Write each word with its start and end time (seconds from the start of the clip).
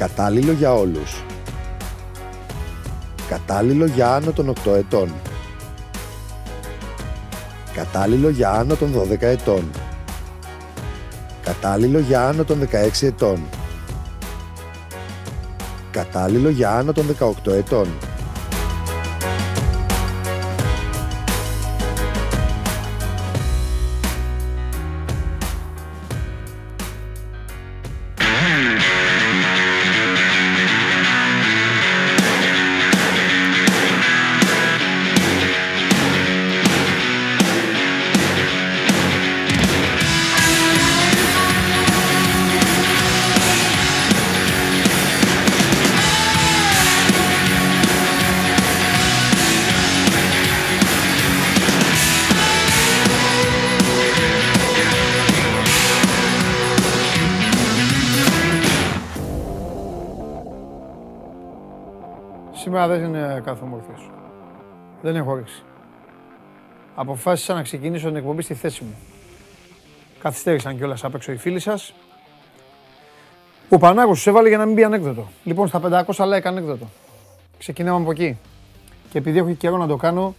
Κατάλληλο 0.00 0.52
για 0.52 0.72
όλους. 0.74 1.22
Κατάλληλο 3.28 3.86
για 3.86 4.14
άνω 4.14 4.32
των 4.32 4.48
8 4.48 4.74
ετών. 4.74 5.12
Κατάλληλο 7.74 8.28
για 8.28 8.50
άνω 8.50 8.74
των 8.74 8.92
12 8.92 9.20
ετών. 9.20 9.70
Κατάλληλο 11.42 11.98
για 11.98 12.28
άνω 12.28 12.44
των 12.44 12.60
16 12.60 13.06
ετών. 13.06 13.42
Κατάλληλο 15.90 16.48
για 16.48 16.76
άνω 16.76 16.92
των 16.92 17.06
18 17.06 17.52
ετών. 17.52 17.88
Δεν 65.02 65.16
έχω 65.16 65.30
όρεξη. 65.30 65.62
Αποφάσισα 66.94 67.54
να 67.54 67.62
ξεκινήσω 67.62 68.06
την 68.06 68.16
εκπομπή 68.16 68.42
στη 68.42 68.54
θέση 68.54 68.84
μου. 68.84 68.94
Καθυστέρησαν 70.20 70.76
κιόλας 70.76 71.04
απ' 71.04 71.14
έξω 71.14 71.32
οι 71.32 71.36
φίλοι 71.36 71.60
σας. 71.60 71.94
Ο 73.68 73.78
Πανάγος 73.78 74.20
σου 74.20 74.28
έβαλε 74.28 74.48
για 74.48 74.58
να 74.58 74.64
μην 74.64 74.74
μπει 74.74 74.84
ανέκδοτο. 74.84 75.28
Λοιπόν, 75.44 75.68
στα 75.68 75.80
500 75.80 76.24
like 76.24 76.44
ανέκδοτο. 76.44 76.88
Ξεκινάμε 77.58 78.02
από 78.02 78.10
εκεί. 78.10 78.38
Και 79.10 79.18
επειδή 79.18 79.38
έχω 79.38 79.52
καιρό 79.52 79.76
να 79.76 79.86
το 79.86 79.96
κάνω, 79.96 80.34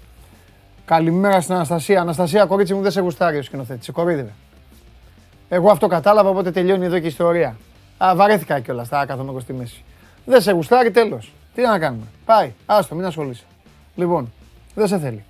καλημέρα 0.86 1.42
στην 1.42 1.56
Αναστασία. 1.56 2.02
Αναστασία, 2.02 2.46
κορίτσι 2.46 2.74
μου, 2.74 2.82
δεν 2.82 2.92
σε 2.92 3.02
γουστάρει 3.02 3.38
ο 3.38 3.44
σκηνοθέτης. 3.44 3.86
Σε 3.86 3.92
κορίδευε. 3.92 4.34
Εγώ 5.50 5.72
αυτό 5.72 5.88
κατάλαβα, 5.88 6.30
οπότε 6.30 6.52
τελειώνει 6.52 6.86
εδώ 6.86 7.00
και 7.00 7.06
η 7.06 7.08
ιστορία. 7.08 7.56
Α, 7.98 8.16
βαρέθηκα 8.16 8.60
κιόλας, 8.60 8.88
θα 8.88 9.06
κάθομαι 9.06 9.40
στη 9.40 9.54
μέση. 9.54 9.84
Δεν 10.26 10.42
σε 10.42 10.52
γουστάρει, 10.52 10.92
τέλος. 10.92 11.34
Τι 11.56 11.62
να 11.62 11.80
κάνουμε. 11.80 12.06
Πάει. 12.26 12.54
Άστο, 12.66 12.96
μην 12.96 13.06
ασχολείσαι. 13.06 13.44
Λοιπόν, 13.96 14.32
δεν 14.76 14.88
σε 14.88 15.00
θέλει. 15.00 15.24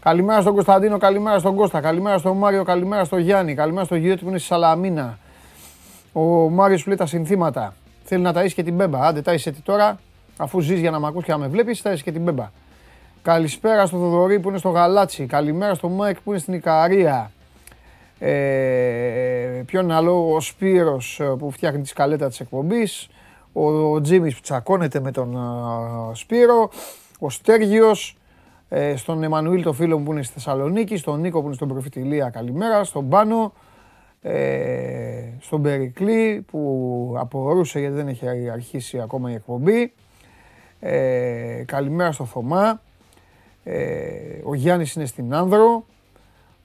Καλημέρα 0.00 0.40
στον 0.40 0.52
Κωνσταντίνο, 0.52 0.98
καλημέρα 0.98 1.38
στον 1.38 1.56
Κώστα, 1.56 1.80
καλημέρα 1.80 2.18
στον 2.18 2.36
Μάριο, 2.36 2.64
καλημέρα 2.64 3.04
στον 3.04 3.18
Γιάννη, 3.18 3.54
καλημέρα 3.54 3.84
στον 3.84 3.98
Γιώτη 3.98 4.22
που 4.22 4.28
είναι 4.28 4.38
στη 4.38 4.46
Σαλαμίνα. 4.46 5.18
Ο 6.12 6.20
Μάριος 6.50 6.82
που 6.82 6.88
λέει 6.88 6.98
τα 6.98 7.06
συνθήματα. 7.06 7.74
Θέλει 8.04 8.22
να 8.22 8.32
ταΐσει 8.34 8.52
και 8.54 8.62
την 8.62 8.74
μπέμπα. 8.74 9.06
Άντε, 9.06 9.22
ταΐσε 9.24 9.52
τη 9.52 9.60
τώρα, 9.60 9.98
αφού 10.36 10.60
ζεις 10.60 10.80
για 10.80 10.90
να 10.90 11.00
με 11.00 11.06
ακούς 11.06 11.24
και 11.24 11.32
να 11.32 11.38
με 11.38 11.48
βλέπεις, 11.48 11.82
ταΐσε 11.84 12.02
και 12.02 12.12
την 12.12 12.22
μπέμπα. 12.22 12.50
Καλησπέρα 13.22 13.86
στο 13.86 13.96
Θοδωρή 13.96 14.40
που 14.40 14.48
είναι 14.48 14.58
στο 14.58 14.68
Γαλάτσι. 14.68 15.26
Καλημέρα 15.26 15.74
στον 15.74 15.92
Μάικ 15.92 16.20
που 16.20 16.30
είναι 16.30 16.40
στην 16.40 16.54
Ικαρία. 16.54 17.30
Ε, 18.18 19.62
ποιον 19.66 19.90
άλλο, 19.90 20.34
ο 20.34 20.40
Σπύρος 20.40 21.20
που 21.38 21.50
φτιάχνει 21.50 21.82
τη 21.82 21.88
σκαλέτα 21.88 22.28
της 22.28 22.40
εκπομπής 22.40 23.08
ο 23.58 24.00
Τζίμις 24.00 24.34
που 24.34 24.40
τσακώνεται 24.40 25.00
με 25.00 25.10
τον 25.10 25.38
Σπύρο, 26.12 26.70
ο 27.18 27.30
Στέργιος, 27.30 28.16
ε, 28.68 28.96
στον 28.96 29.22
Εμμανουήλ 29.22 29.62
το 29.62 29.72
φίλο 29.72 29.98
μου 29.98 30.04
που 30.04 30.12
είναι 30.12 30.22
στη 30.22 30.32
Θεσσαλονίκη, 30.32 30.96
στον 30.96 31.20
Νίκο 31.20 31.40
που 31.40 31.46
είναι 31.46 31.54
στον 31.54 31.68
Προφητηλία 31.68 32.30
καλημέρα, 32.30 32.84
στον 32.84 33.08
Πάνο, 33.08 33.52
ε, 34.22 35.32
στον 35.40 35.62
Περικλή 35.62 36.44
που 36.50 37.14
απορούσε 37.18 37.78
γιατί 37.80 37.94
δεν 37.94 38.08
έχει 38.08 38.50
αρχίσει 38.50 39.00
ακόμα 39.00 39.30
η 39.30 39.34
εκπομπή. 39.34 39.92
Ε, 40.80 41.62
καλημέρα 41.66 42.12
στο 42.12 42.24
Θωμά. 42.24 42.80
ο 44.44 44.54
Γιάννης 44.54 44.94
είναι 44.94 45.04
στην 45.04 45.34
Άνδρο. 45.34 45.84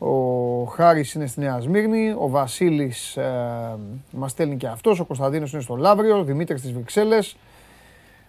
Ο 0.03 0.63
Χάρης 0.63 1.13
είναι 1.13 1.25
στη 1.25 1.39
Νέα 1.39 1.59
Σμύρνη, 1.59 2.15
ο 2.19 2.29
Βασίλης 2.29 3.17
ε, 3.17 3.77
μας 4.11 4.31
στέλνει 4.31 4.57
και 4.57 4.67
αυτός, 4.67 4.99
ο 4.99 5.05
Κωνσταντίνος 5.05 5.53
είναι 5.53 5.61
στο 5.61 5.75
Λαύριο, 5.75 6.17
ο 6.17 6.23
Δημήτρης 6.23 6.59
στις 6.59 6.71
Βρυξέλλες. 6.71 7.37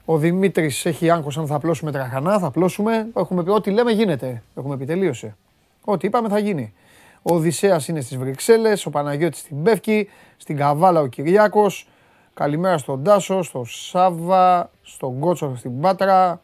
Ο 0.04 0.16
Δημήτρης 0.16 0.86
έχει 0.86 1.10
άγχος 1.10 1.38
αν 1.38 1.46
θα 1.46 1.54
απλώσουμε 1.54 1.92
τραχανά, 1.92 2.38
θα 2.38 2.46
απλώσουμε. 2.46 3.06
Έχουμε 3.16 3.42
πει 3.42 3.50
ό,τι 3.50 3.70
λέμε 3.70 3.92
γίνεται, 3.92 4.42
έχουμε 4.54 4.76
πει 4.76 4.84
τελείωσε. 4.84 5.36
Ό,τι 5.84 6.06
είπαμε 6.06 6.28
θα 6.28 6.38
γίνει. 6.38 6.72
Ο 7.22 7.34
Οδυσσέας 7.34 7.88
είναι 7.88 8.00
στις 8.00 8.16
Βρυξέλλες, 8.16 8.86
ο 8.86 8.90
Παναγιώτης 8.90 9.40
στην 9.40 9.62
Πεύκη, 9.62 10.08
στην 10.36 10.56
Καβάλα 10.56 11.00
ο 11.00 11.06
Κυριάκος. 11.06 11.88
Καλημέρα 12.34 12.78
στον 12.78 13.02
Τάσο, 13.02 13.42
στον 13.42 13.66
Σάβα, 13.66 14.70
στον 14.82 15.18
Κότσο 15.18 15.56
στην 15.56 15.80
Πάτρα, 15.80 16.40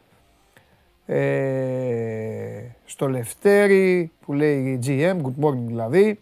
ε, 1.07 2.63
στο 2.85 3.09
Λευτέρη 3.09 4.13
που 4.25 4.33
λέει 4.33 4.79
GM, 4.87 5.17
good 5.17 5.45
morning 5.45 5.65
δηλαδή, 5.67 6.21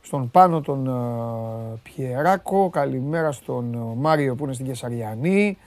στον 0.00 0.30
Πάνο 0.30 0.60
τον 0.60 0.88
uh, 0.88 1.78
Πιεράκο, 1.82 2.70
καλημέρα 2.70 3.32
στον 3.32 3.74
uh, 3.74 4.00
Μάριο 4.00 4.34
που 4.34 4.44
είναι 4.44 4.52
στην 4.52 4.66
Κεσαριανή, 4.66 5.58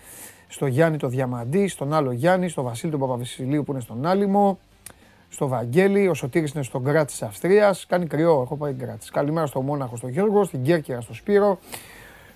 στο 0.51 0.65
Γιάννη 0.65 0.97
το 0.97 1.07
Διαμαντή, 1.07 1.67
στον 1.67 1.93
άλλο 1.93 2.11
Γιάννη, 2.11 2.49
στο 2.49 2.61
Βασίλη 2.61 2.91
τον 2.91 2.99
Παπαβασιλείου 2.99 3.63
που 3.63 3.71
είναι 3.71 3.81
στον 3.81 4.05
Άλυμο, 4.05 4.59
στο 5.29 5.47
Βαγγέλη, 5.47 6.07
ο 6.07 6.13
Σωτήρης 6.13 6.51
είναι 6.51 6.63
στον 6.63 6.81
Γκράτ 6.81 7.07
της 7.07 7.21
Αυστρίας, 7.21 7.85
κάνει 7.85 8.07
κρυό, 8.07 8.41
έχω 8.41 8.57
πάει 8.57 8.73
Γκράτ. 8.73 9.01
Καλημέρα 9.11 9.45
στο 9.45 9.61
Μόναχο, 9.61 9.95
στον 9.95 10.09
Γιώργο, 10.09 10.43
στην 10.43 10.63
Κέρκυρα, 10.63 11.01
στο 11.01 11.13
Σπύρο, 11.13 11.59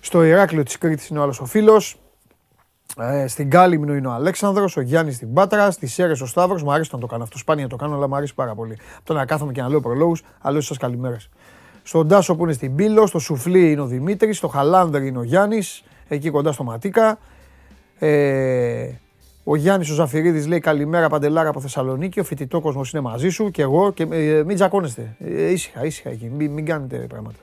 στο 0.00 0.24
Ηράκλειο 0.24 0.62
της 0.62 0.78
Κρήτης 0.78 1.08
είναι 1.08 1.18
ο 1.18 1.22
άλλος 1.22 1.40
ο 1.40 1.44
φίλος, 1.44 1.98
ε, 2.98 3.26
στην 3.26 3.50
Κάλυμνο 3.50 3.94
είναι 3.94 4.06
ο 4.06 4.12
Αλέξανδρος, 4.12 4.76
ο 4.76 4.80
Γιάννης 4.80 5.14
στην 5.14 5.32
Πάτρα, 5.32 5.70
στι 5.70 5.86
Σέρες 5.86 6.20
ο 6.20 6.26
Σταύρος. 6.26 6.62
Μου 6.62 6.72
αρέσει 6.72 6.90
να 6.92 6.98
το 6.98 7.06
κάνω 7.06 7.22
αυτό. 7.22 7.38
Σπάνια 7.38 7.68
το 7.68 7.76
κάνω, 7.76 7.94
αλλά 7.94 8.08
μου 8.08 8.16
αρέσει 8.16 8.34
πάρα 8.34 8.54
πολύ. 8.54 8.78
το 9.04 9.14
να 9.14 9.26
κάθομαι 9.26 9.52
και 9.52 9.60
να 9.60 9.68
λέω 9.68 9.80
προλόγους, 9.80 10.22
αλλιώς 10.40 10.66
σας 10.66 10.76
καλημέρες. 10.76 11.28
Στον 11.82 12.08
Τάσο 12.08 12.36
που 12.36 12.42
είναι 12.42 12.52
στην 12.52 12.74
Πύλο, 12.74 13.06
στο 13.06 13.18
Σουφλί 13.18 13.70
είναι 13.70 13.80
ο 13.80 13.86
Δημήτρης, 13.86 14.36
στο 14.36 14.48
Χαλάνδρ 14.48 15.02
είναι 15.02 15.18
ο 15.18 15.22
Γιάννης, 15.22 15.84
εκεί 16.08 16.30
κοντά 16.30 16.52
στο 16.52 16.64
Ματίκα. 16.64 17.18
Ε, 17.98 18.90
ο 19.44 19.56
Γιάννης 19.56 19.90
ο 19.90 19.94
Ζαφυρίδη 19.94 20.48
λέει 20.48 20.58
καλημέρα 20.58 21.08
Παντελάρα 21.08 21.48
από 21.48 21.60
Θεσσαλονίκη. 21.60 22.20
Ο 22.20 22.24
φοιτητό 22.24 22.60
κόσμος 22.60 22.92
είναι 22.92 23.02
μαζί 23.02 23.28
σου 23.28 23.50
και 23.50 23.62
εγώ. 23.62 23.92
Και, 23.92 24.06
ε, 24.10 24.42
μην 24.44 24.56
τζακώνεστε. 24.56 25.16
Ε, 25.18 25.50
ήσυχα, 25.50 25.84
ήσυχα 25.84 26.10
εκεί. 26.10 26.30
Μην, 26.36 26.50
μην 26.50 26.64
κάνετε 26.64 26.96
πράγματα. 26.96 27.38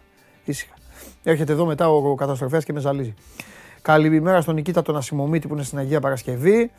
Ήσυχα. 0.46 0.74
Έρχεται 1.24 1.52
εδώ 1.52 1.66
μετά 1.66 1.90
ο, 1.90 2.10
ο 2.10 2.16
καταστροφέας 2.16 2.66
και 2.66 2.74
με 2.74 2.80
ζαλίζει. 2.80 3.14
Καλημέρα 3.82 4.42
στον 4.42 4.56
Νικήτα 4.56 4.82
τον 4.82 4.96
Ασημομίτη 4.96 5.48
που 5.48 5.54
είναι 5.54 5.64
στην 5.64 5.78
Αγία 5.78 6.00
Παρασκευή. 6.00 6.72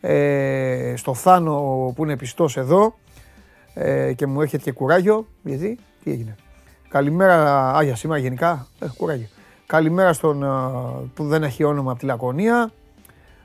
Ε, 0.00 0.94
στο 0.96 1.14
Θάνο 1.14 1.92
που 1.96 2.04
είναι 2.04 2.16
πιστός 2.16 2.56
εδώ 2.56 2.94
ε, 3.74 4.12
και 4.12 4.26
μου 4.26 4.40
έρχεται 4.40 4.62
και 4.62 4.72
κουράγιο. 4.72 5.26
Γιατί, 5.42 5.78
τι 6.04 6.10
έγινε. 6.10 6.36
Καλημέρα, 6.88 7.70
Άγια 7.76 7.96
σήμερα 7.96 8.20
γενικά, 8.20 8.66
ε, 8.78 8.86
κουράγιο. 8.96 9.26
Καλημέρα 9.66 10.12
στον 10.12 10.42
ε, 10.42 10.48
που 11.14 11.24
δεν 11.24 11.42
έχει 11.42 11.64
όνομα 11.64 11.90
από 11.90 12.00
τη 12.00 12.06
Λακωνία. 12.06 12.72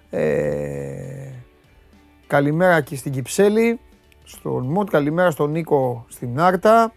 Ε, 0.10 1.32
καλημέρα 2.28 2.82
και 2.82 2.96
στην 2.96 3.12
Κυψέλη, 3.12 3.80
στον 4.24 4.66
Μοντ. 4.66 4.90
Καλημέρα 4.90 5.32
στον 5.32 5.52
Νίκο 5.52 6.06
στην 6.10 6.40
Άρτα. 6.40 6.94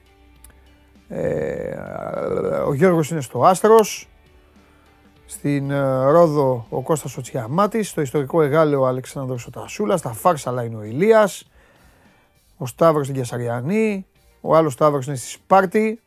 Ε, 1.09 1.77
ο 2.67 2.75
Γιώργος 2.75 3.11
είναι 3.11 3.21
στο 3.21 3.45
Άστρος. 3.45 4.09
Στην 5.26 5.70
ε, 5.70 6.05
Ρόδο 6.05 6.67
ο 6.69 6.82
Κώστας 6.82 7.17
ο 7.17 7.20
Τσιαμάτης, 7.20 7.88
στο 7.88 8.00
ιστορικό 8.00 8.43
Εγάλεο 8.43 8.81
ο 8.81 8.87
Αλεξάνδρος 8.87 9.47
ο 9.47 9.50
Τασούλας, 9.50 9.99
στα 9.99 10.12
Φάρσαλα 10.12 10.64
είναι 10.64 10.76
ο 10.76 10.82
Ηλίας, 10.82 11.50
ο 12.56 12.67
Σταύρος 12.67 13.05
στην 13.05 13.17
Κιασαριανή, 13.17 14.06
ο 14.41 14.56
άλλος 14.56 14.73
Σταύρος 14.73 15.06
είναι 15.06 15.17
στη 15.17 15.26
Σπάρτη, 15.26 16.00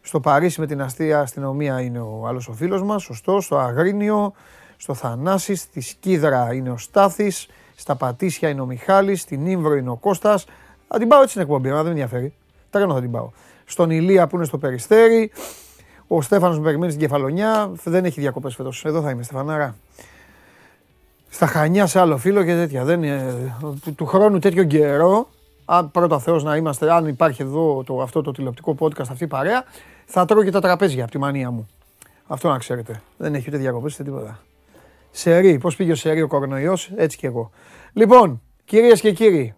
στο 0.00 0.20
Παρίσι 0.20 0.60
με 0.60 0.66
την 0.66 0.82
αστεία 0.82 1.20
αστυνομία 1.20 1.80
είναι 1.80 2.00
ο 2.00 2.26
άλλος 2.26 2.48
ο 2.48 2.52
φίλος 2.52 2.82
μας, 2.82 3.02
σωστό, 3.02 3.40
στο 3.40 3.58
Αγρίνιο, 3.58 4.32
στο 4.76 4.94
Θανάσης, 4.94 5.60
στη 5.60 5.80
Σκίδρα 5.80 6.54
είναι 6.54 6.70
ο 6.70 6.76
Στάθης, 6.76 7.48
στα 7.76 7.94
Πατήσια 7.94 8.48
είναι 8.48 8.60
ο 8.60 8.66
Μιχάλης, 8.66 9.20
στην 9.20 9.46
Ήμβρο 9.46 9.74
είναι 9.74 9.90
ο 9.90 9.96
Κώστας. 9.96 10.44
Θα 10.88 10.98
την 10.98 11.08
πάω 11.08 11.18
έτσι 11.18 11.30
στην 11.30 11.42
εκπομπή, 11.42 11.68
αλλά 11.68 11.82
δεν 11.82 11.92
με 11.92 12.00
ενδιαφέρει. 12.00 12.32
Τρένο 12.70 12.94
θα 12.94 13.00
την 13.00 13.10
πάω. 13.10 13.30
Στον 13.64 13.90
Ηλία 13.90 14.26
που 14.26 14.36
είναι 14.36 14.44
στο 14.44 14.58
Περιστέρι, 14.58 15.30
ο 16.06 16.22
Στέφανος 16.22 16.58
με 16.58 16.64
περιμένει 16.64 16.92
στην 16.92 17.04
κεφαλονιά. 17.06 17.70
Δεν 17.84 18.04
έχει 18.04 18.20
διακοπές 18.20 18.54
φέτος. 18.54 18.84
Εδώ 18.84 19.02
θα 19.02 19.10
είμαι, 19.10 19.22
Στεφανάρα. 19.22 19.76
Στα 21.28 21.46
Χανιά 21.46 21.86
σε 21.86 22.00
άλλο 22.00 22.16
φίλο 22.16 22.44
και 22.44 22.54
τέτοια. 22.54 22.84
Δεν 22.84 23.02
είναι, 23.02 23.52
του, 23.82 23.94
του 23.94 24.06
χρόνου 24.06 24.38
τέτοιο 24.38 24.64
καιρό, 24.64 25.28
αν 25.64 25.90
πρώτα 25.90 26.18
Θεός 26.18 26.44
να 26.44 26.56
είμαστε, 26.56 26.92
αν 26.92 27.06
υπάρχει 27.06 27.42
εδώ 27.42 27.82
το, 27.86 28.02
αυτό 28.02 28.22
το 28.22 28.32
τηλεοπτικό 28.32 28.74
podcast, 28.78 29.08
αυτή 29.10 29.24
η 29.24 29.26
παρέα, 29.26 29.64
θα 30.06 30.24
τρώω 30.24 30.44
και 30.44 30.50
τα 30.50 30.60
τραπέζια 30.60 31.02
από 31.02 31.12
τη 31.12 31.18
μανία 31.18 31.50
μου. 31.50 31.68
Αυτό 32.26 32.48
να 32.48 32.58
ξέρετε. 32.58 33.02
Δεν 33.16 33.34
έχει 33.34 33.44
ούτε 33.48 33.58
διακοπές 33.58 33.94
ούτε 33.94 34.02
τίποτα. 34.02 34.40
Σερί, 35.18 35.58
πώς 35.58 35.76
πήγε 35.76 35.92
ο 35.92 35.94
Σερί 35.94 36.22
ο 36.22 36.26
κορονοϊός, 36.26 36.90
έτσι 36.96 37.16
και 37.16 37.26
εγώ. 37.26 37.50
Λοιπόν, 37.92 38.42
κυρίες 38.64 39.00
και 39.00 39.12
κύριοι, 39.12 39.54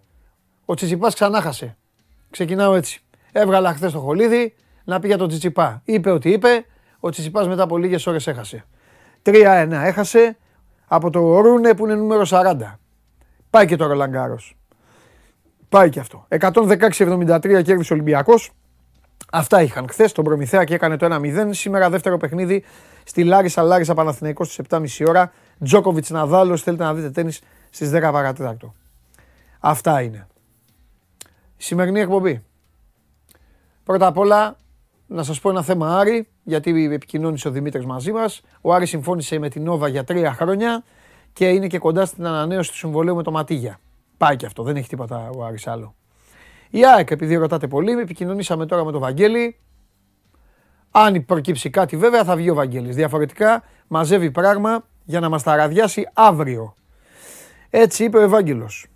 ο 0.65 0.75
Τσιτσιπάς 0.75 1.15
ξανά 1.15 1.41
χασε. 1.41 1.77
Ξεκινάω 2.31 2.75
έτσι. 2.75 3.03
Έβγαλα 3.33 3.75
χθες 3.75 3.93
το 3.93 3.99
χολίδι 3.99 4.55
να 4.85 5.01
πει 5.01 5.07
για 5.07 5.17
τον 5.17 5.29
Τσιτσιπά. 5.29 5.83
Είπε 5.85 6.11
ότι 6.11 6.31
είπε, 6.31 6.65
ο 7.01 7.11
Τσιτσιπάς 7.11 7.49
μετά 7.49 7.63
από 7.63 7.79
λίγες 7.79 8.07
ώρες 8.07 8.27
έχασε. 8.27 8.65
3-1 9.23 9.69
έχασε 9.71 10.37
από 10.87 11.11
το 11.11 11.41
Ρούνε 11.41 11.75
που 11.75 11.85
είναι 11.85 11.95
νούμερο 11.95 12.23
40. 12.29 12.79
Πάει 13.51 13.67
και 13.67 13.77
το 13.77 13.87
Ρολαγκάρο. 13.87 14.39
Πάει 15.69 15.89
και 15.89 16.01
αυτό. 16.01 16.27
116-73 16.29 17.63
κέρδισε 17.63 17.93
ο 17.93 17.97
Ολυμπιακός. 17.97 18.51
Αυτά 19.33 19.63
είχαν 19.63 19.89
χθες 19.89 20.13
τον 20.13 20.25
Προμηθέα 20.25 20.65
και 20.65 20.75
έκανε 20.75 20.97
το 20.97 21.07
1-0. 21.07 21.49
Σήμερα 21.51 21.91
δεύτερο 21.91 22.17
παιχνίδι 22.17 22.65
στη 23.05 23.25
Λάρισα 23.25 23.63
Λάρισα 23.63 23.95
Παναθηναϊκός 23.95 24.53
στις 24.53 24.67
7.30 24.69 25.09
ώρα. 25.09 25.33
Τζόκοβιτ 25.65 26.09
Ναδάλο. 26.09 26.57
Θέλετε 26.57 26.85
να 26.85 26.95
δείτε 26.95 27.11
τέννη 27.11 27.33
στις 27.71 27.91
10 27.91 28.11
παρατέταρτο. 28.13 28.75
Αυτά 29.61 30.03
είναι. 30.03 30.27
Η 31.57 31.63
σημερινή 31.63 32.01
εκπομπή. 32.01 32.43
Πρώτα 33.85 34.07
απ' 34.07 34.19
όλα 34.19 34.57
να 35.07 35.23
σας 35.23 35.41
πω 35.41 35.51
ένα 35.51 35.63
θέμα 35.63 35.99
Άρη, 35.99 36.29
γιατί 36.43 36.93
επικοινώνησε 36.93 37.49
ο 37.49 37.51
Δημήτρης 37.51 37.85
μαζί 37.85 38.13
μας. 38.13 38.41
Ο 38.61 38.75
Άρης 38.75 38.89
συμφώνησε 38.89 39.39
με 39.39 39.49
την 39.49 39.63
Νόβα 39.63 39.89
για 39.89 40.05
τρία 40.05 40.33
χρόνια 40.33 40.85
και 41.33 41.49
είναι 41.49 41.67
και 41.67 41.79
κοντά 41.79 42.05
στην 42.05 42.27
ανανέωση 42.27 42.71
του 42.71 42.77
συμβολέου 42.77 43.17
με 43.17 43.23
το 43.23 43.31
Ματίγια. 43.31 43.81
Πάει 44.17 44.37
και 44.37 44.47
αυτό, 44.47 44.63
δεν 44.63 44.77
έχει 44.77 44.89
τίποτα 44.89 45.31
ο 45.31 45.45
Άρης 45.45 45.67
άλλο. 45.67 45.95
Η 46.71 46.87
ΑΕΚ, 46.87 47.11
επειδή 47.11 47.35
ρωτάτε 47.35 47.67
πολύ, 47.67 47.93
επικοινωνήσαμε 47.93 48.67
τώρα 48.67 48.85
με 48.85 48.93
τον 48.93 49.01
Βαγγέλη. 49.01 49.57
Αν 50.91 51.25
προκύψει 51.25 51.71
κάτι 51.71 51.97
βέβαια 51.97 52.25
θα 52.25 52.37
βγει 52.37 52.51
ο 52.51 52.55
Βαγγέλης. 52.55 52.95
Διαφορετικά 52.97 53.63
μαζεύει 53.89 54.31
πράγμα 54.31 54.85
για 55.09 55.21
να 55.21 55.29
μας 55.29 55.43
τα 55.43 55.57
ραδιάσει 55.57 56.09
αύριο. 56.13 56.75
Έτσι 57.71 58.05
είπε 58.05 58.19
ο 58.19 58.21
Ευάγγελος. 58.21 58.87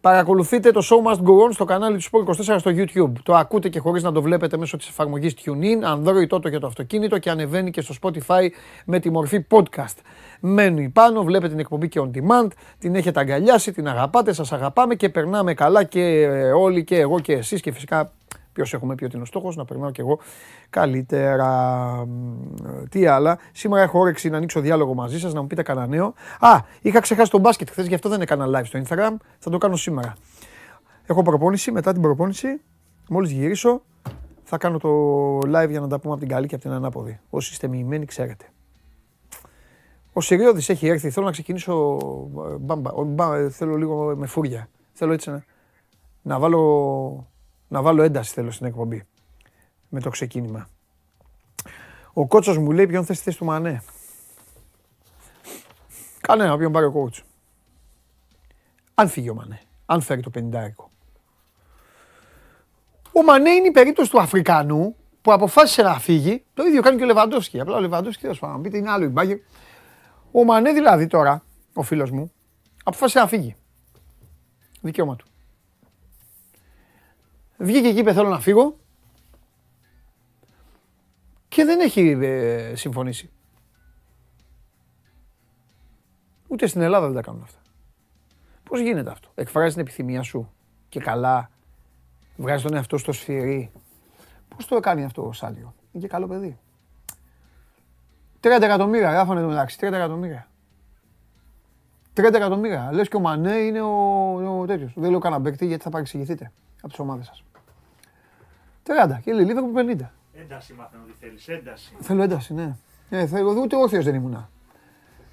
Παρακολουθείτε 0.00 0.70
το 0.70 0.80
Show 0.90 1.10
Must 1.10 1.16
Go 1.16 1.48
On 1.48 1.52
στο 1.52 1.64
κανάλι 1.64 1.96
του 1.96 2.02
Sport 2.02 2.54
24 2.54 2.56
στο 2.58 2.70
YouTube. 2.74 3.12
Το 3.22 3.34
ακούτε 3.34 3.68
και 3.68 3.78
χωρίς 3.78 4.02
να 4.02 4.12
το 4.12 4.22
βλέπετε 4.22 4.56
μέσω 4.56 4.76
της 4.76 4.88
εφαρμογής 4.88 5.34
TuneIn, 5.44 5.94
Android 5.94 6.26
τότε 6.28 6.48
για 6.48 6.60
το 6.60 6.66
αυτοκίνητο 6.66 7.18
και 7.18 7.30
ανεβαίνει 7.30 7.70
και 7.70 7.80
στο 7.80 7.94
Spotify 8.02 8.48
με 8.84 9.00
τη 9.00 9.10
μορφή 9.10 9.46
podcast. 9.50 9.96
Μένει 10.40 10.88
πάνω, 10.88 11.22
βλέπετε 11.22 11.48
την 11.48 11.58
εκπομπή 11.58 11.88
και 11.88 12.00
on 12.02 12.10
demand, 12.16 12.48
την 12.78 12.94
έχετε 12.94 13.20
αγκαλιάσει, 13.20 13.72
την 13.72 13.88
αγαπάτε, 13.88 14.32
σας 14.32 14.52
αγαπάμε 14.52 14.94
και 14.94 15.08
περνάμε 15.08 15.54
καλά 15.54 15.84
και 15.84 16.00
ε, 16.00 16.52
όλοι 16.52 16.84
και 16.84 16.98
εγώ 16.98 17.20
και 17.20 17.32
εσείς 17.32 17.60
και 17.60 17.72
φυσικά 17.72 18.12
Ποιος 18.52 18.74
έχουμε 18.74 18.94
πει 18.94 19.04
ότι 19.04 19.14
είναι 19.14 19.22
ο 19.22 19.26
στόχος, 19.26 19.56
να 19.56 19.64
περνάω 19.64 19.90
κι 19.90 20.00
εγώ 20.00 20.18
καλύτερα. 20.70 22.08
Τι 22.88 23.06
άλλα. 23.06 23.38
Σήμερα 23.52 23.82
έχω 23.82 23.98
όρεξη 23.98 24.28
να 24.28 24.36
ανοίξω 24.36 24.60
διάλογο 24.60 24.94
μαζί 24.94 25.18
σας, 25.18 25.32
να 25.32 25.40
μου 25.40 25.46
πείτε 25.46 25.62
κανένα 25.62 25.86
νέο. 25.86 26.14
Α, 26.40 26.60
είχα 26.80 27.00
ξεχάσει 27.00 27.30
τον 27.30 27.40
μπάσκετ 27.40 27.70
χθες, 27.70 27.86
γι' 27.86 27.94
αυτό 27.94 28.08
δεν 28.08 28.20
έκανα 28.20 28.46
live 28.46 28.64
στο 28.64 28.82
Instagram. 28.82 29.16
Θα 29.38 29.50
το 29.50 29.58
κάνω 29.58 29.76
σήμερα. 29.76 30.14
Έχω 31.06 31.22
προπόνηση. 31.22 31.72
Μετά 31.72 31.92
την 31.92 32.02
προπόνηση, 32.02 32.60
μόλις 33.08 33.30
γυρίσω, 33.30 33.82
θα 34.42 34.58
κάνω 34.58 34.78
το 34.78 34.90
live 35.38 35.68
για 35.68 35.80
να 35.80 35.88
τα 35.88 35.98
πούμε 35.98 36.12
από 36.12 36.22
την 36.22 36.28
καλή 36.28 36.46
και 36.46 36.54
από 36.54 36.64
την 36.64 36.72
ανάποδη. 36.72 37.20
Όσοι 37.30 37.52
είστε 37.52 37.66
μοιημένοι, 37.68 38.04
ξέρετε. 38.04 38.44
Ο 40.12 40.20
Σιριώδης 40.20 40.68
έχει 40.68 40.86
έρθει. 40.88 41.10
Θέλω 41.10 41.26
να 41.26 41.32
ξεκινήσω. 41.32 41.98
Μπαμπα, 42.60 43.50
θέλω 43.50 43.76
λίγο 43.76 44.16
με 44.16 44.26
φούρια. 44.26 44.68
Θέλω 44.92 45.12
έτσι 45.12 45.30
να, 45.30 45.44
να 46.22 46.38
βάλω 46.38 47.31
να 47.72 47.82
βάλω 47.82 48.02
ένταση 48.02 48.32
θέλω 48.32 48.50
στην 48.50 48.66
εκπομπή 48.66 49.06
με 49.88 50.00
το 50.00 50.10
ξεκίνημα. 50.10 50.68
Ο 52.12 52.26
κότσος 52.26 52.58
μου 52.58 52.70
λέει 52.70 52.86
ποιον 52.86 53.04
θες 53.04 53.16
στη 53.16 53.24
θέση 53.24 53.38
του 53.38 53.44
Μανέ; 53.44 53.82
Κανένα, 56.20 56.56
ποιον 56.58 56.72
πάρει 56.72 56.86
ο 56.86 56.92
κότσο. 56.92 57.24
Αν 58.94 59.08
φύγει 59.08 59.30
ο 59.30 59.34
Μανέ, 59.34 59.60
αν 59.86 60.00
φέρει 60.00 60.22
το 60.22 60.30
50 60.34 60.40
Ο 63.12 63.22
Μανέ 63.22 63.50
είναι 63.50 63.66
η 63.66 63.70
περίπτωση 63.70 64.10
του 64.10 64.20
Αφρικανού 64.20 64.96
που 65.22 65.32
αποφάσισε 65.32 65.82
να 65.82 65.98
φύγει. 65.98 66.44
Το 66.54 66.62
ίδιο 66.62 66.82
κάνει 66.82 66.96
και 66.96 67.02
ο 67.02 67.06
Λεβαντόσκι. 67.06 67.60
Απλά 67.60 67.76
ο 67.76 67.80
Λεβαντόσκι, 67.80 68.26
δεν 68.26 68.38
να 68.40 68.60
πείτε, 68.60 68.76
είναι 68.76 68.90
άλλο 68.90 69.04
η 69.04 69.08
μπάγκερ. 69.08 69.38
Ο 70.32 70.44
Μανέ 70.44 70.72
δηλαδή 70.72 71.06
τώρα, 71.06 71.44
ο 71.72 71.82
φίλος 71.82 72.10
μου, 72.10 72.32
αποφάσισε 72.84 73.18
να 73.18 73.26
φύγει. 73.26 73.56
Δικαίωμα 74.80 75.16
του. 75.16 75.26
Βγήκε 77.62 77.88
εκεί, 77.88 77.98
είπε 77.98 78.12
θέλω 78.12 78.28
να 78.28 78.40
φύγω 78.40 78.76
και 81.48 81.64
δεν 81.64 81.80
έχει 81.80 82.18
ε, 82.20 82.74
συμφωνήσει. 82.74 83.30
Ούτε 86.48 86.66
στην 86.66 86.80
Ελλάδα 86.80 87.06
δεν 87.06 87.14
τα 87.14 87.20
κάνουν 87.20 87.42
αυτά. 87.42 87.58
Πώς 88.64 88.80
γίνεται 88.80 89.10
αυτό; 89.10 89.30
Εκφράζει 89.34 89.72
την 89.72 89.82
επιθυμία 89.82 90.22
σου 90.22 90.52
και 90.88 91.00
καλά 91.00 91.50
βγάζει 92.36 92.62
τον 92.62 92.74
εαυτό 92.74 92.98
στο 92.98 93.12
σφυρί. 93.12 93.70
Πώς 94.56 94.66
το 94.66 94.80
κάνει 94.80 95.04
αυτό 95.04 95.26
ο 95.26 95.32
Σάλιο; 95.32 95.74
Είναι 95.92 96.02
και 96.02 96.08
καλό 96.08 96.26
παιδί. 96.26 96.58
30 98.40 98.48
εκατομμύρια 98.62 99.10
γράφανε 99.10 99.40
το 99.40 99.46
μεταξύ. 99.46 99.78
30 99.80 99.82
εκατομμύρια. 99.82 100.48
30 102.14 102.34
εκατομμύρια. 102.34 102.90
Λες 102.92 103.08
και 103.08 103.16
ο 103.16 103.20
Μανέ 103.20 103.54
είναι 103.54 103.80
ο, 103.80 104.60
ο 104.60 104.66
τέτοιος. 104.66 104.92
Δεν 104.96 105.10
λέω 105.10 105.18
κανένα 105.18 105.42
παίκτη 105.42 105.66
γιατί 105.66 105.82
θα 105.82 105.90
παρεξηγηθείτε 105.90 106.52
από 106.76 106.88
τις 106.88 106.98
ομάδες 106.98 107.26
σας. 107.26 107.42
30 108.86 109.18
και 109.24 109.32
λέει 109.32 109.44
Λίβερπουλ 109.44 109.80
50. 109.80 110.08
Ένταση 110.34 110.72
μάθαμε 110.72 111.02
ότι 111.06 111.14
θέλεις. 111.20 111.48
Ένταση. 111.48 111.96
Θέλω 112.00 112.22
ένταση, 112.22 112.54
ναι. 112.54 112.76
Ε, 113.10 113.26
θέλω, 113.26 113.50
ούτε 113.50 113.76
όρθιο 113.76 114.02
δεν 114.02 114.14
ήμουνα. 114.14 114.50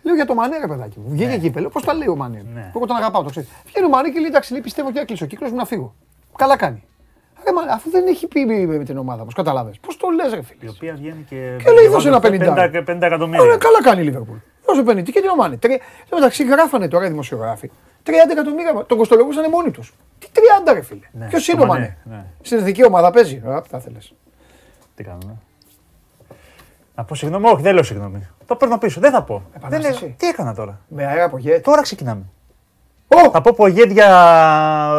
Λέω 0.02 0.16
για 0.16 0.26
το 0.26 0.34
Μανέ, 0.34 0.58
ρε 0.58 0.68
παιδάκι 0.68 1.00
μου. 1.00 1.10
Βγήκε 1.10 1.32
εκεί, 1.32 1.60
λέω 1.60 1.70
πώς 1.70 1.84
τα 1.84 1.94
λέει 1.94 2.08
ο 2.08 2.16
Μανέ. 2.16 2.46
Ναι. 2.54 2.72
Εγώ 2.76 2.86
τον 2.86 2.96
αγαπάω, 2.96 3.24
το 3.24 3.30
ξέρεις. 3.30 3.50
Βγαίνει 3.66 3.86
ο 3.86 3.90
Μανέ 3.90 4.10
και 4.10 4.20
λέει 4.20 4.28
εντάξει, 4.28 4.52
λέει, 4.52 4.62
πιστεύω 4.62 4.92
και 4.92 5.00
έκλεισε 5.00 5.24
ο 5.24 5.28
κύκλος 5.28 5.52
μου 5.52 5.58
να 5.58 5.66
φύγω. 5.66 5.96
Καλά 6.38 6.58
κάνει. 6.58 6.84
Ρε, 7.46 7.52
μα, 7.52 7.74
αφού 7.74 7.90
δεν 7.90 8.08
έχει 8.08 8.28
πει 8.28 8.46
με 8.46 8.84
την 8.84 8.98
ομάδα 8.98 9.24
μα, 9.24 9.32
καταλάβει. 9.36 9.72
Πώς 9.82 9.98
το 9.98 10.10
λες, 10.10 10.34
ρε 10.34 10.42
φίλες. 10.42 10.72
Η 10.72 10.76
οποία 10.76 10.94
βγαίνει 10.94 11.26
και. 11.30 11.56
Και 11.64 11.72
λέει 11.72 11.88
δώσε 11.88 12.08
ένα 12.08 12.18
50. 12.18 12.24
50, 12.24 12.84
50 12.88 13.02
εκατομμύρια. 13.02 13.42
Ωραία, 13.42 13.58
καλά 13.58 13.82
κάνει 13.82 14.02
η 14.02 14.04
Λίβερπουλ. 14.04 14.38
Δώσε 14.66 14.82
50 14.82 15.04
και 15.04 15.22
τι 15.22 15.30
ο 15.30 15.36
Μανέ. 15.36 15.58
Τρι... 15.58 15.82
Εντάξει, 16.10 16.44
γράφανε 16.46 16.88
τώρα 16.88 17.06
οι 17.06 17.10
δημοσιογράφοι. 17.10 17.72
30 18.06 18.12
εκατομμύρια 18.32 18.84
τον 18.88 18.98
κοστολογούσαν 18.98 19.50
μόνοι 19.50 19.72
τους. 19.72 19.94
Τι 20.20 20.28
30 20.66 20.74
ρε 20.74 20.82
φίλε. 20.82 21.00
Ναι, 21.12 21.26
Ποιος 21.28 21.46
το 21.46 21.52
είναι 21.52 21.62
ο 21.64 21.66
Μανέ, 21.66 21.98
Μανέ. 22.06 22.18
ναι. 22.18 22.26
Στην 22.42 22.58
εθνική 22.58 22.86
ομάδα 22.86 23.12
παίζει. 23.12 23.36
Α, 23.48 23.62
θα 23.70 23.78
ήθελε. 23.78 23.98
Τι 24.96 25.04
κάνουμε; 25.04 25.36
Να 26.96 27.04
πω 27.04 27.16
συγγνώμη, 27.16 27.48
όχι, 27.48 27.62
δεν 27.62 27.74
λέω 27.74 27.84
συγγνώμη. 27.84 28.28
Το 28.46 28.56
παίρνω 28.56 28.78
πίσω, 28.78 29.00
δεν 29.00 29.12
θα 29.12 29.24
πω. 29.24 29.44
Δεν 29.54 29.62
Επανάσταση. 29.70 30.04
λέω- 30.04 30.14
Τι 30.18 30.28
έκανα 30.28 30.54
τώρα; 30.56 30.80
Με 30.88 31.06
αέρα 31.06 31.24
από 31.24 31.38
γέτη. 31.38 31.62
Τώρα 31.62 31.82
ξεκινάμε. 31.82 32.24
Ω! 33.08 33.30
Θα 33.32 33.42
πω 33.42 33.54
πογέτ 33.56 33.92
για. 33.92 34.06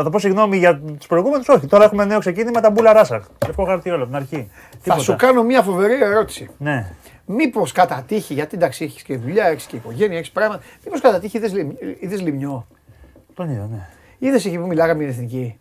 Θα 0.05 0.09
πω 0.11 0.19
συγγνώμη 0.19 0.57
για 0.57 0.81
τους 0.99 1.07
προηγούμενους; 1.07 1.49
Όχι, 1.49 1.67
τώρα 1.67 1.85
έχουμε 1.85 2.05
νέο 2.05 2.19
ξεκίνημα 2.19 2.61
τα 2.61 2.71
μπούλα 2.71 2.93
ράσα. 2.93 3.23
Λευκό 3.47 3.65
χαρτί 3.65 3.89
όλο 3.91 3.97
από 4.03 4.07
την 4.07 4.17
αρχή. 4.17 4.51
Θα 4.71 4.79
Τίποτα. 4.83 5.03
σου 5.03 5.17
κάνω 5.17 5.43
μια 5.43 5.63
φοβερή 5.63 6.03
ερώτηση. 6.03 6.49
Ναι. 6.59 6.93
Μήπως 7.27 7.73
κατά 7.73 8.05
τύχη, 8.07 8.35
γιατί 8.35 8.57
εντάξει 8.57 8.85
έχεις 8.85 9.03
και 9.03 9.17
δουλειά, 9.17 9.45
έχεις 9.47 9.65
και 9.65 9.77
οικογένεια, 9.77 10.17
έχεις 10.19 10.31
πράγματα. 10.31 10.63
Μήπως 10.85 11.01
κατά 11.01 11.19
τύχη 11.19 11.41
είδε 12.01 12.17
λιμνιό. 12.17 12.67
Τον 13.35 13.51
είδα, 13.51 13.69
ναι. 13.71 13.87
Είδες 14.19 14.45
εκεί 14.45 14.59
που 14.59 14.67
μιλάγαμε 14.67 15.05
για 15.05 15.13
την 15.13 15.23
εθνική; 15.25 15.59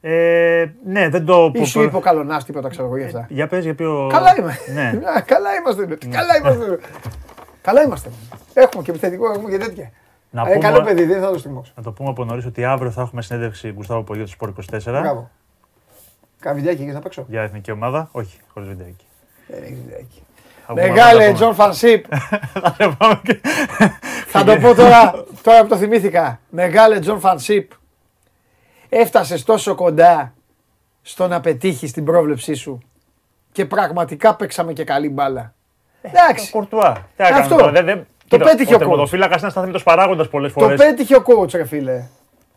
Ε, 0.00 0.66
ναι, 0.86 1.08
δεν 1.08 1.24
το 1.24 1.50
Ή 1.54 1.64
σου 1.64 1.82
είπε 1.82 1.96
ο 1.96 2.00
Καλονάς 2.00 2.44
τίποτα, 2.44 2.68
ξέρω 2.68 2.86
εγώ 2.86 2.96
για 2.96 3.06
αυτά; 3.06 3.26
Για 3.28 3.46
πες 3.46 3.64
για 3.64 3.74
ποιο. 3.74 4.06
Καλά 4.12 4.34
είμαστε. 4.38 4.72
Ναι. 4.72 4.92
Καλά 5.26 5.54
είμαστε. 5.60 5.86
Τι 5.96 6.08
Καλά 6.08 6.36
είμαστε. 6.36 6.78
Καλά 7.62 7.82
είμαστε. 7.82 8.10
Έχουμε 8.54 8.82
και 8.82 8.90
επιθετικό, 8.90 9.32
έχουμε 9.32 9.50
και 9.50 9.58
τέτοια. 9.58 9.90
Να 10.30 10.40
Ε, 10.42 10.44
πούμε- 10.44 10.58
καλό 10.58 10.80
παιδί, 10.82 11.04
δεν 11.04 11.20
θα 11.20 11.32
το 11.32 11.38
στριμώξω. 11.38 11.72
Να 11.76 11.82
το 11.82 11.92
πούμε 11.92 12.08
από 12.10 12.24
νωρίς 12.24 12.46
ότι 12.46 12.64
αύριο 12.64 12.90
θα 12.90 13.00
έχουμε 13.02 13.22
συνέντευξη 13.22 13.72
Γκουστάβο 13.72 14.02
Πογιού 14.02 14.24
του 14.24 14.30
Σπορ 14.30 14.48
24 14.48 14.82
Μπράβο. 14.84 15.30
Κάνα 16.40 16.54
βιντεάκι 16.56 16.82
εκεί 16.82 16.90
να 16.92 17.00
παίξω. 17.00 17.24
για 17.28 17.42
εθνική 17.42 17.70
ομάδα. 17.70 18.08
Όχι, 18.12 18.38
χωρίς 18.52 18.68
βιντεάκι. 18.68 19.04
Δεν 19.46 19.62
έχει 19.62 19.74
βιντεάκι. 19.84 20.22
Θα 20.66 20.74
βγούμε 20.74 20.86
να 20.88 20.92
Μεγάλε 20.92 21.18
τα 21.18 21.24
πούμε. 21.24 21.34
Τζον 21.38 21.54
Φανσίπ. 21.54 22.04
Θα 22.78 22.96
πάμε 22.98 23.20
και- 23.24 23.40
Θα 24.26 24.44
το 24.44 24.56
πω 24.56 24.74
τώρα, 24.74 25.14
τώρα 25.44 25.62
που 25.62 25.68
το 25.68 25.76
θυμήθηκα. 25.76 26.40
Μεγάλε 26.50 26.98
Τζον 26.98 27.20
Φανσίπ. 27.20 27.70
Έφτασες 28.88 29.42
τόσο 29.44 29.74
κοντά 29.74 30.34
στο 31.02 31.28
να 31.28 31.40
πετύχεις 31.40 31.92
την 31.92 32.04
πρόβλεψή 32.04 32.54
σου. 32.54 32.78
Και 33.52 33.64
πραγματικά 33.66 34.34
παίξαμε 34.34 34.72
και 34.72 34.84
καλή 34.84 35.08
μπάλα. 35.10 35.54
Ο 36.02 36.08
Εντάξει, 36.08 36.50
Κορτουά. 36.50 36.92
Τι 37.16 37.24
έκανε 37.24 37.38
Αυτό. 37.40 37.56
τώρα, 37.56 37.70
δεν- 37.72 37.84
δεν- 37.84 38.06
Το 38.28 38.36
Κοίτα, 38.36 38.50
πέτυχε 38.50 38.72
ο 38.72 38.76
Ο 38.76 38.78
τερματοφύλακας 38.78 39.40
είναι 39.40 39.50
αστάθμητος 39.50 39.78
παράγοντας 39.84 40.28
πολλές 40.28 40.52
το 40.52 40.60
φορές. 40.60 40.78
πέτυχε 40.78 41.16
ο 41.16 41.22
coach 41.26 41.50
ρε 41.54 41.64
φίλε. 41.64 42.04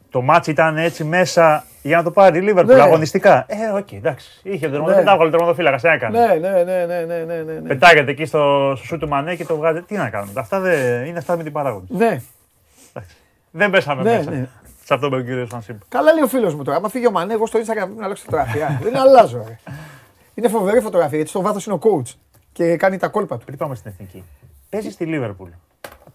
Το 0.10 0.22
ματς 0.22 0.52
ήταν 0.52 0.78
έτσι 0.78 1.04
μέσα 1.04 1.64
για 1.82 1.98
να 1.98 2.04
το 2.04 2.12
πάρει 2.12 2.38
η 2.38 2.42
Λίβερπουλ 2.42 2.76
Ναι. 2.76 2.82
αγωνιστικά. 2.82 3.46
Ε, 3.48 3.78
οκ, 3.78 3.92
εντάξει. 3.92 4.40
Είχε 4.44 4.70
τον 4.70 4.72
τερματοφύλακα, 4.72 4.96
Ναι. 4.96 5.04
δεν 5.04 5.14
έβγαλε 5.14 5.30
τερματοφύλακας. 5.32 5.82
Τι 5.82 5.88
να 5.88 5.98
κάνει. 5.98 6.18
Ναι, 6.18 6.50
ναι, 6.50 6.64
ναι, 6.64 6.86
ναι, 6.86 7.06
ναι, 7.06 7.24
ναι, 7.24 7.44
ναι, 7.44 7.54
ναι. 7.54 7.68
Πετάγεται 7.68 8.12
εκεί 8.12 8.26
στο, 8.26 8.74
στο 8.76 8.86
σουτ 8.86 8.98
του 8.98 9.08
Μανέ 9.08 9.36
και 9.36 9.46
το 9.46 9.56
βγάζει. 9.56 9.82
Τι 9.82 9.96
να 9.96 10.10
κάνουμε. 10.10 10.32
Αυτά 10.40 10.60
δεν 10.60 11.06
είναι 11.06 11.18
αυτά 11.18 11.38
με 11.38 11.44
την 11.44 11.52
παράγοντα. 11.52 11.86
Ναι, 11.90 12.22
Δεν 13.58 13.70
πέσαμε 13.70 14.04
Ναι, 14.04 14.18
μέσα. 14.18 14.32
ναι. 14.32 14.48
Σε 14.84 14.94
αυτό 14.94 15.10
που 15.10 15.14
είπε 15.16 15.24
ο 15.24 15.26
κύριος 15.28 15.50
Φανσίμπ. 15.50 15.78
καλά 15.88 16.14
λέει 16.14 16.24
ο 16.24 16.28
φίλος 16.28 16.56
μου 16.56 16.64
τώρα. 16.64 16.78
Άμα 16.78 16.90
φύγει 16.90 17.08
ο 17.08 17.12
Μανέ, 17.12 17.34
εγώ 17.34 17.46
στο 17.46 17.60
Instagram 17.60 17.74
πρέπει 17.76 17.94
να 17.98 18.04
αλλάξω 18.06 18.24
φωτογραφία. 18.24 18.78
Δεν 18.84 18.98
αλλάζω. 18.98 19.44
Ρε. 19.48 19.58
Είναι 20.34 20.48
φοβερή 20.48 20.80
φωτογραφία 20.80 21.16
γιατί 21.16 21.30
στο 21.30 21.42
βάθος 21.42 21.66
είναι 21.66 21.76
ο 21.76 21.80
coach 21.84 22.14
και 22.52 22.76
κάνει 22.78 22.98
τα 22.98 23.08
κόλπα 23.08 23.38
του. 23.38 23.46
Πριν 23.46 23.58
πάμε 23.58 23.76
στην 23.76 23.92
εθνική. 23.92 24.24
Παίζεις 24.70 24.94
στη 24.94 25.06
Λίβερπουλ. 25.06 25.50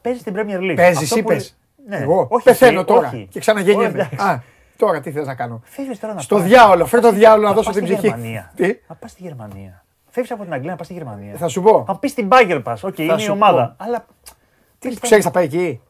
παίζεις 0.03 0.21
στην 0.21 0.35
Premier 0.37 0.61
League. 0.61 0.75
Παίζεις, 0.77 1.13
Αυτό 1.13 1.23
που- 1.23 1.33
είπε. 1.33 1.45
Ναι. 1.89 1.97
Εγώ 1.97 2.27
Όχι, 2.31 2.45
πεθαίνω 2.45 2.77
εσύ, 2.79 2.85
τώρα 2.87 3.09
όχι. 3.09 3.29
και 3.31 3.41
ξαναγεννιέμαι. 3.41 3.99
Όχι, 4.01 4.09
εντάξει. 4.15 4.29
Α, 4.29 4.43
τώρα 4.77 5.01
τι 5.01 5.11
θες 5.11 5.27
να 5.27 5.35
κάνω. 5.35 5.61
Φεύγεις 5.65 6.01
τώρα 6.01 6.15
να 6.15 6.21
Στο 6.21 6.37
πας. 6.37 6.45
διάολο, 6.45 6.87
φέρ 6.87 7.01
το 7.01 7.09
πας- 7.09 7.17
διάολο 7.17 7.43
να 7.43 7.55
πας 7.55 7.57
δώσω 7.57 7.71
την 7.79 7.87
στη 7.87 7.95
ψυχή. 7.97 8.07
Γερμανία. 8.09 8.53
Τι; 8.57 8.75
Να 8.89 8.95
πας 8.95 9.11
στη 9.11 9.23
Γερμανία. 9.23 9.85
Φεύγεις 10.11 10.33
από 10.33 10.43
την 10.43 10.53
Αγγλία 10.53 10.71
να 10.71 10.77
πας 10.77 10.87
στη 10.87 10.95
Γερμανία. 10.95 11.35
Θα 11.37 11.49
σου 11.49 11.63
πω. 11.63 11.85
Θα 11.87 11.97
πεις 11.99 12.11
στην 12.11 12.29
Bayern 12.33 12.61
πας. 12.63 12.85
Οκ, 12.85 12.99
είναι 12.99 13.15
η 13.15 13.19
σου 13.19 13.33
ομάδα. 13.33 13.75
πω. 13.79 13.85
Αλλά. 13.85 14.05
Τι 14.79 14.89
πες 14.89 14.99
ξέρεις, 14.99 15.25
θα 15.25 15.31
πάει 15.31 15.45
εκεί; 15.45 15.81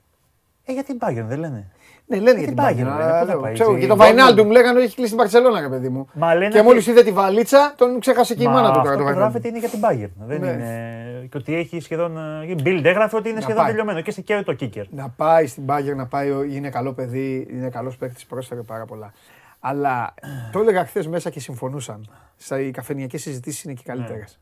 Ε, 0.65 0.73
γιατί 0.73 0.97
Bayern 1.01 1.25
δεν 1.27 1.39
λένε. 1.39 1.71
Ναι, 2.07 2.17
λένε 2.17 2.31
Ε, 2.31 2.39
για 2.39 2.47
την 2.47 2.57
την 2.57 2.65
Bayern, 2.65 2.71
Bayern. 2.71 2.77
λένε, 2.77 2.91
αλλά 2.93 3.21
πού 3.21 3.27
θα 3.27 3.33
δεν 3.33 3.41
πάει, 3.41 3.53
ξέρω. 3.55 3.69
έτσι, 3.71 3.81
Και 3.83 3.87
το 3.89 3.95
η 3.95 3.97
Βαϊνάλντουμ 3.97 4.51
λέγανε 4.51 4.77
ότι 4.77 4.85
έχει 4.87 4.95
κλείσει 4.95 5.09
την 5.11 5.19
Παρσελόνα, 5.19 5.61
ρε 5.61 5.69
παιδί 5.69 5.89
μου. 5.89 6.09
Μα 6.15 6.35
λένε 6.35 6.51
Και 6.51 6.59
ότι- 6.59 6.67
μόλις 6.67 6.87
είδε 6.87 7.03
τη 7.03 7.13
βαλίτσα, 7.13 7.75
τον 7.77 8.01
ξέχασε 8.01 8.35
και 8.35 8.43
η 8.43 8.47
Μα 8.47 8.53
μάνα 8.53 8.67
του 8.73 8.79
αυτό 8.79 8.83
τώρα 8.83 8.93
το 8.97 8.99
που 8.99 9.05
Βαϊνάλντουμ. 9.05 9.33
γράφεται 9.33 9.49
είναι 9.49 9.59
για 9.59 9.69
την 9.69 9.81
Bayern. 9.83 10.27
Δεν 10.27 10.41
Ναι. 10.41 10.47
είναι. 10.51 11.27
Και 11.31 11.37
ότι 11.37 11.55
έχει 11.55 11.81
σχεδόν. 11.81 12.17
ε, 12.43 12.47
Η 12.47 12.57
Bild 12.65 12.85
έγραφε 12.85 13.17
ότι 13.17 13.29
είναι 13.29 13.37
Να 13.37 13.43
σχεδόν 13.43 13.63
πάει. 13.63 13.71
τελειωμένο 13.71 14.01
και 14.01 14.11
σε 14.11 14.21
και 14.21 14.43
το 14.43 14.57
kicker. 14.61 14.85
Να 14.91 15.09
πάει 15.09 15.47
στην 15.47 15.65
Bayern, 15.69 15.97
να 15.97 16.07
πάει, 16.07 16.31
ο- 16.31 16.43
είναι 16.43 16.71
καλό 16.71 16.93
παιδί, 16.93 17.47
είναι 17.51 17.69
καλός 17.69 17.97
παίκτης, 17.97 18.27
πρόσφερε 18.27 18.63
πάρα 18.63 18.85
πολλά. 18.85 19.13
Αλλά 19.61 20.15
το 20.53 20.61
έλεγα 20.61 20.85
χθες 20.87 21.07
μέσα 21.07 21.31
και 21.31 21.41
συμφωνούσαν. 21.41 22.11
Στα 22.37 22.61
οι 22.61 22.71
καφενιακές 22.71 23.23
συζητήσεις 23.23 23.63
είναι 23.63 23.73
και 23.73 23.83
καλύτερες. 23.87 24.41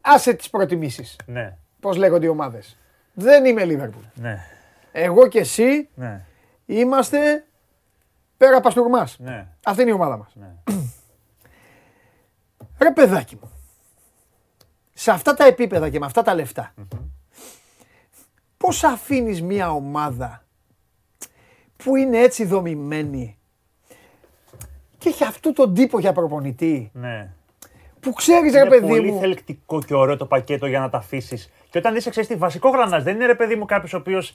Άσε 0.00 0.32
τις 0.34 0.50
προτιμήσεις. 0.50 1.16
Ναι, 1.26 1.56
Πώς 1.80 1.96
λέγονται 1.96 2.26
οι 2.26 2.28
ομάδες. 2.28 2.76
Δεν 3.14 3.44
είμαι 3.44 3.64
Λίβερπουλ. 3.64 4.02
ναι, 4.14 4.38
Εγώ 4.92 5.28
και 5.28 5.38
εσύ 5.38 5.88
ναι. 5.94 6.24
είμαστε 6.66 7.44
πέρα 8.36 8.60
παστούρμα. 8.60 9.08
ναι, 9.18 9.46
Αυτή 9.64 9.82
είναι 9.82 9.90
η 9.90 9.94
ομάδα 9.94 10.16
μας. 10.16 10.32
ναι. 10.34 10.54
Ρε 12.78 12.92
παιδάκι 12.92 13.38
μου, 13.42 13.50
σε 14.94 15.10
αυτά 15.10 15.34
τα 15.34 15.44
επίπεδα 15.44 15.88
και 15.90 15.98
με 15.98 16.06
αυτά 16.06 16.22
τα 16.22 16.34
λεφτα 16.34 16.74
πώς 18.56 18.84
αφήνεις 18.84 19.42
μια 19.42 19.70
ομάδα 19.72 20.44
που 21.76 21.96
είναι 21.96 22.18
έτσι 22.18 22.44
δομημένη 22.44 23.38
και 24.98 25.08
έχει 25.08 25.24
αυτού 25.24 25.52
τον 25.52 25.74
τύπο 25.74 25.98
για 25.98 26.12
προπονητή, 26.12 26.90
ναι. 26.94 27.32
Που 28.00 28.12
ξέρεις 28.12 28.52
ρε 28.52 28.60
Είναι 28.60 28.68
παιδί 28.68 28.86
πολύ 28.86 29.12
μου, 29.12 29.20
θελκτικό 29.20 29.82
και 29.82 29.94
ωραίο 29.94 30.16
το 30.16 30.26
πακέτο 30.26 30.66
για 30.66 30.80
να 30.80 30.88
τα 30.90 30.98
αφήσεις. 30.98 31.52
Και 31.70 31.78
όταν 31.78 31.96
είσαι, 31.96 32.10
ξέρεις 32.10 32.28
τι, 32.28 32.34
βασικό 32.34 32.68
γρανάζ, 32.68 33.02
δεν 33.02 33.14
είναι 33.14 33.26
ρε 33.26 33.34
παιδί 33.34 33.56
μου 33.56 33.64
κάποιος 33.64 33.92
ο 33.92 33.96
οποίος 33.96 34.34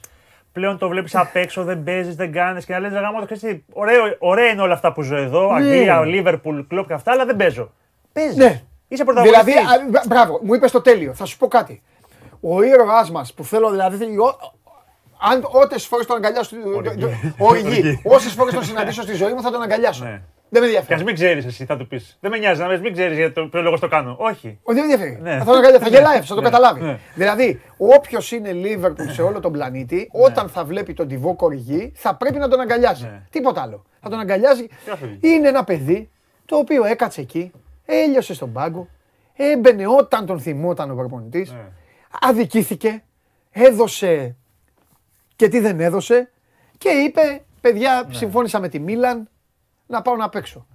πλέον 0.52 0.78
το 0.78 0.88
βλέπεις 0.88 1.14
απ' 1.14 1.36
έξω, 1.36 1.64
δεν 1.64 1.82
παίζεις, 1.82 2.14
δεν 2.16 2.32
κάνεις 2.32 2.64
και 2.64 2.72
να 2.72 2.78
λες: 2.78 2.92
Γάμο, 2.92 3.18
το 3.18 3.24
ξέρεις 3.24 3.42
τι, 3.42 3.62
ωραίο, 3.72 4.02
ωραία 4.18 4.46
είναι 4.50 4.62
όλα 4.62 4.74
αυτά 4.74 4.92
που 4.92 5.02
ζω 5.02 5.16
εδώ, 5.16 5.50
Αγγλία, 5.52 6.04
Λίβερπουλ, 6.04 6.60
κλοπ 6.68 6.86
και 6.86 6.92
αυτά, 6.92 7.12
αλλά 7.12 7.24
δεν 7.24 7.36
παίζω. 7.36 7.72
Παίζεις. 8.12 8.36
Ναι. 8.36 8.62
Είσαι 8.88 9.04
πρωταγωνιστής. 9.04 9.44
δηλαδή, 9.54 9.66
α, 9.68 9.88
μπρα- 9.90 10.02
μπράβο, 10.06 10.40
μου 10.42 10.54
είπες 10.54 10.70
το 10.70 10.80
τέλειο, 10.80 11.14
θα 11.14 11.24
σου 11.24 11.36
πω 11.38 11.48
κάτι. 11.48 11.82
Ο 12.40 12.62
ήρωάς 12.62 13.10
μας 13.10 13.34
που 13.34 13.44
θέλω 13.44 13.70
δηλαδή, 13.70 14.04
ο- 14.04 14.54
αν 15.30 15.48
ότες 15.50 15.86
φορές 15.86 16.06
τον 16.06 16.16
αγκαλιάσω, 16.16 16.56
οργή, 17.38 18.00
όσες 18.04 18.32
φορές 18.32 18.54
τον 18.54 18.64
συναντήσω 18.64 19.02
στη 19.02 19.14
ζωή 19.14 19.32
μου 19.32 19.42
θα 19.42 19.50
τον 19.50 19.62
αγκαλιάσω. 19.62 20.04
Ναι. 20.48 20.60
Δεν 20.60 20.62
με 20.62 20.74
Και 20.74 20.76
ας 20.76 20.82
ενδιαφέρει. 20.82 21.04
μην 21.04 21.14
ξέρεις 21.14 21.44
εσύ, 21.44 21.64
θα 21.64 21.76
του 21.76 21.86
πεις. 21.86 22.16
Δεν 22.20 22.30
με 22.30 22.38
νοιάζει 22.38 22.60
να 22.60 22.66
με 22.66 22.78
μην 22.78 22.92
ξέρεις 22.92 23.16
για 23.16 23.32
το 23.32 23.46
ποιο 23.46 23.62
λόγο 23.62 23.78
το 23.78 23.88
κάνω. 23.88 24.16
Όχι. 24.18 24.58
Όχι, 24.62 24.78
δεν 24.78 24.86
με 24.86 24.92
ενδιαφέρει. 24.92 25.18
Ναι. 25.22 25.38
Θα, 25.38 25.44
τον 25.44 25.54
αγκαλιά- 25.56 25.80
θα 25.80 25.88
γελάει, 25.88 26.20
θα 26.20 26.34
το 26.34 26.40
Ναι. 26.40 26.42
καταλάβει. 26.42 26.80
Ναι. 26.80 26.98
Δηλαδή, 27.14 27.60
όποιος 27.76 28.32
είναι 28.32 28.50
Liverpool 28.54 29.10
σε 29.12 29.22
όλο 29.22 29.40
τον 29.40 29.52
πλανήτη, 29.52 30.08
όταν 30.12 30.48
θα 30.48 30.64
βλέπει 30.64 30.92
τον 30.94 31.08
τυβό 31.08 31.34
κοργή, 31.34 31.92
θα 31.94 32.14
πρέπει 32.16 32.38
να 32.38 32.48
τον 32.48 32.60
αγκαλιάζει. 32.60 33.04
Ναι. 33.04 33.22
Τίποτα 33.30 33.62
άλλο. 33.62 33.84
Θα 34.00 34.08
τον 34.10 34.18
αγκαλιάζει. 34.18 34.66
Και 34.66 34.90
αφήνει. 34.92 35.18
Είναι 35.20 35.48
ένα 35.48 35.64
παιδί 35.64 36.10
το 36.44 36.56
οποίο 36.56 36.84
έκατσε 36.84 37.20
εκεί, 37.20 37.50
έλειωσε 37.86 38.34
στον 38.34 38.52
πάγκο, 38.52 38.88
έμπαινε 39.36 39.86
όταν 39.86 40.26
τον 40.26 40.40
θυμόταν 40.40 40.90
ο 40.90 40.94
προπονητής, 40.94 41.50
Ναι. 41.52 41.58
αδικήθηκε, 42.20 43.02
έδωσε 43.50 44.36
και 45.36 45.48
τι 45.48 45.60
δεν 45.60 45.80
έδωσε 45.80 46.30
και 46.78 46.88
είπε, 46.88 47.42
παιδιά, 47.60 48.04
Ναι. 48.08 48.14
συμφώνησα 48.14 48.60
με 48.60 48.68
τη 48.68 48.78
Μίλαν 48.78 49.28
να 49.86 50.02
πάω 50.02 50.16
να 50.16 50.28
παίξω. 50.28 50.66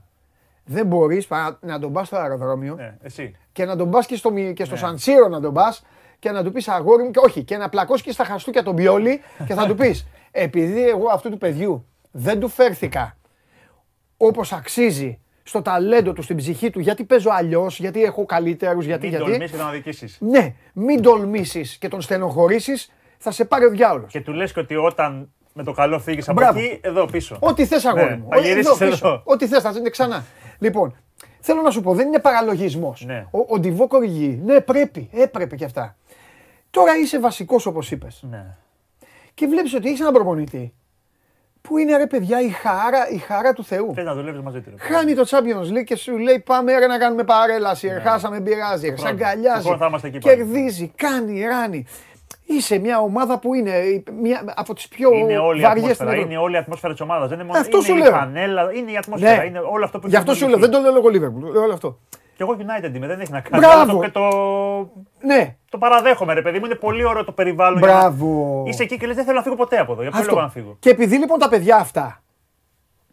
Δεν 0.65 0.85
μπορείς 0.85 1.27
παρά 1.27 1.57
να 1.61 1.79
τον 1.79 1.93
πας 1.93 2.07
στο 2.07 2.17
αεροδρόμιο 2.17 2.75
Ναι, 2.75 2.97
εσύ. 3.01 3.35
και 3.51 3.65
να 3.65 3.75
τον 3.75 3.89
πας 3.91 4.05
και 4.05 4.15
στο, 4.15 4.31
μι- 4.31 4.53
και 4.53 4.63
στο 4.65 4.73
Ναι. 4.73 4.79
Σανσίρο 4.79 5.27
να 5.27 5.39
τον 5.41 5.53
πας 5.53 5.83
και 6.19 6.31
να 6.31 6.43
του 6.43 6.51
πεις 6.51 6.67
αγόρι 6.67 7.03
μου 7.03 7.11
και 7.11 7.19
όχι 7.19 7.43
και 7.43 7.57
να 7.57 7.69
πλακώσει 7.69 8.03
και 8.03 8.11
στα 8.11 8.23
χαστούκια 8.23 8.63
τον 8.63 8.75
Πιόλι 8.75 9.21
και 9.47 9.53
θα 9.53 9.67
του 9.67 9.75
πεις 9.75 10.07
επειδή 10.31 10.89
εγώ 10.89 11.07
αυτού 11.11 11.29
του 11.29 11.37
παιδιού 11.37 11.85
δεν 12.11 12.39
του 12.39 12.47
φέρθηκα 12.47 13.17
όπως 14.17 14.53
αξίζει 14.53 15.19
στο 15.43 15.61
ταλέντο 15.61 16.13
του, 16.13 16.21
στην 16.21 16.37
ψυχή 16.37 16.69
του, 16.69 16.79
γιατί 16.79 17.03
παίζω 17.03 17.29
αλλιώς, 17.33 17.79
γιατί 17.79 18.03
έχω 18.03 18.25
καλύτερους, 18.25 18.85
γιατί, 18.85 19.07
Μην 19.07 19.09
γιατί. 19.15 19.25
τολμήσεις 19.31 19.51
και 19.51 19.57
τον 19.57 19.67
αδικήσεις. 19.67 20.17
Ναι, 20.21 20.53
μην 20.73 21.01
τολμήσεις 21.01 21.77
και 21.77 21.87
τον 21.87 22.01
στενοχωρήσεις, 22.01 22.91
θα 23.17 23.31
σε 23.31 23.45
πάρει 23.45 23.65
ο 23.65 23.69
διάολος. 23.69 24.11
Και 24.11 24.21
του 24.21 24.31
λες 24.33 24.53
και 24.53 24.59
ότι 24.59 24.75
όταν 24.75 25.31
με 25.53 25.63
το 25.63 25.71
καλό 25.71 25.99
φύγεις 25.99 26.29
από 26.29 26.39
Μπράβο. 26.41 26.59
εκεί, 26.59 26.79
εδώ 26.83 27.05
πίσω. 27.05 27.37
Ό,τι 27.39 27.65
θες 27.65 27.85
αγόρι 27.85 28.03
Ναι, 28.09 28.15
μου. 28.15 28.27
θα 28.29 28.37
Ό, 28.37 28.39
γυρίσεις 28.41 28.65
εδώ 28.81 28.89
πίσω. 28.89 29.07
εδώ. 29.07 29.21
Ό,τι 29.25 29.47
θες 29.47 29.61
θα 29.61 29.73
είναι 29.77 29.89
ξανά. 29.89 30.23
Λοιπόν, 30.59 30.95
θέλω 31.39 31.61
να 31.61 31.69
σου 31.71 31.81
πω, 31.81 31.93
δεν 31.93 32.07
είναι 32.07 32.19
παραλογισμός. 32.19 33.03
Ναι. 33.05 33.25
Ο, 33.31 33.39
ο 33.53 33.59
Ντιβό 33.59 33.87
Κοργί, 33.87 34.41
ναι 34.45 34.59
πρέπει, 34.61 35.09
έπρεπε 35.13 35.55
και 35.55 35.65
αυτά. 35.65 35.95
Τώρα 36.69 36.97
είσαι 36.97 37.19
βασικός 37.19 37.65
όπως 37.65 37.91
είπες. 37.91 38.23
Ναι. 38.29 38.45
Και 39.33 39.47
βλέπεις 39.47 39.73
ότι 39.73 39.87
έχεις 39.87 39.99
έναν 39.99 40.13
προπονητή 40.13 40.73
που 41.61 41.77
είναι 41.77 41.97
ρε 41.97 42.07
παιδιά 42.07 42.41
η 42.41 42.49
χαρά, 42.49 43.09
η 43.09 43.17
χαρά 43.17 43.53
του 43.53 43.63
Θεού. 43.63 43.91
Θες 43.93 44.05
να 44.05 44.13
δουλεύεις 44.15 44.41
μαζί 44.41 44.61
του. 44.61 44.69
ρε. 44.69 44.93
Χάνει 44.93 45.13
το 45.15 45.23
Champions 45.29 45.77
League 45.77 45.83
και 45.83 45.95
σου 45.95 46.17
λέει 46.17 46.39
πάμε 46.39 46.77
ρε 46.79 46.87
να 46.87 46.97
κάνουμε 46.97 47.23
παρέλαση, 47.23 47.87
ναι. 47.87 47.99
χάσαμε, 47.99 48.41
πειράζει, 48.41 48.85
σε 48.87 48.93
χρόνο. 48.93 49.09
αγκαλιάζει, 49.09 49.57
Του 49.61 49.63
χρόνου 49.63 49.77
θα 49.79 49.85
είμαστε 49.87 50.07
εκεί 50.07 50.17
πάλι. 50.19 50.35
κερδίζει, 50.37 50.91
κάνει, 50.95 51.41
ράνει. 51.45 51.85
Είσαι 52.45 52.77
μια 52.77 52.99
ομάδα 52.99 53.39
που 53.39 53.53
είναι 53.53 54.03
μια, 54.21 54.43
από 54.55 54.73
τις 54.73 54.87
πιο 54.87 55.11
Είναι 55.13 55.37
όλη 55.37 55.59
η 55.59 55.63
βαριές 55.63 55.83
στην 55.83 55.91
ατμόσφαιρα. 55.91 56.11
Ευρώπη. 56.11 56.33
Είναι 56.33 56.41
όλη 56.41 56.53
η 56.55 56.57
ατμόσφαιρα 56.57 56.91
της 56.93 57.01
ομάδας. 57.01 57.29
Δεν 57.29 57.37
είναι 57.39 57.47
μόνο 57.47 57.59
Αυτό 57.59 57.77
είναι 57.77 57.85
σου 57.85 57.93
η 57.95 57.97
λέω. 57.97 58.11
φανέλα, 58.11 58.71
είναι 58.73 58.91
η 58.91 58.97
ατμόσφαιρα. 58.97 59.35
Ναι. 59.41 59.45
Είναι 59.45 59.59
όλο 59.59 59.85
αυτό 59.85 59.99
που 59.99 60.07
Γι' 60.07 60.15
αυτό 60.15 60.33
σου 60.33 60.47
λέω, 60.47 60.57
δεν 60.57 60.69
το 60.71 60.79
λέω 60.79 60.91
λόγω 60.91 61.07
Liverpool, 61.07 61.51
λέω 61.53 61.61
όλο 61.61 61.73
αυτό. 61.73 61.99
Και 62.35 62.43
εγώ 62.43 62.57
United 62.59 62.95
είμαι, 62.95 63.07
δεν 63.07 63.19
έχει 63.19 63.31
να 63.31 63.39
κάνει. 63.41 63.65
Μπράβο. 63.65 63.81
Αλλά 63.81 63.93
Το, 63.93 63.99
και 63.99 64.09
το, 64.09 64.27
Ναι, 65.27 65.55
το 65.69 65.77
παραδέχομαι, 65.77 66.33
ρε 66.33 66.41
παιδί 66.41 66.59
μου. 66.59 66.65
Είναι 66.65 66.75
πολύ 66.75 67.03
ωραίο 67.05 67.23
το 67.23 67.31
περιβάλλον. 67.31 67.79
για 67.79 67.87
να- 67.87 67.93
μπράβο. 67.99 68.63
Είσαι 68.67 68.83
εκεί 68.83 68.97
και 68.97 69.05
λες: 69.07 69.15
Δεν 69.15 69.25
θέλω 69.25 69.37
να 69.37 69.43
φύγω 69.43 69.55
ποτέ 69.55 69.77
από 69.77 69.91
εδώ. 69.91 70.01
Για 70.01 70.11
ποιο 70.11 70.23
λόγο 70.27 70.41
να 70.41 70.49
φύγω. 70.49 70.75
Και 70.79 70.89
επειδή 70.89 71.17
λοιπόν 71.17 71.39
τα 71.39 71.49
παιδιά 71.49 71.75
αυτά 71.75 72.21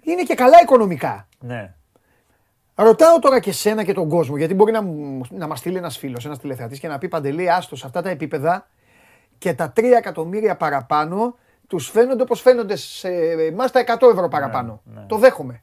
είναι 0.02 0.22
και 0.22 0.34
καλά 0.34 0.60
οικονομικά. 0.62 1.28
Ναι. 1.38 1.72
Ρωτάω 2.74 3.18
τώρα 3.18 3.40
και 3.40 3.52
σένα 3.52 3.82
και 3.84 3.92
τον 3.92 4.08
κόσμο, 4.08 4.36
γιατί 4.36 4.54
μπορεί 4.54 4.72
να, 4.72 4.82
μου- 4.82 5.20
να 5.30 5.46
μας 5.46 5.58
στείλει 5.58 5.76
ένας 5.76 5.98
φίλος, 5.98 6.24
ένας 6.26 6.38
τηλεθεατής 6.38 6.78
και 6.80 6.88
να 6.88 6.98
πει 6.98 7.08
Παντελή, 7.08 7.50
άστος 7.50 7.78
σε 7.78 7.86
αυτά 7.86 8.02
τα 8.02 8.08
επίπεδα 8.10 8.66
και 9.38 9.54
τα 9.54 9.72
3 9.76 9.82
εκατομμύρια 9.96 10.56
παραπάνω 10.56 11.34
τους 11.66 11.88
φαίνονται 11.90 12.22
όπως 12.22 12.40
φαίνονται 12.40 12.76
σε 12.76 13.08
εμάς 13.30 13.70
τα 13.70 13.80
100 14.00 14.08
ευρώ 14.12 14.28
παραπάνω. 14.28 14.80
ναι. 14.94 15.00
Το 15.06 15.16
δέχομαι. 15.16 15.60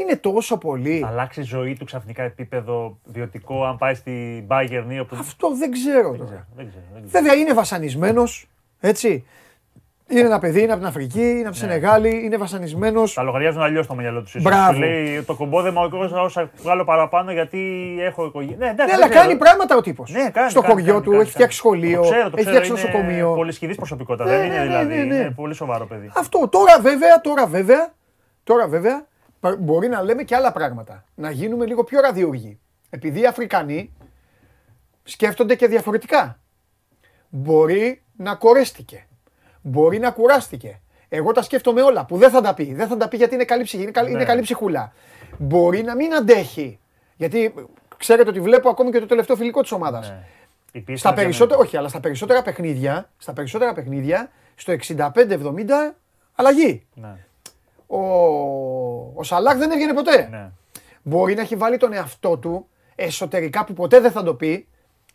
Είναι 0.00 0.16
τόσο 0.16 0.58
πολύ. 0.58 0.98
Θα 0.98 1.06
αλλάξει 1.06 1.40
η 1.40 1.42
ζωή 1.42 1.76
του 1.76 1.84
ξαφνικά 1.84 2.22
επίπεδο 2.22 2.98
βιωτικό 3.04 3.64
αν 3.64 3.76
πάει 3.76 3.94
στη 3.94 4.46
Bayern 4.50 4.84
ή 4.88 4.98
όπου. 4.98 5.16
Αυτό 5.18 5.54
δεν 5.56 5.70
ξέρω 5.70 6.10
Δεν 6.10 6.18
τώρα. 6.18 6.30
ξέρω, 6.30 6.46
δεν 6.56 6.68
ξέρω, 6.68 6.84
δεν 6.92 7.02
ξέρω. 7.06 7.22
Βέβαια 7.22 7.34
είναι 7.34 7.54
βασανισμένος, 7.54 8.48
έτσι. 8.80 9.24
Είναι 10.10 10.20
ένα 10.20 10.38
παιδί, 10.38 10.62
είναι 10.62 10.70
από 10.72 10.80
την 10.80 10.88
Αφρική, 10.88 11.20
είναι 11.30 11.40
από 11.42 11.50
τη 11.50 11.56
Σενεγάλη, 11.56 12.24
είναι 12.24 12.36
βασανισμένος. 12.36 13.14
Τα 13.14 13.22
λογαριάζουν 13.22 13.62
αλλιώς 13.62 13.84
στο 13.84 13.94
μυαλό 13.94 14.22
τους. 14.22 14.42
Μπράβο. 14.42 14.72
Σου 14.72 14.78
λέει 14.78 15.22
το 15.22 15.34
κομπόδεμα, 15.34 15.82
εγώ 15.92 16.22
όσα 16.22 16.50
βγάλω 16.62 16.84
παραπάνω 16.84 17.32
γιατί 17.32 17.58
έχω 18.00 18.24
οικογένεια. 18.26 18.56
Ναι, 18.56 18.64
εντάξει, 18.70 18.84
Ναι, 18.84 18.86
δεν 18.86 18.94
αλλά 18.94 19.08
ξέρω. 19.08 19.24
κάνει 19.26 19.38
πράγματα 19.38 19.76
ο 19.76 19.80
τύπος. 19.80 20.10
Ναι, 20.10 20.30
κάνει, 20.30 20.50
Στο 20.50 20.60
κάνει, 20.60 20.72
χωριό 20.72 20.92
κάνει, 20.92 21.04
του 21.04 21.10
κάνει, 21.10 21.22
έχει 21.22 21.30
φτιάξει 21.30 21.62
κάνει. 21.62 21.76
σχολείο, 21.76 22.02
Το 22.02 22.08
ξέρω, 22.10 22.30
το 22.30 22.36
έχει 22.38 22.46
ξέρω, 22.46 22.64
φτιάξει 22.64 22.70
είναι 22.70 22.80
νοσοκομείο. 22.92 23.34
Πολυσχηδής 23.34 23.76
προσωπικότητα. 23.76 24.24
Ναι, 24.30 24.36
δεν 24.36 24.46
είναι 24.46 24.54
ναι, 24.54 24.60
ναι, 24.60 24.66
δηλαδή. 24.66 24.94
ναι, 24.94 25.02
ναι. 25.02 25.14
Είναι 25.14 25.30
πολύ 25.30 25.54
σοβαρό 25.54 25.86
παιδί. 25.86 26.10
Αυτό. 26.16 26.48
Τώρα 26.48 26.80
βέβαια, 26.80 27.20
τώρα 27.20 27.46
βέβαια, 27.46 27.92
τώρα 28.44 28.68
βέβαια, 28.68 29.06
πα- 29.40 29.56
μπορεί 29.58 29.88
να 29.88 30.02
λέμε 30.02 30.22
και 30.22 30.34
άλλα 30.34 30.52
πράγματα. 30.52 31.04
Να 31.14 31.30
γίνουμε 31.30 31.66
λίγο 31.66 31.84
πιο 31.84 32.00
ραδιούργοι. 32.00 32.58
Επειδή 32.90 33.20
οι 33.20 33.26
Αφρικανοί 33.26 33.92
σκέφτονται 35.02 35.54
και 35.54 35.66
διαφορετικά. 35.66 36.38
Μπορεί 37.28 38.02
να 38.16 38.34
κορέστηκε. 38.34 39.04
Μπορεί 39.62 39.98
να 39.98 40.10
κουράστηκε. 40.10 40.80
Εγώ 41.08 41.32
τα 41.32 41.42
σκέφτομαι 41.42 41.82
όλα 41.82 42.04
που 42.06 42.16
δεν 42.16 42.30
θα 42.30 42.40
τα 42.40 42.54
πει. 42.54 42.74
Δεν 42.74 42.86
θα 42.88 42.96
τα 42.96 43.08
πει 43.08 43.16
γιατί 43.16 43.34
είναι 43.34 43.44
καλή 43.44 43.62
ψυχή, 43.62 43.82
είναι 43.82 43.90
καλή, 43.90 44.08
Ναι. 44.10 44.14
είναι 44.16 44.24
καλή 44.24 44.40
ψυχούλα. 44.40 44.92
Μπορεί 45.38 45.82
να 45.82 45.94
μην 45.94 46.14
αντέχει. 46.14 46.78
Γιατί 47.16 47.54
ξέρετε 47.96 48.28
ότι 48.28 48.40
βλέπω 48.40 48.68
ακόμη 48.68 48.90
και 48.90 49.00
το 49.00 49.06
τελευταίο 49.06 49.36
φιλικό 49.36 49.62
της 49.62 49.72
ομάδας. 49.72 50.08
Ναι. 50.08 50.24
Η 50.72 50.80
πίστη 50.80 50.98
Στα 51.00 51.08
είναι 51.08 51.20
περισσότερα, 51.20 51.46
διανοητική. 51.48 51.66
όχι, 51.68 51.76
αλλά 51.76 51.88
στα 51.88 52.00
περισσότερα 52.00 52.42
παιχνίδια, 52.42 53.10
στα 53.18 53.32
περισσότερα 53.32 53.72
παιχνίδια, 53.72 54.30
στο 54.54 54.72
65-70 54.72 55.94
αλλαγή. 56.34 56.86
Ναι, 56.94 57.16
Ο, 57.86 57.98
ο 59.14 59.22
Σαλάχ 59.22 59.56
δεν 59.56 59.70
έβγαινε 59.70 59.92
ποτέ. 59.92 60.28
ναι. 60.30 60.50
Μπορεί 61.02 61.34
να 61.34 61.40
έχει 61.40 61.56
βάλει 61.56 61.76
τον 61.76 61.92
εαυτό 61.92 62.38
του 62.38 62.68
εσωτερικά 62.94 63.64
που 63.64 63.72
ποτέ 63.72 64.00
δεν 64.00 64.10
θα 64.10 64.22
το 64.22 64.34
πει 64.34 64.66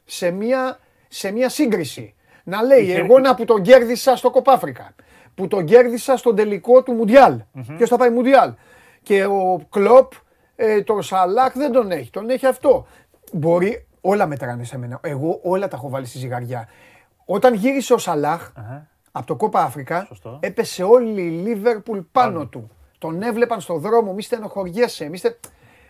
σε 0.05 0.31
μια, 0.31 0.79
σε 1.07 1.31
μια 1.31 1.49
σύγκριση. 1.49 2.13
Να 2.47 2.61
λέει 2.63 2.81
Είχε- 2.83 2.97
εγώ 2.99 3.19
να 3.19 3.35
που 3.35 3.45
τον 3.45 3.61
κέρδισα 3.61 4.15
στο 4.15 4.29
Κοπάφρικα, 4.31 4.95
που 5.35 5.47
τον 5.47 5.65
κέρδισα 5.65 6.17
στον 6.17 6.35
τελικό 6.35 6.83
του 6.83 6.91
Μουντιάλ. 6.93 7.39
Ποιος 7.77 7.89
θα 7.89 7.97
πάει 7.97 8.09
Μουντιάλ; 8.09 8.53
Και 9.03 9.25
ο 9.25 9.61
Κλοπ, 9.69 10.11
ε, 10.55 10.81
τον 10.81 11.01
Σαλάχ 11.03 11.53
δεν 11.53 11.71
τον 11.71 11.91
έχει, 11.91 12.09
τον 12.09 12.29
έχει 12.29 12.45
αυτό. 12.45 12.85
Μπορεί, 13.31 13.87
όλα 14.01 14.25
μετράνε 14.27 14.63
σε 14.63 14.77
μένα. 14.77 14.99
Εγώ 15.03 15.39
όλα 15.43 15.67
τα 15.67 15.75
έχω 15.75 15.89
βάλει 15.89 16.05
στη 16.05 16.17
ζυγαριά. 16.17 16.67
Όταν 17.25 17.53
γύρισε 17.53 17.93
ο 17.93 17.97
Σαλάχ 17.97 18.51
Αχα. 18.55 18.87
από 19.11 19.25
το 19.25 19.35
Κόπα 19.35 19.61
Αφρικα, 19.61 20.05
Σωστό. 20.07 20.39
έπεσε 20.41 20.83
όλη 20.83 21.21
η 21.21 21.29
Λίβερπουλ 21.29 21.99
πάνω 22.11 22.45
του. 22.47 22.69
Τον 22.97 23.21
έβλεπαν 23.21 23.61
στον 23.61 23.79
δρόμο, 23.79 24.13
μη 24.13 24.21
στενοχωριέσαι, 24.21 25.09
μη 25.09 25.17
στε... 25.17 25.39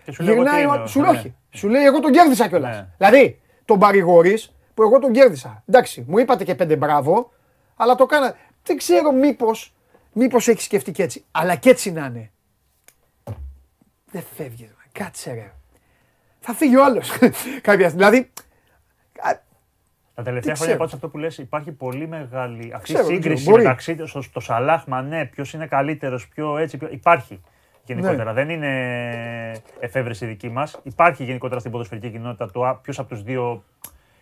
Και 0.05 0.11
σου 0.11 0.23
λέει, 0.23 0.33
εγώ 0.33 0.43
τι 0.43 0.49
Γυρνάει, 0.49 0.63
είμαι, 0.75 0.83
ο- 0.83 0.87
σου 0.87 0.99
ναι. 0.99 1.05
λέει 1.07 1.15
όχι. 1.15 1.35
Σου 1.49 1.67
λέει, 1.67 1.83
εγώ 1.83 1.99
τον 1.99 2.11
κέρδισα 2.11 2.47
κιόλας. 2.47 2.75
Ναι. 2.75 2.87
Δηλαδή, 2.97 3.39
τον 3.65 3.79
παρηγορείς 3.79 4.54
που 4.75 4.83
εγώ 4.83 4.99
τον 4.99 5.11
κέρδισα. 5.11 5.63
Εντάξει, 5.67 6.05
μου 6.07 6.17
είπατε 6.17 6.43
και 6.43 6.55
πέντε 6.55 6.75
μπράβο, 6.75 7.31
αλλά 7.75 7.95
το 7.95 8.05
κάνα. 8.05 8.35
Δεν 8.63 8.77
ξέρω 8.77 9.11
μήπως 9.11 9.73
μήπως 10.13 10.47
έχεις 10.47 10.63
σκεφτεί 10.63 10.91
και 10.91 11.03
έτσι. 11.03 11.25
Αλλά 11.31 11.55
και 11.55 11.69
έτσι 11.69 11.91
να 11.91 12.05
είναι. 12.05 12.31
Δεν 14.11 14.23
φεύγεις. 14.35 14.69
Κάτσε 14.91 15.33
ρε. 15.33 15.51
Θα 16.39 16.53
φύγει 16.53 16.75
ο 16.77 16.83
άλλος. 16.83 17.09
Κάποια 17.61 17.89
στιγμή. 17.89 18.05
Δηλαδή. 18.05 18.31
α, 19.19 19.39
Τα 20.13 20.23
τελευταία 20.23 20.53
Τι 20.53 20.59
χρόνια 20.59 20.75
ξέρω. 20.75 20.77
πάντω 20.77 20.91
αυτό 20.93 21.07
που 21.09 21.17
λες 21.17 21.37
υπάρχει 21.37 21.71
πολύ 21.71 22.07
μεγάλη. 22.07 22.71
Αυτή 22.73 22.93
Ξέρω, 22.93 23.07
η 23.07 23.11
δεν 23.11 23.15
σύγκριση 23.15 23.35
ξέρω, 23.35 23.51
μπορεί. 23.51 23.63
μεταξύ 23.63 23.95
το, 23.95 24.23
το 24.33 24.39
Σαλάχ 24.39 24.85
Μανέ, 24.85 25.25
ποιος 25.25 25.53
είναι 25.53 25.67
καλύτερος, 25.67 26.27
ποιο 26.27 26.57
έτσι. 26.57 26.77
Ποιο... 26.77 26.87
Υπάρχει 26.91 27.41
γενικότερα. 27.85 28.23
Ναι. 28.23 28.33
Δεν 28.33 28.49
είναι 28.49 29.61
εφεύρεση 29.79 30.25
δική 30.25 30.49
μας. 30.49 30.79
Υπάρχει 30.83 31.23
γενικότερα 31.23 31.59
στην 31.59 31.71
ποδοσφαιρική 31.71 32.09
κοινότητα 32.09 32.51
το 32.51 32.79
ποιος 32.81 32.99
από 32.99 33.09
τους 33.09 33.23
δύο 33.23 33.63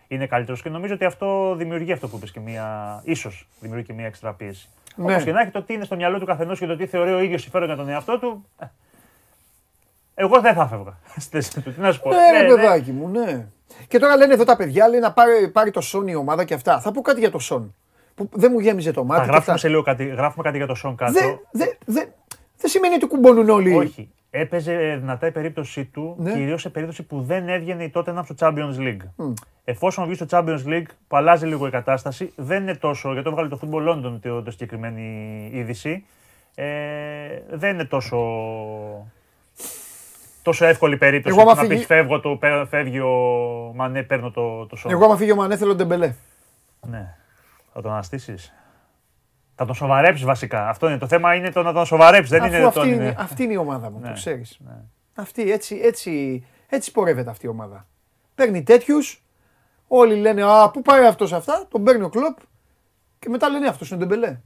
είναι 0.08 0.26
καλύτερος. 0.26 0.62
Και 0.62 0.68
νομίζω 0.68 0.94
ότι 0.94 1.04
αυτό 1.04 1.54
δημιουργεί 1.56 1.92
αυτό 1.92 2.08
που 2.08 2.16
είπες 2.16 2.30
και 2.30 2.40
μία. 2.40 3.00
ίσως 3.04 3.48
δημιουργεί 3.60 3.84
και 3.86 3.92
μία 3.92 4.06
εξτρά 4.06 4.32
πίεση. 4.34 4.68
Ναι. 4.96 5.04
Όπως 5.12 5.24
και 5.24 5.32
να 5.32 5.40
έχει 5.40 5.50
το 5.50 5.62
τι 5.62 5.74
είναι 5.74 5.84
στο 5.84 5.96
μυαλό 5.96 6.18
του 6.18 6.26
καθενός 6.26 6.58
και 6.58 6.66
το 6.66 6.76
τι 6.76 6.86
θεωρεί 6.86 7.12
ο 7.12 7.20
ίδιος 7.20 7.42
συμφέρον 7.42 7.66
για 7.66 7.76
τον 7.76 7.88
εαυτό 7.88 8.18
του. 8.18 8.46
ε, 8.58 8.64
Εγώ 10.14 10.40
δεν 10.40 10.54
θα 10.54 10.62
έφευγα 10.62 10.96
στη 11.16 11.28
θέση 11.30 11.60
του. 11.62 11.72
Τι 11.74 11.80
να 11.80 11.92
σου 11.92 12.00
πω. 12.00 12.10
Ναι, 12.10 12.40
ρε 12.40 12.46
παιδάκι 12.46 12.90
μου, 12.92 13.08
ναι. 13.08 13.46
Και 13.88 13.98
τώρα 13.98 14.16
λένε 14.16 14.32
εδώ 14.34 14.44
τα 14.44 14.56
παιδιά, 14.56 14.88
λέει 14.88 15.00
να 15.00 15.12
πάρει, 15.12 15.48
πάρει 15.48 15.70
το 15.70 15.80
Σον 15.80 16.06
η 16.08 16.14
ομάδα 16.14 16.44
και 16.44 16.54
αυτά. 16.54 16.80
Θα 16.80 16.92
πω 16.92 17.00
κάτι 17.00 17.20
για 17.20 17.30
το 17.30 17.38
Σον. 17.38 17.74
Που 18.14 18.28
δεν 18.32 18.50
μου 18.52 18.58
γέμιζε 18.60 18.92
το 18.92 19.00
Θα 19.00 19.06
μάτι. 19.06 19.20
και 19.20 19.26
γράφουμε, 19.26 19.38
αυτά. 19.52 19.56
σε 19.56 19.68
λίγο 19.68 19.82
κάτι, 19.82 20.04
γράφουμε 20.04 20.42
κάτι 20.44 20.56
για 20.56 20.66
το 20.66 20.74
Σον 20.74 20.96
κάτω. 20.96 21.12
Δεν 21.12 21.38
δε, 21.50 21.64
δε, 21.86 22.04
δεν 22.56 22.70
σημαίνει 22.70 22.94
ότι 22.94 23.06
κουμπώνουν 23.06 23.48
όλοι. 23.48 23.74
Όχι. 23.74 24.10
Έπαιζε 24.36 24.96
δυνατά 25.00 25.26
η 25.26 25.30
περίπτωσή 25.30 25.84
του, 25.84 26.16
Ναι. 26.18 26.32
κυρίως 26.32 26.60
σε 26.60 26.70
περίπτωση 26.70 27.02
που 27.02 27.22
δεν 27.22 27.48
έβγαινε 27.48 27.84
η 27.84 27.90
τότε 27.90 28.14
στο 28.24 28.34
Champions 28.38 28.78
League. 28.78 29.26
Εφόσον 29.64 30.04
βγει 30.06 30.14
στο 30.14 30.26
Champions 30.30 30.64
League, 30.66 30.86
που 31.08 31.16
αλλάζει 31.16 31.46
λίγο 31.46 31.66
η 31.66 31.70
κατάσταση, 31.70 32.32
δεν 32.36 32.62
είναι 32.62 32.74
τόσο. 32.74 33.08
Γιατί 33.12 33.24
το 33.24 33.30
βγάλει 33.34 33.48
το 33.48 33.58
Football 33.62 33.88
London 33.88 34.18
το, 34.22 34.42
το 34.42 34.50
συγκεκριμένη 34.50 35.48
είδηση. 35.52 36.04
Ε, 36.54 36.64
δεν 37.50 37.74
είναι 37.74 37.84
τόσο. 37.84 38.18
Τόσο 40.42 40.64
εύκολη 40.66 40.96
περίπτωση 40.96 41.34
Εγώ, 41.34 41.44
που 41.44 41.50
άμα 41.50 41.60
να 41.62 41.66
φύγει- 41.66 41.78
πεις 41.78 41.86
φεύγω 41.86 42.20
το, 42.20 42.36
πέ- 42.36 42.66
φεύγει 42.68 43.00
ο 43.00 43.12
Μανέ, 43.74 44.02
παίρνω 44.02 44.30
το, 44.30 44.66
το 44.66 44.76
σώμα. 44.76 44.94
Εγώ, 44.94 45.04
άμα 45.04 45.16
φύγει 45.16 45.30
ο 45.32 45.36
Μανέ, 45.36 45.56
θέλω 45.56 45.74
Ντεμπελέ. 45.74 46.14
Ναι. 46.80 47.14
Θα 47.72 47.80
τον 47.82 47.92
αναστήσεις. 47.92 48.52
Θα 49.54 49.64
τον 49.66 49.74
σοβαρέψεις 49.74 50.24
βασικά. 50.24 50.68
Αυτό 50.68 50.88
είναι 50.88 50.98
το 50.98 51.06
θέμα, 51.06 51.34
είναι 51.34 51.50
το 51.50 51.62
να 51.62 51.72
τον 51.72 51.86
σοβαρέψεις. 51.86 52.30
Δεν 52.30 52.42
Αφού 52.42 52.54
είναι 52.54 52.64
αυτή, 52.64 52.78
το. 52.80 52.86
είναι, 52.86 53.14
αυτή 53.18 53.42
είναι 53.42 53.52
η 53.52 53.56
ομάδα 53.56 53.90
μου, 53.90 53.98
Ναι, 54.00 54.06
το 54.06 54.12
ξέρεις. 54.12 54.58
ναι. 54.66 54.74
Αυτή 55.14 55.52
έτσι, 55.52 55.80
έτσι, 55.82 56.44
έτσι 56.68 56.92
πορεύεται 56.92 57.30
αυτή 57.30 57.46
η 57.46 57.48
ομάδα. 57.48 57.86
Παίρνει 58.34 58.62
τέτοιους, 58.62 59.22
όλοι 59.88 60.14
λένε 60.16 60.42
Α, 60.44 60.70
πού 60.70 60.82
πάει 60.82 61.06
αυτός 61.06 61.32
αυτά, 61.32 61.64
τον 61.68 61.84
παίρνει 61.84 62.04
ο 62.04 62.08
κλοπ 62.08 62.36
και 63.18 63.28
μετά 63.28 63.48
λένε 63.48 63.66
αυτός 63.68 63.90
είναι 63.90 64.04
ο 64.04 64.06
Ντεμπελέ. 64.06 64.36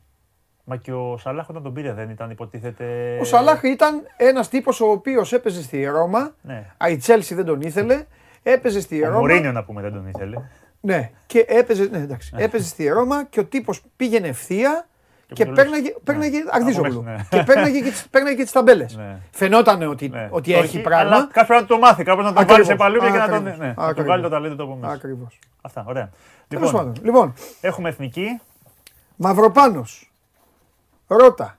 Μα 0.65 0.77
και 0.77 0.93
ο 0.93 1.17
Σαλάχ 1.17 1.49
όταν 1.49 1.62
τον 1.62 1.73
πήρε 1.73 1.93
δεν 1.93 2.11
ήταν 2.11 2.31
υποτίθεται. 2.31 3.19
Ο 3.21 3.25
Σαλάχ 3.25 3.62
ήταν 3.62 4.03
ένας 4.17 4.49
τύπος 4.49 4.81
ο 4.81 4.87
οποίος 4.91 5.33
έπαιζε 5.33 5.62
στη 5.62 5.85
Ρώμα. 5.85 6.35
Ναι. 6.43 6.67
Α, 6.77 6.88
η 6.88 6.97
Τσέλσι 6.97 7.35
δεν 7.35 7.45
τον 7.45 7.61
ήθελε. 7.61 8.05
Έπαιζε 8.43 8.81
στη 8.81 9.03
Ο 9.03 9.07
Ρώμα. 9.07 9.19
Μουρίνιο 9.19 9.53
να 9.53 9.65
πούμε 9.65 9.83
δεν 9.83 9.93
τον 9.93 10.07
ήθελε. 10.09 10.37
Ναι, 10.81 11.11
και 11.27 11.45
έπαιζε, 11.49 11.85
ναι, 11.91 11.99
εντάξει, 11.99 12.33
έπαιζε 12.37 12.68
στη 12.68 12.88
Ρώμα 12.88 13.25
και 13.25 13.40
ο 13.40 13.44
τύπος 13.44 13.83
πήγαινε 13.97 14.29
ευθεία 14.29 14.88
και, 15.33 15.45
του 15.45 15.53
πέρναγε, 15.53 15.83
λες, 15.83 15.97
πέρναγε 16.05 16.38
ναι. 16.38 16.45
Αγδίζογλου. 16.51 16.93
Από 17.01 17.03
μέσα, 17.03 17.27
Και 17.31 17.43
πέρναγε 17.43 17.81
και, 17.81 17.91
τις- 17.91 18.09
πέρναγε 18.11 18.37
και 18.37 18.43
τις 18.43 18.53
ταμπέλες. 18.53 18.97
Ναι. 18.97 19.21
Φαινόταν 19.31 19.83
ότι, 19.83 20.09
Ναι. 20.09 20.29
ότι 20.31 20.53
Το 20.53 20.59
έχει 20.59 20.81
πράγμα. 20.81 21.17
Αλλά 21.17 21.27
κάποιο 21.33 21.45
πρέπει 21.47 21.61
να 21.61 21.67
το 21.67 21.79
μάθει, 21.79 22.05
κάποιο 22.05 22.23
να 22.23 22.33
τον 22.33 22.35
βάλει 22.47 22.51
Ακριβώς. 22.51 22.67
σε 22.67 22.75
παλούδια 22.75 23.11
και 23.11 23.17
να 23.17 23.29
τον. 23.29 23.35
Ακριβώς. 23.37 23.59
Ναι, 23.59 23.67
να 23.67 23.75
τον 23.75 23.85
Ακριβώς. 23.85 24.05
βγάλει 24.05 24.23
το 24.23 24.29
ταλέντο 24.29 24.55
του 24.57 24.62
από 24.62 24.75
μέσα. 24.75 24.93
Ακριβώς. 24.93 25.38
Αυτά, 25.62 25.85
ωραία. 25.87 26.11
Τέλος 26.49 26.67
Λοιπόν, 26.67 26.85
πάντων. 26.85 27.05
Λοιπόν, 27.05 27.35
έχουμε 27.61 27.88
εθνική. 27.88 28.41
Μαυροπάνος, 29.17 30.12
Ρότα, 31.07 31.59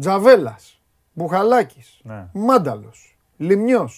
Τζαβέλας, 0.00 0.80
Μπουχαλάκης, 1.12 2.00
Ναι. 2.02 2.26
Μάνταλος, 2.32 3.16
Λιμιό, 3.36 3.88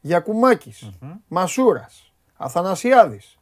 Γιακουμάκης, 0.00 0.90
Μασούρας, 1.28 2.12
Αθανασιάδης, 2.36 3.38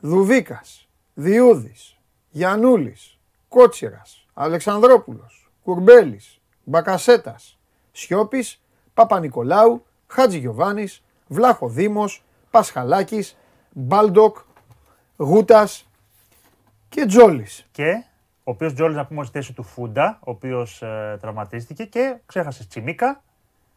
Δουβίκας, 0.00 0.88
Διούδης, 1.14 1.96
Γιανούλης, 2.30 3.18
Κότσιρας, 3.48 4.19
Αλεξανδρόπουλος, 4.34 5.50
Κουρμπέλης, 5.62 6.40
Μπακασέτας, 6.64 7.58
Σιώπης, 7.92 8.62
Παπα-Νικολάου, 8.94 9.84
Χάτζη 10.06 10.38
Γιωβάνη, 10.38 10.88
Βλαχοδήμο, 11.26 12.04
Πασχαλάκης, 12.50 13.36
Μπάλντοκ, 13.72 14.36
Γούτας 15.16 15.88
και 16.88 17.04
Τζόλης. 17.06 17.66
Και 17.72 18.04
ο 18.44 18.50
οποίος 18.50 18.74
Τζόλης 18.74 18.94
να 18.94 19.06
πούμε 19.06 19.24
στη 19.24 19.38
θέση 19.38 19.52
του 19.52 19.62
Φούντα, 19.62 20.18
ο 20.20 20.30
οποίος 20.30 20.82
ε, 20.82 21.18
τραυματίστηκε 21.20 21.84
και 21.84 22.16
ξέχασε 22.26 22.66
Τσιμίκα. 22.66 23.22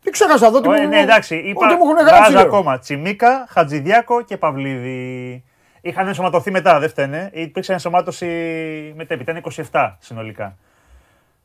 Τι 0.01 0.09
ξέχασα 0.11 0.47
εδώ 0.47 0.61
τι 0.61 0.69
Ε, 0.69 0.81
μου, 0.81 0.87
ναι, 0.87 0.99
εντάξει, 0.99 1.35
είπα. 1.35 1.65
ότι 1.65 1.75
μου 1.75 1.83
έχουν 1.91 2.05
γράψει. 2.05 2.19
βάζω 2.21 2.33
λέω. 2.37 2.41
ακόμα. 2.45 2.79
Τσιμίκα, 2.79 3.45
Χατζηδιάκο 3.49 4.21
και 4.21 4.37
Παυλίδη. 4.37 5.43
Είχαν 5.85 6.07
ενσωματωθεί 6.07 6.51
μετά, 6.51 6.79
δεν 6.79 6.89
φταίνε. 6.89 7.29
Υπήρξε 7.33 7.73
ενσωμάτωση 7.73 8.25
μετέπειτα. 8.95 9.31
Είναι 9.31 9.41
27 9.71 9.95
συνολικά. 9.99 10.57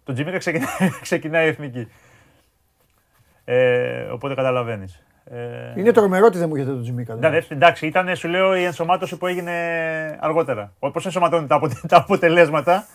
Το 0.05 0.12
Τσιμίκα 0.12 0.38
ξεκινάει, 0.38 0.90
ξεκινάει 1.03 1.44
η 1.46 1.48
εθνική. 1.48 1.88
Ε, 3.44 4.01
οπότε 4.03 4.35
καταλαβαίνεις. 4.35 5.03
Ε, 5.24 5.72
Είναι 5.81 5.92
τρομερό 5.92 6.27
ότι 6.27 6.38
δεν 6.38 6.48
μου 6.48 6.55
έχετε 6.57 6.70
τον 6.70 6.83
Τζιμίκα. 6.83 7.14
ναι, 7.14 7.18
δηλαδή. 7.29 7.46
δε- 7.48 7.55
εντάξει, 7.55 7.87
ήταν 7.87 8.16
σου 8.16 8.29
λέω 8.29 8.57
η 8.57 8.64
ενσωμάτωση 8.64 9.16
που 9.16 9.27
έγινε 9.27 9.53
αργότερα. 10.20 10.72
Όπω 10.79 11.01
ενσωματώνουν 11.05 11.46
τα, 11.46 11.55
αποτε- 11.55 11.87
τα 11.88 11.96
αποτελέσματα; 11.96 12.87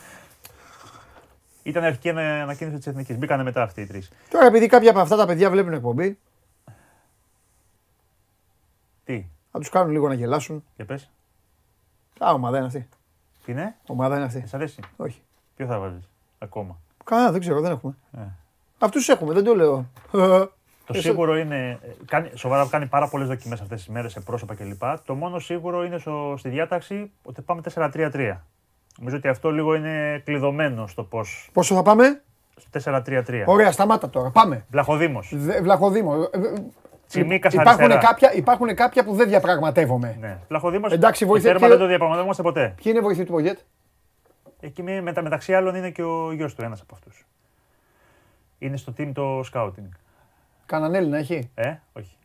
Ήταν 1.63 1.83
η 1.83 1.85
αρχική 1.85 2.09
ανα- 2.09 2.41
ανακοίνωση 2.41 2.77
της 2.77 2.87
εθνικής. 2.87 3.17
Μπήκανε 3.17 3.43
μετά 3.43 3.61
αυτοί 3.61 3.81
οι 3.81 3.85
τρεις. 3.85 4.11
Τώρα 4.29 4.45
επειδή 4.45 4.67
κάποια 4.67 4.89
από 4.89 4.99
αυτά 4.99 5.15
τα 5.15 5.25
παιδιά 5.25 5.49
βλέπουν 5.49 5.73
εκπομπή, 5.73 6.17
Τι, 9.05 9.25
θα 9.51 9.59
τους 9.59 9.69
κάνουν 9.69 9.91
λίγο 9.91 10.07
να 10.07 10.13
γελάσουν. 10.13 10.63
για 10.75 10.85
πες, 10.85 11.09
Α, 12.19 12.33
ομάδα 12.33 12.57
είναι 12.57 12.65
αυτή. 12.65 12.87
τι 13.45 13.51
είναι, 13.51 13.75
Ομάδα 13.87 14.15
είναι 14.15 14.25
αυτή. 14.25 14.43
σ' 14.47 14.53
αρέσει; 14.53 14.79
Όχι. 14.97 15.21
Ποιο 15.55 15.65
θα 15.65 15.79
βάλει 15.79 15.99
ακόμα; 16.39 16.77
Κανένα, 17.03 17.31
δεν 17.31 17.39
ξέρω, 17.39 17.61
δεν 17.61 17.71
έχουμε. 17.71 17.95
Ε. 18.17 18.21
Αυτούς 18.79 19.09
έχουμε, 19.09 19.33
δεν 19.33 19.43
το 19.43 19.55
λέω. 19.55 19.85
Το 20.85 20.93
Εσύ- 20.93 21.01
σίγουρο 21.07 21.37
είναι. 21.37 21.79
ε, 21.81 21.87
Κάνει, 22.05 22.29
σοβαρά 22.33 22.67
κάνει 22.69 22.85
πάρα 22.85 23.07
πολλές 23.09 23.27
δοκιμές 23.27 23.61
αυτές 23.61 23.77
τις 23.83 23.87
μέρες 23.93 24.11
σε 24.11 24.19
πρόσωπα 24.19 24.55
κλπ. 24.55 24.81
Το 25.05 25.15
μόνο 25.15 25.39
σίγουρο 25.39 25.83
είναι 25.83 25.97
στο, 25.97 26.35
στη 26.37 26.49
διάταξη 26.49 27.11
ότι 27.23 27.41
πάμε 27.41 27.61
4-3-3. 27.61 28.37
Νομίζω 28.97 29.17
ότι 29.17 29.27
αυτό 29.27 29.51
λίγο 29.51 29.75
είναι 29.75 30.21
κλειδωμένο 30.25 30.87
στο 30.87 31.03
πώ. 31.03 31.21
Πόσο 31.53 31.75
θα 31.75 31.81
πάμε, 31.81 32.21
Στο 32.55 32.69
4-3-3. 33.05 33.43
Ωραία, 33.45 33.71
σταμάτα 33.71 34.09
τώρα. 34.09 34.29
Πάμε. 34.29 34.65
Βλαχοδήμος. 34.69 35.31
Δε- 35.35 35.61
Βλαχοδήμο. 35.61 36.13
Ε, 37.15 37.19
ε, 37.19 37.23
Τσιμίκας 37.23 37.53
υπάρχουν, 37.53 37.83
αριστερά. 37.83 38.05
κάποια, 38.07 38.33
υπάρχουν 38.33 38.75
κάποια 38.75 39.03
που 39.03 39.13
δεν 39.15 39.27
διαπραγματεύομαι. 39.27 40.17
Ναι. 40.19 40.37
Βλαχοδήμο. 40.47 40.87
Εντάξει, 40.91 41.25
βοηθέ- 41.25 41.45
τέρμα 41.51 41.59
ποιο- 41.59 41.69
δεν 41.69 41.79
το 41.79 41.87
διαπραγματεύομαστε 41.87 42.41
ποτέ. 42.41 42.61
Ποιοι 42.75 42.85
είναι 42.85 42.97
οι 42.97 43.01
βοηθοί 43.01 43.23
του 43.23 43.31
Πογέτ; 43.31 43.59
Εκεί 44.59 44.83
με, 44.83 45.01
μετα, 45.01 45.21
μεταξύ 45.21 45.53
άλλων 45.53 45.75
είναι 45.75 45.89
και 45.89 46.03
ο 46.03 46.31
γιος 46.33 46.55
του, 46.55 46.61
ένας 46.63 46.81
από 46.81 46.95
αυτούς. 46.95 47.25
Είναι 48.59 48.77
στο 48.77 48.93
team 48.97 49.11
το 49.13 49.39
scouting. 49.53 49.89
Καναν 50.65 50.95
Έλληνα 50.95 51.17
έχει; 51.17 51.49
Ε, 51.55 51.73
όχι. 51.93 52.17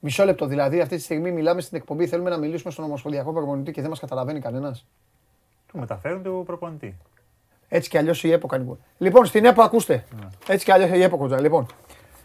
Μισό 0.00 0.24
λεπτό 0.24 0.46
δηλαδή. 0.46 0.80
Αυτή 0.80 0.96
τη 0.96 1.02
στιγμή 1.02 1.32
μιλάμε 1.32 1.60
στην 1.60 1.76
εκπομπή. 1.76 2.06
Θέλουμε 2.06 2.30
να 2.30 2.36
μιλήσουμε 2.38 2.72
στον 2.72 2.84
Ομοσπονδιακό 2.84 3.32
Προπονητή 3.32 3.70
και 3.72 3.80
δεν 3.80 3.90
μας 3.90 4.00
καταλαβαίνει 4.00 4.40
κανένας. 4.40 4.86
Του 5.66 5.78
μεταφέρουν 5.78 6.22
του 6.22 6.42
προπονητή. 6.46 6.96
Έτσι 7.68 7.90
κι 7.90 7.98
αλλιώς 7.98 8.24
η 8.24 8.32
ΕΠΟ 8.32 8.46
κάνει. 8.46 8.76
Λοιπόν, 8.98 9.26
στην 9.26 9.44
ΕΠΟ 9.44 9.62
ακούστε. 9.62 10.04
Ναι. 10.20 10.26
Έτσι 10.48 10.64
κι 10.64 10.72
αλλιώς 10.72 10.90
η 10.90 11.02
ΕΠΟ 11.02 11.16
κοντζά. 11.16 11.40
Λοιπόν. 11.40 11.66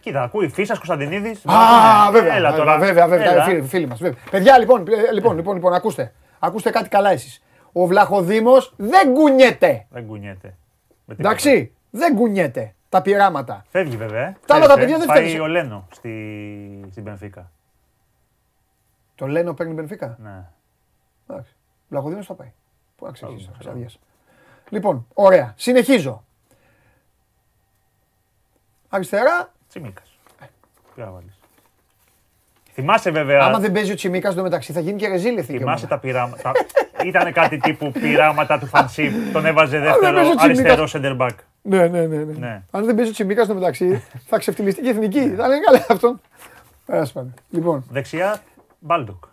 Κοίτα, 0.06 0.24
ακούει 0.24 0.50
Φίσας 0.50 0.78
Κωνσταντινίδης. 0.78 1.46
Α, 1.46 2.12
βέβαια. 2.12 2.34
Έλα 2.36 2.56
τώρα. 2.56 2.78
Βέβαια, 2.80 3.08
βέβαια. 3.08 3.32
Έλα. 3.32 3.44
Φίλοι, 3.44 3.62
φίλοι 3.62 3.88
μας, 3.88 4.00
βέβαια. 4.00 4.18
Παιδιά, 4.32 4.60
λοιπόν, 4.60 4.88
ε, 4.88 5.12
λοιπόν, 5.12 5.36
λοιπόν, 5.36 5.56
λοιπόν, 5.56 5.74
ακούστε. 5.74 6.14
Ακούστε 6.40 6.70
κάτι 6.70 6.90
καλά 6.90 7.12
εσείς. 7.12 7.44
Ο 7.72 7.86
Βλαχοδήμος 7.86 8.74
δεν 8.78 9.14
κουνιέται. 9.14 9.86
Δεν 9.90 10.08
κουνιέται. 10.08 10.48
Με 11.06 11.16
τίποτα. 11.16 11.30
Εντάξει, 11.30 11.74
δεν 11.90 12.16
κουνιέται 12.16 12.74
τα 12.90 13.02
πειράματα. 13.02 13.66
Φεύγει 13.70 13.98
βέβαια. 13.98 14.22
ε. 14.28 14.38
Τα 14.46 14.56
άλλα 14.56 14.68
τα 14.68 14.74
Ξέρεις, 14.76 14.92
παιδιά 14.92 14.96
ε. 14.96 15.00
δεν 15.00 15.08
Πάει 15.08 15.24
φεύγει. 15.24 15.40
ο 15.40 15.48
Λένο 15.48 15.88
στη, 15.92 16.86
στην 16.92 17.04
Πενφύκα. 17.04 17.52
Το 19.16 19.28
λένε 19.28 19.50
ο 19.50 19.54
παίρνει 19.54 19.74
Μπενφίκα. 19.74 20.18
Ναι. 20.22 20.44
Εντάξει. 21.30 21.56
Βλαχοδήμος 21.88 22.26
θα 22.26 22.34
πάει. 22.34 22.52
Πού 22.96 23.06
να 23.06 23.12
ξεκινήσει 23.12 23.44
Όχι, 23.44 23.52
τα 23.52 23.58
ξέρω. 23.60 23.74
ξαδιές. 23.74 24.00
Λοιπόν, 24.70 25.08
ωραία. 25.14 25.54
Συνεχίζω. 25.58 26.24
Αριστερά, 28.90 29.54
Τσιμίκας. 29.80 30.18
Ποιο 30.96 31.06
να 31.06 31.12
βάλεις. 31.12 31.40
Θυμάσαι 32.74 33.12
βέβαια. 33.12 33.42
Άμα 33.44 33.60
δεν 33.60 33.72
παίζει 33.72 33.92
ο 33.92 33.96
Τσιμίκας 33.96 34.34
στο 34.34 34.44
μεταξύ 34.44 34.72
θα 34.74 34.80
γίνει 34.80 34.98
και 35.00 35.08
ρεζίλι 35.08 35.33
η 35.33 35.38
εθνική 35.40 35.60
Θυμάσαι 35.60 35.86
ομάδα. 35.86 35.88
τα 35.88 36.00
πειράματα. 36.02 36.52
Ήταν 37.06 37.34
κάτι 37.34 37.58
τύπου 37.58 37.92
πειράματα 37.92 38.60
του 38.60 38.66
Φανσίπ. 38.66 39.34
Τον 39.34 39.46
έβαζε 39.46 39.80
δεν 39.80 39.86
δεύτερο 39.92 40.14
παίζει 40.16 40.32
ο 40.32 40.36
Τσιμίκας. 40.36 40.78
αριστερό 40.80 41.18
center 41.18 41.22
back. 41.26 41.36
Ναι, 41.62 41.88
ναι, 41.88 42.06
ναι, 42.06 42.18
ναι. 42.18 42.34
Ναι. 42.38 42.62
Αν 42.72 42.86
δεν 42.86 42.96
παίζει 42.96 43.10
ο 43.10 43.14
Τσιμίκας 43.14 43.46
στο 43.46 43.54
μεταξύ 43.54 44.04
θα 44.28 44.38
ξεφτιλιστεί 44.38 44.82
και 44.82 44.88
η 44.88 44.92
εθνική. 44.92 45.20
Θα 45.38 45.48
λένε 45.48 45.60
καλά 45.66 45.86
αυτόν. 45.90 46.22
Πέρασε 46.86 47.14
πάντα. 47.14 47.34
Λοιπόν, 47.50 47.86
Δεξιά, 47.90 48.38
Μπάλντοκ. 48.80 49.24
ε, 49.24 49.28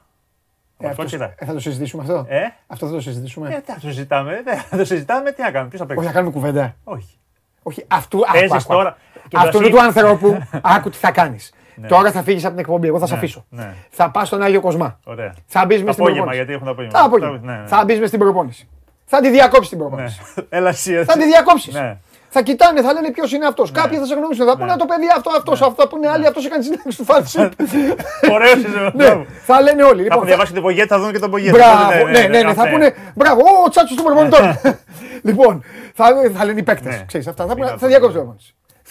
Αυτό 0.88 0.88
αυτός- 0.88 1.12
είδα. 1.12 1.34
ε, 1.38 1.44
θα 1.44 1.52
το 1.52 1.60
συζητήσουμε 1.60 2.02
αυτό; 2.02 2.26
Ε, 2.28 2.40
Αυτό 2.66 2.86
θα 2.86 2.92
το 2.92 3.00
συζητήσουμε; 3.00 3.54
ε, 3.54 3.60
τι 3.60 3.72
θα 3.72 3.74
το 3.74 3.86
συζητάμε. 3.86 4.42
δεν 4.44 4.58
Θα 4.58 4.76
το 4.76 4.84
συζητάμε, 4.84 5.32
τι 5.32 5.42
να 5.42 5.50
κάνουμε, 5.50 5.68
ποιος 5.70 5.80
θα 5.80 5.86
Όχι, 5.86 5.94
παίξει; 5.94 6.06
θα 6.06 6.12
κάνουμε 6.12 6.32
κουβέντα. 6.32 6.76
Όχι. 6.84 7.16
Όχι, 7.62 7.84
αυτού. 7.88 8.18
άκου, 8.18 8.32
Παίζεις 8.32 8.52
άκου, 8.52 8.72
τώρα. 8.72 8.96
Άκου. 9.22 9.28
Και 9.28 9.36
το 9.36 9.42
Αυτού 9.42 9.58
ασύ- 9.58 9.70
του 9.70 9.80
ανθρώπου, 9.80 10.38
άκου 10.62 10.90
τι 10.90 10.96
θα 10.96 11.10
κάνεις. 11.10 11.52
Τώρα 11.88 12.10
θα 12.12 12.22
φύγεις 12.22 12.42
από 12.44 12.50
την 12.54 12.60
εκπομπή. 12.62 12.86
Εγώ 12.86 12.98
θα 12.98 13.06
σε 13.06 13.12
Ναι, 13.12 13.18
αφήσω. 13.18 13.44
ναι. 13.48 13.74
Θα 13.90 14.10
πας 14.10 14.26
στον 14.26 14.42
Άγιο 14.42 14.60
Κοσμά. 14.60 14.98
Ωραία. 15.04 15.34
Θα 15.46 15.64
μπεις 15.66 15.82
μες 15.82 15.92
στην 15.94 16.04
Απόγευμα, 16.04 16.14
προπόνηση. 16.30 16.36
γιατί 16.36 16.52
έχουν 16.52 16.68
απόγευμα. 16.68 16.98
Τα 16.98 17.04
απόγευμα. 17.04 17.38
Ναι, 17.42 17.60
ναι. 17.60 17.66
Θα 17.66 17.84
μπεις 17.84 17.98
μες 17.98 18.08
στην 18.08 18.20
προπόνηση. 18.20 18.68
Θα 19.04 19.20
τη 19.20 19.30
διακόψεις 19.30 19.68
την 19.68 19.78
Ναι. 19.78 19.84
προπόνηση. 19.84 20.20
Έλα 20.48 20.68
εσύ. 20.68 21.04
Θα 21.04 21.16
τη 21.16 21.24
διακόψεις. 21.24 21.74
Ναι. 21.74 21.96
Θα 22.28 22.42
κοιτάνε, 22.42 22.82
θα 22.82 22.92
λένε 22.92 23.10
ποιος 23.10 23.32
είναι 23.32 23.46
αυτός. 23.46 23.70
Κάποιοι 23.70 23.98
θα 23.98 24.04
σε 24.06 24.14
γνωρίσουν. 24.14 24.46
Θα 24.46 24.56
πούνε 24.56 24.76
το 24.76 24.84
παιδί 24.84 25.04
αυτό, 25.16 25.30
αυτός, 25.36 25.62
αυτό 25.62 25.86
που 25.88 25.96
είναι 25.96 26.08
άλλοι, 26.08 26.26
αυτός 26.26 26.46
έκανε 26.46 26.62
συνέντευξη 26.62 26.98
του 26.98 27.04
Φάνσιπ. 27.04 27.52
Ωραίος 28.34 28.54
είσαι. 28.54 28.90
Ναι, 28.94 29.24
θα 29.44 29.60
λένε 29.62 29.82
όλοι. 29.82 29.96
Θα 29.96 30.02
Λοιπόν, 30.02 30.16
έχουν 30.16 30.26
διαβάσει 30.26 30.52
την 30.52 30.62
Πογέτα, 30.62 30.96
θα 30.96 31.02
δουν 31.02 31.12
και 31.12 31.18
τον 31.18 31.30
Πογέτα. 31.30 31.56
Μπράβο, 31.56 32.06
ναι, 32.08 32.20
ναι, 32.20 32.42
ναι, 32.42 32.54
θα 32.54 32.68
πούνε 32.68 32.94
μπράβο, 33.14 33.40
ο 33.66 33.68
τσάτσος 33.68 33.96
των 33.96 34.04
προπονητών. 34.04 34.58
Λοιπόν, 35.22 35.64
θα, 35.94 36.06
θα 36.36 36.44
λένε 36.44 36.60
οι 36.60 36.62
παίκτες. 36.62 36.94
Ναι. 36.96 37.04
Ξέρεις, 37.06 37.26
αυτά 37.26 37.46
θα, 37.46 37.54
Είναι 37.56 37.66
θα 37.66 37.72
αυτό. 37.74 37.86
διακόψει 37.86 38.14
το 38.14 38.18
προπονητή. 38.20 38.44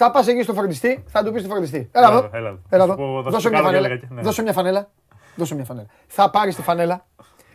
Θα 0.03 0.11
πας 0.11 0.27
εκεί 0.27 0.41
στο 0.43 0.53
φροντιστή, 0.53 1.03
θα 1.07 1.23
του 1.23 1.31
πεις 1.31 1.41
στο 1.41 1.49
φροντιστή. 1.51 1.89
Έλα 1.91 2.07
Έλα 2.07 2.17
εδώ. 2.17 2.25
εδώ, 2.25 2.37
έλα 2.37 2.47
εδώ. 2.49 2.59
Έλα 2.69 2.85
Θα 2.85 2.91
σου 2.91 2.97
πω, 2.97 3.03
εδώ. 3.03 3.21
θα 3.21 3.29
σου 3.29 3.31
Δώσε 3.31 3.49
μια 3.49 3.57
κάνω 3.59 3.69
φανέλα. 3.71 3.87
και 3.87 3.93
λέγα, 3.93 4.07
ναι. 4.15 4.21
Δώσε 4.21 4.41
μια 4.41 4.53
φανέλα. 4.53 4.89
Δώσε 5.35 5.55
μια 5.55 5.63
φανέλα. 5.65 5.87
Θα 6.07 6.29
πάρεις 6.29 6.55
τη 6.55 6.61
φανέλα, 6.61 7.05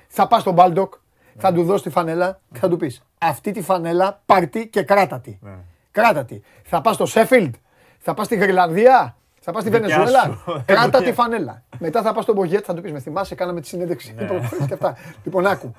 θα 0.09 0.27
πας 0.27 0.41
στον 0.41 0.55
Μπάλντοκ, 0.55 0.95
θα 1.39 1.53
του 1.53 1.63
δώσεις 1.65 1.83
τη 1.83 1.91
φανέλα 1.91 2.41
και 2.53 2.59
θα 2.59 2.69
του 2.69 2.77
πεις 2.77 3.03
αυτή 3.19 3.51
τη 3.53 3.63
φανέλα 3.63 4.23
πάρ' 4.27 4.55
τη 4.55 4.69
και 4.69 4.83
κράτα 4.83 5.21
τη. 5.21 5.39
Ναι. 5.41 5.51
Κράτα 5.91 6.25
τη. 6.25 6.41
Θα 6.65 6.81
πας 6.81 6.95
στο 6.95 7.07
Σέφιλντ, 7.07 7.55
θα 7.99 8.15
πας 8.15 8.27
στη 8.27 8.37
Γροιλανδία, 8.37 9.17
θα 9.41 9.53
πας 9.53 9.63
στη 9.63 9.71
Δικιά 9.71 9.89
Βενεζουέλα. 9.97 10.23
σου. 10.25 10.45
Κράτα 10.67 10.91
τη 10.91 11.05
Δικιά. 11.05 11.13
φανέλα. 11.15 11.63
Μετά 11.79 12.03
θα 12.03 12.13
πας 12.13 12.23
στον 12.23 12.35
Μπογιέτ, 12.35 12.63
θα 12.67 12.75
του 12.75 12.81
πεις 12.83 12.93
με 12.93 13.01
θυμάσαι, 13.01 13.35
κάναμε 13.35 13.61
τη 13.61 13.67
συνέντευξη. 13.67 14.15
προπονητής 14.15 14.67
και 14.67 14.75
αυτά. 14.75 14.97
Λοιπόν, 15.25 15.47
άκου. 15.47 15.75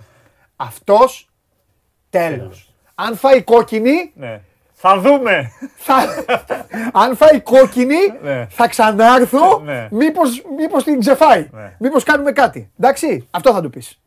Αυτός 0.56 1.30
τέλος. 2.10 2.74
Αν 2.96 3.16
φάει 3.16 3.42
κόκκινη, 3.44 4.12
Ναι. 4.16 4.42
Θα 4.80 5.00
δούμε. 5.00 5.52
θα... 5.76 5.96
αν 6.94 7.16
φάει 7.16 7.42
κόκκινη, 7.42 7.96
Ναι. 8.22 8.48
θα 8.50 8.68
ξανάρθω. 8.68 9.60
Ναι. 9.60 9.88
Μήπως, 9.92 10.44
μήπως 10.58 10.84
την 10.84 11.00
ξεφάει. 11.00 11.50
Ναι. 11.52 11.76
Μήπως 11.80 12.04
κάνουμε 12.04 12.32
κάτι. 12.32 12.72
Εντάξει, 12.80 13.28
αυτό 13.32 13.54
θα 13.54 13.62
του 13.62 13.70
πεις. 13.70 14.00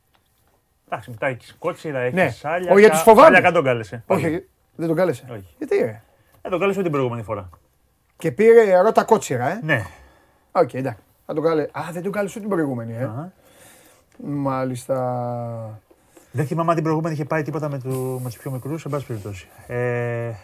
Εντάξει, 0.88 1.10
μετά 1.10 1.26
έχεις 1.26 1.56
κότσιρα, 1.58 1.98
έχεις 1.98 2.14
Ναι. 2.14 2.28
σάλια. 2.30 2.70
Όχι, 2.70 2.80
γιατί 2.80 2.94
τους 2.94 3.02
φοβάμαι. 3.04 3.34
Σάλια 3.34 3.52
τον 3.52 3.64
κάλεσε. 3.64 4.02
Όχι, 4.06 4.48
δεν 4.74 4.86
τον 4.86 4.96
κάλεσε. 4.96 5.24
Όχι. 5.30 5.54
Γιατί 5.58 5.76
ρε. 5.76 6.02
Ε, 6.42 6.48
τον 6.48 6.60
κάλεσε 6.60 6.82
την 6.82 6.90
προηγούμενη 6.90 7.22
φορά. 7.22 7.48
Και 8.16 8.30
πήρε 8.32 8.80
ρώτα 8.80 9.04
κότσιρα, 9.04 9.48
ε; 9.50 9.60
Ναι. 9.62 9.82
Οκέι, 10.52 10.74
εντάξει. 10.74 11.02
Θα 11.26 11.34
τον 11.34 11.44
κάλε... 11.44 11.62
Α, 11.62 11.82
δεν 11.92 12.02
τον 12.02 12.12
κάλεσε 12.12 12.38
ούτε 12.38 12.46
την 12.48 12.56
προηγούμενη, 12.56 12.92
ε. 12.96 13.02
Αχα. 13.04 13.32
Μάλιστα. 14.24 14.96
Δεν 16.32 16.46
θυμάμαι 16.46 16.68
αν 16.68 16.74
την 16.74 16.84
προηγούμενη 16.84 17.14
είχε 17.14 17.24
πάει 17.24 17.42
τίποτα 17.42 17.68
με, 17.68 17.78
του, 17.78 18.20
με 18.22 18.28
τους 18.28 18.38
πιο 18.38 18.50
μικρούς, 18.50 18.84
εν 18.84 18.90
πάση 18.90 19.06
περιπτώσει. 19.06 19.48
Ε, 19.66 19.76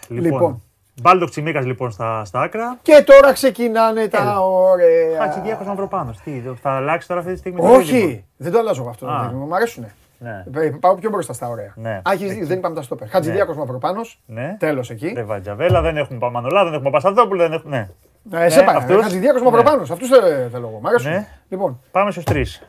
λοιπόν. 0.09 0.23
Λοιπόν. 0.33 0.63
Μπάλντοκ 1.03 1.31
Τσιμίκα 1.31 1.61
λοιπόν 1.61 1.91
στα, 1.91 2.25
στα 2.25 2.41
άκρα. 2.41 2.79
Και 2.83 3.03
τώρα 3.07 3.33
ξεκινάνε 3.33 4.09
τα 4.09 4.19
Έλα. 4.21 4.41
ωραία. 4.41 5.19
Χατζηδιάκος 5.21 5.67
Μαυροπάνος. 5.67 6.19
Τι, 6.25 6.43
θα 6.63 6.71
αλλάξει 6.71 7.09
τώρα 7.09 7.21
αυτή 7.21 7.33
τη 7.33 7.39
στιγμή. 7.39 7.61
το 7.61 7.67
δίδυμο. 7.67 7.79
Όχι, 8.07 8.25
δεν 8.37 8.53
το 8.53 8.59
αλλάζω 8.59 8.85
αυτό 8.89 9.07
το 9.07 9.13
Α. 9.13 9.23
δίδυμο. 9.23 9.47
Μ' 9.47 9.55
αρέσουνε. 9.55 9.95
Ναι. 10.19 10.45
Ε, 10.55 10.71
Πάω 10.81 10.95
πιο 10.95 11.11
μπροστά 11.11 11.33
στα 11.33 11.49
ωραία. 11.49 11.73
Ναι. 11.77 11.91
Α, 11.91 12.13
έχεις 12.13 12.29
δίκιο, 12.29 12.47
δεν 12.47 12.59
είπαμε 12.59 12.75
τα 12.75 12.83
στόπερ. 12.83 13.09
Χατζηδιάκος 13.09 13.57
Μαυροπάνος. 13.57 14.21
Ναι. 14.27 14.57
Τέλος 14.59 14.91
εκεί. 14.91 15.13
Δεν 15.13 15.27
Βατζαβέλα, 15.27 15.81
δεν 15.81 15.97
έχουμε 15.97 16.19
Παμανωλά, 16.19 16.65
δεν 16.65 16.73
έχουμε 16.73 16.91
Παπασταθόπουλο, 16.91 17.43
δεν 17.43 17.53
έχουμε. 17.53 17.91
Ναι. 18.31 18.45
Ε, 18.45 18.49
σε 18.49 18.61
Ναι, 18.61 18.67
πάει. 18.67 18.77
αυτούς. 18.77 19.03
Χατζηδιάκος 19.03 19.41
Ναι. 19.43 19.51
Μαυροπάνος. 19.51 19.91
Αυτούς 19.91 20.09
θέλω 20.09 20.69
εγώ. 20.69 20.79
Μ' 20.83 20.87
αρέσουν. 20.87 21.11
Ναι. 21.11 21.27
Λοιπόν, 21.49 21.81
Πάμε 21.91 22.11
στους 22.11 22.25
τρεις. 22.25 22.63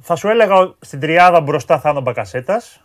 Θα 0.00 0.16
σου 0.16 0.28
έλεγα 0.28 0.54
ότι 0.54 0.86
στην 0.86 1.00
τριάδα 1.00 1.40
μπροστά 1.40 1.80
θα 1.80 1.88
είναι 1.88 1.98
ο 1.98 2.02
Μπακασέτας. 2.02 2.84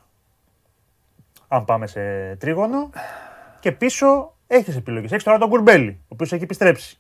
Αν 1.47 1.65
πάμε 1.65 1.87
σε 1.87 2.35
τρίγωνο. 2.35 2.89
Και 3.59 3.71
πίσω 3.71 4.35
έχεις 4.47 4.65
τις 4.65 4.75
επιλογές. 4.75 5.11
Έχεις 5.11 5.23
τώρα 5.23 5.37
τον 5.37 5.49
Κουρμπέλη, 5.49 5.99
ο 6.01 6.07
οποίος 6.07 6.33
έχει 6.33 6.43
επιστρέψει. 6.43 6.99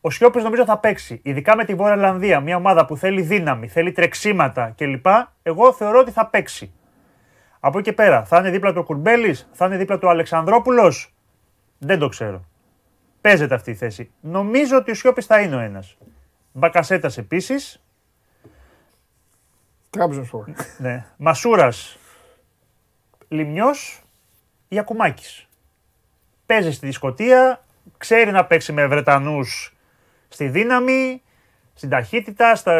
Ο 0.00 0.10
Σιώπης 0.10 0.42
νομίζω 0.42 0.64
θα 0.64 0.78
παίξει. 0.78 1.20
Ειδικά 1.22 1.56
με 1.56 1.64
τη 1.64 1.74
Βόρεια 1.74 1.94
Ιρλανδία, 1.94 2.40
μια 2.40 2.56
ομάδα 2.56 2.86
που 2.86 2.96
θέλει 2.96 3.22
δύναμη, 3.22 3.68
θέλει 3.68 3.92
τρεξίματα 3.92 4.72
κλπ. 4.76 5.06
Εγώ 5.42 5.72
θεωρώ 5.72 5.98
ότι 5.98 6.10
θα 6.10 6.26
παίξει. 6.26 6.72
Από 7.60 7.78
εκεί 7.78 7.88
και 7.88 7.94
πέρα, 7.94 8.24
θα 8.24 8.38
είναι 8.38 8.50
δίπλα 8.50 8.72
του 8.72 8.78
ο 8.80 8.84
Κουρμπέλης, 8.84 9.48
θα 9.52 9.66
είναι 9.66 9.76
δίπλα 9.76 9.98
του 9.98 10.06
ο 10.06 10.10
Αλεξανδρόπουλος; 10.10 11.14
Δεν 11.78 11.98
το 11.98 12.08
ξέρω. 12.08 12.44
Παίζεται 13.20 13.54
αυτή 13.54 13.70
η 13.70 13.74
θέση. 13.74 14.10
Νομίζω 14.20 14.76
ότι 14.76 14.90
ο 14.90 14.94
Σιώπης 14.94 15.26
θα 15.26 15.40
είναι 15.40 15.56
ο 15.56 15.58
ένας. 15.58 15.96
Μπακασέτας 16.52 17.18
επίσης. 17.18 17.83
Τράπεζο 19.94 20.24
σπορ. 20.24 20.44
Ναι. 20.78 21.04
Μασούρας. 21.16 21.98
Λιμιό. 23.28 23.70
Ιακουμάκη. 24.68 25.46
Παίζει 26.46 26.72
στη 26.72 26.90
Σκωτία. 26.90 27.64
Ξέρει 27.98 28.30
να 28.30 28.44
παίξει 28.44 28.72
με 28.72 28.86
Βρετανούς 28.86 29.76
στη 30.28 30.48
δύναμη, 30.48 31.22
στην 31.74 31.88
ταχύτητα. 31.88 32.54
Στα... 32.54 32.74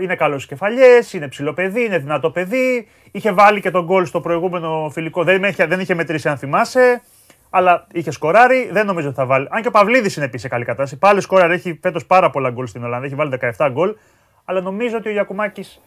Είναι 0.00 0.16
καλός 0.16 0.46
κεφαλιές. 0.46 1.12
Είναι 1.12 1.28
ψηλό 1.28 1.52
παιδί. 1.52 1.84
Είναι 1.84 1.98
δυνατό 1.98 2.30
παιδί. 2.30 2.88
Είχε 3.10 3.32
βάλει 3.32 3.60
και 3.60 3.70
τον 3.70 3.84
γκολ 3.84 4.06
στο 4.06 4.20
προηγούμενο 4.20 4.90
φιλικό. 4.92 5.24
Δεν 5.24 5.44
είχε, 5.44 5.66
δεν 5.66 5.80
είχε 5.80 5.94
μετρήσει, 5.94 6.28
αν 6.28 6.38
θυμάσαι. 6.38 7.02
Αλλά 7.50 7.86
είχε 7.92 8.10
σκοράρει. 8.10 8.68
Δεν 8.72 8.86
νομίζω 8.86 9.06
ότι 9.06 9.16
θα 9.16 9.26
βάλει. 9.26 9.46
Αν 9.50 9.62
και 9.62 9.68
ο 9.68 9.70
Παυλίδης 9.70 10.16
είναι 10.16 10.24
επίσης 10.24 10.42
σε 10.42 10.48
καλή 10.48 10.64
κατάσταση. 10.64 10.98
Πάλι 10.98 11.20
σκόραρε. 11.20 11.54
Έχει 11.54 11.78
φέτος 11.82 12.06
πάρα 12.06 12.30
πολλά 12.30 12.50
γκολ 12.50 12.66
στην 12.66 12.84
Ολλανδία. 12.84 13.06
Έχει 13.06 13.16
βάλει 13.16 13.38
17 13.58 13.68
γκολ. 13.72 13.96
Αλλά 14.44 14.60
νομίζω 14.60 14.96
ότι 14.96 15.08
ο 15.08 15.12
Γιακουμάκης 15.12 15.80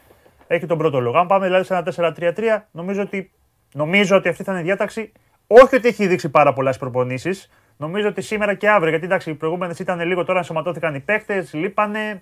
έχει 0.48 0.66
τον 0.66 0.78
πρώτο 0.78 1.00
λόγο. 1.00 1.18
Αν 1.18 1.28
πάμε 1.28 1.46
δηλαδή 1.46 1.64
σε 1.64 1.74
ένα 1.98 2.14
4-3-3, 2.18 2.62
νομίζω 2.72 3.02
ότι, 3.02 3.32
νομίζω 3.74 4.16
ότι 4.18 4.30
αυτή 4.30 4.44
θα 4.44 4.52
είναι 4.52 4.62
η 4.62 4.64
διάταξη. 4.64 5.12
Όχι 5.48 5.76
ότι 5.76 5.88
έχει 5.88 6.08
δείξει 6.08 6.30
πάρα 6.30 6.54
πολλές 6.54 6.78
προπονήσεις. 6.78 7.50
Νομίζω 7.78 8.08
ότι 8.08 8.22
σήμερα 8.22 8.54
και 8.54 8.70
αύριο, 8.70 8.90
γιατί 8.90 9.06
εντάξει, 9.06 9.30
οι 9.30 9.34
προηγούμενες 9.34 9.80
ήταν 9.80 10.00
λίγο 10.00 10.24
τώρα, 10.24 10.40
ενσωματώθηκαν 10.40 10.96
οι 10.96 11.00
παίκτε, 11.00 11.48
λείπανε. 11.52 12.22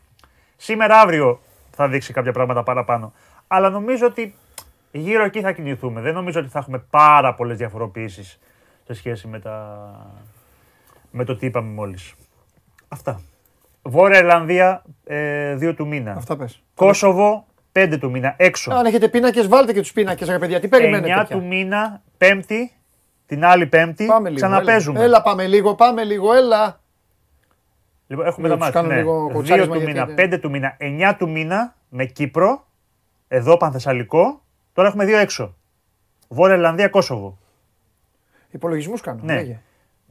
Σήμερα, 0.56 1.00
αύριο 1.00 1.40
θα 1.72 1.88
δείξει 1.88 2.14
κάποια 2.14 2.32
πράγματα 2.32 2.64
παραπάνω. 2.64 3.14
Αλλά 3.48 3.70
νομίζω 3.70 4.06
ότι 4.06 4.36
γύρω 4.92 5.24
εκεί 5.24 5.42
θα 5.42 5.52
κινηθούμε. 5.52 6.02
Δεν 6.02 6.14
νομίζω 6.14 6.40
ότι 6.40 6.50
θα 6.50 6.60
έχουμε 6.60 6.86
πάρα 6.90 7.34
πολλές 7.34 7.58
διαφοροποιήσει 7.58 8.24
σε 8.86 8.94
σχέση 8.94 9.28
με, 9.28 9.40
τα... 9.40 9.90
με 11.12 11.24
το 11.24 11.36
τι 11.36 11.46
είπαμε 11.46 11.70
μόλις. 11.74 12.14
Αυτά. 12.88 13.22
Βόρεια 13.82 14.18
Ιρλανδία, 14.18 14.84
2 15.08 15.74
του 15.76 15.88
μήνα. 15.88 16.12
Αυτά 16.12 16.36
πες. 16.38 16.64
Κόσοβο, 16.76 17.46
5 17.74 17.98
του 18.00 18.10
μήνα, 18.12 18.34
έξω. 18.38 18.72
Αν 18.74 18.86
έχετε 18.86 19.08
πίνακες, 19.10 19.48
βάλτε 19.48 19.74
και 19.74 19.80
τους 19.82 19.92
πίνακες, 19.94 20.28
ρε 20.30 20.40
παιδιά. 20.40 20.60
Τι 20.60 20.66
9 20.68 20.70
περιμένετε. 20.70 21.14
του 21.22 21.28
πια; 21.28 21.38
μήνα, 21.38 22.02
Πέμπτη, 22.18 22.72
την 23.26 23.46
άλλη 23.46 23.68
Πέμπτη, 23.68 24.06
Πάμε 24.06 24.30
λίγο. 24.30 24.42
ξαναπέζουμε. 24.42 24.98
Έλα. 25.00 25.06
έλα, 25.08 25.22
πάμε 25.22 25.48
λίγο, 25.48 25.76
πάμε 25.76 26.04
λίγο, 26.04 26.34
έλα. 26.34 26.82
Λοιπόν, 28.08 28.26
έχουμε 28.26 28.48
Λίγο 28.48 28.60
τα 28.60 28.66
τους 28.66 28.76
μάτια. 28.76 28.90
κάνω 28.90 29.02
λίγο 29.02 29.28
2 29.28 29.34
κοτσάρισμα 29.34 29.74
του 29.74 29.80
γιατί 29.82 29.92
μήνα, 29.94 30.04
είναι- 30.04 30.36
5 30.36 30.40
του 30.40 30.50
μήνα, 30.50 30.78
9 30.80 31.16
του 31.18 31.30
μήνα 31.30 31.76
με 31.90 32.06
Κύπρο, 32.06 32.66
εδώ 33.28 33.58
Πανθεσσαλικό. 33.58 34.42
Τώρα 34.74 34.88
έχουμε 34.88 35.06
δύο 35.06 35.18
έξω. 35.18 35.56
Βόρεια 36.28 36.56
Ιρλανδία, 36.56 36.88
Κόσοβο. 36.88 37.38
Υπολογισμούς 38.52 39.02
κάνω. 39.02 39.20
Ναι. 39.24 39.34
λέγε. 39.36 39.60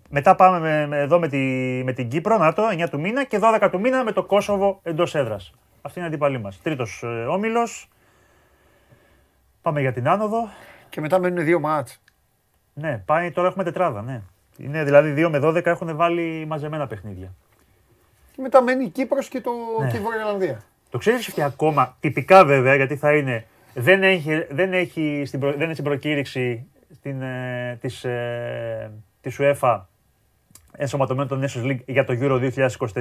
Μετά 0.08 0.34
πάμε 0.34 0.58
με, 0.58 0.86
με- 0.86 0.98
εδώ 0.98 1.18
με, 1.18 1.28
τη, 1.28 1.36
με 1.84 1.92
την 1.92 2.08
Κύπρο, 2.08 2.38
να 2.38 2.52
το, 2.52 2.62
9 2.68 2.88
του 2.90 3.00
μήνα 3.00 3.24
και 3.24 3.38
12 3.42 3.68
του 3.70 3.80
μήνα 3.80 4.04
με 4.04 4.12
το 4.12 4.24
Κόσοβο 4.24 4.80
εντός 4.82 5.14
έδρας. 5.14 5.52
Αυτή 5.82 5.98
είναι 5.98 6.08
η 6.08 6.10
αντίπαλή 6.10 6.38
μας. 6.38 6.60
Τρίτος 6.62 7.02
ε, 7.02 7.06
όμιλος. 7.06 7.88
Πάμε 9.62 9.80
για 9.80 9.92
την 9.92 10.08
άνοδο. 10.08 10.48
Και 10.88 11.00
μετά 11.00 11.18
μένουν 11.18 11.44
δύο 11.44 11.60
μάτς. 11.60 12.00
Ναι, 12.74 13.02
πάει, 13.06 13.30
τώρα 13.30 13.48
έχουμε 13.48 13.64
τετράδα, 13.64 14.02
ναι. 14.02 14.22
Είναι 14.56 14.84
δηλαδή 14.84 15.14
2 15.26 15.28
με 15.30 15.38
12 15.42 15.66
έχουν 15.66 15.96
βάλει 15.96 16.44
μαζεμένα 16.48 16.86
παιχνίδια. 16.86 17.32
Και 18.32 18.42
μετά 18.42 18.62
μένει 18.62 18.84
η 18.84 18.88
Κύπρος 18.88 19.28
και, 19.28 19.40
το... 19.40 19.50
Ναι. 19.80 19.90
και 19.90 19.96
η 19.96 20.00
Βόρεια 20.00 20.20
Ιρλανδία. 20.20 20.62
Το 20.90 20.98
ξέρεις 20.98 21.28
ότι 21.28 21.42
ακόμα, 21.42 21.96
τυπικά 22.00 22.44
βέβαια, 22.44 22.74
γιατί 22.74 22.96
θα 22.96 23.16
είναι, 23.16 23.46
δεν 23.74 24.02
έχει, 24.02 24.46
δεν 24.50 24.72
έχει 24.72 25.22
στην, 25.26 25.40
προ, 25.40 25.50
δεν 25.50 25.60
είναι 25.60 25.72
στην 25.72 25.84
προκήρυξη 25.84 26.66
στην, 26.94 27.22
ε, 27.22 27.78
της, 27.80 28.04
ε, 28.04 28.92
της 29.20 29.36
UEFA 29.40 29.80
ενσωματωμένο 30.76 31.28
το 31.28 31.40
Nations 31.42 31.66
League 31.70 31.84
για 31.86 32.04
το 32.04 32.14
Euro 32.20 32.52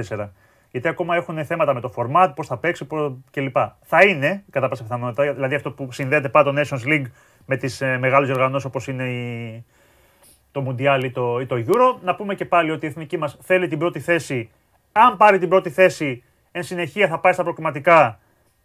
2024. 0.08 0.28
Γιατί 0.72 0.88
ακόμα 0.88 1.16
έχουν 1.16 1.44
θέματα 1.44 1.74
με 1.74 1.80
το 1.80 1.92
format, 1.96 2.32
πώς 2.34 2.46
θα 2.46 2.58
παίξει 2.58 2.84
πώς, 2.84 3.18
κλπ. 3.30 3.56
Θα 3.80 4.04
είναι, 4.04 4.44
κατά 4.50 4.68
πάσα 4.68 4.82
πιθανότητα, 4.82 5.32
δηλαδή 5.32 5.54
αυτό 5.54 5.70
που 5.70 5.92
συνδέεται 5.92 6.28
πάντα 6.28 6.52
το 6.52 6.60
Nations 6.60 6.88
League 6.88 7.06
με 7.46 7.56
τις 7.56 7.80
ε, 7.80 7.98
μεγάλες 7.98 8.30
οργανώσεις 8.30 8.64
όπως 8.64 8.88
είναι 8.88 9.04
η, 9.04 9.64
το 10.52 10.66
Mundial 10.68 11.00
ή 11.04 11.10
το, 11.10 11.40
ή 11.40 11.46
το 11.46 11.56
Euro. 11.66 12.00
Να 12.02 12.14
πούμε 12.14 12.34
και 12.34 12.44
πάλι 12.44 12.70
ότι 12.70 12.86
η 12.86 12.88
εθνική 12.88 13.16
μας 13.16 13.38
θέλει 13.42 13.68
την 13.68 13.78
πρώτη 13.78 14.00
θέση. 14.00 14.50
Αν 14.92 15.16
πάρει 15.16 15.38
την 15.38 15.48
πρώτη 15.48 15.70
θέση, 15.70 16.22
Εν 16.52 16.62
συνεχεία 16.62 17.08
θα 17.08 17.18
πάει 17.18 17.32
στα 17.32 17.42
προκριματικά 17.42 18.20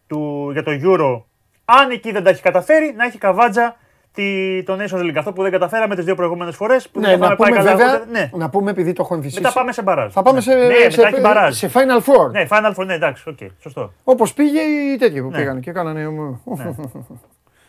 του, 0.07 0.49
για 0.51 0.63
το 0.63 0.71
Euro. 0.83 1.23
Αν 1.65 1.91
εκεί 1.91 2.11
δεν 2.11 2.23
τα 2.23 2.29
έχει 2.29 2.41
καταφέρει, 2.41 2.93
να 2.93 3.05
έχει 3.05 3.17
καβάτζα 3.17 3.75
τη, 4.21 4.63
το 4.63 4.77
Nations 4.79 5.01
League. 5.01 5.15
Αυτό 5.17 5.33
που 5.33 5.41
δεν 5.41 5.51
καταφέραμε 5.51 5.95
τις 5.95 6.05
δύο 6.05 6.15
προηγούμενες 6.15 6.55
φορές. 6.55 6.89
Που 6.89 6.99
Ναι, 6.99 7.07
δεν 7.07 7.19
να 7.19 7.25
είχαμε 7.25 7.35
πάει 7.37 7.49
πούμε 7.49 7.63
καλά. 7.63 7.75
βέβαια, 7.77 7.95
οπότε- 7.95 8.11
ναι. 8.11 8.29
να 8.33 8.49
πούμε 8.49 8.71
επειδή 8.71 8.93
το 8.93 9.01
έχω 9.05 9.13
εμφυσήσει. 9.15 9.41
Μετά 9.41 9.53
πάμε 9.53 9.71
σε 9.71 9.81
μπαράζ. 9.81 10.11
Θα 10.13 10.21
πάμε 10.21 10.35
Ναι. 10.37 10.41
σε, 10.43 10.53
ναι, 10.55 10.89
σε, 10.89 10.97
μετά 10.97 11.07
έχει 11.07 11.19
μπαράζ. 11.21 11.55
σε 11.57 11.71
Final 11.73 12.01
Four. 12.03 12.31
Ναι, 12.31 12.45
Final 12.49 12.73
Four, 12.75 12.85
ναι, 12.85 12.93
εντάξει, 12.93 13.29
οκέι, 13.29 13.37
σωστό. 13.61 13.93
Όπως 14.03 14.33
πήγε 14.33 14.59
οι 14.59 14.97
τέτοιοι 14.97 15.21
που 15.21 15.29
Ναι. 15.29 15.37
πήγαν 15.37 15.59
και 15.59 15.71
κάνανε... 15.71 16.07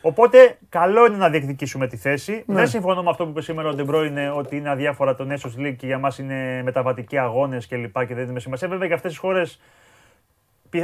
Οπότε, 0.03 0.59
καλό 0.69 1.07
είναι 1.07 1.17
να 1.17 1.29
διεκδικήσουμε 1.29 1.87
τη 1.87 1.97
θέση. 1.97 2.43
Ναι. 2.47 2.55
Δεν 2.55 2.69
συμφωνώ 2.69 3.03
με 3.03 3.11
αυτό 3.11 3.25
που 3.25 3.31
είπε 3.31 3.41
σήμερα 3.43 3.69
ο 3.69 3.75
Ντεμπρό 3.75 4.05
είναι 4.05 4.31
ότι 4.37 4.57
είναι 4.57 4.71
αδιάφορα 4.71 5.15
το 5.15 5.27
Nations 5.31 5.61
League 5.67 5.75
και 5.77 5.87
για 5.87 5.99
μας 5.99 6.19
είναι 6.19 6.63
μεταβατικοί 6.65 7.19
αγώνες 7.19 7.67
κλπ. 7.69 7.99
Και, 8.07 8.15
δεν 8.15 8.17
δίνουμε 8.17 8.41
σημασία. 8.41 8.69
Βέβαια, 8.69 8.87
για 8.87 8.95
αυτές 8.97 9.11
τις 9.11 9.21
χώρες 9.21 9.61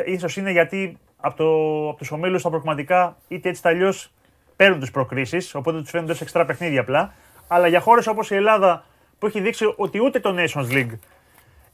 ίσως 0.05 0.37
είναι 0.37 0.51
γιατί 0.51 0.99
από, 1.17 1.37
το, 1.37 1.45
από 1.89 1.99
τους 1.99 2.11
ομίλους 2.11 2.41
στα 2.41 2.51
προκριματικά 2.51 3.17
είτε 3.29 3.49
έτσι 3.49 3.61
είτε 3.61 3.69
αλλιώς 3.75 4.13
παίρνουν 4.57 4.81
τις 4.81 4.91
προκρίσεις. 4.91 5.55
Οπότε 5.55 5.81
τους 5.81 5.91
φαίνονται 5.91 6.13
ως 6.13 6.21
εξτρά 6.21 6.45
παιχνίδια 6.45 6.81
απλά. 6.81 7.15
Αλλά 7.49 7.67
για 7.67 7.81
χώρες 7.81 8.07
όπως 8.07 8.31
η 8.31 8.35
Ελλάδα 8.35 8.85
που 9.19 9.27
έχει 9.27 9.41
δείξει 9.41 9.75
ότι 9.77 10.03
ούτε 10.03 10.21
το 10.21 10.35
Nations 10.39 10.73
League 10.73 10.99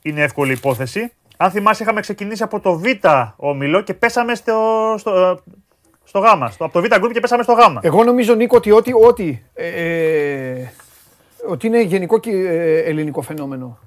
είναι 0.03 0.23
εύκολη 0.23 0.53
υπόθεση. 0.53 1.13
Αν 1.37 1.51
θυμάσαι, 1.51 1.83
είχαμε 1.83 2.01
ξεκινήσει 2.01 2.43
από 2.43 2.61
το 2.61 2.79
Β 2.79 2.85
όμιλο 3.37 3.81
και 3.81 3.95
πέσαμε 3.95 4.35
στο, 4.35 4.95
στο, 4.99 5.43
στο 6.05 6.19
Γ. 6.19 6.25
Στο, 6.51 6.65
από 6.65 6.73
το 6.73 6.81
Β 6.81 6.85
group 7.05 7.11
και 7.13 7.21
πέσαμε 7.21 7.43
στο 7.43 7.53
Γ. 7.53 7.59
Εγώ 7.81 8.05
νομίζω 8.05 8.35
Νίκο 8.35 8.57
ότι 8.57 8.71
ό,τι, 8.71 8.93
ό,τι, 8.93 9.43
ε, 9.55 9.67
ε, 9.67 10.73
ότι 11.49 11.67
είναι 11.67 11.81
γενικό 11.83 12.19
και 12.19 12.31
ε, 12.31 12.79
ελληνικό 12.79 13.23
φαινόμενο. 13.23 13.79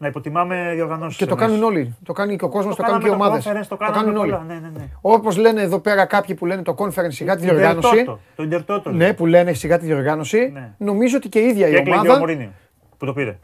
Να 0.00 0.06
υποτιμάμε 0.06 0.72
διοργανώσεις. 0.74 1.16
Και 1.18 1.26
το 1.26 1.34
κάνουν 1.34 1.62
όλοι. 1.62 1.96
Το 2.04 2.12
κάνει 2.12 2.36
και 2.36 2.44
ο 2.44 2.48
κόσμος, 2.48 2.76
το, 2.76 2.82
κάνουν 2.82 3.00
και 3.00 3.08
οι 3.08 3.10
ομάδες. 3.10 3.44
Το, 3.44 3.52
Το 3.68 3.76
κάνουν 3.76 3.94
κάνουν 3.94 4.16
όλοι. 4.16 4.30
όλα. 4.32 4.44
Ναι, 4.46 4.54
ναι, 4.54 4.70
ναι. 4.76 4.88
Όπως 5.00 5.36
λένε 5.36 5.60
εδώ 5.62 5.78
πέρα 5.78 6.04
κάποιοι 6.04 6.34
που 6.34 6.46
λένε 6.46 6.62
το 6.62 6.74
conference 6.78 7.08
σιγά 7.08 7.36
τη 7.36 7.42
διοργάνωση. 7.42 7.88
Ιντερτότο, 7.94 8.20
Το 8.36 8.42
Ιντερτότο. 8.42 8.90
Ναι, 8.90 9.12
που 9.14 9.26
λένε 9.26 9.52
σιγά 9.52 9.78
τη 9.78 9.86
διοργάνωση. 9.86 10.50
Ναι. 10.52 10.72
Νομίζω 10.78 11.16
ότι 11.16 11.28
και 11.28 11.38
η 11.38 11.46
ίδια 11.48 11.66
Και 11.68 11.72
η 11.74 11.76
έκλαιγε 11.76 11.98
ο 11.98 12.00
ομάδα. 12.00 12.18
Μωρίνιο 12.18 12.50
που 12.98 13.06
το 13.06 13.12
πήρε. 13.12 13.38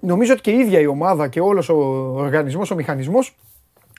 Νομίζω 0.00 0.32
ότι 0.32 0.40
και 0.40 0.50
η 0.50 0.58
ίδια 0.58 0.80
η 0.80 0.86
ομάδα 0.86 1.28
και 1.28 1.40
όλος 1.40 1.68
ο 1.68 1.74
οργανισμός, 2.16 2.70
ο 2.70 2.74
μηχανισμός, 2.74 3.36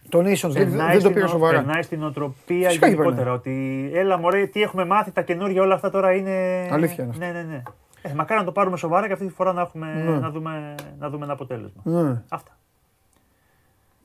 το 0.09 0.19
Nations 0.19 0.49
League 0.49 0.67
δεν 0.67 0.91
το 0.93 0.99
στην 0.99 1.13
πήρε 1.13 1.25
ο- 1.25 1.27
σοβαρά. 1.27 1.57
Περνάει 1.57 1.81
στην 1.81 2.03
οτροπία 2.03 2.67
Φυσικά 2.67 2.87
και 2.87 2.93
γενικότερα. 2.93 3.31
Ότι 3.31 3.51
έλα 3.93 4.17
μωρέ, 4.17 4.45
τι 4.45 4.61
έχουμε 4.61 4.85
μάθει, 4.85 5.11
τα 5.11 5.21
καινούργια 5.21 5.61
όλα 5.61 5.73
αυτά 5.75 5.89
τώρα 5.89 6.11
είναι. 6.13 6.31
Αλήθεια 6.71 7.03
είναι 7.03 7.11
αυτό. 7.13 7.25
Ναι, 7.25 7.31
ναι, 7.31 7.45
ναι. 7.51 7.61
Ε, 8.09 8.13
μακάρι 8.13 8.39
να 8.39 8.45
το 8.45 8.51
πάρουμε 8.51 8.77
σοβαρά 8.77 9.07
και 9.07 9.13
αυτή 9.13 9.25
τη 9.27 9.33
φορά 9.33 9.53
να, 9.53 9.61
έχουμε, 9.61 9.93
Ναι. 9.93 10.19
να, 10.19 10.29
δούμε, 10.31 10.75
να 10.99 11.09
δούμε 11.09 11.23
ένα 11.23 11.33
αποτέλεσμα. 11.33 11.81
Ναι, 11.83 12.21
Αυτά. 12.29 12.57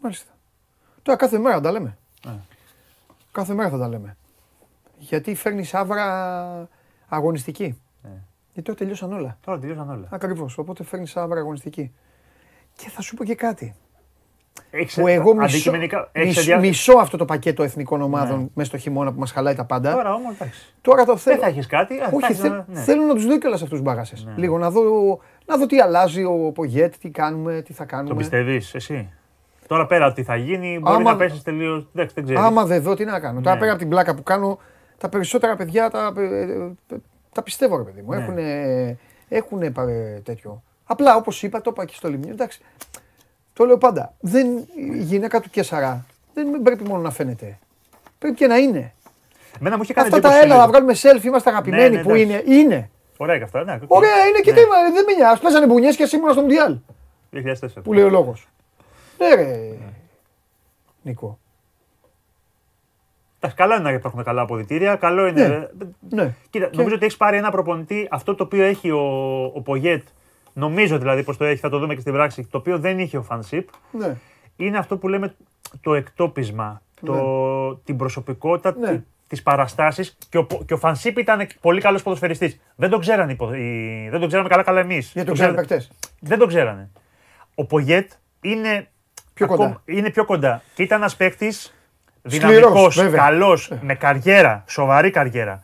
μάλιστα. 0.03 0.33
Τώρα 1.03 1.19
κάθε 1.19 1.39
μέρα 1.39 1.61
τα 1.61 1.71
λέμε. 1.73 1.97
Ναι. 2.27 2.39
Κάθε 3.33 3.55
μέρα 3.55 3.69
θα 3.69 3.79
τα 3.79 3.89
λέμε. 3.89 4.17
Γιατί 4.99 5.35
φέρνεις 5.35 5.75
άβρα 5.75 6.69
αγωνιστική; 7.09 7.81
Ναι. 8.03 8.11
Γιατί 8.45 8.63
τώρα 8.63 8.79
τελειώσαν 8.79 9.13
όλα. 9.13 9.39
Τώρα 9.41 9.59
τελειώσαν 9.59 9.91
όλα. 9.91 10.09
Ακριβώς. 10.11 10.59
Οπότε 10.59 10.85
φέρνεις 10.85 11.17
άβρα 11.17 11.41
αγωνιστική. 11.41 11.93
Και 12.77 12.89
θα 12.89 13.01
σου 13.03 13.15
πω 13.17 13.25
και 13.25 13.35
κάτι. 13.35 13.75
Έχεις, 14.75 14.95
Που 14.95 15.07
εγώ 15.07 15.35
μισώ, 15.35 15.45
αντικειμενικά, 15.45 16.09
έχεις 16.13 16.29
μισ- 16.37 16.47
δια- 16.47 16.59
μισώ 16.59 16.99
αυτό 16.99 17.17
το 17.17 17.25
πακέτο 17.25 17.63
εθνικών 17.63 18.03
ομάδων 18.03 18.39
Ναι. 18.41 18.47
μέσα 18.55 18.69
στο 18.69 18.79
χειμώνα 18.79 19.13
που 19.13 19.19
μας 19.19 19.31
χαλάει 19.33 19.55
τα 19.55 19.65
πάντα. 19.65 19.93
Τώρα 19.95 20.15
όμως 20.15 20.33
εντάξει. 20.35 20.75
Τώρα 20.81 21.05
το 21.05 21.13
Δεν 21.13 21.19
θέλω. 21.23 21.39
θα 21.41 21.47
έχεις 21.47 21.67
κάτι. 21.67 21.95
ας, 21.95 22.01
θα 22.11 22.17
Όχι, 22.17 22.25
έχεις 22.25 22.39
θε- 22.39 22.51
ένα- 22.51 22.65
ναι. 22.69 22.81
θέλω 22.81 23.03
να 23.03 23.15
τους 23.15 23.27
δω 23.27 23.39
κιόλας 23.39 23.63
αυτούς 23.63 23.79
του 23.79 23.85
μπάγασες. 23.85 24.25
Ναι. 24.25 24.33
Λίγο 24.37 24.59
να 24.59 24.71
δω, 24.71 24.83
να 25.47 25.57
δω 25.57 25.67
τι 25.67 25.81
αλλάζει 25.81 26.25
ο 26.25 26.53
Πογέτ, 26.55 26.95
τι 27.01 27.09
κάνουμε, 27.11 27.63
τι 27.63 27.73
θα 27.73 27.85
Το 27.87 27.91
κάνουμε. 27.97 28.15
πιστεύεις 28.15 28.75
εσύ; 28.75 29.09
Τώρα 29.67 29.87
πέρα 29.87 30.07
από 30.07 30.15
τι 30.15 30.23
θα 30.23 30.37
γίνει, 30.37 30.79
μπορεί 30.83 30.97
Άμα- 30.97 31.11
να 31.11 31.17
πέσεις 31.17 31.43
τελείως. 31.43 31.89
Δεν 31.93 32.07
ξέρεις. 32.07 32.37
Άμα 32.37 32.65
δεν 32.65 32.83
δω, 32.83 32.95
τι 32.95 33.05
να 33.05 33.21
κάνω. 33.21 33.41
Τώρα 33.41 33.55
Ναι. 33.55 33.61
πέρα 33.61 33.71
από 33.71 33.81
την 33.81 33.89
πλάκα 33.89 34.15
που 34.15 34.23
κάνω, 34.23 34.59
τα 34.99 35.09
περισσότερα 35.09 35.57
παιδιά 35.57 35.91
τα, 35.91 36.13
ε, 36.17 36.23
ε, 36.23 36.71
τα 37.33 37.43
πιστεύω, 37.43 37.77
ρε 37.77 37.83
παιδί 37.83 38.03
μου. 38.03 38.11
Ναι. 38.15 38.17
Έχουν, 38.19 38.37
έχουν 39.29 39.73
τέτοιο. 40.23 40.63
Απλά 40.85 41.17
όπως 41.17 41.43
είπα, 41.43 41.61
το 41.61 41.71
είπα 41.75 41.85
και 41.85 41.95
στο 41.95 42.09
Λιμνίο. 42.09 42.33
Εντάξει, 42.33 42.61
το 43.53 43.65
λέω 43.65 43.79
πάντα. 43.79 44.15
Δεν, 44.21 44.47
η 44.77 45.03
γυναίκα 45.03 45.41
του 45.41 45.51
Καίσαρα 45.51 46.05
δεν 46.35 46.63
πρέπει 46.63 46.85
μόνο 46.85 47.03
να 47.03 47.11
φαίνεται. 47.11 47.59
Πρέπει 48.19 48.37
και 48.37 48.47
να 48.47 48.57
είναι. 48.57 48.93
Εμένα 49.61 49.77
μου 49.77 49.83
είχε 49.83 49.93
κάνει 49.93 50.09
Αυτά 50.09 50.21
τα 50.21 50.29
εντύπωση 50.29 50.47
έλα, 50.47 50.57
να 50.57 50.61
λίγο. 50.67 50.71
βγάλουμε 50.73 50.93
selfie, 51.21 51.25
είμαστε 51.25 51.51
αγαπημένοι 51.51 51.97
ναι, 51.97 52.03
που 52.03 52.11
εντάξει. 52.15 52.23
είναι. 52.23 52.43
Είναι. 52.61 52.91
Ωραία 53.17 53.37
και 53.39 53.45
αυτά. 53.45 53.65
Ναι, 53.65 53.75
οκέι. 53.75 53.83
Ωραία 53.87 54.27
είναι 54.29 54.39
και 54.43 54.53
Ναι. 54.53 54.61
τι, 54.61 54.67
μα, 54.67 54.77
δεν 54.93 55.05
με 55.07 55.13
νοιάζει. 55.13 55.41
Παίζανε 55.41 55.67
μπουνιές 55.67 55.97
και 55.97 56.09
ήμουν 56.15 56.33
στο 56.33 56.41
Μουντιάλ. 56.41 56.77
2004. 57.33 57.83
Που 57.83 57.93
λέει 57.93 58.05
ο 58.05 58.09
λόγος. 58.09 58.49
Ναι, 59.19 59.35
ρε. 59.35 59.77
Νίκο. 61.03 61.39
Εντάξει, 63.37 63.57
Καλό 63.57 63.75
είναι 63.75 63.83
να 63.83 63.93
υπάρχουν 63.93 64.25
καλά 64.25 64.43
αποδυτήρια. 64.43 64.97
Καλό 64.97 65.27
είναι. 65.27 65.49
Ναι. 65.49 65.69
Ναι. 66.23 66.35
Κοίτα, 66.51 66.67
Και- 66.67 66.77
νομίζω 66.77 66.95
ότι 66.95 67.05
έχεις 67.05 67.17
πάρει 67.17 67.37
ένα 67.37 67.51
προπονητή 67.51 68.09
αυτό 68.11 68.35
το 68.35 68.45
οποίο 68.45 68.65
έχει 68.65 68.91
ο, 68.91 69.01
ο 69.55 69.61
Πογέτ. 69.61 70.07
Νομίζω 70.53 70.99
δηλαδή 70.99 71.23
πως 71.23 71.37
το 71.37 71.45
έχει, 71.45 71.61
θα 71.61 71.69
το 71.69 71.79
δούμε 71.79 71.95
και 71.95 72.01
στην 72.01 72.13
πράξη. 72.13 72.47
Το 72.51 72.59
οποίο 72.59 72.79
δεν 72.79 72.99
είχε 72.99 73.17
ο 73.17 73.23
Φανσίπ. 73.23 73.69
ναι. 73.91 74.17
Είναι 74.57 74.79
αυτό 74.79 74.97
που 74.97 75.09
λέμε 75.09 75.35
το 75.81 75.95
εκτόπισμα. 75.95 76.83
Το, 77.05 77.75
την 77.85 77.97
προσωπικότητα, 77.97 78.75
Ναι. 78.79 78.93
τη, 78.93 79.01
τις 79.29 79.43
παραστάσεις 79.43 80.17
και 80.29 80.39
ο, 80.39 80.45
Πο- 80.45 80.63
και 80.67 80.75
ο 80.75 80.77
Φανσίπ 80.77 81.19
ήταν 81.19 81.47
πολύ 81.61 81.81
καλός 81.81 82.03
ποδοσφαιριστής. 82.03 82.61
Δεν 82.77 82.91
το 82.91 82.99
ξέρανε, 82.99 83.33
οι 83.33 83.35
ποδο- 83.35 83.55
οι- 83.55 84.09
δεν 84.11 84.21
το 84.21 84.27
ξέραμε 84.27 84.49
καλά 84.49 84.63
καλά 84.63 84.81
εμείς. 84.81 85.11
Γιατί 85.13 85.29
το 85.29 85.35
Το 85.35 85.41
ξέρουν 85.41 85.55
ξέρανε- 85.57 85.87
παίκτες. 85.89 86.09
Δεν 86.21 86.39
το 86.39 86.47
ξέρανε. 86.47 86.91
Ο 87.55 87.65
Πογέτ 87.67 88.11
είναι 88.41 88.89
Πιο 89.35 89.47
κοντά. 89.47 89.83
είναι 89.85 90.11
πιο 90.11 90.25
κοντά. 90.25 90.63
Και 90.75 90.83
ήταν 90.83 90.99
ένας 90.99 91.17
παίκτης 91.17 91.75
Σκληρός, 92.27 92.49
δυναμικός, 92.55 92.95
βέβαια. 92.97 93.21
καλός, 93.23 93.73
με 93.81 93.95
καριέρα, 93.95 94.65
σοβαρή 94.69 95.11
καριέρα. 95.11 95.63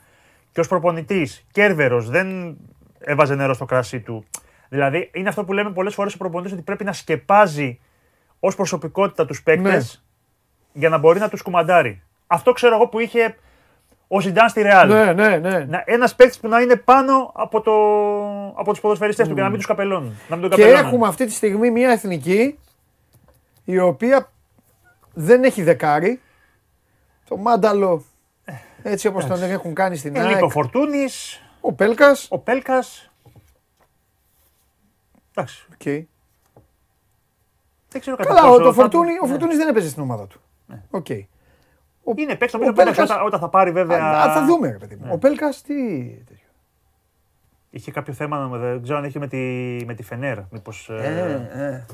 Και 0.52 0.60
ως 0.60 0.68
προπονητής, 0.68 1.46
κέρβερος, 1.52 2.08
δεν 2.10 2.56
έβαζε 2.98 3.34
νερό 3.34 3.54
στο 3.54 3.64
κρασί 3.64 4.00
του. 4.00 4.24
Δηλαδή, 4.68 5.10
είναι 5.14 5.28
αυτό 5.28 5.44
που 5.44 5.52
λέμε 5.52 5.70
πολλές 5.70 5.94
φορές 5.94 6.14
ο 6.14 6.16
προπονητής 6.16 6.52
ότι 6.52 6.62
πρέπει 6.62 6.84
να 6.84 6.92
σκεπάζει 6.92 7.80
ως 8.40 8.54
προσωπικότητα 8.56 9.26
τους 9.26 9.42
παίκτες 9.42 10.02
Ναι. 10.72 10.80
για 10.80 10.88
να 10.88 10.98
μπορεί 10.98 11.18
να 11.18 11.28
τους 11.28 11.42
κουμαντάρει. 11.42 12.02
Αυτό 12.26 12.52
ξέρω 12.52 12.74
εγώ 12.74 12.88
που 12.88 12.98
είχε 12.98 13.36
ο 14.08 14.20
Ζιντάν 14.20 14.48
στη 14.48 14.62
Ρεάλ. 14.62 14.88
Ναι, 14.88 15.12
ναι, 15.12 15.36
ναι. 15.36 15.82
Ένας 15.84 16.14
παίκτης 16.14 16.38
που 16.38 16.48
να 16.48 16.60
είναι 16.60 16.76
πάνω 16.76 17.32
από, 17.34 17.60
το, 17.60 17.72
από 18.60 18.70
τους 18.70 18.80
ποδοσφαιριστές 18.80 19.28
του 19.28 19.34
και 19.34 19.40
να 19.40 19.48
μην 19.48 19.56
τους 19.56 19.66
καπελώνουν. 19.66 20.14
Να 20.28 20.36
μην 20.36 20.48
τον 20.48 20.58
Και 20.58 20.62
καπελώνουν. 20.62 20.86
έχουμε 20.86 21.08
αυτή 21.08 21.24
τη 21.26 21.32
στιγμή 21.32 21.70
μια 21.70 21.90
εθνική 21.90 22.58
η 23.64 23.78
οποία 23.78 24.30
δεν 25.14 25.44
έχει 25.44 25.62
δεκάρι. 25.62 26.20
Το 27.28 27.36
μάνταλο 27.36 28.04
έτσι 28.82 29.06
όπως 29.06 29.26
τον 29.26 29.42
έχουν 29.42 29.74
κάνει 29.74 29.96
στην 29.96 30.16
Ε, 30.16 30.20
ΑΕΚ. 30.20 30.34
Νίκο 30.34 30.48
Φορτούνης, 30.48 31.42
Ο 31.60 31.72
Πέλκας. 31.72 32.26
ο 32.30 32.38
Πέλκας. 32.38 33.10
Εντάξει. 35.38 35.66
Οκέι. 35.72 35.82
Δεν 37.90 38.00
ξέρω 38.00 38.16
κατά 38.16 38.28
Καλά, 38.28 38.40
πόσο 38.40 38.54
ο, 38.54 38.58
το 38.58 38.72
θα- 38.72 38.80
Φορτούνη, 38.80 39.10
ο 39.12 39.24
ναι. 39.24 39.30
Φορτούνης 39.30 39.56
δεν 39.56 39.68
έπαιζε 39.68 39.88
στην 39.88 40.02
ομάδα 40.02 40.26
του. 40.26 40.40
Οκέι. 40.90 41.08
Είναι 41.08 42.34
παίκτης 42.36 42.54
ο 42.54 42.58
νομίζω 42.58 42.72
που 42.76 42.82
Πέλκας- 42.84 43.10
όταν, 43.10 43.26
όταν 43.26 43.40
θα 43.40 43.48
πάρει 43.48 43.70
βέβαια. 43.70 44.04
Α, 44.04 44.22
α, 44.30 44.32
θα 44.34 44.44
δούμε, 44.46 44.70
ρε 44.70 44.78
παιδί 44.78 44.96
μου. 44.96 45.04
Ναι. 45.06 45.12
Ο 45.12 45.18
Πέλκας 45.18 45.62
τι... 45.62 45.74
τέτοιο. 46.26 46.46
Είχε 47.70 47.90
κάποιο 47.90 48.12
θέμα, 48.12 48.46
δεν 48.48 48.82
ξέρω 48.82 48.98
αν 48.98 49.04
είχε 49.04 49.18
με 49.18 49.26
τη, 49.26 49.36
με 49.86 49.94
τη 49.94 50.02
Φενέρ. 50.02 50.38
Μήπως, 50.50 50.88
ε, 50.90 51.48
Ε, 51.54 51.64
ε. 51.66 51.84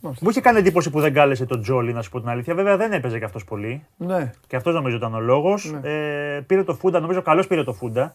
Μου 0.00 0.28
είχε 0.30 0.40
κάνει 0.40 0.58
εντύπωση 0.58 0.90
που 0.90 1.00
δεν 1.00 1.12
κάλεσε 1.12 1.46
τον 1.46 1.62
Τζόλι, 1.62 1.92
να 1.92 2.02
σου 2.02 2.10
πω 2.10 2.20
την 2.20 2.28
αλήθεια. 2.28 2.54
Βέβαια 2.54 2.76
δεν 2.76 2.92
έπαιζε 2.92 3.18
και 3.18 3.24
αυτός 3.24 3.44
πολύ. 3.44 3.86
Ναι. 3.96 4.30
Και 4.46 4.56
αυτός 4.56 4.74
νομίζω 4.74 4.96
ήταν 4.96 5.14
ο 5.14 5.20
λόγος. 5.20 5.74
Ε, 5.82 6.44
πήρε 6.46 6.64
το 6.64 6.74
Φούντα, 6.74 7.00
νομίζω 7.00 7.22
καλώ 7.22 7.44
πήρε 7.48 7.64
το 7.64 7.72
Φούντα. 7.72 8.14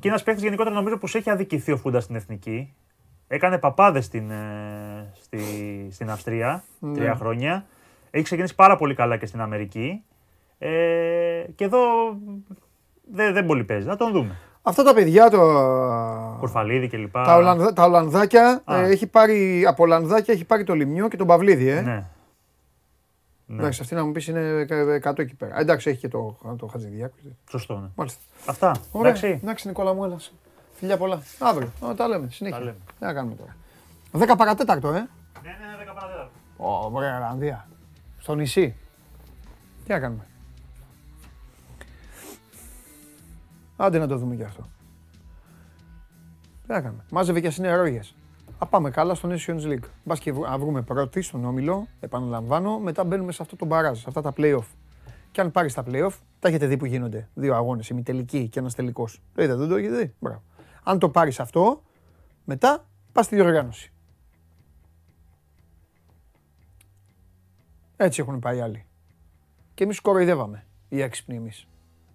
Και 0.00 0.08
ένας 0.08 0.22
παίκτης 0.22 0.42
γενικότερα 0.42 0.74
νομίζω 0.74 0.96
πως 0.96 1.14
έχει 1.14 1.30
αδικηθεί 1.30 1.72
ο 1.72 1.76
Φούντα 1.76 2.00
στην 2.00 2.14
εθνική. 2.14 2.74
Έκανε 3.28 3.58
παπάδες 3.58 4.04
στην, 4.04 4.30
ε, 4.30 5.12
στη, 5.20 5.38
στην 5.90 6.10
Αυστρία 6.10 6.64
τρία 6.94 7.14
χρόνια. 7.14 7.64
Έχει 8.10 8.24
ξεκινήσει 8.24 8.54
πάρα 8.54 8.76
πολύ 8.76 8.94
καλά 8.94 9.16
και 9.16 9.26
στην 9.26 9.40
Αμερική. 9.40 10.02
Ε, 10.58 10.70
και 11.54 11.64
εδώ 11.64 11.78
δεν, 13.12 13.32
δεν 13.32 13.46
πολύ 13.46 13.64
παίζει. 13.64 13.86
Να 13.86 13.96
τον 13.96 14.12
δούμε. 14.12 14.38
Αυτά 14.62 14.82
τα 14.82 14.94
παιδιά, 14.94 15.30
το... 15.30 15.38
Κορφαλίδη 16.38 16.88
κλπ. 16.88 17.12
τα, 17.12 17.36
Ολλανδα, 17.36 17.72
τα 17.72 17.84
Ολλανδάκια, 17.84 18.62
Α. 18.64 18.76
ε, 18.78 18.88
έχει 18.90 19.06
πάρει, 19.06 19.66
από 19.66 19.82
Ολλανδάκια 19.82 20.34
έχει 20.34 20.44
πάρει 20.44 20.64
το 20.64 20.74
Λιμιό 20.74 21.08
και 21.08 21.16
τον 21.16 21.26
Παυλίδη, 21.26 21.68
ε. 21.68 21.80
Ναι. 21.80 22.04
Ναι. 23.46 23.58
Εντάξει, 23.58 23.80
αυτή 23.82 23.94
να 23.94 24.04
μου 24.04 24.12
πεις 24.12 24.26
είναι 24.26 24.66
100 25.04 25.18
εκεί 25.18 25.34
πέρα. 25.34 25.56
Ε, 25.58 25.60
Εντάξει, 25.60 25.90
έχει 25.90 25.98
και 25.98 26.08
το, 26.08 26.38
το 26.58 26.66
Χατζηδιάκο. 26.66 27.14
Σωστό, 27.50 27.78
ναι. 27.78 27.88
Μάλιστα. 27.94 28.20
Αυτά. 28.46 28.74
Ωραία. 28.92 29.10
Εντάξει. 29.10 29.40
Εντάξει, 29.42 29.66
Νικόλα 29.68 29.94
μου, 29.94 30.04
έλα. 30.04 30.16
Φιλιά 30.72 30.96
πολλά. 30.96 31.22
Αύριο. 31.38 31.68
Ω, 31.80 31.94
τα 31.94 32.08
λέμε. 32.08 32.28
Συνέχεια. 32.30 32.58
Τα 32.58 32.64
λέμε. 32.64 32.76
Τι 32.98 33.04
να 33.04 33.12
κάνουμε 33.12 33.34
τώρα. 33.34 33.56
10 34.32 34.36
παρατέταρτο, 34.36 34.88
ε. 34.88 34.92
Ναι, 34.92 34.98
ναι, 34.98 35.84
10 35.90 35.94
παρατέταρτο. 35.94 36.30
Ω, 36.56 36.90
ωραία, 36.92 37.16
Ολλανδία. 37.16 37.68
Στο 38.18 38.34
νησί. 38.34 38.74
Τι 39.84 39.92
να 39.92 39.98
κάνουμε. 40.00 40.26
Άντε 43.82 43.98
να 43.98 44.06
το 44.06 44.16
δούμε 44.16 44.36
και 44.36 44.44
αυτό. 44.44 44.62
Τι 46.62 46.72
να 46.72 46.80
κάνουμε. 46.80 47.04
Μάζευε 47.10 47.40
και 47.40 47.50
συνερόγες. 47.50 48.14
Α 48.58 48.66
πάμε 48.66 48.90
καλά 48.90 49.14
στο 49.14 49.28
Nations 49.32 49.62
League. 49.62 49.84
Μπας 50.04 50.20
και 50.20 50.32
βρου- 50.32 50.44
να 50.46 50.58
βρούμε 50.58 50.82
πρώτη 50.82 51.22
στον 51.22 51.44
όμιλο, 51.44 51.86
επαναλαμβάνω, 52.00 52.78
μετά 52.78 53.04
μπαίνουμε 53.04 53.32
σε 53.32 53.42
αυτό 53.42 53.56
το 53.56 53.64
μπαράζ, 53.66 53.98
σε 53.98 54.04
αυτά 54.08 54.20
τα 54.22 54.32
playoff. 54.36 54.64
Και 55.30 55.40
αν 55.40 55.50
πάρεις 55.50 55.74
τα 55.74 55.84
playoff, 55.86 56.10
τα 56.38 56.48
έχετε 56.48 56.66
δει 56.66 56.76
που 56.76 56.84
γίνονται. 56.84 57.28
Δύο 57.34 57.54
αγώνες, 57.54 57.88
ημιτελική 57.88 58.48
και 58.48 58.58
ένας 58.58 58.74
τελικός. 58.74 59.20
Το 59.34 59.42
είδατε, 59.42 59.58
δεν 59.58 59.68
το 59.68 59.74
έχετε 59.76 59.96
δει; 59.96 60.14
Μπράβο. 60.18 60.42
Αν 60.82 60.98
το 60.98 61.08
πάρεις 61.10 61.40
αυτό, 61.40 61.82
μετά 62.44 62.86
πας 63.12 63.24
στη 63.24 63.34
διοργάνωση. 63.34 63.92
Έτσι 67.96 68.20
έχουν 68.20 68.38
πάει 68.38 68.56
οι 68.56 68.60
άλλοι. 68.60 68.86
Και 69.74 69.84
εμείς 69.84 70.00
κοροϊδεύαμε. 70.00 70.64
Οι 70.88 71.00
έξυπνοι 71.02 71.36
εμείς. 71.36 71.66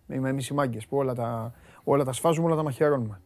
Είμαι 0.08 0.30
εμεί 0.30 0.44
οι 0.52 0.54
μάγκε 0.54 0.80
που 0.90 0.98
όλα 0.98 1.14
τα, 1.14 1.54
όλα 1.84 2.04
τα 2.04 2.14
σφάζουμε, 2.14 2.48
όλα 2.48 2.56
τα 2.56 2.64
μαχαιρώνουμε. 2.64 3.22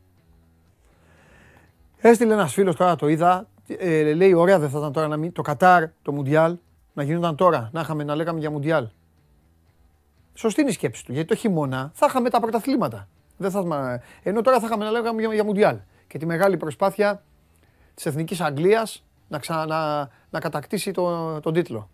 Έστειλε 1.98 2.34
ένας 2.34 2.54
φίλος 2.54 2.76
τώρα, 2.76 2.96
το 2.96 3.08
είδα. 3.08 3.48
Ε, 3.68 4.14
λέει: 4.14 4.34
Ωραία, 4.34 4.60
δεν 4.60 4.70
θα 4.70 4.78
ήταν 4.78 4.92
τώρα 4.92 5.08
να 5.08 5.18
μην, 5.18 5.32
το 5.32 5.42
Κατάρ, 5.42 5.84
το 6.02 6.12
Μουντιάλ, 6.12 6.58
να 6.94 7.04
γινόταν 7.04 7.36
τώρα. 7.36 7.70
Να, 7.74 7.82
είχαμε, 7.82 8.04
να 8.04 8.16
λέγαμε 8.16 8.40
για 8.40 8.52
Μουντιάλ. 8.52 8.88
Σωστή 10.34 10.62
είναι 10.62 10.70
η 10.70 10.74
σκέψη 10.74 11.06
του. 11.06 11.12
Γιατί 11.14 11.28
το 11.28 11.36
χειμώνα 11.36 11.92
θα 11.94 12.06
είχαμε 12.10 12.30
τα 12.30 12.40
πρωταθλήματα. 12.40 13.08
Δεν 13.38 13.52
θα, 13.52 13.60
είχαμε- 13.60 14.02
ενώ 14.24 14.42
τώρα 14.42 14.60
θα 14.60 14.66
είχαμε 14.66 14.86
να 14.86 14.92
λέγαμε 14.92 15.22
για, 15.22 15.34
για 15.34 15.44
Μουντιάλ. 15.44 15.78
Και 16.08 16.18
τη 16.18 16.26
μεγάλη 16.26 16.58
προσπάθεια 16.58 17.24
της 17.96 18.06
εθνικής 18.06 18.42
Αγγλίας 18.42 19.04
να, 19.28 19.40
ξα, 19.40 19.66
να, 19.66 20.10
να 20.30 20.40
κατακτήσει 20.40 20.92
το, 20.92 21.40
τον 21.40 21.54
τίτλο. 21.54 21.90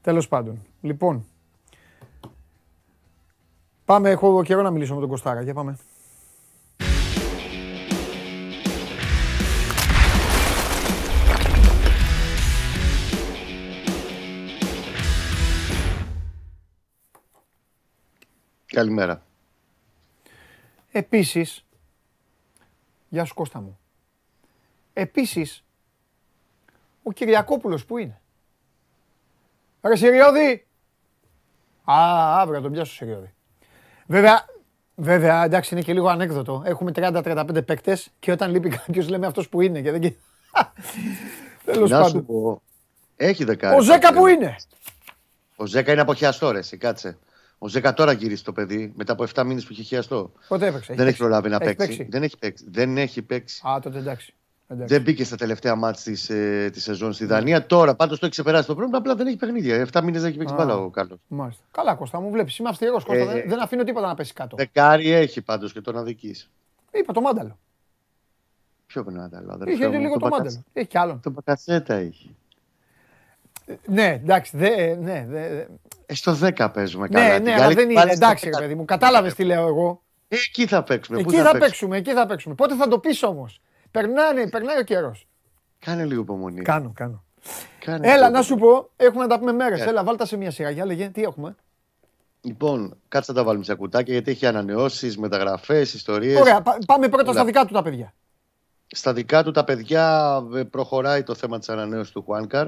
Τέλος 0.00 0.28
πάντων. 0.28 0.64
Λοιπόν. 0.80 1.24
Πάμε, 3.86 4.10
έχω 4.10 4.42
καιρό 4.42 4.62
να 4.62 4.70
μιλήσω 4.70 4.94
με 4.94 5.00
τον 5.00 5.08
Κωστάρα. 5.08 5.42
Για 5.42 5.54
πάμε. 5.54 5.76
Καλημέρα. 18.66 19.22
Επίσης, 20.90 21.64
γεια 23.08 23.24
σου 23.24 23.34
Κώστα 23.34 23.60
μου. 23.60 23.78
Επίσης, 24.92 25.64
ο 27.02 27.12
Κυριακόπουλος 27.12 27.84
που 27.84 27.98
είναι. 27.98 28.20
Ρε 29.82 29.96
Συριώδη! 29.96 30.66
Α, 31.84 32.40
αύριο 32.40 32.56
θα 32.56 32.62
τον 32.62 32.72
πιάσω 32.72 32.92
Συριώδη. 32.92 33.35
Βέβαια, 34.06 34.44
βέβαια, 34.94 35.44
εντάξει 35.44 35.74
είναι 35.74 35.82
και 35.82 35.92
λίγο 35.92 36.08
ανέκδοτο. 36.08 36.62
Έχουμε 36.66 36.92
30-35 36.94 37.66
παίκτες 37.66 38.08
και 38.18 38.32
όταν 38.32 38.50
λείπει 38.50 38.68
κάποιος 38.68 39.08
λέμε 39.08 39.26
αυτός 39.26 39.48
που 39.48 39.60
είναι. 39.60 39.80
Και 39.80 39.90
δεν... 39.90 40.00
Τέλος 41.64 41.90
Να 41.90 41.96
σου 42.04 42.12
πάντων. 42.12 42.26
πω. 42.26 42.62
Έχει 43.16 43.44
δεκάρι. 43.44 43.76
Ο 43.76 43.80
Ζέκα 43.80 44.12
που 44.14 44.26
είναι. 44.26 44.56
Ο 45.56 45.66
Ζέκα 45.66 45.92
είναι 45.92 46.00
αποχιαστό, 46.00 46.50
ρε. 46.50 46.58
εσύ, 46.58 46.76
Κάτσε. 46.76 47.18
Ο 47.58 47.68
Ζέκα 47.68 47.94
τώρα 47.94 48.12
γυρίσει 48.12 48.44
το 48.44 48.52
παιδί 48.52 48.92
μετά 48.96 49.12
από 49.12 49.24
7 49.34 49.44
μήνες 49.44 49.64
που 49.64 49.72
είχε 49.72 49.82
χιαστό. 49.82 50.32
Πότε 50.48 50.66
έπαιξε. 50.66 50.86
Δεν 50.86 50.94
έχει 50.94 51.04
παίξει. 51.04 51.18
προλάβει 51.20 51.48
να 51.48 51.58
Έχει 51.60 51.74
παίξει. 51.74 52.06
Δεν 52.10 52.22
έχει 52.22 52.38
παίξει. 52.38 52.64
Δεν 52.68 52.96
έχει 52.98 53.22
παίξει. 53.22 53.62
Α, 53.68 53.80
τότε 53.80 53.98
εντάξει. 53.98 54.34
Εντάξει. 54.68 54.94
Δεν 54.94 55.02
μπήκε 55.02 55.24
στα 55.24 55.36
τελευταία 55.36 55.74
μάτς 55.74 56.02
της, 56.02 56.30
ε, 56.30 56.70
της 56.72 56.82
σεζόν 56.82 57.12
στη 57.12 57.24
Δανία. 57.24 57.66
Τώρα 57.66 57.94
πάντως 57.94 58.18
το 58.18 58.24
έχει 58.26 58.34
ξεπεράσει 58.34 58.66
το 58.66 58.74
πρόβλημα. 58.74 58.98
Απλά 58.98 59.14
δεν 59.14 59.26
έχει 59.26 59.36
παιχνίδια. 59.36 59.86
7 59.92 60.00
μήνες 60.02 60.20
δεν 60.20 60.30
έχει 60.30 60.38
παίξει 60.38 60.54
Α. 60.54 60.56
μπάλα 60.56 60.76
ο 60.76 60.90
Κάρλος. 60.90 61.18
Μάλιστα. 61.28 61.62
Καλά 61.70 61.94
Κώστα 61.94 62.20
μου 62.20 62.30
βλέπεις. 62.30 62.58
Είμαι 62.58 62.68
αυστηρός 62.68 63.04
Κώστα. 63.04 63.22
Ε, 63.22 63.26
δεν, 63.26 63.42
δεν 63.48 63.60
αφήνω 63.62 63.84
τίποτα 63.84 64.06
να 64.06 64.14
πέσει 64.14 64.32
κάτω. 64.32 64.56
Δεκάρι 64.56 65.10
έχει 65.10 65.42
πάντως 65.42 65.72
και 65.72 65.80
τον 65.80 65.96
αδικής. 65.98 66.50
Είπα 66.90 67.12
το 67.12 67.20
μάνταλο. 67.20 67.58
Ποιο 68.86 69.02
πρέπει 69.04 69.18
να 69.18 69.28
τα 69.28 69.40
λέω, 69.40 69.54
Είχε 69.54 69.84
αδερφέ 69.84 69.86
μου, 69.88 70.00
λίγο 70.00 70.12
το 70.14 70.18
τον 70.20 70.28
μάνταλο. 70.28 70.62
Έχει 70.72 70.86
κι 70.86 70.98
άλλον. 70.98 71.20
Τον 71.20 71.32
Μπακασέτα 71.32 71.94
έχει. 71.94 72.36
Ναι, 73.86 74.06
εντάξει, 74.22 74.56
δε, 74.56 74.94
ναι, 74.94 75.26
δε, 75.28 75.64
Ε, 76.06 76.14
στο 76.14 76.38
10 76.42 76.68
παίζουμε 76.72 77.08
καλά. 77.08 77.28
ναι, 77.28 77.34
Την 77.34 77.44
ναι, 77.44 77.52
αλλά 77.52 77.62
καλή 77.62 77.74
δεν 77.74 77.84
είναι. 77.90 77.94
πάλι 78.00 78.14
στο 78.16 78.24
Εντάξει, 78.24 78.44
ρε 78.48 78.56
10. 78.56 78.58
παιδί 78.60 78.74
μου, 78.74 78.84
κατάλαβες 78.84 79.34
τι 79.34 79.44
λέω 79.44 79.66
εγώ. 79.66 80.02
Ε, 80.28 80.36
Εκεί 80.36 80.66
θα 80.66 80.82
παίξουμε. 80.82 81.22
Πού 81.22 81.28
Εκεί 81.28 81.36
θα 81.36 81.42
παίξουμε; 81.42 81.58
παίξουμε, 81.66 81.96
εκεί 81.96 82.12
θα 82.12 82.26
παίξουμε. 82.26 82.54
Πότε 82.54 82.74
θα 82.74 82.88
το 82.88 82.98
πεις 82.98 83.22
όμως; 83.22 83.60
Περνάνε, 83.90 84.48
περνάει 84.48 84.78
ο 84.78 84.82
καιρός. 84.82 85.26
Κάνε 85.78 86.04
λίγο 86.04 86.20
υπομονή. 86.20 86.62
Κάνω, 86.62 86.92
κάνω. 86.94 87.24
Κάνε 87.78 88.06
Έλα, 88.08 88.16
λίγο 88.16 88.28
να 88.30 88.42
σου 88.42 88.54
πω, 88.56 88.90
έχουμε 88.96 89.22
να 89.22 89.28
τα 89.28 89.38
πούμε 89.38 89.52
μέρες. 89.52 89.78
Ναι. 89.78 89.84
Έλα, 89.86 90.04
βάλτα 90.04 90.26
σε 90.26 90.36
μια 90.36 90.50
σειρά. 90.50 90.70
Για 90.70 90.84
λέγε, 90.84 91.08
τι 91.08 91.22
έχουμε. 91.22 91.54
Λοιπόν, 92.40 92.96
κάτσε 93.08 93.32
να 93.32 93.38
τα 93.38 93.44
βάλουμε 93.44 93.64
σε 93.64 93.74
κουτάκια 93.74 94.12
γιατί 94.12 94.30
έχει 94.30 94.46
ανανεώσεις, 94.46 95.18
μεταγραφές, 95.18 95.94
ιστορίες. 95.94 96.40
Ωραία, 96.40 96.62
πα- 96.62 96.78
πάμε 96.86 97.08
πρώτα 97.08 97.22
στα 97.30 97.40
Όλα. 97.40 97.44
δικά 97.44 97.64
του 97.64 97.72
τα 97.72 97.82
παιδιά. 97.82 98.14
Στα 98.86 99.12
δικά 99.12 99.42
του 99.42 99.50
τα 99.50 99.64
παιδιά 99.64 100.36
ε, 100.54 100.62
προχωράει 100.62 101.22
το 101.22 101.34
θέμα 101.34 101.58
της 101.58 101.68
ανανέωσης 101.68 102.12
του 102.12 102.22
Χουάνκαρ. 102.22 102.66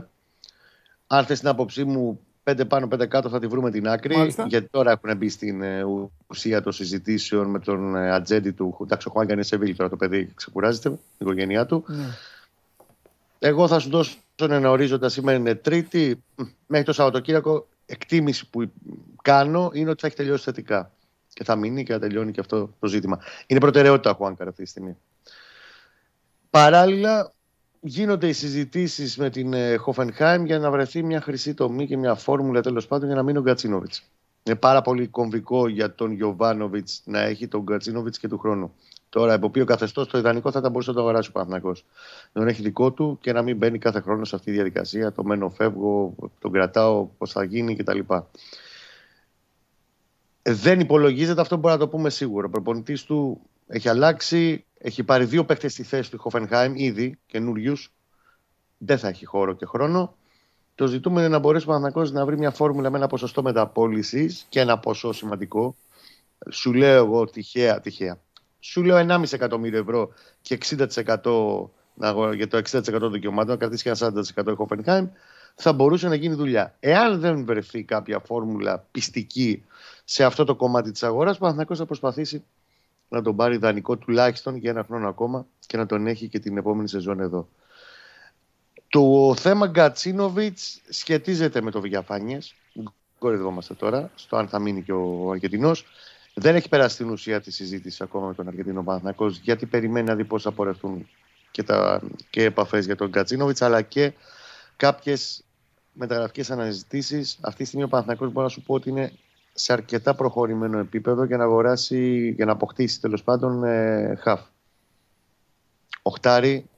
Αν 1.06 1.24
θες 1.24 1.38
την 1.38 1.48
άποψή 1.48 1.84
μου, 1.84 2.20
πέντε 2.48 2.64
πάνω, 2.64 2.88
πέντε 2.88 3.06
κάτω 3.06 3.28
θα 3.28 3.38
τη 3.38 3.46
βρούμε 3.46 3.70
την 3.70 3.88
άκρη. 3.88 4.16
Μάλιστα. 4.16 4.46
Γιατί 4.48 4.68
τώρα 4.70 4.90
έχουν 4.90 5.16
μπει 5.16 5.28
στην 5.28 5.62
ε, 5.62 5.84
ουσία 6.26 6.62
των 6.62 6.72
συζητήσεων 6.72 7.50
με 7.50 7.58
τον 7.58 7.96
ε, 7.96 8.10
ατζέντη 8.10 8.52
του. 8.52 8.78
Εντάξει, 8.82 9.08
ο 9.08 9.10
Χουάνκαρ 9.10 9.34
είναι 9.34 9.44
σε 9.44 9.56
Βίλη 9.56 9.74
τώρα 9.74 9.90
το 9.90 9.96
παιδί, 9.96 10.32
ξεκουράζεται, 10.34 10.88
την 10.88 10.98
οικογένειά 11.18 11.66
του. 11.66 11.84
Ναι. 11.86 12.04
Εγώ 13.38 13.68
θα 13.68 13.78
σου 13.78 13.90
δώσω 13.90 14.16
ένα 14.40 14.70
ορίζοντα 14.70 15.08
σήμερα 15.08 15.38
είναι 15.38 15.54
Τρίτη. 15.54 16.22
Μ, 16.34 16.42
Μέχρι 16.66 16.86
το 16.86 16.92
Σαββατοκύριακο, 16.92 17.66
εκτίμηση 17.86 18.50
που 18.50 18.70
κάνω 19.22 19.70
είναι 19.74 19.90
ότι 19.90 20.00
θα 20.00 20.06
έχει 20.06 20.16
τελειώσει 20.16 20.44
θετικά. 20.44 20.92
Και 21.32 21.44
θα 21.44 21.56
μείνει 21.56 21.84
και 21.84 21.92
θα 21.92 21.98
τελειώνει 21.98 22.32
και 22.32 22.40
αυτό 22.40 22.74
το 22.80 22.86
ζήτημα. 22.86 23.20
Είναι 23.46 23.60
προτεραιότητα 23.60 24.10
ο 24.10 24.14
Χουάνκαρ 24.14 24.48
αυτή 24.48 24.62
τη 24.62 24.68
στιγμή. 24.68 24.96
Παράλληλα, 26.50 27.32
γίνονται 27.80 28.28
οι 28.28 28.32
συζητήσεις 28.32 29.16
με 29.16 29.30
την 29.30 29.54
Χόφενχάιμ 29.78 30.44
για 30.44 30.58
να 30.58 30.70
βρεθεί 30.70 31.02
μια 31.02 31.20
χρυσή 31.20 31.54
τομή 31.54 31.86
και 31.86 31.96
μια 31.96 32.14
φόρμουλα 32.14 32.60
τέλος 32.60 32.86
πάντων 32.86 33.06
για 33.06 33.16
να 33.16 33.22
μείνει 33.22 33.38
ο 33.38 33.42
Γκατσίνοβιτς. 33.42 34.02
Είναι 34.42 34.56
πάρα 34.56 34.82
πολύ 34.82 35.06
κομβικό 35.06 35.68
για 35.68 35.94
τον 35.94 36.12
Γιωβάνοβιτς 36.12 37.02
να 37.04 37.20
έχει 37.20 37.48
τον 37.48 37.62
Γκατσίνοβιτς 37.62 38.18
και 38.18 38.28
του 38.28 38.38
χρόνου. 38.38 38.72
Τώρα, 39.08 39.34
από 39.34 39.46
οποίο 39.46 39.64
καθεστώς 39.64 40.08
το 40.08 40.18
ιδανικό 40.18 40.50
θα 40.50 40.58
ήταν 40.58 40.70
μπορούσε 40.70 40.90
να 40.90 40.96
το 40.96 41.02
αγοράσει 41.02 41.28
ο 41.28 41.32
Παναθυνακό. 41.32 41.68
Να 42.32 42.40
τον 42.40 42.48
έχει 42.48 42.62
δικό 42.62 42.92
του 42.92 43.18
και 43.20 43.32
να 43.32 43.42
μην 43.42 43.56
μπαίνει 43.56 43.78
κάθε 43.78 44.00
χρόνο 44.00 44.24
σε 44.24 44.34
αυτή 44.34 44.46
τη 44.46 44.52
διαδικασία. 44.52 45.12
Το 45.12 45.24
μένω, 45.24 45.50
φεύγω, 45.50 46.14
τον 46.38 46.52
κρατάω, 46.52 47.08
πώς 47.18 47.32
θα 47.32 47.44
γίνει 47.44 47.76
κτλ. 47.76 47.98
Ε, 50.42 50.52
Δεν 50.52 50.80
υπολογίζεται, 50.80 51.40
αυτό 51.40 51.56
μπορεί 51.56 51.74
να 51.74 51.80
το 51.80 51.88
πούμε 51.88 52.10
σίγουρα. 52.10 52.46
Ο 52.46 52.50
προπονητής 52.50 53.04
του 53.04 53.40
έχει 53.68 53.88
αλλάξει, 53.88 54.64
έχει 54.78 55.02
πάρει 55.02 55.24
δύο 55.24 55.44
παίχτε 55.44 55.68
στη 55.68 55.82
θέση 55.82 56.10
του 56.10 56.18
Χοφενχάιμ 56.18 56.72
ήδη, 56.76 57.18
καινούριους. 57.26 57.92
Δεν 58.78 58.98
θα 58.98 59.08
έχει 59.08 59.24
χώρο 59.24 59.52
και 59.54 59.66
χρόνο. 59.66 60.16
Το 60.74 60.86
ζητούμενο 60.86 61.20
είναι 61.20 61.34
να 61.34 61.38
μπορέσει 61.38 61.64
ο 61.64 61.66
Παναθηναϊκός 61.66 62.12
να 62.12 62.24
βρει 62.24 62.38
μια 62.38 62.50
φόρμουλα 62.50 62.90
με 62.90 62.96
ένα 62.96 63.06
ποσοστό 63.06 63.42
μεταπόλησης 63.42 64.46
και 64.48 64.60
ένα 64.60 64.78
ποσό 64.78 65.12
σημαντικό. 65.12 65.76
Σου 66.50 66.72
λέω 66.72 67.04
εγώ 67.04 67.24
τυχαία, 67.24 67.80
τυχαία. 67.80 68.18
Σου 68.60 68.84
λέω 68.84 68.96
1,5 68.96 69.32
εκατομμύριο 69.32 69.78
ευρώ 69.78 70.12
και 70.40 70.54
60% 70.54 71.70
να 71.94 72.08
αγο- 72.08 72.32
για 72.32 72.48
το 72.48 72.56
60% 72.56 72.98
των 72.98 73.12
δικαιωμάτων, 73.12 73.50
να 73.50 73.56
κρατήσει 73.56 73.82
και 73.82 73.88
ένα 73.88 73.98
40% 73.98 74.50
η 74.50 74.54
Χόφενχάιμ, 74.54 75.08
θα 75.54 75.72
μπορούσε 75.72 76.08
να 76.08 76.14
γίνει 76.14 76.34
δουλειά. 76.34 76.76
Εάν 76.80 77.20
δεν 77.20 77.44
βρεθεί 77.44 77.82
κάποια 77.82 78.18
φόρμουλα 78.18 78.86
πιστική 78.90 79.64
σε 80.04 80.24
αυτό 80.24 80.44
το 80.44 80.54
κομμάτι 80.56 80.90
της 80.90 81.02
αγοράς, 81.02 81.36
ο 81.36 81.38
Παναθηναϊκός 81.38 81.78
θα 81.78 81.86
προσπαθήσει 81.86 82.44
να 83.08 83.22
τον 83.22 83.36
πάρει 83.36 83.56
δανεικό 83.56 83.96
τουλάχιστον 83.96 84.56
για 84.56 84.70
ένα 84.70 84.84
χρόνο 84.84 85.08
ακόμα 85.08 85.46
και 85.66 85.76
να 85.76 85.86
τον 85.86 86.06
έχει 86.06 86.28
και 86.28 86.38
την 86.38 86.56
επόμενη 86.56 86.88
σεζόν 86.88 87.20
εδώ. 87.20 87.48
Το 88.88 89.34
θέμα 89.38 89.66
Γκατσίνοβιτς 89.66 90.80
σχετίζεται 90.88 91.60
με 91.60 91.70
το 91.70 91.80
Βηγιαφάνιε. 91.80 92.38
Κορυδευόμαστε 93.18 93.74
τώρα 93.74 94.10
στο 94.14 94.36
αν 94.36 94.48
θα 94.48 94.58
μείνει 94.58 94.82
και 94.82 94.92
ο 94.92 95.30
Αργεντινός. 95.30 95.84
Δεν 96.34 96.54
έχει 96.54 96.68
περάσει 96.68 96.96
την 96.96 97.10
ουσία 97.10 97.40
τη 97.40 97.50
συζήτηση 97.50 98.02
ακόμα 98.02 98.26
με 98.26 98.34
τον 98.34 98.48
Αργεντινό 98.48 98.82
Παναθηναϊκός 98.82 99.38
γιατί 99.38 99.66
περιμένει 99.66 100.06
να 100.06 100.14
δει 100.14 100.24
πώς 100.24 100.42
θα 100.42 100.52
πορευτούν 100.52 101.08
και, 101.50 101.62
τα, 101.62 102.00
και 102.30 102.44
επαφές 102.44 102.84
για 102.84 102.96
τον 102.96 103.08
Γκατσίνοβιτς 103.08 103.62
αλλά 103.62 103.82
και 103.82 104.12
κάποιες 104.76 105.44
μεταγραφικές 105.92 106.50
αναζητήσεις. 106.50 107.38
Αυτή 107.40 107.62
τη 107.62 107.68
στιγμή 107.68 107.84
ο 107.84 107.88
Παναθηναϊκός 107.88 108.32
μπορεί 108.32 108.46
να 108.46 108.52
σου 108.52 108.62
πω 108.62 108.74
ότι 108.74 108.88
είναι 108.88 109.12
σε 109.58 109.72
αρκετά 109.72 110.14
προχωρημένο 110.14 110.78
επίπεδο 110.78 111.24
για 111.24 111.36
να 111.36 111.44
αγοράσει, 111.44 112.30
για 112.36 112.44
να 112.44 112.52
αποκτήσει 112.52 113.00
τέλος 113.00 113.22
πάντων 113.22 113.64
ε, 113.64 114.14
χαφ. 114.20 114.40
Οχτάρι 116.02 116.68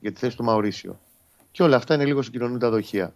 για 0.00 0.12
τη 0.12 0.18
θέση 0.18 0.36
του 0.36 0.44
Μαουρίσιο. 0.44 1.00
Και 1.50 1.62
όλα 1.62 1.76
αυτά 1.76 1.94
είναι 1.94 2.04
λίγο 2.04 2.22
συγκοινωνούν 2.22 2.58
τα 2.58 2.70
δοχεία. 2.70 3.14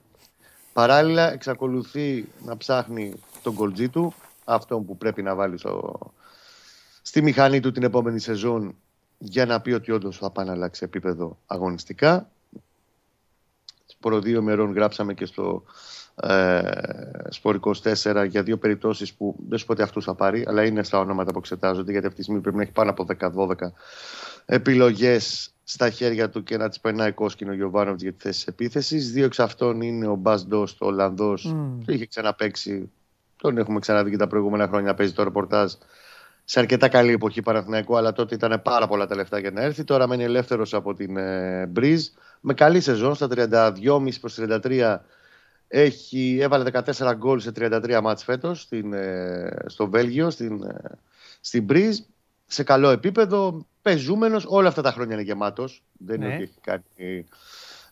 Παράλληλα, 0.72 1.32
εξακολουθεί 1.32 2.28
να 2.44 2.56
ψάχνει 2.56 3.14
τον 3.42 3.54
κολτζί 3.54 3.88
του, 3.88 4.14
αυτό 4.44 4.78
που 4.78 4.96
πρέπει 4.96 5.22
να 5.22 5.34
βάλει 5.34 5.58
στο, 5.58 5.98
στη 7.02 7.22
μηχανή 7.22 7.60
του 7.60 7.72
την 7.72 7.82
επόμενη 7.82 8.20
σεζόν 8.20 8.76
για 9.18 9.46
να 9.46 9.60
πει 9.60 9.72
ότι 9.72 9.92
όντως 9.92 10.18
θα 10.18 10.30
πάει 10.30 10.46
να 10.46 10.52
αλλάξει 10.52 10.84
επίπεδο 10.84 11.38
αγωνιστικά. 11.46 12.30
Προ 14.00 14.20
δύο 14.20 14.42
μερών 14.42 14.72
γράψαμε 14.72 15.14
και 15.14 15.24
στο 15.24 15.62
ε, 16.22 16.60
Σπορ 17.28 17.60
24 17.62 18.26
για 18.28 18.42
δύο 18.42 18.56
περιπτώσεις 18.56 19.14
που 19.14 19.36
δεν 19.48 19.58
σου 19.58 19.66
πω 19.66 19.72
ότι 19.72 19.82
αυτούς 19.82 20.04
θα 20.04 20.14
πάρει, 20.14 20.44
αλλά 20.48 20.64
είναι 20.64 20.82
στα 20.82 20.98
ονόματα 20.98 21.32
που 21.32 21.38
εξετάζονται 21.38 21.90
γιατί 21.90 22.06
αυτή 22.06 22.18
τη 22.18 22.22
στιγμή 22.24 22.40
πρέπει 22.40 22.56
να 22.56 22.62
έχει 22.62 22.72
πάνω 22.72 22.90
από 22.90 23.06
10-12 23.18 23.54
επιλογές 24.46 25.52
στα 25.64 25.90
χέρια 25.90 26.30
του 26.30 26.42
και 26.42 26.56
να 26.56 26.68
τη 26.68 26.78
περνάει 26.82 27.12
κόσκινο 27.12 27.50
ο 27.50 27.54
Γιωβάνοβιτ 27.54 28.00
για 28.02 28.12
τη 28.12 28.18
θέση 28.18 28.38
της 28.38 28.46
επίθεσης. 28.46 29.12
Δύο 29.12 29.24
εξ 29.24 29.40
αυτών 29.40 29.80
είναι 29.80 30.06
ο 30.06 30.14
Μπα 30.14 30.44
Ντόστ, 30.44 30.82
ο 30.82 30.86
Ολλανδός, 30.86 31.44
Μμμ. 31.44 31.78
που 31.84 31.90
είχε 31.90 32.06
ξαναπέξει. 32.06 32.90
Τον 33.36 33.58
έχουμε 33.58 33.78
ξαναδεί 33.78 34.10
και 34.10 34.16
τα 34.16 34.26
προηγούμενα 34.26 34.66
χρόνια 34.66 34.88
να 34.90 34.94
παίζει 34.94 35.12
το 35.12 35.22
ρεπορτάζ 35.22 35.72
σε 36.44 36.60
αρκετά 36.60 36.88
καλή 36.88 37.12
εποχή 37.12 37.42
Παναθηναϊκού, 37.42 37.96
αλλά 37.96 38.12
τότε 38.12 38.34
ήταν 38.34 38.60
πάρα 38.62 38.86
πολλά 38.86 39.06
τα 39.06 39.14
λεφτά 39.14 39.38
για 39.38 39.50
να 39.50 39.62
έρθει. 39.62 39.84
Τώρα 39.84 40.08
μένει 40.08 40.24
ελεύθερος 40.24 40.74
από 40.74 40.94
την 40.94 41.16
ε, 41.16 41.66
Μπριζ. 41.66 42.06
Με 42.40 42.54
καλή 42.54 42.80
σεζόν 42.80 43.14
στα 43.14 43.28
32,5 43.30 44.08
προς 44.20 44.38
33 44.40 44.96
έχει, 45.68 46.38
έβαλε 46.40 46.70
14 46.72 47.12
γκολ 47.16 47.40
σε 47.40 47.52
33 47.58 48.00
μάτς 48.02 48.24
φέτος 48.24 48.60
στην, 48.60 48.92
ε, 48.92 49.56
στο 49.66 49.88
Βέλγιο, 49.88 50.30
στην, 50.30 50.62
ε, 50.62 50.98
στην 51.40 51.64
Μπριζ. 51.64 51.98
Σε 52.46 52.62
καλό 52.62 52.90
επίπεδο, 52.90 53.66
πεζούμενος, 53.82 54.44
όλα 54.48 54.68
αυτά 54.68 54.82
τα 54.82 54.92
χρόνια 54.92 55.14
είναι 55.14 55.22
γεμάτος. 55.22 55.82
Δεν 55.92 56.18
Ναι. 56.18 56.24
είναι 56.24 56.34
ότι 56.34 56.42
έχει 56.42 56.60
κάνει 56.60 57.26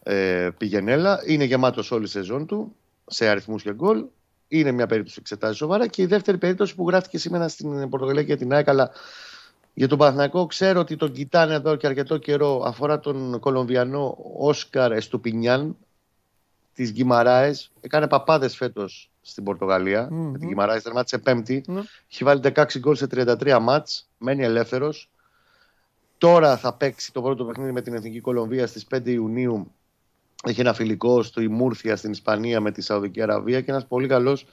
ε, 0.03 0.49
πηγενέλα. 0.59 1.23
Είναι 1.27 1.45
γεμάτος 1.45 1.91
όλη 1.91 2.05
η 2.05 2.09
σεζόν 2.09 2.47
του, 2.47 2.77
σε 3.07 3.29
αριθμούς 3.29 3.63
και 3.63 3.73
γκολ. 3.73 4.05
Είναι 4.49 4.71
μια 4.71 4.87
περίπτωση 4.87 5.15
που 5.15 5.21
εξετάζει 5.25 5.57
σοβαρά. 5.57 5.87
Και 5.87 6.03
η 6.03 6.07
δεύτερη 6.07 6.39
περίπτωση 6.39 6.75
που 6.75 6.89
γράφτηκε 6.89 7.19
σήμερα 7.19 7.49
στην 7.49 7.89
Πορτογαλία 7.89 8.23
και 8.23 8.37
την 8.37 8.53
ΑΕΚ, 8.53 8.69
αλλά 8.69 8.91
για 9.75 9.89
τον 9.89 9.99
Παναθηναϊκό 9.99 10.47
ξέρω 10.47 10.81
ότι 10.81 10.97
τον 10.97 11.13
κοιτάνε 11.13 11.55
εδώ 11.55 11.77
και 11.77 11.87
αρκετό 11.87 12.17
καιρό. 12.19 12.63
Αφορά 12.67 13.01
τον 13.01 13.41
Κολομβιανό 13.41 14.19
Όσκαρ 14.37 14.93
Εστουπινιάν 14.93 15.77
της 16.77 16.93
Γκυμαράες. 16.93 17.73
Έκανε 17.81 18.09
παπάδες 18.09 18.57
φέτος 18.57 19.11
στην 19.21 19.45
πορτογαλια 19.45 20.09
Μμμ. 20.11 20.31
Με 20.31 20.39
την 20.39 20.49
Γκυμαράες 20.49 20.83
τερμάτισε 20.83 21.19
πέμπτη. 21.19 21.65
Ναι. 21.67 21.81
Έχει 22.11 22.25
βάλει 22.25 22.41
16 22.45 22.79
γκολ 22.79 22.95
σε 22.95 23.07
33 23.07 23.59
μάτς. 23.61 24.09
Μένει 24.19 24.45
ελεύθερος. 24.45 25.11
Τώρα 26.19 26.57
θα 26.57 26.75
παίξει 26.75 27.13
το 27.13 27.23
πρώτο 27.23 27.45
παιχνίδι 27.45 27.73
με 27.73 27.83
την 27.83 27.95
Εθνική 27.95 28.21
Κολομβία 28.21 28.67
στις 28.67 28.87
5 28.95 29.07
Ιουνίου. 29.07 29.73
Έχει 30.45 30.61
ένα 30.61 30.75
φιλικό 30.75 31.23
στο 31.23 31.41
Ιμούρθια 31.41 31.97
στην 31.97 32.11
Ισπανία 32.11 32.61
με 32.61 32.71
τη 32.71 32.83
Σαουδική 32.83 33.23
Αραβία 33.23 33.61
και 33.61 33.71
ένας 33.71 33.87
πολύ 33.87 34.09
καλός 34.09 34.47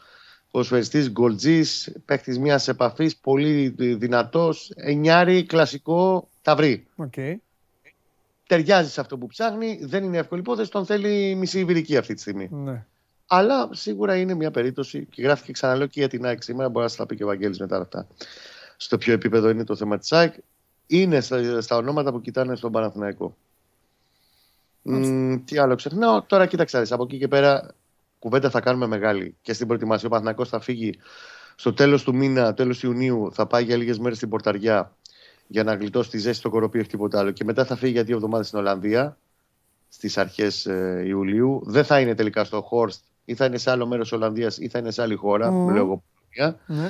ποδοσφαιριστής 0.51 1.11
γκολτζής, 1.11 1.95
παίχτης 2.05 2.39
μιας 2.39 2.67
επαφής, 2.67 3.17
πολύ 3.17 3.67
δυνατός, 3.77 4.71
εννιάρι, 4.75 5.43
κλασικό, 5.43 6.29
ταυρί. 6.41 6.87
Οκέι. 6.95 7.13
Ταιριάζει 8.47 8.89
σε 8.89 9.01
αυτό 9.01 9.17
που 9.17 9.27
ψάχνει, 9.27 9.79
δεν 9.81 10.03
είναι 10.03 10.17
εύκολη 10.17 10.41
υπόθεση, 10.41 10.71
τον 10.71 10.85
θέλει 10.85 11.35
μισή 11.35 11.59
Ιβηρική 11.59 11.97
αυτή 11.97 12.13
τη 12.13 12.21
στιγμή. 12.21 12.49
Ναι. 12.51 12.85
Αλλά 13.27 13.69
σίγουρα 13.71 14.15
είναι 14.15 14.33
μια 14.33 14.51
περίπτωση 14.51 15.05
και 15.05 15.21
γράφτηκε 15.21 15.51
ξαναλέω 15.51 15.87
και 15.87 15.99
για 15.99 16.09
την 16.09 16.25
ΑΕΚ 16.25 16.43
σήμερα. 16.43 16.69
Μπορεί 16.69 16.83
να 16.83 16.87
σας 16.87 16.97
τα 16.97 17.05
πει 17.05 17.15
και 17.15 17.23
ο 17.23 17.27
Βαγγέλης 17.27 17.59
μετά 17.59 17.77
αυτά. 17.77 18.07
Στο 18.77 18.97
ποιο 18.97 19.13
επίπεδο 19.13 19.49
είναι 19.49 19.63
το 19.63 19.75
θέμα 19.75 19.97
της 19.97 20.11
ΑΕΚ. 20.11 20.33
Είναι 20.87 21.21
στα, 21.21 21.61
στα 21.61 21.75
ονόματα 21.75 22.11
που 22.11 22.21
κοιτάνε 22.21 22.55
στον 22.55 22.71
Παναθηναϊκό. 22.71 23.35
Μ, 24.81 25.35
τι 25.45 25.57
άλλο 25.57 25.75
ξεχνάω. 25.75 26.21
Τώρα 26.21 26.45
κοίταξε, 26.45 26.75
να 26.75 26.81
δεις, 26.81 26.91
από 26.91 27.03
εκεί 27.03 27.17
και 27.17 27.27
πέρα 27.27 27.75
κουβέντα 28.19 28.49
θα 28.49 28.59
κάνουμε 28.59 28.87
μεγάλη. 28.87 29.35
Και 29.41 29.53
στην 29.53 29.67
προετοιμασία 29.67 30.07
ο 30.07 30.09
Παναθηναϊκός 30.09 30.49
θα 30.49 30.59
φύγει 30.59 30.99
στο 31.55 31.73
τέλος 31.73 32.03
του 32.03 32.15
μήνα, 32.15 32.53
τέλος 32.53 32.83
Ιουνίου, 32.83 33.29
θα 33.33 33.47
πάει 33.47 33.63
για 33.63 33.77
λίγες 33.77 33.99
μέρες 33.99 34.17
στην 34.17 34.29
Πορταριά 34.29 34.95
για 35.53 35.63
να 35.63 35.73
γλιτώσει 35.73 36.09
τη 36.09 36.17
ζέστη 36.17 36.37
στο 36.37 36.49
κοροπή, 36.49 36.79
όχι 36.79 36.87
τίποτα 36.87 37.19
άλλο. 37.19 37.31
Και 37.31 37.43
μετά 37.43 37.65
θα 37.65 37.75
φύγει 37.75 37.91
για 37.91 38.03
δύο 38.03 38.15
εβδομάδες 38.15 38.47
στην 38.47 38.59
Ολλανδία 38.59 39.17
στις 39.89 40.17
αρχές 40.17 40.67
Ιουλίου. 41.05 41.61
Δεν 41.65 41.83
θα 41.83 41.99
είναι 41.99 42.15
τελικά 42.15 42.43
στο 42.43 42.61
Χόρστ, 42.61 43.03
ή 43.25 43.35
θα 43.35 43.45
είναι 43.45 43.57
σε 43.57 43.71
άλλο 43.71 43.87
μέρος 43.87 44.09
της 44.09 44.17
Ολλανδίας, 44.17 44.57
ή 44.57 44.67
θα 44.67 44.79
είναι 44.79 44.91
σε 44.91 45.01
άλλη 45.01 45.15
χώρα, 45.15 45.51
Μμμ. 45.51 45.67
mm. 45.67 45.73
λέω 45.73 45.83
εγώ. 45.83 46.03
Πολωνία. 46.35 46.59
Ναι. 46.65 46.89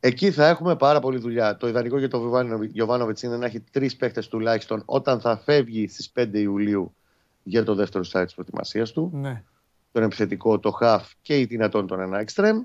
Εκεί 0.00 0.30
θα 0.30 0.46
έχουμε 0.48 0.76
πάρα 0.76 1.00
πολλή 1.00 1.18
δουλειά. 1.18 1.56
Το 1.56 1.68
ιδανικό 1.68 1.98
για 1.98 2.08
τον 2.08 2.62
Γιωβάνοβιτς 2.62 3.22
είναι 3.22 3.36
να 3.36 3.46
έχει 3.46 3.60
τρεις 3.60 3.96
παίχτε 3.96 4.20
τουλάχιστον 4.20 4.82
όταν 4.84 5.20
θα 5.20 5.36
φεύγει 5.36 5.88
στις 5.88 6.12
5 6.14 6.28
Ιουλίου 6.32 6.94
για 7.42 7.64
το 7.64 7.74
δεύτερο 7.74 8.04
site 8.12 8.24
της 8.24 8.34
προετοιμασίας 8.34 8.92
του. 8.92 9.10
Ναι. 9.14 9.42
Τον 9.92 10.02
επιθετικό, 10.02 10.58
το 10.58 10.78
half 10.80 11.04
και 11.22 11.38
ή 11.38 11.44
δυνατόν 11.44 11.86
τον 11.86 12.00
ένα 12.00 12.24
extreme. 12.26 12.64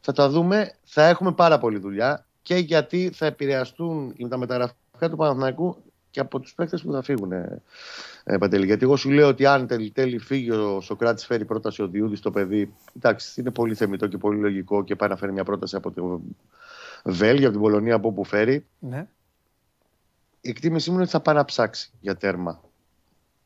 Θα 0.00 0.12
τα 0.12 0.28
δούμε. 0.28 0.74
Θα 0.84 1.06
έχουμε 1.08 1.32
πάρα 1.32 1.58
πολλή 1.58 1.78
δουλειά 1.78 2.26
και 2.42 2.54
γιατί 2.54 3.10
θα 3.14 3.26
επηρεαστούν 3.26 4.14
τα 4.28 4.36
μεταγραφικά 4.36 5.10
του 5.10 5.16
Παναθηναϊκού 5.16 5.76
και 6.10 6.20
από 6.20 6.40
τους 6.40 6.54
παίχτε 6.54 6.76
που 6.76 6.92
θα 6.92 7.02
φύγουν. 7.02 7.32
Ε, 7.32 7.62
ε, 8.24 8.36
Παντελή. 8.38 8.66
Γιατί 8.66 8.84
εγώ 8.84 8.96
σου 8.96 9.10
λέω 9.10 9.28
ότι 9.28 9.46
αν 9.46 9.66
τέλει, 9.66 9.90
τέλει 9.90 10.18
φύγει 10.18 10.50
ο 10.50 10.80
Σοκράτης, 10.80 11.26
φέρει 11.26 11.44
πρόταση 11.44 11.82
ο 11.82 11.88
Διούδης 11.88 12.18
στο 12.18 12.30
παιδί. 12.30 12.74
Εντάξει, 12.96 13.40
είναι 13.40 13.50
πολύ 13.50 13.74
θεμητό 13.74 14.06
και 14.06 14.18
πολύ 14.18 14.40
λογικό 14.40 14.84
και 14.84 14.96
πάει 14.96 15.08
να 15.08 15.16
φέρει 15.16 15.32
μια 15.32 15.44
πρόταση 15.44 15.76
από 15.76 15.90
το 15.90 16.20
Βέλγιο, 17.04 17.48
από 17.48 17.52
την 17.52 17.60
Πολωνία, 17.60 17.94
από 17.94 18.08
όπου 18.08 18.24
φέρει. 18.24 18.66
Ναι. 18.78 19.06
Η 20.40 20.48
εκτίμησή 20.48 20.88
μου 20.88 20.94
είναι 20.94 21.04
ότι 21.04 21.12
θα 21.12 21.20
πάει 21.20 21.34
να 21.34 21.44
ψάξει 21.44 21.90
για 22.00 22.16
τέρμα 22.16 22.60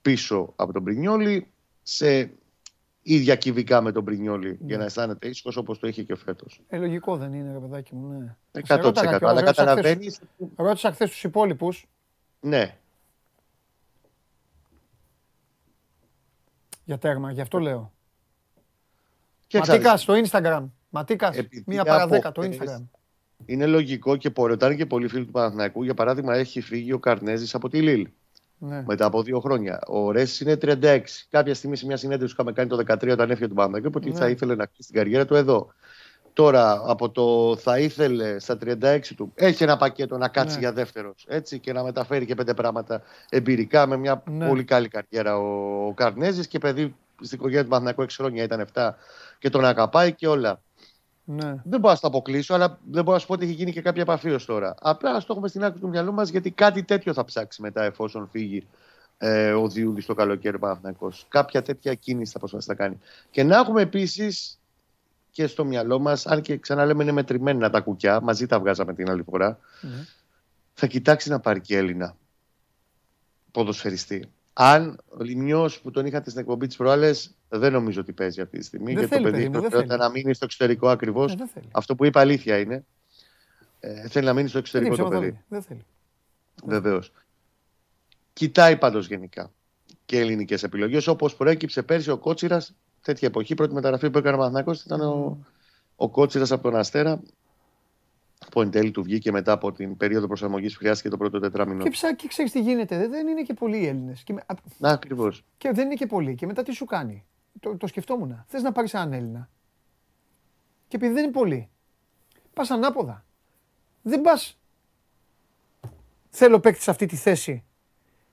πίσω 0.02 0.52
από 0.56 0.72
τον 0.72 0.84
Πρινιόλη 0.84 1.46
σε 1.82 2.30
ίδια 3.08 3.36
κυβικά 3.36 3.80
με 3.80 3.92
τον 3.92 4.04
Πρινιόλη 4.04 4.58
για 4.60 4.78
να 4.78 4.84
αισθάνεται 4.84 5.28
ήσυχος 5.28 5.56
όπως 5.56 5.78
το 5.78 5.86
είχε 5.86 6.02
και 6.02 6.16
φέτος. 6.16 6.60
Ε, 6.68 6.78
λογικό 6.78 7.16
δεν 7.16 7.32
είναι, 7.32 7.52
ρε 7.52 7.58
παιδάκι 7.58 7.94
μου. 7.94 8.08
Ναι. 8.18 8.36
100%. 8.52 8.80
ρώταγα 8.82 9.18
κιόλας, 9.18 9.22
Αλλά 9.22 9.40
ρώτησα 9.40 9.52
χθες- 9.52 9.56
καταλαβαίνεις. 9.56 10.20
Ρώτησα 10.56 10.92
χθες 10.92 11.10
τους 11.10 11.24
υπόλοιπους. 11.24 11.86
Ναι, 12.40 12.76
Για 16.84 16.98
τέρμα, 16.98 17.32
γι' 17.32 17.40
αυτό 17.40 17.58
λέω. 17.58 17.92
και 19.46 19.58
Ματίκας 19.58 20.02
στο 20.02 20.14
Instagram. 20.24 20.64
Ματίκας, 20.90 21.36
Επειδή 21.36 21.64
μία 21.66 21.84
παρά 21.84 22.02
από 22.02 22.10
δέκα 22.14 22.32
το 22.32 22.40
χθες 22.42 22.58
Instagram. 22.60 22.82
είναι 23.46 23.66
λογικό 23.66 24.16
και 24.16 24.30
πορετάνε 24.30 24.74
και 24.74 24.86
πολλοί 24.86 25.08
φίλοι 25.08 25.24
του 25.24 25.30
Παναθηναϊκού. 25.32 25.82
Για 25.82 25.94
παράδειγμα, 25.94 26.34
έχει 26.34 26.60
φύγει 26.60 26.92
ο 26.92 26.98
Καρνέζης 26.98 27.54
από 27.54 27.68
τη 27.68 27.82
Λίλ 27.82 28.08
Ναι. 28.58 28.82
μετά 28.86 29.04
από 29.04 29.22
δύο 29.22 29.40
χρόνια. 29.40 29.80
Ο 29.86 30.10
Ρέση 30.10 30.44
είναι 30.44 30.56
36. 30.62 31.00
Κάποια 31.30 31.54
στιγμή 31.54 31.76
σε 31.76 31.86
μια 31.86 31.96
συνέντευξη 31.96 32.34
που 32.34 32.42
είχαμε 32.42 32.52
κάνει 32.66 32.68
το 32.68 32.94
2013 32.94 33.12
όταν 33.12 33.30
έφυγε 33.30 33.48
του 33.48 33.54
Παναθηναϊκού, 33.54 33.88
είπε 33.88 33.98
ότι 33.98 34.10
Ναι. 34.10 34.16
θα 34.18 34.28
ήθελε 34.28 34.54
να 34.54 34.66
κλείσει 34.66 34.90
την 34.90 34.98
καριέρα 35.00 35.24
του 35.24 35.34
εδώ. 35.34 35.72
Τώρα 36.32 36.82
από 36.86 37.10
το 37.10 37.56
θα 37.56 37.78
ήθελε 37.78 38.38
στα 38.38 38.58
36 38.64 39.00
του 39.16 39.32
έχει 39.34 39.62
ένα 39.62 39.76
πακέτο 39.76 40.18
να 40.18 40.28
κάτσει 40.28 40.54
Ναι. 40.54 40.60
για 40.60 40.72
δεύτερος 40.72 41.24
έτσι 41.28 41.58
και 41.58 41.72
να 41.72 41.82
μεταφέρει 41.82 42.26
και 42.26 42.34
πέντε 42.34 42.54
πράγματα 42.54 43.02
εμπειρικά 43.28 43.86
με 43.86 43.96
μια 43.96 44.22
Ναι. 44.30 44.48
πολύ 44.48 44.64
καλή 44.64 44.88
καριέρα 44.88 45.36
ο, 45.38 45.86
ο 45.86 45.92
Καρνέζης 45.94 46.46
και 46.46 46.58
παιδί 46.58 46.94
στην 47.20 47.38
οικογένεια 47.38 47.62
του 47.62 47.68
Παναθηναϊκού 47.68 48.02
6 48.02 48.06
χρόνια 48.16 48.42
ήταν 48.42 48.66
7 48.74 48.90
και 49.38 49.50
τον 49.50 49.64
αγαπάει 49.64 50.12
και 50.12 50.28
όλα. 50.28 50.60
Ναι. 51.28 51.54
Δεν 51.64 51.80
μπορώ 51.80 51.92
να 51.92 51.98
το 51.98 52.06
αποκλείσω, 52.06 52.54
αλλά 52.54 52.78
δεν 52.90 53.02
μπορώ 53.02 53.14
να 53.14 53.18
σου 53.18 53.26
πω 53.26 53.32
ότι 53.32 53.44
έχει 53.44 53.52
γίνει 53.52 53.72
και 53.72 53.82
κάποια 53.82 54.02
επαφή 54.02 54.30
ως 54.30 54.44
τώρα. 54.44 54.74
Απλά 54.80 55.10
ας 55.10 55.24
το 55.24 55.32
έχουμε 55.32 55.48
στην 55.48 55.64
άκρη 55.64 55.80
του 55.80 55.88
μυαλού 55.88 56.12
μας 56.12 56.28
γιατί 56.28 56.50
κάτι 56.50 56.82
τέτοιο 56.82 57.12
θα 57.12 57.24
ψάξει 57.24 57.62
μετά 57.62 57.84
εφόσον 57.84 58.28
φύγει 58.32 58.66
ε, 59.18 59.52
ο 59.52 59.68
Διούδη 59.68 60.04
το 60.04 60.14
καλοκαίρι 60.14 60.58
Παναθυνακό. 60.58 61.12
Κάποια 61.28 61.62
τέτοια 61.62 61.94
κίνηση 61.94 62.32
θα 62.32 62.38
προσπαθήσει 62.38 62.70
να 62.70 62.76
κάνει. 62.76 63.00
Και 63.30 63.42
να 63.42 63.56
έχουμε 63.56 63.82
επίσης 63.82 64.58
και 65.30 65.46
στο 65.46 65.64
μυαλό 65.64 65.98
μας, 65.98 66.26
αν 66.26 66.40
και 66.40 66.56
ξαναλέμε 66.56 67.02
είναι 67.02 67.12
μετρημένα 67.12 67.70
τα 67.70 67.80
κουκιά, 67.80 68.20
μαζί 68.20 68.46
τα 68.46 68.60
βγάζαμε 68.60 68.94
την 68.94 69.10
άλλη 69.10 69.22
φορά, 69.22 69.58
ναι. 69.80 70.06
θα 70.74 70.86
κοιτάξει 70.86 71.30
να 71.30 71.40
πάρει 71.40 71.60
και 71.60 71.76
Έλληνα 71.76 72.16
ποδοσφαιριστή. 73.52 74.28
Αν 74.58 75.00
ο 75.08 75.22
Λιμιός 75.22 75.80
που 75.80 75.90
τον 75.90 76.06
είχατε 76.06 76.30
στην 76.30 76.40
εκπομπή 76.42 76.66
της 76.66 76.76
προάλλες, 76.76 77.34
δεν 77.48 77.72
νομίζω 77.72 78.00
ότι 78.00 78.12
παίζει 78.12 78.40
αυτή 78.40 78.58
τη 78.58 78.64
στιγμή. 78.64 78.94
Δεν 78.94 78.98
γιατί 78.98 79.08
θέλει, 79.08 79.24
το 79.24 79.30
παιδί 79.30 79.42
παιδί 79.42 79.48
μου, 79.48 79.54
έχει 79.54 79.62
δεν 79.62 79.70
προτεραιότητα 79.70 80.04
θέλει. 80.04 80.14
να 80.14 80.20
μείνει 80.22 80.34
στο 80.34 80.44
εξωτερικό 80.44 80.88
ακριβώς. 80.88 81.32
Ε, 81.32 81.36
δεν 81.36 81.46
θέλει. 81.46 81.68
Αυτό 81.70 81.94
που 81.94 82.04
είπα 82.04 82.20
αλήθεια 82.20 82.58
είναι. 82.58 82.84
Ε, 83.80 84.08
θέλει 84.08 84.26
να 84.26 84.32
μείνει 84.32 84.48
στο 84.48 84.60
Δεν 84.60 84.66
εξωτερικό 84.66 84.96
το 84.96 85.02
ψέματα 85.02 85.18
παιδί. 85.18 85.30
λέει. 85.30 85.44
Δεν 85.48 85.62
θέλει. 85.62 85.84
Βεβαίως. 86.64 87.12
Κοιτάει 88.32 88.76
πάντως 88.76 89.06
γενικά 89.06 89.52
και 90.04 90.18
ελληνικές 90.18 90.62
επιλογές. 90.62 91.06
Όπως 91.06 91.36
προέκυψε 91.36 91.82
πέρσι 91.82 92.10
ο 92.10 92.18
Κότσιρας, 92.18 92.74
τέτοια 93.02 93.28
εποχή, 93.28 93.54
πρώτη 93.54 93.74
μεταγραφή 93.74 94.10
που 94.10 94.18
έκανε 94.18 94.36
ο 94.36 94.38
Μαθηνακός 94.38 94.82
ήταν 94.84 95.00
ο, 95.00 95.46
ο 95.96 96.08
Κότσιρας 96.08 96.52
από 96.52 96.62
τον 96.62 96.76
Αστέρα. 96.76 97.20
Που 98.50 98.60
εν 98.60 98.70
τέλει 98.70 98.90
του 98.90 99.02
βγήκε 99.02 99.32
μετά 99.32 99.52
από 99.52 99.72
την 99.72 99.96
περίοδο 99.96 100.26
προσαρμογής 100.26 100.72
που 100.72 100.78
χρειάστηκε 100.78 101.08
το 101.08 101.16
πρώτο 101.16 101.38
τετράμινο. 101.40 101.82
Και 101.82 101.90
ψά 101.90 102.14
και 102.14 102.28
ξέρεις 102.28 102.52
τι 102.52 102.60
γίνεται. 102.60 102.96
Δεν- 102.98 103.10
Δεν 103.10 103.26
είναι 103.28 103.42
και 103.42 103.54
πολλοί 103.54 103.78
οι 103.78 103.86
Έλληνες. 103.86 104.22
Και, 104.22 104.32
με- 104.32 104.42
α, 104.46 104.54
Να, 104.78 104.90
ακριβώς. 104.90 105.44
και 105.58 105.72
δεν 105.72 105.84
είναι 105.84 105.94
και 105.94 106.06
πολλοί. 106.06 106.34
Και 106.34 106.46
μετά 106.46 106.62
τι 106.62 106.72
σου 106.72 106.84
κάνει; 106.84 107.24
Το, 107.60 107.76
το 107.76 107.86
σκεφτόμουν. 107.86 108.44
Θες 108.48 108.62
να 108.62 108.72
πάρεις 108.72 108.94
έναν 108.94 109.12
Έλληνα. 109.12 109.48
Και 110.88 110.96
επειδή 110.96 111.12
δεν 111.12 111.22
είναι 111.22 111.32
πολλοί, 111.32 111.68
πας 112.54 112.70
ανάποδα. 112.70 113.24
Δεν 114.02 114.20
πας. 114.20 114.58
Θέλω 116.30 116.60
παίκτη 116.60 116.82
σε 116.82 116.90
αυτή 116.90 117.06
τη 117.06 117.16
θέση. 117.16 117.64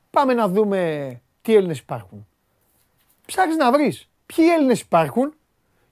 Πάμε 0.10 0.34
να 0.34 0.48
δούμε 0.48 1.22
τι 1.42 1.56
Έλληνες 1.56 1.80
υπάρχουν. 1.80 2.28
Ψάχνεις 3.26 3.56
να 3.56 3.72
βρεις 3.72 4.10
ποιοι 4.26 4.46
Έλληνες 4.58 4.82
υπάρχουν 4.82 5.34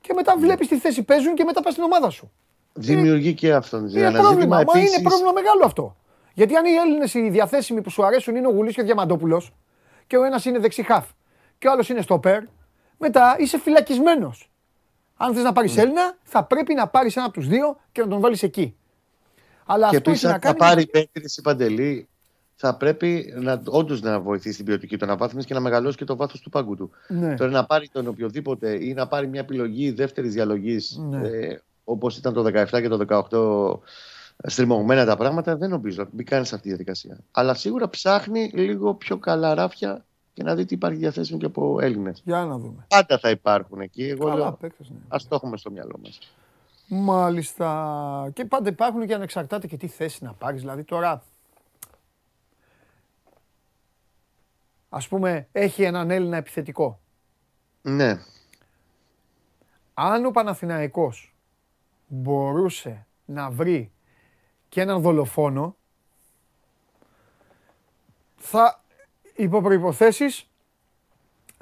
και 0.01 0.13
μετά 0.13 0.35
Ναι. 0.35 0.41
βλέπεις 0.41 0.67
τι 0.67 0.77
θέση 0.79 1.03
παίζουν 1.03 1.35
και 1.35 1.43
μετά 1.43 1.61
πας 1.61 1.71
στην 1.71 1.83
ομάδα 1.83 2.09
σου. 2.09 2.31
Δημιουργεί 2.73 3.33
και 3.33 3.53
αυτόν. 3.53 3.87
Είναι 3.87 4.11
πρόβλημα. 4.11 4.55
Μα 4.73 4.79
είναι 4.79 5.01
πρόβλημα 5.03 5.31
μεγάλο 5.31 5.61
αυτό. 5.65 5.95
Γιατί 6.33 6.55
αν 6.55 6.65
οι 6.65 6.71
Έλληνες 6.85 7.13
οι 7.13 7.29
διαθέσιμοι 7.29 7.81
που 7.81 7.89
σου 7.89 8.05
αρέσουν 8.05 8.35
είναι 8.35 8.47
ο 8.47 8.51
Γουλής 8.51 8.75
και 8.75 8.81
ο 8.81 8.83
Διαμαντόπουλος 8.83 9.53
και 10.07 10.17
ο 10.17 10.23
ένας 10.23 10.45
είναι 10.45 10.59
δεξιχάφ 10.59 11.05
και 11.57 11.67
ο 11.67 11.71
άλλος 11.71 11.89
είναι 11.89 12.01
στόπερ, 12.01 12.43
μετά 12.97 13.35
είσαι 13.39 13.59
φυλακισμένος. 13.59 14.51
Αν 15.17 15.33
θες 15.33 15.43
να 15.43 15.53
πάρεις 15.53 15.75
Ναι. 15.75 15.81
Έλληνα, 15.81 16.17
θα 16.23 16.43
πρέπει 16.43 16.73
να 16.73 16.87
πάρεις 16.87 17.15
ένα 17.15 17.25
από 17.25 17.33
τους 17.33 17.47
δύο 17.47 17.77
και 17.91 18.01
να 18.01 18.07
τον 18.07 18.19
βάλεις 18.19 18.43
εκεί. 18.43 18.75
Αλλά 19.65 19.89
Και 19.89 19.95
αυτό 19.97 20.09
έχει 20.09 20.25
επίσης, 20.25 20.29
να 20.29 20.33
αν 20.33 20.39
θα 20.41 20.47
κάνει. 20.47 20.57
πάρει 20.57 20.87
παίκτη 20.87 21.33
η 21.37 21.41
Παντελή, 21.41 22.07
θα 22.55 22.75
πρέπει 22.75 23.33
να, 23.37 23.61
όντως 23.65 24.01
να 24.01 24.19
βοηθήσει 24.19 24.55
την 24.55 24.65
ποιοτική 24.65 24.97
του 24.97 25.05
αναβάθμιση 25.05 25.47
και 25.47 25.53
να 25.53 25.59
μεγαλώσει 25.59 25.97
και 25.97 26.03
το 26.05 26.15
βάθος 26.15 26.39
του 26.41 26.49
πάγκου 26.49 26.75
του. 26.75 26.91
Ναι. 27.07 27.35
Τώρα 27.35 27.51
να 27.51 27.65
πάρει 27.65 27.89
τον 27.89 28.07
οποιοδήποτε 28.07 28.85
ή 28.85 28.93
να 28.93 29.07
πάρει 29.07 29.27
μια 29.27 29.39
επιλογή 29.39 29.91
δεύτερης 29.91 30.33
διαλογής 30.33 30.97
Ναι. 31.09 31.27
ε, 31.27 31.59
όπως 31.83 32.17
ήταν 32.17 32.33
το 32.33 32.43
17 32.45 32.67
και 32.69 32.87
το 32.87 33.27
18 33.29 33.79
στριμωγμένα 34.43 35.05
τα 35.05 35.17
πράγματα, 35.17 35.57
δεν 35.57 35.69
νομίζω. 35.69 36.07
Μην 36.11 36.25
κάνει 36.25 36.41
αυτή 36.41 36.61
τη 36.61 36.67
διαδικασία. 36.67 37.17
Αλλά 37.31 37.53
σίγουρα 37.53 37.89
ψάχνει 37.89 38.51
λίγο 38.53 38.93
πιο 38.93 39.17
καλά 39.17 39.53
ράφια 39.53 40.05
και 40.33 40.43
να 40.43 40.55
δει 40.55 40.65
τι 40.65 40.73
υπάρχει 40.73 40.97
διαθέσιμο 40.97 41.39
και 41.39 41.45
από 41.45 41.79
Έλληνες. 41.81 42.21
Για 42.25 42.45
να 42.45 42.57
δούμε. 42.57 42.85
Πάντα 42.87 43.17
θα 43.17 43.29
υπάρχουν 43.29 43.79
εκεί. 43.79 44.03
Εγώ 44.03 44.25
Καλά 44.25 44.35
λέω, 44.35 44.51
παίκτες, 44.51 44.89
ναι. 44.89 44.97
ας 45.07 45.27
το 45.27 45.35
έχουμε 45.35 45.57
στο 45.57 45.71
μυαλό 45.71 45.99
μας. 46.03 46.19
Μάλιστα. 46.87 48.29
Και 48.33 48.45
πάντα 48.45 48.69
υπάρχουν 48.69 49.07
και 49.07 49.13
ανεξαρτάται 49.13 49.67
και 49.67 49.77
τι 49.77 49.87
θέση 49.87 50.23
να 50.23 50.33
πάρεις. 50.33 50.61
Δηλαδή 50.61 50.83
τώρα, 50.83 51.23
ας 54.89 55.07
πούμε, 55.07 55.47
έχει 55.51 55.83
έναν 55.83 56.11
Έλληνα 56.11 56.37
επιθετικό. 56.37 56.99
Ναι, 57.81 58.19
Αν 59.93 60.25
ο 60.25 60.31
Παναθηναϊκός 60.31 61.30
μπορούσε 62.13 63.05
να 63.25 63.49
βρει 63.49 63.91
και 64.69 64.81
έναν 64.81 65.01
δολοφόνο, 65.01 65.75
θα, 68.35 68.83
υπό 69.35 69.61
προϋποθέσεις, 69.61 70.49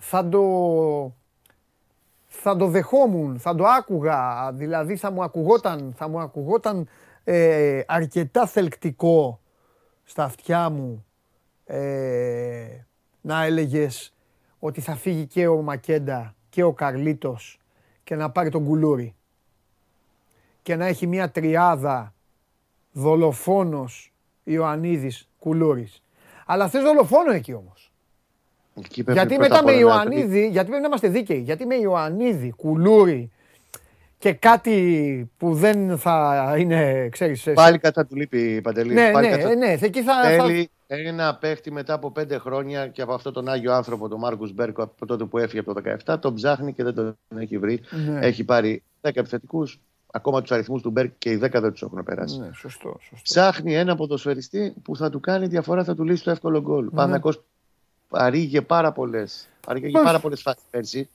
θα 0.01 0.29
το, 0.29 1.13
θα 2.27 2.55
το 2.55 2.67
δεχόμουν, 2.67 3.39
θα 3.39 3.55
το 3.55 3.65
άκουγα, 3.65 4.51
δηλαδή 4.51 4.95
θα 4.95 5.11
μου 5.11 5.23
ακουγόταν, 5.23 5.93
θα 5.97 6.07
μου 6.07 6.19
ακουγόταν 6.19 6.87
ε, 7.23 7.81
αρκετά 7.87 8.47
θελκτικό 8.47 9.39
στα 10.03 10.23
αυτιά 10.23 10.69
μου 10.69 11.05
ε, 11.65 12.85
να 13.21 13.43
έλεγες 13.43 14.13
ότι 14.59 14.81
θα 14.81 14.95
φύγει 14.95 15.25
και 15.25 15.47
ο 15.47 15.61
Μακέντα 15.61 16.35
και 16.49 16.63
ο 16.63 16.73
Καρλίτος 16.73 17.59
και 18.03 18.15
να 18.15 18.31
πάρει 18.31 18.49
τον 18.49 18.65
Κουλούρι 18.65 19.13
και 20.69 20.75
να 20.75 20.85
έχει 20.85 21.07
μια 21.07 21.29
τριάδα 21.31 22.13
δολοφόνος 22.91 24.13
Ιωαννίδης 24.43 25.27
Κουλούρης. 25.39 26.01
Αλλά 26.45 26.67
θες 26.69 26.83
δολοφόνο 26.83 27.31
εκεί 27.31 27.53
όμως. 27.53 27.91
εκεί 28.77 29.03
πρέπει 29.03 29.17
Γιατί 29.19 29.35
πρώτα 29.35 29.49
μετά 29.49 29.59
απ' 29.59 29.65
με 29.65 29.83
όλα 29.83 29.95
να 29.95 30.03
βρει- 30.03 30.17
Ιωαννίδη, 30.17 30.47
γιατί 30.49 30.67
πρέπει 30.67 30.81
να 30.81 30.87
είμαστε 30.87 31.07
δίκαιοι, 31.07 31.39
γιατί 31.39 31.65
με 31.65 31.75
Ιωαννίδη, 31.75 32.51
Κουλούρη 32.51 33.31
και 34.17 34.33
κάτι 34.33 35.29
που 35.37 35.53
δεν 35.53 35.97
θα 35.97 36.55
είναι, 36.57 37.09
ξέρεις... 37.11 37.47
ε, 37.47 37.53
Πάλι 37.53 37.77
κατά 37.77 38.05
του 38.05 38.15
λείπει 38.15 38.61
Παντελή. 38.61 38.93
ναι, 38.93 39.11
πάλι 39.11 39.29
ναι, 39.29 39.37
κατά... 39.37 39.49
ε, 39.51 39.55
ναι, 39.55 39.77
εκεί 39.81 40.01
θα... 40.03 40.13
θα... 40.37 40.45
Θέλει 40.87 41.07
ένα 41.07 41.35
παίχτη 41.35 41.71
μετά 41.71 41.93
από 41.93 42.11
πέντε 42.11 42.37
χρόνια 42.37 42.87
και 42.87 43.01
από 43.01 43.13
αυτόν 43.13 43.33
τον 43.33 43.49
Άγιο 43.49 43.73
άνθρωπο, 43.73 44.07
τον 44.07 44.19
Μάρκο 44.19 44.49
Μπέρκο, 44.53 44.81
από 44.83 45.05
τότε 45.05 45.23
που 45.25 45.37
έφυγε 45.37 45.59
από 45.59 45.73
το 45.73 45.81
17, 46.13 46.19
τον 46.19 46.33
ψάχνει 46.33 46.73
και 46.73 46.83
δεν 46.83 46.93
τον 46.93 47.17
έχει 47.37 47.57
βρει. 47.57 47.79
Ναι. 48.07 48.19
Έχει 48.25 48.43
πάρει 48.43 48.83
10 49.01 49.09
επιθετικούς. 49.13 49.79
Ακόμα 50.11 50.41
τους 50.41 50.51
αριθμούς 50.51 50.81
του 50.81 50.89
Μπέρκ 50.89 51.11
και 51.17 51.29
οι 51.31 51.39
10 51.43 51.49
δεν 51.51 51.71
τους 51.71 51.81
έχουν 51.81 52.03
περάσει. 52.03 52.39
Ναι, 52.39 52.49
σωστό, 52.53 52.89
σωστό. 52.99 53.17
Ψάχνει 53.23 53.75
ένα 53.75 53.95
ποδοσφαιριστή 53.95 54.73
που 54.83 54.95
θα 54.95 55.09
του 55.09 55.19
κάνει 55.19 55.47
διαφορά, 55.47 55.83
θα 55.83 55.95
του 55.95 56.03
λύσει 56.03 56.23
το 56.23 56.31
εύκολο 56.31 56.61
γκολ. 56.61 56.81
Ναι. 56.81 56.87
Ο 56.87 56.91
Παναθηναϊκός 56.91 57.43
παρήγε 58.09 58.61
πάρα 58.61 58.91
πολλές. 58.91 59.47
Παρήγε 59.65 59.89
Πώς; 59.89 60.03
πάρα 60.03 60.19
πολλές 60.19 60.41
φάσεις 60.41 60.63
πέρσι. 60.69 61.09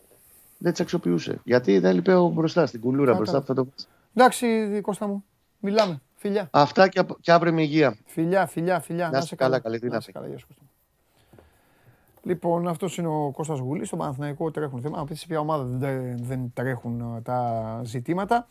Δεν 0.59 0.73
τις 0.73 0.81
αξιοποιούσε. 0.81 1.41
Γιατί 1.45 1.79
δεν 1.79 1.95
λείπε 1.95 2.15
ο 2.15 2.29
μπροστά, 2.29 2.67
στην 2.67 2.81
κουλούρα 2.81 3.05
Κάτα. 3.07 3.17
μπροστά 3.17 3.41
που 3.41 3.47
θα 3.47 3.55
το 3.55 3.65
βάζει. 3.65 3.87
Εντάξει, 4.15 4.81
Κώστα 4.83 5.07
μου, 5.07 5.25
μιλάμε. 5.59 6.01
Φιλιά, 6.17 6.49
Αυτά 6.51 6.89
και, 6.89 6.99
απ- 6.99 7.21
και 7.21 7.33
αύριο 7.33 7.53
με 7.53 7.63
υγεία. 7.63 7.97
φιλιά, 8.07 8.47
φιλιά, 8.47 8.81
φιλιά. 8.81 9.11
Να 9.11 9.19
είστε 9.19 9.35
καλά, 9.35 9.59
καλή 9.59 9.75
Να 9.75 9.81
δύναμη. 9.81 9.99
είσαι 10.01 10.13
καλά, 10.13 10.27
γεια 10.27 10.39
σου, 10.39 10.47
Κώστα. 10.47 10.63
Λοιπόν, 12.23 12.69
αυτός 12.69 12.97
είναι 12.97 13.09
ο 13.09 13.31
Κώστας 13.35 13.59
Γουλής. 13.59 13.87
Στο 13.87 13.97
Παναθηναϊκό 13.97 14.51
τρέχουν 14.51 14.81
θέματα. 14.81 15.01
Από 15.03 15.15
σε 15.15 15.27
ποια 15.27 15.39
ομάδα 15.41 15.65
δεν, 15.65 16.17
δεν 16.25 16.51
τρέχουν 16.55 17.01
ε, 17.17 17.21
τα 17.21 17.81
ζητήματα. 17.85 18.47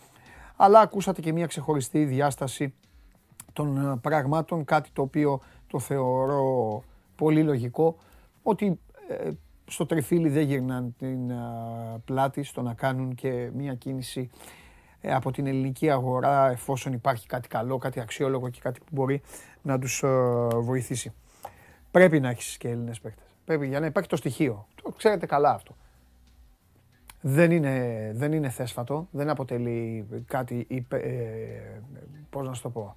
Αλλά 0.56 0.80
ακούσατε 0.80 1.22
και 1.22 1.34
μια 1.34 1.46
ξεχωριστή 1.46 2.06
διάσταση 2.06 2.74
των 3.54 3.92
ε, 3.92 3.98
πραγμάτων. 4.02 4.66
Κάτι 4.66 4.90
το 4.94 5.02
οποίο 5.02 5.42
το 5.68 5.80
θεωρώ 5.80 6.84
πολύ 7.16 7.44
λογικό. 7.44 7.96
Ότι 8.44 8.80
ε, 9.08 9.32
στο 9.66 9.86
τριφύλι 9.86 10.30
δεν 10.30 10.44
γυρνάνε 10.44 10.94
την 10.98 11.30
ε, 11.30 11.36
πλάτη 12.06 12.44
στο 12.44 12.62
να 12.62 12.74
κάνουν 12.74 13.16
και 13.16 13.50
μια 13.54 13.74
κίνηση 13.74 14.30
ε, 15.02 15.14
από 15.14 15.32
την 15.32 15.48
ελληνική 15.48 15.90
αγορά 15.90 16.50
εφόσον 16.50 16.94
υπάρχει 16.94 17.28
κάτι 17.28 17.48
καλό, 17.48 17.78
κάτι 17.78 18.00
αξιόλογο 18.00 18.50
και 18.50 18.60
κάτι 18.62 18.80
που 18.80 18.86
μπορεί 18.92 19.22
να 19.62 19.80
τους 19.80 20.04
ε, 20.04 20.08
βοηθήσει. 20.54 21.14
Πρέπει 21.92 22.20
να 22.20 22.30
έχεις 22.30 22.58
και 22.58 22.70
Έλληνες 22.70 23.00
παίκτες. 23.00 23.26
Πρέπει 23.46 23.68
για 23.68 23.80
να 23.80 23.86
υπάρχει 23.86 24.10
το 24.10 24.16
στοιχείο. 24.16 24.68
Το 24.84 24.94
ξέρετε 24.98 25.26
καλά 25.26 25.52
αυτό. 25.52 25.76
Δεν 27.26 27.52
είναι, 27.52 28.12
δεν 28.16 28.34
είναι 28.34 28.50
θέσφατο, 28.50 29.08
δεν 29.12 29.30
αποτελεί 29.30 30.08
κάτι, 30.26 30.66
υπε- 30.70 31.06
ε, 31.06 31.82
πώς 32.30 32.48
να 32.48 32.54
σου 32.54 32.62
το 32.62 32.70
πω, 32.70 32.96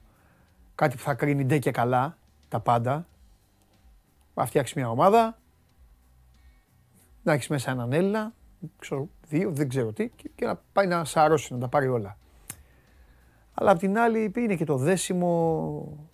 κάτι 0.75 0.97
που 0.97 1.03
θα 1.03 1.15
κρίνει 1.15 1.45
ντε 1.45 1.59
και 1.59 1.71
καλά 1.71 2.19
τα 2.49 2.61
πάντα. 2.61 3.07
Να 4.35 4.47
φτιάξεις 4.47 4.77
μια 4.77 4.91
ομάδα, 4.91 5.39
να 7.23 7.33
έχεις 7.33 7.49
μέσα 7.49 7.71
έναν 7.71 7.93
Έλληνα, 7.93 8.33
ξέρω, 8.79 9.09
δύο, 9.29 9.51
δεν 9.53 9.69
ξέρω 9.69 9.93
τι, 9.93 10.09
και, 10.09 10.31
και 10.35 10.47
να 10.47 10.61
πάει 10.73 10.87
να 10.87 11.05
σαρώσει, 11.05 11.53
να 11.53 11.59
τα 11.59 11.69
πάρει 11.69 11.89
όλα. 11.89 12.17
Αλλά 13.55 13.71
απ' 13.71 13.79
την 13.79 13.99
άλλη 13.99 14.33
είναι 14.37 14.57
και 14.57 14.65
το 14.65 14.77
δέσιμο, 14.77 16.09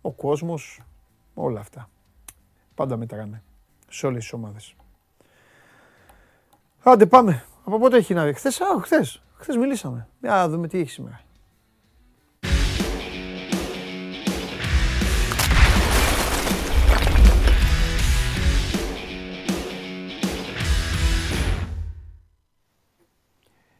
ο 0.00 0.12
κόσμος, 0.12 0.82
όλα 1.34 1.60
αυτά. 1.60 1.88
Πάντα 2.74 2.96
μετράνε 2.96 3.42
σε 3.88 4.06
όλες 4.06 4.22
τις 4.22 4.32
ομάδες. 4.32 4.74
Άντε 6.90 7.06
πάμε. 7.06 7.44
Από 7.64 7.78
πότε 7.78 7.96
έχει 7.96 8.14
να 8.14 8.24
δει; 8.24 8.32
Χθες, 8.32 8.60
α, 8.60 8.80
χθες. 8.80 9.22
Χθες 9.36 9.56
μιλήσαμε. 9.56 10.08
Για 10.20 10.30
να 10.30 10.48
δούμε 10.48 10.68
τι 10.68 10.78
έχει 10.78 10.90
σήμερα. 10.90 11.20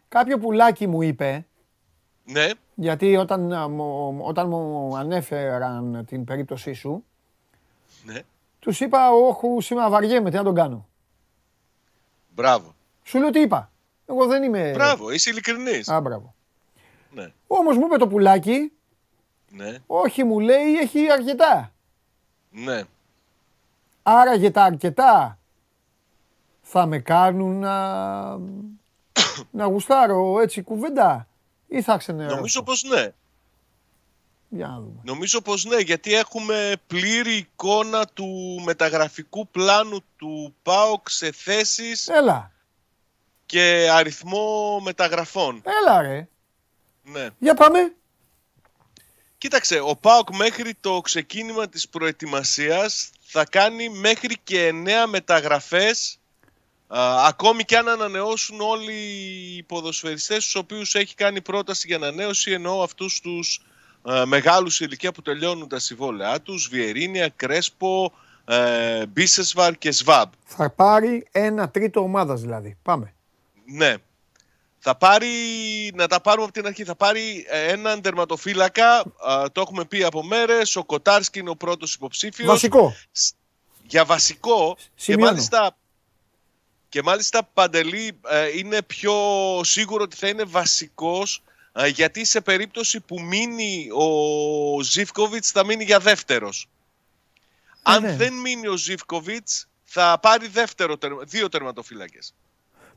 Κάποιο 0.09 0.39
πουλάκι 0.39 0.87
μου 0.87 1.03
είπε, 1.03 1.47
Ναι, 2.25 2.51
γιατί 2.75 3.17
όταν, 3.17 3.53
α, 3.53 3.69
μου- 3.69 4.21
όταν 4.25 4.49
μου 4.49 4.97
ανέφεραν 4.97 6.05
την 6.07 6.25
περίπτωσή 6.25 6.73
σου, 6.73 7.05
ναι. 8.05 8.21
τους 8.59 8.81
είπα, 8.81 9.11
όχου 9.11 9.61
σήμερα 9.61 9.91
βαριέμαι, 9.91 10.31
τι 10.31 10.37
να 10.37 10.43
τον 10.43 10.55
κάνω. 10.55 10.89
Μπράβο. 12.35 12.75
Σου 13.09 13.19
λέω 13.19 13.31
τι 13.31 13.41
είπα. 13.41 13.71
Εγώ 14.07 14.27
δεν 14.27 14.43
είμαι... 14.43 14.71
Μπράβο, 14.71 15.11
είσαι 15.11 15.31
ειλικρινής. 15.31 15.89
Α, 15.89 16.01
μπράβο. 16.01 16.35
Ναι, 17.11 17.33
Όμως 17.47 17.77
μου 17.77 17.87
είπε 17.87 17.97
το 17.97 18.09
πουλάκι, 18.09 18.73
ναι, 19.51 19.79
όχι 19.87 20.25
μου 20.25 20.41
λέει 20.41 20.75
έχει 20.75 21.11
αρκετά. 21.11 21.73
ναι. 22.51 22.83
Άρα 24.03 24.35
για 24.35 24.53
τα 24.53 24.63
αρκετά 24.63 25.39
θα 26.63 26.87
με 26.87 26.99
κάνουν 26.99 27.59
να, 27.59 28.29
να 29.51 29.65
γουστάρω 29.65 30.41
έτσι 30.41 30.63
κουβέντα 30.63 31.29
ή 31.67 31.83
θα 31.83 31.97
ξενερώσω. 31.97 32.35
Νομίζω 32.37 32.63
πως 32.63 32.83
ναι. 32.83 33.13
Για 34.49 34.67
να 34.67 34.75
δούμε. 34.77 35.01
Νομίζω 35.03 35.41
πως 35.41 35.65
ναι, 35.65 35.77
γιατί 35.77 36.15
έχουμε 36.15 36.73
πλήρη 36.87 37.37
εικόνα 37.37 38.07
του 38.07 38.61
μεταγραφικού 38.65 39.49
πλάνου 39.49 39.99
του 40.17 40.55
ΠΑΟΚ 40.63 41.11
σε 41.11 41.33
θέσεις 41.33 42.09
Έλα, 42.09 42.53
και 43.49 43.89
αριθμό 43.93 44.81
μεταγραφών. 44.85 45.63
έλα 45.65 46.03
ρε. 46.03 46.29
Ναι. 47.03 47.29
Για 47.39 47.55
πάμε. 47.55 47.93
Κοίταξε, 49.39 49.81
ο 49.81 49.97
ΠΑΟΚ 49.97 50.37
μέχρι 50.37 50.75
το 50.81 51.01
ξεκίνημα 51.01 51.69
της 51.69 51.89
προετοιμασίας 51.89 53.11
θα 53.21 53.45
κάνει 53.45 53.89
μέχρι 53.89 54.37
και 54.45 54.67
εννέα 54.67 55.07
μεταγραφές 55.07 56.19
α, 56.87 57.27
ακόμη 57.27 57.65
και 57.65 57.77
αν 57.77 57.89
ανανεώσουν 57.89 58.61
όλοι 58.61 58.93
οι 59.57 59.63
ποδοσφαιριστές 59.63 60.43
στους 60.43 60.55
οποίους 60.55 60.95
έχει 60.95 61.15
κάνει 61.15 61.41
πρόταση 61.41 61.87
για 61.87 61.97
ανανέωση 61.97 62.51
εννοώ 62.53 62.83
αυτούς 62.83 63.21
τους 63.21 63.61
α, 64.11 64.27
μεγάλους 64.27 64.75
σε 64.75 64.85
ηλικία 64.85 65.13
που 65.13 65.23
τελειώνουν 65.23 65.69
τα 65.69 65.79
συμβόλαιά 65.79 66.41
τους 66.41 66.69
Βιερίνια, 66.69 67.29
Κρέσπο, 67.37 68.13
ε, 68.45 69.07
Μπίσεσβαρ 69.07 69.79
και 69.79 69.91
Σβάμπ. 69.93 70.33
Θα 70.45 70.71
πάρει 70.71 71.27
ένα 71.33 71.71
τρίτο 71.71 72.01
ομάδας 72.01 72.41
δηλαδή. 72.41 72.77
Πάμε. 72.83 73.13
Ναι. 73.71 73.95
Θα 74.79 74.97
πάρει, 74.97 75.29
να 75.95 76.07
τα 76.07 76.21
πάρουμε 76.21 76.45
από 76.45 76.53
την 76.53 76.67
αρχή, 76.67 76.85
θα 76.85 76.95
πάρει 76.95 77.47
ε, 77.49 77.73
έναν 77.73 78.03
τερματοφύλακα, 78.03 78.99
α, 78.99 79.53
το 79.53 79.61
έχουμε 79.61 79.85
πει 79.85 80.05
από 80.05 80.23
μέρες, 80.23 80.77
ο 80.77 80.85
Κοτάρσκι 80.85 81.39
είναι 81.39 81.51
ο 81.51 81.57
πρώτος 81.57 81.95
υποψήφιος. 81.95 82.49
Βασικό. 82.49 82.95
Για 83.83 84.05
βασικό 84.05 84.75
και 84.77 84.83
Σημειώνω. 84.95 85.31
μάλιστα, 85.31 85.77
και 86.89 87.03
μάλιστα 87.03 87.43
Παντελή 87.43 88.21
ε, 88.29 88.59
είναι 88.59 88.83
πιο 88.83 89.15
σίγουρο 89.65 90.03
ότι 90.03 90.17
θα 90.17 90.29
είναι 90.29 90.45
βασικός 90.45 91.43
ε, 91.73 91.87
γιατί 91.87 92.25
σε 92.25 92.41
περίπτωση 92.41 93.01
που 93.01 93.21
μείνει 93.21 93.89
ο 93.93 94.83
Ζιφκοβιτς 94.83 95.51
θα 95.51 95.65
μείνει 95.65 95.85
για 95.85 95.99
δεύτερος. 95.99 96.69
Αν 97.83 98.03
ναι. 98.03 98.17
δεν 98.17 98.35
μείνει 98.35 98.67
ο 98.67 98.77
Ζιβκοβιτς 98.77 99.69
θα 99.85 100.19
πάρει 100.23 100.49
δεύτερο, 100.49 100.97
τερμα- 100.99 101.25
δύο 101.25 101.49
τερματοφύλακες. 101.49 102.35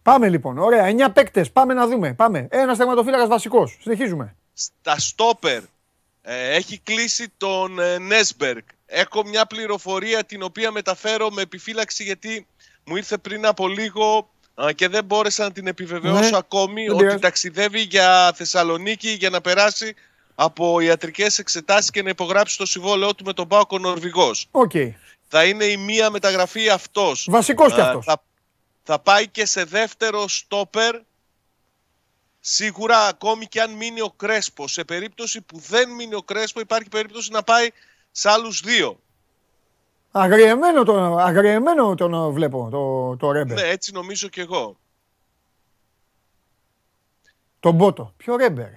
Πάμε 0.03 0.29
λοιπόν. 0.29 0.57
Ωραία. 0.57 1.07
9 1.07 1.13
παίκτες. 1.13 1.51
Πάμε 1.51 1.73
να 1.73 1.87
δούμε. 1.87 2.13
Πάμε. 2.13 2.47
Ένας 2.51 2.77
τερματοφύλακα 2.77 3.27
βασικός. 3.27 3.77
Συνεχίζουμε. 3.81 4.35
Στα 4.53 4.99
στόπερ 4.99 5.61
ε, 6.21 6.55
έχει 6.55 6.79
κλείσει 6.83 7.27
τον 7.37 7.79
ε, 7.79 7.97
Νέσμπεργκ. 7.97 8.63
Έχω 8.85 9.23
μια 9.27 9.45
πληροφορία 9.45 10.23
την 10.23 10.43
οποία 10.43 10.71
μεταφέρω 10.71 11.29
με 11.29 11.41
επιφύλαξη 11.41 12.03
γιατί 12.03 12.47
μου 12.83 12.95
ήρθε 12.95 13.17
πριν 13.17 13.45
από 13.45 13.67
λίγο 13.67 14.29
α, 14.55 14.71
και 14.71 14.87
δεν 14.87 15.03
μπόρεσα 15.05 15.43
να 15.43 15.51
την 15.51 15.67
επιβεβαιώσω 15.67 16.29
Ναι, 16.29 16.37
ακόμη 16.37 16.81
δεν 16.83 16.91
ότι 16.91 16.99
πειράζει. 17.03 17.19
ταξιδεύει 17.19 17.79
για 17.81 18.31
Θεσσαλονίκη 18.35 19.09
για 19.09 19.29
να 19.29 19.41
περάσει 19.41 19.93
από 20.35 20.79
ιατρικές 20.79 21.39
εξετάσεις 21.39 21.89
και 21.91 22.03
να 22.03 22.09
υπογράψει 22.09 22.57
το 22.57 22.65
συμβόλαιό 22.65 23.15
του 23.15 23.25
με 23.25 23.33
τον 23.33 23.47
Πάοκο 23.47 23.79
Νορβηγός. 23.79 24.47
Οκ. 24.51 24.71
Θα 25.27 25.45
είναι 25.45 25.63
η 25.65 25.77
μία 25.77 26.09
μεταγραφή 26.09 26.69
αυτός. 26.69 27.27
Βασικός 27.29 27.73
κι 27.73 27.79
Α, 27.81 27.85
αυτός. 27.85 28.05
Θα, 28.05 28.23
θα 28.91 28.99
πάει 28.99 29.27
και 29.27 29.45
σε 29.45 29.63
δεύτερο 29.63 30.27
στόπερ. 30.27 30.99
Σίγουρα 32.39 33.07
ακόμη 33.07 33.45
και 33.45 33.61
αν 33.61 33.71
μείνει 33.71 34.01
ο 34.01 34.13
Κρέσπο. 34.15 34.67
Σε 34.67 34.83
περίπτωση 34.83 35.41
που 35.41 35.59
δεν 35.59 35.89
μείνει 35.89 36.15
ο 36.15 36.21
Κρέσπο 36.21 36.59
υπάρχει 36.59 36.89
περίπτωση 36.89 37.31
να 37.31 37.43
πάει 37.43 37.69
σε 38.11 38.29
άλλους 38.29 38.59
δύο. 38.59 38.99
Αγριεμένο 40.11 40.83
τον, 40.83 41.19
αγριεμένο 41.19 41.95
τον 41.95 42.31
βλέπω 42.31 42.67
το, 42.71 43.15
το 43.17 43.31
Ρέμπερ. 43.31 43.61
Ναι, 43.61 43.67
έτσι 43.67 43.91
νομίζω 43.91 44.27
κι 44.27 44.39
εγώ. 44.39 44.77
Τον 47.59 47.75
Μπότο. 47.75 48.13
Ποιο 48.17 48.35
Ρέμπερ; 48.35 48.69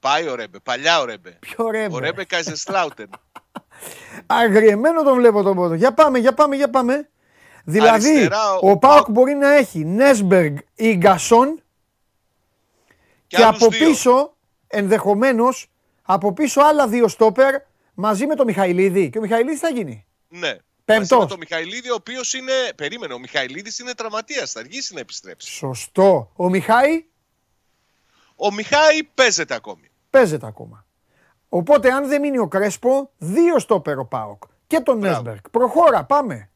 Πάει 0.00 0.28
ο 0.28 0.34
Ρέμπε, 0.34 0.58
παλιά 0.58 1.00
ο 1.00 1.04
Ρέμπε. 1.04 1.36
Ποιο 1.40 1.70
Ρέμπερ; 1.70 1.92
Ο 1.92 1.98
Ρέμπε 1.98 2.24
Καζεσλάουτεν. 2.24 3.10
Αγριεμένο 4.26 5.02
τον 5.02 5.14
βλέπω 5.14 5.42
τον 5.42 5.54
Μπότο. 5.54 5.74
Για 5.74 5.94
πάμε, 5.94 6.18
για 6.18 6.34
πάμε, 6.34 6.56
για 6.56 6.70
πάμε. 6.70 7.08
Δηλαδή, 7.70 8.08
Αριστερά, 8.08 8.54
ο- 8.54 8.70
ο 8.70 8.76
Πάοκ 8.78 9.10
μπορεί 9.10 9.34
να 9.34 9.54
έχει 9.54 9.78
Νέσμπεργκ 9.84 10.56
ή 10.74 10.94
Γκασόν 10.96 11.62
και, 13.26 13.44
άλλους 13.44 13.62
από 13.62 13.70
δύο. 13.70 13.88
πίσω, 13.88 14.36
ενδεχομένως, 14.66 15.70
από 16.02 16.32
πίσω 16.32 16.60
άλλα 16.60 16.88
δύο 16.88 17.08
στόπερ 17.08 17.54
μαζί 17.94 18.26
με 18.26 18.34
τον 18.34 18.46
Μιχαηλίδη. 18.46 19.10
Και 19.10 19.18
ο 19.18 19.20
Μιχαηλίδης 19.20 19.60
θα 19.60 19.68
γίνει. 19.68 20.06
Ναι. 20.28 20.56
Πέμπτος. 20.84 21.08
Μαζί 21.10 21.22
με 21.22 21.28
τον 21.28 21.38
Μιχαηλίδη, 21.38 21.90
ο 21.90 21.94
οποίος 21.94 22.32
είναι. 22.34 22.52
Περίμενε, 22.76 23.12
ο 23.14 23.18
Μιχαηλίδης 23.18 23.78
είναι 23.78 23.94
τραυματίας. 23.94 24.52
Θα 24.52 24.60
αργήσει 24.60 24.94
να 24.94 25.00
επιστρέψει. 25.00 25.50
Σωστό. 25.52 26.30
Ο 26.36 26.48
Μιχάη; 26.48 27.04
Ο 28.36 28.52
Μιχάη 28.52 29.02
παίζεται 29.14 29.54
ακόμη. 29.54 29.90
παίζεται 30.10 30.46
ακόμα. 30.46 30.86
Οπότε, 31.48 31.90
αν 31.90 32.08
δεν 32.08 32.20
μείνει 32.20 32.38
ο 32.38 32.48
Κρέσπο, 32.48 33.10
δύο 33.18 33.58
στόπερ 33.58 33.98
ο 33.98 34.04
Πάοκ. 34.04 34.42
Και 34.66 34.80
τον 34.80 34.98
Μπράβο. 34.98 35.14
Νέσμπεργκ. 35.14 35.38
Προχώρα, 35.50 36.04
πάμε. 36.04 36.50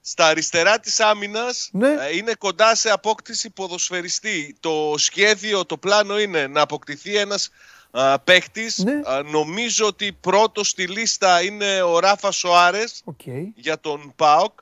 Στα 0.00 0.26
αριστερά 0.26 0.78
της 0.80 1.00
άμυνας 1.00 1.68
Ναι. 1.72 1.88
ε, 1.88 2.16
είναι 2.16 2.32
κοντά 2.38 2.74
σε 2.74 2.90
απόκτηση 2.90 3.50
ποδοσφαιριστή. 3.50 4.56
Το 4.60 4.94
σχέδιο, 4.96 5.64
το 5.66 5.76
πλάνο 5.76 6.20
είναι 6.20 6.46
να 6.46 6.60
αποκτηθεί 6.60 7.16
ένας 7.16 7.50
α, 7.90 8.18
παίχτης. 8.18 8.78
Ναι. 8.78 8.92
Α, 8.92 9.22
νομίζω 9.22 9.86
ότι 9.86 10.12
πρώτος 10.20 10.68
στη 10.68 10.86
λίστα 10.86 11.42
είναι 11.42 11.82
ο 11.82 11.98
Ράφα 11.98 12.30
Σοάρες 12.30 13.00
Οκέι. 13.04 13.20
για 13.54 13.80
τον 13.80 14.12
ΠΑΟΚ. 14.16 14.58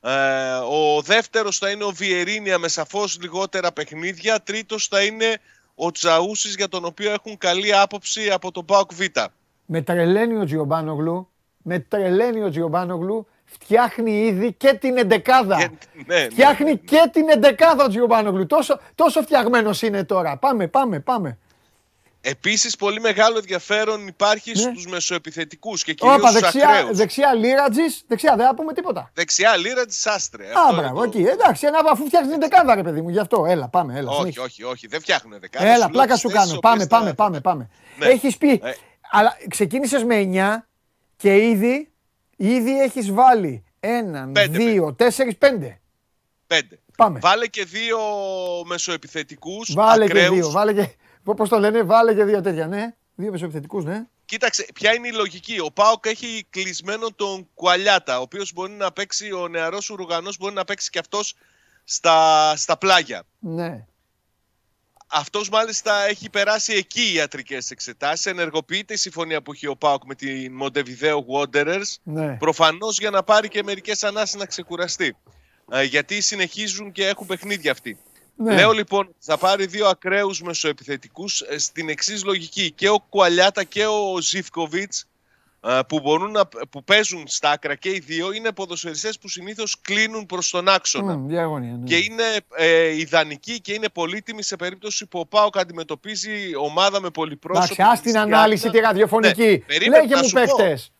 Ε, 0.00 0.10
ο 0.54 1.02
δεύτερος 1.02 1.58
θα 1.58 1.70
είναι 1.70 1.84
ο 1.84 1.90
Βιερίνια 1.90 2.58
με 2.58 2.68
σαφώς 2.68 3.18
λιγότερα 3.20 3.72
παιχνίδια. 3.72 4.42
Τρίτος 4.42 4.86
θα 4.86 5.02
είναι 5.02 5.38
ο 5.74 5.90
Τσαούσης 5.90 6.54
για 6.54 6.68
τον 6.68 6.84
οποίο 6.84 7.12
έχουν 7.12 7.38
καλή 7.38 7.74
άποψη 7.76 8.30
από 8.30 8.50
τον 8.50 8.64
ΠΑΟΚ 8.64 8.94
Β. 8.94 9.00
Με 9.66 9.82
τρελαίνει 9.82 10.36
ο 10.36 10.44
Τζιομπάνογλου. 10.44 11.28
Με 11.62 11.78
τρελαίνει 11.78 12.42
ο 12.42 12.50
Τζιομπάνογλου. 12.50 13.26
Φτιάχνει 13.60 14.24
ήδη 14.26 14.52
και 14.52 14.72
την 14.72 14.96
εντεκάδα. 14.96 15.56
Και- 15.56 15.68
ναι, 16.06 16.16
ναι, 16.18 16.24
Φτιάχνει 16.30 16.70
ναι. 16.70 16.74
και 16.74 17.08
την 17.12 17.28
εντεκάδα 17.28 17.84
ο 17.84 17.88
Τζιομπάνογλου. 17.88 18.46
Τόσο, 18.46 18.80
τόσο 18.94 19.22
φτιαγμένος 19.22 19.82
είναι 19.82 20.04
τώρα. 20.04 20.36
Πάμε, 20.36 20.66
πάμε, 20.68 21.00
πάμε. 21.00 21.38
Επίσης 22.24 22.76
πολύ 22.76 23.00
μεγάλο 23.00 23.36
ενδιαφέρον 23.38 24.06
υπάρχει 24.06 24.50
Ναι. 24.52 24.56
στους 24.60 24.86
μεσοεπιθετικούς 24.86 25.84
και 25.84 25.92
κυρίως 25.94 26.16
Όπα, 26.16 26.28
στους 26.28 26.40
δεξιά, 26.40 26.68
ακραίους. 26.68 26.96
δεξιά 26.96 27.34
Λίρατζης. 27.34 28.02
Δεξιά, 28.06 28.36
δεν 28.36 28.46
θα 28.46 28.54
πούμε 28.54 28.72
τίποτα. 28.72 29.10
Δεξιά 29.14 29.56
λίρα 29.56 29.84
τη 29.86 29.96
Άστρε. 30.04 30.44
Α, 30.46 30.74
μπράβο, 30.74 31.02
εκεί. 31.02 31.18
Εντάξει, 31.22 31.66
ένα, 31.66 31.78
αφού 31.92 32.04
φτιάχνεις 32.06 32.32
την 32.32 32.42
εντεκάδα, 32.42 32.74
ρε 32.74 32.82
παιδί 32.82 33.00
μου. 33.00 33.08
Γι' 33.08 33.18
αυτό, 33.18 33.44
έλα, 33.48 33.68
πάμε, 33.68 33.98
έλα. 33.98 34.10
Όχι, 34.10 34.18
συνέχισε. 34.18 34.40
όχι, 34.40 34.62
όχι. 34.64 34.86
Δεν 34.86 35.00
φτιάχνουν 35.00 35.38
δεκάδες. 35.40 35.74
Έλα, 35.74 35.84
Σου 35.84 35.90
πλάκα 35.90 36.06
λέω 36.08 36.16
σου 36.16 36.26
τις 36.26 36.34
κάνω. 36.36 36.46
θέσεις 36.46 36.60
Πάμε, 36.60 36.74
οποίες 36.74 36.88
πάμε, 36.88 37.08
θα- 37.08 37.14
πάμε, 37.14 37.40
πάμε. 37.40 37.68
Ναι. 37.98 38.06
Έχεις 38.06 38.36
πει, 38.36 38.50
Ε. 38.50 38.72
αλλά 39.10 39.36
ξεκίνησες 39.48 40.04
με 40.04 40.14
9 40.16 40.66
και 41.16 41.36
ήδη, 41.48 41.91
ήδη 42.36 42.80
έχεις 42.80 43.12
βάλει 43.12 43.64
έναν, 43.80 44.32
Πέντε, 44.32 44.58
δύο, 44.58 44.94
τέσσερις, 44.94 45.36
πέντε. 45.36 45.80
Πέντε. 46.46 46.78
Πάμε. 46.96 47.18
Βάλε 47.18 47.46
και 47.46 47.64
δύο 47.64 47.98
μεσοεπιθετικούς 48.66 49.72
Βάλε 49.74 50.06
και 50.06 50.12
ακραίους. 50.12 50.34
δύο, 50.34 50.50
βάλε 50.50 50.72
και, 50.72 50.88
πώς 51.36 51.48
το 51.48 51.58
λένε, 51.58 51.82
βάλε 51.82 52.14
και 52.14 52.24
δύο 52.24 52.40
τέτοια, 52.40 52.66
ναι. 52.66 52.94
Δύο 53.14 53.30
μεσοεπιθετικούς, 53.30 53.84
ναι. 53.84 54.06
Κοίταξε, 54.24 54.66
ποια 54.74 54.94
είναι 54.94 55.08
η 55.08 55.12
λογική. 55.12 55.60
Ο 55.60 55.70
Πάοκ 55.70 56.06
έχει 56.06 56.46
κλεισμένο 56.50 57.08
τον 57.16 57.48
Κουαλιάτα, 57.54 58.18
ο 58.18 58.22
οποίος 58.22 58.52
μπορεί 58.52 58.72
να 58.72 58.92
παίξει, 58.92 59.32
ο 59.32 59.48
νεαρός 59.48 59.90
Ουρουγανός 59.90 60.36
μπορεί 60.38 60.54
να 60.54 60.64
παίξει 60.64 60.90
και 60.90 60.98
αυτός 60.98 61.34
στα, 61.84 62.52
στα 62.56 62.78
πλάγια. 62.78 63.22
Ναι. 63.38 63.86
Αυτός 65.14 65.48
μάλιστα 65.48 66.06
έχει 66.08 66.30
περάσει 66.30 66.72
εκεί 66.72 67.00
οι 67.02 67.14
ιατρικές 67.14 67.70
εξετάσεις. 67.70 68.26
Ενεργοποιείται 68.26 68.94
η 68.94 68.96
συμφωνία 68.96 69.42
που 69.42 69.52
έχει 69.52 69.66
ο 69.66 69.76
Πάοκ 69.76 70.04
με 70.04 70.14
την 70.14 70.58
Montevideo 70.62 71.18
Wanderers. 71.34 71.94
ναι. 72.02 72.36
Προφανώς 72.36 72.98
για 72.98 73.10
να 73.10 73.22
πάρει 73.22 73.48
και 73.48 73.62
μερικές 73.62 74.02
ανάσεις 74.02 74.34
να 74.34 74.46
ξεκουραστεί. 74.46 75.16
Ε, 75.70 75.82
γιατί 75.82 76.20
συνεχίζουν 76.20 76.92
και 76.92 77.06
έχουν 77.06 77.26
παιχνίδια 77.26 77.70
αυτοί. 77.70 77.98
ναι. 78.36 78.54
Λέω 78.54 78.72
λοιπόν, 78.72 79.14
θα 79.18 79.38
πάρει 79.38 79.66
δύο 79.66 79.86
ακραίους 79.86 80.42
μεσοεπιθετικούς 80.42 81.40
ε, 81.40 81.58
στην 81.58 81.88
εξής 81.88 82.24
λογική. 82.24 82.70
Και 82.70 82.88
ο 82.88 82.98
Κουαλιάτα 83.08 83.64
και 83.64 83.86
ο 83.86 84.20
Ζιφκοβίτς 84.20 85.00
ε, 85.00 85.06
που, 85.88 86.00
μπορούν 86.00 86.30
να, 86.30 86.46
που 86.46 86.84
παίζουν 86.84 87.24
στα 87.26 87.50
άκρα 87.50 87.74
και 87.74 87.88
οι 87.88 87.98
δύο 87.98 88.32
είναι 88.32 88.52
ποδοσφαιριστές 88.52 89.18
που 89.18 89.28
συνήθως 89.28 89.80
κλείνουν 89.80 90.26
προς 90.26 90.50
τον 90.50 90.68
άξονα. 90.68 91.16
Μμ, 91.16 91.28
διαγώνια, 91.28 91.76
ναι. 91.76 91.84
Και 91.84 91.96
είναι 91.96 92.24
ε, 92.56 92.96
ιδανικοί 92.96 93.60
και 93.60 93.72
είναι 93.72 93.88
πολύτιμοι 93.88 94.42
σε 94.42 94.56
περίπτωση 94.56 95.06
που 95.06 95.18
ο 95.18 95.26
Πάοκ 95.26 95.58
αντιμετωπίζει 95.58 96.56
ομάδα 96.56 97.00
με 97.00 97.10
πολυπρόσωπη. 97.10 97.72
Εντάξει, 97.72 97.92
ας 97.92 98.00
την 98.00 98.10
χριστιανά. 98.10 98.36
ανάλυση 98.36 98.70
τη 98.70 98.78
ραδιοφωνική. 98.78 99.48
Ναι, 99.48 99.58
περίμενε, 99.58 100.02
Λέγε 100.02 100.14
να 100.14 100.20
μου 100.20 100.28
σου 100.28 100.34
πω. 100.34 100.40
παίκτες. 100.40 100.92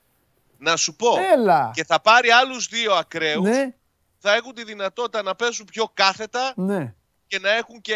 Να 0.58 0.76
σου 0.76 0.96
πω. 0.96 1.08
Έλα. 1.34 1.70
Και 1.74 1.84
θα 1.84 2.00
πάρει 2.00 2.30
άλλους 2.30 2.66
δύο 2.66 2.92
ακραίους. 2.92 3.48
Ναι, 3.48 3.74
Θα 4.18 4.34
έχουν 4.34 4.54
τη 4.54 4.64
δυνατότητα 4.64 5.22
να 5.22 5.34
παίζουν 5.34 5.66
πιο 5.72 5.90
κάθετα 5.94 6.52
ναι. 6.56 6.94
και 7.26 7.38
να 7.38 7.56
έχουν 7.56 7.80
και 7.80 7.94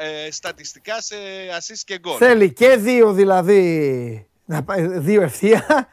α, 0.00 0.04
ε, 0.04 0.30
στατιστικά 0.30 1.00
σε 1.00 1.16
assist 1.58 1.80
και 1.84 1.98
γκολ. 1.98 2.16
Θέλει 2.18 2.52
και 2.52 2.76
δύο 2.76 3.12
δηλαδή, 3.12 4.28
να 4.46 4.62
πάει- 4.64 4.86
δύο 4.98 5.22
ευθεία 5.22 5.88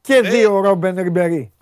και 0.00 0.20
Ναι. 0.20 0.28
δύο 0.30 0.60
Ρόμπεν 0.60 0.96
Ριμπερί. 0.96 1.52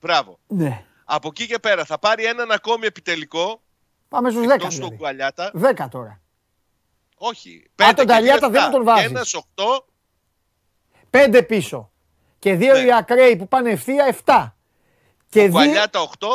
Μπράβο. 0.00 0.38
Ναι. 0.46 0.84
Από 1.04 1.28
εκεί 1.28 1.46
και 1.46 1.58
πέρα 1.58 1.84
θα 1.84 1.98
πάρει 1.98 2.24
έναν 2.24 2.50
ακόμη 2.50 2.86
επιτελικό. 2.86 3.62
Πάμε 4.08 4.30
στους 4.30 4.46
10 4.46 4.52
Εκτός 4.54 4.68
του 4.68 4.74
δηλαδή. 4.76 4.96
Κουαλιάτα. 4.96 5.50
10 5.54 5.88
τώρα. 5.90 6.20
Όχι. 7.16 7.70
τον 7.76 7.94
και 7.94 8.04
Ταλιάτα 8.04 8.38
δύο 8.38 8.48
δεν 8.50 8.60
εφτά. 8.60 8.70
τον 8.70 8.84
βάζεις. 8.84 9.06
Και 9.06 9.14
ένας 9.14 9.34
8. 9.34 9.86
5 11.10 11.42
πίσω. 11.46 11.90
Και 12.38 12.54
δύο 12.54 12.72
Ναι. 12.74 12.80
οι 12.80 12.92
ακραίοι 12.92 13.36
που 13.36 13.48
πάνε 13.48 13.70
ευθεία 13.70 14.04
7. 14.24 14.56
Και 15.28 15.40
δύο... 15.42 15.50
Κουαλιάτα 15.50 16.00
8. 16.00 16.26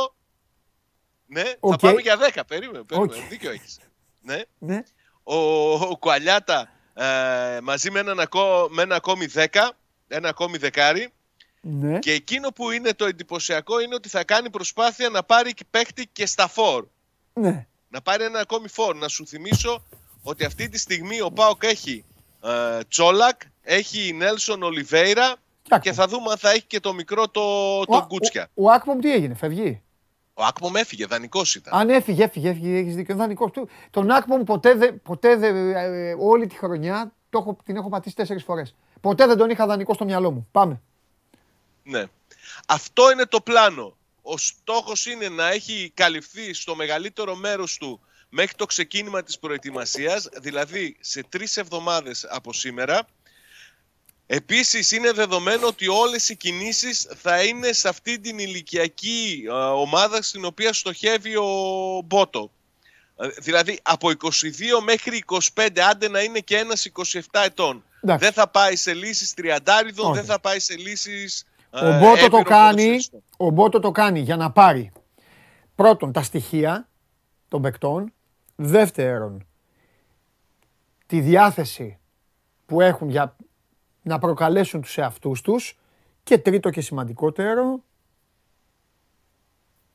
Ναι, 1.26 1.43
Οκ. 1.59 1.72
θα 1.72 1.88
πάμε 1.88 2.01
για 2.01 2.18
10. 2.18 2.41
Περίμενε, 2.47 2.84
περίμενε. 2.84 3.16
Οκ. 3.22 3.28
Δίκιο 3.30 3.51
έχεις. 3.51 3.80
Ναι. 4.28 4.41
Ναι. 4.57 4.84
Ο, 5.24 5.36
ο 5.74 5.97
Κουαλιάτα 5.97 6.70
ε, 6.96 7.60
μαζί 7.64 7.91
με, 7.91 8.00
έναν 8.00 8.20
ακό, 8.20 8.68
με 8.72 8.82
ένα 8.82 8.96
ακόμη 8.96 9.26
10. 9.34 9.46
Ένα 10.08 10.30
ακόμη 10.30 10.58
δεκάρι. 10.58 11.10
Ναι. 11.62 12.00
Και 12.00 12.12
εκείνο 12.12 12.50
που 12.52 12.72
είναι 12.72 12.93
το 12.93 13.06
εντυπωσιακό 13.06 13.80
είναι 13.80 13.96
ότι 13.96 14.10
θα 14.10 14.24
κάνει 14.24 14.50
προσπάθεια 14.50 15.10
να 15.10 15.24
πάρει 15.24 15.54
και 15.54 15.64
παίχτη 15.72 16.08
και 16.12 16.26
στα 16.26 16.48
φόρ. 16.48 16.86
ναι. 17.34 17.68
Να 17.89 18.02
πάρει 18.02 18.24
ένα 18.24 18.39
ακόμη 18.39 18.68
φόρ. 18.68 18.96
Να 18.96 19.08
σου 19.08 19.28
θυμίσω 19.28 19.84
ότι 20.24 20.46
αυτή 20.46 20.70
τη 20.70 20.78
στιγμή 20.78 21.22
ο 21.22 21.32
Πάοκ 21.32 21.64
έχει 21.64 22.06
ε, 22.43 22.80
Τσόλακ, 22.88 23.41
έχει 23.64 24.14
Νέλσον 24.14 24.64
Ολιβέηρα 24.64 25.30
Και 25.30 25.38
και 25.70 25.76
Άκπομ. 25.76 25.93
θα 25.93 26.08
δούμε 26.08 26.32
αν 26.32 26.38
θα 26.38 26.50
έχει 26.50 26.64
και 26.64 26.80
το 26.80 26.93
μικρό 26.93 27.28
το, 27.30 27.41
Ο- 27.80 27.86
το 27.86 28.06
Γκούτσια. 28.08 28.48
Ο, 28.54 28.66
ο 28.66 28.72
Άκπομ 28.72 29.00
τι 29.00 29.14
έγινε, 29.14 29.34
φεύγει; 29.36 29.82
Ο 30.38 30.43
Άκπομ 30.43 30.75
έφυγε, 30.75 31.05
δανεικός 31.05 31.55
ήταν. 31.55 31.79
Αν 31.79 31.89
έφυγε, 31.89 32.23
έφυγε, 32.23 32.49
έφυγε, 32.49 32.77
έχεις 32.77 32.95
δίκιο. 32.95 33.15
Δανεικός 33.15 33.51
του. 33.51 33.69
Τον 33.89 34.11
Άκπομ 34.11 34.43
ποτέ 34.43 34.73
δεν, 34.73 35.01
ποτέ 35.01 35.36
δεν, 35.36 35.55
ε, 35.55 36.09
ε, 36.09 36.15
όλη 36.19 36.47
τη 36.47 36.55
χρονιά 36.55 37.13
το 37.29 37.38
έχω, 37.38 37.57
την 37.65 37.75
έχω 37.75 37.89
πατήσει 37.89 38.15
τέσσερις 38.15 38.43
φορές. 38.43 38.75
Ποτέ 39.01 39.25
δεν 39.25 39.38
τον 39.38 39.49
είχα 39.49 39.65
δανεικό 39.65 39.93
στο 39.93 40.05
μυαλό 40.05 40.31
μου. 40.31 40.47
Πάμε. 40.51 40.81
Ναι. 41.83 42.03
Αυτό 42.67 43.11
είναι 43.11 43.25
το 43.25 43.41
πλάνο. 43.41 43.97
Ο 44.21 44.38
στόχος 44.38 45.05
είναι 45.05 45.29
να 45.29 45.49
έχει 45.49 45.91
καλυφθεί 45.93 46.53
στο 46.53 46.75
μεγαλύτερο 46.75 47.36
μέρος 47.36 47.77
του 47.77 47.99
μέχρι 48.29 48.55
το 48.55 48.65
ξεκίνημα 48.65 49.23
της 49.23 49.39
προετοιμασίας, 49.39 50.29
δηλαδή 50.41 50.97
σε 50.99 51.23
τρεις 51.29 51.57
εβδομάδες 51.57 52.25
από 52.29 52.53
σήμερα. 52.53 53.07
Επίσης 54.28 54.91
είναι 54.91 55.11
δεδομένο 55.11 55.67
ότι 55.67 55.88
όλες 55.88 56.30
οι 56.30 56.36
κινήσεις 56.36 57.07
θα 57.15 57.43
είναι 57.43 57.71
σε 57.71 57.88
αυτή 57.88 58.19
την 58.19 58.39
ηλικιακή 58.39 59.43
ε, 59.47 59.51
ομάδα 59.53 60.21
στην 60.21 60.45
οποία 60.45 60.73
στοχεύει 60.73 61.36
ο 61.36 61.45
Μπότο. 62.05 62.51
Ε, 63.17 63.28
Δηλαδή 63.28 63.80
από 63.84 64.09
22 64.09 64.13
μέχρι 64.84 65.23
25, 65.55 65.67
άντε 65.89 66.09
να 66.09 66.21
είναι 66.21 66.39
και 66.39 66.57
ένας 66.57 66.91
27 67.13 67.19
ετών. 67.32 67.84
Εντάξει. 68.01 68.26
Δεν 68.26 68.34
θα 68.34 68.47
πάει 68.49 68.76
σε 68.76 68.93
λύσεις 68.93 69.34
τριαντάριδων, 69.34 70.05
Όχι. 70.05 70.15
δεν 70.15 70.26
θα 70.26 70.39
πάει 70.39 70.59
σε 70.59 70.76
λύσεις 70.76 71.45
Ο 71.69 71.86
ε, 71.86 71.99
Μπότο 71.99 72.15
το 72.15 72.23
έμπειρων 72.26 72.43
κάνει, 72.43 72.73
ποδοσφαιριστών. 72.73 73.23
ο 73.38 73.49
Μπότο 73.49 73.80
το 73.80 73.91
κάνει 73.91 74.19
για 74.19 74.36
να 74.36 74.51
πάρει 74.51 74.91
πρώτον 75.76 76.11
τα 76.11 76.23
στοιχεία 76.23 76.89
των 77.47 77.61
παικτών, 77.61 78.13
δεύτερον 78.55 79.47
τη 81.05 81.19
διάθεση 81.19 81.99
που 82.65 82.82
έχουν 82.82 83.09
για 83.09 83.36
να 84.06 84.20
προκαλέσουν 84.20 84.82
τους 84.82 84.97
εαυτούς 84.97 85.41
τους 85.41 85.78
και 86.24 86.38
τρίτο 86.38 86.70
και 86.70 86.82
σημαντικότερο 86.82 87.64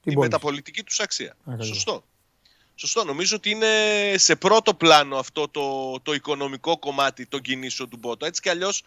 την 0.02 0.12
η 0.12 0.14
πώληση. 0.14 0.18
μεταπολιτική 0.32 0.82
τους 0.82 1.00
αξία. 1.00 1.36
Ακριβώς. 1.44 1.66
Σωστό. 1.66 2.04
Σωστό. 2.74 3.04
Νομίζω 3.04 3.36
ότι 3.36 3.50
είναι 3.50 3.66
σε 4.16 4.36
πρώτο 4.36 4.74
πλάνο 4.74 5.16
αυτό 5.16 5.48
το, 5.48 5.94
το 6.02 6.12
οικονομικό 6.12 6.78
κομμάτι 6.78 7.26
των 7.26 7.40
κινήσεων 7.40 7.88
του 7.88 7.96
Μπότο. 7.96 8.26
Έτσι 8.26 8.40
κι 8.40 8.48
αλλιώς 8.48 8.82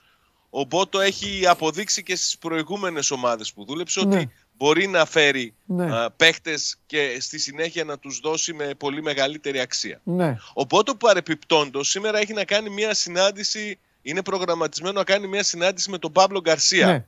ο 0.49 0.63
Μπότο 0.63 0.99
έχει 0.99 1.47
αποδείξει 1.47 2.03
και 2.03 2.15
στις 2.15 2.37
προηγούμενες 2.37 3.11
ομάδες 3.11 3.53
που 3.53 3.65
δούλεψε 3.65 4.05
Ναι. 4.05 4.15
ότι 4.15 4.31
μπορεί 4.57 4.87
να 4.87 5.05
φέρει 5.05 5.53
Ναι. 5.65 5.95
α, 5.97 6.11
παίχτες 6.11 6.77
και 6.85 7.17
στη 7.19 7.39
συνέχεια 7.39 7.83
να 7.83 7.99
τους 7.99 8.19
δώσει 8.19 8.53
με 8.53 8.73
πολύ 8.77 9.01
μεγαλύτερη 9.01 9.59
αξία. 9.59 10.01
Ναι. 10.03 10.37
Ο 10.53 10.63
Μπότο 10.63 10.95
παρεπιπτόντος 10.95 11.89
σήμερα 11.89 12.17
έχει 12.19 12.33
να 12.33 12.45
κάνει 12.45 12.69
μια 12.69 12.93
συνάντηση, 12.93 13.79
είναι 14.03 14.21
προγραμματισμένο 14.21 14.97
να 14.97 15.03
κάνει 15.03 15.27
μια 15.27 15.43
συνάντηση 15.43 15.89
με 15.89 15.97
τον 15.97 16.11
Παύλο 16.11 16.41
Γκαρσία. 16.41 16.85
Ναι. 16.85 17.05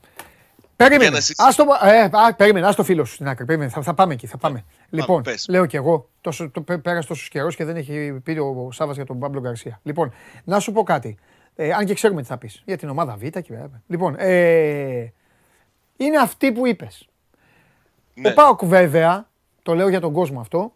Περίμενε. 0.75 1.03
Για 1.03 1.11
να 1.11 1.19
συζητήσουμε. 1.19 1.49
Ας 1.49 1.79
το, 1.79 1.87
ε, 1.87 2.27
α, 2.27 2.35
περίμενε, 2.35 2.67
ας 2.67 2.75
το 2.75 2.83
φίλο 2.83 3.05
σου 3.05 3.13
στην 3.13 3.27
άκρη. 3.27 3.45
Περίμενε, 3.45 3.69
θα, 3.71 3.81
θα 3.81 3.93
πάμε 3.93 4.13
εκεί, 4.13 4.27
θα 4.27 4.37
πάμε. 4.37 4.65
λοιπόν, 4.89 5.21
πες. 5.21 5.45
λέω 5.49 5.65
κι 5.65 5.75
εγώ, 5.75 6.09
τόσο, 6.21 6.49
το, 6.49 6.61
πέ- 6.61 6.81
πέρασε 6.81 7.07
τόσος 7.07 7.29
καιρός 7.29 7.55
και 7.55 7.65
δεν 7.65 7.75
έχει 7.75 8.19
πει 8.23 8.31
ο 8.31 8.69
Σάββας 8.71 8.95
για 8.95 9.05
τον 9.05 9.19
Παύλο 9.19 9.39
Γκαρσία. 9.39 9.79
Λοιπόν, 9.83 10.13
να 10.43 10.59
σου 10.59 10.71
πω 10.71 10.83
κάτι. 10.83 11.17
Ε, 11.55 11.71
αν 11.73 11.85
και 11.85 11.93
ξέρουμε 11.93 12.21
τι 12.21 12.27
θα 12.27 12.37
πεις. 12.37 12.61
Για 12.65 12.77
την 12.77 12.89
ομάδα 12.89 13.15
Β 13.15 13.21
και 13.21 13.41
βέβαια. 13.49 13.81
Λοιπόν, 13.87 14.15
ε, 14.17 15.13
είναι 15.97 16.17
αυτή 16.21 16.51
που 16.51 16.67
είπες. 16.67 17.07
Ναι. 18.13 18.29
Ο 18.29 18.33
Πάοκ 18.33 18.65
βέβαια, 18.65 19.29
το 19.63 19.73
λέω 19.73 19.87
για 19.89 19.99
τον 19.99 20.13
κόσμο 20.13 20.39
αυτό, 20.39 20.74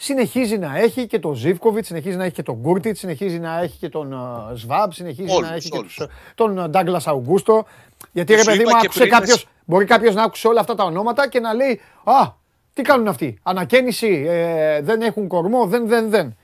συνεχίζει 0.00 0.58
να 0.58 0.78
έχει 0.78 1.06
και 1.06 1.18
τον 1.18 1.34
Ζίβκοβιτ, 1.34 1.84
συνεχίζει 1.84 2.16
να 2.16 2.24
έχει 2.24 2.34
και 2.34 2.42
τον 2.42 2.54
Γκούρτιτς, 2.54 2.98
συνεχίζει 2.98 3.38
να 3.38 3.58
έχει 3.60 3.78
και 3.78 3.88
τον 3.88 4.12
uh, 4.14 4.52
Σβάμπ, 4.54 4.90
συνεχίζει 4.92 5.32
Όλους, 5.34 5.48
να 5.48 5.54
έχει 5.54 5.68
και 5.68 5.76
όλους. 5.78 5.94
τους, 5.94 6.06
τον 6.34 6.70
Ντάγκλας 6.70 7.06
Αουγκούστο. 7.06 7.64
Γιατί 8.12 8.30
Και 8.30 8.36
ρε 8.36 8.42
σου 8.44 8.50
παιδί 8.50 8.60
είπα 8.62 8.70
μου, 8.74 8.78
και 8.80 8.84
άκουσε 8.86 8.98
πριν, 8.98 9.12
κάποιο, 9.12 9.32
εσύ- 9.32 9.46
μπορεί 9.64 9.84
κάποιος 9.84 10.14
να 10.14 10.22
άκουσε 10.22 10.48
όλα 10.48 10.60
αυτά 10.60 10.74
τα 10.74 10.84
ονόματα 10.84 11.28
και 11.28 11.40
να 11.40 11.54
λέει 11.54 11.80
Α, 12.04 12.32
τι 12.72 12.82
κάνουν 12.82 13.08
αυτοί; 13.08 13.38
Ανακαίνιση, 13.42 14.24
ε, 14.28 14.80
δεν 14.80 15.02
έχουν 15.02 15.28
κορμό, 15.28 15.66
δεν, 15.66 15.88
δεν, 15.88 16.10
δεν. 16.10 16.36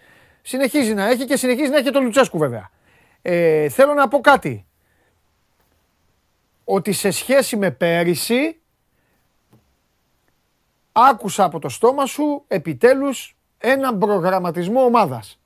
Συνεχίζει 0.42 0.94
να 0.94 1.08
έχει 1.08 1.24
και 1.24 1.36
συνεχίζει 1.36 1.70
να 1.70 1.76
έχει 1.76 1.84
και 1.84 1.90
τον 1.90 2.02
Λουτσέσκου 2.04 2.38
βέβαια. 2.38 2.70
Ε, 3.22 3.68
θέλω 3.68 3.94
να 3.94 4.08
πω 4.08 4.20
κάτι. 4.20 4.66
Ότι 6.64 6.92
σε 6.92 7.10
σχέση 7.10 7.56
με 7.56 7.70
πέρυσι, 7.70 8.60
άκουσα 10.92 11.44
από 11.44 11.58
το 11.58 11.68
στόμα 11.68 12.06
σου 12.06 12.44
επιτέλους 12.48 13.33
έναν 13.64 13.98
προγραμματισμό 13.98 14.84
ομάδας. 14.84 15.38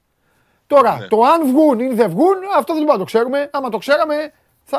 Τώρα, 0.67 0.99
Ναι. 0.99 1.07
το 1.07 1.23
αν 1.23 1.47
βγουν 1.47 1.79
ή 1.81 1.95
δεν 1.95 2.11
βγουν, 2.11 2.35
αυτό 2.59 2.75
δεν 2.75 2.83
μπορούμε 2.85 2.93
να 2.93 2.99
το 2.99 3.05
ξέρουμε. 3.05 3.49
Άμα 3.53 3.69
το 3.69 3.79
ξέραμε, 3.79 4.33
θα... 4.65 4.79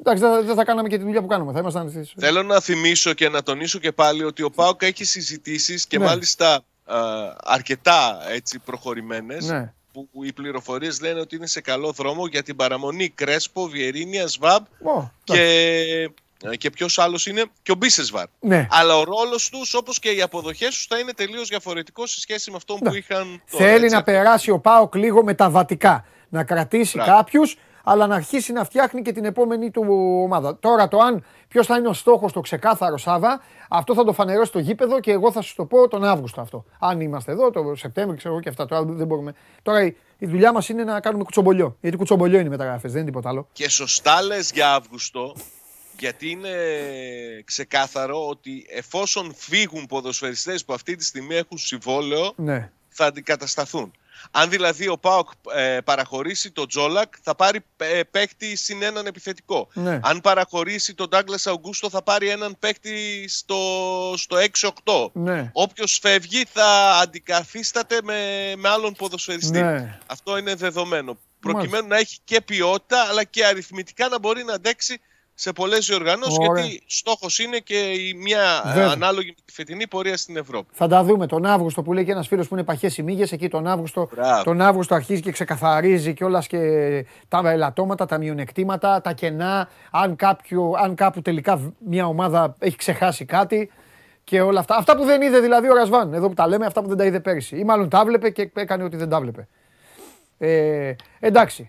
Εντάξει, 0.00 0.22
δεν 0.22 0.44
δεν 0.46 0.54
θα 0.54 0.64
κάναμε 0.64 0.88
και 0.88 0.96
τη 0.96 1.02
δουλειά 1.02 1.20
που 1.20 1.26
κάνουμε. 1.26 1.52
Θα 1.52 1.58
ήμασταν 1.58 1.90
στις... 1.90 2.12
Θέλω 2.18 2.42
να 2.42 2.60
θυμίσω 2.60 3.12
και 3.12 3.28
να 3.28 3.42
τονίσω 3.42 3.78
και 3.78 3.92
πάλι 3.92 4.24
ότι 4.24 4.42
ο 4.42 4.50
ΠΑΟΚ 4.50 4.82
έχει 4.82 5.04
συζητήσεις 5.04 5.86
και 5.86 5.98
Ναι. 5.98 6.04
μάλιστα 6.04 6.54
α, 6.84 6.96
αρκετά 7.44 8.18
έτσι 8.30 8.58
προχωρημένες 8.58 9.46
Ναι. 9.46 9.72
που 9.92 10.08
οι 10.24 10.32
πληροφορίες 10.32 11.00
λένε 11.00 11.20
ότι 11.20 11.36
είναι 11.36 11.46
σε 11.46 11.60
καλό 11.60 11.92
δρόμο 11.92 12.26
για 12.26 12.42
την 12.42 12.56
παραμονή 12.56 13.08
Κρέσπο, 13.08 13.66
Βιερίνια, 13.66 14.26
Σβάμπ 14.26 14.64
Ω, 14.82 15.10
και, 15.24 15.40
ε, 15.42 16.06
και 16.58 16.70
ποιος 16.70 16.98
άλλος 16.98 17.26
είναι 17.26 17.44
και 17.62 17.72
ο 17.72 17.74
Μπίσεσβαρ. 17.74 18.24
Ναι. 18.40 18.66
Αλλά 18.70 18.96
ο 18.96 19.04
ρόλος 19.04 19.48
τους 19.48 19.74
όπως 19.74 19.98
και 19.98 20.10
οι 20.10 20.22
αποδοχές 20.22 20.68
τους 20.68 20.86
θα 20.86 20.98
είναι 20.98 21.12
τελείως 21.12 21.48
διαφορετικό 21.48 22.06
σε 22.06 22.20
σχέση 22.20 22.50
με 22.50 22.56
αυτόν 22.56 22.78
που 22.78 22.90
Ναι. 22.90 22.96
είχαν 22.96 23.42
τώρα. 23.50 23.64
Θέλει 23.64 23.84
έτσι. 23.84 23.94
να 23.96 24.02
περάσει 24.02 24.50
ο 24.50 24.58
Πάοκ 24.58 24.94
λίγο 24.94 25.24
μεταβατικά. 25.24 26.04
Να 26.28 26.44
κρατήσει 26.44 26.96
Μπράβο. 26.96 27.12
κάποιους, 27.16 27.56
αλλά 27.84 28.06
να 28.06 28.14
αρχίσει 28.14 28.52
να 28.52 28.64
φτιάχνει 28.64 29.02
και 29.02 29.12
την 29.12 29.24
επόμενη 29.24 29.70
του 29.70 29.84
ομάδα. 30.24 30.58
Τώρα 30.58 30.88
το 30.88 30.98
αν 30.98 31.24
ποιος 31.48 31.66
θα 31.66 31.76
είναι 31.76 31.88
ο 31.88 31.92
στόχος, 31.92 32.32
το 32.32 32.40
ξεκάθαρο 32.40 32.98
Σάβα, 32.98 33.40
αυτό 33.68 33.94
θα 33.94 34.04
το 34.04 34.12
φανερώσει 34.12 34.52
το 34.52 34.58
γήπεδο 34.58 35.00
και 35.00 35.10
εγώ 35.12 35.32
θα 35.32 35.40
σου 35.40 35.54
το 35.54 35.64
πω 35.64 35.88
τον 35.88 36.04
Αύγουστο 36.04 36.40
αυτό. 36.40 36.64
Αν 36.78 37.00
είμαστε 37.00 37.32
εδώ, 37.32 37.50
το 37.50 37.74
Σεπτέμβριο, 37.74 38.16
ξέρω 38.16 38.34
εγώ 38.34 38.42
και 38.42 38.48
αυτά. 38.48 38.66
Τώρα 38.66 38.82
δεν 38.84 39.06
μπορούμε. 39.06 39.34
Τώρα 39.62 39.84
η, 39.84 39.94
η 40.18 40.26
δουλειά 40.26 40.52
μας 40.52 40.68
είναι 40.68 40.84
να 40.84 41.00
κάνουμε 41.00 41.24
κουτσομπολιό. 41.24 41.76
Γιατί 41.80 41.96
κουτσομπολιό 41.96 42.38
είναι 42.38 42.46
οι 42.46 42.50
μεταγραφές, 42.50 42.90
δεν 42.92 43.00
είναι 43.00 43.10
τίποτα 43.10 43.28
άλλο. 43.28 43.48
Και 43.52 43.68
σωστά 43.70 44.22
λες 44.22 44.50
για 44.54 44.74
Αύγουστο, 44.74 45.34
γιατί 45.98 46.30
είναι 46.30 46.50
ξεκάθαρο 47.44 48.28
ότι 48.28 48.66
εφόσον 48.68 49.34
φύγουν 49.36 49.86
ποδοσφαιριστές 49.86 50.64
που 50.64 50.72
αυτή 50.72 50.96
τη 50.96 51.04
στιγμή 51.04 51.34
έχουν 51.34 51.58
συμβόλαιο, 51.58 52.32
Ναι. 52.36 52.70
θα 52.88 53.06
αντικατασταθούν. 53.06 53.92
Αν 54.30 54.50
δηλαδή 54.50 54.88
ο 54.88 54.98
Πάοκ 54.98 55.28
ε, 55.54 55.78
παραχωρήσει 55.84 56.50
τον 56.50 56.68
Τζόλακ, 56.68 57.12
θα 57.22 57.34
πάρει 57.34 57.60
ε, 57.76 58.00
παίκτη 58.10 58.56
συν 58.56 58.82
έναν 58.82 59.06
επιθετικό. 59.06 59.68
Ναι. 59.72 60.00
Αν 60.02 60.20
παραχωρήσει 60.20 60.94
τον 60.94 61.08
Ντάγκλας 61.08 61.46
Αουγκούστο, 61.46 61.90
θα 61.90 62.02
πάρει 62.02 62.28
έναν 62.28 62.56
παίκτη 62.58 63.24
στο, 63.28 63.58
στο 64.16 64.36
6-8. 64.84 65.10
Ναι. 65.12 65.50
Όποιος 65.52 65.98
φεύγει 66.02 66.44
θα 66.52 66.98
αντικαθίσταται 67.02 67.98
με, 68.02 68.52
με 68.56 68.68
άλλον 68.68 68.94
ποδοσφαιριστή. 68.94 69.60
Ναι. 69.60 69.98
Αυτό 70.06 70.36
είναι 70.38 70.54
δεδομένο. 70.54 71.18
Προκειμένου 71.40 71.86
να 71.88 71.96
έχει 71.96 72.18
και 72.24 72.40
ποιότητα 72.40 73.00
αλλά 73.08 73.24
και 73.24 73.46
αριθμητικά 73.46 74.08
να 74.08 74.18
μπορεί 74.18 74.44
να 74.44 74.52
αντέξει 74.52 75.00
σε 75.34 75.52
πολλές 75.52 75.86
διοργανώσεις. 75.86 76.36
Ωραία. 76.38 76.64
Γιατί 76.64 76.82
στόχος 76.86 77.38
είναι 77.38 77.58
και 77.58 77.74
η 77.78 78.14
μια 78.14 78.62
ε, 78.64 78.68
Βέβαια. 78.72 78.90
ανάλογη 78.90 79.28
με 79.28 79.42
τη 79.44 79.52
φετινή 79.52 79.88
πορεία 79.88 80.16
στην 80.16 80.36
Ευρώπη. 80.36 80.68
Θα 80.72 80.88
τα 80.88 81.04
δούμε 81.04 81.26
τον 81.26 81.46
Αύγουστο 81.46 81.82
που 81.82 81.92
λέει 81.92 82.04
και 82.04 82.10
ένας 82.10 82.26
φίλος 82.28 82.48
που 82.48 82.54
είναι 82.54 82.64
παχές 82.64 82.98
ημίγες. 82.98 83.32
Εκεί 83.32 83.48
τον 83.48 83.66
Αύγουστο, 83.66 84.08
Μπράβο. 84.14 84.42
τον 84.42 84.60
Αύγουστο 84.60 84.94
αρχίζει 84.94 85.20
και 85.20 85.30
ξεκαθαρίζει 85.32 86.14
κιόλας 86.14 86.46
και 86.46 86.58
τα 87.28 87.42
ελαττώματα, 87.44 88.06
τα 88.06 88.18
μειονεκτήματα, 88.18 89.00
τα 89.00 89.12
κενά. 89.12 89.68
Αν, 89.90 90.16
κάποιο, 90.16 90.72
αν 90.82 90.94
κάπου 90.94 91.22
τελικά 91.22 91.72
μια 91.78 92.06
ομάδα 92.06 92.54
έχει 92.58 92.76
ξεχάσει 92.76 93.24
κάτι 93.24 93.70
και 94.24 94.40
όλα 94.40 94.60
αυτά. 94.60 94.76
Αυτά 94.76 94.96
που 94.96 95.04
δεν 95.04 95.22
είδε 95.22 95.40
δηλαδή 95.40 95.68
ο 95.70 95.74
Ρασβάν. 95.74 96.12
Εδώ 96.14 96.28
που 96.28 96.34
τα 96.34 96.46
λέμε, 96.48 96.66
αυτά 96.66 96.82
που 96.82 96.88
δεν 96.88 96.96
τα 96.96 97.04
είδε 97.04 97.20
πέρυσι. 97.20 97.56
Ή 97.56 97.64
μάλλον 97.64 97.88
τα 97.88 98.04
βλέπε 98.04 98.30
και 98.30 98.50
έκανε 98.54 98.84
ότι 98.84 98.96
δεν 98.96 99.08
τα 99.08 99.20
βλέπε. 99.20 99.48
Ε, 100.38 100.94
εντάξει. 101.20 101.68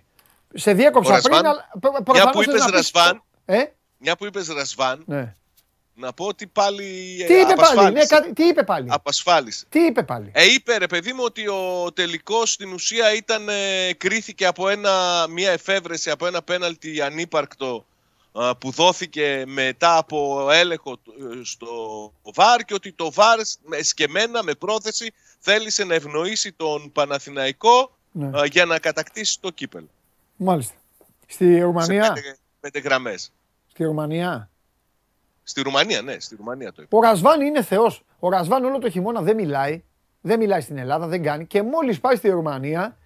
Σε 0.54 0.72
διέκοψα 0.72 1.10
Ο 1.10 1.14
Ρασβάν, 1.14 1.38
πριν, 1.40 1.50
αλλά 1.50 1.68
προ- 1.80 1.92
Μια 1.92 2.02
προφανώς 2.02 2.32
που 2.32 2.38
θες 2.42 2.46
είπες 2.46 2.60
να 2.60 2.66
πεις- 2.78 2.94
Ρασβάν, 2.94 3.22
Ε, 3.46 3.64
μια 3.98 4.16
που 4.16 4.26
είπες 4.26 4.48
Ρασβάν, 4.48 5.02
ναι. 5.06 5.34
να 5.94 6.12
πω 6.12 6.24
ότι 6.26 6.46
πάλι. 6.46 7.16
ε, 7.22 7.26
Τι 7.26 7.34
είπε 7.34 7.42
πάλι, 7.42 7.46
ναι, 7.46 7.52
απασφάλισε. 7.52 8.06
κάτι- 8.06 8.32
τι 8.32 8.44
είπε 8.44 8.62
πάλι; 8.62 8.86
Απασφάλισε. 8.90 9.64
Τι 9.68 9.80
είπε 9.80 10.02
πάλι; 10.02 10.30
Ε, 10.34 10.44
είπε 10.52 10.76
ρε 10.76 10.86
παιδί 10.86 11.12
μου 11.12 11.22
ότι 11.24 11.48
ο 11.48 11.92
τελικός 11.94 12.52
στην 12.52 12.72
ουσία 12.72 13.14
ήταν, 13.14 13.48
ε, 13.48 13.92
κρίθηκε 13.92 14.46
από 14.46 14.68
ένα, 14.68 15.26
μια 15.30 15.50
εφεύρεση, 15.50 16.10
από 16.10 16.26
ένα 16.26 16.42
πέναλτι 16.42 17.00
ανύπαρκτο 17.00 17.86
α, 18.32 18.56
που 18.56 18.70
δόθηκε 18.70 19.44
μετά 19.46 19.96
από 19.96 20.48
έλεγχο 20.50 20.96
του- 20.96 21.14
ε, 21.40 21.44
στο 21.44 22.12
ΒΑΡ 22.34 22.60
και 22.64 22.74
ότι 22.74 22.92
το 22.92 23.10
ΒΑΡ 23.10 23.38
με- 23.64 23.82
σκεμμένα 23.82 24.42
με 24.42 24.54
πρόθεση 24.54 25.12
θέλησε 25.38 25.84
να 25.84 25.94
ευνοήσει 25.94 26.52
τον 26.52 26.92
Παναθηναϊκό 26.92 27.96
Ναι. 28.12 28.40
α, 28.40 28.44
για 28.46 28.64
να 28.64 28.78
κατακτήσει 28.78 29.40
το 29.40 29.50
κύπελο. 29.50 29.88
Μάλιστα. 30.36 30.74
Στη 31.26 31.54
Σε 31.54 31.60
Ρουμανία. 31.62 32.12
πέντε, 32.12 32.36
πέντε 32.60 32.78
γραμμές. 32.78 33.32
Στη 33.76 33.84
Ρουμανία; 33.84 34.50
Στη 35.42 35.62
Ρουμανία, 35.62 36.02
ναι, 36.02 36.16
στη 36.18 36.36
Ρουμανία 36.36 36.72
το 36.72 36.82
είπε. 36.82 36.96
Ο 36.96 37.00
Ρασβάν 37.00 37.40
είναι 37.40 37.62
θεός. 37.62 38.04
Ο 38.18 38.28
Ρασβάν 38.28 38.64
όλο 38.64 38.78
το 38.78 38.90
χειμώνα 38.90 39.20
δεν 39.22 39.34
μιλάει. 39.34 39.82
Δεν 40.20 40.38
μιλάει 40.38 40.60
στην 40.60 40.78
Ελλάδα, 40.78 41.06
δεν 41.06 41.22
κάνει. 41.22 41.46
Και 41.46 41.62
μόλις 41.62 42.00
πάει 42.00 42.16
στη 42.16 42.28
Ρουμανία, 42.28 42.96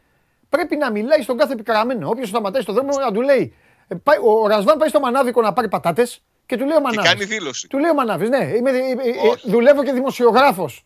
πρέπει 0.49 0.77
να 0.77 0.91
μιλάει 0.91 1.23
στον 1.23 1.37
κάθε 1.37 1.53
επικραμένο. 1.53 2.09
Όποιος 2.09 2.29
σταματάει 2.29 2.63
στον 2.63 2.75
δρόμο 2.75 2.99
να 2.99 3.13
του 3.13 3.21
λέει. 3.21 3.55
ε, 3.89 3.95
πάει- 3.95 4.19
Ο 4.23 4.47
Ρασβάν 4.47 4.79
πάει 4.79 4.89
στο 4.89 5.01
μανάβικο 5.01 5.41
να 5.43 5.53
πάρει 5.53 5.69
πατάτες 5.69 6.23
και 6.47 6.57
του 6.57 6.65
λέει 6.65 6.75
ο 6.77 6.77
Και 6.77 6.83
Μανάβης. 6.83 7.11
κάνει 7.11 7.25
δήλωση. 7.25 7.69
Του 7.69 7.79
λέει 7.79 7.91
ο 7.91 7.95
Μανάβης, 7.95 8.29
ναι, 8.29 8.45
είμαι, 8.57 8.71
ε, 8.71 8.75
ε, 8.75 9.29
Όχι. 9.31 9.51
δουλεύω 9.51 9.85
και 9.85 9.93
δημοσιογράφος. 9.93 10.85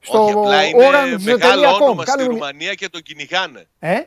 Στο 0.00 0.22
Όχι, 0.24 0.32
απλά 0.32 0.64
είναι 0.64 0.88
Orange.com. 0.88 1.22
μεγάλο 1.22 1.74
όνομα 1.74 2.04
Κάνε 2.04 2.22
στη 2.22 2.30
μου- 2.30 2.38
Ρουμανία 2.38 2.74
και 2.74 2.88
τον 2.88 3.02
κυνηγάνε. 3.02 3.66
Ε, 3.78 4.00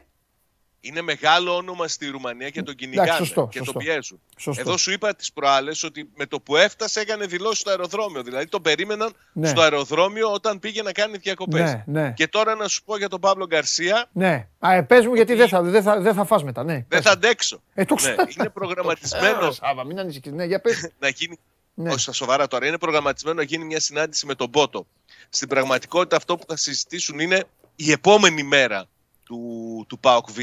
Είναι 0.82 0.98
είναι 1.00 1.02
μεγάλο 1.02 1.56
όνομα 1.56 1.88
στη 1.88 2.08
Ρουμανία 2.08 2.50
και 2.50 2.62
τον 2.64 2.74
Εντάξει, 2.74 2.86
κυνηγάνε 2.86 3.18
σωστό, 3.18 3.48
και 3.52 3.58
σωστό. 3.58 3.74
τον 3.74 3.82
πιέζουν. 3.84 4.22
Σωστό. 4.38 4.62
Εδώ 4.62 4.78
σου 4.78 4.92
είπα 4.92 5.16
τις 5.16 5.34
προάλλες 5.34 5.84
ότι 5.84 6.10
με 6.16 6.26
το 6.26 6.40
που 6.40 6.56
έφτασε 6.56 7.00
έκανε 7.00 7.26
δηλώσεις 7.26 7.60
στο 7.60 7.70
αεροδρόμιο. 7.70 8.24
Δηλαδή 8.24 8.48
τον 8.48 8.62
περίμεναν 8.62 9.14
Ναι. 9.34 9.48
στο 9.48 9.62
αεροδρόμιο 9.62 10.32
όταν 10.34 10.60
πήγε 10.60 10.82
να 10.82 10.92
κάνει 10.92 11.18
διακοπές. 11.18 11.62
Ναι, 11.72 11.84
ναι. 11.86 12.12
Και 12.16 12.28
τώρα 12.28 12.56
να 12.56 12.68
σου 12.68 12.84
πω 12.84 12.98
για 12.98 13.10
τον 13.10 13.20
Παύλο 13.20 13.46
Γκαρσία, 13.46 14.10
Ναι. 14.12 14.48
Α, 14.60 14.74
ε, 14.74 14.82
πες 14.82 15.06
μου 15.06 15.16
γιατί 15.16 15.34
δεν 15.34 15.48
θα, 15.48 15.62
δεν 15.62 15.84
θα, 15.84 16.00
δεν 16.02 16.14
θα 16.14 16.26
φας 16.26 16.44
μετά. 16.44 16.64
Ναι. 16.64 16.74
δεν 16.74 16.86
Πες. 16.88 17.02
θα 17.02 17.12
αντέξω. 17.12 17.62
Ε, 17.74 17.86
το 17.86 17.94
ναι, 17.94 18.00
ξέρω. 18.02 18.24
είναι 18.38 18.50
προγραμματισμένο 18.50 19.46
Ε, 19.48 19.52
Σάβα, 19.52 19.84
μην 19.86 20.00
ανησυχείς. 20.00 20.32
Ναι, 20.32 20.44
για 20.46 20.62
πες. 20.62 20.90
να 21.00 21.08
γίνει. 21.10 21.40
Ναι. 21.74 21.90
Όχι 21.90 22.00
στα 22.00 22.12
σοβαρά 22.12 22.48
τώρα. 22.48 22.68
Είναι 22.68 22.78
προγραμματισμένο 22.78 23.38
να 23.38 23.44
γίνει 23.44 23.66
μια 23.66 23.80
συνάντηση 23.80 24.26
με 24.26 24.36
τον 24.36 24.50
Πότο. 24.50 24.86
Στην 25.30 25.48
πραγματικότητα 25.48 26.16
αυτό 26.16 26.36
που 26.38 26.44
θα 26.48 26.58
συζητήσουν 26.58 27.20
είναι 27.20 27.44
η 27.76 27.92
επόμενη 27.92 28.44
μέρα 28.44 28.86
του, 29.30 29.86
του 29.88 30.00
ΠΑΟΚ 30.00 30.32
Β. 30.32 30.38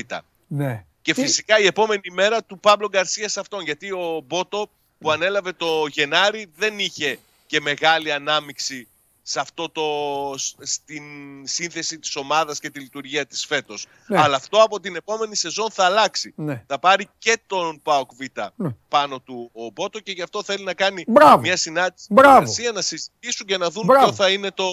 Ναι. 0.46 0.84
Και 1.02 1.14
Τι- 1.14 1.20
φυσικά 1.20 1.58
η 1.58 1.66
επόμενη 1.66 2.10
μέρα 2.12 2.42
του 2.44 2.58
Παύλο 2.58 2.88
Γκαρσίας 2.88 3.32
σε 3.32 3.40
αυτόν. 3.40 3.62
Γιατί 3.62 3.90
ο 3.92 4.22
Μπότο 4.26 4.68
που 4.98 5.10
ανέλαβε 5.10 5.52
το 5.52 5.86
Γενάρη 5.86 6.50
δεν 6.56 6.78
είχε 6.78 7.18
και 7.46 7.60
μεγάλη 7.60 8.12
ανάμειξη 8.12 8.88
σε 9.28 9.40
αυτό 9.40 9.68
το, 9.70 9.82
στην 10.62 11.02
σύνθεση 11.42 11.98
της 11.98 12.16
ομάδας 12.16 12.60
και 12.60 12.70
τη 12.70 12.80
λειτουργία 12.80 13.26
της 13.26 13.46
φέτος. 13.46 13.86
Ναι. 14.06 14.20
Αλλά 14.20 14.36
αυτό 14.36 14.58
από 14.62 14.80
την 14.80 14.96
επόμενη 14.96 15.36
σεζόν 15.36 15.70
θα 15.70 15.84
αλλάξει. 15.84 16.32
Ναι. 16.36 16.64
Θα 16.66 16.78
πάρει 16.78 17.08
και 17.18 17.38
τον 17.46 17.80
ΠΑΟΚ 17.82 18.10
Β 18.14 18.20
Ναι. 18.54 18.74
πάνω 18.88 19.20
του 19.20 19.50
ο 19.54 19.70
Μπότο 19.74 20.00
και 20.00 20.12
γι' 20.12 20.22
αυτό 20.22 20.42
θέλει 20.42 20.64
να 20.64 20.74
κάνει 20.74 21.04
Μπράβο. 21.06 21.40
μια 21.40 21.56
συνάντηση 21.56 22.06
Μπράβο. 22.10 22.28
με 22.32 22.36
τον 22.36 22.44
Γκαρσία 22.44 22.72
να 22.72 22.80
συζητήσουν 22.80 23.46
και 23.46 23.56
να 23.56 23.70
δουν 23.70 23.84
Μπράβο. 23.84 24.04
ποιο 24.04 24.14
θα 24.14 24.30
είναι 24.30 24.50
το, 24.50 24.64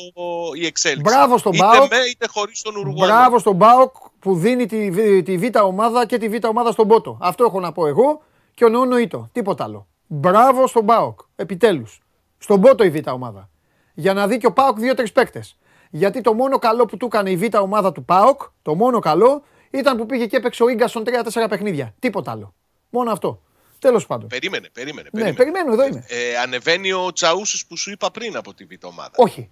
η 0.61 0.65
εξέλιξη. 0.65 1.03
Μπράβο 1.13 1.37
στον 1.37 1.53
είτε 1.53 1.63
ΠΑΟΚ. 1.63 1.89
με 1.91 1.97
είτε 1.97 2.27
χωρίς 2.27 2.61
τον 2.61 2.75
Ουρουγουανό. 2.75 3.13
Μπράβο 3.13 3.39
στον 3.39 3.55
Μπάοκ 3.55 3.95
που 4.19 4.35
δίνει 4.37 4.65
τη, 4.65 4.91
β- 4.91 5.23
τη 5.25 5.37
β' 5.37 5.61
ομάδα 5.63 6.05
και 6.05 6.17
τη 6.17 6.29
β' 6.29 6.45
ομάδα 6.45 6.71
στον 6.71 6.87
Πότο. 6.87 7.17
Αυτό 7.21 7.43
έχω 7.43 7.59
να 7.59 7.71
πω 7.71 7.87
εγώ 7.87 8.21
και 8.53 8.65
ο 8.65 8.69
Νόνο 8.69 8.97
Ήτο. 8.97 9.29
Τίποτα 9.31 9.63
άλλο. 9.63 9.87
Μπράβο 10.07 10.67
στον 10.67 10.83
Μπάοκ. 10.83 11.19
Επιτέλους. 11.35 11.99
Στον 12.37 12.61
Πότο 12.61 12.83
η 12.83 12.89
β' 12.89 13.07
ομάδα. 13.11 13.49
Για 13.93 14.13
να 14.13 14.27
δει 14.27 14.37
και 14.37 14.45
ο 14.45 14.51
Πάοκ 14.53 14.79
δύο-τρεις 14.79 15.11
παίκτες. 15.11 15.57
Γιατί 15.89 16.21
το 16.21 16.33
μόνο 16.33 16.59
καλό 16.59 16.85
που 16.85 16.97
του 16.97 17.05
έκανε 17.05 17.29
η 17.29 17.35
β' 17.37 17.55
ομάδα 17.61 17.91
του 17.91 18.05
Πάοκ, 18.05 18.41
το 18.61 18.75
μόνο 18.75 18.99
καλό, 18.99 19.43
ήταν 19.69 19.97
που 19.97 20.05
πήγε 20.05 20.25
και 20.25 20.35
έπαιξε 20.37 20.63
ο 20.63 20.73
γκασον 20.73 21.03
3-4 21.05 21.45
παιχνίδια. 21.49 21.93
Τίποτα 21.99 22.31
άλλο. 22.31 22.53
Μόνο 22.89 23.11
αυτό. 23.11 23.41
Τέλος 23.79 24.05
πάντων. 24.05 24.27
Περίμενε, 24.27 24.69
περίμενε. 24.73 25.09
Ναι, 25.11 25.19
περίμενε. 25.23 25.35
περιμένω, 25.35 25.73
εδώ 25.73 25.85
είμαι. 25.87 26.05
Ε, 26.07 26.37
ανεβαίνει 26.37 26.91
ο 26.91 27.11
Τσαούσης 27.13 27.65
που 27.65 27.77
σου 27.77 27.91
είπα 27.91 28.11
πριν 28.11 28.35
από 28.37 28.53
τη 28.53 28.65
β' 28.65 28.85
ομάδα. 28.85 29.11
Όχι. 29.15 29.49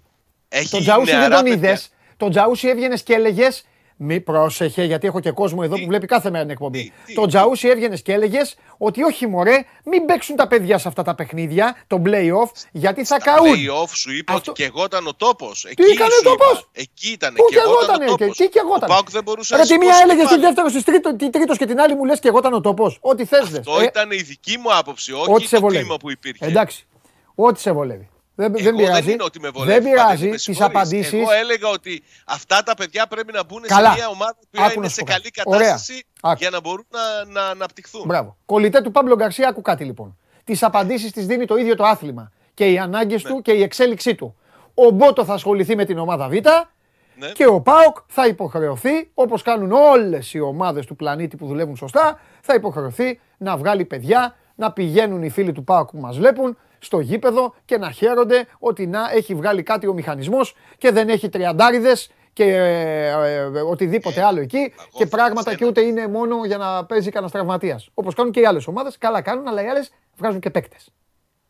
Έχει 0.48 0.68
Τον 0.70 0.80
Τζαούσι 0.80 1.10
δεν 1.10 1.18
νεαρά 1.18 1.34
τον 1.34 1.44
παιδιά. 1.44 1.68
είδες. 1.68 1.90
Τον 2.16 2.30
Τζαούσι 2.30 2.68
έβγαινες 2.68 3.02
και 3.02 3.14
έλεγες. 3.14 3.64
Μη 4.04 4.20
πρόσεχε, 4.20 4.82
γιατί 4.84 5.06
έχω 5.06 5.20
και 5.20 5.30
κόσμο 5.30 5.60
εδώ 5.62 5.78
που 5.78 5.86
βλέπει 5.86 6.06
κάθε 6.06 6.30
μέρα 6.30 6.42
την 6.42 6.52
εκπομπή. 6.52 6.82
τι, 6.82 6.92
τι, 7.06 7.14
Τον 7.14 7.24
τι. 7.24 7.30
Τζαούσι 7.30 7.68
έβγαινες 7.68 8.02
και 8.02 8.12
έλεγες 8.12 8.54
ότι 8.78 9.02
όχι 9.02 9.26
μωρέ, 9.26 9.64
μην 9.84 10.04
παίξουν 10.06 10.36
τα 10.36 10.46
παιδιά 10.48 10.78
σε 10.78 10.88
αυτά 10.88 11.02
τα 11.02 11.14
παιχνίδια, 11.14 11.76
το 11.86 12.02
play-off, 12.06 12.50
γιατί 12.72 13.04
θα 13.04 13.18
καούν. 13.18 13.48
Play-off 13.54 13.88
σου 13.94 14.12
είπα 14.12 14.32
Αυτό- 14.34 14.50
ότι 14.50 14.62
και 14.62 14.68
εγώ 14.68 14.84
ήταν 14.84 15.06
ο 15.06 15.14
τόπος. 15.14 15.66
Τι 15.76 15.84
έκανε 15.84 16.10
ο 16.20 16.22
τόπος; 16.22 16.68
Εκεί 16.72 17.08
ήταν. 17.12 17.34
Πού 17.34 17.44
και 17.50 17.58
εγώ 17.58 17.70
ήταν 17.72 17.78
καιγότανε, 17.86 18.04
ο 18.10 18.16
και- 18.16 18.22
τόπος. 18.24 18.36
τι 18.36 18.48
καιγότανε. 18.48 18.84
Ο 18.92 18.94
Πάουκ 18.94 19.10
δεν 19.10 19.22
μπορούσε 19.22 19.54
Ρε, 19.56 19.60
να 19.62 19.66
τη 19.66 19.78
μία 19.78 19.80
σηκώσει 19.82 20.02
έλεγες 20.02 20.26
στη 20.26 20.34
κεφάλι. 20.38 20.42
δεύτερος, 20.46 20.72
στη 20.72 20.82
τρίτο, 20.84 21.16
τη 21.16 21.30
τρίτος 21.30 21.58
και 21.58 21.66
την 21.66 21.80
άλλη 21.80 21.94
μου 21.94 22.04
λες 22.04 22.20
και 22.20 22.28
εγώ 22.28 22.38
ήταν 22.38 22.52
ο 22.52 22.60
τοπό. 22.60 22.96
Ό,τι 23.00 23.24
θες 23.24 23.48
δε. 23.50 23.58
Αυτό 23.58 23.82
ήταν 23.82 24.10
η 24.10 24.16
δική 24.16 24.58
μου 24.58 24.74
άποψη, 24.76 25.12
όχι 25.12 25.32
ό,τι 25.32 25.46
σε 25.46 25.54
το 25.54 25.60
βολεύει. 25.60 25.82
κλίμα 25.82 25.96
που 25.96 26.10
υπήρχε. 26.10 26.44
Εντάξει. 26.46 26.86
Ό,τι 27.34 27.60
σε 27.60 27.72
βολεύει. 27.72 28.08
Δεν, 28.42 28.54
Εγώ 28.54 28.64
δεν 28.64 28.74
πειράζει. 28.76 29.02
δεν 29.02 29.12
είναι 29.14 29.22
ότι 29.22 29.40
με 29.40 29.48
βολεύεις. 29.50 29.74
δεν 29.82 29.90
πειράζει 29.92 30.08
Παντελή, 30.12 30.28
με 30.28 30.34
τις 30.34 30.42
συγχωρείς. 30.44 30.74
απαντήσεις. 30.76 31.12
Εγώ 31.12 31.32
έλεγα 31.32 31.68
ότι 31.68 32.02
αυτά 32.26 32.62
τα 32.62 32.74
παιδιά 32.74 33.06
πρέπει 33.06 33.32
να 33.32 33.44
μπουν 33.44 33.62
Καλά. 33.62 33.88
σε 33.90 33.94
μια 33.96 34.08
ομάδα 34.08 34.36
που 34.40 34.46
Άκου 34.52 34.66
να 34.66 34.72
είναι 34.76 34.88
σου 34.88 34.94
σε 34.94 35.00
πω 35.00 35.06
καλή 35.12 35.30
κάτι. 35.30 35.48
Ωραία. 35.48 35.66
κατάσταση 35.66 36.04
Άκου. 36.22 36.36
για 36.40 36.50
να 36.50 36.60
μπορούν 36.60 36.86
να, 36.90 37.40
να 37.40 37.48
αναπτυχθούν. 37.48 38.02
Μπράβο. 38.06 38.36
Κολλητέ 38.46 38.80
του 38.80 38.90
Παύλο 38.90 39.14
Γκαρσία, 39.16 39.48
άκου 39.48 39.62
κάτι 39.62 39.84
λοιπόν. 39.84 40.18
Τις 40.44 40.62
απαντήσεις 40.62 41.12
τις 41.12 41.26
δίνει 41.26 41.44
το 41.46 41.56
ίδιο 41.56 41.76
το 41.76 41.84
άθλημα. 41.84 42.32
Και 42.54 42.70
οι 42.70 42.78
ανάγκες 42.78 43.22
Ναι. 43.24 43.30
του 43.30 43.42
και 43.42 43.52
η 43.52 43.62
εξέλιξή 43.62 44.14
του. 44.14 44.36
Ο 44.74 44.90
Μπότο 44.90 45.24
θα 45.24 45.32
ασχοληθεί 45.34 45.76
με 45.76 45.84
την 45.84 45.98
ομάδα 45.98 46.28
Β 46.28 46.32
Ναι. 46.32 47.28
και 47.34 47.46
ο 47.46 47.60
Πάοκ 47.60 47.96
θα 48.06 48.26
υποχρεωθεί, 48.26 49.10
όπως 49.14 49.42
κάνουν 49.42 49.72
όλες 49.72 50.34
οι 50.34 50.40
ομάδες 50.40 50.86
του 50.86 50.96
πλανήτη 50.96 51.36
που 51.36 51.46
δουλεύουν 51.46 51.76
σωστά, 51.76 52.20
θα 52.40 52.54
υποχρεωθεί 52.54 53.20
να 53.38 53.56
βγάλει 53.56 53.84
παιδιά, 53.84 54.36
να 54.54 54.72
πηγαίνουν 54.72 55.22
οι 55.22 55.28
φίλοι 55.30 55.52
του 55.52 55.64
Πάοκ 55.64 55.90
που 55.90 55.98
μας 55.98 56.16
βλέπουν 56.18 56.56
στο 56.82 57.00
γήπεδο 57.00 57.54
και 57.64 57.78
να 57.78 57.90
χαίρονται 57.90 58.46
ότι 58.58 58.86
να 58.86 59.10
έχει 59.12 59.34
βγάλει 59.34 59.62
κάτι 59.62 59.86
ο 59.86 59.92
μηχανισμός 59.92 60.54
και 60.78 60.90
δεν 60.90 61.08
έχει 61.08 61.28
τριαντάριδες 61.28 62.10
και 62.32 62.44
ε, 62.44 63.08
ε, 63.08 63.44
οτιδήποτε 63.44 64.22
άλλο 64.22 64.40
εκεί 64.40 64.56
εγώ 64.56 64.88
και 64.92 65.04
θα 65.04 65.16
πράγματα 65.16 65.50
σας 65.50 65.58
και 65.58 65.66
ούτε 65.66 65.80
είναι 65.80 66.08
μόνο 66.08 66.44
για 66.44 66.56
να 66.56 66.84
παίζει 66.84 67.10
κανένας 67.10 67.32
τραυματίας. 67.32 67.90
Όπως 67.94 68.14
κάνουν 68.14 68.32
και 68.32 68.40
οι 68.40 68.46
άλλες 68.46 68.66
ομάδες. 68.66 68.98
Καλά 68.98 69.22
κάνουν, 69.22 69.48
αλλά 69.48 69.62
οι 69.62 69.66
άλλες 69.66 69.90
βγάζουν 70.16 70.40
και 70.40 70.50
παίκτες. 70.50 70.92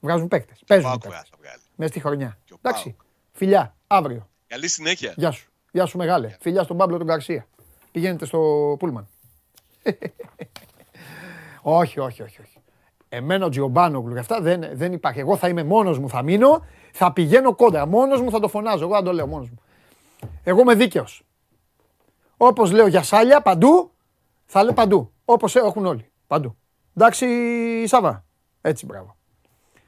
Βγάζουν 0.01 0.29
παίκτες. 0.29 0.63
Παίζουν 0.67 0.89
Πάοκ 0.89 1.03
παίκτες. 1.03 1.29
θα 1.31 1.37
βγάλει. 1.41 1.61
Μέσα 1.77 1.91
στη 1.91 2.01
χρονιά. 2.01 2.39
Και 2.45 2.53
ο 2.53 2.57
Εντάξει. 2.63 2.91
Πάοκ. 2.91 3.01
Φιλιά, 3.33 3.77
αύριο. 3.87 4.29
Καλή 4.47 4.69
συνέχεια. 4.69 5.15
Γεια 5.17 5.31
σου. 5.31 5.51
Γεια 5.73 5.87
σου 5.87 5.97
μεγάλε. 5.97 6.37
Φιλιά 6.41 6.63
στον 6.63 6.77
Πάμπλο 6.77 6.99
τον 6.99 7.07
Καρσία. 7.07 7.47
Πηγαίνετε 7.93 8.25
στο 8.25 8.39
Πούλμαν. 8.79 9.09
όχι, 11.63 12.01
όχι, 12.01 12.23
όχι, 12.23 12.41
όχι. 12.41 12.52
Εμένα 13.15 13.47
ο 13.47 13.49
Τζιομπάνογλου 13.49 14.13
και 14.13 14.19
αυτά 14.19 14.41
δεν, 14.41 14.65
δεν 14.73 14.93
υπάρχει. 14.93 15.21
Εγώ 15.21 15.37
θα 15.37 15.49
είμαι 15.49 15.63
μόνος 15.65 15.99
μου, 15.99 16.09
θα 16.09 16.23
μείνω, 16.23 16.65
θα 16.93 17.13
πηγαίνω 17.13 17.55
κόντρα. 17.55 17.87
Μόνος 17.87 18.21
μου 18.21 18.31
θα 18.31 18.41
το 18.41 18.49
φωνάζω. 18.49 18.85
Εγώ 18.85 18.95
θα 18.95 19.03
το 19.03 19.13
λέω 19.13 19.27
μόνος 19.27 19.49
μου. 19.51 19.59
Εγώ 20.45 20.61
είμαι 20.61 20.75
δίκαιος. 20.75 21.23
Όπως 22.37 22.73
λέω 22.73 22.87
για 22.87 23.03
σάλια 23.03 23.41
παντού, 23.43 23.91
θα 24.45 24.63
λέω 24.65 24.73
παντού. 24.73 25.13
Όπως 25.25 25.57
έχουν 25.57 25.87
όλοι. 25.87 26.11
Παντού. 26.27 26.57
Εντάξει, 26.97 27.27
Σάβα. 27.87 28.25
Έτσι, 28.61 28.87
μπράβο. 28.87 29.17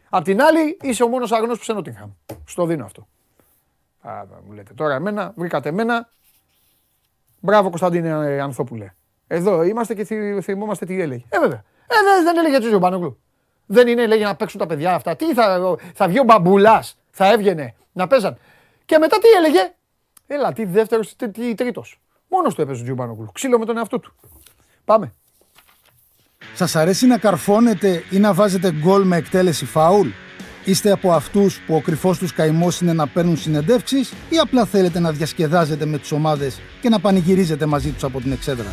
Απ' 0.09 0.25
την 0.25 0.43
άλλη, 0.43 0.77
είσαι 0.83 1.03
ο 1.03 1.09
μόνος 1.09 1.33
αγνός 1.33 1.59
που 1.59 1.65
σε 1.65 1.73
Νότιγχαμ. 1.73 2.11
Στο 2.45 2.67
δίνω 2.67 2.85
αυτό. 2.85 3.07
Α, 4.01 4.25
μου 4.47 4.53
λέτε 4.53 4.75
τώρα 4.75 4.95
εμένα, 4.95 5.33
βρήκατε 5.37 5.69
εμένα. 5.69 6.09
Μπράβο 7.41 7.69
Κωνσταντίνε 7.69 8.09
ε, 8.09 8.41
Ανθόπουλε. 8.41 8.93
Εδώ 9.27 9.63
είμαστε 9.63 9.95
και 9.95 10.05
θυ- 10.05 10.43
θυμόμαστε 10.43 10.87
τι 10.87 11.01
έλεγε. 11.01 11.25
Ε, 11.29 11.39
βέβαια. 11.39 11.65
Ε, 11.87 11.95
δεν, 12.05 12.25
δεν 12.25 12.39
έλεγε 12.39 12.59
Τζιζο 12.59 12.79
Μπάνογλου. 12.79 13.19
Δεν 13.67 13.89
είναι, 13.89 14.07
λέγε 14.07 14.25
να 14.25 14.35
παίξουν 14.35 14.61
τα 14.61 14.67
παιδιά 14.67 14.95
αυτά. 14.95 15.17
Τι 15.17 15.35
θα, 15.35 15.77
θα 15.95 16.09
βγει 16.09 16.19
ο 16.19 16.25
μπαμπουλάς, 16.25 16.97
θα 17.11 17.33
έβγαινε 17.33 17.75
να 17.93 18.07
παίζαν. 18.07 18.39
Και 18.85 18.99
μετά 18.99 19.19
τι 19.19 19.29
έλεγε; 19.29 19.75
Έλα, 20.27 20.53
τι 20.53 20.65
δεύτερος, 20.65 21.17
τι, 21.17 21.31
τι 21.31 21.55
τρίτος. 21.55 22.01
Μόνος 22.29 22.55
του 22.55 22.61
έπαιζε 22.61 22.81
ο 22.81 22.85
Τζιομπάνογλου. 22.85 23.31
Ξύλο 23.33 23.59
με 23.59 23.65
τον 23.65 23.77
εαυτό 23.77 23.99
του. 23.99 24.15
Πάμε. 24.85 25.13
Σας 26.55 26.77
αρέσει 26.77 27.07
να 27.07 27.19
καρφώνετε 27.19 28.03
ή 28.11 28.19
να 28.19 28.35
βάζετε 28.35 28.73
γκολ 28.73 29.03
με 29.03 29.17
εκτέλεση 29.17 29.65
φάουλ; 29.65 30.09
Είστε 30.65 30.91
από 30.91 31.13
αυτούς 31.13 31.61
που 31.61 31.75
ο 31.75 31.81
κρυφός 31.81 32.19
τους 32.19 32.33
καημός 32.33 32.81
είναι 32.81 32.93
να 32.93 33.07
παίρνουν 33.07 33.37
συνεντεύξεις 33.37 34.13
ή 34.29 34.39
απλά 34.39 34.65
θέλετε 34.65 35.01
να 35.01 35.13
διασκεδάζετε 35.13 35.85
με 35.85 35.99
τις 35.99 36.13
ομάδες 36.13 36.61
και 36.81 36.89
να 36.89 37.01
πανηγυρίζετε 37.01 37.67
μαζί 37.67 37.91
τους 37.91 38.05
από 38.05 38.21
την 38.21 38.33
εξέδρα; 38.33 38.73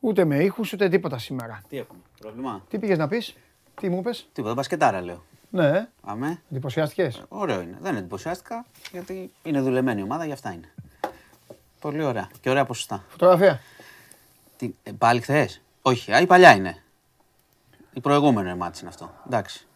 Ούτε 0.00 0.24
με 0.24 0.42
ήχους 0.44 0.72
ούτε 0.72 0.88
τίποτα 0.88 1.18
σήμερα. 1.18 1.62
Τι 1.68 1.78
έχουμε, 1.78 2.00
πρόβλημα; 2.20 2.64
Τι 2.68 2.78
πήγες 2.78 2.98
να 2.98 3.08
πεις, 3.08 3.36
τι 3.80 3.88
μου 3.88 3.98
είπες; 3.98 4.28
Τίποτα, 4.32 4.54
μπασκετάρα 4.54 5.00
λέω. 5.00 5.24
Ναι, 5.50 5.66
ε. 5.66 5.88
Αμέ. 6.02 6.42
εντυπωσιάστηκες; 6.50 7.22
Ωραίο 7.28 7.60
είναι. 7.60 7.78
Δεν 7.80 7.96
εντυπωσιάστηκα 7.96 8.64
γιατί 8.92 9.32
είναι 9.42 9.60
δουλεμένη 9.60 10.00
η 10.00 10.02
ομάδα, 10.02 10.24
γι' 10.24 10.32
αυτά 10.32 10.52
είναι. 10.52 10.72
Πολύ 11.80 12.02
ωραία. 12.02 12.30
Και 12.40 12.50
ωραία 12.50 12.64
ποσοστά. 12.64 13.04
Φωτογραφία. 13.08 13.60
Τι, 14.56 14.74
ε, 14.82 14.92
πάλι 14.92 15.20
χθες; 15.20 15.60
Όχι, 15.82 16.12
α, 16.12 16.20
η 16.20 16.26
παλιά 16.26 16.54
είναι. 16.54 16.82
Η 17.92 18.00
προηγούμενη 18.00 18.54
μάτς 18.54 18.80
είναι 18.80 18.88
αυτό. 18.88 19.12
Εντάξει. 19.26 19.66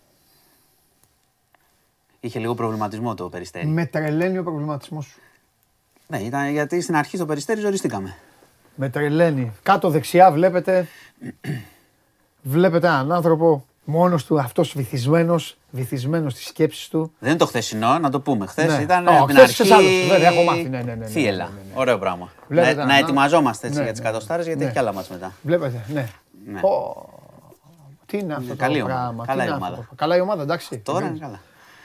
Είχε 2.21 2.39
λίγο 2.39 2.55
προβληματισμό 2.55 3.15
το 3.15 3.29
περιστέρι. 3.29 3.67
Με 3.67 3.87
τρελαίνει 3.87 4.39
ο 4.39 4.43
προβληματισμός 4.43 5.05
σου. 5.05 5.21
Ναι, 6.07 6.19
ήταν 6.19 6.51
γιατί 6.51 6.81
στην 6.81 6.97
αρχή 6.97 7.17
στο 7.17 7.27
περιστέρι 7.27 7.61
ζοριστήκαμε. 7.61 8.17
Με 8.75 8.89
τρελαίνει. 8.89 9.53
Κάτω 9.63 9.91
δεξιά 9.91 10.33
βλέπετε. 10.33 10.87
βλέπετε 12.43 12.87
έναν 12.87 13.13
άνθρωπο 13.13 13.65
Μόνος 13.87 14.25
του 14.25 14.41
αυτός 14.41 14.73
βυθισμένος, 14.77 15.57
βυθισμένος 15.71 16.33
στις 16.33 16.47
σκέψεις 16.47 16.89
του. 16.89 17.13
Δεν 17.19 17.29
είναι 17.31 17.39
το 17.39 17.47
χθεσινό, 17.47 17.99
να 17.99 18.11
το 18.11 18.21
πούμε. 18.21 18.47
Χθες 18.47 18.77
Ναι. 18.77 18.83
ήταν 18.83 19.07
Ω, 19.07 19.11
από 19.11 19.27
την 19.27 19.37
χθες 19.37 19.51
στις 19.51 19.71
αρχή. 19.71 19.87
άλλες, 19.87 20.07
βέβαια, 20.09 20.29
έχω 20.31 20.43
μάθει. 20.43 20.63
Ναι, 20.63 20.69
ναι, 20.69 20.83
ναι, 20.83 20.95
ναι, 20.95 21.07
Θύελα. 21.07 21.45
ναι, 21.45 21.51
ναι, 21.51 21.57
ναι. 21.75 21.81
Ωραίο 21.81 21.99
πράγμα. 21.99 22.33
Βλέπετε, 22.49 22.75
να, 22.75 22.85
να- 22.85 22.93
να 22.93 22.99
ετοιμαζόμαστε 22.99 23.67
έτσι 23.67 23.79
ναι, 23.79 23.85
για 23.85 23.93
τις 23.95 24.03
ναι. 24.03 24.09
εκατοστάρε 24.09 24.43
γιατί 24.43 24.59
Ναι. 24.59 24.65
έχει 24.65 24.73
κι 24.73 24.79
άλλα 24.79 24.93
μάτς 24.93 25.09
μετά. 25.09 25.33
Βλέπετε, 25.43 25.85
ναι. 25.93 26.09
Ναι. 26.47 26.61
Ω, 26.61 27.05
τι 28.07 28.19
είναι 28.19 28.35
αυτό 28.35 28.57
καλή 28.57 28.79
το 28.79 28.85
ομάδα. 28.85 29.01
πράγμα. 29.01 29.25
Καλά 29.27 29.43
τι 29.43 29.45
η 29.45 29.47
είναι 29.47 29.55
αυτό 29.55 29.67
ομάδα. 29.67 29.87
το- 29.89 29.95
Καλά 29.97 30.17
η 30.17 30.21
ομάδα, 30.21 30.43
εντάξει. 30.43 30.79
Τώρα 30.79 31.07
είναι 31.07 31.19
καλά. 31.19 31.41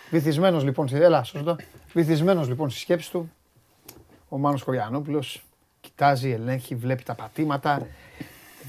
Βυθισμένος 0.09 0.63
λοιπόν, 0.63 0.87
στη- 0.87 1.01
έλα, 1.01 1.23
σωστό. 1.23 1.55
Βυθισμένος 1.93 2.47
λοιπόν 2.47 2.69
στη 2.69 2.79
σκέψη 2.79 3.11
του, 3.11 3.31
ο 4.29 4.37
Μάνος 4.37 4.63
Κοριανόπουλος 4.63 5.43
κοιτάζει, 5.81 6.29
ελέγχει, 6.29 6.75
βλέπει 6.75 7.03
τα 7.03 7.13
πατήματα, 7.13 7.87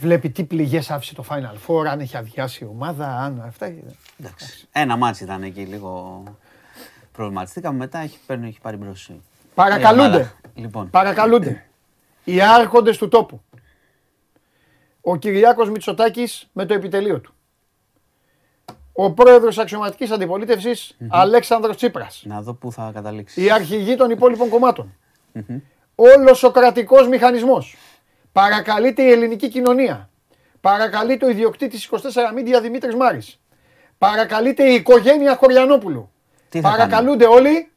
βλέπει 0.00 0.30
τι 0.30 0.44
πληγές 0.44 0.90
άφησε 0.90 1.14
το 1.14 1.24
Final 1.28 1.56
Four, 1.66 1.86
αν 1.86 2.00
έχει 2.00 2.16
αδειάσει 2.16 2.64
η 2.64 2.66
ομάδα, 2.66 3.16
αν 3.16 3.42
αυτά. 3.46 3.66
Εντάξει. 4.20 4.68
Ένα 4.72 4.96
ματσάκι 4.96 5.24
ήταν 5.24 5.42
εκεί 5.42 5.60
λίγο. 5.60 6.22
Προβληματιστήκαμε 7.12 7.78
μετά, 7.78 7.98
έχει, 7.98 8.18
παίρνει, 8.26 8.48
έχει 8.48 8.60
πάρει 8.60 8.76
μπρος. 8.76 9.08
η 9.08 9.20
Παρακαλούνται, 9.54 10.06
ομάδα. 10.06 10.32
Λοιπόν, 10.54 10.90
παρακαλούνται 10.90 11.66
οι 12.24 12.40
άρχοντες 12.40 12.98
του 12.98 13.08
τόπου. 13.08 13.40
Ο 15.00 15.16
Κυριάκος 15.16 15.70
Μητσοτάκης 15.70 16.48
με 16.52 16.66
το 16.66 16.74
επιτελείο 16.74 17.20
του. 17.20 17.34
Ο 18.92 19.12
πρόεδρος 19.12 19.58
αξιωματικής 19.58 20.10
αντιπολίτευσης 20.10 20.96
Αλέξανδρος 21.08 21.76
Τσίπρας. 21.76 22.22
να 22.26 22.42
δω 22.42 22.54
πού 22.54 22.72
θα 22.72 22.90
καταλήξεις. 22.94 23.44
οι 23.44 23.50
αρχηγοί 23.50 23.96
των 23.96 24.10
υπόλοιπων 24.10 24.48
κομμάτων. 24.48 24.94
Όλος 26.02 26.42
ο 26.42 26.50
κρατικός 26.50 27.08
μηχανισμός. 27.08 27.76
Παρακαλείται 28.32 29.02
η 29.02 29.10
ελληνική 29.10 29.48
κοινωνία. 29.48 30.10
Παρακαλείται 30.60 31.24
ο 31.24 31.28
ιδιοκτήτης 31.28 31.84
24 31.90 31.96
Media 32.36 32.60
Δημήτρης 32.62 32.94
Μάρης. 32.94 33.40
Παρακαλείται 33.98 34.70
η 34.70 34.74
οικογένεια 34.74 35.36
Χωριανόπουλου. 35.36 36.10
Τι 36.48 36.60
θα 36.60 36.70
Παρακαλούνται 36.70 37.26
όλοι. 37.26 37.70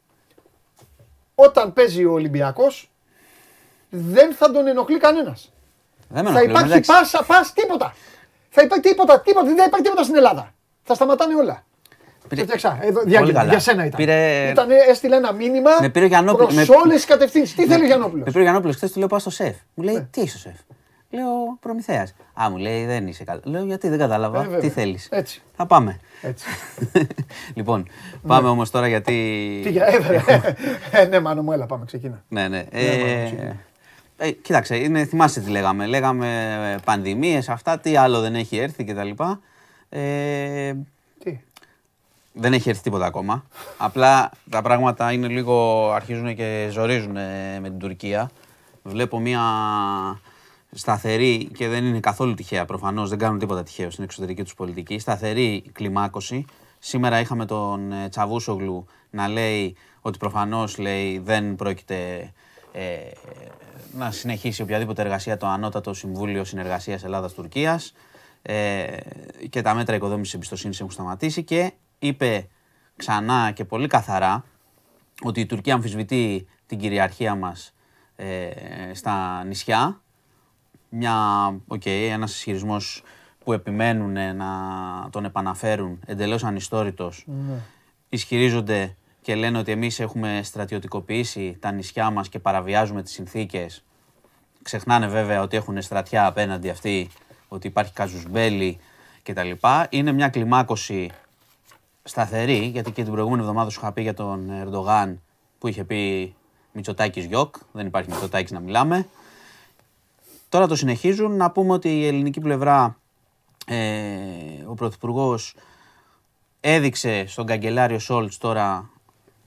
Όταν 1.34 1.72
παίζει 1.72 2.04
ο 2.04 2.12
Ολυμπιακός 2.12 2.90
δεν 3.88 4.34
θα 4.34 4.50
τον 4.50 4.66
ενοχλεί 4.66 4.98
κανένας. 4.98 5.52
Δεν 6.08 6.24
με 6.24 6.30
Θα 6.30 6.38
ενοχλεί, 6.38 6.50
υπάρχει 6.50 6.72
εντάξει. 6.72 6.90
πάσα, 6.92 7.24
πάσα, 7.24 7.52
τίποτα. 7.54 7.94
Θα 8.48 8.62
υπάρχει 8.62 8.88
τίποτα, 8.88 9.20
τίποτα, 9.20 9.46
δεν 9.46 9.56
θα 9.56 9.64
υπάρχει 9.64 9.84
τίποτα 9.84 10.02
στην 10.02 10.16
Ελλάδα. 10.16 10.54
Θα 10.82 10.94
σταματάνε 10.94 11.34
όλα. 11.34 11.64
Πήρε- 12.28 12.46
Το 12.46 12.56
φτιάξα. 12.56 12.78
Εδώ, 12.82 12.92
Πολύ 13.00 13.10
διάγγελμα, 13.10 13.38
καλά. 13.38 13.50
για 13.50 13.58
σένα 13.60 13.84
ήταν. 13.84 13.96
Πήρε- 14.00 14.50
ήταν. 14.50 14.68
Έστειλε 14.88 15.16
ένα 15.16 15.32
μήνυμα 15.32 15.70
Με 15.80 15.88
πήρε 15.88 16.04
ο 16.04 16.08
Γιαννόπουλος- 16.08 16.54
προς 16.54 16.68
με- 16.68 16.76
όλες 16.76 16.94
τις 16.94 17.04
κατευθύνσεις. 17.04 17.54
Τι 17.54 17.66
θέλει 17.66 17.82
ο 17.82 17.86
Γιαννόπουλος; 17.86 18.18
Με 18.24 18.30
πήρε 18.30 18.38
ο 18.38 18.42
Γιαννόπουλος 18.42 18.76
χθες, 18.76 18.92
του 18.92 18.98
λέω 18.98 19.08
πάω 19.08 19.18
στο 19.18 19.30
σεφ. 19.30 19.54
Μου 19.74 19.84
Ναι. 19.84 19.92
λέει 19.92 20.06
τι 20.10 20.20
είσαι 20.20 20.36
ο 20.36 20.40
σεφ. 20.40 20.54
Λέω 21.10 21.26
προμηθέας. 21.60 22.14
Α, 22.42 22.50
μου 22.50 22.56
λέει 22.56 22.86
δεν 22.86 23.06
είσαι 23.06 23.24
καλά. 23.24 23.40
Λέω 23.44 23.64
γιατί 23.64 23.88
δεν 23.88 23.98
κατάλαβα. 23.98 24.38
Ε, 24.40 24.42
βέβαια. 24.42 24.60
τι 24.60 24.68
θέλεις. 24.68 25.08
Έτσι. 25.10 25.42
Θα 25.56 25.66
πάμε. 25.66 26.00
Έτσι. 26.22 26.46
λοιπόν, 27.54 27.88
πάμε 28.26 28.48
όμως 28.48 28.70
τώρα 28.70 28.88
γιατί. 28.88 29.12
Τι 29.64 29.70
για 29.70 29.86
έβρε. 29.86 30.20
Ε, 30.90 31.04
ναι, 31.04 31.20
μάνο 31.20 31.42
μου, 31.42 31.52
έλα, 31.52 31.66
πάμε, 31.66 31.84
ξεκίνα. 31.84 32.22
Ναι, 32.28 32.48
ναι. 32.48 32.64
μάλλον, 32.72 33.08
Ε, 33.08 33.24
ξεκινά. 33.24 33.56
ε, 34.16 34.30
κοίταξε, 34.30 34.76
είναι, 34.76 35.04
θυμάσαι 35.04 35.40
τι 35.40 35.50
λέγαμε. 35.50 35.86
Λέγαμε 35.86 36.26
ε, 36.74 36.80
πανδημίες, 36.84 37.48
αυτά, 37.48 37.78
τι 37.78 37.96
άλλο 37.96 38.20
δεν 38.20 38.34
έχει 38.34 38.56
έρθει 38.58 38.84
κτλ. 38.84 39.08
Ε, 39.88 40.72
Τι. 40.72 40.78
Δεν 42.34 42.52
έχει 42.52 42.68
έρθει 42.68 42.82
τίποτα 42.82 43.06
ακόμα. 43.06 43.44
Απλά 43.76 44.30
τα 44.50 44.62
πράγματα 44.62 45.12
είναι 45.12 45.28
λίγο, 45.28 45.90
αρχίζουν 45.90 46.34
και 46.34 46.68
ζορίζουν 46.70 47.12
με 47.60 47.62
την 47.62 47.78
Τουρκία. 47.78 48.30
Βλέπω 48.82 49.18
μια 49.18 49.40
σταθερή 50.70 51.50
και 51.56 51.68
δεν 51.68 51.84
είναι 51.84 52.00
καθόλου 52.00 52.34
τυχαία 52.34 52.64
προφανώς, 52.64 53.08
δεν 53.08 53.18
κάνουν 53.18 53.38
τίποτα 53.38 53.62
τυχαίο 53.62 53.90
στην 53.90 54.04
εξωτερική 54.04 54.42
τους 54.42 54.54
πολιτική. 54.54 54.98
Σταθερή 54.98 55.64
κλιμάκωση. 55.72 56.44
Σήμερα 56.78 57.20
είχαμε 57.20 57.44
τον 57.44 57.92
ε, 57.92 58.08
Τσαβούσογλου 58.08 58.86
να 59.10 59.28
λέει 59.28 59.76
ότι 60.00 60.18
προφανώς 60.18 60.78
λέει 60.78 61.18
δεν 61.18 61.54
πρόκειται 61.54 62.32
ε, 62.72 62.82
να 63.92 64.10
συνεχίσει 64.10 64.62
οποιαδήποτε 64.62 65.02
εργασία 65.02 65.36
το 65.36 65.46
Ανώτατο 65.46 65.94
Συμβούλιο 65.94 66.44
Συνεργασίας 66.44 67.04
Ελλάδας-Τουρκίας 67.04 67.92
ε, 68.42 68.86
και 69.50 69.62
τα 69.62 69.74
μέτρα 69.74 69.96
οικοδόμησης 69.96 70.34
εμπιστοσύνης 70.34 70.80
έχουν 70.80 70.92
σταματήσει 70.92 71.42
και 71.42 71.72
είπε 72.06 72.48
ξανά 72.96 73.50
και 73.50 73.64
πολύ 73.64 73.86
καθαρά 73.86 74.44
ότι 75.22 75.40
η 75.40 75.46
Τουρκία 75.46 75.74
αμφισβητεί 75.74 76.46
την 76.66 76.78
κυριαρχία 76.78 77.34
μας 77.34 77.74
ε, 78.16 78.50
στα 78.92 79.44
νησιά. 79.44 80.00
Μια, 80.88 81.46
οκ, 81.66 81.86
ένας 81.86 82.34
ισχυρισμός 82.34 83.02
που 83.44 83.52
επιμένουν 83.52 84.36
να 84.36 84.48
τον 85.10 85.24
επαναφέρουν 85.24 86.00
εντελώς 86.06 86.44
ανιστόρητος. 86.44 87.26
Ισχυρίζονται 88.08 88.96
και 89.20 89.34
λένε 89.34 89.58
ότι 89.58 89.72
εμείς 89.72 90.00
έχουμε 90.00 90.40
στρατιωτικοποιήσει 90.42 91.56
τα 91.60 91.70
νησιά 91.70 92.10
μας 92.10 92.28
και 92.28 92.38
παραβιάζουμε 92.38 93.02
τις 93.02 93.12
συνθήκες. 93.12 93.84
Ξεχνάνε 94.62 95.06
βέβαια 95.06 95.42
ότι 95.42 95.56
έχουν 95.56 95.82
στρατιά 95.82 96.26
απέναντι 96.26 96.68
αυτοί, 96.68 97.10
ότι 97.48 97.66
υπάρχει 97.66 97.92
καζουσμπέλη 97.92 98.78
κτλ. 99.22 99.50
Είναι 99.88 100.12
μια 100.12 100.28
κλιμάκωση 100.28 101.10
σταθερή, 102.04 102.56
γιατί 102.56 102.90
και 102.90 103.02
την 103.02 103.12
προηγούμενη 103.12 103.40
εβδομάδα 103.42 103.70
σου 103.70 103.80
είχα 103.82 103.92
πει 103.92 104.02
για 104.02 104.14
τον 104.14 104.50
Ερντογάν 104.50 105.20
που 105.58 105.68
είχε 105.68 105.84
πει 105.84 106.34
Μητσοτάκης 106.72 107.24
γιοκ, 107.24 107.54
δεν 107.72 107.86
υπάρχει 107.86 108.10
Μητσοτάκης 108.10 108.50
να 108.50 108.60
μιλάμε. 108.60 109.06
Τώρα 110.48 110.66
το 110.66 110.76
συνεχίζουν, 110.76 111.36
να 111.36 111.50
πούμε 111.50 111.72
ότι 111.72 111.98
η 112.00 112.06
ελληνική 112.06 112.40
πλευρά, 112.40 112.96
ε, 113.66 113.78
ο 114.66 114.74
Πρωθυπουργός 114.74 115.54
έδειξε 116.60 117.24
στον 117.26 117.46
καγκελάριο 117.46 117.98
Σόλτς 117.98 118.38
τώρα 118.38 118.90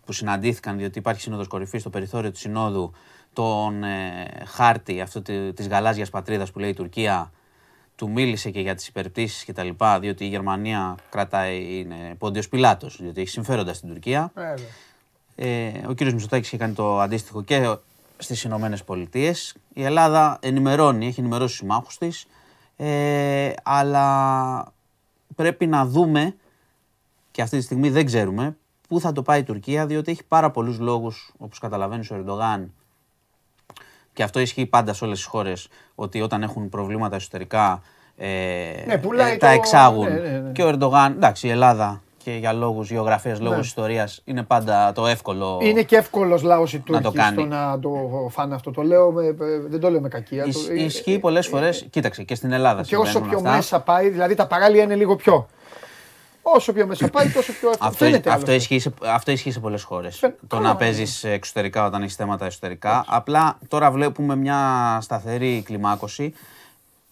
που 0.05 0.11
συναντήθηκαν, 0.13 0.77
διότι 0.77 0.99
υπάρχει 0.99 1.21
σύνοδος 1.21 1.47
κορυφής 1.47 1.81
στο 1.81 1.89
περιθώριο 1.89 2.31
του 2.31 2.37
συνόδου, 2.37 2.91
τον 3.33 3.83
ε, 3.83 4.25
χάρτη 4.45 5.01
αυτό 5.01 5.21
τη- 5.21 5.53
της 5.53 5.67
γαλάζιας 5.67 6.09
πατρίδας 6.09 6.51
που 6.51 6.59
λέει 6.59 6.69
η 6.69 6.73
Τουρκία, 6.73 7.31
του 7.97 8.09
μίλησε 8.09 8.49
και 8.49 8.59
για 8.59 8.75
τις 8.75 8.87
υπερπτήσεις 8.87 9.43
και 9.43 9.53
τα 9.53 9.63
λοιπά, 9.63 9.99
διότι 9.99 10.25
η 10.25 10.27
Γερμανία 10.27 10.95
κρατάει, 11.09 11.77
είναι 11.77 12.15
πόντιος 12.17 12.49
πιλάτος, 12.49 12.97
διότι 13.01 13.21
έχει 13.21 13.29
συμφέροντα 13.29 13.73
στην 13.73 13.89
Τουρκία. 13.89 14.31
Ε, 15.35 15.71
ο 15.87 15.93
κύριος 15.93 16.13
Μητσοτάκης 16.13 16.47
είχε 16.47 16.57
κάνει 16.57 16.73
το 16.73 16.99
αντίστοιχο 16.99 17.43
και 17.43 17.75
στις 18.17 18.43
Ηνωμένες 18.43 18.83
Πολιτείες. 18.83 19.55
Η 19.73 19.83
Ελλάδα 19.83 20.37
ενημερώνει, 20.41 21.07
έχει 21.07 21.19
ενημερώσει 21.19 21.47
τους 21.47 21.57
συμμάχους 21.57 21.97
της, 21.97 22.27
ε, 22.75 23.53
αλλά 23.63 24.73
πρέπει 25.35 25.67
να 25.67 25.85
δούμε 25.85 26.35
και 27.31 27.41
αυτή 27.41 27.57
τη 27.57 27.63
στιγμή 27.63 27.89
δεν 27.89 28.05
ξέρουμε 28.05 28.57
πού 28.87 28.99
θα 28.99 29.11
το 29.11 29.21
πάει 29.21 29.39
η 29.39 29.43
Τουρκία, 29.43 29.85
διότι 29.85 30.11
έχει 30.11 30.23
πάρα 30.23 30.51
πολλούς 30.51 30.79
λόγους, 30.79 31.33
όπως 31.37 31.59
καταλαβαίνεις 31.59 32.11
ο 32.11 32.15
Ερντογάν, 32.15 32.73
και 34.17 34.23
αυτό 34.23 34.39
ισχύει 34.39 34.65
πάντα 34.65 34.93
σε 34.93 35.05
όλες 35.05 35.17
τις 35.17 35.27
χώρες, 35.27 35.67
ότι 35.95 36.21
όταν 36.21 36.43
έχουν 36.43 36.69
προβλήματα 36.69 37.15
εσωτερικά 37.15 37.81
ε, 38.17 38.27
Ναι, 38.87 38.97
πουλάει 38.97 39.33
ε, 39.33 39.37
τα 39.37 39.47
το- 39.47 39.53
εξάγουν. 39.53 40.03
ναι, 40.07 40.19
ναι, 40.19 40.29
ναι. 40.37 40.51
Και 40.51 40.63
ο 40.63 40.67
Ερντογάν, 40.67 41.11
εντάξει, 41.11 41.47
η 41.47 41.49
Ελλάδα 41.49 42.01
και 42.23 42.31
για 42.31 42.53
λόγους 42.53 42.91
γεωγραφίας, 42.91 43.39
λόγους 43.39 43.57
Ναι. 43.57 43.63
ιστορίας, 43.63 44.21
είναι 44.25 44.43
πάντα 44.43 44.91
το 44.91 45.07
εύκολο. 45.07 45.59
Είναι 45.61 45.81
και 45.81 45.95
εύκολος 45.95 46.41
λαός 46.41 46.73
οι 46.73 46.79
Τούρκοι 46.79 47.03
το 47.03 47.11
κάνει. 47.11 47.37
στο 47.37 47.45
να 47.45 47.79
το 47.79 47.89
φάνε 48.31 48.55
αυτό. 48.55 48.71
Το 48.71 48.81
λέω 48.81 49.11
με, 49.11 49.35
δεν 49.69 49.79
το 49.79 49.89
λέω 49.89 50.01
με 50.01 50.07
κακία. 50.07 50.45
Ισ- 50.45 50.67
Το- 50.67 50.73
ε, 50.73 50.83
Ισχύει 50.83 51.19
πολλές 51.19 51.47
φορές, 51.47 51.87
κοίταξε, 51.89 52.23
και 52.23 52.35
στην 52.35 52.51
Ελλάδα 52.51 52.81
Και 52.83 52.95
όσο 52.95 53.05
συμβαίνουν 53.11 53.29
πιο 53.29 53.37
αυτά. 53.37 53.51
μέσα 53.51 53.79
πάει, 53.79 54.09
δηλαδή 54.09 54.35
τα 54.35 54.47
παράλια 54.47 54.83
είναι 54.83 54.95
λίγο 54.95 55.15
πιο. 55.15 55.47
Όσο 56.55 56.73
πιο 56.73 56.87
μέσα 56.87 57.07
πάει, 57.09 57.29
τόσο 57.29 57.51
πιο 57.53 57.69
εύκολο. 57.69 57.89
Αυτό, 57.89 58.05
Φαίνεται 58.05 58.17
αυτό, 58.17 58.31
άλλωστε. 58.31 58.55
ισχύει 58.55 58.79
σε, 58.79 58.93
αυτό 59.03 59.31
ισχύει 59.31 59.51
σε 59.51 59.59
πολλές 59.59 59.83
χώρες. 59.83 60.17
Φαι- 60.17 60.39
Το 60.47 60.55
καλά, 60.55 60.67
να 60.67 60.73
ναι. 60.73 60.79
παίζεις 60.79 61.23
εξωτερικά 61.23 61.85
όταν 61.85 62.01
έχεις 62.01 62.15
θέματα 62.15 62.45
εσωτερικά. 62.45 63.05
Απλά 63.07 63.57
τώρα 63.67 63.91
βλέπουμε 63.91 64.35
μια 64.35 64.97
σταθερή 65.01 65.61
κλιμάκωση. 65.65 66.33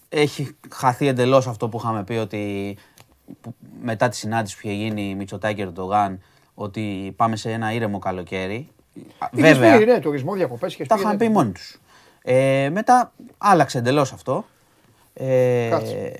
Έχει 0.09 0.55
χαθεί 0.71 1.07
εντελώς 1.07 1.47
αυτό 1.47 1.69
που 1.69 1.77
είχαμε 1.77 2.03
πει 2.03 2.13
ότι 2.13 2.77
που- 3.41 3.55
μετά 3.81 4.09
τη 4.09 4.15
συνάντηση 4.15 4.55
που 4.55 4.67
είχε 4.67 4.75
γίνει 4.75 5.15
Μητσοτάκη 5.15 5.61
Ερντογάν 5.61 6.21
ότι 6.53 7.13
πάμε 7.15 7.35
σε 7.35 7.51
ένα 7.51 7.71
ήρεμο 7.73 7.99
καλοκαίρι. 7.99 8.67
Είχες 9.31 9.57
Βέβαια, 9.57 9.77
πει, 9.77 9.85
ναι, 9.85 9.99
τουρισμό, 9.99 10.33
διακοπές. 10.33 10.77
τα 10.87 10.95
είχαν 10.99 11.17
πει 11.17 11.29
μόνοι 11.29 11.51
τους. 11.51 11.77
Ε, 12.21 12.69
μετά 12.73 13.11
άλλαξε 13.37 13.77
εντελώς 13.77 14.11
αυτό. 14.13 14.45
Ε, 15.13 15.67
Κάτσε. 15.69 16.17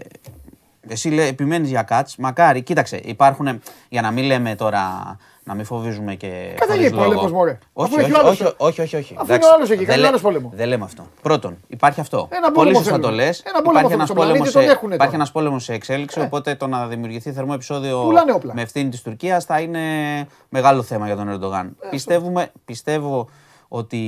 Εσύ 0.87 1.09
λέ, 1.09 1.25
επιμένεις 1.27 1.69
για 1.69 1.83
κάτς, 1.83 2.15
μακάρι, 2.17 2.61
κοίταξε, 2.61 3.01
υπάρχουν, 3.03 3.61
για 3.89 4.01
να 4.01 4.11
μην 4.11 4.23
λέμε 4.23 4.55
τώρα, 4.55 5.15
να 5.43 5.53
μην 5.53 5.65
φοβίζουμε 5.65 6.15
και 6.15 6.53
Καταγεί 6.59 6.79
χωρίς 6.79 6.91
λόγο. 6.91 7.03
πόλεμος, 7.05 7.31
μωρέ. 7.31 7.57
Όχι, 7.73 7.89
Αφού 7.93 7.99
έχει 8.01 8.11
όχι, 8.11 8.19
ο 8.21 8.25
άλλος- 8.25 8.41
όχι, 8.41 8.53
όχι, 8.57 8.81
όχι, 8.81 8.95
όχι. 8.95 9.13
Αφού 9.17 9.23
Εντάξει, 9.25 9.35
είναι 9.35 9.45
ο 9.45 9.55
άλλος 9.55 9.69
εκεί, 9.69 9.77
δεν 9.79 9.87
κάνει 9.87 9.99
λέ- 9.99 10.09
άλλος 10.09 10.21
πόλεμο. 10.21 10.51
Δεν 10.55 10.67
λέμε 10.67 10.83
αυτό. 10.83 11.07
Πρώτον, 11.21 11.57
υπάρχει 11.67 11.99
αυτό. 11.99 12.27
Ένα 12.31 12.41
Πολύ 12.41 12.53
πόλεμο 12.55 12.77
σωστά 12.77 12.99
το 12.99 13.01
θέλουμε. 13.07 13.23
λες. 13.23 13.39
Ένα 13.39 13.61
πόλεμο 13.61 13.69
Υπάρχει 13.69 13.87
θέλουμε. 13.87 13.93
ένας 13.93 14.05
Στον 14.05 14.15
πλανήτη 14.15 14.37
πόλεμος 14.37 14.53
τον 14.53 14.61
σε- 14.61 14.69
έχουνε 14.71 14.93
υπάρχει 14.95 15.11
τώρα. 15.11 15.23
ένας 15.23 15.31
πόλεμος 15.31 15.63
σε 15.63 15.73
εξέλιξη, 15.73 16.19
οπότε 16.21 16.55
το 16.55 16.67
να 16.67 16.87
δημιουργηθεί 16.87 17.31
θερμό 17.31 17.51
επεισόδιο 17.55 18.01
Πουλάνε 18.03 18.31
όπλα. 18.31 18.53
με 18.53 18.61
ευθύνη 18.61 18.89
της 18.89 19.01
Τουρκίας 19.01 19.45
θα 19.45 19.59
είναι 19.59 19.81
μεγάλο 20.49 20.81
θέμα 20.81 21.05
για 21.05 21.15
τον 21.15 21.29
Ερντογάν. 21.29 21.75
Πιστεύουμε, 21.89 22.51
πιστεύω 22.65 23.29
ότι 23.75 24.01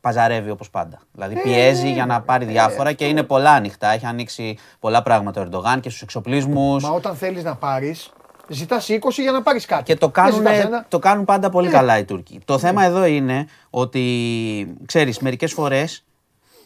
παζαρεύει 0.00 0.50
όπως 0.50 0.70
πάντα. 0.70 0.98
Δηλαδή 1.12 1.40
πιέζει 1.42 1.92
για 1.92 2.06
να 2.06 2.20
πάρει 2.22 2.44
διάφορα 2.44 2.92
και 2.92 3.06
είναι 3.06 3.22
πολλά 3.22 3.50
ανοιχτά. 3.50 3.88
Έχει 3.92 4.06
ανοίξει 4.06 4.58
πολλά 4.78 5.02
πράγματα 5.02 5.40
ο 5.40 5.44
Ερντογάν 5.44 5.80
και 5.80 5.88
στους 5.88 6.02
εξοπλισμούς. 6.02 6.82
Μα 6.82 6.90
όταν 6.90 7.14
θέλεις 7.14 7.44
να 7.44 7.54
πάρεις, 7.54 8.12
ζητάς 8.48 8.88
20 8.88 9.22
για 9.22 9.32
να 9.32 9.42
πάρεις 9.42 9.64
κάτι. 9.64 9.82
Και 9.82 9.94
το 9.96 10.06
Δεν 10.06 10.24
κάνουν, 10.24 10.34
ζητάς 10.38 10.58
ένα. 10.64 10.84
το 10.88 10.98
κάνουν 10.98 11.24
πάντα 11.24 11.50
πολύ 11.50 11.66
Ναι. 11.66 11.72
καλά 11.72 11.98
οι 11.98 12.04
Τούρκοι. 12.04 12.40
Το 12.44 12.58
θέμα 12.58 12.84
εδώ 12.84 13.04
είναι 13.04 13.46
ότι, 13.70 14.76
ξέρεις, 14.86 15.18
μερικές 15.18 15.52
φορές 15.52 16.04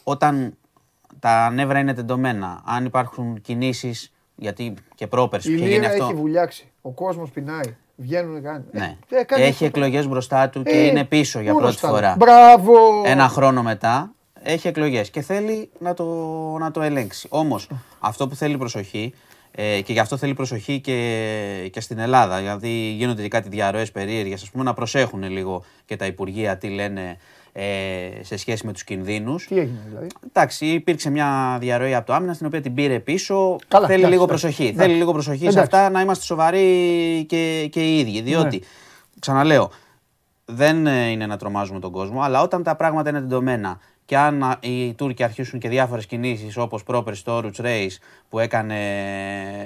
όταν 0.03 0.57
τα 1.19 1.49
νεύρα 1.49 1.79
είναι 1.79 1.93
τεντωμένα, 1.93 2.61
αν 2.65 2.85
υπάρχουν 2.85 3.41
κινήσεις, 3.41 4.11
γιατί 4.35 4.73
και 4.95 5.07
πρόπερση 5.07 5.51
Η 5.51 5.53
είχε 5.53 5.63
γίνει 5.63 5.75
Λύρα 5.75 5.89
αυτό. 5.89 6.03
έχει 6.03 6.13
βουλιάξει. 6.13 6.71
Ο 6.81 6.89
κόσμος 6.91 7.29
πεινάει. 7.31 7.75
Βγαίνουν 7.95 8.43
κάνει. 8.43 8.63
Ναι. 8.71 8.97
Ε, 9.09 9.23
κάνει 9.23 9.41
Έχει 9.43 9.51
αυτό. 9.51 9.65
εκλογές 9.65 10.07
μπροστά 10.07 10.49
του 10.49 10.63
και 10.63 10.69
Ε, 10.71 10.85
είναι 10.85 11.03
πίσω 11.03 11.39
για 11.39 11.51
μόνο 11.51 11.63
πρώτη 11.63 11.77
στα- 11.77 11.87
φορά. 11.89 12.15
Μπράβο. 12.17 12.73
Ένα 13.05 13.27
χρόνο 13.27 13.63
μετά 13.63 14.11
έχει 14.43 14.67
εκλογές 14.67 15.09
και 15.09 15.21
θέλει 15.21 15.69
να 15.79 15.93
το, 15.93 16.05
να 16.59 16.71
το 16.71 16.81
ελέγξει. 16.81 17.27
Όμως 17.31 17.67
αυτό 17.99 18.27
που 18.27 18.35
θέλει 18.35 18.57
προσοχή 18.57 19.13
ε, 19.51 19.81
και 19.81 19.93
γι' 19.93 19.99
αυτό 19.99 20.17
θέλει 20.17 20.33
προσοχή 20.33 20.79
και, 20.79 21.69
και 21.71 21.79
στην 21.81 21.99
Ελλάδα, 21.99 22.39
γιατί 22.39 22.69
γίνονται 22.69 23.21
και 23.21 23.27
κάτι 23.27 23.49
διαρροές 23.49 23.91
περίεργες, 23.91 24.41
ας 24.43 24.49
πούμε 24.49 24.63
να 24.63 24.73
προσέχουν 24.73 25.23
λίγο 25.23 25.63
και 25.85 25.95
τα 25.95 26.05
Υπουργεία 26.05 26.57
τι 26.57 26.67
λένε 26.69 27.01
ε, 27.01 27.17
σε 28.21 28.37
σχέση 28.37 28.65
με 28.65 28.73
τους 28.73 28.83
κινδύνους. 28.83 29.45
Τι 29.47 29.57
έγινε 29.57 29.79
δηλαδή; 29.87 30.07
Εντάξει, 30.27 30.65
υπήρξε 30.65 31.09
μια 31.09 31.57
διαρροή 31.59 31.95
από 31.95 32.05
το 32.05 32.13
άμυνα 32.13 32.33
στην 32.33 32.45
οποία 32.45 32.61
την 32.61 32.73
πήρε 32.73 32.99
πίσω. 32.99 33.55
Καλά, 33.67 33.87
Θέλει 33.87 33.99
εντάξει, 33.99 34.13
λίγο 34.13 34.23
εντάξει. 34.23 34.43
προσοχή. 34.45 34.63
Εντάξει. 34.69 34.85
Θέλει 34.87 34.97
λίγο 34.99 35.11
προσοχή 35.11 35.37
σε 35.39 35.43
Εντάξει. 35.49 35.59
αυτά 35.75 35.89
να 35.89 36.01
είμαστε 36.01 36.23
σοβαροί 36.23 37.25
και, 37.27 37.67
και 37.71 37.79
οι 37.81 37.99
ίδιοι. 37.99 38.21
Διότι, 38.21 38.55
Ναι. 38.57 38.65
ξαναλέω, 39.19 39.71
δεν 40.45 40.87
ε, 40.87 41.09
είναι 41.09 41.25
να 41.25 41.37
τρομάζουμε 41.37 41.79
τον 41.79 41.91
κόσμο, 41.91 42.21
αλλά 42.21 42.41
όταν 42.41 42.63
τα 42.63 42.75
πράγματα 42.75 43.09
είναι 43.09 43.19
τεντωμένα 43.19 43.79
και 44.05 44.17
αν 44.17 44.43
α, 44.43 44.57
οι 44.61 44.93
Τούρκοι 44.93 45.23
αρχίσουν 45.23 45.59
και 45.59 45.69
διάφορες 45.69 46.05
κινήσεις 46.05 46.57
όπως 46.57 46.83
πρόπερση 46.83 47.23
το 47.23 47.37
Oruç 47.37 47.61
Reis 47.61 47.91
που 48.29 48.39
έκανε 48.39 48.75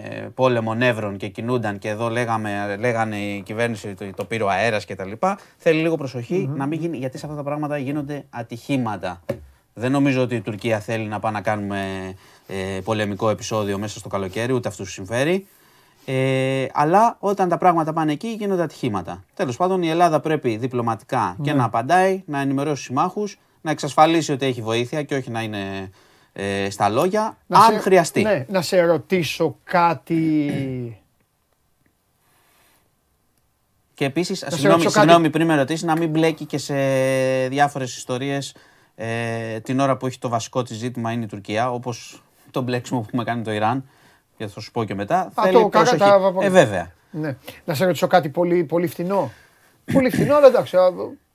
ε, 0.03 0.27
πόλεμο 0.35 0.73
νεύρων 0.73 1.17
και 1.17 1.27
κινούνταν 1.27 1.77
και 1.77 1.89
εδώ 1.89 2.09
λέγαμε, 2.09 2.75
λέγανε 2.79 3.17
η 3.17 3.41
κυβέρνηση 3.41 3.93
το, 3.93 4.05
το 4.15 4.25
πήρε 4.25 4.43
ο 4.43 4.49
αέρας 4.49 4.85
και 4.85 4.95
τα 4.95 5.05
λοιπά, 5.05 5.39
θέλει 5.57 5.81
λίγο 5.81 5.95
προσοχή 5.95 6.49
να 6.55 6.65
μην 6.65 6.79
γίνει, 6.79 6.97
γιατί 6.97 7.17
σε 7.17 7.25
αυτά 7.25 7.37
τα 7.37 7.43
πράγματα 7.43 7.77
γίνονται 7.77 8.25
ατυχήματα. 8.29 9.21
Δεν 9.73 9.91
νομίζω 9.91 10.21
ότι 10.21 10.35
η 10.35 10.41
Τουρκία 10.41 10.79
θέλει 10.79 11.05
να 11.05 11.19
πάει 11.19 11.31
να 11.31 11.41
κάνουμε 11.41 12.13
ε, 12.47 12.79
πολεμικό 12.83 13.29
επεισόδιο 13.29 13.77
μέσα 13.77 13.99
στο 13.99 14.09
καλοκαίρι, 14.09 14.53
ούτε 14.53 14.67
αυτού 14.67 14.85
συμφέρει. 14.85 15.47
Ε, 16.09 16.65
αλλά 16.73 17.17
όταν 17.19 17.49
τα 17.49 17.57
πράγματα 17.57 17.93
πάνε 17.93 18.11
εκεί 18.11 18.27
γίνονται 18.27 18.61
ατυχήματα. 18.63 19.23
Τέλος 19.33 19.57
πάντων, 19.57 19.81
η 19.83 19.89
Ελλάδα 19.89 20.19
πρέπει 20.19 20.57
διπλωματικά 20.57 21.35
και 21.41 21.51
Ναι. 21.51 21.57
να 21.57 21.63
απαντάει, 21.63 22.23
να 22.25 22.39
ενημερώσει 22.39 22.83
συμμάχους, 22.83 23.39
να 23.61 23.71
εξασφαλίσει 23.71 24.31
ότι 24.31 24.45
έχει 24.45 24.61
βοήθεια 24.61 25.03
και 25.03 25.15
όχι 25.15 25.31
να 25.31 25.41
είναι 25.41 25.91
ε, 26.33 26.69
στα 26.69 26.89
λόγια, 26.89 27.37
Να 27.47 27.59
αν 27.59 27.73
σε- 27.73 27.79
χρειαστεί. 27.79 28.21
Ναι, 28.21 28.45
να 28.49 28.61
σε 28.61 28.81
ρωτήσω 28.81 29.57
κάτι. 29.63 31.01
Και 33.93 34.05
επίσης, 34.05 34.37
σε 34.39 34.45
συγγνώμη, 34.49 34.71
ρωτήσω 34.73 34.89
κάτι. 34.89 34.99
συγγνώμη, 35.07 35.29
πριν 35.29 35.45
με 35.47 35.55
ρωτήσεις, 35.55 35.83
να 35.83 35.97
μην 35.97 36.09
μπλέκει 36.09 36.45
και 36.45 36.57
σε 36.57 36.75
διάφορες 37.47 37.97
ιστορίες 37.97 38.55
ε, 38.95 39.59
την 39.59 39.79
ώρα 39.79 39.97
που 39.97 40.07
έχει 40.07 40.19
το 40.19 40.29
βασικό 40.29 40.63
της 40.63 40.77
ζήτημα 40.77 41.11
είναι 41.11 41.23
η 41.23 41.27
Τουρκία, 41.27 41.71
όπως 41.71 42.23
το 42.51 42.61
μπλέξιμο 42.61 42.99
που 42.99 43.05
έχουμε 43.07 43.23
κάνει 43.23 43.43
το 43.43 43.51
Ιράν. 43.51 43.89
Και 44.37 44.47
θα 44.47 44.59
σου 44.59 44.71
πω 44.71 44.83
και 44.83 44.95
μετά. 44.95 45.19
Α, 45.19 45.43
θέλει 45.43 45.53
το 45.53 45.67
κάκα- 45.69 45.97
προσοχή. 45.97 45.97
τα- 46.33 46.45
Ε, 46.45 46.49
βέβαια. 46.49 46.91
Ναι. 47.11 47.35
Να 47.65 47.73
σε 47.73 47.85
ρωτήσω 47.85 48.07
κάτι 48.07 48.29
πολύ, 48.29 48.63
πολύ 48.63 48.87
φθηνό. 48.87 49.31
πολύ 49.93 50.09
φθηνό, 50.09 50.35
αλλά 50.35 50.47
εντάξει. 50.47 50.75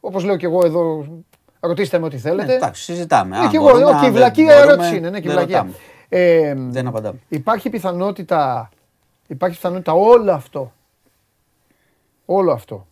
Όπως 0.00 0.24
λέω 0.24 0.36
και 0.36 0.46
εγώ 0.46 0.60
εδώ, 0.66 1.06
ρωτήστε 1.60 1.98
με 1.98 2.04
ό,τι 2.06 2.18
θέλετε. 2.18 2.52
Ε, 2.52 2.56
εντάξει, 2.56 2.82
συζητάμε. 2.82 3.36
Ναι, 3.36 3.42
Αν 3.44 3.50
και 3.50 3.56
εγώ, 3.56 3.64
μπορούμε, 3.64 3.82
εγώ, 3.82 3.90
αν 3.90 4.00
και 4.00 4.06
η 4.06 4.10
δεν 4.10 4.16
βλακία 4.18 4.44
μπορούμε, 4.44 4.72
ερώτηση 4.72 4.96
είναι. 4.96 5.10
Ναι, 5.10 5.20
και 5.20 5.28
η 5.28 5.30
δεν 5.30 5.36
βλακία. 5.38 5.56
ρωτάμε. 5.56 5.76
Ε, 6.08 6.54
Δεν 6.56 6.86
απαντάμε. 6.86 7.18
Υπάρχει 7.28 7.70
πιθανότητα, 7.70 8.68
υπάρχει 9.26 9.56
πιθανότητα 9.56 9.92
όλο 9.92 10.32
αυτό, 10.32 10.72
όλο 12.24 12.52
αυτό, 12.52 12.86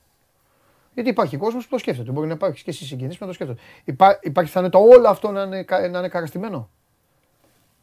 γιατί 0.94 1.08
υπάρχει 1.10 1.36
κόσμος 1.36 1.64
που 1.64 1.70
το 1.70 1.78
σκέφτεται. 1.78 2.10
Μπορεί 2.10 2.26
να 2.26 2.32
υπάρχει 2.32 2.64
και 2.64 2.70
εσύ 2.70 2.84
συγγενείς 2.84 3.14
που 3.18 3.24
να 3.24 3.28
το 3.30 3.34
σκέφτεται. 3.34 3.60
Υπά, 3.84 4.18
υπάρχει 4.22 4.50
πιθανότητα 4.50 4.78
όλο 4.78 5.08
αυτό 5.08 5.30
να 5.30 5.42
είναι, 5.42 5.62
κα- 5.62 5.88
να 5.88 5.98
είναι 5.98 6.08
καραστημένο; 6.08 6.70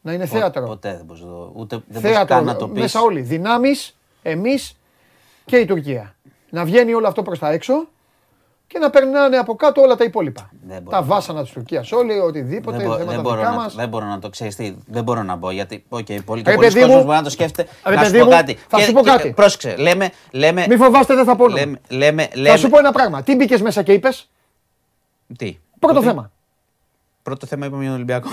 Να 0.08 0.14
είναι 0.14 0.26
θέατρο. 0.26 0.66
Ποτέ 0.66 0.94
δεν 0.96 1.06
μπορείς 1.06 1.24
ούτε 1.54 1.76
δεν 1.76 2.02
μπορείς 2.02 2.10
θέατρο 2.18 2.36
καν 2.36 2.46
να 2.46 2.56
το 2.56 2.68
πεις. 2.68 2.82
μέσα 2.82 3.02
όλοι. 3.02 3.22
Δυνάμεις, 3.22 3.98
εμείς 4.22 4.78
και 5.46 5.58
η 5.58 5.66
Τουρκία. 5.66 6.16
Να 6.50 6.66
βγαίνει 6.66 6.94
όλο 6.94 7.08
αυτό 7.08 7.22
προς 7.22 7.40
τα 7.40 7.50
έξω 7.52 7.88
και 8.68 8.80
να 8.80 8.90
περνάνε 8.90 9.38
από 9.38 9.56
κάτω 9.56 9.82
όλα 9.82 9.96
τα 9.96 10.04
υπόλοιπα. 10.04 10.50
Δεν 10.68 10.82
μπορώ 10.82 10.90
Τα 10.98 11.00
να- 11.02 11.06
βάσανα 11.08 11.42
της 11.42 11.52
Τουρκίας, 11.52 11.92
όλοι, 11.92 12.20
οτιδήποτε, 12.20 12.78
Δεν, 12.78 12.86
μπο- 12.86 12.94
θέματα 12.94 13.12
δεν, 13.14 13.22
μπορώ 13.22 13.36
δικά 13.38 13.50
να, 13.50 13.56
μας. 13.56 13.76
δεν 13.76 13.90
μπορώ 13.90 14.06
να 14.06 14.20
το 14.20 14.30
ξέρεις 14.30 14.56
τι, 14.56 14.76
δεν 14.88 15.04
μπορώ 15.04 15.24
να 15.24 15.36
μπω 15.36 15.52
γιατί 15.52 15.84
okay, 15.90 16.24
πολύ, 16.26 16.42
Ρε, 16.46 16.52
και 16.52 16.56
πολλοί 16.56 16.68
παιδί 16.68 16.80
κόσμος 16.80 16.96
μου, 16.98 17.04
μπορεί 17.04 17.18
να 17.18 17.24
το 17.24 17.30
σκέφτεται. 17.30 17.72
ρε, 17.86 17.96
να 17.96 18.04
σου 18.04 18.06
παιδί 18.12 18.20
πω 18.20 18.26
μου, 18.26 18.32
κάτι. 18.32 18.54
θα 18.68 18.78
Και- 18.78 18.84
σου 18.84 18.92
πω 18.94 19.02
και- 19.02 19.10
κάτι. 19.10 19.32
Πρόσεξε, 19.36 19.76
λέμε, 19.76 20.10
λέμε, 20.32 20.66
Μη 20.70 20.76
φοβάστε, 20.78 21.16
δεν 21.16 21.26
θα 21.26 21.36
πω 21.36 21.44
όνομα. 21.44 21.60
λέμε, 21.60 21.80
λέμε, 21.90 22.24
Θα 22.24 22.40
λέμε, 22.40 22.58
σου 22.58 22.70
πω 22.70 22.78
ένα 22.78 22.92
πράγμα. 22.92 23.24
Τι 23.24 23.36
μπήκες 23.36 23.62
μέσα 23.62 23.84
και 23.84 23.94
είπες; 23.94 24.30
τι, 25.38 25.58
Πρώτο 25.80 26.00
τι; 26.00 26.06
θέμα. 26.06 26.32
Πρώτο 27.24 27.46
θέμα 27.46 27.66
είπαμε 27.66 27.82
για 27.82 27.92
τον 27.92 27.96
Ολυμπιακό. 28.02 28.30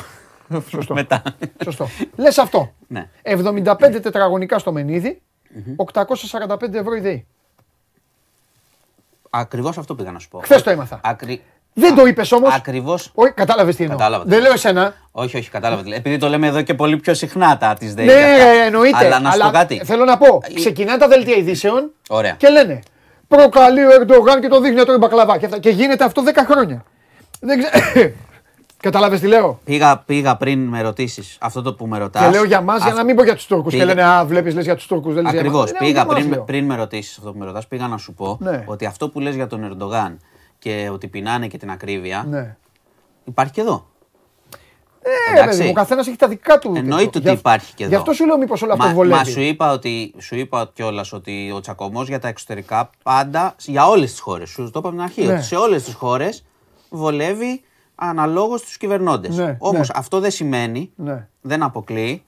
Σωστό. 0.69 0.95
Μετά. 0.95 1.23
Σωστό. 1.65 1.89
Λες 2.17 2.39
αυτό. 2.39 2.73
ναι. 2.87 3.09
75 3.23 3.77
τετραγωνικά 4.03 4.59
στο 4.59 4.73
μενιδι 4.73 5.23
845 5.77 6.75
ευρώ 6.75 6.95
η 6.95 7.01
ΔΕΗ. 7.01 7.27
Ακριβώς 9.31 9.79
αυτό 9.79 9.95
πήγα 9.95 10.11
να 10.11 10.19
σου 10.19 10.29
πω. 10.29 10.39
Χθες 10.39 10.63
το 10.63 10.71
έμαθα. 10.71 11.01
Ακρι... 11.03 11.43
Δεν 11.77 11.95
το 11.95 12.05
είπες 12.07 12.33
όμως. 12.33 12.55
Ακριβώς 12.55 13.11
Όχι, 13.15 13.33
κατάλαβες 13.33 13.77
τι 13.77 13.83
εννοώ. 13.83 13.99
Κατάλαβα 13.99 14.23
τι 14.25 14.29
Δεν 14.29 14.39
εννοώ. 14.39 14.53
λέω 14.53 14.59
εσένα. 14.59 14.95
Όχι, 15.11 15.37
όχι, 15.37 15.51
κατάλαβα. 15.51 15.95
Επειδή 15.95 16.17
το 16.17 16.29
λέμε 16.29 16.47
εδώ 16.47 16.63
και 16.63 16.75
πολύ 16.75 16.97
πιο 16.97 17.15
συχνά 17.15 17.57
τα 17.59 17.75
της 17.75 17.95
ΔΕΗ. 17.95 18.07
Ναι, 18.07 18.13
και 18.13 18.19
αυτά. 18.25 18.53
ρε, 18.53 18.65
εννοείται. 18.65 18.97
Αλλά 19.05 19.21
να 19.21 19.31
σου 19.31 19.39
πω 19.39 19.51
κάτι. 19.51 19.81
Θέλω 19.85 20.05
να 20.05 20.17
πω. 20.19 20.41
Η- 20.49 20.55
Ξεκινάνε 20.55 20.99
τα 20.99 21.09
δελτία 21.09 21.37
ειδήσεων 21.37 21.91
Ωραία. 22.09 22.33
και 22.35 22.49
λένε 22.49 22.81
Προκαλεί 23.29 23.85
ο 23.87 23.91
Ερντογάν 24.01 24.41
και 24.41 24.49
το 24.49 24.61
δείχνει 24.61 24.77
να 24.77 24.85
τρώει 24.85 24.97
μπακλαβά. 24.97 25.39
Και, 25.39 25.45
αυτά. 25.45 25.59
και 25.59 25.71
γίνεται 25.71 26.05
αυτό 26.05 26.23
10 26.27 26.31
χρόνια. 26.51 26.85
Δεν 27.41 27.59
ξέρω. 27.59 28.11
Κατάλαβες 28.85 29.21
τι 29.21 29.27
λέω; 29.27 29.61
Πήγα, 29.65 29.99
πήγα 29.99 30.37
πριν 30.37 30.67
με 30.67 30.83
ρωτήσεις 30.83 31.37
αυτό 31.41 31.63
το 31.63 31.75
που 31.75 31.87
με 31.87 31.99
ρωτάς. 31.99 32.23
Και 32.25 32.31
λέω 32.31 32.45
για 32.45 32.61
μας 32.61 32.83
για 32.83 32.93
να 32.93 33.05
μην 33.05 33.17
πω 33.17 33.23
για 33.25 33.35
τους 33.35 33.47
Τούρκους. 33.47 33.73
Και 33.73 33.79
πήγα- 33.79 33.95
λένε 33.95 34.09
Α, 34.09 34.25
βλέπεις, 34.25 34.55
λες 34.55 34.65
για 34.65 34.75
τους 34.75 34.87
Τούρκους. 34.87 35.15
Δεν 35.15 35.23
λες 35.23 35.33
για 35.33 35.41
Ακριβώς. 35.41 35.61
εμάς». 35.71 35.73
Ναι, 35.73 35.79
Πήγα 35.87 35.91
για 35.93 36.05
μας 36.05 36.15
πριν, 36.15 36.31
λέω. 36.31 36.43
πριν 36.43 36.65
με 36.65 36.77
ρωτήσεις 36.77 37.19
αυτό 37.19 37.33
που 37.33 37.39
με 37.39 37.45
ρωτάς, 37.45 37.67
πήγα 37.67 37.89
να 37.89 37.97
σου 37.97 38.13
πω 38.15 38.39
Ναι. 38.41 38.65
ότι 38.67 38.87
αυτό 38.87 39.09
που 39.09 39.21
λες 39.21 39.35
για 39.35 39.47
τον 39.47 39.65
Ερντογάν 39.65 40.19
και 40.59 40.89
ότι 40.93 41.09
πεινάνε 41.09 41.47
και 41.47 41.59
την 41.59 41.71
ακρίβεια 41.71 42.27
Ναι. 42.29 42.57
υπάρχει 43.25 43.53
και 43.53 43.61
εδώ. 43.61 43.87
Ε, 45.07 45.33
Εντάξει. 45.33 45.49
παιδί 45.57 45.63
μου, 45.65 45.71
ο 45.71 45.73
καθένας 45.79 46.07
έχει 46.07 46.17
τα 46.17 46.29
δικά 46.29 46.59
του. 46.59 46.73
Εννοείται 46.77 46.97
τέτοιο. 47.05 47.09
ότι 47.09 47.19
Γι' 47.21 47.29
αυ- 47.29 47.39
υπάρχει 47.39 47.75
και 47.75 47.83
εδώ. 47.83 47.93
Γι' 47.93 47.99
αυτό 47.99 48.13
σου 48.13 48.27
λέω 48.27 48.39
μήπως 48.39 48.63
όλο 48.63 48.73
αυτό 48.73 48.87
Μα, 48.87 48.93
βολεύει. 48.93 49.15
μα 49.19 49.25
σου 49.25 49.41
είπα, 49.41 49.73
ότι, 49.73 50.15
σου 50.19 50.37
είπα 50.37 50.71
κιόλας 50.75 51.13
ότι 51.13 51.53
ο 51.55 51.61
τσακωμός 51.61 52.09
για 52.09 52.19
τα 52.19 52.29
εξωτερικά 52.29 52.91
πάντα 53.03 53.55
για 53.65 53.87
όλες 53.89 54.11
τις 54.11 54.21
χώρες. 54.21 54.49
Σου 54.51 54.63
το 54.63 54.79
είπα 54.79 54.79
από 54.79 54.91
την 54.91 55.01
αρχή. 55.01 55.25
Ναι. 55.25 55.33
Ότι 55.33 55.43
σε 55.43 55.55
όλες 55.57 55.83
τις 55.85 55.95
χώρες 55.95 56.45
βολεύει 56.91 57.63
αναλόγως 57.95 58.61
στους 58.61 58.79
κυβερνώντες. 58.79 59.37
Ναι, 59.37 59.57
Όμως 59.59 59.89
ναι. 59.89 59.95
αυτό 59.99 60.21
δεν 60.21 60.31
σημαίνει, 60.31 60.91
Ναι. 60.97 61.29
δεν 61.41 61.63
αποκλείει, 61.63 62.23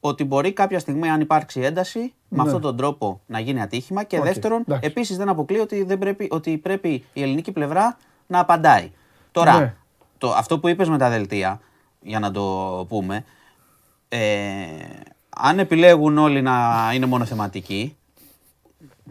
ότι 0.00 0.24
μπορεί 0.24 0.52
κάποια 0.52 0.78
στιγμή, 0.78 1.08
αν 1.10 1.20
υπάρξει 1.20 1.60
ένταση, 1.60 1.98
με 2.28 2.36
Ναι. 2.36 2.42
αυτόν 2.42 2.60
τον 2.60 2.76
τρόπο 2.76 3.20
να 3.26 3.38
γίνει 3.40 3.60
ατύχημα. 3.62 4.02
Και 4.04 4.18
Οκ, 4.18 4.24
δεύτερον, 4.24 4.60
εντάξει. 4.60 4.86
επίσης 4.88 5.16
δεν 5.16 5.28
αποκλείει 5.28 5.60
ότι, 5.62 5.82
δεν 5.82 5.98
πρέπει, 5.98 6.28
ότι 6.30 6.56
πρέπει 6.58 7.04
η 7.12 7.22
ελληνική 7.22 7.52
πλευρά 7.52 7.96
να 8.26 8.38
απαντάει. 8.40 8.90
Τώρα, 9.32 9.58
Ναι. 9.58 9.74
το, 10.18 10.30
αυτό 10.32 10.58
που 10.58 10.68
είπες 10.68 10.88
με 10.88 10.98
τα 10.98 11.08
δελτία, 11.08 11.60
για 12.02 12.18
να 12.18 12.30
το 12.30 12.42
πούμε, 12.88 13.24
ε, 14.08 14.18
αν 15.28 15.58
επιλέγουν 15.58 16.18
όλοι 16.18 16.42
να 16.42 16.90
είναι 16.94 17.06
μονοθεματικοί, 17.06 17.96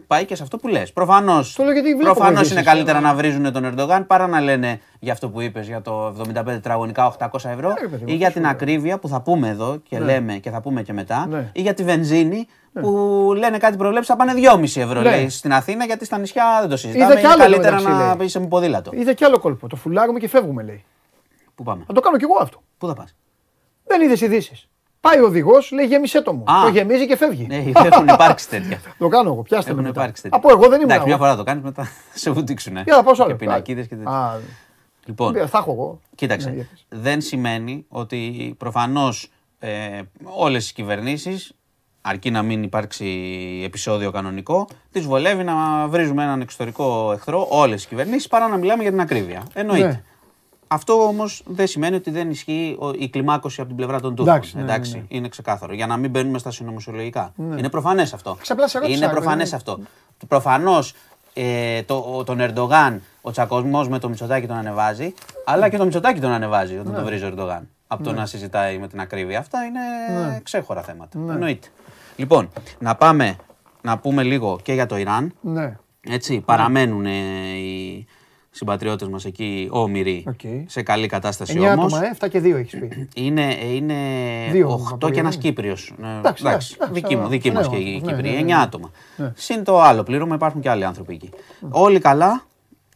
πάει 0.06 0.24
και 0.24 0.34
σε 0.34 0.42
αυτό 0.42 0.56
που 0.56 0.68
λες. 0.68 0.92
Προφανώς, 0.92 1.54
Το 1.54 1.62
λέω 1.62 1.72
γιατί 1.72 1.88
βλέπω 1.94 2.02
προφανώς 2.14 2.34
ειδήσεις, 2.36 2.52
είναι 2.56 2.62
καλύτερα 2.62 2.98
ε, 2.98 3.00
να 3.00 3.14
βρίζουν 3.14 3.52
τον 3.52 3.64
Ερντογάν 3.64 4.06
παρά 4.06 4.26
να 4.26 4.40
λένε 4.40 4.80
για 4.98 5.12
αυτό 5.12 5.28
που 5.28 5.40
είπες 5.40 5.66
για 5.66 5.82
το 5.82 6.06
75 6.06 6.44
τετραγωνικά 6.44 7.16
800 7.18 7.26
ευρώ 7.44 7.74
ρε 7.80 7.88
παιδί 7.88 8.04
μου, 8.04 8.12
ή 8.12 8.14
για 8.14 8.26
τι 8.26 8.32
την 8.32 8.42
σου 8.42 8.48
λέω. 8.48 8.50
ακρίβεια 8.50 8.98
που 8.98 9.08
θα 9.08 9.20
πούμε 9.20 9.48
εδώ 9.48 9.76
και 9.88 9.98
λέμε 9.98 10.34
και 10.34 10.50
θα 10.50 10.60
πούμε 10.60 10.82
και 10.82 10.92
μετά 10.92 11.26
Ναι. 11.26 11.50
ή 11.52 11.60
για 11.60 11.74
τη 11.74 11.82
βενζίνη 11.84 12.46
που 12.80 12.90
λένε 13.36 13.58
κάτι 13.58 13.76
προβλέψεις 13.76 14.08
θα 14.08 14.16
πάνε 14.16 14.32
2,5 14.36 14.80
ευρώ 14.80 15.00
Ναι. 15.00 15.10
λέει, 15.10 15.28
στην 15.28 15.52
Αθήνα 15.52 15.84
γιατί 15.84 16.04
στα 16.04 16.18
νησιά 16.18 16.44
δεν 16.60 16.68
το 16.68 16.76
συζητάμε. 16.76 17.04
Είδα 17.04 17.14
κι 17.14 17.20
Είναι 17.20 17.28
άλλο 17.32 17.42
καλύτερα 17.42 17.76
μεταξύ, 17.76 17.98
να 18.02 18.14
λέει. 18.16 18.26
είσαι 18.26 18.40
με 18.40 18.46
ποδήλατο. 18.46 18.90
Είδα 18.94 19.12
κι 19.12 19.24
άλλο 19.24 19.38
κόλπο. 19.38 19.66
Το 19.68 19.76
φουλάρουμε 19.76 20.18
και 20.18 20.28
φεύγουμε, 20.28 20.62
λέει. 20.62 20.84
Πού 21.54 21.62
πάμε, 21.62 21.84
Θα 21.86 21.92
το 21.92 22.00
κάνω 22.00 22.16
κι 22.16 22.24
εγώ 22.24 22.36
αυτό. 22.40 22.62
πού 22.78 22.86
θα 22.86 22.94
πας; 22.94 23.14
Δεν 23.86 24.00
είδες 24.02 24.20
ειδήσεις. 24.20 24.68
Πάει 25.00 25.20
ο 25.20 25.24
οδηγός, 25.26 25.70
λέει 25.70 25.86
γέμισε 25.86 26.22
το 26.22 26.32
μου. 26.32 26.44
Α. 26.50 26.62
Το 26.62 26.68
γεμίζει 26.68 27.06
και 27.06 27.16
φεύγει. 27.16 27.46
Ναι, 27.46 27.56
έχουν 27.84 28.08
υπάρξει 28.08 28.48
τέτοια. 28.48 28.80
Το 28.98 29.08
κάνω 29.08 29.32
εγώ. 29.32 29.42
Πιάστε 29.42 29.70
με 29.70 29.76
Έχουν 29.76 29.86
μετά. 29.88 30.00
υπάρξει 30.00 30.22
τέτοια. 30.22 30.38
Από 30.38 30.48
εγώ 30.50 30.60
δεν 30.60 30.72
ήμουν. 30.80 30.82
Εντάξει, 30.82 31.04
μια 31.06 31.14
εγώ. 31.14 31.24
φορά 31.24 31.36
το 31.36 31.42
κάνεις 31.44 31.62
μετά 31.64 31.88
σε 32.14 32.30
βουτήξουν. 32.30 32.72
Για 32.76 32.96
να 32.96 33.02
πάω 33.02 33.14
σε 33.14 33.22
άλλο. 33.22 33.30
Και 33.32 33.38
πινακίδες 33.38 33.86
και 33.86 33.94
τέτοια. 33.94 34.10
Α, 34.12 34.36
Λοιπόν, 35.06 35.32
πήρα, 35.32 35.46
θα 35.46 35.58
έχω 35.58 35.72
εγώ. 35.72 35.90
Ναι, 35.92 35.98
κοίταξε. 36.14 36.50
για 36.54 36.66
πες. 36.70 36.86
δεν 36.88 37.20
σημαίνει 37.20 37.84
ότι 37.88 38.54
προφανώς 38.58 39.30
ε, 39.58 40.00
όλες 40.22 40.70
οι 40.70 40.74
κυβερνήσεις, 40.74 41.52
αρκεί 42.00 42.30
να 42.30 42.42
μην 42.42 42.62
υπάρξει 42.62 43.06
επεισόδιο 43.64 44.10
κανονικό, 44.10 44.68
τις 44.92 45.04
βολεύει 45.06 45.44
να 45.44 45.86
βρίζουμε 45.88 46.22
έναν 46.22 46.40
εξωτερικό 46.40 47.12
εχθρό, 47.12 47.46
όλες 47.50 47.84
οι 47.84 47.88
κυβερνήσεις, 47.88 48.28
παρά 48.28 48.48
να 48.48 48.56
μιλάμε 48.56 48.82
για 48.82 48.90
την 48.90 49.00
ακρίβεια. 49.00 49.42
Εννοείται. 49.54 50.04
Ναι. 50.70 50.76
Αυτό 50.76 50.92
όμως 51.06 51.42
δεν 51.46 51.66
σημαίνει 51.66 51.96
ότι 51.96 52.10
δεν 52.10 52.30
ισχύει 52.30 52.76
ο- 52.78 52.90
η 52.90 53.08
κλιμάκωση 53.08 53.58
από 53.60 53.68
την 53.68 53.76
πλευρά 53.76 54.00
των 54.00 54.14
Τούρκων. 54.14 54.34
Εντάξει, 54.34 54.56
ναι, 54.56 54.62
ναι, 54.62 54.72
εντάξει, 54.72 54.96
ναι. 54.96 55.02
είναι 55.08 55.28
ξεκάθαρο. 55.28 55.74
Για 55.74 55.86
να 55.86 55.96
μην 55.96 56.10
μπαίνουμε 56.10 56.38
στα 56.38 56.50
συνωμοσιολογικά. 56.50 57.32
Είναι 57.38 57.68
προφανές 57.68 58.12
αυτό. 58.12 58.36
Ξαπλά 58.40 58.68
σε 58.68 58.78
ρώτησα, 58.78 58.96
Είναι 58.96 59.06
ρε 59.06 59.12
προφανές 59.12 59.50
παιδί 59.50 59.62
μου. 59.66 59.72
αυτό. 59.82 60.26
Προφανώς 60.28 60.94
ε, 61.34 61.82
το, 61.82 61.94
ο- 62.16 62.24
τον 62.24 62.40
Ερντογάν, 62.40 63.02
ο 63.20 63.30
τσακωμός 63.30 63.88
με 63.88 63.98
το 63.98 64.08
Μητσοτάκι 64.08 64.46
τον 64.46 64.56
ανεβάζει, 64.56 65.14
αλλά 65.44 65.68
και 65.68 65.76
το 65.76 65.84
Μητσοτάκι 65.84 66.20
τον 66.20 66.30
ανεβάζει 66.30 66.74
όταν 66.78 66.90
Ναι. 66.90 66.96
τον 66.96 67.04
βρίζει 67.04 67.24
ο 67.24 67.26
Ερντογάν. 67.26 67.68
Από 67.86 68.02
το 68.02 68.12
να 68.12 68.26
συζητάει 68.26 68.78
με 68.78 68.88
την 68.88 69.00
ακρίβεια. 69.00 69.38
Αυτά 69.38 69.58
είναι 69.64 69.80
Ναι. 70.28 70.40
ξέχωρα 70.42 70.82
θέματα. 70.82 71.18
Εννοείται. 71.18 71.68
Λοιπόν, 72.16 72.50
να 72.78 72.94
πάμε 72.94 73.36
να 73.82 73.98
πούμε 73.98 74.22
λίγο 74.22 74.58
και 74.62 74.72
για 74.72 74.86
το 74.86 74.96
Ιράν. 74.96 75.34
Ναι. 75.40 75.76
Έτσι, 76.00 76.40
παραμένουν 76.40 77.06
ε, 77.06 77.10
οι 77.56 78.06
συμπατριώτες 78.58 79.08
μας 79.08 79.24
εκεί 79.24 79.68
όμηροι 79.70 80.24
Οκ. 80.28 80.40
σε 80.66 80.82
καλή 80.82 81.06
κατάσταση 81.06 81.54
9 81.58 81.72
όμως. 81.72 81.92
άτομα, 81.92 82.06
ε, 82.06 82.10
7 82.20 82.28
και 82.28 82.40
2 82.40 82.56
έχεις 82.56 82.78
πει. 82.80 83.08
Είναι, 83.14 83.54
είναι 83.74 83.94
Δύο 84.50 84.68
8 84.68 84.92
από 84.92 85.10
και 85.10 85.20
ένας 85.20 85.34
Ιράν. 85.34 85.44
Κύπριος. 85.44 85.94
Ε, 86.02 86.18
Εντάξει, 86.18 86.44
εντάξει, 86.46 86.76
εντάξει, 86.80 86.94
δική 87.00 87.16
μου, 87.16 87.22
ναι, 87.22 87.28
δική 87.28 87.50
μας 87.50 87.68
ναι, 87.68 87.76
και 87.76 87.82
οι 87.82 88.00
ναι, 88.04 88.12
Κύπροι. 88.12 88.28
ναι, 88.30 88.36
ναι, 88.36 88.40
9 88.40 88.44
ναι. 88.44 88.54
άτομα. 88.54 88.90
Συν 89.34 89.64
το 89.64 89.80
άλλο 89.80 90.02
πλήρωμα 90.02 90.34
υπάρχουν 90.34 90.60
και 90.60 90.70
άλλοι 90.70 90.84
άνθρωποι 90.84 91.14
εκεί. 91.14 91.30
Όλοι 91.70 91.98
καλά. 91.98 92.46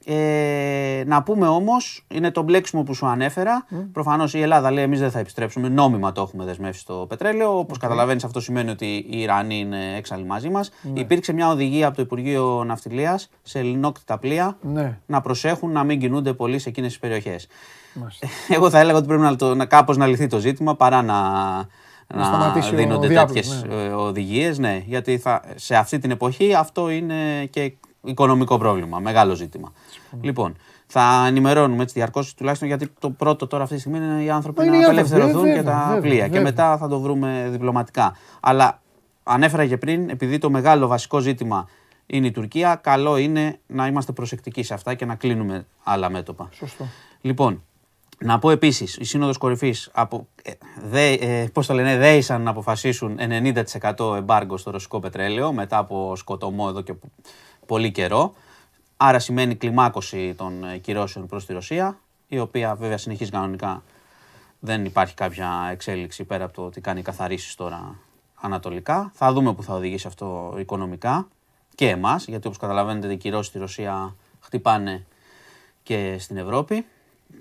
Ε, 0.04 1.02
να 1.06 1.22
πούμε 1.22 1.46
όμως, 1.48 2.04
είναι 2.08 2.30
το 2.30 2.42
μπλέξιμο 2.42 2.82
που 2.82 2.94
σου 2.94 3.06
ανέφερα. 3.06 3.66
Προφανώς 3.92 4.34
η 4.34 4.40
Ελλάδα 4.40 4.70
λέει: 4.70 4.84
Εμείς 4.84 5.00
δεν 5.00 5.10
θα 5.10 5.18
επιστρέψουμε. 5.18 5.68
Νόμιμα 5.68 6.12
το 6.12 6.22
έχουμε 6.22 6.44
δεσμεύσει 6.44 6.80
στο 6.80 7.06
πετρέλαιο. 7.08 7.58
Όπως 7.58 7.78
καταλαβαίνεις, 7.78 8.24
αυτό 8.24 8.40
σημαίνει 8.40 8.70
ότι 8.70 9.06
οι 9.10 9.20
Ιρανοί 9.20 9.58
είναι 9.58 9.96
έξαλλοι 9.96 10.24
μαζί 10.24 10.48
μας. 10.48 10.70
Υπήρξε 10.92 11.32
μια 11.32 11.48
οδηγία 11.48 11.86
από 11.86 11.96
το 11.96 12.02
Υπουργείο 12.02 12.64
Ναυτιλίας 12.66 13.28
σε 13.42 13.58
ελληνόκτητα 13.58 14.18
πλοία 14.18 14.56
Ναι. 14.62 14.98
να 15.06 15.20
προσέχουν 15.20 15.72
να 15.72 15.84
μην 15.84 16.00
κινούνται 16.00 16.32
πολύ 16.32 16.58
σε 16.58 16.68
εκείνες 16.68 16.90
τις 16.90 16.98
περιοχές. 17.00 17.46
Μάλιστα. 17.94 18.26
Εγώ 18.48 18.70
θα 18.70 18.78
έλεγα 18.78 18.98
ότι 18.98 19.06
πρέπει 19.06 19.22
να, 19.22 19.36
το, 19.36 19.54
να 19.54 19.66
κάπως 19.66 19.96
να 19.96 20.06
λυθεί 20.06 20.26
το 20.26 20.38
ζήτημα 20.38 20.76
παρά 20.76 21.02
να, 21.02 21.20
να, 22.14 22.24
σταματήσει 22.24 22.74
ο 22.74 22.76
δίνονται 22.76 23.06
διάβολος, 23.06 23.48
τέτοιες 23.48 23.86
ε, 23.86 23.92
οδηγίες. 23.92 24.58
Ναι, 24.58 24.82
γιατί 24.86 25.18
θα, 25.18 25.42
σε 25.54 25.74
αυτή 25.76 25.98
την 25.98 26.10
εποχή 26.10 26.54
αυτό 26.54 26.90
είναι 26.90 27.44
και 27.50 27.72
οικονομικό 28.04 28.58
πρόβλημα, 28.58 28.98
μεγάλο 28.98 29.34
ζήτημα. 29.34 29.72
Λοιπόν, 30.20 30.56
θα 30.86 31.24
ενημερώνουμε 31.26 31.82
έτσι 31.82 31.94
διαρκώς 31.94 32.34
τουλάχιστον 32.34 32.68
γιατί 32.68 32.88
το 32.98 33.10
πρώτο 33.10 33.46
τώρα 33.46 33.62
αυτή 33.62 33.74
τη 33.74 33.80
στιγμή 33.80 33.98
είναι 33.98 34.22
οι 34.22 34.30
άνθρωποι 34.30 34.62
Είναι 34.62 34.70
να 34.70 34.76
οι 34.76 34.84
άνθρωποι, 34.84 35.00
απελευθερωθούν 35.00 35.42
βέβαια, 35.42 35.56
και 35.56 35.62
τα 35.62 35.84
βέβαια, 35.86 36.00
πλοία. 36.00 36.22
Και 36.22 36.28
βέβαια. 36.28 36.42
μετά 36.42 36.76
θα 36.76 36.88
το 36.88 37.00
βρούμε 37.00 37.48
διπλωματικά. 37.50 38.16
Αλλά 38.40 38.80
ανέφερα 39.22 39.66
και 39.66 39.76
πριν, 39.76 40.10
επειδή 40.10 40.38
το 40.38 40.50
μεγάλο 40.50 40.86
βασικό 40.86 41.18
ζήτημα 41.18 41.68
είναι 42.06 42.26
η 42.26 42.30
Τουρκία, 42.30 42.74
καλό 42.74 43.16
είναι 43.16 43.58
να 43.66 43.86
είμαστε 43.86 44.12
προσεκτικοί 44.12 44.62
σε 44.62 44.74
αυτά 44.74 44.94
και 44.94 45.04
να 45.04 45.14
κλείνουμε 45.14 45.66
άλλα 45.82 46.10
μέτωπα. 46.10 46.48
Σωστό. 46.52 46.86
Λοιπόν, 47.20 47.62
να 48.18 48.38
πω 48.38 48.50
επίσης, 48.50 48.96
η 48.96 49.04
Σύνοδος 49.04 49.38
Κορυφής, 49.38 49.90
ε, 50.92 51.46
πώς 51.52 51.66
το 51.66 51.74
λένε, 51.74 51.96
δέησαν 51.96 52.42
να 52.42 52.50
αποφασίσουν 52.50 53.18
90% 53.18 54.16
εμπάργκο 54.16 54.56
στο 54.56 54.70
ρωσικό 54.70 55.00
πετρέλαιο 55.00 55.52
μετά 55.52 55.78
από 55.78 56.16
σκοτωμό 56.16 56.66
εδώ 56.68 56.80
και 56.80 56.94
πολύ 57.66 57.90
καιρό. 57.90 58.34
Άρα 59.04 59.18
σημαίνει 59.18 59.54
κλιμάκωση 59.54 60.34
των 60.34 60.64
ε, 60.64 60.78
κυρώσεων 60.78 61.26
προς 61.26 61.46
τη 61.46 61.52
Ρωσία, 61.52 61.98
η 62.28 62.38
οποία 62.38 62.74
βέβαια 62.74 62.98
συνεχίζει 62.98 63.30
κανονικά. 63.30 63.82
Δεν 64.60 64.84
υπάρχει 64.84 65.14
κάποια 65.14 65.68
εξέλιξη 65.70 66.24
πέρα 66.24 66.44
από 66.44 66.52
το 66.52 66.62
ότι 66.62 66.80
κάνει 66.80 67.02
καθαρίσει 67.02 67.56
τώρα 67.56 67.94
ανατολικά. 68.40 69.10
Θα 69.14 69.32
δούμε 69.32 69.54
που 69.54 69.62
θα 69.62 69.74
οδηγήσει 69.74 70.06
αυτό 70.06 70.56
οικονομικά 70.58 71.28
και 71.74 71.88
εμάς, 71.88 72.26
γιατί 72.26 72.46
όπως 72.46 72.58
καταλαβαίνετε, 72.58 73.12
οι 73.12 73.16
κυρώσεις 73.16 73.46
στη 73.46 73.58
Ρωσία 73.58 74.14
χτυπάνε 74.40 75.06
και 75.82 76.16
στην 76.18 76.36
Ευρώπη. 76.36 76.86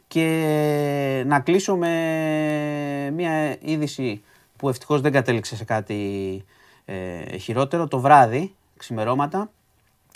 Και 0.07 1.23
να 1.25 1.39
κλείσω 1.39 1.75
με 1.75 3.11
μια 3.13 3.57
είδηση 3.61 4.23
που 4.57 4.69
ευτυχώς 4.69 5.01
δεν 5.01 5.11
κατέληξε 5.11 5.55
σε 5.55 5.63
κάτι 5.63 6.43
ε, 6.85 7.38
χειρότερο. 7.38 7.88
Το 7.88 7.99
βράδυ, 7.99 8.55
ξημερώματα, 8.77 9.49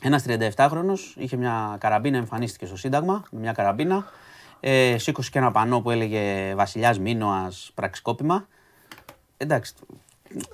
ένας 0.06 0.26
37χρονος 0.28 1.00
είχε 1.16 1.38
μια 1.38 1.78
καραμπίνα, 1.80 2.18
εμφανίστηκε 2.18 2.66
στο 2.66 2.78
Σύνταγμα 2.78 3.24
με 3.32 3.40
μια 3.40 3.52
καραμπίνα. 3.52 4.06
Ε, 4.60 4.98
σήκωσε 4.98 5.30
και 5.30 5.38
ένα 5.38 5.52
πανό 5.52 5.82
που 5.82 5.92
έλεγε 5.92 6.54
Βασιλιάς 6.56 7.00
Μίνωας 7.00 7.72
πραξικόπημα. 7.76 8.48
Εντάξει. 9.38 9.74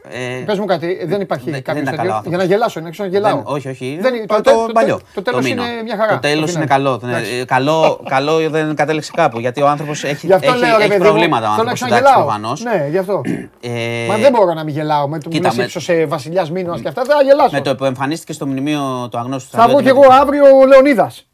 Ε, 0.10 0.44
Πες 0.46 0.60
μου 0.60 0.66
κάτι, 0.66 1.06
δεν 1.06 1.22
υπάρχει 1.22 1.52
δεν- 1.52 1.62
κάποιος 1.64 1.86
δεν 1.86 1.94
ήταν 1.94 2.06
καλό 2.08 2.22
Για 2.28 2.38
να 2.38 2.44
γελάσω, 2.44 2.80
είναι 2.80 2.88
έξω 2.90 3.04
να 3.04 3.10
γελάω. 3.10 3.36
δεν- 3.36 3.44
όχι, 3.46 3.68
όχι. 3.70 3.98
Δεν- 4.02 4.28
το, 4.28 4.36
το- 4.36 4.42
το, 4.42 4.52
το- 4.52 4.66
το- 4.66 4.72
παλιό. 4.74 5.00
το 5.14 5.22
τέλος 5.22 5.44
μήνα. 5.46 5.64
είναι 5.72 5.84
μια 5.84 5.96
χαρά, 5.96 6.14
Το 6.14 6.20
τέλος 6.20 6.52
το 6.52 6.60
είναι 6.60 6.68
φινάλι. 6.68 6.84
καλό. 6.84 7.00
Ναι, 7.04 7.10
Εντάξει. 7.12 7.36
ε, 7.36 7.46
καλό. 7.46 8.00
Καλό 8.10 8.50
δεν 8.50 8.76
κατέληξε 8.76 9.12
κάπου 9.16 9.40
γιατί 9.40 9.62
ο 9.62 9.68
άνθρωπος 9.68 10.04
έχει, 10.04 10.26
Γι' 10.26 10.34
αυτό 10.34 10.52
έχει, 10.52 10.60
λέω, 10.60 10.70
ρε 10.70 10.84
έχει 10.84 10.88
παιδί 10.88 11.02
μου, 11.04 11.10
προβλήματα. 11.10 11.52
Ο 11.52 11.54
θέλω 11.54 11.64
να 11.66 11.72
άνθρωπος, 11.72 11.82
εντάξει, 11.82 12.04
ξαναγελάω. 12.04 12.24
προφανώς. 12.24 12.62
Ναι, 12.64 12.88
γι' 12.90 12.98
αυτό. 12.98 13.22
Ε, 13.62 14.08
Μα 14.08 14.18
δεν 14.18 14.32
μπορώ 14.32 14.54
να 14.54 14.64
μην 14.64 14.74
γελάω 14.74 15.08
με 15.08 15.18
το 15.20 15.24
που 15.30 15.36
κοίτα, 15.36 15.48
λες 15.48 15.58
με- 15.58 15.64
ύψος 15.64 15.84
σε 15.84 16.06
βασιλιάς 16.06 16.52
Μίνωας 16.52 16.82
και 16.82 16.88
αυτά, 16.88 17.04
θα 17.06 17.24
γελάσω. 17.24 17.50
Με 17.52 17.62
το 17.62 17.76
που 17.76 17.86
εμφανίστηκες 17.86 18.36
στο 18.36 18.48
μνημείο 18.48 19.08
το 19.12 19.18
αγνώστου 19.18 19.50
Θα 19.58 19.68
βγω 19.68 19.68
κι 19.68 19.82
στρατιώτη 19.82 20.06
εγώ 20.08 20.14
με- 20.14 20.20
αύριο 20.22 20.44
ο 20.62 20.66
Λεωνίδας. 20.66 21.26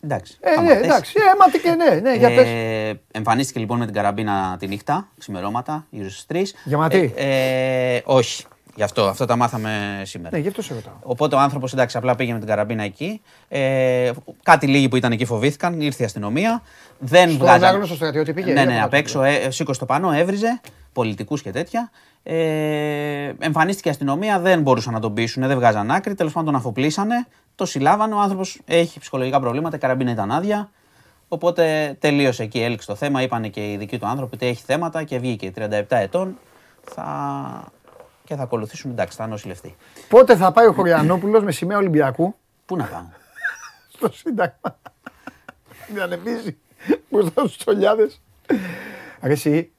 Εντάξει. 0.00 0.36
Ε, 0.40 0.50
άμα 0.50 0.62
ναι, 0.62 0.74
θες. 0.74 0.84
εντάξει, 0.84 1.14
ε, 1.16 1.36
μα 1.38 1.50
τι 1.50 1.58
και 1.58 1.70
ναι, 1.70 2.00
ναι, 2.00 2.16
για 2.16 2.28
πες. 2.28 2.46
Ε, 2.46 3.00
εμφανίστηκε 3.12 3.58
λοιπόν 3.58 3.78
με 3.78 3.84
την 3.84 3.94
καραμπίνα 3.94 4.56
τη 4.58 4.66
νύχτα, 4.66 5.08
ξημερώματα, 5.18 5.86
γύρω 5.90 6.10
στις 6.10 6.54
3. 6.54 6.58
Γεματή. 6.64 7.12
Ε, 7.16 7.94
ε, 7.96 8.02
όχι. 8.04 8.44
Γι' 8.78 8.84
αυτό, 8.84 9.02
αυτό 9.02 9.24
τα 9.24 9.36
μάθαμε 9.36 10.02
σήμερα. 10.04 10.36
Ναι, 10.36 10.42
γι' 10.42 10.48
αυτό 10.48 10.62
σε 10.62 10.74
ρωτάω. 10.74 10.92
Οπότε 11.02 11.34
ο 11.36 11.38
άνθρωπος 11.38 11.72
εντάξει, 11.72 11.96
απλά 11.96 12.14
πήγε 12.14 12.32
με 12.32 12.38
την 12.38 12.48
καραμπίνα 12.48 12.82
εκεί. 12.82 13.20
Ε, 13.48 14.10
κάτι 14.42 14.66
λίγοι 14.66 14.88
που 14.88 14.96
ήταν 14.96 15.12
εκεί 15.12 15.24
φοβήθηκαν, 15.24 15.80
ήρθε 15.80 16.02
η 16.02 16.06
αστυνομία. 16.06 16.62
Δεν 16.98 17.28
Στον 17.28 17.40
βγάζαν. 17.40 17.64
άγνωστο 17.74 17.94
στρατιώτη 17.94 18.32
πήγε, 18.32 18.52
Ναι, 18.52 18.60
ή 18.60 18.64
ναι, 18.64 18.74
από 18.74 18.84
απ' 18.84 18.90
κάτω 18.90 18.96
έξω, 18.96 19.22
ε, 19.22 19.50
σήκωσε 19.50 19.80
το 19.80 19.86
πάνω, 19.86 20.12
έβριζε 20.12 20.60
πολιτικούς 20.92 21.42
και 21.42 21.50
τέτοια. 21.50 21.90
Ε, 22.22 23.32
εμφανίστηκε 23.38 23.88
η 23.88 23.90
αστυνομία, 23.90 24.38
δεν 24.40 24.60
μπορούσαν 24.62 24.92
να 24.92 25.00
τον 25.00 25.14
πείσουν, 25.14 25.46
δεν 25.46 25.56
βγάζαν 25.56 25.90
άκρη. 25.90 26.14
Τέλος 26.14 26.32
πάντων, 26.32 26.48
τον 26.52 26.60
αφοπλίσανε, 26.60 27.26
το 27.54 27.64
συλλάβανε. 27.66 28.14
Ο 28.14 28.18
άνθρωπος 28.20 28.60
έχει 28.66 29.00
ψυχολογικά 29.00 29.40
προβλήματα, 29.40 29.76
η 29.76 29.78
καραμπίνα 29.78 30.10
ήταν 30.10 30.32
άδεια. 30.32 30.70
Οπότε 31.28 31.96
τελείωσε 32.00 32.42
εκεί, 32.42 32.60
έληξε 32.60 32.86
το 32.86 32.94
θέμα. 32.94 33.22
Είπανε 33.22 33.48
και 33.48 33.72
οι 33.72 33.76
δικοί 33.76 33.98
του 33.98 34.06
άνθρωποι 34.06 34.34
ότι 34.34 34.46
έχει 34.46 34.62
θέματα 34.66 35.02
και 35.02 35.18
βγήκε 35.18 35.52
37 35.58 35.82
ετών. 35.88 36.38
Θα... 36.84 37.72
Και 38.28 38.34
θα 38.36 38.42
ακολουθήσουν, 38.42 38.90
εντάξει, 38.90 39.16
θα 39.16 39.26
νοσηλευτεί. 39.26 39.76
Πότε 40.08 40.36
θα 40.36 40.52
πάει 40.52 40.66
ο 40.66 40.72
Χωριανόπουλος 40.72 41.42
με 41.42 41.52
σημαία 41.52 41.76
Ολυμπιακού; 41.76 42.34
Πού 42.66 42.76
να 42.76 42.84
πάω. 42.84 43.02
στο 43.88 44.12
Σύνταγμα. 44.12 44.78
Διανεμίζει 45.94 46.56
μπροστά 47.10 47.40
στους 47.40 47.56
τσολιάδες. 47.56 48.20
Ρε 49.22 49.32
εσύ, 49.32 49.70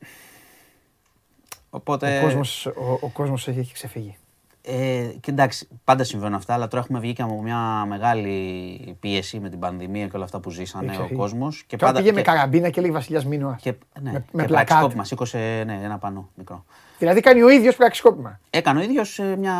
Οπότε. 1.69 2.19
ο 2.19 2.21
κόσμος, 2.23 2.65
ο, 2.65 2.97
ο 3.01 3.09
κόσμος 3.13 3.47
έχει, 3.47 3.59
έχει 3.59 3.73
ξεφύγει. 3.73 4.17
Ε, 4.61 5.09
και 5.19 5.31
εντάξει, 5.31 5.67
πάντα 5.83 6.03
συμβαίνουν 6.03 6.33
αυτά, 6.35 6.53
αλλά 6.53 6.67
τώρα 6.67 6.83
έχουμε 6.83 6.99
βγει 6.99 7.13
και 7.13 7.21
από 7.21 7.41
μια 7.41 7.85
μεγάλη 7.87 8.97
πίεση 8.99 9.39
με 9.39 9.49
την 9.49 9.59
πανδημία 9.59 10.07
και 10.07 10.15
όλα 10.15 10.25
αυτά 10.25 10.39
που 10.39 10.49
ζήσανε 10.49 10.85
Έχει 10.85 10.95
ο 10.95 10.99
ξεφύγει. 10.99 11.19
κόσμος. 11.19 11.63
Και 11.67 11.77
Τώρα 11.77 11.91
πάντα. 11.91 12.03
πήγε 12.03 12.15
με 12.15 12.21
και- 12.21 12.31
καραμπίνα 12.31 12.69
και 12.69 12.81
λέει 12.81 12.91
Βασιλιάς 12.91 13.25
Μίνωας. 13.25 13.61
και, 13.61 13.73
ναι, 14.01 14.11
με, 14.11 14.25
με 14.31 14.41
και 14.41 14.47
πλακάτ. 14.47 14.67
πραξικόπημα. 14.67 15.03
Σήκωσε 15.03 15.63
ναι, 15.65 15.79
ένα 15.83 15.97
πανό 15.97 16.29
μικρό. 16.35 16.65
Δηλαδή 16.99 17.19
κάνει 17.21 17.41
ο 17.41 17.49
ίδιος 17.49 17.75
πραξικόπημα. 17.75 18.39
Έκανε 18.49 18.79
ο 18.79 18.83
ίδιος 18.83 19.19
μια 19.37 19.55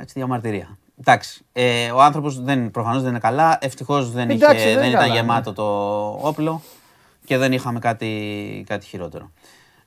έτσι, 0.00 0.14
διαμαρτυρία. 0.16 0.78
Εντάξει, 1.00 1.44
ε, 1.52 1.90
ο 1.90 2.02
άνθρωπος 2.02 2.42
προφανώς 2.72 3.00
δεν 3.02 3.10
είναι 3.10 3.18
καλά. 3.18 3.58
Ευτυχώς 3.60 4.10
δεν, 4.12 4.30
είχε, 4.30 4.44
Εντάξει, 4.44 4.64
δεν 4.64 4.74
δεν 4.74 4.82
είναι 4.82 4.88
ήταν 4.88 5.00
καλά, 5.00 5.14
ναι. 5.14 5.20
γεμάτο 5.20 5.52
το 5.52 5.64
όπλο 6.28 6.62
και 7.24 7.36
δεν 7.36 7.52
είχαμε 7.52 7.78
κάτι, 7.78 8.64
κάτι 8.68 8.86
χειρότερο. 8.86 9.30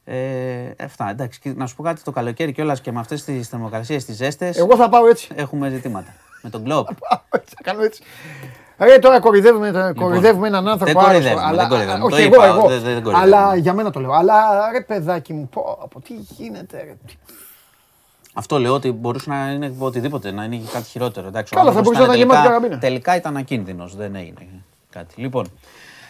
Ε, 0.03 0.71
αυτά, 0.83 1.09
εντάξει. 1.09 1.39
Και 1.39 1.53
να 1.55 1.67
σου 1.67 1.75
πω 1.75 1.83
κάτι 1.83 2.01
το 2.01 2.11
καλοκαίρι 2.11 2.51
κιόλας 2.51 2.81
και 2.81 2.91
με 2.91 2.99
αυτές 2.99 3.23
τις 3.23 3.47
θερμοκρασίες, 3.47 4.05
τις 4.05 4.15
ζέστες, 4.15 4.57
Εγώ 4.57 4.75
θα 4.75 4.89
πάω 4.89 5.07
έτσι. 5.07 5.27
έχουμε 5.35 5.69
ζητήματα. 5.69 6.13
με 6.41 6.49
τον 6.49 6.63
κλοπ. 6.63 6.85
Πάω 6.85 7.19
έτσι, 7.29 7.55
θα 7.55 7.61
κάνω 7.63 7.83
έτσι. 7.83 8.03
Ρε, 8.79 8.99
τώρα 8.99 9.19
κορυδεύουμε, 9.19 9.93
κορυδεύουμε 9.95 10.47
έναν 10.47 10.67
άνθρωπο 10.67 10.85
Λοιπόν, 10.85 11.03
δεν 11.03 11.11
άρρωστο. 11.15 11.33
κορυδεύουμε, 11.35 11.45
αλλά, 11.47 11.57
δεν 11.61 11.69
κορυδεύουμε. 11.69 12.03
όχι 12.05 12.15
Το 12.15 12.21
εγώ, 12.21 12.33
είπα, 12.35 12.45
εγώ. 12.45 12.67
δεν- 12.67 12.79
δεν 12.81 13.03
κορυδεύουμε. 13.03 13.37
αλλά 13.37 13.55
για 13.55 13.73
μένα 13.73 13.91
το 13.91 13.99
λέω. 13.99 14.11
Αλλά 14.13 14.35
ρε 14.71 14.81
παιδάκι 14.81 15.33
μου, 15.33 15.47
πω, 15.53 15.87
πω, 15.93 16.01
τι 16.01 16.13
γίνεται. 16.13 16.77
Ρε. 16.77 16.95
τι- 17.05 17.13
Αυτό 18.33 18.59
λέω 18.59 18.73
ότι 18.73 18.91
μπορούσε 18.91 19.29
να 19.29 19.51
είναι 19.51 19.73
οτιδήποτε, 19.79 20.31
να 20.31 20.43
είναι 20.43 20.55
και 20.55 20.69
κάτι 20.73 20.85
χειρότερο. 20.85 21.27
Εντάξει, 21.27 21.53
ο 21.53 21.57
Καλά, 21.57 21.71
θα 21.71 21.77
άνθρωπος 21.77 21.99
μπορούσε 21.99 22.19
να 22.19 22.25
ήταν 22.25 22.37
ήταν 22.37 22.45
γεμάτη 22.45 22.59
τελικά- 22.59 22.77
καραμπίνα. 22.79 22.79
Τελικά 23.11 23.15
ήταν 23.15 23.37
ακίνδυνος, 23.37 23.95
δεν 23.95 24.15
έγινε 24.15 24.47
κάτι. 24.89 25.21
Λοιπόν, 25.21 25.45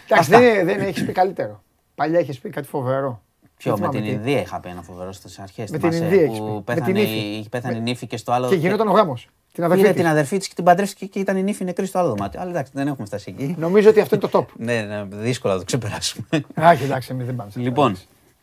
Εντάξει, 0.08 0.34
Αυτά. 0.34 0.40
δεν, 0.46 0.66
δεν 0.66 0.80
έχεις 0.80 1.06
πει 1.06 1.12
καλύτερο. 1.12 1.62
Παλιά 1.96 2.20
έχεις 2.20 2.40
πει 2.40 2.50
κάτι 2.50 2.68
φοβερό. 2.68 3.22
Ποιο, 3.58 3.72
Δεν 3.76 3.82
με 3.82 3.90
θυμάμαι 3.92 4.08
την 4.10 4.22
τι. 4.22 4.28
Ινδία 4.30 4.42
είχα 4.42 4.60
πει 4.60 4.70
ένα 4.70 4.82
φοβερό 4.82 5.12
στις 5.12 5.40
αρχές. 5.40 5.70
Με 5.72 5.78
την 5.78 5.92
Ινδία 5.92 6.22
έχεις 6.22 6.38
πει. 6.40 6.46
Που 6.46 6.54
Με 6.54 6.62
πέθανε, 6.66 6.86
την 6.86 6.96
ύφη. 6.96 7.12
η- 7.18 7.48
πέθανε 7.50 7.76
η 7.76 7.80
νύφη 7.80 8.08
και 8.08 8.18
στο 8.18 8.32
άλλο. 8.32 8.48
Και 8.48 8.56
γινόταν 8.56 8.88
ο 8.88 8.92
γάμος. 8.92 9.28
Την 9.60 9.64
αδερφή 9.68 9.82
Πήρε 9.84 9.94
της. 9.94 10.02
την 10.04 10.12
αδερφή 10.12 10.38
της 10.38 10.48
και 10.48 10.54
την 10.56 10.64
παντρεύτηκε 10.64 11.06
και 11.06 11.20
ήταν 11.20 11.38
η 11.38 11.44
νύφη 11.44 11.64
νεκρή 11.64 11.86
στο 11.86 12.00
άλλο 12.00 12.08
δωμάτιο. 12.10 12.40
Αλλά 12.42 12.50
εντάξει, 12.50 12.72
δεν 12.76 12.88
έχουμε 12.88 13.06
φτάσει 13.08 13.36
εκεί. 13.38 13.56
Νομίζω 13.60 13.90
ότι 13.90 14.00
αυτό 14.00 14.16
είναι 14.16 14.28
το 14.28 14.40
top. 14.40 14.46
ναι, 14.66 14.82
ναι, 14.82 15.04
δύσκολα 15.10 15.54
να 15.54 15.60
το 15.60 15.66
ξεπεράσουμε. 15.66 16.28
Άχι, 16.56 16.84
εντάξει, 16.84 17.10
εμείς 17.12 17.26
δεν 17.26 17.36
πάμε. 17.36 17.50
σε 17.52 17.60
λοιπόν, 17.60 17.92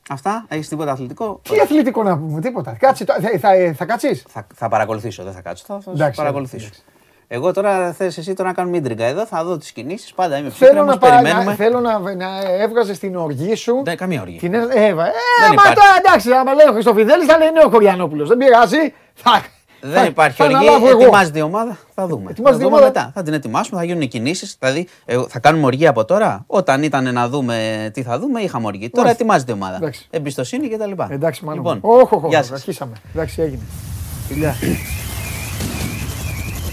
αυτά. 0.08 0.30
αυτά. 0.30 0.44
Έχεις 0.48 0.68
τίποτα 0.68 0.92
αθλητικό; 0.92 1.40
Τι 1.42 1.60
αθλητικό 1.60 2.02
να 2.02 2.18
πούμε, 2.18 2.40
τίποτα. 2.40 2.76
Κάτσε, 2.78 3.04
το- 3.04 3.14
θα, 3.20 3.38
θα, 3.38 3.74
θα 3.76 3.84
κάτσεις; 3.84 4.24
Θα, 4.28 4.46
θα 4.54 4.68
παρακολουθήσω, 4.68 5.22
δεν 5.24 5.32
θα 5.32 5.40
κάτσω. 5.40 5.64
Θα, 5.66 5.80
θα 5.84 5.90
Εντάξει, 5.90 6.16
παρακολουθήσω. 6.16 6.64
εντάξει. 6.66 6.82
Εγώ 7.28 7.52
τώρα 7.52 7.92
θες 7.92 8.18
εσύ 8.18 8.34
τώρα 8.34 8.48
να 8.48 8.54
κάνουμε 8.54 8.76
ίντριγκα 8.76 9.04
εδώ, 9.04 9.26
θα 9.26 9.44
δω 9.44 9.58
τις 9.58 9.72
κινήσεις. 9.72 10.12
Πάντα 10.12 10.36
είμαι 10.38 10.50
Θέλω 10.50 10.54
ψύχρεμο, 10.68 10.90
να, 10.90 10.98
πα- 10.98 11.08
περιμένουμε. 11.08 11.44
να, 11.44 11.54
θέλω 11.54 11.80
να, 11.80 11.98
να 12.14 12.28
έβγαζε 12.60 12.92
την 12.98 13.16
οργή 13.16 13.54
σου. 13.54 13.80
Δεν, 13.84 13.96
καμία 13.96 14.20
οργή. 14.20 14.38
Την 14.38 14.54
έβ- 14.54 14.70
έβα. 14.74 15.06
Ε, 15.06 15.10
Δεν 15.40 15.46
μα 15.48 15.52
υπάρχει. 15.52 15.74
τώρα 15.74 15.88
εντάξει, 16.04 16.30
άμα 16.30 16.54
λέει 16.54 16.66
ο 16.68 16.72
Χριστοφιδέλη 16.72 17.24
θα 17.24 17.38
λέει 17.38 17.50
ναι 17.50 17.64
ο 17.64 17.68
Χωριανόπουλος. 17.68 18.28
Δεν 18.28 18.36
πειράζει. 18.38 18.94
Θα, 19.14 19.42
Δεν 19.90 20.00
θα- 20.00 20.04
υπάρχει 20.06 20.36
θα 20.36 20.44
οργή. 20.44 20.56
αναλάβω 20.56 20.88
εγώ. 20.88 21.00
Ετοιμάζεται 21.00 21.38
η 21.38 21.42
ομάδα. 21.42 21.78
Θα 21.94 22.06
δούμε. 22.06 22.30
Ετοιμάζεται 22.30 22.62
θα 22.62 22.68
η 22.68 22.70
δούμε 22.70 22.80
ομάδα. 22.82 22.86
μετά. 23.00 23.10
Θα 23.14 23.22
την 23.22 23.32
ετοιμάσουμε, 23.32 23.80
θα 23.80 23.86
γίνουν 23.86 24.08
κινήσεις. 24.08 24.56
Δηλαδή, 24.58 24.88
ε, 25.04 25.16
θα 25.28 25.38
κάνουμε 25.38 25.66
οργή 25.66 25.86
από 25.86 26.04
τώρα. 26.04 26.44
Όταν 26.46 26.82
ήταν 26.82 27.12
να 27.12 27.28
δούμε 27.28 27.90
τι 27.92 28.02
θα 28.02 28.18
δούμε, 28.18 28.40
είχαμε 28.40 28.66
οργή. 28.66 28.90
Τώρα 28.90 29.06
Μάλιστα. 29.06 29.22
ετοιμάζεται 29.24 29.52
η 29.52 29.54
ομάδα. 29.54 29.76
Εντάξει. 29.76 30.06
Εμπιστοσύνη 30.10 30.68
κτλ. 30.68 30.90
Εντάξει, 31.08 31.44
μάλλον. 31.44 31.62
Λοιπόν, 31.64 31.78
όχι, 32.00 32.14
όχι, 32.14 32.26
γεια 32.28 32.38
όχι, 32.38 32.48
σας. 32.48 32.58
αρχίσαμε. 32.58 32.92
Εντάξει, 33.14 33.42
έγινε. 33.42 33.62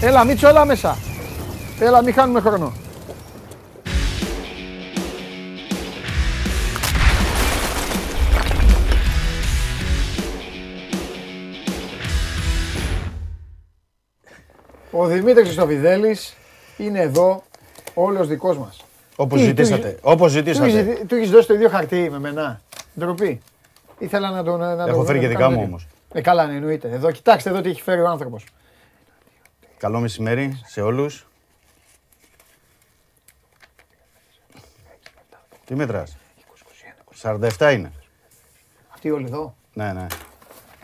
Έλα, 0.00 0.24
Μίτσο, 0.24 0.48
έλα 0.48 0.64
μέσα. 0.64 0.96
Έλα, 1.80 2.02
μην 2.02 2.14
χάνουμε 2.14 2.40
χρόνο. 2.40 2.72
Ο 14.96 15.06
Δημήτρης 15.06 15.44
Χριστοφιδέλης 15.44 16.36
είναι 16.76 17.00
εδώ, 17.00 17.42
όλος 17.94 18.28
δικός 18.28 18.58
μας. 18.58 18.84
Όπως 19.16 19.38
Τι, 19.40 19.44
ζητήσατε. 19.44 19.88
του- 19.90 19.98
Όπως 20.02 20.26
Του 20.32 20.38
ζητήσατε. 20.38 20.66
έχεις- 20.78 21.06
Του 21.06 21.14
έχεις 21.14 21.30
δώσει 21.30 21.46
το 21.46 21.54
ίδιο 21.54 21.68
χαρτί 21.68 22.08
με 22.10 22.18
μένα. 22.18 22.60
Ντροπή; 22.98 23.40
Ήθελα 23.98 24.30
να 24.30 24.42
τον. 24.44 24.58
Να 24.58 24.70
Έχω 24.70 24.86
τον- 24.96 25.06
φέρει 25.06 25.18
να 25.18 25.24
και 25.26 25.32
τον 25.32 25.36
δικά 25.36 25.38
κάνω 25.38 25.48
μου 25.50 25.56
τέτοιο. 25.56 25.66
όμως. 25.68 25.86
Ε, 26.12 26.20
καλά, 26.20 26.46
ναι, 26.46 26.54
εννοείται. 26.54 26.88
Εδώ, 26.90 27.10
κοιτάξτε 27.10 27.50
εδώ 27.50 27.60
τι 27.60 27.68
έχει 27.68 27.82
φέρει 27.82 28.00
ο 28.00 28.08
άνθρωπος. 28.08 28.44
Καλό 29.78 30.00
μεσημέρι 30.00 30.60
σε 30.66 30.80
όλους. 30.80 31.26
Τι 35.64 35.74
μετράς; 35.74 36.16
47 37.14 37.72
είναι. 37.72 37.92
Αυτοί 38.94 39.10
όλοι 39.10 39.24
εδώ. 39.24 39.54
Ναι, 39.72 39.92
ναι. 39.92 40.06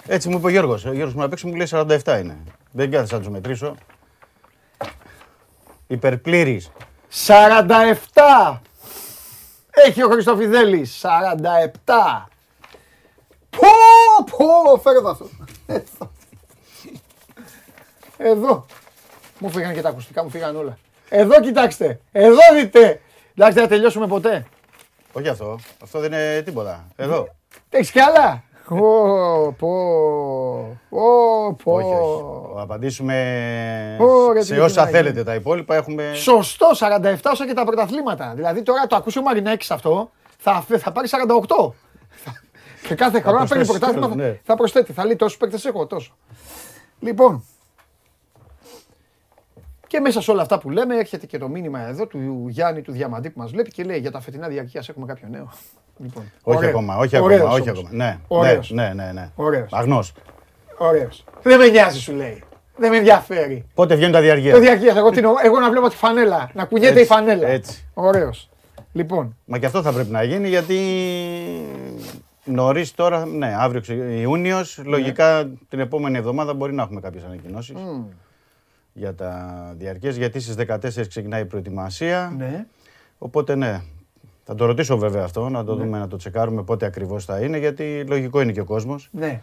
Έτσι 0.07 0.29
μου 0.29 0.37
είπε 0.37 0.47
ο 0.47 0.51
Γιώργος. 0.51 0.85
Ο 0.85 0.93
Γιώργος 0.93 1.15
μου 1.15 1.23
απ' 1.23 1.33
έξω 1.33 1.49
μου 1.49 1.55
λέει 1.55 1.67
47 1.67 2.19
είναι. 2.21 2.37
Δεν 2.73 2.91
κάθεσα 2.91 3.15
να 3.15 3.21
τους 3.21 3.31
μετρήσω. 3.31 3.75
Υπερπλήρης. 5.91 6.71
47! 7.27 8.59
Έχει 9.71 10.03
ο 10.03 10.09
Χριστοφιδέλης. 10.09 11.01
47! 11.03 11.09
Πω, 13.51 13.69
πω, 14.31 14.81
φέρε 14.83 14.99
εδώ 14.99 15.11
αυτό. 15.11 15.29
Εδώ. 15.67 16.13
Εδώ. 18.17 18.67
Μου 19.39 19.51
φύγανε 19.51 19.75
και 19.75 19.81
τα 19.81 19.89
ακουστικά, 19.89 20.23
μου 20.23 20.31
φύγανε 20.31 20.59
όλα. 20.59 20.79
Εδώ 21.09 21.41
κοιτάξτε. 21.41 22.01
Εδώ 22.13 22.41
δείτε. 22.55 23.01
Εντάξει, 23.35 23.55
δεν 23.55 23.63
θα 23.63 23.69
τελειώσουμε 23.69 24.07
ποτέ. 24.07 24.47
Όχι 25.13 25.29
αυτό. 25.29 25.59
Αυτό 25.83 26.01
δεν 26.01 26.13
είναι 26.13 26.43
τίποτα. 26.43 26.87
Εδώ. 26.97 27.29
Έχεις 27.71 27.91
κι 27.91 28.01
άλλα; 28.01 28.43
Ω, 28.71 29.53
πω. 29.53 29.69
Ω, 30.89 31.55
πω. 31.55 31.73
Όχι, 31.73 31.87
όχι. 31.95 32.23
Θα 32.55 32.63
απαντήσουμε 32.63 33.17
Ωραία, 34.01 34.41
τι 34.41 34.47
σε 34.47 34.61
όσα 34.61 34.67
γυρνάει. 34.85 34.93
θέλετε. 34.93 35.25
Τα 35.25 35.35
υπόλοιπα 35.35 35.75
έχουμε... 35.77 36.13
Σωστό, 36.15 36.67
47 36.79 37.17
όσα 37.33 37.47
και 37.47 37.53
τα 37.55 37.65
πρωταθλήματα. 37.65 38.33
Δηλαδή 38.35 38.63
τώρα 38.63 38.87
το 38.87 38.97
ακούσει 38.97 39.19
ο 39.19 39.23
Μαρινάκης 39.23 39.71
αυτό, 39.71 40.11
θα, 40.39 40.61
θα 40.79 40.93
πάρει 40.93 41.09
48. 41.11 41.73
Θα- 42.11 42.33
και 42.89 42.95
κάθε 42.95 43.21
χρόνο 43.21 43.39
να 43.39 43.47
παίρνει 43.47 43.65
προσθέσει 43.65 43.79
πρωτάθλημα 43.79 44.07
άλλο, 44.07 44.15
θα, 44.15 44.29
ναι. 44.29 44.41
θα 44.45 44.57
προσθέτει. 44.57 44.93
Θα 44.93 45.05
λέει 45.05 45.17
τόσους 45.17 45.37
παίκτες 45.39 45.65
έχω, 45.65 45.87
τόσο. 45.87 46.17
Λοιπόν. 47.01 47.45
Και 49.87 50.01
μέσα 50.01 50.21
σε 50.23 50.31
όλα 50.31 50.43
αυτά 50.43 50.59
που 50.59 50.71
λέμε 50.71 50.97
έρχεται 50.97 51.27
και 51.27 51.39
το 51.39 51.49
μήνυμα 51.49 51.81
εδώ 51.81 52.07
του 52.07 52.47
Γιάννη 52.49 52.83
του 52.83 52.93
Διαμαντή 52.93 53.31
που 53.31 53.41
μας 53.41 53.51
βλέπει 53.51 53.71
και 53.71 53.85
λέει 53.85 53.99
για 53.99 54.11
τα 54.11 54.21
φετινά 54.21 54.49
διαρκείας 54.49 54.89
έχουμε 54.89 55.07
κάποιο 55.07 55.29
νέο. 55.29 55.53
Λοιπόν, 56.03 56.23
Όχι 56.43 56.57
ωραίος. 56.57 56.71
ακόμα, 56.73 56.97
όχι 56.97 57.19
Ωραίος 57.19 57.41
ακόμα, 57.41 57.55
όχι 57.55 57.69
όμως. 57.71 57.83
ακόμα. 57.85 57.97
Ναι, 57.97 58.05
ναι, 58.05 58.19
Ωραίος. 58.29 58.71
ναι, 58.71 58.93
ναι, 58.95 59.11
ναι. 59.15 59.31
Ωραίος. 59.35 59.73
Αγνός. 59.73 60.13
Ωραίος. 60.79 61.25
Δεν 61.43 61.59
με 61.59 61.67
νοιάζει 61.69 62.01
σου 62.01 62.13
λέει. 62.13 62.43
Δεν 62.77 62.91
με 62.91 62.97
ενδιαφέρει. 62.97 63.65
Πότε 63.75 63.95
βγαίνουν 63.95 64.13
τα 64.13 64.21
διαργία. 64.21 64.53
Το 64.53 64.61
διαρκεία, 64.61 64.95
εγώ, 64.97 65.11
την- 65.11 65.25
εγώ 65.45 65.61
να 65.61 65.71
βλέπω 65.71 65.89
τη 65.89 65.97
φανέλα, 65.97 66.51
να 66.55 66.65
κουνιέται 66.65 66.99
η 66.99 67.01
Έτσι, 67.03 67.13
φανέλα. 67.13 67.49
έτσι. 67.49 67.85
Ωραίος. 67.95 68.49
Λοιπόν, 68.93 69.37
Μα 69.45 69.59
και 69.59 69.67
αυτό 69.67 69.83
θα 69.83 69.93
πρέπει 69.93 70.11
να 70.11 70.23
γίνει 70.23 70.49
γιατί 70.49 70.77
νωρίς 72.45 72.95
τώρα, 72.95 73.27
ναι, 73.27 73.55
αύριο 73.59 73.95
Ιούνιος, 74.21 74.79
Ναι. 74.83 74.89
λογικά 74.91 75.51
την 75.69 75.81
επόμενη 75.81 76.19
εβδομάδα 76.19 76.55
μπορεί 76.55 76.73
να 76.75 76.83
έχουμε 76.83 77.01
κάποιες 77.01 77.25
ανακοινώσεις 77.25 77.77
για 78.93 79.15
τα 79.15 79.45
διαρκές, 79.77 80.17
γιατί 80.17 80.41
στις 80.41 80.55
14 80.55 81.09
ξεκινάει 81.09 81.41
η 81.43 81.45
προετοιμασία. 81.45 82.33
ναι. 82.37 82.67
Οπότε 83.19 83.55
ναι, 83.55 83.81
θα 84.51 84.57
το 84.57 84.65
ρωτήσω 84.65 84.99
βέβαια 84.99 85.25
αυτό, 85.25 85.49
να 85.49 85.65
το 85.65 85.75
δούμε, 85.75 85.99
να 85.99 86.09
το 86.09 86.17
τσεκάρουμε 86.17 86.63
πότε 86.63 86.87
ακριβώς 86.87 87.25
θα 87.25 87.41
είναι, 87.41 87.59
γιατί 87.59 88.05
λογικό 88.09 88.41
είναι 88.41 88.53
και 88.53 88.61
ο 88.61 88.65
κόσμος 88.65 89.09
Ναι. 89.13 89.41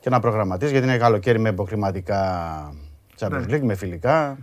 και 0.00 0.10
να 0.10 0.20
προγραμματίσει, 0.20 0.72
γιατί 0.72 0.86
είναι 0.86 0.96
καλοκαίρι 0.98 1.38
με 1.38 1.48
υποχρηματικά 1.48 2.20
Ναι. 3.20 3.28
Champions 3.28 3.50
League, 3.50 3.60
με 3.60 3.74
φιλικά, 3.74 4.38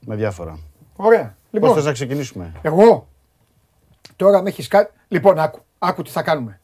με 0.00 0.14
διάφορα. 0.14 0.58
Ωραία. 0.96 1.22
Πώς 1.22 1.36
Λοιπόν, 1.50 1.74
θες 1.74 1.84
να 1.84 1.92
ξεκινήσουμε; 1.92 2.52
εγώ 2.62 3.08
τώρα 4.16 4.42
με 4.42 4.48
έχεις 4.48 4.68
κάτι. 4.68 4.92
Λοιπόν, 5.08 5.38
άκου, 5.38 5.60
άκου 5.78 6.02
τι 6.02 6.10
θα 6.10 6.22
κάνουμε. 6.22 6.60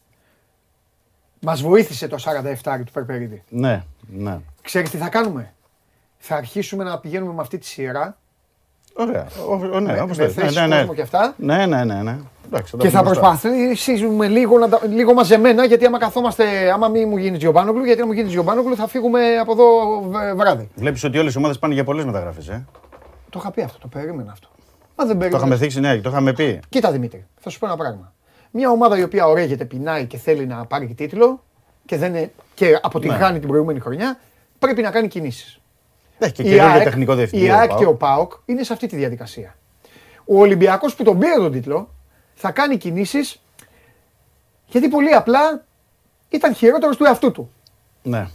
Μας 1.40 1.62
βοήθησε 1.62 2.08
το 2.08 2.16
47 2.62 2.84
του 2.84 2.92
Περπερίδη. 2.92 3.42
Ναι, 3.48 3.84
ναι. 4.00 4.38
Ξέρεις 4.62 4.90
τι 4.90 4.96
θα 4.96 5.08
κάνουμε; 5.08 5.54
Θα 6.18 6.36
αρχίσουμε 6.36 6.84
να 6.84 6.98
πηγαίνουμε 6.98 7.32
με 7.32 7.40
αυτή 7.40 7.58
τη 7.58 7.66
σειρά 7.66 8.18
Ωραία. 8.94 9.26
Ο, 9.48 9.52
ο, 9.52 9.80
ναι, 9.80 9.92
με, 9.92 10.00
όπως 10.00 10.16
με 10.16 10.24
θες. 10.24 10.34
θέσεις 10.34 10.56
ναι, 10.56 10.66
ναι, 10.66 10.74
κόσμο 10.74 10.90
ναι. 10.90 10.94
και 10.94 11.02
αυτά. 11.02 11.34
Ναι, 11.36 11.66
ναι, 11.66 11.84
ναι, 11.84 12.02
ναι. 12.02 12.18
Εντάξει, 12.52 12.76
Και 12.76 12.88
θα 12.88 12.98
δούμε 13.02 13.10
μπροστά. 13.14 13.38
προσπαθήσουμε 13.40 14.28
λίγο, 14.28 14.58
να, 14.58 14.68
τα- 14.68 14.80
λίγο 14.88 15.12
μαζεμένα 15.14 15.64
γιατί 15.64 15.84
άμα 15.86 15.98
καθόμαστε, 15.98 16.70
άμα 16.72 16.88
μην 16.88 17.08
μου 17.08 17.16
γίνει 17.16 17.36
Τζιομπάνογλου, 17.38 17.84
γιατί 17.84 18.00
αν 18.00 18.06
μου 18.06 18.12
γίνει 18.14 18.28
Τζιομπάνογλου 18.28 18.76
θα 18.76 18.86
φύγουμε 18.88 19.36
από 19.40 19.52
εδώ 19.52 19.64
β- 20.10 20.36
βράδυ. 20.36 20.68
Βλέπεις 20.74 21.04
ότι 21.04 21.18
όλες 21.18 21.34
οι 21.34 21.38
ομάδες 21.38 21.58
πάνε 21.58 21.74
για 21.74 21.84
πολλές 21.84 22.04
μεταγραφές, 22.04 22.48
ε; 22.48 22.64
Το 23.30 23.38
είχα 23.42 23.50
πει 23.50 23.62
αυτό, 23.62 23.78
το 23.78 23.86
περίμενα 23.88 24.32
αυτό. 24.32 24.48
Μα 24.96 25.04
δεν 25.04 25.12
Το 25.14 25.18
περίμενα. 25.18 25.36
είχαμε 25.46 25.56
θίξει, 25.62 25.80
ναι, 25.80 25.96
το 26.00 26.10
είχαμε 26.10 26.32
πει. 26.32 26.60
Κοίτα 26.68 26.90
Δημήτρη, 26.92 27.26
θα 27.40 27.50
σου 27.50 27.58
πω 27.58 27.66
ένα 27.66 27.76
πράγμα. 27.76 28.12
Μια 28.50 28.70
ομάδα 28.70 28.98
η 28.98 29.02
οποία 29.02 29.26
ωραίγεται, 29.26 29.64
πεινάει 29.64 30.06
και 30.06 30.16
θέλει 30.16 30.46
να 30.46 30.64
πάρει 30.64 30.94
τίτλο 30.96 31.42
και, 31.86 31.96
δεν 31.96 32.14
είναι, 32.14 32.32
και 32.54 32.78
αποτυγχάνει 32.82 33.38
την 33.38 33.48
προηγούμενη 33.48 33.80
χρονιά, 33.80 34.18
πρέπει 34.58 34.82
να 34.82 34.90
κάνει 34.90 35.08
κινήσεις. 35.08 35.60
Έχει 36.18 36.32
και 36.32 36.42
Η 36.42 36.44
καινούριο 36.44 36.66
ΑΕΚ, 36.72 36.82
τεχνικό 36.84 37.12
η 37.12 37.16
διευθυντή. 37.16 37.50
ΑΕΚ 37.50 37.70
ο 37.72 37.76
και 37.76 37.84
ο 37.86 37.94
ΠΑΟΚ. 37.94 38.16
ΠΑΟΚ 38.16 38.32
είναι 38.44 38.62
σε 38.62 38.72
αυτή 38.72 38.86
τη 38.86 38.96
διαδικασία. 38.96 39.54
Ο 40.24 40.40
Ολυμπιακός 40.40 40.94
που 40.94 41.02
τον 41.02 41.18
πήρε 41.18 41.34
τον 41.34 41.52
τίτλο 41.52 41.88
θα 42.40 42.50
κάνει 42.50 42.76
κινήσεις 42.76 43.40
γιατί 44.66 44.88
πολύ 44.88 45.12
απλά 45.12 45.64
ήταν 46.28 46.54
χειρότερος 46.54 46.96
του 46.96 47.04
εαυτού 47.04 47.32
του. 47.32 47.50
Ναι, 48.02 48.26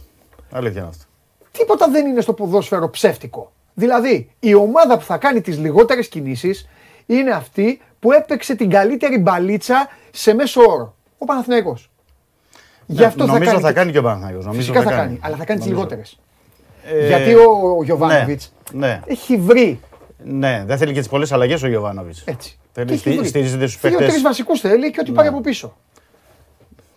αλήθεια 0.52 0.80
είναι 0.80 0.88
αυτό. 0.88 1.04
Τίποτα 1.52 1.88
δεν 1.90 2.06
είναι 2.06 2.20
στο 2.20 2.32
ποδόσφαιρο 2.32 2.90
ψεύτικο. 2.90 3.52
Δηλαδή, 3.74 4.30
η 4.40 4.54
ομάδα 4.54 4.98
που 4.98 5.04
θα 5.04 5.16
κάνει 5.16 5.40
τις 5.40 5.58
λιγότερες 5.58 6.08
κινήσεις 6.08 6.68
είναι 7.06 7.30
αυτή 7.30 7.80
που 8.00 8.12
έπαιξε 8.12 8.54
την 8.54 8.70
καλύτερη 8.70 9.18
μπαλίτσα 9.18 9.88
σε 10.10 10.34
μέσο 10.34 10.60
όρο. 10.60 10.94
Ο 11.18 11.24
Παναθηναϊκός. 11.24 11.90
Γι' 12.86 13.04
αυτό 13.04 13.24
Ναι, 13.26 13.32
νομίζω 13.32 13.50
θα 13.50 13.56
κάνει, 13.56 13.64
θα 13.66 13.72
κάνει 13.72 13.92
και 13.92 13.98
ο 13.98 14.02
Παναθηναϊκός. 14.02 14.44
Νομίζω 14.44 14.72
Φυσικά 14.72 14.82
θα 14.84 14.90
θα 14.90 14.96
κάνει, 15.02 15.18
αλλά 15.22 15.36
θα 15.36 15.44
κάνει 15.44 15.60
τις 15.60 15.68
Νομίζω. 15.70 15.88
λιγότερες. 15.88 16.18
Ε, 16.84 17.06
Γιατί 17.06 17.34
ο, 17.34 17.74
ο 17.78 17.82
Γιωβάνοβιτς 17.84 18.52
Ναι, 18.72 19.00
έχει 19.06 19.36
βρει 19.36 19.80
ναι, 20.24 20.64
δεν 20.66 20.78
θέλει 20.78 20.92
και 20.92 20.98
τις 20.98 21.08
πολλές 21.08 21.32
αλλαγές 21.32 21.62
ο 21.62 21.68
Γιωβάνοβιτς. 21.68 22.22
έτσι. 22.26 22.58
Θέλει, 22.78 22.86
Και 22.88 22.92
έχει 22.94 23.00
στι- 23.02 23.16
βρει. 23.18 23.28
στηρίζεται 23.28 23.66
στους 23.66 23.80
Δύο-τρεις 23.80 24.06
παίχτες. 24.06 24.22
βασικούς 24.22 24.60
θέλει 24.60 24.90
και 24.90 25.00
ό,τι 25.00 25.12
πάρει 25.12 25.28
από 25.28 25.40
πίσω. 25.40 25.76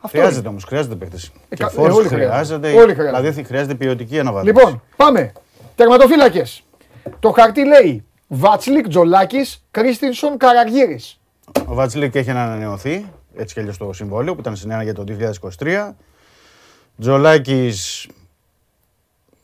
Αυτό 0.02 0.08
Χρειάζεται 0.18 0.40
είναι. 0.40 0.48
όμως, 0.48 0.64
χρειάζεται 0.64 0.96
παίχτες. 0.96 1.26
Ε, 1.50 1.56
Και 1.56 1.64
κα- 1.64 1.70
φόρους 1.70 1.96
ε, 1.96 1.98
όλοι 2.00 2.08
χρειάζεται. 2.08 2.30
χρειάζονται. 2.32 2.68
Όλοι 2.68 2.94
χρειάζονται. 2.94 3.20
Δηλαδή 3.22 3.44
χρειάζεται 3.44 3.76
ποιοτική 3.76 4.20
αναβάθμιση. 4.20 4.56
Λοιπόν, 4.56 4.82
πάμε. 4.96 5.32
Τερματοφύλακες. 5.76 6.64
Το 7.20 7.32
χαρτί 7.32 7.66
λέει 7.66 8.06
Βάτσλικ, 8.28 8.88
Τζολάκης, 8.88 9.66
Κρίστινσον, 9.72 10.38
Καραγύρης. 10.38 11.20
Ο 11.66 11.74
Βατσλίκ 11.74 12.16
έχει 12.16 12.30
ανανεωθεί, 12.30 13.06
έτσι 13.36 13.54
κι 13.54 13.60
αλλιώς 13.60 13.78
το 13.78 13.94
συμβόλαιο 13.94 14.34
που 14.36 14.40
ήταν 14.42 14.56
συνένα 14.56 14.84
για 14.84 14.94
το 14.94 15.04
2023. 15.04 15.96
Τζολάκης 17.00 18.08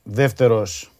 δεύτερος. 0.04 0.92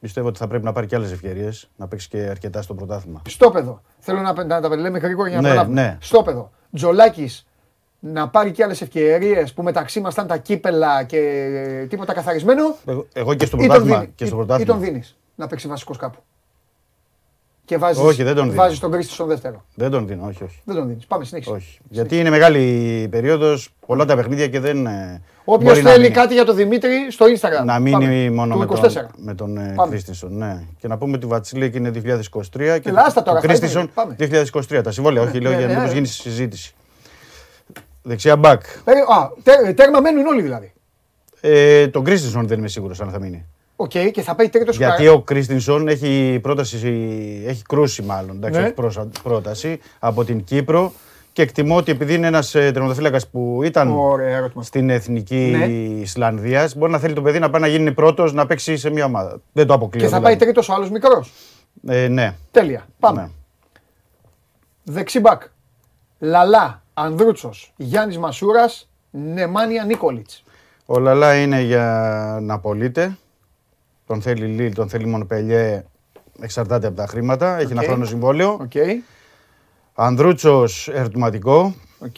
Πιστεύω 0.00 0.28
ότι 0.28 0.38
θα 0.38 0.46
πρέπει 0.46 0.64
να 0.64 0.72
πάρει 0.72 0.86
και 0.86 0.96
άλλες 0.96 1.12
ευκαιρίες, 1.12 1.70
να 1.76 1.88
παίξει 1.88 2.08
και 2.08 2.18
αρκετά 2.18 2.62
στο 2.62 2.74
πρωτάθλημα. 2.74 3.22
Στόπεδο. 3.28 3.80
Θέλω 3.98 4.20
να, 4.20 4.44
να 4.44 4.60
τα 4.60 4.76
λέμε 4.76 4.98
γρήγορα 4.98 5.28
για 5.28 5.36
να 5.40 5.42
Ναι, 5.42 5.48
προλάβουμε. 5.54 5.82
ναι. 5.82 5.96
Στόπεδο. 6.00 6.50
Τζολάκης 6.74 7.46
να 8.00 8.28
πάρει 8.28 8.50
και 8.50 8.62
άλλες 8.64 8.80
ευκαιρίες 8.80 9.52
που 9.52 9.62
μεταξύ 9.62 10.00
μας 10.00 10.12
ήταν 10.12 10.26
τα 10.26 10.36
κύπελα 10.36 11.02
και 11.04 11.18
ε, 11.18 11.86
τίποτα 11.86 12.12
καθαρισμένο. 12.12 12.76
Εγώ, 12.86 13.06
εγώ 13.12 13.34
και 13.34 13.46
στο 13.46 13.56
Ή 13.56 13.60
τον, 13.60 13.68
πρωτάθλημα. 13.68 13.98
δίνει- 14.00 14.14
Και 14.14 14.24
στο 14.26 14.34
ή- 14.34 14.38
ή 14.38 14.44
πρωτάθλημα. 14.44 14.72
τον 14.74 14.82
δίνεις 14.82 15.16
να 15.34 15.46
παίξει 15.46 15.68
βασικός 15.68 15.96
κάπου. 15.96 16.18
Και 17.68 17.76
βάζεις, 17.78 18.02
Όχι, 18.02 18.22
δεν 18.22 18.34
τον 18.34 18.44
δίνω. 18.50 18.62
βάζεις 18.62 18.78
τον 18.78 18.90
Κρίστη 18.90 19.12
στον 19.12 19.26
δεύτερο. 19.26 19.64
Δεν 19.74 19.90
τον 19.90 20.06
δίνω, 20.06 20.26
όχι, 20.26 20.44
όχι. 20.44 20.60
Δεν 20.64 20.76
τον 20.76 20.86
δίνεις. 20.88 21.06
Πάμε, 21.06 21.24
συνέχισε. 21.24 21.50
όχι. 21.54 21.78
Γιατί 21.88 22.18
είναι 22.18 22.30
μεγάλη 22.30 23.08
περίοδος, 23.10 23.68
πολλά 23.86 24.04
τα 24.04 24.16
παιχνίδια 24.16 24.48
και 24.48 24.60
δεν. 24.60 24.86
ε, 24.86 25.22
Όποιος 25.44 25.70
μπορεί 25.72 25.82
να 25.84 25.90
θέλει 25.90 26.02
μείνει. 26.02 26.14
κάτι 26.14 26.34
για 26.34 26.44
τον 26.44 26.56
Δημήτρη 26.56 26.90
στο 27.10 27.26
Instagram. 27.26 27.64
Να 27.64 27.78
μείνει 27.78 27.92
Πάμε. 27.98 28.30
μόνο 28.30 28.52
Του 28.52 28.58
με 28.58 28.64
24. 28.64 28.80
τον, 28.92 29.08
με 29.16 29.34
τον 29.34 29.56
ε, 29.56 29.72
Πάμε. 29.76 29.90
Κρίστινσον. 29.90 30.36
Ναι. 30.36 30.62
Και 30.80 30.88
να 30.88 30.98
πούμε 30.98 31.16
ότι 31.16 31.26
η 31.26 31.28
Βάτσλικ 31.28 31.74
είναι 31.74 31.90
2023 31.94 32.00
και 32.80 32.88
Έλα, 32.88 33.02
άστα 33.04 33.22
τώρα, 33.22 33.40
το 33.40 33.46
αυτά 33.46 33.46
Κρίστινσον 33.46 33.82
είναι. 33.82 33.90
Πάμε. 33.94 34.16
2023. 34.78 34.82
Τα 34.82 34.90
συμβόλαια, 34.90 35.22
όχι, 35.22 35.40
λέω 35.40 35.50
ναι, 35.52 35.58
για 35.58 35.66
να 35.66 35.72
ναι, 35.72 35.78
μήπως 35.78 35.88
ναι. 35.90 35.94
γίνει 35.94 36.06
συζήτηση. 36.06 36.74
Δεξιά 38.02 38.36
μπακ. 38.36 38.62
Ε, 38.84 38.92
α, 38.92 39.30
τέ- 39.42 39.76
τέρμα 39.76 40.00
μένουν 40.00 40.26
όλοι 40.26 40.42
δηλαδή. 40.42 40.72
Ε, 41.40 41.88
τον 41.88 42.04
Κρίστινσον 42.04 42.46
δεν 42.46 42.58
είμαι 42.58 42.68
σίγουρος 42.68 43.00
αν 43.00 43.10
θα 43.10 43.20
μείνει. 43.20 43.46
Οκ, 43.80 43.90
και 44.12 44.22
θα 44.22 44.34
πάει 44.34 44.48
τρίτος 44.48 44.76
Γιατί 44.76 45.08
ο 45.08 45.20
Κρίστινσον 45.20 45.88
έχει 45.88 46.38
πρόταση, 46.42 46.76
έχει 47.46 47.62
κρούσει 47.62 48.02
μάλλον, 48.02 48.36
εντάξει, 48.36 48.58
Ναι. 48.58 48.64
όχι 48.64 48.74
πρόσα- 48.74 49.08
πρόταση 49.22 49.80
από 49.98 50.24
την 50.24 50.44
Κύπρο 50.44 50.92
και 51.32 51.42
εκτιμώ 51.42 51.76
ότι 51.76 51.90
επειδή 51.92 52.14
είναι 52.14 52.26
ένας 52.26 52.50
τερματοφύλακας 52.50 53.28
που 53.28 53.60
ήταν 53.64 53.90
Ωραία 53.90 54.36
ερώτημα. 54.36 54.62
στην 54.62 54.90
εθνική 54.90 55.54
Ναι. 55.58 55.64
Ισλανδίας, 56.00 56.76
μπορεί 56.76 56.92
να 56.92 56.98
θέλει 56.98 57.14
το 57.14 57.22
παιδί 57.22 57.38
να 57.38 57.50
πάει 57.50 57.60
να 57.60 57.66
γίνει 57.66 57.92
πρώτος 57.92 58.32
να 58.32 58.46
παίξει 58.46 58.76
σε 58.76 58.90
μια 58.90 59.04
ομάδα. 59.04 59.40
Δεν 59.52 59.66
το 59.66 59.74
αποκλείω. 59.74 60.00
Και 60.00 60.08
θα 60.08 60.16
δηλαδή. 60.16 60.36
πάει 60.36 60.44
τρίτος 60.46 60.68
ο 60.68 60.72
άλλος 60.74 60.90
μικρός. 60.90 61.32
Ε, 61.86 62.08
ναι. 62.08 62.34
Τέλεια. 62.50 62.86
Πάμε. 62.98 63.20
ναι. 63.20 63.28
Δεξί 64.84 65.20
μπακ. 65.20 65.42
Λαλά, 66.18 66.82
Ανδρούτσος, 66.94 67.72
Γιάννης 67.76 68.18
Μασούρας, 68.18 68.88
Νεμάνια 69.10 69.84
Νίκολιτς. 69.84 70.42
Ο 70.86 70.98
Λαλά 70.98 71.40
είναι 71.42 71.60
για 71.60 72.38
να 72.42 72.54
απολύτε. 72.54 73.18
Τον 74.08 74.22
θέλει 74.22 74.46
Λίλ, 74.46 74.74
τον 74.74 74.88
θέλει 74.88 75.06
Μονπελιέ. 75.06 75.84
Εξαρτάται 76.40 76.86
από 76.86 76.96
τα 76.96 77.06
χρήματα. 77.06 77.58
Έχει 77.58 77.72
ένα 77.72 77.80
Οκ. 77.80 77.86
χρόνο 77.86 78.04
συμβόλαιο. 78.04 78.52
Οκ. 78.60 78.72
Ανδρούτσος 79.94 80.88
ερωτηματικό. 80.88 81.74
Οκ. 81.98 82.16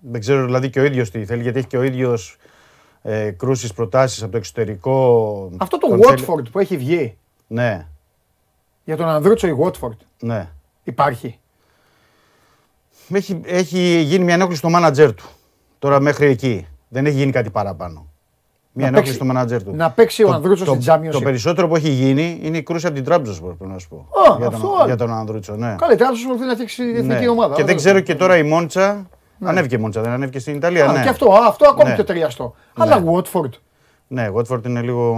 Δεν 0.00 0.20
ξέρω 0.20 0.44
δηλαδή 0.44 0.70
και 0.70 0.80
ο 0.80 0.84
ίδιος 0.84 1.10
τι 1.10 1.24
θέλει, 1.24 1.42
γιατί 1.42 1.58
έχει 1.58 1.66
και 1.66 1.76
ο 1.76 1.82
ίδιος 1.82 2.36
ε, 3.02 3.30
κρούσεις 3.30 3.72
προτάσεις 3.72 4.22
από 4.22 4.30
το 4.32 4.36
εξωτερικό. 4.36 5.50
Αυτό 5.56 5.78
το 5.78 5.88
Τον 5.88 6.02
θέλει- 6.02 6.24
Watford 6.26 6.50
που 6.52 6.58
έχει 6.58 6.76
βγει 6.76 7.16
Ναι, 7.46 7.86
για 8.84 8.96
τον 8.96 9.08
Ανδρούτσο 9.08 9.46
η 9.46 9.56
Watford 9.62 9.96
ναι. 10.20 10.48
υπάρχει. 10.84 11.38
Έχει, 13.12 13.40
έχει 13.44 14.00
γίνει 14.00 14.24
μια 14.24 14.34
ενόχληση 14.34 14.58
στο 14.58 14.70
μάνατζερ 14.70 15.14
του. 15.14 15.24
Τώρα 15.78 16.00
μέχρι 16.00 16.26
εκεί. 16.26 16.66
Δεν 16.88 17.06
έχει 17.06 17.16
γίνει 17.16 17.32
κάτι 17.32 17.50
παραπάνω. 17.50 18.12
Μια 18.76 18.90
Να 18.90 18.96
ενόχληση 18.96 19.12
παίξει- 19.12 19.14
στο 19.14 19.24
μάνατζερ 19.24 19.62
του. 19.62 19.76
να 19.76 19.90
παίξει 19.90 20.22
ο 20.24 20.26
Το- 20.26 20.32
Ανδρούτσος 20.34 20.66
το- 20.68 20.74
στην 20.80 20.92
Championship. 20.94 21.10
Το 21.10 21.20
περισσότερο 21.20 21.68
που 21.68 21.76
έχει 21.76 21.88
γίνει 21.88 22.38
είναι 22.42 22.56
η 22.56 22.62
κρούση 22.62 22.86
από 22.86 22.94
την 22.94 23.04
Τραμπζονσπορ, 23.04 23.54
πρέπει 23.54 23.72
να 23.72 23.78
σου 23.78 23.88
πω. 23.88 23.96
Α, 23.96 24.36
για, 24.38 24.46
αυτό 24.46 24.60
τον, 24.66 24.76
άλλο. 24.76 24.86
για 24.86 24.96
τον 24.96 25.12
Ανδρούτσο, 25.12 25.54
ναι. 25.56 25.74
Καλή, 25.78 25.96
τώρα 25.96 26.14
σου 26.14 26.36
θέλει 26.36 26.46
να 26.48 26.54
φτιάξει 26.54 26.82
εθνική 26.96 27.22
Ναι. 27.24 27.28
ομάδα. 27.28 27.48
Και 27.48 27.54
δεν 27.54 27.64
Ωραία. 27.64 27.74
ξέρω 27.76 28.00
και 28.00 28.14
τώρα 28.14 28.36
η 28.36 28.42
Μόντσα. 28.42 29.06
Ανέβηκε 29.44 29.74
η 29.74 29.78
Μόντσα, 29.78 30.00
δεν 30.00 30.12
ανέβηκε 30.12 30.38
στην 30.38 30.54
Ιταλία. 30.54 30.88
Α, 30.88 30.92
ναι. 30.92 31.02
Και 31.02 31.08
αυτό, 31.08 31.32
α, 31.32 31.46
αυτό 31.48 31.68
ακόμη 31.68 31.88
Ναι. 31.88 31.94
πιο 31.94 32.04
ταιριαστό. 32.04 32.54
Αλλά 32.76 33.02
Watford. 33.06 33.50
Ναι, 34.06 34.28
Watford 34.34 34.66
είναι 34.66 34.80
λίγο 34.80 35.16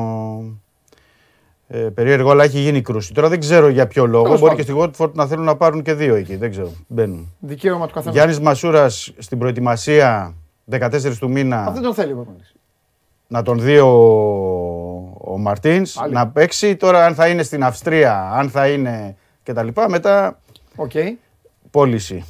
ε, 1.68 1.78
περίεργο, 1.78 2.30
αλλά 2.30 2.44
έχει 2.44 2.58
γίνει 2.58 2.80
κρούση. 2.82 3.12
Τώρα 3.14 3.28
δεν 3.28 3.40
ξέρω 3.40 3.68
για 3.68 3.86
ποιο 3.86 4.06
λόγο. 4.06 4.24
Τέλος 4.24 4.40
Μπορεί 4.40 4.54
και 4.54 4.64
πάντων. 4.72 4.92
στη 4.94 5.02
Watford 5.04 5.12
να 5.12 5.26
θέλουν 5.26 5.44
να 5.44 5.56
πάρουν 5.56 5.82
και 5.82 5.94
δύο 5.94 6.14
εκεί. 6.14 6.36
Δεν 6.36 6.50
ξέρω. 6.50 6.70
Μπαίνουν. 6.86 7.34
Δικαίωμα 7.38 7.86
του 7.86 7.92
καθενός. 7.94 8.14
Γιάννης 8.16 8.40
Μασούρας 8.40 9.12
στην 9.18 9.38
προετοιμασία 9.38 10.34
14 10.70 11.18
του 11.18 11.30
μήνα 11.30 11.58
Αυτό 11.58 11.72
δεν 11.72 11.82
τον 11.82 11.94
θέλει 11.94 12.12
ο 12.12 12.14
προπονητής. 12.14 12.54
Να 13.26 13.42
τον 13.42 13.60
δει 13.60 13.78
ο, 13.78 13.88
ο 15.18 15.38
Μαρτίνς 15.38 15.92
Πάλι. 15.92 16.12
να 16.12 16.28
παίξει. 16.28 16.76
Τώρα, 16.76 17.04
αν 17.04 17.14
θα 17.14 17.28
είναι 17.28 17.42
στην 17.42 17.64
Αυστρία, 17.64 18.30
αν 18.32 18.50
θα 18.50 18.68
είναι 18.68 19.16
κτλ. 19.42 19.68
Μετά 19.88 20.40
Οκ. 20.76 20.92
πώληση. 21.70 22.24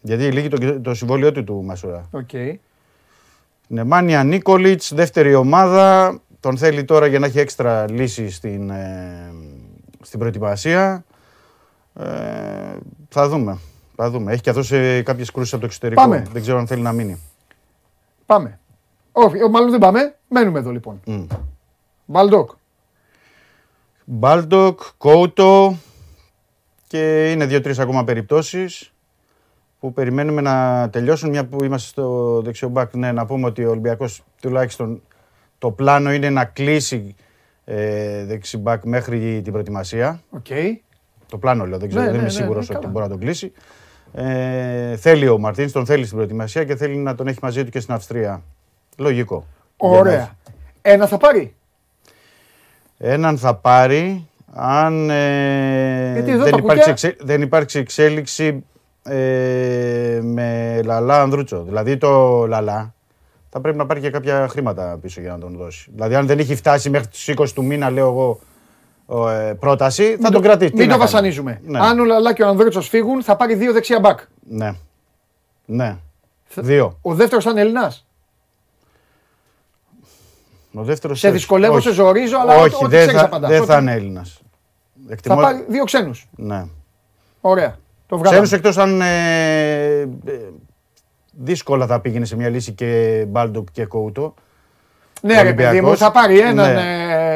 Γιατί 0.00 0.30
λήγει 0.32 0.48
το, 0.48 0.80
το 0.80 0.94
συμβόλαιό 0.94 1.32
του 1.32 1.44
του 1.44 1.62
Μασούρα. 1.64 2.08
Οκ. 2.10 2.30
Νεμάνια 3.66 4.24
Νίκολιτς, 4.24 4.94
δεύτερη 4.94 5.34
ομάδα. 5.34 6.20
Τον 6.40 6.56
θέλει 6.56 6.84
τώρα 6.84 7.06
για 7.06 7.18
να 7.18 7.26
έχει 7.26 7.38
έξτρα 7.38 7.90
λύση 7.90 8.30
στην, 8.30 8.70
ε, 8.70 9.32
στην 10.02 10.18
προετοιμασία. 10.18 11.04
Ε, 11.94 12.04
θα 13.08 13.28
δούμε. 13.28 13.58
Θα 13.96 14.10
δούμε. 14.10 14.32
Έχει 14.32 14.40
και 14.40 14.50
αυτό 14.50 14.62
κάποιες 15.02 15.30
κρούσεις 15.30 15.52
από 15.52 15.60
το 15.60 15.66
εξωτερικό. 15.66 16.00
Πάμε. 16.00 16.24
Δεν 16.32 16.42
ξέρω 16.42 16.58
αν 16.58 16.66
θέλει 16.66 16.82
να 16.82 16.92
μείνει. 16.92 17.20
Πάμε. 18.26 18.58
Όχι, 19.12 19.36
μάλλον 19.50 19.70
δεν 19.70 19.78
πάμε. 19.80 20.16
Μένουμε 20.28 20.58
εδώ 20.58 20.70
λοιπόν. 20.70 21.00
Μμ. 21.06 21.24
Μπάλντοκ. 22.04 22.50
Μπάλντοκ, 24.04 24.80
Κόουτο 24.98 25.76
και 26.86 27.30
είναι 27.30 27.46
δύο-τρεις 27.46 27.78
ακόμα 27.78 28.04
περιπτώσεις 28.04 28.92
που 29.80 29.92
περιμένουμε 29.92 30.40
να 30.40 30.88
τελειώσουν. 30.90 31.30
Μια 31.30 31.46
που 31.46 31.64
είμαστε 31.64 31.88
στο 31.88 32.40
δεξιό 32.44 32.68
μπακ, 32.68 32.94
ναι, 32.94 33.12
να 33.12 33.26
πούμε 33.26 33.46
ότι 33.46 33.64
ο 33.64 33.70
Ολυμπιακός 33.70 34.24
τουλάχιστον 34.40 35.02
το 35.58 35.70
πλάνο 35.70 36.12
είναι 36.12 36.30
να 36.30 36.44
κλείσει 36.44 37.14
ε, 37.64 38.24
δεξί 38.24 38.58
μπακ 38.58 38.84
μέχρι 38.84 39.40
την 39.42 39.52
προετοιμασία. 39.52 40.22
Οκ. 40.30 40.46
Το 41.28 41.38
πλάνο 41.38 41.66
λέω, 41.66 41.78
δεν 41.78 41.88
ξέρω, 41.88 42.04
Ναι, 42.04 42.10
δεν 42.10 42.20
ναι, 42.20 42.22
είμαι 42.26 42.32
ναι, 42.32 42.40
σίγουρος 42.42 42.68
ναι, 42.68 42.74
ότι 42.74 42.84
καλά. 42.84 42.92
μπορεί 42.92 43.04
να 43.04 43.10
τον 43.10 43.20
κλείσει. 43.20 43.52
Ε, 44.12 44.96
θέλει 44.96 45.28
ο 45.28 45.38
Μαρτίνς, 45.38 45.72
τον 45.72 45.86
θέλει 45.86 46.04
στην 46.04 46.16
προετοιμασία 46.16 46.64
και 46.64 46.76
θέλει 46.76 46.96
να 46.96 47.14
τον 47.14 47.26
έχει 47.26 47.38
μαζί 47.42 47.64
του 47.64 47.70
και 47.70 47.80
στην 47.80 47.94
Αυστρία. 47.94 48.42
Λογικό. 49.02 49.46
Για 49.80 49.88
να 49.88 49.94
έχει. 49.96 50.00
Ωραία. 50.00 50.30
Ένα 50.82 51.06
θα 51.06 51.16
πάρει. 51.16 51.54
Έναν 52.98 53.38
θα 53.38 53.54
πάρει 53.54 54.26
αν 54.54 55.10
ε, 55.10 56.10
Γιατί 56.14 56.30
εδώ 56.30 56.42
δεν, 56.42 56.52
τα 56.52 56.58
υπάρξει 56.58 56.62
κουκιά- 56.62 56.86
εξε- 56.88 57.16
δεν 57.24 57.42
υπάρξει 57.42 57.78
εξέλιξη 57.78 58.64
ε, 59.02 60.20
με 60.22 60.80
Λαλά 60.84 61.20
Ανδρούτσο. 61.22 61.62
Δηλαδή 61.62 61.96
το 61.96 62.44
Λαλά 62.46 62.94
θα 63.50 63.60
πρέπει 63.60 63.76
να 63.78 63.86
πάρει 63.86 64.00
και 64.00 64.10
κάποια 64.10 64.48
χρήματα 64.48 64.98
πίσω 65.02 65.20
για 65.20 65.30
να 65.30 65.38
τον 65.38 65.56
δώσει. 65.56 65.90
Δηλαδή 65.94 66.14
αν 66.14 66.26
δεν 66.26 66.38
έχει 66.38 66.54
φτάσει 66.54 66.90
μέχρι 66.90 67.06
τους 67.08 67.28
20 67.36 67.48
του 67.54 67.64
μήνα, 67.64 67.90
λέω 67.90 68.06
εγώ, 68.08 68.40
ο, 69.06 69.28
ε, 69.28 69.54
πρόταση, 69.54 70.16
θα 70.20 70.30
τον 70.30 70.42
κρατήσει. 70.42 70.70
Τι 70.70 70.76
Μην 70.76 70.86
να 70.86 70.92
το 70.92 70.98
κάνει; 70.98 71.10
βασανίζουμε. 71.10 71.60
Ναι. 71.64 71.78
Αν 71.78 71.98
ο 72.00 72.04
Λαλά 72.04 72.32
και 72.34 72.42
ο 72.42 72.48
Ανδρούτσος 72.48 72.88
φύγουν, 72.88 73.22
θα 73.22 73.36
πάρει 73.36 73.54
δύο 73.54 73.72
δεξιά 73.72 74.00
μπακ. 74.00 74.18
Ναι. 74.48 74.72
Ναι. 75.64 75.96
Δύο. 76.54 76.98
Ο 77.02 77.14
δεύτερος 77.14 77.44
θα 77.44 77.50
είναι 77.50 77.60
Έλληνας. 77.60 77.92
Ο 80.74 80.82
δεύτερος 80.82 81.18
Σε 81.18 81.26
όχι. 81.26 81.36
δυσκολεύω, 81.36 81.74
Όχι. 81.74 81.88
σε 81.88 81.92
ζορίζω, 81.94 82.38
αλλά 82.38 82.54
Όχι, 82.56 82.74
ό,τι 82.74 82.86
δεν 82.86 83.00
ξέρεις 83.00 83.20
θα, 83.20 83.24
απαντάς. 83.26 83.50
δεν 83.50 83.60
Ό,τι- 83.60 83.70
θα 83.70 83.78
είναι 83.78 83.92
Έλληνας. 83.92 84.40
Θα 85.06 85.12
Εκτιμώ... 85.12 85.36
πάρει 85.40 85.64
δύο 85.68 85.84
ξένους. 85.84 86.28
Ναι. 86.36 86.64
Ωραία. 87.40 87.76
Το 88.06 88.18
βγάλαμε. 88.18 88.42
Ξένους 88.46 88.52
εκτός 88.52 88.78
αν 88.78 89.00
ε, 89.00 90.00
ε, 90.00 90.06
δύσκολα 91.32 91.86
θα 91.86 92.00
πήγαινε 92.00 92.24
σε 92.24 92.36
μια 92.36 92.48
λύση 92.48 92.72
και 92.72 93.24
Μπάλντοκ 93.28 93.66
και 93.72 93.84
Κόουτο. 93.84 94.34
Ναι, 95.22 95.34
ρε 95.42 95.52
παιδί 95.52 95.62
μου, 95.62 95.68
Ολυμπιακός. 95.68 95.98
θα 95.98 96.10
πάρει 96.10 96.38
έναν, 96.40 96.72
Ναι. 96.74 96.80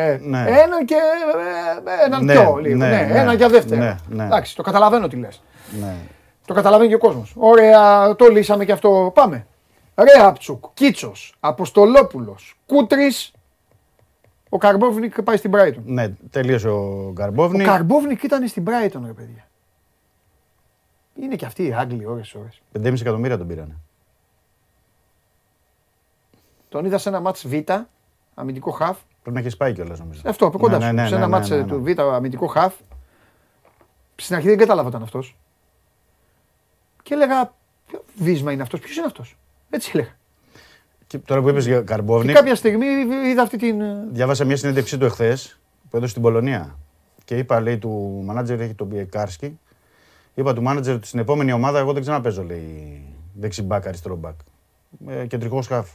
ε, 0.08 0.18
Ναι. 0.22 0.38
έναν 0.38 0.84
και 0.84 0.94
ε, 0.94 2.04
έναν 2.06 2.24
Ναι, 2.24 2.32
πιο 2.32 2.56
λίγο. 2.60 2.76
ναι, 2.76 2.86
Ναι, 2.88 2.96
ναι. 3.12 3.18
έναν 3.20 3.36
για 3.36 3.48
δεύτερο. 3.48 3.80
Ναι, 3.80 3.96
ναι. 4.08 4.24
Εντάξει, 4.24 4.56
το 4.56 4.62
καταλαβαίνω 4.62 5.08
τι 5.08 5.16
λες. 5.16 5.42
Ναι. 5.80 5.94
Το 6.46 6.54
καταλαβαίνει 6.54 6.88
και 6.88 6.94
ο 6.94 6.98
κόσμος. 6.98 7.32
Ωραία, 7.36 8.14
το 8.16 8.26
λύσαμε 8.26 8.64
και 8.64 8.72
αυτό. 8.72 9.10
Πάμε. 9.14 9.46
Ρέαπτσουκ, 9.96 10.64
Κίτσος, 10.74 11.34
Αποστολόπουλος, 11.40 12.58
Κούτρης, 12.66 13.32
ο 14.48 14.58
Καρμπόβνικ 14.58 15.22
πάει 15.22 15.36
στην 15.36 15.50
Brighton. 15.54 15.82
ναι, 15.84 16.08
τελείωσε 16.30 16.68
ο 16.68 17.06
Ο 17.06 17.12
Γκαρμπόβνη. 17.12 17.64
Καρμπόβνικ 17.64 18.22
ήταν 18.22 18.48
στην 18.48 18.64
Brighton, 18.66 19.00
ρε 19.04 19.12
παιδιά. 19.12 19.48
Είναι 21.14 21.36
και 21.36 21.46
αυτοί 21.46 21.66
οι 21.66 21.72
Άγγλοι 21.74 22.06
ώρες 22.06 22.34
ώρες. 22.34 22.62
5,5 22.72 23.00
εκατομμύρια 23.00 23.38
τον 23.38 23.46
πήρανε. 23.46 23.76
Τον 26.68 26.84
είδα 26.84 26.98
σε 26.98 27.08
ένα 27.08 27.20
μάτς 27.20 27.46
Β, 27.48 27.54
αμυντικό 28.34 28.70
χαφ. 28.70 28.98
Πρέπει 29.22 29.36
να 29.36 29.40
έχεις 29.40 29.56
πάει 29.56 29.72
κιόλας 29.72 29.98
νομίζω. 29.98 30.20
Αυτό, 30.24 30.46
από 30.46 30.58
κοντά 30.58 30.78
Ναι, 30.78 30.84
σου. 30.86 30.92
ναι, 30.94 31.02
ναι, 31.02 31.08
σε 31.08 31.14
ένα 31.14 31.26
ναι, 31.26 31.32
μάτς 31.32 31.48
ναι, 31.48 31.56
ε, 31.56 31.58
ναι. 31.58 31.66
του 31.66 31.82
Β, 31.82 32.00
αμυντικό 32.00 32.46
χαφ. 32.46 32.74
Στην 34.16 34.34
αρχή 34.36 34.48
δεν 34.48 34.58
κατάλαβα 34.58 34.88
ήταν 34.88 35.02
αυτός. 35.02 35.36
Και 37.02 37.14
έλεγα, 37.14 37.52
ποιο 37.86 38.04
βίσμα 38.16 38.52
είναι 38.52 38.62
αυτός, 38.62 38.80
ποιος 38.80 38.96
είναι 38.96 39.06
αυτός; 39.06 39.36
Έτσι 39.70 39.90
έλεγα. 39.94 40.10
Και 41.06 41.18
τώρα 41.18 41.40
που 41.42 41.48
είπες 41.48 41.66
για 41.66 41.76
Και 41.76 41.82
Γκαρμπόβνη, 41.82 42.32
κάποια 42.32 42.54
στιγμή 42.54 42.86
είδα 43.30 43.42
αυτή 43.42 43.56
την... 43.56 43.80
ε, 43.80 44.06
διάβασα 44.10 44.44
μια 44.44 44.56
συνέντευξή 44.56 44.98
του 44.98 45.04
εχθές 45.04 45.58
που 45.90 45.96
έδωσε 45.96 46.10
στην 46.10 46.22
Πολωνία. 46.22 46.78
Και 47.24 47.36
είπα, 47.38 47.60
λέει, 47.60 47.78
του 47.78 48.22
μάνατζερ 48.24 48.60
έχει 48.60 48.74
τον 48.74 48.88
Πιεκάρσκι. 48.88 49.58
Είπα 50.34 50.54
του 50.54 50.62
μάνατζερ 50.62 50.94
ότι 50.94 51.06
στην 51.06 51.18
επόμενη 51.18 51.52
ομάδα 51.52 51.78
εγώ 51.78 51.92
δεν 51.92 52.02
ξαναπέζω, 52.02 52.42
λέει, 52.42 53.02
δεξιμπάκ, 53.34 53.86
αριστερό 53.86 54.16
μπακ. 54.16 54.34
Ε, 55.08 55.26
κεντρικό 55.26 55.62
σκάφ. 55.62 55.88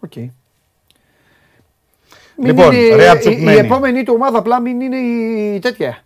Οκ. 0.00 0.12
Λοιπόν, 2.36 2.68
Μην 2.68 2.80
είναι- 2.84 2.96
Ρέαπτσουκ 2.96 3.32
η, 3.32 3.36
η 3.40 3.44
μένει. 3.44 3.58
επόμενη 3.58 4.02
του 4.02 4.12
ομάδα 4.16 4.38
απλά 4.38 4.60
μην 4.60 4.80
είναι 4.80 4.96
η 4.96 5.58
τέτοια. 5.58 5.98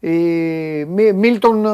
Η 0.00 0.84
Μίλτον, 1.14 1.66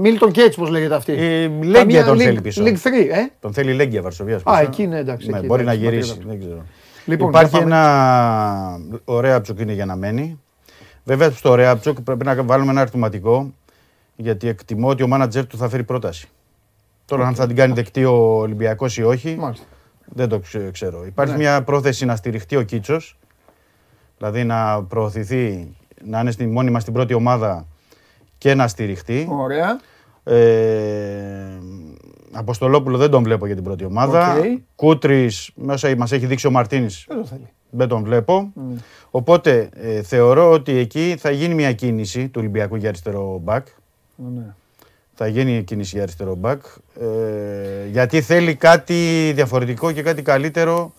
Μίλτον 0.00 0.30
Κέιτς, 0.32 0.56
πώς 0.56 0.68
λέγεται 0.68 0.94
αυτή; 0.94 1.12
Η 1.12 1.46
Λέγκια 1.48 1.72
Καμία 1.72 2.04
τον 2.04 2.14
League- 2.16 2.20
θέλει 2.22 2.40
πίσω. 2.40 2.62
League 2.64 2.76
3, 2.82 3.08
ε; 3.10 3.26
Τον 3.40 3.52
θέλει 3.52 3.70
η 3.70 3.74
Λέγκια 3.74 4.02
Βαρσοβίας. 4.02 4.42
Α, 4.44 4.60
εκεί 4.60 4.82
είναι, 4.82 4.98
εντάξει, 4.98 5.30
Ναι, 5.30 5.38
εκεί, 5.38 5.46
μπορεί 5.46 5.64
να 5.64 5.72
εντάξει, 5.72 5.90
γυρίσει. 5.90 6.08
πατρίδα 6.16 6.32
του. 6.32 6.38
Δεν 6.38 6.46
ξέρω. 6.48 6.64
Λοιπόν, 7.04 7.28
Υπάρχει 7.28 7.48
για 7.50 7.58
πάμε. 7.58 7.74
ένα 7.74 9.00
ωραία 9.04 9.40
ψουκ 9.40 9.58
είναι 9.60 9.72
για 9.72 9.86
να 9.86 9.96
μένει. 9.96 10.40
Βέβαια 11.04 11.30
στο 11.30 11.54
Ρέαπτσοκ 11.54 12.00
πρέπει 12.00 12.24
να 12.24 12.42
βάλουμε 12.42 12.70
ένα 12.70 12.80
ερωτηματικό 12.80 13.52
γιατί 14.16 14.48
εκτιμώ 14.48 14.88
ότι 14.88 15.02
ο 15.02 15.06
μάνατζερ 15.06 15.46
του 15.46 15.56
θα 15.56 15.68
φέρει 15.68 15.84
πρόταση. 15.84 16.28
Τώρα 17.04 17.26
αν 17.26 17.34
θα 17.34 17.46
την 17.46 17.56
κάνει 17.56 17.72
δεκτή 17.74 18.04
ο 18.04 18.38
Ολυμπιακός 18.38 18.96
ή 18.98 19.02
όχι, 19.02 19.36
Μάλιστα. 19.38 19.64
δεν 20.04 20.28
το 20.28 20.38
ξε- 20.38 20.70
ξέρω. 20.72 21.04
Υπάρχει 21.06 21.32
Ναι. 21.32 21.38
μια 21.38 21.62
πρόθεση 21.62 22.04
να 22.04 22.16
στηριχτεί 22.16 22.56
ο 22.56 22.62
Κίτσος, 22.62 23.18
δηλαδή 24.18 24.44
να 24.44 24.82
προωθηθεί, 24.82 25.76
να 26.04 26.20
είναι 26.20 26.30
στη, 26.30 26.46
μόνιμα 26.46 26.80
στην 26.80 26.92
πρώτη 26.92 27.14
ομάδα 27.14 27.66
και 28.38 28.54
να 28.54 28.68
στηριχτεί. 28.68 29.28
Ωραία. 29.30 29.80
Ε, 30.24 31.58
Αποστολόπουλο 32.32 32.96
δεν 32.96 33.10
τον 33.10 33.22
βλέπω 33.22 33.46
για 33.46 33.54
την 33.54 33.64
πρώτη 33.64 33.84
ομάδα. 33.84 34.34
Οκ. 34.36 34.44
Κούτρης, 34.76 35.50
μέσα 35.54 35.96
μας 35.96 36.12
έχει 36.12 36.26
δείξει 36.26 36.46
ο 36.46 36.50
Μαρτίνς, 36.50 37.04
Δεν 37.08 37.16
το 37.18 37.24
θέλει. 37.24 37.48
δεν 37.70 37.88
τον 37.88 38.02
βλέπω. 38.02 38.52
Ναι. 38.54 38.74
Οπότε 39.10 39.68
ε, 39.74 40.02
θεωρώ 40.02 40.50
ότι 40.50 40.76
εκεί 40.76 41.14
θα 41.18 41.30
γίνει 41.30 41.54
μια 41.54 41.72
κίνηση 41.72 42.24
του 42.28 42.38
Ολυμπιακού 42.40 42.76
για 42.76 42.88
αριστερό 42.88 43.38
μπακ. 43.42 43.66
Ναι. 44.16 44.54
Θα 45.14 45.26
γίνει 45.26 45.62
κίνηση 45.62 45.90
για 45.94 46.02
αριστερό 46.02 46.34
μπακ. 46.34 46.62
Ε, 47.00 47.86
γιατί 47.90 48.20
θέλει 48.20 48.54
κάτι 48.54 49.32
διαφορετικό 49.34 49.92
και 49.92 50.02
κάτι 50.02 50.22
καλύτερο. 50.22 50.92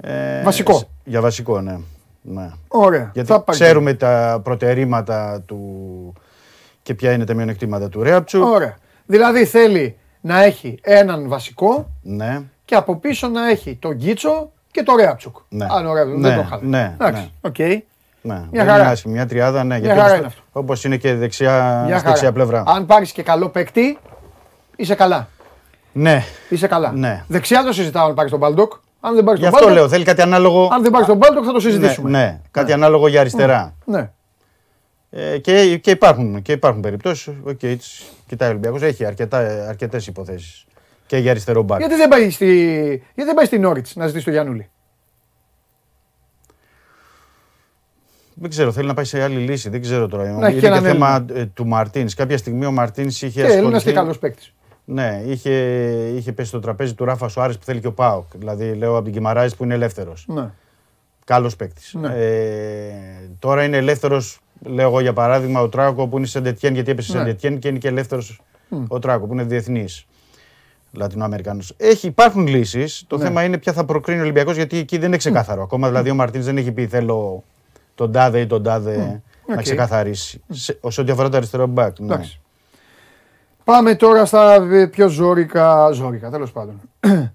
ε, 0.00 0.42
Βασικό. 0.42 0.72
σ- 0.78 0.86
Για 1.04 1.20
βασικό, 1.20 1.60
ναι. 1.60 1.78
Ναι. 2.22 2.50
Ωραία. 2.68 3.10
Γιατί 3.14 3.28
Θα 3.28 3.40
πάρει. 3.40 3.58
ξέρουμε 3.58 3.94
τα 3.94 4.40
προτερήματα 4.44 5.42
του 5.46 6.12
και 6.82 6.94
ποια 6.94 7.12
είναι 7.12 7.24
τα 7.24 7.34
μειονεκτήματα 7.34 7.88
του 7.88 8.02
Ρέαμπτσουκ. 8.02 8.40
Ωραία. 8.42 8.76
Δηλαδή 9.06 9.44
θέλει 9.44 9.96
να 10.20 10.42
έχει 10.42 10.78
έναν 10.82 11.28
βασικό 11.28 11.90
Ναι. 12.02 12.40
και 12.64 12.74
από 12.74 12.96
πίσω 12.96 13.28
να 13.28 13.48
έχει 13.48 13.76
τον 13.80 13.92
Κίτσο 13.94 14.50
και 14.70 14.82
το 14.82 14.96
Ρέαμπτσουκ. 14.96 15.36
Ναι. 15.48 15.66
Αν 15.70 15.86
ωραία, 15.86 16.04
δεν 16.04 16.18
Ναι, 16.20 16.34
το 16.34 16.40
είχα. 16.40 16.58
ναι, 16.62 16.94
Εντάξει, 17.00 17.22
ναι. 17.22 17.28
οκ. 17.40 17.58
Ναι, 18.24 18.34
Μια 18.34 18.48
δεν 18.50 18.66
χαρά. 18.66 18.82
είναι 18.82 18.90
άσχημη. 18.92 19.14
Μια 19.14 19.26
τριάδα, 19.26 19.64
ναι. 19.64 19.76
γιατί 19.76 19.88
χαρά 19.98 20.04
όπως- 20.04 20.16
είναι 20.18 20.26
αυτό. 20.26 20.42
Όπως 20.52 20.84
είναι 20.84 20.96
και 20.96 21.14
δεξιά, 21.14 21.82
Μια 21.86 21.96
στη 21.98 22.06
δεξιά 22.06 22.16
χαρά. 22.28 22.32
πλευρά. 22.32 22.62
Αν 22.66 22.86
πάρεις 22.86 23.12
και 23.12 23.22
καλό 23.22 23.48
παίκτη, 23.48 23.98
είσαι 24.76 24.94
καλά. 24.94 25.28
Ναι, 25.92 26.24
Είσαι 26.48 26.66
καλά. 26.66 26.92
Ναι. 26.92 27.24
Δεξιά 27.28 27.62
το 27.62 27.72
συζητάω 27.72 28.06
αν 28.08 28.14
πάρεις 28.14 28.30
τον 28.30 28.40
Μπάλντοκ. 28.40 28.72
Αν 29.04 29.14
δεν 29.14 29.24
πάρεις 29.24 29.40
γι' 29.40 29.46
τον 29.46 29.54
αυτό 29.54 29.66
Μπάλντοκ, 29.66 29.74
λέω. 29.82 29.88
Θέλει 29.92 30.04
κάτι 30.04 30.22
ανάλογο. 30.22 30.68
αν 30.72 30.82
δεν 30.82 30.90
πάρεις 30.90 31.06
τον 31.06 31.16
Μπάλντοκ 31.16 31.42
θα 31.46 31.52
το 31.52 31.56
Ναι, 31.56 31.60
συζητήσουμε. 31.60 32.10
ναι, 32.10 32.40
κάτι 32.50 32.72
ανάλογο 32.72 33.08
για 33.08 33.20
αριστερά. 33.20 33.74
Ναι. 33.84 34.10
Ε, 35.10 35.38
και, 35.38 35.76
και, 35.76 35.90
υπάρχουν, 35.90 36.42
και 36.42 36.52
υπάρχουν 36.52 36.80
περιπτώσεις. 36.82 37.34
Οκ, 37.44 37.62
έτσι, 37.62 38.02
κοιτάει 38.26 38.48
ο 38.48 38.50
Ολυμπιακός, 38.50 38.82
έχει 38.82 39.04
αρκετά, 39.04 39.68
αρκετές 39.68 40.06
υποθέσεις. 40.06 40.64
Και 41.06 41.16
για 41.16 41.30
αριστερό 41.30 41.62
μπακ. 41.62 41.78
Γιατί 41.78 41.94
δεν 41.94 42.08
πάει 42.08 42.30
στη, 42.30 42.54
γιατί 42.88 43.24
δεν 43.24 43.34
πάει 43.34 43.44
στη 43.44 43.58
Νόριτς 43.58 43.96
να 43.96 44.06
ζητήσει 44.06 44.24
το 44.24 44.30
Γιάννουλη. 44.30 44.70
Δεν 48.34 48.50
ξέρω, 48.50 48.72
θέλει 48.72 48.86
να 48.86 48.94
πάει 48.94 49.04
σε 49.04 49.22
άλλη 49.22 49.38
λύση. 49.38 49.68
Δεν 49.68 49.80
ξέρω 49.80 50.08
τώρα. 50.08 50.22
έχει 50.22 50.32
είναι 50.34 50.52
και 50.52 50.60
και 50.60 50.66
έναν 50.66 50.82
θέμα 50.82 51.26
ε, 51.34 51.46
του 51.46 51.66
Μαρτίνς. 51.66 52.14
Κάποια 52.14 52.38
στιγμή 52.38 52.64
ο 52.66 52.70
Μαρτίνς 52.70 53.22
είχε 53.22 53.40
Και 53.40 53.46
Έλληνας 53.46 53.64
ασχοληθεί. 53.64 53.84
και 53.88 53.92
καλός 53.92 54.18
παίκτης. 54.18 54.52
Ναι, 54.84 55.22
είχε, 55.26 55.50
είχε 56.16 56.32
πέσει 56.32 56.48
στο 56.48 56.58
τραπέζι 56.60 56.94
του 56.94 57.04
Ράφα 57.04 57.28
Σουάρες 57.28 57.58
που 57.58 57.64
θέλει 57.64 57.80
και 57.80 57.86
ο 57.86 57.92
Πάοκ. 57.92 58.26
Δηλαδή, 58.36 58.74
λέω 58.74 58.94
από 58.94 59.04
την 59.04 59.12
Κιμαράης 59.12 59.56
που 59.56 59.64
είναι 59.64 59.74
ελεύθερος. 59.74 60.24
Ναι. 60.28 60.50
Καλός 61.24 61.56
παίκτης. 61.56 61.94
Ναι. 61.94 62.08
Ε, 62.14 62.92
τώρα 63.38 63.64
είναι 63.64 63.76
ελεύθερος, 63.76 64.40
λέω 64.60 64.88
εγώ 64.88 65.00
για 65.00 65.12
παράδειγμα, 65.12 65.60
ο 65.60 65.68
Τράκο 65.68 66.08
που 66.08 66.16
είναι 66.16 66.26
σε 66.26 66.32
Σεντετιέν 66.32 66.74
γιατί 66.74 66.90
έπεσε 66.90 67.10
σε 67.10 67.16
Ναι. 67.18 67.24
Σεντετιέν 67.24 67.58
και 67.58 67.68
είναι 67.68 67.78
και 67.78 67.88
ελεύθερος 67.88 68.40
ο 68.88 68.98
Τράκο 68.98 69.26
που 69.26 69.32
είναι 69.32 69.42
διεθνής. 69.44 70.06
Λατινοαμερικάνος. 70.92 71.74
Έχει, 71.76 72.06
υπάρχουν 72.06 72.46
λύσεις. 72.46 73.04
Το 73.06 73.16
Ναι. 73.16 73.24
θέμα 73.24 73.44
είναι 73.44 73.58
ποια 73.58 73.72
θα 73.72 73.84
προκρίνει 73.84 74.18
ο 74.20 74.22
Ολυμπιακός 74.22 74.56
γιατί 74.56 74.78
εκεί 74.78 74.98
δεν 74.98 75.06
είναι 75.08 75.16
ξεκάθαρο. 75.16 75.62
Ακόμα 75.62 75.88
δηλαδή 75.88 76.10
ο 76.10 76.14
Μαρτίνς 76.14 76.44
δεν 76.44 76.56
έχει 76.56 76.72
πει 76.72 76.86
θέλω 76.86 77.44
τον 77.94 78.12
τάδε 78.12 78.40
ή 78.40 78.46
τον 78.46 78.62
τάδε 78.62 79.20
να 79.46 79.54
Οκ. 79.54 79.62
ξεκαθαρίσει. 79.62 80.42
Σε, 80.48 80.78
όσο 80.80 81.02
ό,τι 81.02 81.12
αφορά 81.12 81.28
το 81.28 81.36
αριστερό 81.36 81.66
μπακ. 81.66 81.98
Ναι. 81.98 82.14
Εντάξει. 82.14 82.40
Πάμε 83.72 83.94
τώρα 83.94 84.24
στα 84.24 84.54
ε, 84.54 84.86
πιο 84.86 85.08
ζώρικα, 85.08 85.90
ζώρικα 85.90 86.30
τέλος 86.30 86.52
πάντων. 86.52 86.80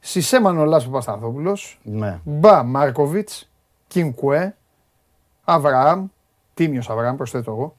Σισέ 0.00 0.40
Μανολάς 0.40 0.84
Παπασταθόπουλος, 0.84 1.80
ναι. 1.82 2.20
Μπα 2.24 2.62
Μάρκοβιτς, 2.62 3.50
Κινκουέ, 3.86 4.56
Αβραάμ, 5.44 6.06
Τίμιος 6.54 6.90
Αβραάμ 6.90 7.16
προσθέτω 7.16 7.50
εγώ, 7.50 7.76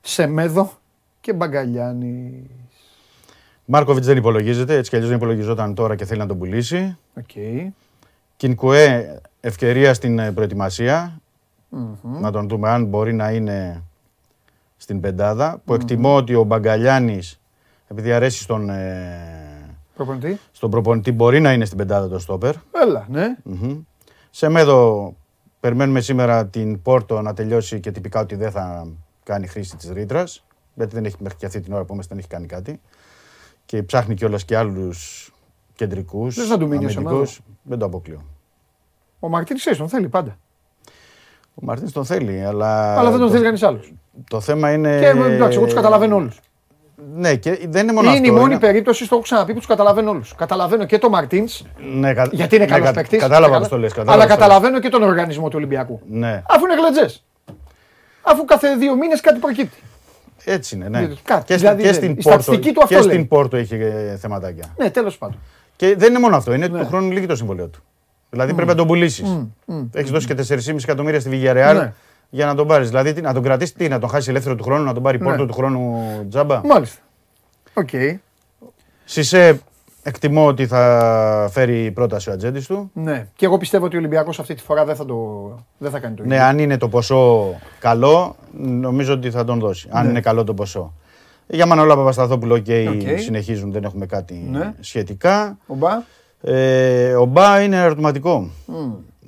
Σεμέδο 0.00 0.72
και 1.20 1.32
Μπαγκαλιάνης. 1.32 2.44
Μάρκοβιτς 3.64 4.06
δεν 4.06 4.16
υπολογίζεται, 4.16 4.76
έτσι 4.76 4.90
κι 4.90 4.96
αλλιώς 4.96 5.10
δεν 5.10 5.18
υπολογιζόταν 5.18 5.74
τώρα 5.74 5.96
και 5.96 6.04
θέλει 6.04 6.20
να 6.20 6.26
τον 6.26 6.38
πουλήσει. 6.38 6.96
Οκ. 7.16 7.30
Κινκουέ, 8.36 9.20
ευκαιρία 9.40 9.94
στην 9.94 10.18
ε, 10.18 10.32
προετοιμασια 10.32 11.20
Να 12.02 12.30
τον 12.30 12.48
δούμε 12.48 12.68
αν 12.68 12.84
μπορεί 12.84 13.12
να 13.12 13.30
είναι 13.30 13.82
στην 14.80 15.00
πεντάδα. 15.00 15.62
Που 15.64 15.74
εκτιμώ 15.74 16.16
ότι 16.16 16.34
ο 16.34 16.42
Μπαγκαλιάνης, 16.42 17.40
επειδή 17.88 18.12
αρέσει 18.12 18.42
στον, 18.42 18.70
ε, 18.70 19.76
Προπονητή. 19.94 20.38
στον 20.52 20.70
προπονητή, 20.70 21.12
μπορεί 21.12 21.40
να 21.40 21.52
είναι 21.52 21.64
στην 21.64 21.78
πεντάδα 21.78 22.08
το 22.08 22.18
στόπερ. 22.18 22.54
Έλα, 22.82 23.06
ναι. 23.10 23.36
Μμμ. 23.42 23.80
Σε 24.30 24.48
μέδο, 24.48 25.14
περιμένουμε 25.60 26.00
σήμερα 26.00 26.46
την 26.46 26.82
Πόρτο 26.82 27.22
να 27.22 27.34
τελειώσει 27.34 27.80
και 27.80 27.90
τυπικά 27.90 28.20
ότι 28.20 28.34
δεν 28.34 28.50
θα 28.50 28.88
κάνει 29.22 29.46
χρήση 29.46 29.76
της 29.76 29.90
ρήτρας. 29.90 30.44
Γιατί 30.74 30.94
δεν 30.94 31.04
έχει 31.04 31.16
μέχρι 31.18 31.38
και 31.38 31.46
αυτή 31.46 31.60
την 31.60 31.72
ώρα 31.72 31.84
που 31.84 31.92
είμαστε, 31.92 32.14
δεν 32.14 32.18
έχει 32.22 32.32
κάνει 32.32 32.46
κάτι. 32.46 32.80
Και 33.64 33.82
ψάχνει 33.82 34.14
κιόλας 34.14 34.44
και 34.44 34.56
άλλους 34.56 35.30
κεντρικούς. 35.74 36.34
Δεν 36.34 36.46
θα 36.46 36.58
του 36.58 36.68
μείνει 36.68 36.84
ο 36.84 36.88
Σεμέδο. 36.88 37.26
Δεν 37.62 37.78
το 37.78 37.84
αποκλείω. 37.84 38.24
Ο 39.18 39.28
Μαρτίνης 39.28 39.60
ξέρεις, 39.60 39.78
τον 39.78 39.88
θέλει 39.88 40.08
πάντα. 40.08 40.38
Ο 41.60 41.64
Μαρτίν 41.64 41.92
τον 41.92 42.04
θέλει, 42.04 42.44
αλλά. 42.44 42.98
Αλλά 42.98 43.10
δεν 43.10 43.18
τον 43.18 43.26
το, 43.28 43.32
θέλει 43.32 43.44
κανείς 43.44 43.62
άλλος. 43.62 43.92
Το 44.30 44.40
θέμα 44.40 44.72
είναι. 44.72 44.98
Και 44.98 45.06
εντάξει, 45.06 45.56
εγώ 45.56 45.64
τους 45.66 45.74
καταλαβαίνω 45.74 46.16
όλους. 46.16 46.40
Ναι, 47.14 47.34
και 47.34 47.58
δεν 47.68 47.82
είναι 47.82 47.92
μόνο 47.92 48.08
Είναι 48.08 48.18
αυτό. 48.18 48.32
η 48.32 48.40
μόνη 48.40 48.58
περίπτωση, 48.58 49.02
το 49.02 49.08
έχω 49.14 49.22
ξαναπεί, 49.22 49.52
που 49.52 49.58
τους 49.58 49.66
καταλαβαίνω 49.68 50.10
όλους. 50.10 50.34
Καταλαβαίνω 50.34 50.84
και 50.84 50.98
τον 50.98 51.10
Μαρτίνς, 51.10 51.62
Ναι, 51.94 52.14
κα... 52.14 52.28
γιατί 52.32 52.54
είναι 52.56 52.64
ναι, 52.64 52.70
καλός 52.70 52.86
κα- 52.86 52.92
παίκτης. 52.92 53.18
Κατάλαβα 53.20 53.58
πώς 53.58 53.68
το 53.68 53.78
λες. 53.78 53.92
Αλλά 54.06 54.26
καταλαβαίνω 54.26 54.80
και 54.80 54.88
τον 54.88 55.02
οργανισμό 55.02 55.46
του 55.48 55.54
Ολυμπιακού. 55.56 56.00
Ναι, 56.10 56.42
Αφού 56.48 56.64
είναι 56.64 56.74
γλετζέ. 56.74 57.18
Αφού 58.22 58.44
κάθε 58.44 58.74
δύο 58.76 58.96
μήνες 58.96 59.20
κάτι 59.20 59.38
προκύπτει. 59.38 59.82
έτσι 60.44 60.76
είναι. 60.76 60.88
Ναι. 60.88 61.08
Κάτι, 61.22 61.44
και, 61.44 61.54
δηλαδή, 61.56 61.82
και 61.82 61.88
δεν- 61.88 61.94
στην 61.94 62.10
η 62.10 62.14
Πόρτο, 62.22 62.40
στατιστική 62.42 62.72
του 62.74 62.80
αυτό 62.82 62.94
και 62.94 63.00
λέει. 63.04 63.14
στην 63.14 63.28
Πόρτο 63.28 63.56
έχει 63.56 63.74
ε, 63.74 64.16
θεματάκια. 64.16 64.64
Ναι, 64.76 64.90
τέλος 64.90 65.18
πάντων. 65.18 65.38
Και 65.76 65.94
δεν 65.96 66.10
είναι 66.10 66.18
μόνο 66.18 66.36
αυτό. 66.36 66.52
Είναι 66.54 66.66
Ναι. 66.68 66.78
του 66.80 66.86
χρόνου 66.86 67.10
λήγει 67.10 67.26
το 67.26 67.36
συμβόλαιό 67.36 67.66
του. 67.68 67.82
Δηλαδή 68.30 68.54
πρέπει 68.54 68.68
να 68.68 68.74
τον 68.74 68.86
πουλήσεις. 68.86 69.46
Έχεις 69.92 70.10
δώσει 70.10 70.26
και 70.26 70.34
4,5 70.48 70.76
εκατομμύρια 70.82 71.20
στη 71.20 71.30
Villarreal 71.32 71.74
Ναι. 71.76 71.92
για 72.30 72.46
να 72.46 72.54
τον 72.54 72.66
πάρεις. 72.66 72.88
Δηλαδή 72.88 73.12
τι, 73.12 73.20
να 73.20 73.32
τον 73.34 73.42
κρατήσει, 73.42 73.74
τι, 73.74 73.88
να 73.88 73.98
τον 73.98 74.08
χάσει 74.08 74.30
ελεύθερο 74.30 74.54
του 74.54 74.64
χρόνου, 74.64 74.84
να 74.84 74.92
τον 74.94 75.02
πάρει 75.02 75.16
η 75.16 75.20
Ναι. 75.20 75.26
Πόρτο 75.26 75.46
του 75.46 75.52
χρόνου 75.54 75.98
τζάμπα. 76.28 76.66
Μάλιστα. 76.66 77.00
Οκ. 77.74 77.88
Σισε 79.04 79.60
εκτιμώ 80.02 80.46
ότι 80.46 80.66
θα 80.66 81.48
φέρει 81.52 81.90
πρόταση 81.90 82.30
ο 82.30 82.32
ατζέντης 82.32 82.66
του. 82.66 82.90
Ναι. 82.94 83.26
Και 83.36 83.44
εγώ 83.44 83.56
πιστεύω 83.58 83.84
ότι 83.84 83.96
ο 83.96 83.98
Ολυμπιακός 83.98 84.38
αυτή 84.40 84.54
τη 84.54 84.62
φορά 84.62 84.84
δεν 84.84 84.96
θα, 84.96 85.04
το... 85.04 85.14
δεν 85.78 85.90
θα 85.90 85.98
κάνει 85.98 86.14
το 86.14 86.22
ίδιο. 86.24 86.36
Ναι, 86.36 86.42
αν 86.42 86.58
είναι 86.58 86.76
το 86.76 86.88
ποσό 86.88 87.54
καλό, 87.78 88.36
νομίζω 88.60 89.12
ότι 89.12 89.30
θα 89.30 89.44
τον 89.44 89.58
δώσει. 89.58 89.88
Αν 89.90 90.04
Ναι. 90.04 90.10
είναι 90.10 90.20
καλό 90.20 90.44
το 90.44 90.54
ποσό. 90.54 90.92
Για 91.46 91.66
Μανώλα 91.66 91.96
Παπασταθόπουλο, 91.96 92.54
οκ, 92.54 92.66
Οκ. 92.94 93.18
συνεχίζουν, 93.18 93.72
δεν 93.72 93.84
έχουμε 93.84 94.06
κάτι 94.06 94.48
Ναι. 94.50 94.74
σχετικά. 94.80 95.58
Ο 95.66 95.74
Μπα; 95.74 95.90
Ε, 96.40 97.14
ο 97.14 97.24
Μπα 97.24 97.60
είναι 97.62 97.76
ερωτηματικό. 97.82 98.50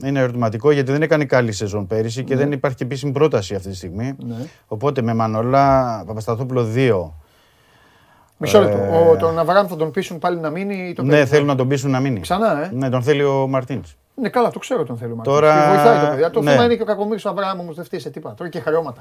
Είναι 0.04 0.20
ερωτηματικό 0.20 0.70
γιατί 0.70 0.92
δεν 0.92 1.02
έκανε 1.02 1.24
καλή 1.24 1.52
σεζόν 1.52 1.86
πέρυσι 1.86 2.24
και 2.24 2.36
δεν 2.36 2.52
υπάρχει 2.52 2.76
και 2.76 2.84
επίσημη 2.84 3.12
πρόταση 3.12 3.54
αυτή 3.54 3.68
τη 3.68 3.76
στιγμή. 3.76 4.14
Ναι. 4.18 4.34
Οπότε 4.66 5.02
με 5.02 5.14
Μανώλα 5.14 6.02
Παπασταθόπουλο 6.06 6.66
2. 6.74 7.10
Μισό 8.36 8.60
λεπτό. 8.60 8.76
Ε, 8.78 8.88
Ο, 9.10 9.16
τον 9.16 9.38
Αβραάμ 9.38 9.66
θα 9.66 9.76
τον 9.76 9.90
πείσουν 9.90 10.18
πάλι 10.18 10.38
να 10.38 10.50
μείνει 10.50 10.88
ή 10.88 10.92
το 10.92 11.02
Ναι, 11.02 11.08
παιδί; 11.10 11.26
θέλουν 11.26 11.46
να 11.46 11.54
τον 11.54 11.68
πείσουν 11.68 11.90
να 11.90 12.00
μείνει. 12.00 12.20
Ξανά, 12.20 12.64
ε; 12.64 12.70
Ναι, 12.74 12.88
τον 12.88 13.02
θέλει 13.02 13.22
ο 13.24 13.46
Μαρτίνς. 13.48 13.96
Ναι, 14.14 14.28
καλά, 14.28 14.50
το 14.50 14.58
ξέρω 14.58 14.84
τον 14.84 14.96
θέλω. 14.96 15.14
Μάρτιν. 15.14 15.32
Τώρα- 15.32 15.54
Και 15.62 15.68
Βοηθάει 15.68 16.00
το 16.00 16.06
παιδί. 16.16 16.30
Το 16.30 16.40
ναι. 16.42 16.50
θέμα 16.50 16.64
είναι 16.64 16.74
και 16.74 16.82
ο 16.82 16.84
κακομίρι 16.84 17.20
του 17.20 17.28
Αβραάμ 17.28 17.60
όμως 17.60 17.74
δεν 17.76 17.84
φταίει 17.84 18.00
σε 18.00 18.10
τίποτα. 18.10 18.34
Τώρα 18.34 18.50
και 18.50 18.60
χαριώματα. 18.60 19.00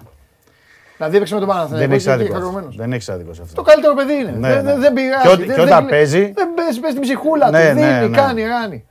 Δηλαδή 1.00 1.16
έπαιξε 1.16 1.34
με 1.34 1.40
τον 1.40 1.50
Παναθηναϊκό 1.50 1.86
Δεν 1.88 1.92
έχεις 1.92 2.04
και 2.04 2.12
είναι 2.12 2.22
άδικος. 2.22 2.38
αυτό. 2.38 2.48
χαριωμένος. 2.48 2.76
Δεν 2.76 2.94
έχεις 2.94 3.10
άδικος 3.10 3.36
σε 3.36 3.42
αυτό. 3.42 3.56
Το 3.56 3.62
καλύτερο 3.62 3.94
παιδί 3.94 4.14
είναι. 4.14 4.32
Ναι, 4.38 4.48
δεν, 4.54 4.64
ναι. 4.64 4.72
δεν, 4.72 4.80
δεν 4.82 4.94
πειράζει. 4.94 5.22
Και 5.22 5.28
ό,τι- 5.28 5.38
δεν- 5.46 5.48
και 5.48 5.54
δεν 5.62 5.64
όταν 5.66 5.78
βλέ- 5.86 5.90
παίζει- 5.96 6.34
Δεν 6.34 6.54
παίζει, 6.56 6.80
παίζει 6.80 6.96
την 6.98 7.06
ψυχούλα 7.08 7.50
Ναι, 7.50 7.68
του. 7.70 7.74
ναι, 7.80 7.82
Δίνει, 7.98 8.10
ναι. 8.10 8.18
κάνει, 8.18 8.42
ράνει. 8.44 8.84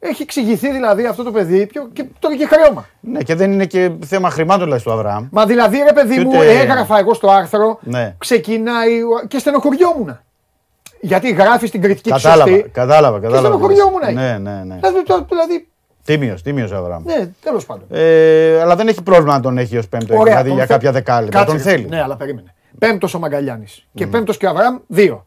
Έχει 0.00 0.22
εξηγηθεί 0.22 0.70
δηλαδή 0.72 1.06
αυτό 1.06 1.22
το 1.22 1.30
παιδί 1.30 1.66
πιο, 1.66 1.88
και 1.92 2.04
τώρα 2.18 2.36
και 2.36 2.46
χρέωμα. 2.46 2.86
Ναι, 3.00 3.20
και 3.22 3.34
δεν 3.34 3.52
είναι 3.52 3.64
και 3.64 3.90
θέμα 4.04 4.30
χρημάτων 4.30 4.64
δηλαδή 4.64 4.82
του 4.82 4.92
Αβραάμ. 4.92 5.26
Μα 5.30 5.46
δηλαδή 5.46 5.82
ρε 5.86 5.92
παιδί 5.92 6.14
Και 6.14 6.20
μου, 6.20 6.30
ούτε- 6.36 6.60
έγραφα 6.60 6.98
εγώ 6.98 7.14
στο 7.14 7.30
άρθρο, 7.30 7.78
Ναι. 7.82 8.14
ξεκινάει 8.18 9.02
ο- 9.02 9.26
και 9.28 9.38
στενοχωριόμουν. 9.38 10.18
Γιατί 11.00 11.30
γράφεις 11.32 11.70
την 11.70 11.80
κριτική 11.82 12.02
τη 12.10 12.16
Κατάλαβα, 12.22 12.50
σωστή. 12.50 12.68
κατάλαβα, 12.72 13.20
κατάλαβα. 13.20 13.46
στενοχωριόμουν, 13.46 14.00
ε. 14.06 14.10
Ναι, 14.12 14.38
ναι, 14.50 14.62
ναι. 14.64 14.74
Δηλαδή, 14.74 15.02
το- 15.04 15.26
δηλαδή, 15.28 15.68
Τίμιος, 16.06 16.42
τίμιος 16.42 16.70
ο 16.70 16.76
Αβραάμ. 16.76 17.02
ναι, 17.04 17.28
τέλος 17.42 17.66
πάντων. 17.66 17.84
Ε, 17.90 18.60
αλλά 18.60 18.76
δεν 18.76 18.88
έχει 18.88 19.02
πρόβλημα 19.02 19.32
να 19.34 19.40
τον 19.40 19.58
έχει 19.58 19.76
ως 19.78 19.88
πέμπτο, 19.88 20.22
δηλαδή 20.22 20.48
τον 20.48 20.56
για 20.56 20.66
θε- 20.66 20.76
κάποια 20.76 20.92
δεκάλεπτα. 20.92 21.38
Κάτσε, 21.38 21.54
Τον 21.56 21.64
ρε. 21.64 21.70
θέλει. 21.70 21.88
Ναι, 21.88 22.02
αλλά 22.02 22.16
περίμενε. 22.16 22.54
Πέμπτος 22.78 23.14
ο 23.14 23.18
Μαγκαλιάνης 23.18 23.86
και 23.94 24.06
πέμπτος 24.06 24.36
και 24.36 24.46
ο 24.46 24.50
Αβραάμ, 24.50 24.76
δύο. 24.86 25.26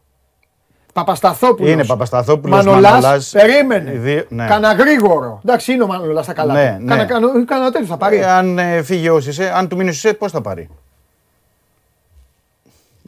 Παπασταθόπουλος. 0.92 1.70
Είναι 1.72 1.84
Παπασταθόπουλος, 1.84 2.56
Μανολάς. 2.64 2.92
Μανολάς. 2.92 3.30
Περίμενε. 3.30 3.90
Οι 3.92 3.96
δύο- 3.96 4.24
ναι. 4.28 4.46
Κάνα 4.46 4.72
γρήγορο. 4.72 5.40
Εντάξει, 5.44 5.72
είναι 5.72 5.82
ο 5.82 5.86
Μανολάς 5.86 6.24
στα 6.24 6.32
καλά. 6.34 6.52
Ναι, 6.54 6.76
του. 6.78 6.84
ναι. 6.84 6.90
Κάνα, 6.90 7.04
κάνα, 7.04 7.44
κάνα 7.44 7.70
τέτοιο 7.70 7.86
θα 7.86 7.96
πάρει. 7.96 8.16
Ε, 8.16 8.24
αν 8.26 8.58
ε, 8.58 8.82
φύγει 8.82 9.08
ο 9.08 9.20
Σισε, 9.20 9.52
αν 9.54 9.68
του 9.68 9.76
μείνει 9.76 9.88
ο 9.88 9.92
Σισε, 9.92 10.14
πώς 10.14 10.30
θα 10.32 10.40
πάρει; 10.40 10.68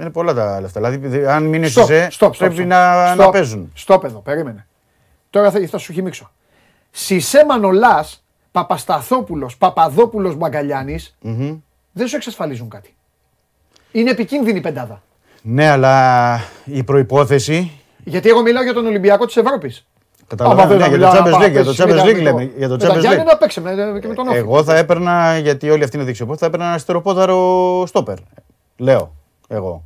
Είναι 0.00 0.10
πολλά 0.10 0.34
τα 0.34 0.60
λεφτά. 0.60 0.80
Δηλαδή, 0.80 1.06
δι- 1.08 1.26
αν 1.26 1.42
μείνει 1.44 1.66
ο 1.66 1.68
Στοπ, 1.68 1.84
Σισε, 1.86 2.08
στοπ, 2.10 2.34
στοπ, 2.34 2.46
πρέπει 2.48 2.54
στοπ. 2.54 2.66
να, 2.68 3.14
να 3.14 3.22
Στοπ. 3.22 3.32
παίζουν. 3.32 3.70
Στοπ 3.74 4.04
εδώ, 4.04 4.18
περίμενε. 4.18 4.66
Τώρα 5.30 5.50
θα, 5.50 5.60
θα 5.70 5.78
σου 5.78 5.92
χυμίξω. 5.92 6.30
Σισε 6.94 7.44
Μανολάς, 7.48 8.24
Παπασταθόπουλος, 8.52 9.56
Παπαδόπουλος, 9.56 10.34
Μπαγκαλιάνης, 10.36 11.16
δεν 11.92 12.06
σου 12.08 12.16
εξασφαλίζουν 12.16 12.68
κάτι. 12.68 12.94
Είναι 13.92 14.10
επικίνδυνη 14.10 14.58
η 14.58 14.60
πεντάδα. 14.60 15.02
Ναι, 15.42 15.68
αλλά 15.68 16.40
η 16.64 16.82
προπόθεση. 16.82 17.70
Γιατί 18.04 18.28
εγώ 18.28 18.42
μιλάω 18.42 18.62
για 18.62 18.72
τον 18.74 18.86
Ολυμπιακό 18.86 19.26
της 19.26 19.36
Ευρώπης. 19.36 19.86
Καταλαβαίνω, 20.26 20.68
θες 20.68 20.76
ναι, 20.78 20.82
να 20.82 20.96
για 20.96 20.98
το 20.98 21.12
μιλάω, 21.12 21.22
Champions 21.24 21.38
να 21.40 21.46
League, 21.46 21.50
για 21.50 21.64
το 21.64 21.70
παίξεις, 21.74 21.84
Champions 21.84 22.04
μην 22.04 22.12
League 22.12 22.16
τα- 22.16 22.22
λέμε, 22.22 22.50
για 22.56 22.68
το 22.68 22.74
με 22.74 22.78
τα 22.80 22.94
Champions 22.94 23.00
Γιάννη 23.00 23.22
League. 23.22 23.26
να 23.26 23.36
παίξει 23.36 23.60
με- 23.60 23.98
και 24.00 24.08
με 24.08 24.14
τον 24.14 24.28
Όφη. 24.28 24.36
Εγώ 24.36 24.64
θα 24.64 24.76
έπαιρνα, 24.76 25.38
γιατί 25.38 25.70
όλοι 25.70 25.84
αυτοί 25.84 25.96
είναι 25.96 26.04
δεξιοπόδι, 26.04 26.38
θα 26.38 26.46
έπαιρνα 26.46 26.66
ένα 26.66 26.78
στεροπόδαρο 26.78 27.84
στόπερ. 27.86 28.16
Λέω, 28.76 29.12
εγώ. 29.48 29.84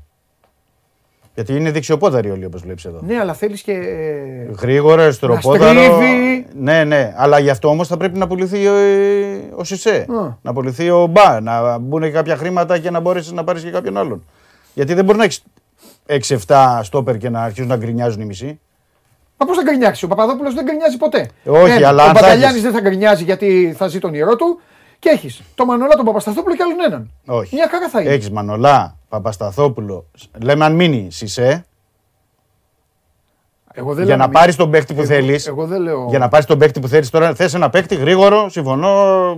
Γιατί 1.37 1.55
είναι 1.57 1.71
δεξιοπόδαροι 1.71 2.31
όλοι 2.31 2.45
όπως 2.45 2.63
βλέπεις 2.63 2.85
εδώ. 2.85 3.01
Ναι, 3.07 3.19
αλλά 3.19 3.35
θέλεις 3.35 3.63
και... 3.63 3.73
Γρήγορα, 4.61 5.03
εστεροπόδαρο. 5.03 5.81
στρίβει. 5.81 6.47
Ναι, 6.55 6.85
ναι. 6.85 7.15
Αλλά 7.17 7.39
γι' 7.39 7.51
αυτό 7.51 7.69
όμως 7.69 7.89
θα 7.89 7.97
πρέπει 7.97 8.19
να 8.19 8.27
πουληθεί 8.27 8.67
ο, 8.67 8.75
ε, 8.75 9.39
ο 9.55 9.65
Σισε. 9.65 10.07
Α. 10.21 10.37
Να 10.43 10.53
πουληθεί 10.53 10.91
ο 10.91 11.07
Μπα. 11.07 11.41
Να 11.41 11.79
μπουν 11.79 12.03
και 12.03 12.11
κάποια 12.11 12.37
χρήματα 12.37 12.79
και 12.79 12.91
να 12.91 13.01
μπορέσεις 13.01 13.33
να 13.33 13.45
πάρεις 13.45 13.63
και 13.63 13.71
κάποιον 13.71 13.97
άλλον. 13.97 14.25
Γιατί 14.75 14.95
δεν 14.95 15.05
μπορεί 15.05 15.19
να 15.19 15.25
έχεις 15.25 15.43
6-7 16.47 16.81
στόπερ 16.83 17.17
και 17.17 17.29
να 17.29 17.43
αρχίσουν 17.43 17.69
να 17.69 17.77
γκρινιάζουν 17.77 18.21
οι 18.21 18.25
μισοί. 18.25 18.61
Μα 19.37 19.47
πώς 19.47 19.57
θα 19.57 19.63
γκρινιάξει, 19.63 20.05
ο 20.05 20.09
Παπαδόπουλος 20.09 20.55
δεν 20.55 20.65
γκρινιάζει 20.65 20.97
ποτέ. 20.97 21.29
Όχι, 21.45 21.85
αλλά 21.85 22.03
Ο 22.05 22.07
αν 22.09 22.15
θα 22.15 22.21
Μπαγκαλιάνης 22.21 22.45
έχεις- 22.51 22.63
δεν 22.63 22.73
θα 22.73 22.81
γκρινιάζει 22.81 23.25
γιατί 23.25 23.75
θα 23.77 23.87
ζει 23.89 23.99
τον 23.99 24.15
ιερό 24.15 24.37
του. 24.37 24.61
Και 24.99 25.09
έχεις 25.09 25.43
το 25.55 25.65
Μανολά, 25.65 25.95
τον 25.97 26.05
Παπασταθόπουλο 26.05 26.57
και 26.57 26.63
άλλον 26.63 26.77
έναν. 26.87 27.11
Όχι. 27.27 27.55
Μια 27.55 27.69
χαρά 27.71 27.89
θα 27.89 28.01
είναι. 28.01 28.11
Έχεις 28.11 28.31
Μανολά, 28.31 28.97
Παπασταθόπουλο. 29.09 30.07
Λέμε 30.43 30.65
αν 30.65 30.75
μείνεις 30.75 31.17
Σισε. 31.17 31.65
Εγώ 33.73 33.95
δεν 33.95 34.05
Για 34.05 34.07
λέω 34.07 34.17
να 34.17 34.25
μην- 34.31 34.39
πάρεις 34.39 34.57
τον 34.57 34.71
παίκτη 34.71 34.95
που 34.95 35.01
Εγώ- 35.01 35.09
θέλεις. 35.09 35.47
Εγώ 35.47 35.67
δεν 35.67 35.81
λέω. 35.81 36.07
Για 36.09 36.19
να 36.19 36.29
πάρεις 36.29 36.47
τον 36.47 36.59
παίκτη 36.59 36.81
που 36.81 36.89
θέλεις 36.89 37.11
τώρα, 37.11 37.35
θες 37.35 37.55
ένα 37.55 37.71
παίκτη 37.71 37.95
γρήγορο, 37.95 38.49
συμφωνώ. 38.49 39.37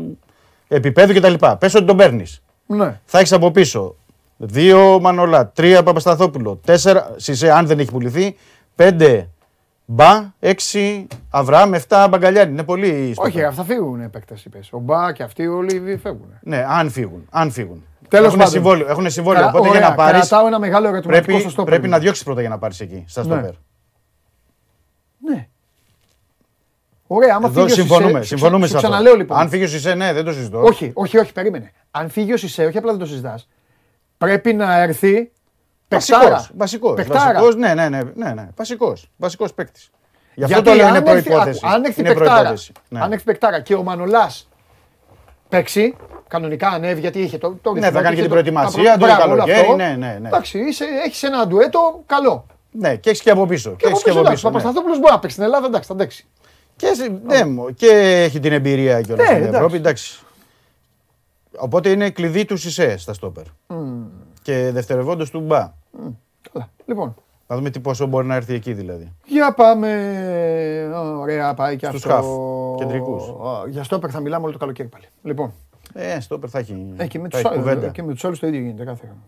Επίπεδου 0.68 1.14
κτλ. 1.14 1.34
Πες 1.58 1.74
ότι 1.74 1.84
τον 1.84 1.96
παίρνεις. 1.96 2.42
Ναι. 2.66 3.00
θα 3.04 3.18
έχεις 3.18 3.32
από 3.32 3.50
πίσω 3.50 3.94
δύο 4.36 4.98
Μανολά, 5.00 5.48
τρία 5.48 5.82
Παπασταθόπουλο, 5.82 6.56
τέσσερα 6.64 7.10
Σισε 7.16 7.50
αν 7.52 7.66
δεν 7.66 7.78
έχει 7.78 7.90
πουληθεί, 7.90 8.36
πέντε 8.74 9.28
Μπα, 9.90 10.32
έξι 10.40 11.06
Αβραάμ, 11.30 11.74
εφτά 11.74 12.08
Μπαγκαλιάνη. 12.08 12.50
Είναι 12.52 12.64
πολύ 12.64 13.10
στο 13.14 13.22
Όχι, 13.22 13.40
θα 13.40 13.64
φύγουν 13.64 14.00
οι 14.02 14.08
παίκτες, 14.08 14.44
είπες. 14.44 14.68
Ο 14.72 14.78
Μπα 14.78 15.12
και 15.12 15.22
αυτοί 15.22 15.46
όλοι 15.46 15.98
φεύγουν. 16.02 16.38
Ναι, 16.42 16.64
αν 16.68 16.90
φύγουν. 16.90 17.26
Αν 17.30 17.50
φύγουν. 17.50 17.84
Τέλος 18.08 18.26
έχουν 18.26 18.38
πάντων. 18.38 18.52
συμβόλαιο. 18.52 18.88
Έχουν 18.88 19.10
συμβόλαιο. 19.10 19.42
Κα- 19.42 19.48
Οπότε 19.48 19.68
για 19.68 19.76
ωραία, 19.76 19.88
να 19.88 19.94
πάρεις. 19.94 20.28
Κρατάω 20.28 20.46
ένα 20.46 20.58
μεγάλο 20.58 20.88
ερωτηματικό 20.88 21.24
Πρέπει, 21.26 21.40
στο 21.40 21.50
στόπερ. 21.50 21.72
πρέπει 21.72 21.88
να 21.88 21.98
διώξεις 21.98 22.24
πρώτα 22.24 22.40
για 22.40 22.48
να 22.50 22.58
πάρεις 22.58 22.80
εκεί, 22.80 23.04
στα 23.08 23.20
Ναι. 23.24 23.26
στόπερ. 23.32 23.50
Ναι. 25.18 25.48
Ωραία, 27.06 27.34
άμα 27.34 27.48
Εδώ 27.48 27.60
φύγει 27.60 27.64
ο 27.64 27.68
Σισε- 27.74 27.86
συμφωνούμε. 27.88 28.20
σου 28.20 28.26
συμφωνούμε 28.26 28.64
ξα- 28.66 28.68
σε 28.68 28.72
σου 28.72 28.76
αυτό. 28.86 28.88
ξαναλέω 28.88 29.16
λοιπόν. 29.16 29.38
Αν 29.38 29.48
φύγει 29.48 29.64
ο 29.64 29.68
Σισε, 29.68 29.94
ναι, 29.94 30.12
δεν 30.12 30.24
το 30.24 30.32
συζητώ. 30.32 30.60
Όχι, 30.62 30.90
όχι, 30.94 31.18
όχι, 31.18 31.32
περίμενε. 31.32 31.72
Αν 31.90 32.08
φύγει 32.10 32.32
ο 32.32 32.36
Σισε, 32.36 32.64
όχι 32.64 32.78
απλά 32.78 32.90
δεν 32.90 33.00
το 33.00 33.06
συζητάς. 33.06 33.48
Πρέπει 34.18 34.52
να 34.54 34.78
έρθει 34.80 35.12
παιχτάρα. 35.12 35.37
Βασικός, 35.88 36.50
βασικός, 36.56 36.94
Παιχτάρα. 36.94 37.24
βασικός, 37.32 37.54
ναι, 37.56 37.74
ναι, 37.74 37.88
ναι, 37.88 38.00
ναι, 38.14 38.32
ναι. 38.32 38.48
Βασικός, 38.56 39.10
βασικός 39.16 39.54
παίκτης. 39.54 39.90
Γι' 40.34 40.42
αυτό 40.44 40.54
Γιατί 40.54 40.70
το 40.70 40.76
λέω 40.76 40.88
είναι 40.88 40.98
αν 40.98 41.06
έρθει- 41.06 41.24
προϋπόθεση. 41.26 41.60
άκου, 41.64 41.74
Αν 41.74 41.84
έρθει 41.84 42.00
Είναι 42.00 42.08
παιχτάρα, 42.08 42.32
προϋπόθεση. 42.34 42.72
Ναι. 42.88 43.00
αν 43.00 43.12
έρθει 43.12 43.24
παιχτάρα 43.24 43.60
και 43.60 43.74
ο 43.74 43.82
Μανολάς 43.82 44.48
παίξει, 45.48 45.96
κανονικά 46.28 46.68
ανέβει 46.68 47.00
γιατί 47.00 47.18
είχε 47.18 47.38
το, 47.38 47.58
το 47.62 47.72
Ναι, 47.72 47.80
ρυθμό 47.80 47.92
θα 47.96 48.02
κάνει 48.02 48.16
του, 48.16 48.20
και 48.20 48.26
είχε 48.34 48.42
την 48.42 48.52
το- 48.52 48.52
προετοιμασία, 48.52 48.92
τα 48.92 48.98
το 48.98 49.04
προ- 49.04 49.16
μπράβο, 49.16 49.32
όλο 49.32 49.40
καλοκαίρι, 49.42 49.60
αυτό. 49.60 49.74
ναι, 49.76 49.88
ναι, 49.98 50.18
ναι. 50.20 50.28
Εντάξει, 50.28 50.58
είσαι, 50.58 50.84
έχεις 51.06 51.22
ένα 51.22 51.46
ντουέτο 51.46 52.02
καλό. 52.06 52.46
Ναι, 52.70 52.96
και 52.96 53.10
έχεις 53.10 53.22
και 53.22 53.30
από 53.30 53.46
πίσω. 53.46 53.70
Και 53.70 53.76
Και 53.76 53.86
από 53.86 53.94
έχει 53.94 54.04
και 54.04 54.08
πίσω, 54.10 54.18
από 54.18 54.26
εντάξει, 54.28 54.46
ο 54.46 54.48
πίσω. 54.48 54.48
ναι. 54.48 54.52
Παπασταθόπουλος 54.54 54.98
μπορεί 54.98 55.12
να 55.12 55.18
παίξει 55.18 55.34
στην 55.36 55.46
Ελλάδα, 55.48 55.66
εντάξει, 55.66 55.88
θα 55.88 55.94
αντέξει. 55.94 56.26
Και, 56.76 56.86
σε- 56.94 57.20
ναι, 57.26 57.44
μω- 57.44 57.70
και 57.70 57.86
έχει 58.24 58.40
την 58.40 58.52
εμπειρία 58.52 59.00
και 59.00 59.12
όλα 59.12 59.22
Ναι, 59.22 59.28
στην 59.28 59.38
εντάξει. 59.38 59.54
Ευρώπη, 59.56 59.76
εντάξει. 59.76 60.18
Οπότε 61.58 61.88
είναι 61.90 62.10
κλειδί 62.10 62.44
του 62.44 62.56
Σισε 62.56 62.96
στα 62.98 63.12
στόπερ. 63.12 63.44
Και 64.48 64.70
δευτερευόντως 64.72 65.30
του 65.30 65.40
Μπα. 65.40 65.72
Καλά, 66.52 66.68
λοιπόν. 66.86 67.14
Να 67.46 67.56
δούμε 67.56 67.70
τι 67.70 67.80
πόσο 67.80 68.06
μπορεί 68.06 68.26
να 68.26 68.34
έρθει 68.34 68.54
εκεί 68.54 68.72
δηλαδή. 68.72 69.12
Για 69.26 69.52
πάμε. 69.54 69.90
Ωραία, 71.18 71.54
πάει 71.54 71.76
και 71.76 71.86
Στους 71.86 72.06
αυτό. 72.06 72.14
χαφ, 72.14 72.26
κεντρικούς. 72.78 73.28
Α, 73.28 73.68
Για 73.68 73.82
στόπερ 73.82 74.10
θα 74.12 74.20
μιλάμε 74.20 74.42
όλο 74.44 74.52
το 74.52 74.58
καλοκαίρι 74.58 74.88
πάλι. 74.88 75.04
Λοιπόν, 75.22 75.52
Ε, 75.94 76.20
στόπερ 76.20 76.48
θα 76.52 76.58
έχει, 76.58 76.94
ε, 76.96 77.06
και, 77.06 77.18
με 77.18 77.24
θα 77.24 77.30
τους, 77.30 77.38
έχει 77.38 77.48
άλλους, 77.48 77.62
κουβέντα. 77.62 77.86
ε, 77.86 77.90
και 77.90 78.02
με 78.02 78.12
τους 78.12 78.24
άλλους 78.24 78.38
το 78.38 78.46
ίδιο 78.46 78.60
γίνεται 78.60 78.84
κάθε 78.84 79.04
χρόνο. 79.06 79.20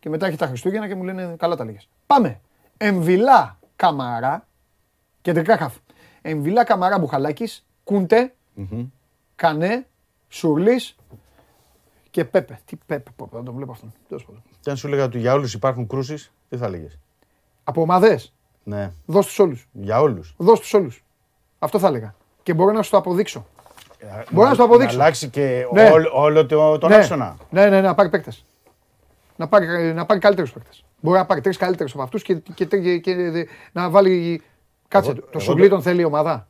Και 0.00 0.08
μετά 0.08 0.26
έχει 0.26 0.36
τα 0.36 0.46
Χριστούγεννα 0.46 0.88
και 0.88 0.94
μου 0.94 1.02
λένε 1.02 1.34
καλά 1.38 1.56
τα 1.56 1.64
λίγες. 1.64 1.88
Πάμε. 2.06 2.40
Εμβιλά 2.76 3.58
Καμαρά, 3.76 4.46
κεντρικά 5.22 5.56
χαφ. 5.56 5.74
Εμβιλά 6.22 6.64
Καμαρά 6.64 6.98
Μπουχαλάκης, 6.98 7.66
Κούντε, 7.84 8.32
Κανέ, 9.36 9.86
Σουρλής 10.28 10.96
και 12.12 12.24
Πέπε. 12.24 12.60
Τι 12.64 12.76
Πέπε, 12.86 13.10
πω, 13.16 13.28
πω, 13.30 13.38
να 13.38 13.44
τον 13.44 13.54
βλέπω 13.54 13.72
αυτόν. 13.72 13.92
Τέλος 14.08 14.24
πάντων. 14.24 14.42
Και 14.60 14.70
αν 14.70 14.76
σου 14.76 14.86
έλεγα 14.86 15.04
ότι 15.04 15.18
για 15.18 15.32
όλους 15.32 15.54
υπάρχουν 15.54 15.86
κρούσεις, 15.86 16.32
τι 16.48 16.56
θα 16.56 16.66
έλεγες; 16.66 16.98
Από 17.64 17.80
ομάδες, 17.80 18.32
Ναι, 18.64 18.92
δώσ' 19.06 19.26
τους 19.26 19.38
όλους. 19.38 19.68
για 19.72 20.00
όλους. 20.00 20.34
Δώσ' 20.36 20.60
τους 20.60 20.74
όλους. 20.74 21.04
Αυτό 21.58 21.78
θα 21.78 21.86
έλεγα. 21.86 22.14
Και 22.42 22.54
μπορώ 22.54 22.72
να 22.72 22.82
σου 22.82 22.90
το 22.90 22.96
αποδείξω. 22.96 23.46
Μπορώ 24.30 24.46
να 24.46 24.52
σου 24.52 24.58
το 24.58 24.64
αποδείξω. 24.64 24.96
Να 24.96 25.02
αλλάξει 25.02 25.28
και 25.28 25.66
Ναι. 25.72 25.90
όλο, 25.90 26.10
όλο 26.14 26.46
το, 26.46 26.78
τον 26.78 26.90
ναι. 26.90 26.96
άξονα. 26.96 27.36
Ναι, 27.50 27.62
ναι, 27.64 27.70
ναι, 27.70 27.80
να 27.80 27.94
πάρει 27.94 28.08
παίκτες. 28.08 28.44
Να 29.36 29.48
πάρει, 29.48 29.66
να 29.92 30.06
πάρει 30.06 30.20
καλύτερους 30.20 30.52
παίκτες. 30.52 30.84
Μπορεί 31.00 31.18
να 31.18 31.26
πάρει 31.26 31.40
τρεις 31.40 31.56
καλύτερους 31.56 31.92
από 31.92 32.02
αυτούς 32.02 32.22
και, 32.22 32.34
και, 32.34 32.64
και, 32.64 32.98
και, 32.98 33.46
να 33.72 33.90
βάλει. 33.90 34.42
Κάτσε, 34.88 35.10
Εγώ- 35.10 35.20
το 35.20 35.26
εγώ 35.30 35.40
Σουγκλί 35.40 35.62
το- 35.68 35.74
τον 35.74 35.82
θέλει 35.82 36.00
η 36.00 36.04
ομάδα; 36.04 36.32
Α, 36.32 36.46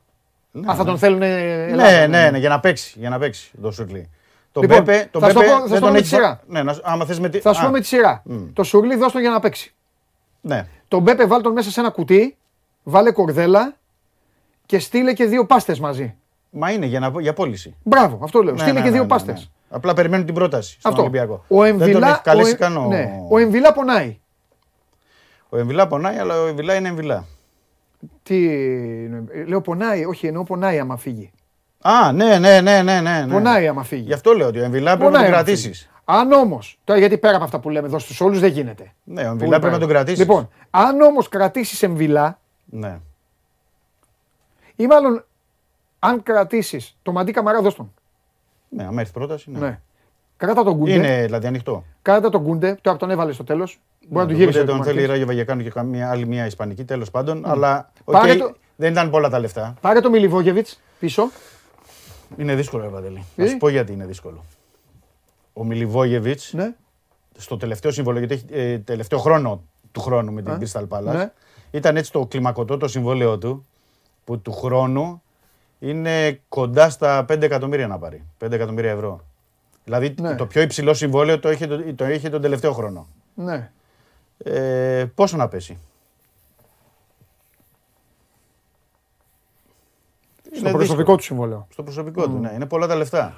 θα 0.52 0.76
ναι. 0.76 0.84
τον 0.84 0.98
θέλουν 0.98 1.18
Ναι, 1.18 2.06
ναι, 2.08 2.30
ναι, 2.30 2.38
για 2.38 2.48
να 2.48 2.60
παίξει. 2.60 2.98
Για 2.98 3.08
να 3.10 3.18
παίξει 3.18 3.50
το 3.62 3.70
Σουρλί. 3.70 4.10
Το 4.52 4.60
Λοιπόν, 4.60 4.84
Πέπε, 4.84 5.08
το 5.10 5.18
θα 5.20 5.28
σου 5.28 5.34
το 5.34 5.40
Πέπε 5.40 5.52
πω- 5.52 5.58
θα 5.60 5.66
δεν 5.66 5.74
σου 5.76 5.80
το 5.80 5.86
τον 5.86 5.90
πω 5.92 5.94
έχει 5.94 5.94
με 5.94 6.00
τη 6.00 6.06
σειρά. 6.06 6.40
Ναι, 6.46 6.62
να, 6.62 6.76
άμα 6.82 7.04
θες 7.04 7.20
με 7.20 7.28
τη... 7.28 7.38
Θα 7.38 7.52
σου 7.52 7.60
Α, 7.62 7.64
πω 7.64 7.70
με 7.70 7.80
τη 7.80 7.86
σειρά. 7.86 8.22
Το 8.52 8.62
Σουρλί 8.62 8.96
δώσ' 8.96 9.12
τον 9.12 9.20
για 9.20 9.30
να 9.30 9.40
παίξει. 9.40 9.74
Ναι. 10.40 10.66
Τον 10.88 11.02
Μπέπε 11.02 11.26
βάλ 11.26 11.42
τον 11.42 11.52
μέσα 11.52 11.70
σε 11.70 11.80
ένα 11.80 11.90
κουτί, 11.90 12.36
βάλε 12.82 13.10
κορδέλα 13.12 13.76
και 14.66 14.78
στείλε 14.78 15.12
και 15.12 15.24
δύο 15.24 15.46
πάστες 15.46 15.80
μαζί. 15.80 16.14
Μα 16.50 16.70
είναι 16.70 16.86
για, 16.86 17.00
να, 17.00 17.12
για 17.20 17.32
πώληση. 17.32 17.76
Μπράβο, 17.82 18.18
αυτό 18.22 18.42
λέω. 18.42 18.52
Ναι, 18.54 18.58
στείλε 18.58 18.72
ναι, 18.72 18.78
και 18.80 18.84
ναι, 18.86 18.92
δύο 18.92 19.02
ναι, 19.02 19.08
πάστες. 19.08 19.40
ναι. 19.40 19.76
Απλά 19.76 19.94
περιμένουν 19.94 20.26
την 20.26 20.34
πρόταση 20.34 20.76
στον 20.78 20.90
Αυτό. 20.90 21.02
Ολυμπιακό. 21.02 21.44
Ο 21.48 21.62
δεν 21.62 21.78
τον 21.78 21.80
Εμβιλά, 21.86 22.08
έχει 22.08 22.20
καλέσει 22.22 22.50
ο, 22.50 22.54
Ε- 22.54 22.56
καν 22.58 22.76
ο... 22.76 22.86
ναι, 22.86 23.10
ο 23.30 23.38
Εμβιλά 23.38 23.72
πονάει. 23.72 24.18
ο 25.48 25.56
Εμβιλά 25.58 25.86
πονάει, 25.86 26.16
αλλά 26.16 26.40
ο 26.42 26.46
Εμβιλά 26.46 26.74
είναι 26.74 26.88
Εμβιλά. 26.88 27.24
Τι, 28.22 28.46
εννοεί- 29.04 29.48
λέω 29.48 29.60
πονάει, 29.60 30.04
όχι 30.04 30.26
εννοώ 30.26 30.42
πονάει 30.42 30.78
άμα 30.78 30.96
φύγει. 30.96 31.30
Α, 31.82 32.12
ναι, 32.12 32.38
ναι, 32.38 32.60
ναι, 32.60 32.82
ναι, 32.82 33.00
ναι. 33.00 33.24
ναι. 33.24 33.32
Πονάει 33.32 33.68
άμα 33.68 33.82
φύγει. 33.82 34.02
Γι' 34.02 34.12
αυτό 34.12 34.32
λέω 34.32 34.46
ότι 34.46 34.58
ο 34.58 34.62
Εμβιλά 34.64 34.96
πρέπει 34.96 35.02
να 35.02 35.06
Πονάει 35.10 35.24
τον 35.24 35.34
άμα 35.34 35.42
κρατήσεις. 35.42 35.78
φύγει. 35.78 35.90
Αν 36.04 36.32
όμως, 36.32 36.78
τώρα 36.84 36.98
γιατί 36.98 37.18
πέρα 37.18 37.34
από 37.34 37.44
αυτά 37.44 37.58
που 37.60 37.70
λέμε 37.70 37.86
εδώ 37.86 37.98
στους 37.98 38.20
όλους 38.20 38.40
δεν 38.40 38.50
γίνεται. 38.50 38.92
Ναι, 39.04 39.20
ο 39.20 39.24
Πολύ 39.24 39.28
Εμβιλά 39.30 39.58
πρέπει 39.58 39.72
να 39.72 39.78
τον 39.78 39.88
πέρα. 39.88 39.98
κρατήσεις. 39.98 40.26
Λοιπόν, 40.26 40.48
αν 40.70 41.00
όμως 41.00 41.28
κρατήσεις 41.28 41.82
εμβυλά, 41.82 42.38
Ναι. 42.64 42.98
ή 44.76 44.86
μάλλον 44.86 45.24
αν 45.98 46.22
κρατήσεις 46.22 46.96
το 47.02 47.12
Μαντί 47.12 47.32
Καμαρά, 47.32 47.60
δώσ' 47.60 47.74
τον. 47.74 47.92
Ναι, 48.68 48.84
άμα 48.86 49.00
έρθει 49.00 49.12
πρόταση. 49.12 49.50
Ναι. 49.50 49.58
Ναι. 49.58 49.80
Κράτα 50.36 50.62
τον 50.64 50.74
Κούντε. 50.74 50.92
Είναι 50.92 51.22
δηλαδή 51.24 51.46
ανοιχτό. 51.46 51.84
Κράτα 52.02 52.28
τον 52.28 52.40
Κούντε. 52.42 52.78
Τώρα 52.80 52.96
τον 52.96 53.10
έβαλες 53.10 53.34
στο 53.34 53.44
τέλος. 53.44 53.80
Μπορεί 54.08 54.26
να 54.26 54.32
του 54.32 54.32
Ναι, 54.32 54.38
γύρισε. 54.38 54.58
οπότε 54.60 54.70
το 54.72 54.76
τον 54.76 54.86
θέλει 54.86 54.96
η 54.96 55.00
Μαρτίνς. 55.00 55.10
Ράγιο 55.10 55.26
Βαγεκάνου 55.26 55.62
και 55.62 55.70
καμία 55.70 56.10
άλλη 56.10 56.26
μια 56.26 56.46
Ισπανική 56.46 56.84
τέλος 56.84 57.10
πάντων. 57.10 57.42
Αλλά 57.46 57.90
οκ, 58.04 58.14
Πάρε 58.14 58.34
το- 58.34 58.54
δεν 58.76 58.92
ήταν 58.92 59.10
πολλά 59.10 59.28
τα 59.28 59.38
λεφτά. 59.38 59.74
Πάρε 59.80 60.00
το 60.00 60.10
Μιλιβόγεβιτς 60.10 60.80
πίσω. 60.98 61.30
Είναι 62.36 62.54
δύσκολο, 62.54 62.84
ρε 62.84 62.90
Παντελή. 62.90 63.14
Να 63.16 63.22
Γιατί; 63.36 63.50
σου 63.50 63.56
πω 63.56 63.68
γιατί 63.68 63.92
είναι 63.92 64.06
δύσκολο. 64.06 64.44
Ο 65.52 65.64
Μιλιβόγεβιτς 65.64 66.52
Ναι. 66.52 66.74
στο 67.38 67.56
τελευταίο 67.56 67.90
συμβόλαιο, 67.90 68.24
γιατί 68.24 68.34
έχει 68.34 68.60
ε, 68.62 68.78
τελευταίο 68.78 69.18
χρόνο 69.18 69.62
του 69.92 70.00
χρόνου 70.00 70.32
με 70.32 70.42
την 70.42 70.52
Α, 70.52 70.58
Crystal 70.60 70.88
Palace, 70.88 71.14
ναι. 71.14 71.32
ήταν 71.70 71.96
έτσι 71.96 72.12
το 72.12 72.26
κλιμακωτό 72.26 72.76
το 72.76 72.88
συμβόλαιό 72.88 73.38
του, 73.38 73.66
που 74.24 74.38
του 74.40 74.52
χρόνου 74.52 75.22
είναι 75.78 76.40
κοντά 76.48 76.90
στα 76.90 77.24
5 77.28 77.42
εκατομμύρια 77.42 77.86
να 77.86 77.98
πάρει. 77.98 78.24
5 78.44 78.52
εκατομμύρια 78.52 78.90
ευρώ. 78.90 79.20
Δηλαδή 79.84 80.14
Ναι. 80.20 80.34
το 80.34 80.46
πιο 80.46 80.62
υψηλό 80.62 80.94
συμβόλαιο 80.94 81.38
το 81.38 81.50
είχε, 81.50 81.66
το, 81.66 81.94
το 81.94 82.08
είχε 82.08 82.28
τον 82.28 82.40
τελευταίο 82.40 82.72
χρόνο. 82.72 83.06
Ναι. 83.34 83.70
Ε, 84.38 85.04
πόσο 85.14 85.36
να 85.36 85.48
πέσει; 85.48 85.78
Στο 90.56 90.70
προσωπικό 90.70 91.16
του 91.16 91.22
συμβόλαιο. 91.22 91.66
Στο 91.70 91.82
προσωπικό 91.82 92.22
του, 92.24 92.38
ναι. 92.38 92.52
Είναι 92.54 92.66
πολλά 92.66 92.86
τα 92.86 92.94
λεφτά. 92.94 93.34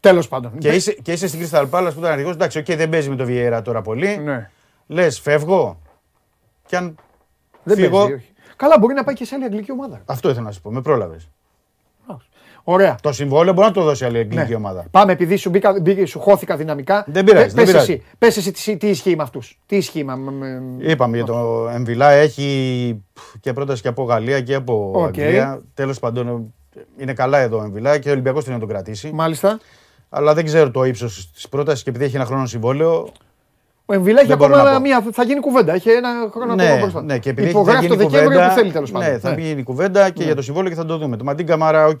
Τέλος 0.00 0.28
πάντων. 0.28 0.58
Και 0.58 0.68
είσαι, 0.68 0.92
και 0.92 1.12
είσαι 1.12 1.26
στην 1.28 1.40
Crystal 1.42 1.70
Palace 1.70 1.90
που 1.92 1.98
ήταν 1.98 2.12
αρχηγός, 2.12 2.34
εντάξει, 2.34 2.58
οκ, 2.58 2.64
δεν 2.64 2.88
παίζει 2.88 3.08
με 3.08 3.16
το 3.16 3.24
Vieira 3.28 3.60
τώρα 3.64 3.82
πολύ. 3.82 4.16
Ναι. 4.16 4.50
Λες, 4.86 5.20
φεύγω. 5.20 5.80
Και 6.66 6.76
αν 6.76 6.94
Δεν 7.62 7.76
φύγω. 7.76 7.98
παίζει, 7.98 8.12
όχι. 8.12 8.32
Καλά, 8.56 8.78
μπορεί 8.78 8.94
να 8.94 9.04
πάει 9.04 9.14
και 9.14 9.24
σε 9.24 9.34
άλλη 9.34 9.44
αγγλική 9.44 9.72
ομάδα. 9.72 10.02
Αυτό 10.06 10.28
ήθελα 10.28 10.44
να 10.44 10.50
σου 10.52 10.60
πω, 10.60 10.72
με 10.72 10.80
πρόλαβες. 10.80 11.28
Ωραία. 12.68 12.96
Το 13.02 13.12
συμβόλαιο 13.12 13.52
μπορεί 13.52 13.66
να 13.66 13.72
το 13.72 13.82
δώσει 13.82 14.04
άλλη 14.04 14.18
αγγλική 14.18 14.48
Ναι. 14.50 14.54
ομάδα. 14.56 14.84
Πάμε, 14.90 15.12
επειδή 15.12 15.36
σου, 15.36 15.50
μπήκα, 15.50 15.80
μπήκε, 15.82 16.06
σου 16.06 16.20
χώθηκα 16.20 16.56
δυναμικά. 16.56 17.04
Δεν 17.06 17.24
πειράζει, 17.24 17.44
Πε- 17.46 17.54
δεν 17.54 17.64
πες 17.64 17.72
πειράζει. 17.72 17.92
εσύ, 17.92 18.02
πες 18.18 18.36
εσύ 18.36 18.50
τι, 18.52 18.76
τι 18.76 18.88
ισχύει 18.88 19.16
με 19.16 19.22
αυτούς. 19.22 19.58
Τι 19.66 19.76
ισχύει 19.76 20.04
με. 20.04 20.16
με- 20.16 20.30
με- 20.32 20.84
Είπαμε 20.90 21.16
για 21.16 21.26
το 21.26 21.68
Εμβιλά 21.74 22.10
έχει 22.10 23.02
και 23.40 23.52
πρόταση 23.52 23.82
και 23.82 23.88
από 23.88 24.02
Γαλλία 24.04 24.40
και 24.40 24.54
από 24.54 24.90
Οκ. 24.94 25.04
Αγγλία. 25.04 25.62
Τέλος 25.74 25.98
πάντων, 25.98 26.54
είναι 26.98 27.12
καλά 27.12 27.38
εδώ 27.38 27.58
ο 27.58 27.62
Εμβιλά 27.64 27.98
και 27.98 28.08
ο 28.08 28.12
Ολυμπιακός 28.12 28.42
θέλει 28.44 28.54
να 28.54 28.60
τον 28.60 28.68
κρατήσει. 28.68 29.10
Μάλιστα. 29.14 29.58
Αλλά 30.08 30.34
δεν 30.34 30.44
ξέρω 30.44 30.70
το 30.70 30.84
ύψος 30.84 31.30
της 31.34 31.48
πρότασης 31.48 31.82
και 31.84 31.90
επειδή 31.90 32.04
έχει 32.04 32.16
ένα 32.16 32.24
χρόνο 32.24 32.46
συμβόλαιο. 32.46 33.08
Ο 33.86 33.94
Εμβιλά 33.94 34.18
έχει 34.18 34.28
Δεν 34.28 34.36
μπορώ 34.36 34.54
ακόμα 34.54 34.70
να 34.70 34.76
πω. 34.76 34.82
μία. 34.82 35.04
Θα 35.12 35.22
γίνει 35.24 35.40
κουβέντα. 35.40 35.72
Έχει 35.74 35.90
ένα 35.90 36.08
χρόνο 36.30 36.52
ακόμα 36.52 36.72
Ναι, 36.74 36.78
μπροστά. 36.80 37.02
ναι, 37.02 37.18
και 37.18 37.30
επειδή 37.30 37.46
θα 37.46 37.50
Υπογράφει 37.52 37.84
γίνει 37.86 37.96
το 37.96 38.08
Δεκέμβριο 38.08 38.22
κουβέντα, 38.30 38.48
που 38.48 38.54
θέλει 38.58 38.72
τέλος 38.72 38.90
πάντων. 38.90 39.08
Ναι, 39.10 39.18
θα 39.18 39.34
γίνει 39.38 39.62
κουβέντα 39.62 40.10
και 40.10 40.24
για 40.24 40.34
το 40.34 40.42
συμβόλαιο 40.42 40.70
και 40.70 40.76
θα 40.76 40.84
το 40.84 40.96
δούμε. 40.98 41.16
Το 41.16 41.24
Μαντί 41.24 41.46
Καμαρά, 41.46 41.86
οκ. 41.86 42.00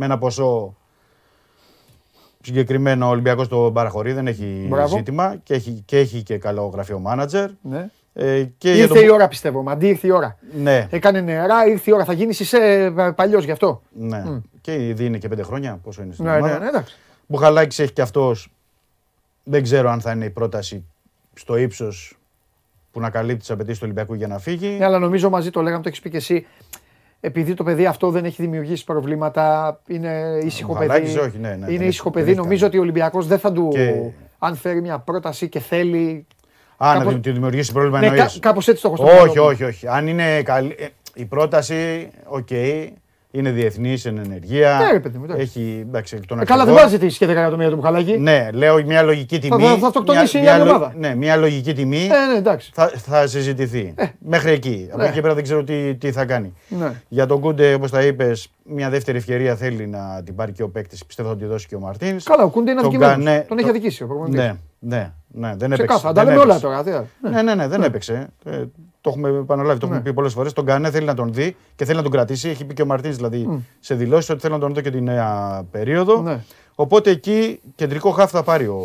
Με 0.00 0.04
ένα 0.04 0.18
ποσό 0.18 0.76
συγκεκριμένο 2.42 3.06
ο 3.06 3.08
Ολυμπιακός 3.10 3.48
το 3.48 3.70
παραχωρεί, 3.74 4.12
δεν 4.12 4.26
έχει 4.26 4.66
Μπράβο. 4.68 4.96
ζήτημα 4.96 5.36
και 5.42 5.54
έχει, 5.54 5.82
και 5.84 5.98
έχει 5.98 6.22
και 6.22 6.38
καλό 6.38 6.66
γραφείο 6.66 6.98
μάνατζερ. 6.98 7.50
Ναι. 7.62 7.88
Ε, 8.12 8.42
και 8.58 8.72
για 8.72 8.82
Ήρθε 8.82 8.94
το- 8.94 9.00
η 9.00 9.10
ώρα 9.10 9.28
πιστεύω. 9.28 9.62
Μαντί 9.62 9.88
ήρθε 9.88 10.06
η 10.06 10.10
ώρα. 10.10 10.38
Ναι, 10.58 10.86
Έκανε 10.90 11.20
νερά, 11.20 11.66
ήρθε 11.66 11.90
η 11.90 11.94
ώρα. 11.94 12.04
Θα 12.04 12.12
γίνεις 12.12 12.48
σε 12.48 12.58
παλιός 13.16 13.44
γι' 13.44 13.50
αυτό. 13.50 13.82
ναι. 13.92 14.22
Και 14.60 14.86
ήδη 14.88 15.04
είναι 15.04 15.18
και 15.18 15.28
πέντε 15.28 15.42
χρόνια. 15.42 15.78
Πόσο 15.82 16.02
είναι 16.02 16.12
στην 16.12 16.24
Ναι, 16.24 16.36
ομάδα. 16.36 16.52
ναι, 16.52 16.58
ναι, 16.58 16.68
εντάξει. 16.68 16.96
Μπουχαλάκης 17.26 17.78
έχει 17.78 17.92
και 17.92 18.02
αυτός. 18.02 18.52
Δεν 19.44 19.62
ξέρω 19.62 19.90
αν 19.90 20.00
θα 20.00 20.12
είναι 20.12 20.24
η 20.24 20.30
πρόταση 20.30 20.84
στο 21.34 21.56
ύψος 21.56 22.18
που 22.92 23.00
να 23.00 23.10
καλύπτει 23.10 23.38
τις 23.40 23.50
απαιτήσεις 23.50 23.78
του 23.78 23.84
Ολυμπιακού 23.84 24.14
για 24.14 24.26
να 24.26 24.38
φύγει. 24.38 24.68
Ναι, 24.78 24.84
αλλά 24.84 24.98
νομίζω 24.98 25.30
μαζί 25.30 25.50
το 25.50 25.62
λέγαμε, 25.62 25.82
το 25.82 25.88
έχεις 25.88 26.00
πει 26.00 26.10
και 26.10 26.16
εσύ. 26.16 26.46
Επειδή 27.20 27.54
το 27.54 27.64
παιδί 27.64 27.86
αυτό 27.86 28.10
δεν 28.10 28.24
έχει 28.24 28.42
δημιουργήσει 28.42 28.84
προβλήματα, 28.84 29.78
είναι 29.86 30.40
ήσυχο 30.44 30.72
Ο 30.72 30.78
παιδί. 30.78 30.86
Γαλάκης 30.86 31.16
όχι, 31.16 31.38
ναι, 31.38 31.48
ναι, 31.48 31.56
δεν 31.56 31.68
είναι 31.68 31.74
έχει- 31.78 31.84
ήσυχο 31.88 32.10
δεν 32.10 32.12
παιδί. 32.20 32.30
έχει 32.30 32.40
Νομίζω 32.40 32.60
κάνει. 32.60 32.68
ότι 32.70 32.78
ο 32.78 32.80
Ολυμπιακός 32.80 33.26
δεν 33.26 33.38
θα 33.38 33.52
του. 33.52 33.68
Και- 33.72 34.02
Αν 34.38 34.56
φέρει 34.56 34.80
μια 34.80 34.98
πρόταση 34.98 35.48
και 35.48 35.58
θέλει. 35.60 36.26
Α, 36.76 36.92
να 36.92 36.98
κάπως- 36.98 37.14
του- 37.14 37.20
του 37.20 37.32
δημιουργήσει 37.32 37.72
πρόβλημα 37.72 38.00
Ναι, 38.00 38.06
εννοείς. 38.06 38.32
κα, 38.32 38.38
κάπως 38.48 38.68
έτσι 38.68 38.82
το 38.82 38.88
έχω 38.88 38.96
στο 38.96 39.06
μυαλό 39.06 39.22
Όχι, 39.30 39.38
μου. 39.38 39.44
όχι, 39.44 39.64
όχι. 39.64 39.86
Αν 39.88 40.06
είναι 40.06 40.42
καλή. 40.42 40.74
ε, 40.78 40.86
Η 41.14 41.24
πρόταση, 41.24 42.10
οκ. 42.24 42.48
Είναι 43.30 43.50
διεθνής, 43.50 43.96
είναι 44.06 44.16
εν 44.16 44.20
ενεργεία. 44.24 44.78
Ναι, 44.84 44.92
ρε 44.92 45.00
παιδί 45.00 45.18
μου, 45.18 45.24
εντάξει. 45.24 45.42
Έχει. 45.42 45.84
Εντάξει, 45.88 46.20
τον 46.26 46.40
Ε, 46.40 46.44
καλά, 46.44 46.64
δεν 46.64 46.74
ακριβό. 46.74 46.90
βάζει 46.90 47.06
τη 47.12 47.18
και 47.18 47.26
10 47.26 47.28
εκατομμύρια 47.28 47.70
του 47.70 47.76
Μπουχαλάκη. 47.76 48.18
Ναι, 48.18 48.48
λέω 48.52 48.84
μια 48.84 49.02
λογική 49.02 49.38
τιμή. 49.38 49.64
θα 49.80 49.86
αυτοκτονήσει 49.86 50.38
μια, 50.38 50.46
η 50.46 50.52
άλλη 50.54 50.62
μια, 50.62 50.70
ομάδα. 50.74 50.92
Ναι, 50.96 51.14
μια 51.14 51.36
λογική 51.36 51.72
τιμή 51.74 51.96
Ε, 52.04 52.32
ναι, 52.32 52.38
εντάξει. 52.38 52.70
θα, 52.74 52.88
θα 52.96 53.26
συζητηθεί. 53.26 53.94
Μέχρι 54.18 54.50
εκεί. 54.50 54.88
Από 54.90 54.98
Ναι. 54.98 55.04
εκεί 55.04 55.14
και 55.14 55.20
πέρα 55.20 55.34
δεν 55.34 55.42
ξέρω 55.42 55.64
τι, 55.64 55.94
τι 55.94 56.12
θα 56.12 56.24
κάνει. 56.24 56.54
Ναι. 56.68 56.92
Για 57.08 57.26
τον 57.26 57.40
Κούντε, 57.40 57.74
όπως 57.74 57.90
τα 57.90 58.02
είπες, 58.02 58.50
μια 58.64 58.90
δεύτερη 58.90 59.18
ευκαιρία 59.18 59.56
θέλει 59.56 59.86
να 59.86 60.22
την 60.24 60.34
πάρει 60.34 60.52
και 60.52 60.62
ο 60.62 60.68
παίκτης. 60.68 61.04
Πιστεύω 61.06 61.28
θα 61.28 61.36
τη 61.36 61.44
δώσει 61.44 61.66
και 61.66 61.74
ο 61.74 61.80
Μαρτίνς. 61.80 62.24
Καλά, 62.24 62.42
ο 62.44 62.48
Κούντε 62.48 62.70
είναι 62.70 62.80
Τον 62.80 62.88
αδικημένος. 62.90 63.24
Κανε- 63.24 63.46
Τον 63.48 63.56
έχει 63.58 63.66
το- 63.66 63.72
αδικήσει 63.72 64.02
ο 64.02 64.06
προπονητής. 64.06 64.40
Ναι, 64.40 64.56
ναι, 64.78 65.12
ναι, 65.28 65.54
δεν 65.56 65.72
έπαιξε. 65.72 65.74
Ξεκάθαρα. 65.86 66.14
Τα 66.14 66.24
δεν 66.24 66.32
λέμε 66.32 66.44
όλα 66.44 66.54
έπαιξε. 66.56 66.82
τώρα. 66.90 67.06
τι- 67.22 67.30
Ναι, 67.30 67.42
ναι, 67.42 67.54
ναι, 67.54 67.68
δεν 67.68 67.82
έπαιξε. 67.82 68.28
Ε, 69.08 69.12
το 69.20 69.26
έχουμε 69.26 69.38
επαναλάβει, 69.38 69.78
το 69.78 69.86
έχουμε 69.86 69.98
Ναι. 70.00 70.04
πει 70.08 70.12
πολλές 70.14 70.32
φορές. 70.32 70.52
Τον 70.52 70.64
Κανέ 70.64 70.90
θέλει 70.90 71.06
να 71.06 71.14
τον 71.14 71.32
δει 71.32 71.56
και 71.76 71.84
θέλει 71.84 71.96
να 71.96 72.02
τον 72.02 72.12
κρατήσει. 72.12 72.48
Έχει 72.48 72.64
πει 72.64 72.74
και 72.74 72.82
ο 72.82 72.86
Μαρτίνς 72.86 73.16
δηλαδή 73.16 73.64
σε 73.80 73.94
δηλώσεις 73.94 74.30
ότι 74.30 74.40
θέλει 74.40 74.52
να 74.52 74.58
τον 74.58 74.74
δω 74.74 74.80
και 74.80 74.90
τη 74.90 75.00
νέα 75.00 75.62
περίοδο. 75.70 76.20
Ναι. 76.22 76.40
Οπότε 76.74 77.10
εκεί 77.10 77.60
κεντρικό 77.74 78.10
χάφ 78.10 78.30
θα 78.30 78.42
πάρει 78.42 78.64
ο. 78.66 78.82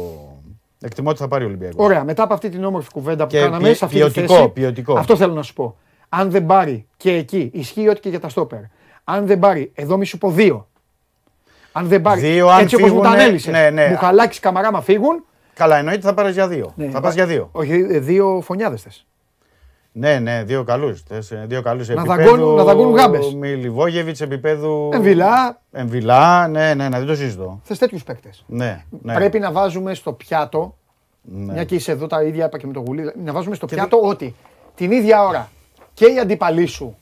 Εκτιμώ 0.81 1.09
ότι 1.09 1.19
θα 1.19 1.27
πάρει 1.27 1.43
ο 1.43 1.47
Ολυμπιακός. 1.47 1.85
Ωραία, 1.85 2.03
μετά 2.03 2.23
από 2.23 2.33
αυτή 2.33 2.49
την 2.49 2.63
όμορφη 2.63 2.89
κουβέντα 2.91 3.23
που 3.23 3.29
Και 3.29 3.39
κάναμε 3.39 3.63
ποιοι- 3.63 3.75
σε 3.75 3.85
αυτή 3.85 3.97
τη 3.97 4.03
ποιοτικό, 4.11 4.35
θέση, 4.35 4.49
ποιοτικό. 4.49 4.93
Αυτό 4.97 5.15
θέλω 5.15 5.33
να 5.33 5.41
σου 5.41 5.53
πω. 5.53 5.75
Αν 6.09 6.31
δεν 6.31 6.45
πάρει 6.45 6.87
και 6.97 7.11
εκεί, 7.11 7.49
ισχύει 7.53 7.87
ότι 7.87 7.99
και 7.99 8.09
για 8.09 8.19
τα 8.19 8.29
στόπερ. 8.29 8.59
Αν 9.03 9.25
δεν 9.25 9.39
πάρει, 9.39 9.71
εδώ 9.75 9.97
μη 9.97 10.05
σου 10.05 10.17
πω 10.17 10.29
δύο. 10.31 10.67
Αν 11.71 11.87
δεν 11.87 12.01
πάρει, 12.01 12.21
Δύο, 12.21 12.47
αν 12.49 12.61
έτσι 12.61 12.75
όπως 12.75 12.91
μου 12.91 13.01
τα 13.01 13.03
φύγουνε, 13.03 13.23
ανέλησες, 13.23 13.53
ναι, 13.53 13.69
ναι. 13.69 13.87
Μπουχαλάκης, 13.89 14.39
Καμαράμα 14.39 14.81
φύγουν. 14.81 15.25
Καλά, 15.53 15.77
εννοείται 15.77 16.01
θα 16.07 16.13
πάρεις 16.13 16.33
για 16.33 16.47
δύο. 16.47 16.71
ναι, 16.75 16.87
θα 16.89 16.99
πας 17.01 17.13
για 17.13 17.25
δύο. 17.25 17.49
Όχι, 17.51 17.71
ε, 17.89 17.99
δύο 17.99 18.41
φωνιάδες 18.43 18.81
θες. 18.81 19.05
Ναι, 19.95 20.19
ναι, 20.19 20.43
δύο 20.43 20.63
καλούς. 20.63 21.03
Δύο 21.45 21.61
καλούς 21.61 21.87
Να 21.87 21.93
επίπεδου. 22.01 22.21
δαγκώνουν- 22.23 22.55
να 22.57 22.63
δαγκώνουν 22.63 22.95
γάμπες. 22.95 23.33
Μιλιβόγεβιτ 23.33 24.21
επίπεδου. 24.21 24.89
Εμβιλά, 24.93 25.61
Εμβιλά, 25.71 26.47
ναι, 26.47 26.73
ναι, 26.73 26.89
ναι, 26.89 26.97
δεν 26.97 27.07
το 27.07 27.15
συζητώ. 27.15 27.59
θες 27.63 27.77
τέτοιους 27.77 28.03
παίκτες. 28.03 28.43
Ναι, 28.47 28.83
ναι. 29.01 29.13
Πρέπει 29.13 29.39
να 29.39 29.51
βάζουμε 29.51 29.93
στο 29.93 30.13
πιάτο, 30.13 30.75
ναι. 31.21 31.53
μια 31.53 31.63
και 31.63 31.75
είσαι 31.75 31.91
εδώ 31.91 32.07
τα 32.07 32.23
ίδια 32.23 32.45
είπα 32.45 32.57
και 32.57 32.67
με 32.67 32.73
το 32.73 32.79
γουλί, 32.79 33.11
να 33.23 33.31
βάζουμε 33.33 33.55
στο 33.55 33.65
πιάτο 33.65 33.99
ότι 34.03 34.35
την 34.75 34.91
ίδια 34.91 35.23
ώρα 35.27 35.49
και 35.93 36.05
οι 36.05 36.19
αντίπαλοι 36.19 36.65
σου 36.65 36.95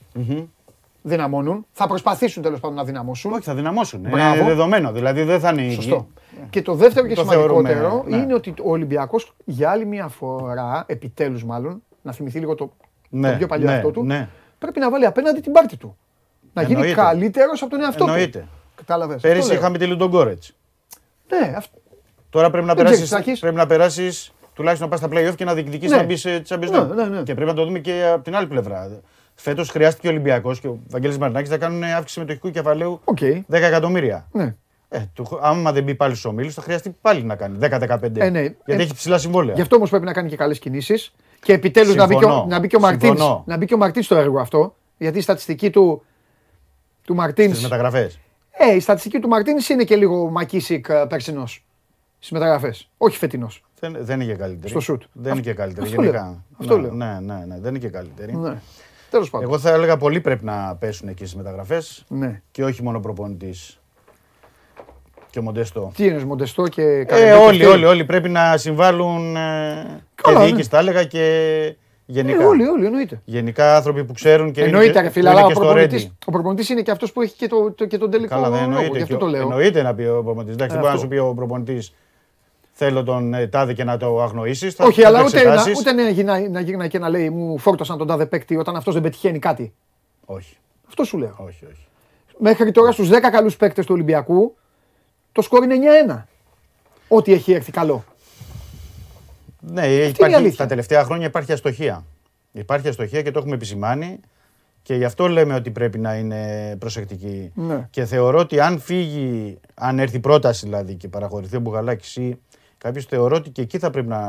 δυναμώνουν, 1.02 1.66
θα 1.72 1.88
προσπαθήσουν 1.88 2.44
τέλος 2.44 2.60
πάντων 2.60 2.76
να 2.78 2.84
δυναμώσουν. 2.84 3.32
Όχι, 3.32 3.42
θα 3.44 3.54
δυναμώσουν. 3.56 4.00
Μπράβο. 4.00 4.36
Είναι 4.36 4.44
δεδομένο. 4.48 4.92
Δηλαδή 4.92 5.24
δεν 5.24 5.40
θα 5.40 5.50
είναι. 5.50 5.72
Σωστό. 5.74 6.08
Και 6.50 6.62
το 6.62 6.74
δεύτερο 6.74 7.08
και 7.08 7.14
Το 7.16 7.22
σημαντικότερο 7.22 7.64
θεωρούμε, 7.74 8.02
ναι. 8.18 8.24
είναι 8.24 8.34
ότι 8.34 8.54
ο 8.64 8.72
Ολυμπιακός 8.72 9.34
για 9.46 9.70
άλλη 9.70 9.86
μια 9.86 10.08
φορά, 10.08 10.84
επιτέλους 10.88 11.44
μάλλον, 11.46 11.84
να 12.02 12.12
θυμηθεί 12.12 12.40
λίγο 12.40 12.56
το, 12.56 12.72
Ναι, 13.14 13.32
το 13.32 13.38
πιο 13.38 13.48
παλιό 13.48 13.66
ναι, 13.66 13.76
αυτό 13.76 13.92
του, 13.92 14.04
ναι. 14.04 14.30
πρέπει 14.60 14.80
να 14.80 14.90
βάλει 14.90 15.06
απέναντι 15.06 15.40
την 15.42 15.52
πάρτη 15.52 15.78
του. 15.78 15.98
Να 16.54 16.62
γίνει 16.62 16.74
Εννοείται. 16.74 17.02
καλύτερος 17.02 17.62
από 17.62 17.72
τον 17.72 17.82
εαυτό 17.82 18.04
Εννοείται. 18.04 18.40
του. 18.40 18.48
Κατάλαβε. 18.76 19.16
Πέρυσι 19.16 19.54
είχαμε 19.54 19.78
τη 19.78 19.86
Λουντογκόρετς. 19.88 20.54
Ναι, 21.30 21.54
αυτό. 21.58 21.78
Τώρα 22.30 22.50
πρέπει 22.50 22.66
να 22.68 22.74
Δεν 22.74 22.84
περάσει. 22.84 23.04
ξέρεις, 23.04 23.26
Τάκης. 23.26 23.40
Πρέπει 23.40 23.56
να 23.56 23.66
περάσεις 23.66 24.32
τουλάχιστον 24.54 24.90
να 24.90 24.98
πας 24.98 25.10
στα 25.10 25.18
playoff 25.30 25.36
και 25.36 25.46
να 25.46 25.54
διεκδικήσεις 25.54 25.92
Ναι. 25.92 25.98
να 25.98 26.04
μπεις 26.04 26.20
σε 26.22 26.42
Champions 26.48 26.70
Ναι, 26.72 26.80
League. 26.80 26.88
ναι, 26.96 27.06
ναι. 27.06 27.24
Και 27.24 27.34
πρέπει 27.34 27.50
να 27.50 27.56
το 27.56 27.66
δούμε 27.66 27.80
και 27.80 28.10
από 28.14 28.24
την 28.24 28.36
άλλη 28.36 28.48
πλευρά. 28.48 29.02
Φέτος 29.36 29.70
χρειάστηκε 29.70 30.08
ο 30.08 30.10
Ολυμπιακός 30.10 30.60
και 30.60 30.68
ο 30.68 30.80
Βαγγέλης 30.90 31.18
Μαρινάκης 31.18 31.50
να 31.50 31.58
κάνουν 31.58 31.84
αύξηση 31.84 32.20
μετοχικού 32.20 32.50
κεφαλαίου 32.50 33.02
Οκ. 33.04 33.18
10 33.22 33.44
εκατομμύρια. 33.50 34.28
Ναι. 34.32 34.56
Ε, 34.90 35.00
του, 35.14 35.40
άμα 35.42 35.72
δεν 35.72 35.84
μπει 35.84 35.96
πάλι 35.96 36.12
στους 36.12 36.26
ομίλους, 36.26 36.54
θα 36.54 36.62
χρειαστεί 36.62 36.96
πάλι 37.02 37.24
να 37.24 37.36
κάνει 37.36 37.58
10-15. 37.62 38.18
Ε, 38.18 38.30
ναι. 38.30 38.40
Γιατί 38.42 38.56
Ε, 38.66 38.74
έχει 38.76 38.94
ψηλά 38.94 39.18
συμβόλαια. 39.18 39.56
Γι' 39.56 39.62
αυτό 39.62 39.76
όμως 39.76 39.90
πρέπει 39.90 40.06
να 40.06 40.14
κάνει 40.14 40.30
και 40.30 40.36
καλές 40.36 40.60
κινήσεις. 40.60 41.14
Και 41.42 41.54
επιτέλους 41.54 41.96
να, 41.96 42.06
μπει 42.06 42.16
και 42.16 42.26
ο- 42.26 42.28
Συμφωνώ. 42.28 42.46
να 42.50 42.60
μπει 42.60 42.68
και 42.68 42.76
ο 42.76 42.80
Μαρτίνς. 42.80 43.18
Συμφωνώ. 43.20 43.44
Να 43.48 43.58
μπει 43.58 43.66
και 43.66 43.74
ο 43.74 43.78
Μαρτίνς 43.78 44.06
στο 44.06 44.16
έργο 44.16 44.40
αυτό. 44.40 44.76
Γιατί 44.98 45.18
η 45.18 45.22
στατιστική 45.22 45.70
του, 45.70 46.04
του 47.04 47.16
Μαρτίν. 47.16 47.50
Στις 47.50 47.64
μεταγραφές. 47.64 48.20
Ε, 48.52 48.76
η 48.76 48.80
στατιστική 48.80 49.20
του 49.20 49.28
Μαρτίνς 49.28 49.70
είναι 49.70 49.84
και 49.84 49.96
λίγο 49.96 50.30
Μακίσικ 50.30 50.86
περσινός. 51.08 51.64
Στις 52.20 52.32
μεταγραφές. 52.32 52.90
Όχι 52.98 53.18
φετινός. 53.18 53.64
Δεν, 53.80 53.98
δεν 54.00 54.22
είναι 54.22 54.32
και 54.32 54.38
καλύτερη. 54.38 54.70
Στο 54.70 54.80
σουτ. 54.80 55.02
Δεν 55.14 55.32
είναι 55.34 55.42
και 55.42 55.54
καλύτερη. 55.54 55.86
αυτό 55.88 56.02
γενικά. 56.02 56.22
λέω. 56.24 56.44
Αυτό 56.60 56.76
ναι, 56.76 56.82
λέω. 56.82 56.92
Ναι, 56.94 57.20
ναι, 57.22 57.46
ναι, 57.48 57.60
δεν 57.60 57.70
είναι 57.70 57.80
και 57.80 57.90
καλύτερη. 57.90 58.36
Ναι. 58.36 58.62
Τέλος 59.10 59.30
πάντων. 59.30 59.48
Εγώ 59.48 59.60
θα 59.60 59.70
έλεγα 59.70 59.98
πολλοί 59.98 60.22
πρέπει 60.22 60.46
να 60.46 60.76
πέσουν 60.76 61.08
εκεί 61.08 61.26
στις 61.26 61.36
μεταγραφές 61.36 62.04
Ναι. 62.08 62.42
και 62.52 62.64
όχι 62.64 62.84
μόνο 62.84 63.00
προπονητής 63.00 63.80
και 65.32 65.40
ο 65.40 65.42
Μοντεστό. 65.42 65.92
Τι 65.96 66.06
είναι, 66.06 66.26
Μοντεστό 66.26 66.68
και 66.68 66.82
Ε, 66.82 67.04
Καρεμπέ 67.04 67.32
όλοι, 67.32 67.58
και 67.58 67.64
αυτοί; 67.64 67.76
όλοι, 67.76 67.86
όλοι 67.86 68.06
πρέπει 68.06 68.30
να 68.30 68.58
συμβάλλουν 68.58 69.36
ε, 69.36 69.40
Καλά, 70.16 70.38
και 70.38 70.44
ναι. 70.44 70.46
διοίκηση, 70.46 70.70
τα 70.70 70.78
έλεγα 70.80 71.04
και 71.04 71.76
γενικά. 72.06 72.42
Ε, 72.42 72.46
όλοι, 72.46 72.68
όλοι, 72.68 72.86
εννοείται. 72.86 73.22
Γενικά 73.26 73.76
άνθρωποι 73.76 74.04
που 74.04 74.14
ξέρουν 74.14 74.52
και 74.52 74.60
είναι 74.60 74.70
Εννοείται, 74.70 74.92
και- 74.94 75.00
ρε 75.00 75.06
που 75.08 75.12
φίλε, 75.14 75.30
είναι 75.30 75.38
αλλά 75.38 75.46
ο 75.46 75.50
και 75.50 75.56
στο 75.56 75.64
προπονητής, 75.66 76.08
ready. 76.08 76.12
ο 76.26 76.32
προπονητής 76.32 76.70
είναι 76.70 76.82
και 76.82 76.92
αυτός 76.92 77.12
που 77.12 77.22
έχει 77.22 77.34
και, 77.36 77.48
το, 77.48 77.72
το- 77.72 77.86
και 77.86 77.98
τον 77.98 78.12
τελικό 78.12 78.36
Καλά, 78.36 78.50
δεν 78.50 78.60
λόγο, 78.60 78.72
εννοείται. 78.72 78.98
γι' 78.98 79.04
αυτό 79.04 79.14
και 79.14 79.20
το 79.20 79.26
ο- 79.26 79.30
λέω. 79.30 79.42
Εννοείται 79.42 79.82
να 79.82 79.94
πει 79.96 80.04
ο 80.04 80.24
προπονητής. 80.24 80.54
Εντάξει, 80.54 80.76
δεν 80.76 80.84
μπορεί 80.84 80.94
να 80.98 81.00
αυτό. 81.00 81.00
σου 81.02 81.08
πει 81.08 81.18
ο 81.30 81.34
προπονητής 81.34 81.94
θέλω 82.72 83.04
τον 83.04 83.34
ε, 83.34 83.48
τάδε 83.48 83.74
και 83.74 83.84
να 83.84 83.98
το 83.98 84.22
αγνοήσεις. 84.22 84.76
Όχι, 84.80 85.04
αλλά 85.06 85.24
ούτε, 85.24 85.44
να, 85.44 85.64
ούτε 85.78 85.92
να, 85.92 86.10
γυρνάει, 86.10 86.50
να 86.50 86.60
γυρνάει 86.60 86.88
και 86.88 87.00
να 87.00 87.10
λέει 87.10 87.30
μου 87.30 87.58
φόρτωσαν 87.58 87.98
τον 87.98 88.08
τάδε 88.08 88.26
παίκτη 88.26 88.58
όταν 88.58 88.76
αυτός 88.76 88.94
δεν 88.94 89.04
πετυχαίνει 89.04 89.40
κάτι. 89.40 89.74
Όχι, 90.26 90.58
Αυτό 90.88 91.04
σου 91.04 91.18
λέω. 91.18 91.36
όχι, 91.38 91.66
όχι. 91.66 91.86
Μέχρι 92.38 92.72
τώρα 92.72 92.92
στους 92.92 93.10
10 93.10 93.14
καλούς 93.32 93.58
παίκτες 93.58 93.86
του 93.86 93.94
Ολυμπιακού 93.94 94.56
το 95.32 95.42
σκορ 95.42 95.64
είναι 95.64 95.76
9-1. 96.08 96.24
Ό,τι 97.08 97.34
έχει 97.34 97.54
έρθει 97.54 97.72
καλό. 97.72 98.04
Ναι, 99.60 99.88
η 99.88 100.08
υπάρχει, 100.08 100.36
αλήθεια. 100.36 100.58
τα 100.58 100.66
τελευταία 100.66 101.04
χρόνια 101.04 101.28
υπάρχει 101.28 101.52
αστοχία. 101.52 102.06
Υπάρχει 102.52 102.88
αστοχία 102.88 103.22
και 103.22 103.32
το 103.32 103.40
έχουμε 103.40 103.56
επισημάνει 103.56 104.20
και 104.82 104.96
γι' 104.96 105.04
αυτό 105.04 105.28
λέμε 105.28 105.54
ότι 105.54 105.72
πρέπει 105.72 106.00
να 106.00 106.16
είναι 106.16 106.76
προσεκτικοί. 106.80 107.52
Ναι. 107.56 107.88
Και 107.90 108.06
θεωρώ 108.06 108.40
ότι 108.40 108.60
αν 108.60 108.80
φύγει, 108.80 109.60
αν 109.74 110.00
έρθει 110.00 110.20
πρόταση 110.20 110.66
δηλαδή 110.66 110.96
και 110.96 111.08
παραχωρηθεί 111.08 111.56
ο 111.56 111.60
Μπουγαλάκης 111.60 112.16
ή 112.16 112.40
κάποιος, 112.78 113.06
θεωρώ 113.06 113.36
ότι 113.36 113.50
και 113.50 113.62
εκεί 113.62 113.80
θα 113.80 113.90
πρέπει 113.90 114.08
να 114.08 114.20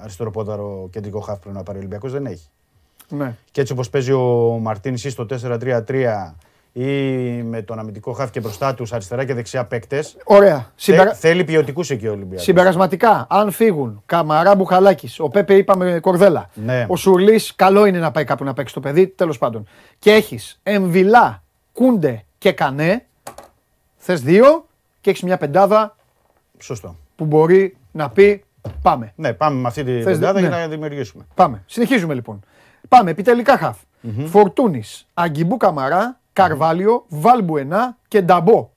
αριστεροπόδαρο 0.00 0.88
κεντρικό 0.90 1.20
χάφ 1.20 1.38
πρέπει 1.38 1.56
να 1.56 1.62
πάρει 1.62 1.76
ο 1.76 1.80
Ολυμπιακός, 1.80 2.12
δεν 2.12 2.26
έχει. 2.26 2.46
Ναι. 3.08 3.34
Και 3.50 3.60
έτσι 3.60 3.72
όπως 3.72 3.90
παίζει 3.90 4.12
ο 4.12 4.58
Μαρτίνης 4.62 5.04
ή 5.04 5.10
στο 5.10 5.26
4-3-3 5.30 6.34
ή 6.78 7.42
με 7.42 7.62
τον 7.62 7.78
αμυντικό 7.78 8.12
χάφ 8.12 8.30
και 8.30 8.40
μπροστά 8.40 8.74
τους 8.74 8.92
αριστερά 8.92 9.24
και 9.24 9.34
δεξιά 9.34 9.64
παίκτες, 9.64 10.16
Ωραία. 10.24 10.70
Συμπερα... 10.74 11.14
θέλει 11.14 11.44
ποιοτικούς 11.44 11.90
εκεί 11.90 12.06
ο 12.06 12.12
Ολυμπιακός. 12.12 12.44
Συμπερασματικά, 12.44 13.26
αν 13.30 13.50
φύγουν 13.50 14.02
Καμαρά 14.06 14.54
Μπουχαλάκης, 14.54 15.20
ο 15.20 15.28
Πέπε 15.28 15.54
είπαμε 15.54 15.98
Κορδέλα, 16.00 16.50
Ναι. 16.54 16.86
ο 16.88 16.96
Σουρλής, 16.96 17.54
καλό 17.56 17.84
είναι 17.86 17.98
να 17.98 18.10
πάει 18.10 18.24
κάπου 18.24 18.44
να 18.44 18.52
παίξει 18.52 18.74
το 18.74 18.80
παιδί, 18.80 19.06
τέλος 19.08 19.38
πάντων. 19.38 19.66
Και 19.98 20.12
έχεις 20.12 20.60
Εμβιλά, 20.62 21.42
Κούντε 21.72 22.24
και 22.38 22.52
Κανέ, 22.52 23.04
θες 23.96 24.20
δύο 24.22 24.66
και 25.00 25.10
έχεις 25.10 25.22
μια 25.22 25.36
πεντάδα 25.36 25.96
Σωστό. 26.58 26.96
που 27.16 27.24
μπορεί 27.24 27.76
να 27.92 28.10
πει 28.10 28.44
πάμε. 28.82 29.12
Ναι, 29.16 29.32
πάμε 29.32 29.60
με 29.60 29.68
αυτή 29.68 29.84
τη 29.84 29.92
Θες, 29.92 30.04
πεντάδα 30.04 30.40
ναι. 30.40 30.46
για 30.48 30.56
να 30.56 30.68
δημιουργήσουμε. 30.68 31.26
Πάμε. 31.34 31.62
Συνεχίζουμε 31.66 32.14
λοιπόν. 32.14 32.40
Πάμε, 32.88 33.10
επιτελικά 33.10 33.58
χαφ. 33.58 33.78
Φορτούνης, 34.26 35.06
Αγκιμπού 35.14 35.56
Καμαρά, 35.56 36.20
Καρβάλιο, 36.36 37.04
Βάλμπουενά 37.08 37.96
και 38.08 38.22
Νταμπό. 38.22 38.70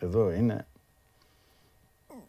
Εδώ 0.00 0.32
είναι. 0.32 0.66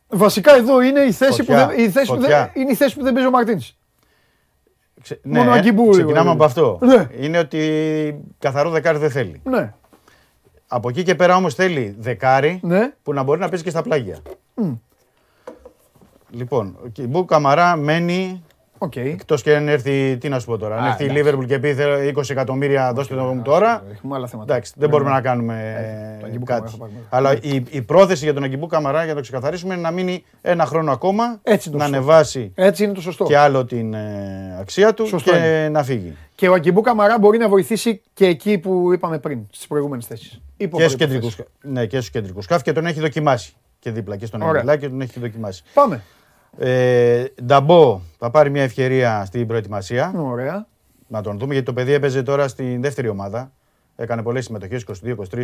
Βασικά 0.08 0.56
εδώ 0.56 0.82
είναι 0.82 1.00
η 1.00 1.12
θέση, 1.12 1.44
που 1.44 1.52
Φωτιά, 1.52 1.68
δεν, 1.68 1.80
η 1.80 1.90
θέση, 1.90 2.06
που 2.08 2.14
δεν, 2.14 2.22
φωτιά. 2.22 2.52
είναι 2.54 2.72
η 2.72 2.76
θέση 2.76 2.96
που 2.96 3.04
δεν 3.04 3.14
παίζει 3.14 3.28
ο 3.28 3.32
Μαρτίνς. 3.32 3.76
Ξε... 5.02 5.20
Μόνο 5.24 5.50
ναι, 5.50 5.58
Αγκιμπού, 5.58 5.90
ξεκινάμε 5.90 6.30
ε, 6.30 6.34
από 6.34 6.44
αυτό. 6.44 6.80
ναι. 6.82 7.08
Είναι 7.20 7.38
ότι 7.40 8.24
καθαρό 8.40 8.70
δεκάρι 8.70 8.98
δεν 8.98 9.12
θέλει. 9.12 9.42
Ναι, 9.44 9.74
Από 10.68 10.90
εκεί 10.90 11.04
και 11.04 11.16
πέρα 11.16 11.36
όμως 11.36 11.56
θέλει 11.56 11.96
δεκάρι 12.00 12.60
ναι. 12.64 12.94
που 13.04 13.14
να 13.14 13.24
μπορεί 13.24 13.40
να 13.40 13.50
παίζει 13.50 13.64
και 13.64 13.70
στα 13.70 13.82
πλάγια. 13.82 14.18
Λοιπόν, 16.30 16.78
ο 16.84 16.88
Αγκιμπού 16.88 17.26
Καμαρά 17.26 17.76
μένει 17.76 18.44
Οκ. 18.84 18.96
εκτός 18.96 19.42
και 19.42 19.56
αν 19.56 19.68
έρθει. 19.68 20.18
Τι 20.18 20.30
να 20.30 20.40
σου 20.40 20.46
πω 20.46 20.58
τώρα. 20.58 20.78
Αν 20.78 20.84
Α, 20.84 20.88
έρθει 20.88 21.04
η 21.04 21.06
εντάξει. 21.18 21.36
Liverpool 21.40 21.46
και 21.48 21.60
πει 21.60 21.74
θέλω 21.74 21.96
20 22.16 22.30
εκατομμύρια, 22.30 22.94
δώστε 22.94 23.16
το 23.16 23.22
μου 23.24 23.42
τώρα. 23.42 23.84
Έχουμε 23.92 24.16
άλλα 24.16 24.28
θέματα. 24.28 24.54
Εντάξει, 24.54 24.74
δεν 24.78 24.90
μπορούμε 24.90 25.10
να 25.10 25.22
κάνουμε 25.22 25.74
Ε, 25.78 26.20
τον 26.20 26.30
Αγκιμπού 26.30 26.46
κάτι. 26.46 26.62
Καμαρά 26.62 26.72
θα 26.72 26.78
πάρουμε. 26.78 27.00
Αλλά 27.10 27.34
η, 27.42 27.64
η 27.70 27.82
πρόθεση 27.82 28.24
για 28.24 28.34
τον 28.34 28.44
Αγκιμπού 28.44 28.68
Καμαρά, 28.68 29.00
για 29.00 29.08
να 29.08 29.16
το 29.16 29.22
ξεκαθαρίσουμε, 29.22 29.74
είναι 29.74 29.82
να 29.84 29.92
μείνει 29.92 30.24
ένα 30.42 30.66
χρόνο 30.66 30.92
ακόμα, 30.92 31.40
Έτσι 31.44 31.70
το 31.70 31.78
να 31.78 31.84
σωστό. 31.84 31.98
ανεβάσει 31.98 32.52
Έτσι 32.56 32.84
είναι 32.84 32.94
το 32.94 33.02
σωστό. 33.02 33.26
και 33.26 33.38
άλλο 33.38 33.66
την 33.66 33.94
ε, 33.94 34.58
αξία 34.60 34.94
του 34.94 35.08
Σωστό 35.08 35.32
και 35.32 35.38
είναι. 35.38 35.70
να 35.70 35.84
φύγει. 35.84 36.16
Και 36.36 36.50
ο 36.50 36.54
Αγκιμπού 36.54 36.82
Καμαρά 36.82 37.20
μπορεί 37.20 37.38
να 37.38 37.50
βοηθήσει 37.50 38.02
και 38.14 38.26
εκεί 38.26 38.58
που 38.58 38.94
είπαμε 38.94 39.20
πριν, 39.20 39.40
στις 39.52 39.68
προηγούμενες 39.68 40.06
θέσεις. 40.06 40.42
Και 40.58 40.70
στους 40.80 40.96
κεντρικούς 40.96 41.38
ναι, 41.62 41.86
και 41.86 41.98
στους 41.98 42.10
κεντρικούς 42.10 42.44
χαφ 42.44 42.64
και 42.64 42.72
τον 42.72 42.86
έχει 42.86 43.00
δοκιμάσει 43.00 43.54
και 43.80 43.92
δίπλα 43.92 44.16
και 44.16 44.26
στον 44.26 44.42
Ωραία. 44.42 44.54
Αγγελά 44.62 44.78
και 44.78 44.90
τον 44.90 45.02
έχει 45.02 45.20
δοκιμάσει. 45.20 45.64
Πάμε. 45.74 46.02
Ε, 46.58 47.24
Νταμπό 47.44 48.02
θα 48.18 48.30
πάρει 48.32 48.50
μια 48.50 48.64
ευκαιρία 48.64 49.26
στην 49.26 49.48
προετοιμασία. 49.48 50.14
Ωραία. 50.18 50.68
Να 51.08 51.22
τον 51.22 51.38
δούμε 51.38 51.52
γιατί 51.52 51.66
το 51.68 51.74
παιδί 51.74 51.92
έπαιζε 51.94 52.24
τώρα 52.24 52.48
στη 52.48 52.78
δεύτερη 52.78 53.08
ομάδα. 53.08 53.52
Έκανε 53.96 54.24
πολλές 54.24 54.46
συμμετοχές, 54.46 54.86
22-23 55.06 55.44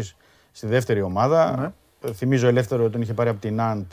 στη 0.51 0.67
δεύτερη 0.67 1.01
ομάδα. 1.01 1.55
Ναι. 1.59 2.09
Ε, 2.09 2.13
Θυμίζω 2.13 2.47
ελεύθερο 2.47 2.89
τον 2.89 3.01
είχε 3.01 3.13
πάρει 3.13 3.29
από 3.29 3.39
την 3.41 3.61
Αντ 3.61 3.85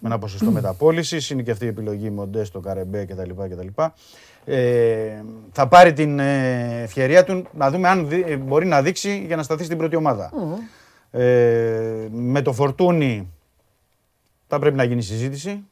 με 0.00 0.08
ένα 0.08 0.18
ποσοστό 0.18 0.50
μεταπώληση. 0.50 1.32
Είναι 1.32 1.42
και 1.42 1.50
αυτή 1.50 1.64
η 1.64 1.68
επιλογή 1.68 2.10
Μοντέστο, 2.10 2.60
Καρεμπέ 2.60 3.04
κτλ. 3.04 3.30
κτλ. 3.50 3.82
Ε, 4.44 5.22
θα 5.52 5.68
πάρει 5.68 5.92
την 5.92 6.18
ε, 6.18 6.82
ευκαιρία 6.82 7.24
του 7.24 7.46
να 7.52 7.70
δούμε 7.70 7.88
αν 7.88 8.08
δει- 8.08 8.24
ε, 8.28 8.36
μπορεί 8.36 8.66
να 8.66 8.82
δείξει 8.82 9.24
για 9.26 9.36
να 9.36 9.42
σταθεί 9.42 9.64
στην 9.64 9.78
πρώτη 9.78 9.96
ομάδα. 9.96 10.30
Ε, 11.10 12.08
με 12.10 12.42
το 12.42 12.52
φορτούνι 12.52 13.32
θα 14.48 14.58
πρέπει 14.58 14.76
να 14.76 14.84
γίνει 14.84 15.02
συζήτηση. 15.02 15.64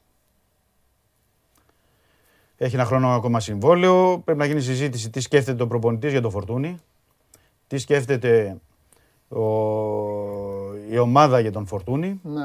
Έχει 2.64 2.74
ένα 2.74 2.84
χρόνο 2.84 3.08
ακόμα 3.08 3.40
συμβόλαιο. 3.40 4.22
Πρέπει 4.24 4.38
να 4.38 4.44
γίνει 4.44 4.60
συζήτηση 4.60 5.10
τι 5.10 5.20
σκέφτεται 5.20 5.62
ο 5.62 5.66
προπονητής 5.66 6.10
για 6.10 6.20
το 6.20 6.30
φορτούνι. 6.30 6.78
Τι 7.66 7.78
σκέφτεται 7.78 8.56
ο... 9.28 9.40
η 10.90 10.98
ομάδα 10.98 11.40
για 11.40 11.52
τον 11.52 11.66
φορτούνι. 11.66 12.20
Ναι. 12.22 12.44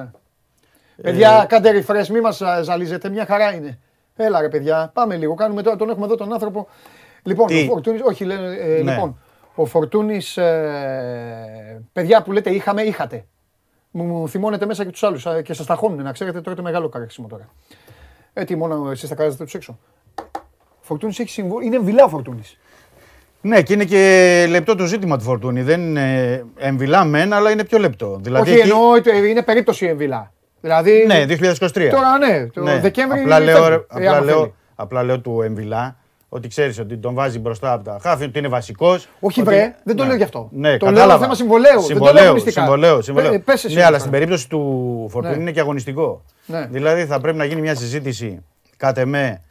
Ε, 0.97 1.01
Παιδιά, 1.01 1.45
κάντε 1.49 1.83
refresh, 1.85 2.07
μη 2.07 2.21
μας 2.21 2.41
α, 2.41 2.61
ζαλίζετε, 2.61 3.09
μια 3.09 3.25
χαρά 3.25 3.53
είναι. 3.53 3.79
Έλα 4.15 4.41
ρε 4.41 4.49
παιδιά, 4.49 4.91
πάμε 4.93 5.15
λίγο, 5.15 5.33
κάνουμε 5.33 5.61
τώρα, 5.61 5.75
τον 5.75 5.89
έχουμε 5.89 6.05
εδώ 6.05 6.15
τον 6.15 6.33
άνθρωπο. 6.33 6.67
Λοιπόν, 7.23 7.47
Τι; 7.47 7.61
ο 7.61 7.65
Φορτούνης, 7.65 8.01
όχι, 8.01 8.25
λένε, 8.25 8.55
ε, 8.55 8.81
Ναι. 8.83 8.91
λοιπόν, 8.91 9.17
ο 9.55 9.65
Φορτούνης, 9.65 10.37
ε, 10.37 11.83
παιδιά 11.93 12.21
που 12.21 12.31
λέτε 12.31 12.49
είχαμε, 12.49 12.81
είχατε. 12.81 13.25
Μου, 13.91 14.03
μου 14.03 14.29
θυμώνετε 14.29 14.65
μέσα 14.65 14.83
και 14.85 14.91
τους 14.91 15.03
άλλους 15.03 15.25
α, 15.27 15.41
και 15.41 15.53
σας 15.53 15.65
ταχώνουν, 15.65 16.03
να 16.03 16.11
ξέρετε, 16.11 16.41
τρώτε 16.41 16.61
μεγάλο 16.61 16.89
καράξιμο 16.89 17.27
τώρα. 17.27 17.49
Ε, 18.33 18.43
τι, 18.43 18.55
μόνο 18.55 18.91
εσείς 18.91 19.09
θα 19.09 19.15
κάνετε 19.15 19.43
τους 19.43 19.53
έξω. 19.53 19.79
Ο 20.89 20.91
Φορτούνης 20.91 21.19
έχει 21.19 21.29
συμβόλαιο, 21.29 21.67
είναι 21.67 21.75
εμβυλά 21.75 22.03
ο 22.03 22.07
Φορτούνης. 22.09 22.57
Ναι, 23.41 23.61
και 23.61 23.73
είναι 23.73 23.83
και 23.85 24.45
λεπτό 24.49 24.75
το 24.75 24.85
ζήτημα 24.85 25.17
του 25.17 25.23
φορτούνι. 25.23 25.61
Δεν 25.61 25.81
είναι 25.81 26.45
εμβυλά 26.57 27.03
μεν, 27.03 27.33
αλλά 27.33 27.51
είναι 27.51 27.63
πιο 27.63 27.77
λεπτό. 27.77 28.19
Δηλαδή 28.21 28.49
όχι, 28.51 28.59
εκεί- 28.59 28.69
εννοώ, 28.69 28.95
ε, 29.23 29.27
είναι 29.29 29.41
περίπτωση 29.43 29.85
εμβυλά. 29.85 30.31
Δηλαδή, 30.61 31.03
Ναι, 31.07 31.25
2023. 31.25 31.89
τώρα 31.91 32.17
ναι, 32.17 32.47
το 32.53 32.61
Ναι. 32.63 32.79
Δεκέμβρη 32.79 33.19
απλά 33.19 33.39
λέω, 33.39 33.55
φεύγει, 33.55 33.69
ρε- 33.69 33.75
ε, 33.75 33.85
απλά, 33.89 34.11
άμα 34.17 34.25
λέω, 34.25 34.39
θέλει. 34.39 34.53
απλά 34.75 35.03
λέω 35.03 35.19
του 35.19 35.41
Εμβιλά 35.41 35.95
ότι 36.29 36.47
ξέρεις 36.47 36.79
ότι 36.79 36.97
τον 36.97 37.13
βάζει 37.13 37.39
μπροστά 37.39 37.73
από 37.73 37.83
τα 37.83 37.97
χάφη, 38.01 38.23
ότι 38.23 38.39
είναι 38.39 38.47
βασικός. 38.47 39.07
Όχι, 39.19 39.43
βρε, 39.43 39.75
δεν 39.83 39.95
το 39.95 40.03
λέω 40.05 40.15
γι' 40.15 40.23
αυτό. 40.23 40.49
Ναι, 40.51 40.77
Το 40.77 40.85
λέω 40.85 40.95
κατάλαβα. 40.95 41.21
θέμα 41.21 41.35
συμβολέου, 41.35 41.63
δεν 41.63 41.73
το 41.73 41.79
λέω 41.81 41.85
Συμβολέου, 41.97 42.23
αγωνιστικά. 42.25 42.61
συμβολέου, 42.61 43.01
συμβολέου. 43.01 43.31
Πε- 43.31 43.41
πες 43.43 43.63
εσύ 43.63 43.73
ναι, 43.73 43.79
αλλά 43.79 43.87
τώρα. 43.87 43.99
στην 43.99 44.11
περίπτωση 44.11 44.49
του 44.49 45.07
Φορτούνη 45.11 45.35
Ναι. 45.35 45.41
είναι 45.41 45.51
και 45.51 45.59
αγωνιστικό. 45.59 46.23
Ναι. 46.45 46.67
Δηλαδή 46.71 47.05
θα 47.05 47.19
πρέπει 47.19 47.37
να 47.37 47.45
γίνει 47.45 47.61
μια 47.61 47.75
συζήτηση 47.75 48.39
κατ' 48.77 48.97
εμέ 48.97 49.41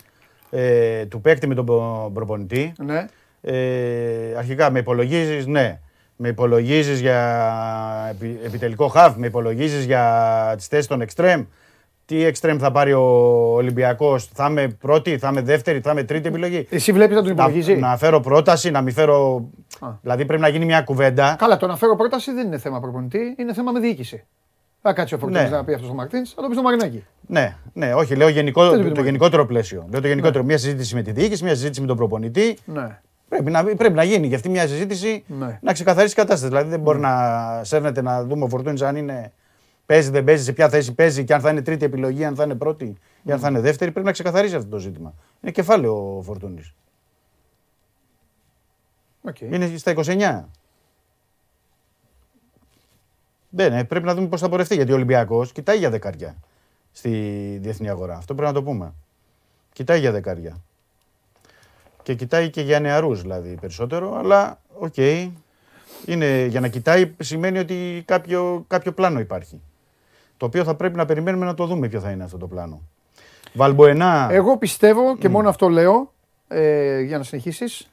ε, 0.51 1.05
του 1.07 1.21
παίκτη 1.21 1.47
με 1.47 1.55
τον 1.55 1.65
προ- 1.65 2.11
προπονητή. 2.15 2.73
Ναι. 2.85 3.07
Ε, 3.41 4.35
αρχικά 4.37 4.71
με 4.71 4.79
υπολογίζεις, 4.79 5.47
ναι. 5.47 5.81
Με 6.17 6.29
υπολογίζεις 6.29 7.01
για 7.01 8.07
επι- 8.11 8.45
επιτελικό 8.45 8.89
χαφ, 8.89 9.17
με 9.17 9.27
υπολογίζεις 9.27 9.85
για 9.85 10.55
τις 10.57 10.67
θέσεις 10.67 10.87
των 10.87 11.01
εξτρέμ. 11.01 11.45
Τι 12.07 12.25
εξτρέμ 12.25 12.57
θα 12.59 12.71
πάρει 12.71 12.93
ο 12.93 13.03
Ολυμπιακός, 13.55 14.27
θα 14.27 14.47
είμαι 14.51 14.69
πρώτη, 14.69 15.19
θα 15.19 15.29
είμαι 15.29 15.41
δεύτερη, 15.41 15.81
θα 15.81 15.91
είμαι 15.91 16.03
τρίτη 16.05 16.29
επιλογή. 16.29 16.67
Εσύ 16.71 16.93
βλέπεις 16.93 17.17
να 17.17 17.23
τον 17.23 17.35
Να, 17.35 17.43
υπολογίζει; 17.43 17.77
να 17.77 17.97
φέρω 17.97 18.21
πρόταση, 18.21 18.71
να 18.71 18.81
μην 18.81 18.93
φέρω. 18.95 19.49
Α. 19.81 19.89
Δηλαδή 20.03 20.25
πρέπει 20.25 20.43
να 20.43 20.49
γίνει 20.49 20.65
μια 20.65 20.83
κουβέντα. 20.83 21.37
Καλά, 21.39 21.57
το 21.57 21.67
να 21.67 21.77
φέρω 21.77 21.97
πρόταση 21.97 22.33
δεν 22.33 22.47
είναι 22.47 22.59
θέμα 22.59 22.81
προπονητή, 22.81 23.35
είναι 23.39 23.53
θέμα 23.55 23.73
με 23.73 23.81
διοίκηση. 23.81 24.25
Θα 24.83 24.93
κάτσει 24.93 25.15
ο 25.15 25.19
Φορτούνη 25.19 25.43
Ναι. 25.43 25.49
να 25.49 25.65
πει 25.65 25.75
αυτός 25.75 25.91
ο 25.91 25.95
Μαρτίνς, 25.95 26.33
θα 26.33 26.43
το 26.43 26.49
πει 26.49 26.55
στο 26.55 26.63
Μαρινάκι. 26.63 27.05
Ναι, 27.27 27.57
ναι, 27.73 27.95
όχι, 27.95 28.15
λέω 28.15 28.29
γενικό, 28.29 28.71
Δεν 28.71 28.83
το, 28.89 28.93
το 28.93 29.03
γενικότερο 29.03 29.47
πλαίσιο. 29.47 29.87
Λέω 29.91 30.01
το 30.01 30.07
γενικότερο. 30.07 30.45
Μια 30.45 30.59
συζήτηση 30.59 30.95
με 30.95 31.03
τη 31.03 31.13
διοίκηση, 31.13 31.45
μια 31.45 31.55
συζήτηση 31.55 31.81
με 31.81 31.87
τον 31.87 31.97
προπονητή. 31.97 32.59
Ναι. 32.65 33.01
Πρέπει 33.29 33.51
να, 33.51 33.65
πρέπει 33.65 33.95
να 33.95 34.03
γίνει 34.03 34.29
και 34.29 34.35
αυτή 34.35 34.49
μια 34.49 34.67
συζήτηση 34.67 35.25
Ναι. 35.27 35.59
να 35.63 35.73
ξεκαθαρίσει 35.73 36.13
η 36.13 36.17
κατάσταση. 36.17 36.47
Δηλαδή 36.49 36.71
δεν 36.71 36.81
μπορεί 36.81 36.99
να 36.99 37.15
σέρνεται 37.65 38.03
να 38.03 38.25
δούμε 38.25 38.45
ο 38.45 38.49
Φορτούνης 38.49 38.83
αν 38.83 38.97
είναι. 38.97 39.33
Παίζει, 39.87 40.11
δεν 40.11 40.25
παίζει, 40.25 40.45
σε 40.45 40.53
ποια 40.53 40.69
θέση 40.69 40.95
παίζει 40.95 41.25
και 41.25 41.35
αν 41.35 41.41
θα 41.41 41.51
είναι 41.51 41.63
τρίτη 41.63 41.85
επιλογή, 41.85 42.25
αν 42.25 42.35
θα 42.35 42.45
είναι 42.45 42.55
πρώτη 42.55 42.95
ή 43.23 43.33
αν 43.33 43.39
θα 43.39 43.49
είναι 43.49 43.61
δεύτερη. 43.61 43.91
Πρέπει 43.91 44.07
να 44.07 44.13
ξεκαθαρίσει 44.13 44.55
αυτό 44.57 44.69
το 44.69 44.79
ζήτημα. 44.79 45.15
Είναι 45.41 45.53
κεφάλαιο 45.53 46.17
ο 46.19 46.23
Φορτούνης. 46.23 46.75
Οκ. 49.23 49.41
Είναι 49.41 49.77
στα 49.77 49.91
29. 49.97 50.45
Δεν, 53.49 53.73
ναι, 53.73 53.85
πρέπει 53.85 54.07
να 54.07 54.15
δούμε 54.15 54.27
πώς 54.27 54.41
θα 54.41 54.49
πορευτεί. 54.49 54.75
Γιατί 54.75 54.93
ο 54.93 54.95
Ολυμπιακός 54.95 55.53
κοιτάει 55.53 55.79
για 55.79 55.91
δεκάρια 55.91 56.37
στη 56.93 57.11
διεθνή 57.63 57.89
αγορά. 57.89 58.17
Αυτό 58.17 58.35
πρέπει 58.35 58.53
να 58.53 58.61
το 58.61 58.63
πούμε. 58.63 58.95
Κοιτάει 59.73 60.01
για 60.01 60.13
δεκάρια. 60.13 60.57
Και 62.03 62.15
κοιτάει 62.15 62.51
και 62.51 62.61
για 62.61 62.81
νεαρούς 62.81 63.23
δηλαδή 63.23 63.57
περισσότερο, 63.61 64.17
αλλά 64.17 64.61
οκ. 64.79 64.97
Είναι, 66.07 66.45
για 66.45 66.61
να 66.61 66.69
κοιτάει 66.69 67.15
σημαίνει 67.19 67.59
ότι 67.59 68.03
κάποιο, 68.07 68.65
κάποιο 68.67 68.93
πλάνο 68.93 69.21
υπάρχει. 69.21 69.61
Το 70.37 70.47
οποίο 70.47 70.65
θα 70.65 70.75
πρέπει 70.75 70.97
να 70.97 71.05
περιμένουμε 71.05 71.45
να 71.45 71.55
το 71.55 71.67
δούμε 71.67 71.89
ποιο 71.89 72.01
θα 72.01 72.11
είναι 72.11 72.25
αυτό 72.25 72.39
το 72.39 72.47
πλάνο. 72.47 72.83
Βαλμποενά. 73.55 74.29
Εγώ 74.31 74.59
πιστεύω 74.59 75.17
και 75.17 75.29
μόνο 75.29 75.49
αυτό 75.49 75.69
λέω 75.69 76.13
ε, 76.49 77.01
για 77.01 77.19
να 77.19 77.25
συνεχίσεις 77.25 77.91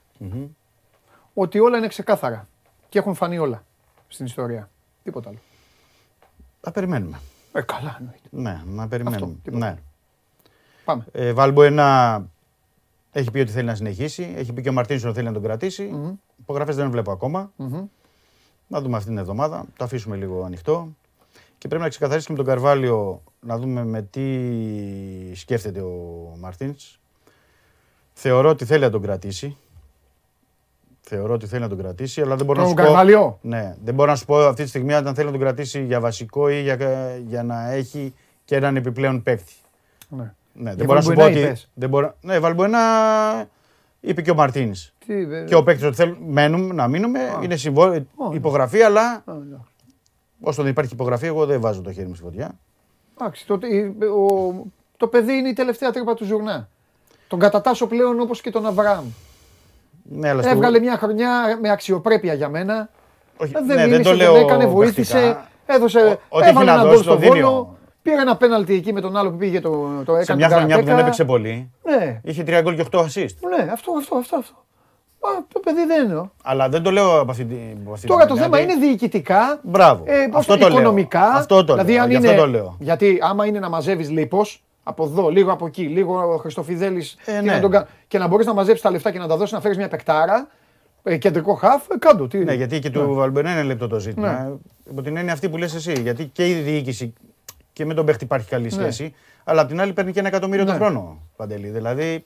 ότι 1.34 1.60
όλα 1.60 1.78
είναι 1.78 1.88
ξεκάθαρα 1.88 2.48
και 2.90 3.00
έχουν 3.00 3.14
φανεί 3.14 3.38
όλα 3.38 3.64
στην 4.08 4.26
ιστορία. 4.26 4.70
Τίποτα 5.06 5.30
άλλο. 5.30 5.40
Θα 6.62 6.72
περιμένουμε. 6.72 7.20
Ε, 7.54 7.62
καλά 7.62 7.98
εννοείται. 8.00 8.28
Ναι, 8.30 8.62
να 8.66 8.88
περιμένουμε. 8.88 9.36
τίποτα 9.44 9.66
ναι. 9.66 9.72
άλλο. 9.72 9.80
Πάμε. 10.86 11.06
Ε, 11.12 11.34
Βαλμποενά 11.34 12.26
έχει 13.12 13.32
πει 13.32 13.40
ότι 13.40 13.52
θέλει 13.52 13.66
να 13.66 13.76
συνεχίσει. 13.76 14.34
Έχει 14.36 14.54
πει 14.54 14.62
και 14.62 14.70
ο 14.70 14.74
Μαρτίνσον 14.74 15.08
ότι 15.08 15.18
θέλει 15.18 15.28
να 15.28 15.34
τον 15.34 15.44
κρατήσει. 15.44 15.84
Μμμ. 15.84 16.14
Υπογραφές 16.40 16.76
δεν 16.76 16.92
βλέπω 16.92 17.12
ακόμα. 17.12 17.52
Μμμ. 17.56 17.86
Να 18.68 18.82
δούμε 18.82 18.98
αυτή 18.98 19.10
την 19.10 19.18
εβδομάδα. 19.18 19.66
Το 19.78 19.84
αφήσουμε 19.84 20.16
λίγο 20.16 20.44
ανοιχτό. 20.44 20.96
Και 21.58 21.68
πρέπει 21.68 21.84
να 21.84 21.90
ξεκαθαρίσει 21.90 22.26
και 22.26 22.32
με 22.32 22.38
τον 22.38 22.48
Καρβάλιο 22.48 23.24
να 23.40 23.58
δούμε 23.58 23.84
με 23.84 24.02
τι 24.02 25.36
σκέφτεται 25.36 25.82
ο 25.82 26.36
Μαρτίνς. 26.40 27.00
Θεωρώ 28.14 28.50
ότι 28.50 28.66
θέλει 28.66 28.82
να 28.82 28.90
τον 28.90 29.02
κρατήσει. 29.02 29.58
Θεωρώ 31.08 31.34
ότι 31.34 31.48
θέλει 31.48 31.62
να 31.62 31.70
τον 31.70 31.78
κρατήσει, 31.78 32.22
αλλά 32.22 32.36
δεν 32.36 32.46
μπορώ 32.46 32.60
να 32.62 32.66
Τον 32.68 32.76
σου 32.78 32.82
πω. 32.82 32.88
Καρβαλιό. 32.88 33.40
Ναι, 33.42 33.76
δεν 33.84 33.94
μπορώ 33.94 34.10
να 34.12 34.16
σου 34.18 34.26
πω 34.26 34.36
αυτή 34.38 34.64
τη 34.64 34.70
στιγμή 34.70 34.94
αν 34.94 35.14
θέλει 35.16 35.26
να 35.26 35.32
τον 35.32 35.40
κρατήσει 35.42 35.84
για 35.84 36.00
βασικό 36.00 36.50
ή 36.50 36.62
για, 36.62 36.78
για 37.28 37.44
να 37.44 37.72
έχει 37.72 38.14
και 38.46 38.56
έναν 38.56 38.76
επιπλέον 38.76 39.24
παίκτη. 39.24 39.54
Ναι. 40.10 40.34
Ναι, 40.54 40.64
Για 40.64 40.76
δεν 40.76 40.86
μπορώ 40.86 40.98
να 40.98 41.02
σου 41.06 41.14
πω 41.14 41.16
Βαλμποενά 41.22 41.40
ότι. 41.40 41.48
είπες. 41.48 41.70
Δεν 41.74 41.90
μπορώ... 41.90 42.16
Ναι, 42.22 42.40
Βαλμποενά 42.40 42.80
είπε 44.00 44.22
και 44.22 44.32
ο 44.32 44.36
Μαρτίν. 44.36 44.74
Τι, 45.06 45.14
ε, 45.14 45.44
Και 45.48 45.56
ο 45.56 45.64
παίκτης 45.64 45.86
ότι 45.86 45.96
θέλουν 45.96 46.18
μένουμε, 46.28 46.74
να 46.74 46.88
μείνουμε. 46.88 47.20
Είναι 47.44 47.56
συμβόλαιο, 47.56 48.06
υπογραφή, 48.34 48.82
αλλά 48.82 49.02
α, 49.26 49.34
ναι. 49.34 49.58
όσο 50.42 50.62
δεν 50.62 50.72
υπάρχει 50.72 50.94
υπογραφή, 50.94 51.26
εγώ 51.26 51.46
δεν 51.46 51.62
βάζω 51.62 51.82
το 51.82 51.92
χέρι 51.92 52.08
μου 52.08 52.16
στη 52.16 52.24
φωτιά. 52.24 52.52
Εντάξει, 53.20 53.48
το, 53.48 53.60
η- 53.62 54.04
ο- 54.06 54.66
το 54.98 55.08
παιδί 55.08 55.34
είναι 55.34 55.50
η 55.50 55.54
τελευταία 55.54 55.92
τρύπα 55.92 56.14
του 56.14 56.26
ζουρνά. 56.26 56.70
Τον 57.28 57.40
κατατάσσω 57.40 57.88
πλέον 57.88 58.20
όπως 58.20 58.42
και 58.42 58.52
τον 58.52 58.66
Αβραάμ. 58.66 59.06
Ναι, 60.10 60.30
αλλά 60.30 60.42
στο- 60.42 60.52
Έβγαλε 60.52 60.80
μια 60.80 60.98
χρονιά 60.98 61.58
με 61.62 61.70
αξιοπρέπεια 61.70 62.34
για 62.34 62.50
μένα. 62.50 62.90
Όχι, 63.38 63.52
Ε, 63.56 63.60
ναι, 63.60 63.66
Δεν 63.66 63.76
δεν 63.78 63.90
μίλησε, 63.90 64.04
το 64.04 64.10
δεν 64.10 64.18
λέω 64.18 64.36
έκανε, 64.36 64.66
βοήθησε. 64.66 65.14
παιχτικά. 65.14 65.48
Έδωσε, 65.66 66.00
Ό- 66.00 66.38
ό,τι 66.38 66.44
έχει 66.48 66.50
έβαλε 66.50 66.66
να 66.66 66.74
ένα 66.74 66.82
γκολ 66.82 66.92
δώσει 66.92 67.04
στο 67.04 67.14
το 67.14 67.20
δίνει. 67.20 67.42
Βόλο. 67.42 67.78
Πήρε 68.02 68.22
ένα 68.22 68.38
πέναλτι 68.38 68.74
εκεί 68.74 68.94
με 68.94 69.02
τον 69.02 69.18
άλλο 69.18 69.30
που 69.32 69.38
πήγε 69.38 69.62
το, 69.62 69.70
το 70.06 70.12
έκανε. 70.12 70.24
Σε 70.24 70.36
μια 70.36 70.48
τον 70.50 70.58
χρονιά 70.58 70.76
που 70.80 70.86
δεν 70.86 70.96
Καρατέκα. 70.96 71.00
έπαιξε 71.00 71.26
πολύ, 71.26 71.72
Ναι, 71.84 72.20
είχε 72.24 72.44
3 72.48 72.62
γκολ 72.62 72.76
και 72.76 72.84
8 72.92 73.00
assist. 73.00 73.36
ναι, 73.58 73.72
αυτό, 73.72 73.92
αυτό, 73.98 74.16
αυτό. 74.16 74.36
αυτό. 74.38 74.64
Μα, 75.22 75.30
το 75.54 75.60
παιδί 75.60 75.86
δεν 75.86 76.10
είναι. 76.10 76.30
Αλλά 76.44 76.70
δεν 76.70 76.84
το 76.84 76.92
λέω 76.92 77.20
από 77.20 77.32
αυτή 77.32 77.46
την. 77.46 77.58
από 77.84 77.94
αυτή 77.94 78.08
Τώρα 78.08 78.26
την 78.26 78.36
το 78.36 78.42
θέμα 78.42 78.58
έννοια. 78.58 78.76
είναι 78.76 78.86
διοικητικά. 78.86 79.60
Μπράβο. 79.64 80.04
Ε, 80.08 80.28
πώς 80.32 80.40
Αυτό 80.40 80.54
το, 80.54 80.60
το 80.60 80.68
λέω. 80.68 80.78
οικονομικά. 80.78 81.28
Αυτό 81.32 81.64
το 81.64 81.74
δηλαδή, 81.74 81.94
λέω. 81.94 82.02
αν 82.04 82.10
Γι' 82.10 82.16
είναι, 82.16 82.28
αυτό 82.30 82.42
το 82.42 82.48
λέω. 82.48 82.76
Γιατί 82.80 83.20
άμα 83.22 83.46
είναι 83.46 83.60
να 83.60 83.70
μαζεύεις 83.70 84.10
λίπος 84.10 84.64
από 84.88 85.04
εδώ, 85.04 85.30
λίγο 85.30 85.52
από 85.52 85.66
εκεί, 85.66 85.84
λίγο 85.84 86.34
ο 86.34 86.38
Χριστοφιδέλης 86.38 87.16
Ε, 87.26 87.32
και, 87.32 87.42
ναι. 87.42 87.54
να 87.54 87.60
τον 87.60 87.72
κα- 87.72 87.88
και 88.08 88.18
να 88.18 88.28
μπορείς 88.28 88.46
να 88.46 88.54
μαζέψεις 88.54 88.82
τα 88.84 88.92
λεφτά 88.92 89.12
και 89.12 89.20
να 89.20 89.28
τα 89.28 89.38
δώσεις 89.38 89.52
να 89.54 89.62
φέρεις 89.62 89.78
μια 89.78 89.88
πεκτάρα, 89.88 90.48
ε, 91.04 91.18
κεντρικό 91.18 91.54
χαφ, 91.54 91.90
ε, 91.90 91.98
κάντο. 92.00 92.28
Τι, 92.28 92.38
Ναι, 92.38 92.54
γιατί 92.54 92.80
και 92.80 92.90
του 92.90 93.14
Βαλμπερνέ 93.14 93.52
είναι 93.52 93.64
λεπτό 93.64 93.88
το 93.88 94.00
ζήτημα. 94.00 94.32
Ναι. 94.44 94.50
Από 94.90 95.02
την 95.02 95.18
έννοια 95.18 95.34
αυτή 95.34 95.50
που 95.50 95.58
λες 95.58 95.74
εσύ. 95.76 96.02
Γιατί 96.02 96.26
και 96.26 96.50
η 96.50 96.54
διοίκηση 96.62 97.14
και 97.74 97.86
με 97.86 97.94
τον 97.94 98.06
παίχτη 98.06 98.24
υπάρχει 98.24 98.48
καλή 98.50 98.70
σχέση. 98.70 99.14
Αλλά 99.44 99.62
απ' 99.62 99.68
την 99.68 99.80
άλλη 99.82 99.94
παίρνει 99.94 100.12
και 100.12 100.20
ένα 100.20 100.28
εκατομμύριο 100.28 100.66
Ναι. 100.66 100.72
το 100.72 100.78
χρόνο. 100.78 101.22
Παντελή. 101.36 101.70
Δηλαδή 101.70 102.26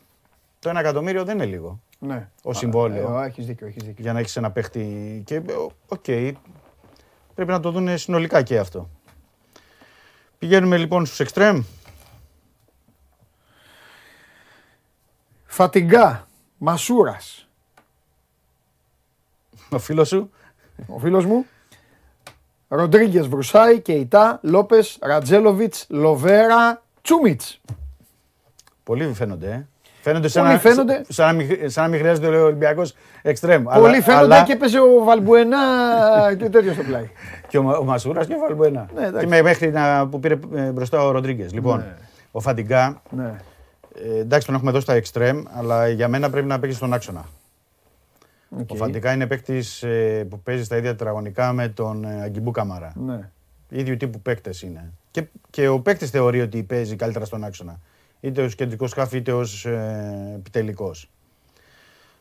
το 0.59 0.69
ένα 0.69 0.79
εκατομμύριο 0.79 1.23
δεν 1.23 1.35
είναι 1.35 1.45
λίγο. 1.45 1.79
ναι. 1.99 2.29
Ο 2.43 2.53
συμβόλαιο. 2.53 3.19
Ε, 3.21 3.25
έχεις 3.25 3.45
δίκιο, 3.45 3.67
έχεις 3.67 3.83
δίκιο. 3.83 4.03
για 4.03 4.13
να 4.13 4.19
έχεις 4.19 4.35
ένα 4.35 4.51
παίχτη. 4.51 5.21
Και 5.25 5.35
ε, 5.35 5.41
οκ. 5.87 6.03
πρέπει 7.35 7.51
να 7.51 7.59
το 7.59 7.71
δουν 7.71 7.97
συνολικά 7.97 8.41
και 8.41 8.57
αυτό. 8.57 8.89
Πηγαίνουμε 10.39 10.77
λοιπόν 10.77 11.05
στους 11.05 11.19
εξτρέμ. 11.19 11.61
Φαντιγκά, 15.51 16.27
Μασούρας, 16.57 17.47
Ο 19.69 19.79
φίλος 19.79 20.07
σου. 20.07 20.31
ο 20.87 20.97
φίλος 20.99 21.25
μου. 21.25 21.45
Ροντρίγκες 22.67 23.27
Βρουσάη, 23.27 23.79
Κεϊτά, 23.79 24.39
Λόπες, 24.43 24.97
Ρατζέλοβιτς, 25.01 25.85
Λοβέρα, 25.89 26.81
Τσούμιτς. 27.01 27.61
Πολλοί 28.83 29.13
φαίνονται. 29.13 29.47
Ε. 29.51 29.65
Φαίνονται 30.01 30.27
σαν, 30.27 30.41
Πολλοί 30.43 30.53
να, 30.53 30.59
φαίνονται. 30.59 31.03
σαν, 31.09 31.25
να 31.25 31.33
μην, 31.33 31.69
σαν 31.69 31.83
να 31.83 31.89
μην 31.89 31.99
χρειάζεται 31.99 32.27
ο 32.27 32.43
Ολυμπιακός 32.45 32.93
εξτρέμ. 33.21 33.63
Πολλοί 33.63 34.01
φαίνονται 34.01 34.43
και 34.45 34.51
έπαιζε 34.53 34.79
ο 34.79 35.03
Βαλμπουενά 35.03 35.57
και 36.37 36.49
τέτοιο 36.49 36.73
στο 36.73 36.83
πλάι. 36.83 37.09
Και 37.47 37.57
ο, 37.57 37.77
ο 37.79 37.83
Μασούρας 37.83 38.27
και 38.27 38.33
ο 38.33 38.39
Βαλμπουένα. 38.39 38.89
Ναι, 38.95 39.05
εντάξει. 39.05 39.25
και 39.25 39.31
με, 39.35 39.41
μέχρι 39.41 39.71
να, 39.71 40.07
που 40.07 40.19
πήρε 40.19 40.39
ε, 40.55 40.61
μπροστά 40.71 41.03
ο 41.05 41.11
Ροντρίγκες. 41.11 41.53
Λοιπόν, 41.53 41.85
ο 42.31 42.39
Φαντιγκά, 42.39 43.01
Ναι. 43.09 43.35
Ε, 43.95 44.19
εντάξει 44.19 44.45
τον 44.45 44.55
έχουμε 44.55 44.71
δώσει 44.71 44.83
στα 44.83 44.93
εξτρέμ, 44.93 45.43
αλλά 45.53 45.87
για 45.87 46.07
μένα 46.07 46.29
πρέπει 46.29 46.47
να 46.47 46.59
παίξει 46.59 46.75
στον 46.75 46.93
άξονα. 46.93 47.25
Ο 48.67 48.75
Φαντιγκά 48.75 49.13
είναι 49.13 49.27
παίκτης 49.27 49.85
που 50.29 50.39
παίζει 50.39 50.63
στα 50.63 50.77
ίδια 50.77 50.89
τετραγωνικά 50.89 51.53
με 51.53 51.67
τον 51.67 52.03
ε, 52.03 52.21
Αγκιμπού 52.21 52.51
Καμαρά. 52.51 52.93
ναι. 53.05 53.29
ίδιου 53.69 53.97
τύπου 53.97 54.19
παίκτες 54.19 54.61
είναι. 54.61 54.93
Και, 55.11 55.27
και 55.49 55.67
ο 55.67 55.79
παίκτης 55.79 56.09
θεωρεί 56.09 56.41
ότι 56.41 56.63
παίζει 56.63 56.95
καλύτερα 56.95 57.25
στον 57.25 57.43
άξονα. 57.43 57.79
Είτε 58.19 58.43
ως 58.43 58.55
κεντρικός 58.55 58.89
σκάφη 58.89 59.17
είτε 59.17 59.31
ως 59.31 59.65
ε, 59.65 60.33
επιτελικός. 60.35 61.09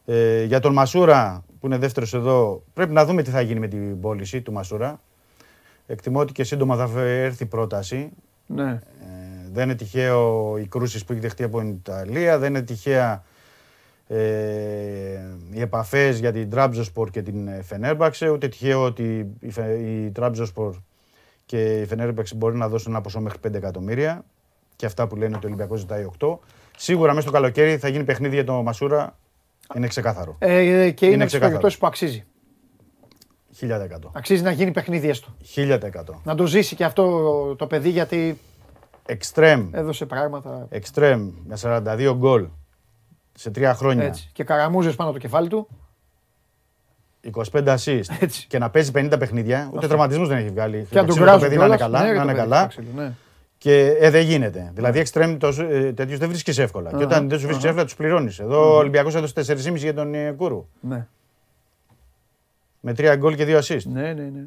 Ε, 0.05 0.45
για 0.45 0.61
τον 0.61 0.73
Μασούρα 0.73 1.45
που 1.61 1.67
είναι 1.67 1.79
δεύτερος 1.79 2.15
εδώ, 2.15 2.63
πρέπει 2.75 2.93
να 2.93 3.05
δούμε 3.05 3.23
τι 3.23 3.31
θα 3.31 3.41
γίνει 3.41 3.61
με 3.61 3.69
την 3.69 4.01
πώληση 4.01 4.41
του 4.43 4.53
Μασούρα. 4.53 5.01
Εκτιμώ 5.87 6.21
ότι 6.21 6.33
και 6.33 6.45
σύντομα 6.45 6.77
θα 6.77 7.01
έρθει 7.01 7.47
πρόταση. 7.47 8.11
ναι. 8.47 8.79
Ε, 9.49 9.53
δεν 9.53 9.65
είναι 9.65 9.75
τυχαίο 9.75 10.55
οι 10.59 10.67
κρούσεις 10.67 11.05
που 11.05 11.13
έχει 11.13 11.21
δεχτεί 11.21 11.43
από 11.43 11.59
την 11.59 11.69
Ιταλία, 11.69 12.39
δεν 12.39 12.49
είναι 12.55 12.63
τυχαία 12.63 13.25
ε, 14.07 14.17
οι 15.53 15.61
επαφές 15.61 16.19
για 16.19 16.33
την 16.33 16.51
Τραμπζοσπορ 16.51 17.11
και 17.11 17.23
την 17.23 17.49
ε, 17.49 17.63
Φενέρμπαξε, 17.63 18.29
ούτε 18.29 18.49
τυχαίο 18.49 18.85
ότι 18.85 19.27
η, 19.41 19.51
Φε- 19.51 19.79
η 19.81 20.11
Τραμπζοσπορ 20.11 20.75
και 21.47 21.81
η 21.81 21.85
Φενέρμπαξε 21.87 22.35
μπορεί 22.35 22.57
να 22.57 22.69
δώσουν 22.69 22.93
ένα 22.93 23.01
ποσό 23.01 23.21
μέχρι 23.21 23.39
5 23.49 23.55
εκατομμύρια 23.55 24.25
και 24.77 24.87
αυτά 24.87 25.07
που 25.07 25.17
λένε 25.17 25.37
ότι 25.37 25.45
ο 25.45 25.49
Ολυμπιακός 25.49 25.79
ζητάει 25.81 26.07
8. 26.19 26.37
Σίγουρα 26.77 27.15
μέσα 27.15 27.23
στο 27.29 27.33
καλοκαίρι 27.37 27.77
θα 27.79 27.89
γίνει 27.89 28.05
παιχνίδι 28.05 28.35
για 28.35 28.45
τον 28.45 28.63
Μασούρα, 28.63 29.19
είναι 29.77 29.87
ξεκάθαρο. 29.87 30.37
Ε, 30.39 30.49
και 30.49 30.57
είναι, 30.59 30.91
Είναι 31.01 31.15
είναι 31.15 31.25
ξεκάθαρο. 31.25 31.49
περιπτώσει 31.51 31.79
που 31.79 31.87
αξίζει. 31.87 32.25
1000%. 33.61 34.11
Αξίζει 34.13 34.43
να 34.43 34.51
γίνει 34.51 34.71
παιχνίδι 34.71 35.09
έστω. 35.09 35.37
1000%. 35.55 35.79
Να 36.25 36.35
το 36.35 36.47
ζήσει 36.47 36.75
και 36.77 36.85
αυτό 36.85 37.55
το 37.59 37.67
παιδί 37.67 37.89
γιατί 37.89 38.39
Εξτρέμ, 39.11 39.69
έδωσε 39.73 40.07
πράγματα 40.07 40.67
εξτρέμ 40.71 41.31
με 41.47 41.57
42 41.63 42.15
γκολ 42.17 42.47
σε 43.35 43.51
τρία 43.51 43.75
χρόνια. 43.75 44.05
έτσι. 44.05 44.31
Και 44.33 44.45
καραμούζες 44.45 44.95
πάνω 44.95 45.13
το 45.13 45.19
κεφάλι 45.19 45.49
του. 45.49 45.69
25 47.53 47.77
assist 47.77 48.01
Έτσι. 48.21 48.47
και 48.47 48.59
να 48.59 48.71
παίζει 48.71 48.91
50 48.95 49.15
παιχνίδια, 49.19 49.71
ούτε 49.75 49.87
τραυματισμούς 49.87 50.29
δεν 50.29 50.37
έχει 50.39 50.49
βγάλει. 50.49 50.87
Και 50.91 50.95
να 50.97 51.01
τον 51.01 51.11
Ξύλο 51.11 51.25
κράζουν 51.25 51.41
παιδί 51.41 51.57
να 51.57 51.65
είναι 51.67 51.77
κιόλας. 51.77 51.99
καλά. 51.99 52.07
Ναι, 52.07 52.13
να 52.13 52.15
το 52.15 52.23
είναι 52.23 52.33
παιδί, 52.33 52.49
καλά. 52.49 52.63
το 52.63 52.69
ξύλο, 52.69 52.89
ναι. 52.95 53.13
Και 53.59 53.97
ε, 54.01 54.11
δεν 54.11 54.23
γίνεται. 54.23 54.71
Δηλαδή, 54.75 54.99
εξτρέμ 54.99 55.37
τέτοιους 55.95 56.19
δεν 56.19 56.29
βρίσκεις 56.29 56.59
εύκολα. 56.59 56.91
Και 56.91 57.05
όταν 57.05 57.29
δεν 57.29 57.39
σου 57.39 57.45
βρίσκεις 57.45 57.65
εύκολα, 57.65 57.85
τους 57.85 57.95
πληρώνεις. 57.97 58.39
Εδώ 58.39 58.75
ο 58.75 58.77
Ολυμπιακός 58.77 59.15
έδωσε 59.15 59.33
4,5 59.47 59.75
για 59.77 59.95
τον 59.95 60.15
ε, 60.15 60.33
Κούρου. 60.33 60.69
Ναι. 60.81 61.07
Με 62.81 62.93
3 62.93 63.15
γκολ 63.17 63.35
και 63.35 63.45
2 63.47 63.59
assist. 63.59 63.83
Ναι, 63.85 64.01
ναι, 64.13 64.23
ναι. 64.23 64.45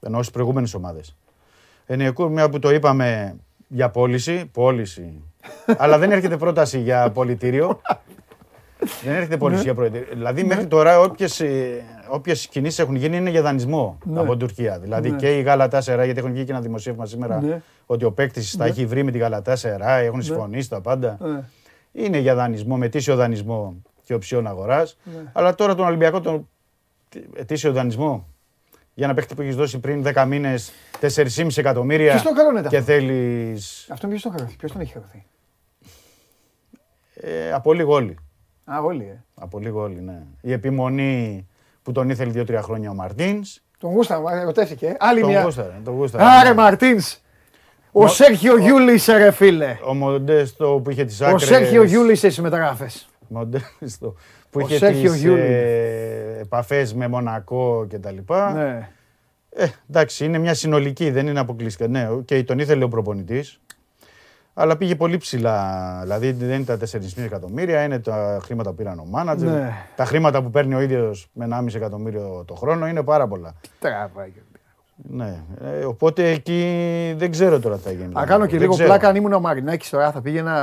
Ενώ 0.00 0.16
στις 0.18 0.30
προηγούμενες 0.30 0.74
ομάδες. 0.74 1.16
Ενιακούρ, 1.86 2.30
μια 2.30 2.48
που 2.48 2.58
το 2.58 2.70
είπαμε 2.70 3.36
για 3.68 3.90
πώληση, 3.90 4.46
πώληση. 4.52 5.22
αλλά 5.82 5.98
δεν 5.98 6.10
έρχεται 6.12 6.36
πρόταση 6.36 6.78
για 6.80 7.10
πολιτήριο. 7.10 7.80
δεν 9.04 9.14
έρχεται 9.14 9.36
πώληση 9.36 9.62
για 9.62 9.74
πολιτήριο. 9.74 10.06
Δηλαδή, 10.12 10.44
μέχρι 10.44 10.66
τώρα, 10.66 10.98
όποιες 12.10 12.46
κινήσεις 12.46 12.78
έχουν 12.78 12.94
γίνει 12.94 13.16
είναι 13.16 13.30
για 13.30 13.42
δανεισμό 13.42 13.98
από 14.14 14.30
την 14.30 14.38
Τουρκία. 14.38 14.78
Δηλαδή 14.78 15.10
Ναι. 15.10 15.16
και 15.16 15.38
η 15.38 15.42
Γαλατά 15.42 15.80
Σερά, 15.80 16.04
γιατί 16.04 16.18
έχουν 16.18 16.32
βγει 16.32 16.44
και 16.44 16.52
ένα 16.52 16.60
δημοσίευμα 16.60 17.06
σήμερα 17.06 17.40
Ναι. 17.40 17.62
ότι 17.86 18.04
ο 18.04 18.12
παίκτης 18.12 18.56
τα 18.56 18.64
έχει 18.64 18.86
βρει 18.86 19.02
με 19.02 19.10
τη 19.10 19.18
Γαλατά 19.18 19.56
Σερά, 19.56 19.92
έχουν 19.96 20.22
συμφωνήσει 20.22 20.68
τα 20.68 20.80
πάντα. 20.80 21.16
Ναι. 21.20 21.40
Είναι 21.92 22.18
για 22.18 22.34
δανεισμό, 22.34 22.76
με 22.76 22.86
αιτήσιο 22.86 23.16
δανεισμό 23.16 23.76
και 24.04 24.14
οψιόν 24.14 24.46
αγοράς. 24.46 24.96
Ναι. 25.04 25.22
Αλλά 25.32 25.54
τώρα 25.54 25.74
τον 25.74 25.86
Ολυμπιακό 25.86 26.20
τον 26.20 26.48
αιτήσιο 27.36 27.72
δανεισμό 27.72 28.26
για 28.98 29.04
ένα 29.04 29.14
παίκτη 29.14 29.34
που 29.34 29.42
έχεις 29.42 29.56
δώσει 29.56 29.78
πριν 29.78 30.04
10 30.14 30.24
μήνες 30.26 30.72
4,5 31.00 31.46
εκατομμύρια 31.56 32.10
Ποιος 32.10 32.22
το 32.22 32.30
χρεώνεται 32.34 32.68
και 32.68 32.76
αυτό; 32.76 32.92
θέλει. 32.92 33.58
Αυτό 33.88 34.08
ποιος 34.08 34.22
τον 34.22 34.32
χρεωθεί, 34.32 34.56
ποιος 34.56 34.72
τον 34.72 34.80
έχει 34.80 34.92
χρεωθεί. 34.92 35.24
Ε, 37.14 37.52
από 37.52 37.72
λίγο 37.72 37.92
όλοι. 37.94 38.18
Α, 38.64 38.80
όλοι, 38.82 39.04
ε. 39.04 39.24
Από 39.34 39.58
λίγο 39.58 39.80
όλοι, 39.80 40.00
ναι. 40.00 40.22
Η 40.40 40.52
επιμονή 40.52 41.46
που 41.82 41.92
τον 41.92 42.10
ήθελε 42.10 42.32
2-3 42.42 42.58
χρόνια 42.62 42.90
ο 42.90 42.94
Μαρτίνς. 42.94 43.60
Τον 43.78 43.90
γούστα, 43.90 44.20
μα 44.20 44.32
ερωτεύτηκε. 44.40 44.86
ε. 44.86 44.96
Άλλη 44.98 45.20
Τον 45.20 45.30
μια. 45.30 45.42
γούσταρε, 45.42 45.80
τον 45.84 45.94
γούσταρε. 45.94 46.24
Άρε 46.24 46.54
Μαρτίνς. 46.54 47.16
Ο 47.92 48.06
Σέρχιο 48.08 48.58
Γιούλης, 48.58 49.06
ρε 49.06 49.30
φίλε. 49.30 49.78
Ο 49.86 49.94
Μοντέστο 49.94 50.80
που 50.84 50.90
είχε 50.90 51.04
τις 51.04 51.20
άκρες. 51.20 51.42
Ο 51.42 51.46
Σέρχιο 51.46 51.82
Γιούλης 51.82 52.18
στι 52.18 52.40
μεταγραφές. 52.40 53.08
Μοντέστο 53.28 54.14
που 54.50 54.60
Ο 54.60 54.60
είχε 54.60 54.76
Σέρχιο 54.76 55.12
τις 55.12 55.20
Γιούλη. 55.20 55.40
ε, 55.40 56.38
επαφές 56.40 56.94
με 56.94 57.08
Μονακό 57.08 57.86
και 57.88 57.98
τα 57.98 58.10
λοιπά. 58.10 58.52
Ναι. 58.52 58.88
Ε, 59.50 59.66
εντάξει, 59.90 60.24
είναι 60.24 60.38
μια 60.38 60.54
συνολική, 60.54 61.10
δεν 61.10 61.26
είναι 61.26 61.40
αποκλειστικά. 61.40 61.88
Ναι, 61.88 62.08
και 62.24 62.44
τον 62.44 62.58
ήθελε 62.58 62.84
ο 62.84 62.88
προπονητής. 62.88 63.60
Αλλά 64.58 64.76
πήγε 64.76 64.94
πολύ 64.94 65.16
ψηλά. 65.16 65.98
Δηλαδή 66.02 66.32
δεν 66.32 66.50
είναι 66.54 66.64
τα 66.64 66.76
4,5 66.92 67.22
εκατομμύρια, 67.24 67.82
είναι 67.82 67.98
τα 67.98 68.38
χρήματα 68.42 68.70
που 68.70 68.76
πήραν 68.76 68.98
ο 68.98 69.04
μάνατζερ. 69.04 69.48
Ναι. 69.50 69.72
Τα 69.96 70.04
χρήματα 70.04 70.42
που 70.42 70.50
παίρνει 70.50 70.74
ο 70.74 70.80
ίδιος 70.80 71.28
με 71.32 71.46
1,5 71.50 71.74
εκατομμύριο 71.74 72.44
το 72.46 72.54
χρόνο 72.54 72.86
είναι 72.86 73.02
πάρα 73.02 73.26
πολλά. 73.28 73.54
Τραβάει. 73.78 74.32
Ναι. 74.96 75.40
Ε, 75.80 75.84
οπότε 75.84 76.28
εκεί 76.30 77.14
δεν 77.18 77.30
ξέρω 77.30 77.60
τώρα 77.60 77.76
τι 77.76 77.82
θα 77.82 77.90
γίνει. 77.90 78.12
Θα 78.12 78.24
κάνω 78.24 78.44
και 78.44 78.50
Δεν 78.50 78.60
λίγο 78.60 78.72
ξέρω. 78.72 78.88
πλάκα 78.88 79.08
αν 79.08 79.16
ήμουν 79.16 79.32
ο 79.32 79.40
Μαρινάκη 79.40 79.88
τώρα. 79.90 80.12
Θα 80.12 80.20
πήγαινα, 80.20 80.54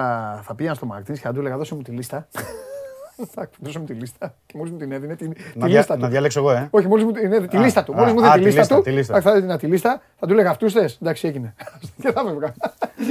θα 0.43 0.55
πήγαινα 0.55 0.75
στο 0.75 0.85
Μαρτίν 0.85 1.15
και 1.15 1.21
θα 1.21 1.33
του 1.33 1.39
έλεγα 1.39 1.57
δώσε 1.57 1.75
μου 1.75 1.81
τη 1.81 1.91
λίστα. 1.91 2.27
θα 3.33 3.49
δώσε 3.59 3.79
μου 3.79 3.85
τη 3.85 3.93
λίστα. 3.93 4.35
Και 4.45 4.53
μόλις 4.57 4.71
μου 4.71 4.77
την 4.77 4.91
έδινε 4.91 5.15
την, 5.15 5.27
Να, 5.27 5.33
τη 5.65 5.71
δια- 5.71 5.77
λίστα 5.77 5.97
να 5.97 6.05
του. 6.05 6.11
διαλέξω 6.11 6.39
εγώ, 6.39 6.51
ε. 6.51 6.67
Όχι, 6.71 6.87
μόλις 6.87 7.05
μου 7.05 7.11
την 7.11 7.25
έδινε 7.31 7.47
τη 7.47 7.57
Α, 7.57 7.61
λίστα 7.61 7.83
του. 7.83 7.93
α, 7.93 7.95
Μόλι 7.95 8.13
μου 8.13 8.25
α, 8.25 8.33
έδινε 8.33 8.35
τη 8.35 8.39
τη 8.39 8.45
λίστα 8.45 8.59
λίστα, 8.61 8.75
του. 8.75 8.81
τη 8.81 8.91
λίστα. 8.91 9.21
Θα 9.21 9.31
έδινα 9.35 9.57
τη 9.57 9.67
λίστα, 9.67 10.01
θα 10.19 10.27
του 10.27 10.33
έλεγα 10.33 10.49
αυτούς 10.49 10.73
θες. 10.73 10.97
Εντάξει, 11.01 11.27
έγινε. 11.27 11.53
Και 12.01 12.11
θα 12.11 12.23
έβγα. 12.29 12.53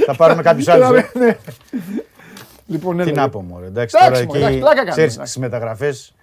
θα 0.05 0.15
πάρουμε 0.15 0.41
κάποιους 0.41 0.67
άλλους. 0.67 0.87
Ε. 1.01 1.09
Ναι. 1.19 1.37
Λοιπόν, 2.67 2.95
Τι 2.95 3.01
έλεγε. 3.01 3.19
να 3.19 3.29
πω, 3.29 3.41
μωρέ. 3.41 3.65
Εντάξει, 3.65 3.95
Εντάξει, 3.99 4.25
τώρα 4.25 4.25
μωρέ, 4.25 4.37
εντάξει, 4.39 4.51
εκεί 4.53 4.59
πλάκα 4.59 4.75
κάνουμε, 4.75 4.91
ξέρεις, 4.91 5.13
εντάξει. 5.13 5.31
στις 5.31 5.41
μεταγραφές 5.43 6.13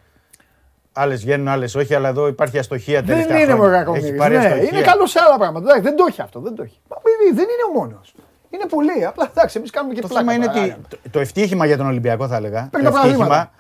άλλες 0.92 1.20
βγαίνουν, 1.20 1.48
άλλες 1.48 1.74
όχι, 1.74 1.94
αλλά 1.94 2.08
εδώ 2.08 2.26
υπάρχει 2.26 2.58
αστοχία 2.58 2.94
Δεν 3.02 3.06
τελευταία 3.06 3.40
είναι 3.40 3.52
χρόνια. 3.52 3.84
μωρέ 3.86 3.98
Έχει 3.98 4.12
πάρει 4.12 4.36
ναι, 4.36 4.44
αστοχία. 4.44 4.68
είναι 4.72 4.80
καλό 4.80 5.06
σε 5.06 5.18
άλλα 5.26 5.36
πράγματα. 5.38 5.64
Εντάξει, 5.64 5.82
δεν 5.82 5.96
το 5.96 6.04
έχει 6.08 6.20
αυτό. 6.22 6.40
Δεν 6.40 6.54
το 6.54 6.62
έχει. 6.62 6.78
Μα 6.88 6.96
παιδί, 6.96 7.34
δεν 7.34 7.44
είναι 7.44 7.64
ο 7.70 7.78
μόνος. 7.80 8.14
Είναι 8.50 8.64
πολλοί. 8.68 9.04
Απλά 9.06 9.28
εντάξει, 9.30 9.58
εμείς 9.58 9.70
κάνουμε 9.70 9.94
και 9.94 10.00
Το 10.00 10.06
πλάκα. 10.08 10.20
θέμα 10.30 10.36
είναι 10.36 10.46
τώρα, 10.46 10.60
ότι 10.60 10.70
άρα. 10.70 10.80
το, 10.88 10.96
το 11.10 11.18
ευτύχημα 11.20 11.66
για 11.66 11.76
τον 11.76 11.86
Ολυμπιακό, 11.86 12.26
θα 12.28 12.36
έλεγα. 12.36 12.68
Παίρνει 12.70 12.86
το 12.86 12.92
τα 12.92 13.00
πρωταθλήματα. 13.00 13.50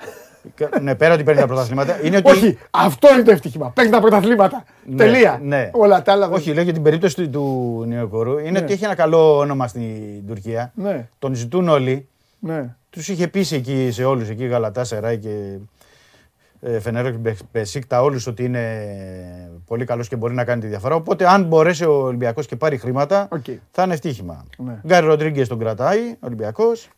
ευτύχημα, 0.44 0.80
ναι, 0.86 0.94
πέρα 0.94 1.14
ότι 1.14 1.22
παίρνει 1.22 1.40
τα 1.40 1.46
πρωταθλήματα, 1.46 1.98
είναι 2.02 2.16
ότι. 2.16 2.30
Όχι, 2.30 2.58
αυτό 2.70 3.12
είναι 3.14 3.22
το 3.22 3.30
ευτύχημα. 3.30 3.70
Παίρνει 3.74 3.90
τα 3.90 4.00
πρωταθλήματα. 4.00 4.64
Ναι, 4.84 4.96
Τελεία. 4.96 5.40
ναι. 5.42 5.70
Όλα 5.72 6.02
τα 6.02 6.12
άλλα 6.12 6.26
δεν. 6.28 6.36
Όχι, 6.36 6.52
λέω 6.52 6.62
για 6.64 6.72
την 6.72 6.82
περίπτωση 6.82 7.14
του, 7.14 7.30
του 7.30 7.84
Νεοκορού 7.86 8.38
είναι 8.38 8.50
Ναι. 8.50 8.58
ότι 8.58 8.72
έχει 8.72 8.84
ένα 8.84 8.94
καλό 8.94 9.38
όνομα 9.38 9.68
στην 9.68 10.26
Τουρκία. 10.26 10.72
Ναι, 10.74 11.08
Τον 11.18 11.34
ζητούν 11.34 11.68
όλοι. 11.68 12.08
ναι. 12.38 12.74
Τους 12.90 13.08
είχε 13.08 13.28
πείσει 13.28 13.56
εκεί 13.56 13.88
σε 13.92 14.04
όλους, 14.04 14.28
εκεί 14.28 14.46
Γαλατά, 14.46 14.84
Σεράι 14.84 15.18
και. 15.18 15.28
Ε, 16.60 16.80
Φενέρος 16.80 17.14
Μπεσίκτα 17.52 18.02
όλους 18.02 18.26
ότι 18.26 18.44
είναι 18.44 19.50
πολύ 19.66 19.84
καλός 19.84 20.08
και 20.08 20.16
μπορεί 20.16 20.34
να 20.34 20.44
κάνει 20.44 20.60
τη 20.60 20.66
διαφορά. 20.66 20.94
Οπότε, 20.94 21.28
αν 21.30 21.44
μπορέσει 21.44 21.84
ο 21.84 21.92
Ολυμπιακός 21.92 22.46
και 22.46 22.56
πάρει 22.56 22.76
χρήματα, 22.78 23.28
Οκ. 23.30 23.44
θα 23.70 23.82
είναι 23.82 23.92
ευτύχημα. 23.94 24.44
Ναι. 24.58 24.80
Γκάρι 24.86 25.06
Ροντρίγκες 25.06 25.48
τον 25.48 25.58
κρατάει, 25.58 25.98
Ολυμπιακός. 26.20 26.88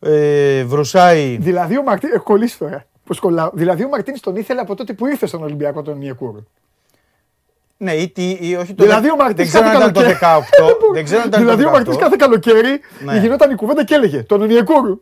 Ε, 0.00 0.64
βρουσάει. 0.64 1.36
Δηλαδή 1.40 1.78
ο 1.78 1.82
Μαρτίν. 1.82 2.10
Έχω 2.12 2.24
κολλήσει 2.24 2.58
τώρα. 2.58 2.84
Πώς 3.04 3.18
κολλάω. 3.20 3.50
Δηλαδή 3.54 3.84
ο 3.84 3.88
Μαρτίν 3.88 4.20
τον 4.20 4.36
ήθελε 4.36 4.60
από 4.60 4.74
τότε 4.74 4.92
που 4.92 5.06
ήρθε 5.06 5.26
στον 5.26 5.42
Ολυμπιακό 5.42 5.82
τον 5.82 6.02
Ιεκούρ. 6.02 6.38
Ναι, 7.76 7.92
ή, 7.92 8.08
τι- 8.08 8.38
ή 8.40 8.56
όχι 8.56 8.74
το 8.74 8.82
Δηλαδή 8.84 9.06
ο 9.10 9.14
δεν 9.16 9.24
Μαρτίν 9.24 9.46
ξέρω 9.46 9.66
αν 9.66 9.76
ήταν 9.76 9.92
το 9.92 10.00
18. 10.00 10.14
δεν 10.94 11.04
ξέρω 11.04 11.20
αν 11.20 11.28
ήταν 11.28 11.40
Δηλαδή 11.40 11.62
το 11.62 11.68
ο 11.68 11.72
Μαρτίν 11.72 11.92
18. 11.92 11.96
κάθε 11.98 12.16
καλοκαίρι 12.18 12.80
Ναι. 13.04 13.18
γινόταν 13.18 13.50
η 13.50 13.54
κουβέντα 13.54 13.84
και 13.84 13.94
έλεγε 13.94 14.22
τον 14.22 14.50
Ιεκούρ. 14.50 14.98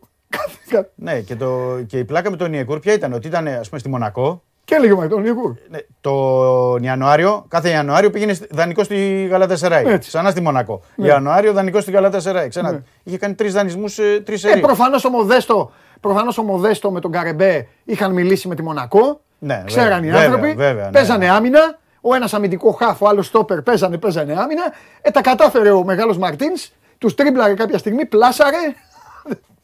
Ναι, 0.95 1.21
και, 1.21 1.37
το, 1.37 1.61
και 1.87 1.99
η 1.99 2.05
πλάκα 2.05 2.31
με 2.31 2.37
τον 2.37 2.53
Ιεκούρ 2.53 2.79
ποια 2.79 2.93
ήταν, 2.93 3.13
ότι 3.13 3.27
ήταν 3.27 3.47
ας 3.47 3.69
πούμε 3.69 3.81
στη 3.81 3.89
Μονακό. 3.89 4.43
Και 4.65 4.75
έλεγε 4.75 4.93
ο 4.93 4.97
Μαρτίν 4.97 5.17
τον 5.17 5.25
Ιεκούρ. 5.25 5.53
Ναι, 5.69 5.79
τον 6.01 6.83
Ιανουάριο, 6.83 7.45
κάθε 7.49 7.71
Ιανουάριο 7.71 8.11
πήγαινε 8.11 8.35
δανεικό 8.51 8.85
στη 8.85 9.27
Γαλατασαράη. 9.31 9.85
Έτσι. 9.87 10.09
Ξανά 10.09 10.31
στη 10.31 10.41
Μονακό. 10.41 10.83
Ναι. 10.95 11.07
Ιανουάριο 11.07 11.53
δανεικό 11.53 11.81
στη 11.81 11.91
Γαλατασαράη. 11.91 12.49
Ξανά. 12.49 12.71
Ναι. 12.73 12.81
Είχε 13.03 13.19
κάνει 13.19 13.35
τρεις 13.35 13.53
δανεισμούς, 13.53 13.95
τρεις 14.25 14.45
Ε, 14.45 14.49
σερί. 14.49 14.61
προφανώς 14.61 15.05
ο 15.05 15.11
Μοδέστο. 15.11 15.71
Προφανώς 16.01 16.39
ο 16.39 16.43
Μοδέστο 16.43 16.91
με 16.91 17.01
τον 17.01 17.11
Καρεμπέ 17.13 17.67
είχαν 17.85 18.13
μιλήσει 18.13 18.49
με 18.49 18.55
τη 18.55 18.63
Μονακό. 18.63 19.21
Ναι, 19.39 19.63
Ξέραν 19.67 20.05
οι 20.05 20.11
βέβαια, 20.11 20.25
άνθρωποι. 20.25 20.53
βέβαια, 20.55 20.85
ναι, 20.85 20.91
παίζανε 20.91 21.25
ναι. 21.25 21.31
άμυνα. 21.33 21.79
Ο 22.01 22.15
ένας 22.15 22.35
αμυντικό 22.35 22.71
χάφ, 22.71 23.03
ο 23.03 23.09
άλλος 23.09 23.27
στόπερ 23.27 23.63
παίζανε, 23.63 23.99
παίζανε 23.99 24.33
άμυνα. 24.39 24.63
Ε, 25.03 25.11
τα 25.11 25.21
κατάφερε 25.21 25.71
ο 25.71 25.85
μεγάλος 25.85 26.19
Μαρτίνς. 26.19 26.71
Τους 26.99 27.15
τρίμπλαρε 27.15 27.55
κάποια 27.55 27.79
στιγμή, 27.79 28.05
πλάσαρε. 28.07 28.57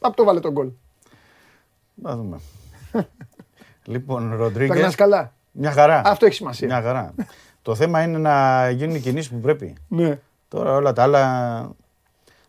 Απ' 0.01 0.15
το 0.15 0.25
βάλε 0.25 0.41
τον 0.41 0.53
γκολ. 0.53 0.69
Να 1.95 2.17
δούμε. 2.17 2.41
λοιπόν, 3.85 4.37
Ροντρίγκες. 4.37 4.77
Περνά 4.77 4.95
καλά. 4.95 5.33
Μια 5.53 5.71
χαρά. 5.73 6.03
Αυτό 6.05 6.27
έχει 6.27 6.35
σημασία. 6.35 6.67
Μια 6.67 6.83
χαρά. 6.83 7.15
το 7.63 7.75
θέμα 7.75 8.03
είναι 8.03 8.19
να 8.19 8.69
γίνουν 8.71 8.95
οι 8.95 9.01
κινήσεις 9.01 9.31
που 9.31 9.41
πρέπει. 9.41 9.75
Ναι. 9.89 10.19
Τώρα 10.49 10.75
όλα 10.75 10.93
τα 10.93 11.03
άλλα 11.03 11.23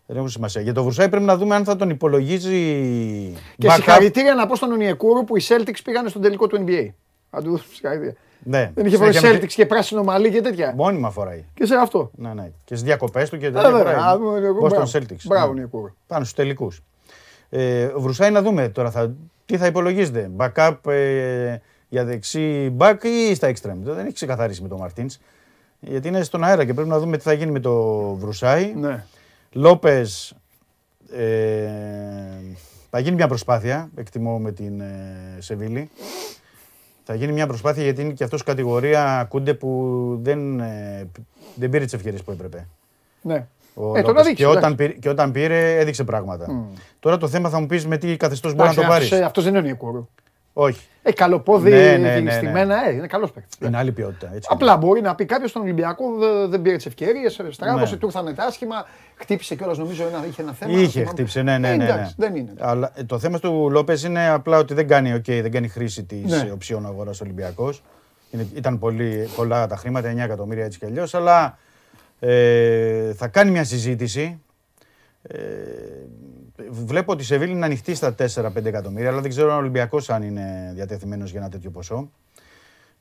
δεν 0.06 0.16
έχουν 0.16 0.28
σημασία. 0.28 0.60
Για 0.60 0.72
το 0.72 0.82
Βρουσάη 0.82 1.08
πρέπει 1.08 1.24
να 1.24 1.36
δούμε 1.36 1.54
αν 1.54 1.64
θα 1.64 1.76
τον 1.76 1.90
υπολογίζει. 1.90 2.58
Και 3.58 3.68
backup. 3.68 3.72
συγχαρητήρια 3.74 4.34
να 4.34 4.46
πω 4.46 4.56
στον 4.56 4.72
Ονιεκούρου 4.72 5.24
που 5.24 5.36
οι 5.36 5.42
Celtics 5.48 5.78
πήγανε 5.84 6.08
στον 6.08 6.22
τελικό 6.22 6.46
του 6.46 6.64
NBA. 6.66 6.88
Αν 7.30 7.44
του 7.44 7.50
δώσω 7.50 7.64
συγχαρητήρια. 7.72 8.14
Ναι. 8.42 8.70
Δεν 8.74 8.86
είχε 8.86 8.96
φορές 8.96 9.16
Συνέχεια 9.16 9.38
με- 9.38 9.44
Celtics 9.44 9.52
και 9.52 9.66
πράσινο 9.66 10.02
μαλλί 10.02 10.30
και 10.30 10.40
τέτοια. 10.40 10.72
Μόνιμα 10.76 11.10
φοράει. 11.10 11.44
Και 11.54 11.66
σε 11.66 11.74
αυτό. 11.74 12.10
Ναι, 12.14 12.34
ναι. 12.34 12.42
Και 12.64 12.74
στις 12.74 12.82
διακοπές 12.82 13.30
του 13.30 13.38
και 13.38 13.46
Ε, 13.46 13.50
τέτοια. 13.50 13.70
βέβαια. 13.70 13.96
Α, 13.98 14.16
φοράει. 14.18 14.44
εγώ- 14.44 14.66
Boston 14.66 14.68
μπράβο. 14.70 14.90
Celtics. 14.92 15.22
Μπράβο, 15.24 15.46
Ναι. 15.46 15.50
Ονιεκούρου. 15.52 15.94
Πάνω 16.06 16.24
στους 16.24 16.36
τελικούς. 16.36 16.82
Ε, 17.50 17.86
Βρουσάη 17.86 18.30
να 18.30 18.42
δούμε 18.42 18.68
τώρα 18.68 18.90
θα, 18.90 19.14
τι 19.46 19.56
θα 19.56 19.66
υπολογίζετε. 19.66 20.30
Backup 20.36 20.76
ε, 20.86 21.56
για 21.88 22.04
δεξί 22.04 22.76
back 22.78 22.96
ή 23.02 23.34
στα 23.34 23.48
extreme. 23.50 23.78
Δεν 23.82 24.04
έχει 24.04 24.14
ξεκαθαρίσει 24.14 24.62
με 24.62 24.68
τον 24.68 24.78
Μαρτίν. 24.78 25.10
Γιατί 25.80 26.08
είναι 26.08 26.22
στον 26.22 26.44
αέρα 26.44 26.64
και 26.64 26.74
πρέπει 26.74 26.88
να 26.88 26.98
δούμε 26.98 27.16
τι 27.16 27.22
θα 27.22 27.32
γίνει 27.32 27.50
με 27.50 27.60
το 27.60 28.02
Βρουσάη. 28.14 28.74
Ναι. 28.74 29.04
Λόπες. 29.52 30.34
Ε, 31.12 31.68
θα 32.90 32.98
γίνει 32.98 33.14
μια 33.14 33.28
προσπάθεια, 33.28 33.90
εκτιμώ 33.94 34.38
με 34.38 34.52
την 34.52 34.80
ε, 34.80 35.36
Σεβίλη. 35.38 35.90
Θα 37.04 37.14
γίνει 37.14 37.32
μια 37.32 37.46
προσπάθεια 37.46 37.82
γιατί 37.82 38.02
είναι 38.02 38.12
και 38.12 38.24
αυτός 38.24 38.42
κατηγορία 38.42 39.26
Κούντε 39.28 39.54
που 39.54 40.18
δεν, 40.22 40.60
ε, 40.60 41.08
δεν 41.54 41.70
πήρε 41.70 41.84
τις 41.84 41.92
ευκαιρίες 41.92 42.22
που 42.22 42.30
έπρεπε. 42.30 42.66
Ναι. 43.22 43.46
Ο 43.80 43.96
Ε, 43.96 44.00
τον 44.00 44.08
Λόπες. 44.10 44.20
αδείξε, 44.22 44.42
και, 44.44 44.46
όταν 44.50 44.56
εντάξει. 44.58 44.74
πήρε, 44.76 44.92
και 44.92 45.08
όταν 45.08 45.32
πήρε 45.32 45.78
έδειξε 45.78 46.04
πράγματα. 46.04 46.46
Τώρα 47.00 47.16
το 47.16 47.28
θέμα 47.28 47.48
θα 47.48 47.60
μου 47.60 47.66
πεις 47.66 47.86
με 47.86 47.96
τι 47.96 48.16
καθεστώς 48.16 48.54
μπορεί 48.54 48.68
να 48.68 48.74
το 48.74 48.80
Εντάξει, 48.80 48.98
πάρεις. 48.98 49.12
αυτός, 49.12 49.26
αυτός 49.26 49.44
δεν 49.44 49.54
είναι 49.54 49.62
ο 49.66 49.70
Νικούρου. 49.70 50.08
Όχι. 50.52 50.80
Ε, 51.02 51.12
καλό 51.12 51.40
πόδι, 51.40 51.70
Ναι, 51.70 51.76
ναι, 51.76 51.96
ναι, 51.96 52.20
ναι. 52.20 52.30
στη 52.30 52.46
μένα, 52.46 52.88
ε, 52.88 52.92
είναι 52.92 53.06
καλός 53.06 53.30
παίκτης. 53.32 53.58
Είναι 53.68 53.76
άλλη 53.76 53.92
ποιότητα. 53.92 54.30
Έτσι 54.34 54.48
Απλά 54.52 54.76
μπορεί 54.76 55.00
να 55.00 55.14
πει 55.14 55.24
κάποιος 55.24 55.50
στον 55.50 55.62
Ολυμπιακό 55.62 56.04
δε- 56.18 56.46
δεν 56.46 56.62
πήρε 56.62 56.76
τις 56.76 56.86
ευκαιρίες, 56.86 57.40
στράβωσε, 57.50 57.92
Ναι. 57.94 57.98
του 58.00 58.06
ήρθαν 58.06 58.34
τα 58.34 58.44
άσχημα, 58.44 58.84
χτύπησε 59.16 59.54
κιόλας 59.54 59.78
νομίζω 59.78 60.02
ένα, 60.08 60.26
είχε 60.28 60.42
ένα 60.42 60.52
θέμα. 60.52 60.72
Είχε 60.72 60.88
θυμάμαι. 60.88 61.08
χτύψει, 61.10 61.42
ναι, 61.42 61.58
ναι, 61.58 61.68
Ε, 61.72 61.76
ναι. 61.76 61.84
εντάξει, 61.84 62.14
ναι. 62.16 62.26
δεν 62.26 62.36
είναι. 62.36 62.52
Αλλά 62.58 62.92
ε, 62.94 63.04
το 63.04 63.18
θέμα 63.18 63.38
του 63.38 63.68
Λόπες 63.70 64.02
είναι 64.04 64.28
απλά 64.28 64.58
ότι 64.58 64.74
δεν 64.74 64.88
κάνει, 64.88 65.14
okay, 65.14 65.38
δεν 65.42 65.50
κάνει 65.50 65.68
χρήση 65.68 66.04
της 66.04 66.42
Ναι. 66.42 66.50
οψιών 66.52 66.86
αγοράς 66.86 67.20
Ολυμπιακός. 67.20 67.82
Ήταν 68.54 68.78
πολύ, 68.78 69.28
πολλά 69.36 69.66
τα 69.66 69.76
χρήματα, 69.76 70.08
9 70.08 70.24
εκατομμύρια 70.24 70.64
έτσι 70.64 70.78
κι 70.78 70.84
αλλιώς. 70.84 71.14
Αλλά 71.14 71.58
ε, 72.20 73.12
θα 73.14 73.28
κάνει 73.28 73.50
μια 73.50 73.64
συζήτηση. 73.64 74.40
Ε, 75.22 75.36
βλέπω 76.70 77.12
ότι 77.12 77.22
η 77.22 77.24
Σεβίλη 77.24 77.52
είναι 77.52 77.64
ανοιχτή 77.64 77.94
στα 77.94 78.14
4-5 78.34 78.64
εκατομμύρια, 78.64 79.08
αλλά 79.10 79.20
δεν 79.20 79.30
ξέρω 79.30 79.50
αν 79.50 79.56
ο 79.56 79.60
Ολυμπιακός 79.60 80.10
αν 80.10 80.22
είναι 80.22 80.72
διατεθειμένος 80.74 81.30
για 81.30 81.40
ένα 81.40 81.48
τέτοιο 81.48 81.70
ποσό. 81.70 82.10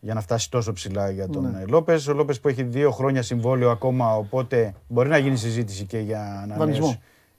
Για 0.01 0.13
να 0.13 0.21
φτάσει 0.21 0.51
τόσο 0.51 0.73
ψηλά 0.73 1.09
για 1.09 1.27
τον 1.29 1.51
Ναι. 1.51 1.63
Λόπες. 1.67 2.07
Ο 2.07 2.13
Λόπες 2.13 2.39
που 2.39 2.47
έχει 2.47 2.63
δύο 2.63 2.91
χρόνια 2.91 3.21
συμβόλαιο 3.21 3.69
ακόμα, 3.69 4.15
οπότε 4.15 4.73
μπορεί 4.87 5.09
να 5.09 5.17
γίνει 5.17 5.35
συζήτηση 5.37 5.85
και 5.85 5.99
για 5.99 6.21
ανανέωση 6.21 6.57
Δανεισμό. 6.59 6.95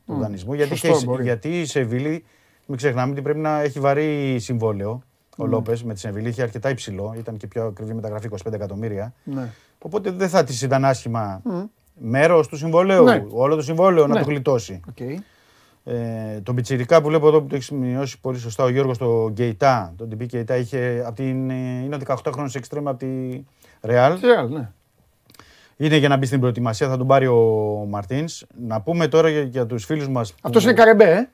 του 0.07 0.15
δανεισμού. 0.21 0.55
Γιατί, 0.55 0.71
Σωστό, 0.77 0.93
και 0.93 0.99
η- 1.03 1.05
μπορεί. 1.07 1.23
γιατί 1.23 1.61
η 1.61 1.65
Σεβίλη, 1.65 2.25
μην 2.67 2.77
ξεχνάμε 2.77 3.13
ότι 3.13 3.23
πρέπει 3.23 3.39
να 3.39 3.61
έχει 3.61 3.81
βαρύ 3.81 4.37
συμβόλαιο. 4.41 5.03
Ο 5.41 5.47
Λόπες 5.47 5.83
με 5.85 5.95
τη 5.95 6.01
Σεβίλη 6.01 6.29
είχε 6.29 6.43
αρκετά 6.43 6.69
υψηλό, 6.71 7.15
ήταν 7.19 7.37
και 7.37 7.47
πιο 7.47 7.65
ακριβή 7.65 7.95
μεταγραφή 7.95 8.29
25 8.45 8.53
εκατομμύρια. 8.53 9.13
Ναι. 9.25 9.49
Οπότε 9.79 10.11
δεν 10.11 10.29
θα 10.29 10.45
της 10.45 10.63
ήταν 10.63 10.85
άσχημα 10.85 11.43
μέρος 11.95 12.49
του 12.49 12.57
συμβολαίου, 12.57 13.05
Ναι. 13.05 13.25
όλο 13.31 13.57
το 13.57 13.63
συμβόλαιο 13.63 14.07
να 14.07 14.15
Ναι. 14.15 14.21
το 14.21 14.27
γλιτώσει. 14.27 14.81
Οκ. 14.89 15.01
Ε, 15.85 16.41
τον 16.43 16.55
Πιτσιρικά 16.55 17.01
που 17.03 17.09
βλέπω 17.09 17.29
εδώ 17.29 17.41
που 17.41 17.47
το 17.47 17.55
έχεις 17.55 17.67
σημειώσει 17.67 18.21
πολύ 18.21 18.39
σωστά 18.39 18.65
ο 18.65 18.69
Γιώργος 18.69 18.99
το 18.99 19.29
Κέιτα. 19.33 19.93
Τον 19.97 20.09
Τιμπή 20.09 20.25
Κέιτα 20.25 20.57
είχε 20.57 21.03
από 21.07 21.15
την, 21.15 21.51
ε, 21.51 21.55
είναι 21.85 21.97
18χρονος 22.07 22.55
εξτρέμ 22.55 22.91
από 22.91 22.99
τη 22.99 23.43
Ρεάλ. 23.83 24.19
Ρεάλ, 24.21 24.49
ναι. 24.53 24.71
Είναι 25.77 25.97
για 25.97 26.09
να 26.09 26.17
μπει 26.17 26.27
στην 26.27 26.41
προετοιμασία, 26.41 26.89
θα 26.89 26.97
τον 26.97 27.07
πάρει 27.07 27.27
ο 27.27 27.37
Μαρτίνς. 27.89 28.45
Να 28.67 28.81
πούμε 28.81 29.09
τώρα 29.09 29.29
για, 29.29 29.41
για 29.43 29.67
τους 29.67 29.85
φίλους 29.85 30.09
μας. 30.09 30.35
Αυτός 30.43 30.63
είναι 30.65 30.73
καρεμπέ, 30.73 31.29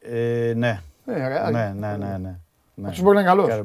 ε; 0.00 0.48
Ε, 0.48 0.54
ναι. 0.54 0.80
Ε, 1.06 1.28
Ρεάλ. 1.28 1.52
ναι, 1.52 1.74
ναι, 1.78 1.96
ναι, 1.96 2.16
ναι, 2.18 2.38
ναι. 2.80 2.88
Αυτός 2.88 3.02
μπορεί 3.02 3.14
να 3.14 3.20
είναι 3.20 3.30
καλός. 3.30 3.48
Καρε- 3.48 3.64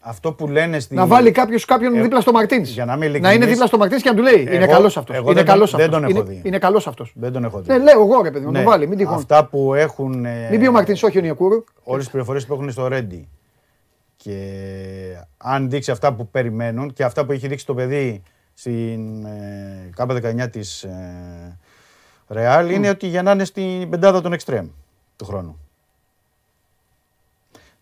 Αυτό 0.00 0.32
που 0.32 0.48
λένε 0.48 0.78
στη... 0.80 0.94
Να 0.94 1.06
βάλει 1.06 1.30
κάποιος 1.30 1.64
κάποιον 1.64 1.94
Ε, 1.94 2.02
δίπλα 2.02 2.20
στο 2.20 2.32
Μαρτίνς. 2.32 2.70
για 2.70 2.84
να 2.84 2.92
είμαι 2.94 3.04
Να 3.06 3.10
είναι 3.10 3.18
ειλικρινής, 3.18 3.48
δίπλα 3.48 3.66
στο 3.66 3.78
Μαρτίνς 3.78 4.02
και 4.02 4.08
να 4.10 4.14
του 4.16 4.22
λέει: 4.22 4.40
Είναι 4.40 4.50
εγώ- 4.56 4.66
καλός 4.72 4.96
αυτός. 4.96 5.16
εγώ 5.16 5.24
Είναι 5.24 5.34
δεν 5.34 5.44
καλός 5.44 5.70
τον- 5.70 5.80
δεν 5.80 5.90
τον 5.90 6.02
έχω 6.04 6.10
Είναι, 6.10 6.22
δει. 6.22 6.40
είναι 6.44 6.58
καλός 6.58 6.86
αυτός. 6.86 7.12
Δεν 7.14 7.32
τον 7.32 7.44
έχω 7.44 7.60
δει. 7.60 7.72
Ναι, 7.72 7.78
λέω 7.78 8.00
εγώ 8.00 8.22
ρε 8.22 8.30
παιδί 8.30 8.44
μου, 8.44 8.50
να 8.52 8.58
Ναι, 8.58 8.64
το 8.64 8.70
βάλει. 8.70 8.86
Μην 8.88 8.98
τυχόν. 8.98 9.14
Αυτά 9.14 9.44
που 9.46 9.74
έχουν. 9.74 10.24
Ε, 10.24 10.48
Μην 10.50 10.60
πει 10.60 10.66
ο 10.66 10.72
Μαρτίνς, 10.72 11.02
όχι 11.02 11.18
ο 11.18 11.20
Νιακούρου. 11.20 11.64
όλες 11.82 12.02
τις 12.02 12.10
πληροφορίες 12.10 12.46
που 12.46 12.52
έχουν 12.54 12.70
στο 12.70 12.88
Ρέντι. 12.88 13.28
Και 14.16 14.36
αν 15.36 15.70
δείξει 15.70 15.90
αυτά 15.90 16.14
που 16.14 16.28
περιμένουν 16.28 16.92
και 16.92 17.04
αυτά 17.04 17.24
που 17.26 17.32
έχει 17.32 17.48
δείξει 17.48 17.66
το 17.66 17.74
παιδί 17.74 18.22
στην 18.54 19.24
ε, 19.24 19.90
ΚΑΠΑ 19.96 20.14
19 20.14 20.48
της 20.50 20.82
ε, 20.82 21.58
Ρεάλ 22.28 22.70
είναι 22.70 22.88
ότι 22.88 23.06
για 23.06 23.22
να 23.22 23.30
είναι 23.30 23.44
στην 23.44 23.90
πεντάδα 23.90 24.20
των 24.20 24.32
εξτρέμ 24.32 24.66
του 25.16 25.24
χρόνου. 25.24 25.58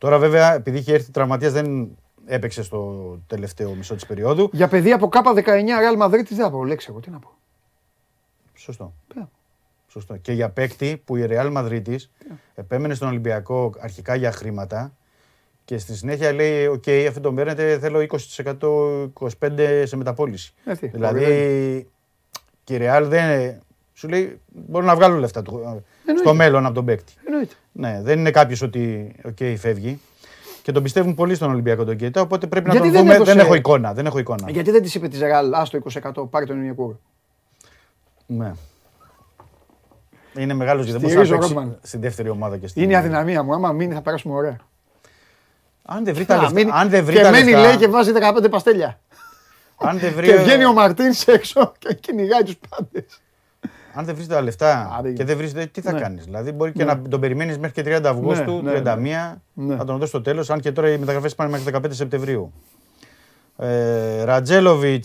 Τώρα 0.05 0.19
βέβαια 0.19 0.55
επειδή 0.55 0.79
είχε 0.79 0.95
έρθει 0.95 1.11
τραυματίας 1.11 1.53
δεν 1.53 1.89
έπαιξε 2.25 2.63
στο 2.63 3.19
τελευταίο 3.27 3.75
μισό 3.75 3.95
της 3.95 4.07
περίοδου. 4.07 4.51
Για 4.53 4.69
παιδί 4.69 4.93
από 4.93 5.09
ΚΑΠΑ 5.09 5.33
19 5.37 5.39
Real 5.45 6.03
Madrid 6.03 6.25
δεν 6.29 6.39
θα 6.39 6.51
πω 6.51 6.65
λέξη 6.65 6.87
εγώ. 6.91 7.01
Τι 7.01 7.11
να 7.11 7.19
πω. 7.19 7.31
Σωστό. 8.55 8.95
Ναι. 9.15 9.27
Σωστό. 9.89 10.17
Και 10.17 10.33
για 10.33 10.51
παίκτη 10.51 11.03
που 11.05 11.17
η 11.17 11.27
Real 11.29 11.53
Madrid 11.57 11.97
επέμενε 12.55 12.95
στον 12.95 13.09
Ολυμπιακό 13.09 13.73
αρχικά 13.79 14.15
για 14.15 14.33
χρήματα 14.33 14.93
και 15.65 15.79
στη 15.79 15.95
συνέχεια 15.95 16.33
λέει: 16.33 16.67
Οκ, 16.67 16.85
αυτό 17.09 17.21
το 17.21 17.33
παίρνετε, 17.33 17.79
θέλω 17.79 18.07
20% 18.39 19.39
25% 19.41 19.83
σε 19.85 19.97
μεταπώληση. 19.97 20.55
Ε, 20.65 20.75
τι, 20.75 20.87
δηλαδή 20.87 21.89
και 22.65 22.75
η 22.75 22.79
Real 22.81 23.03
δεν. 23.05 23.57
Σου 23.93 24.09
λέει: 24.09 24.41
Μπορώ 24.47 24.87
να 24.87 24.95
βγάλω 24.95 25.19
λεφτά, 25.19 25.43
του, 25.43 25.83
στο 26.05 26.11
Εννοείται. 26.13 26.33
μέλλον 26.33 26.65
από 26.67 26.75
τον 26.75 26.85
παίκτη. 26.85 27.13
Εννοείται. 27.27 27.55
Ναι, 27.73 28.01
δεν 28.03 28.19
είναι 28.19 28.31
κάποιος 28.31 28.63
ότι 28.63 29.15
οκ, 29.25 29.37
φεύγει. 29.59 30.01
Και 30.63 30.73
τον 30.73 30.83
πιστεύουν 30.83 31.15
πολύ 31.15 31.35
στον 31.35 31.51
Ολυμπιακό 31.51 31.85
τον 31.85 31.97
Κέιτα, 31.97 32.21
οπότε 32.21 32.47
πρέπει 32.47 32.67
να 32.67 32.73
Γιατί 32.73 32.87
τον 32.89 32.97
δεν 32.97 33.03
δούμε. 33.05 33.15
έδωσε- 33.15 33.35
Δεν 33.35 33.45
έχω 33.45 33.55
εικόνα. 33.55 33.93
Δεν 33.95 34.07
έχω 34.07 34.19
εικόνα. 34.19 34.51
Γιατί 34.51 34.71
δεν 34.71 34.83
της 34.83 34.95
είπε 34.95 35.09
της 35.09 35.21
Real, 35.23 35.51
άστο 35.55 35.77
20% 35.77 36.27
πάρει 36.31 36.47
τον 36.47 36.61
Ονιεκούρου. 36.61 37.01
Ναι. 38.27 38.53
Είναι 40.37 40.55
μεγάλος 40.55 40.85
και 40.87 40.93
δεν 40.93 41.01
μπορεί 41.01 41.13
Στηρίζω 41.13 41.33
να 41.35 41.39
παίξει 41.41 41.55
Ρότμαν. 41.55 41.79
στην 41.83 42.01
δεύτερη 42.01 42.29
ομάδα 42.29 42.57
και 42.59 42.67
στην. 42.69 42.83
Είναι 42.83 42.93
η 42.93 42.97
αδυναμία 42.97 43.43
μου. 43.43 43.55
Άμα 43.55 43.73
μείνει 43.73 43.95
θα 43.95 44.01
περάσουμε 44.03 44.35
ωραία. 44.35 44.57
Αν 45.83 46.05
δεν 46.05 46.15
βρει 46.15 46.25
τα 46.25 46.35
Να, 46.35 46.41
λεφτά. 46.43 46.55
μείνει- 46.59 46.73
Αν 46.75 46.89
δεν 46.89 47.05
βρει 47.05 47.15
και 47.17 47.23
τα 47.23 47.31
μένει 47.31 47.51
λεφτά- 47.51 47.67
λέει 47.69 47.77
και 47.77 47.89
βάζει 47.89 48.13
15 48.13 48.49
παστέλια. 48.51 49.01
Αν 49.77 49.99
δεν 49.99 50.13
βρει. 50.13 50.27
Και 50.27 50.37
βγαίνει 50.37 50.65
ο 50.65 50.73
Μαρτίνς 50.73 51.27
έξω 51.27 51.73
και 51.79 51.95
κυνηγάει 51.95 52.43
τους 52.43 52.57
πάντες. 52.69 53.21
Αν 53.97 54.05
δεν 54.05 54.15
βρεις 54.15 54.27
τα 54.27 54.41
λεφτά 54.43 54.79
Α, 54.99 55.03
δεν 55.03 55.15
και 55.15 55.25
δεν 55.25 55.37
βρεις. 55.37 55.53
Τι 55.73 55.81
θα 55.81 55.93
Ναι. 55.93 56.01
κάνεις; 56.01 56.25
Δηλαδή 56.25 56.53
μπορεί 56.53 56.73
και 56.73 56.85
Ναι. 56.85 56.93
να 56.95 57.03
τον 57.09 57.21
περιμένεις 57.21 57.59
μέχρι 57.59 57.83
και 57.83 57.83
30 57.97 58.05
Αυγούστου, 58.11 58.63
ναι, 58.63 58.73
31, 58.73 59.43
ναι. 59.55 59.75
να 59.75 59.85
τον 59.85 59.97
δώσει 59.99 60.09
στο 60.09 60.21
τέλος. 60.23 60.51
Αν 60.51 60.61
και 60.61 60.73
τώρα 60.73 60.91
οι 60.91 60.99
μεταγραφές 60.99 61.35
πάνε 61.35 61.51
μέχρι 61.51 61.65
15 61.65 61.95
Σεπτεμβρίου. 61.95 62.53
Ε, 63.59 64.23
Ραντζέλοβιτς 64.25 65.05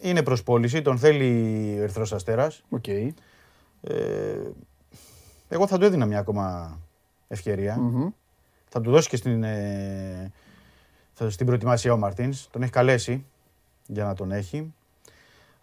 είναι 0.00 0.22
προς 0.22 0.42
πώληση, 0.42 0.82
τον 0.82 0.98
θέλει 0.98 1.28
ο 1.78 1.82
Ερυθρός 1.82 2.12
Αστέρας. 2.12 2.62
Οκ. 2.68 2.86
Ε, 2.86 3.12
εγώ 5.48 5.66
θα 5.66 5.78
του 5.78 5.84
έδινα 5.84 6.06
μια 6.06 6.18
ακόμα 6.18 6.78
ευκαιρία. 7.28 7.78
Θα 8.68 8.80
του 8.80 8.90
δώσει 8.90 9.08
και 9.08 9.16
στην, 9.16 9.42
ε, 9.44 10.32
θα- 11.12 11.30
στην 11.30 11.46
προετοιμασία 11.46 11.92
ο 11.92 11.96
Μαρτίνς. 11.96 12.48
Τον 12.50 12.62
έχει 12.62 12.70
καλέσει 12.70 13.24
για 13.86 14.04
να 14.04 14.14
τον 14.14 14.32
έχει. 14.32 14.72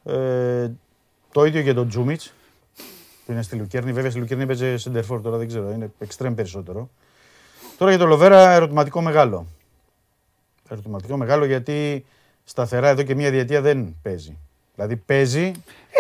Ε, 0.04 0.68
το 1.32 1.46
ίδιο 1.46 1.62
για 1.62 1.74
τον 1.74 1.88
Τσούμιτς 1.88 2.22
που 3.26 3.32
είναι 3.32 3.42
στη 3.42 3.56
Λουκέρνη. 3.56 3.92
Βέβαια 3.92 4.10
στη 4.12 4.20
Λουκέρνη 4.20 4.46
παίζει 4.46 4.78
σεντερφόρ 4.78 5.22
τώρα, 5.22 5.38
δεν 5.38 5.48
ξέρω, 5.48 5.72
είναι 5.72 5.92
εξτρέμ 6.00 6.34
περισσότερο. 6.34 6.90
Τώρα 7.78 7.92
για 7.92 8.00
τον 8.00 8.10
Λοβέρα, 8.10 8.52
ερωτηματικό 8.52 9.02
μεγάλο. 9.02 9.46
Ερωτηματικό 10.70 11.18
μεγάλο 11.18 11.46
γιατί 11.46 12.06
σταθερά 12.44 12.88
εδώ 12.90 13.04
και 13.04 13.16
μία 13.16 13.32
διετία 13.32 13.62
δεν 13.62 13.96
παίζει. 14.02 14.38
Δηλαδή 14.76 14.96
παίζει. 14.96 15.52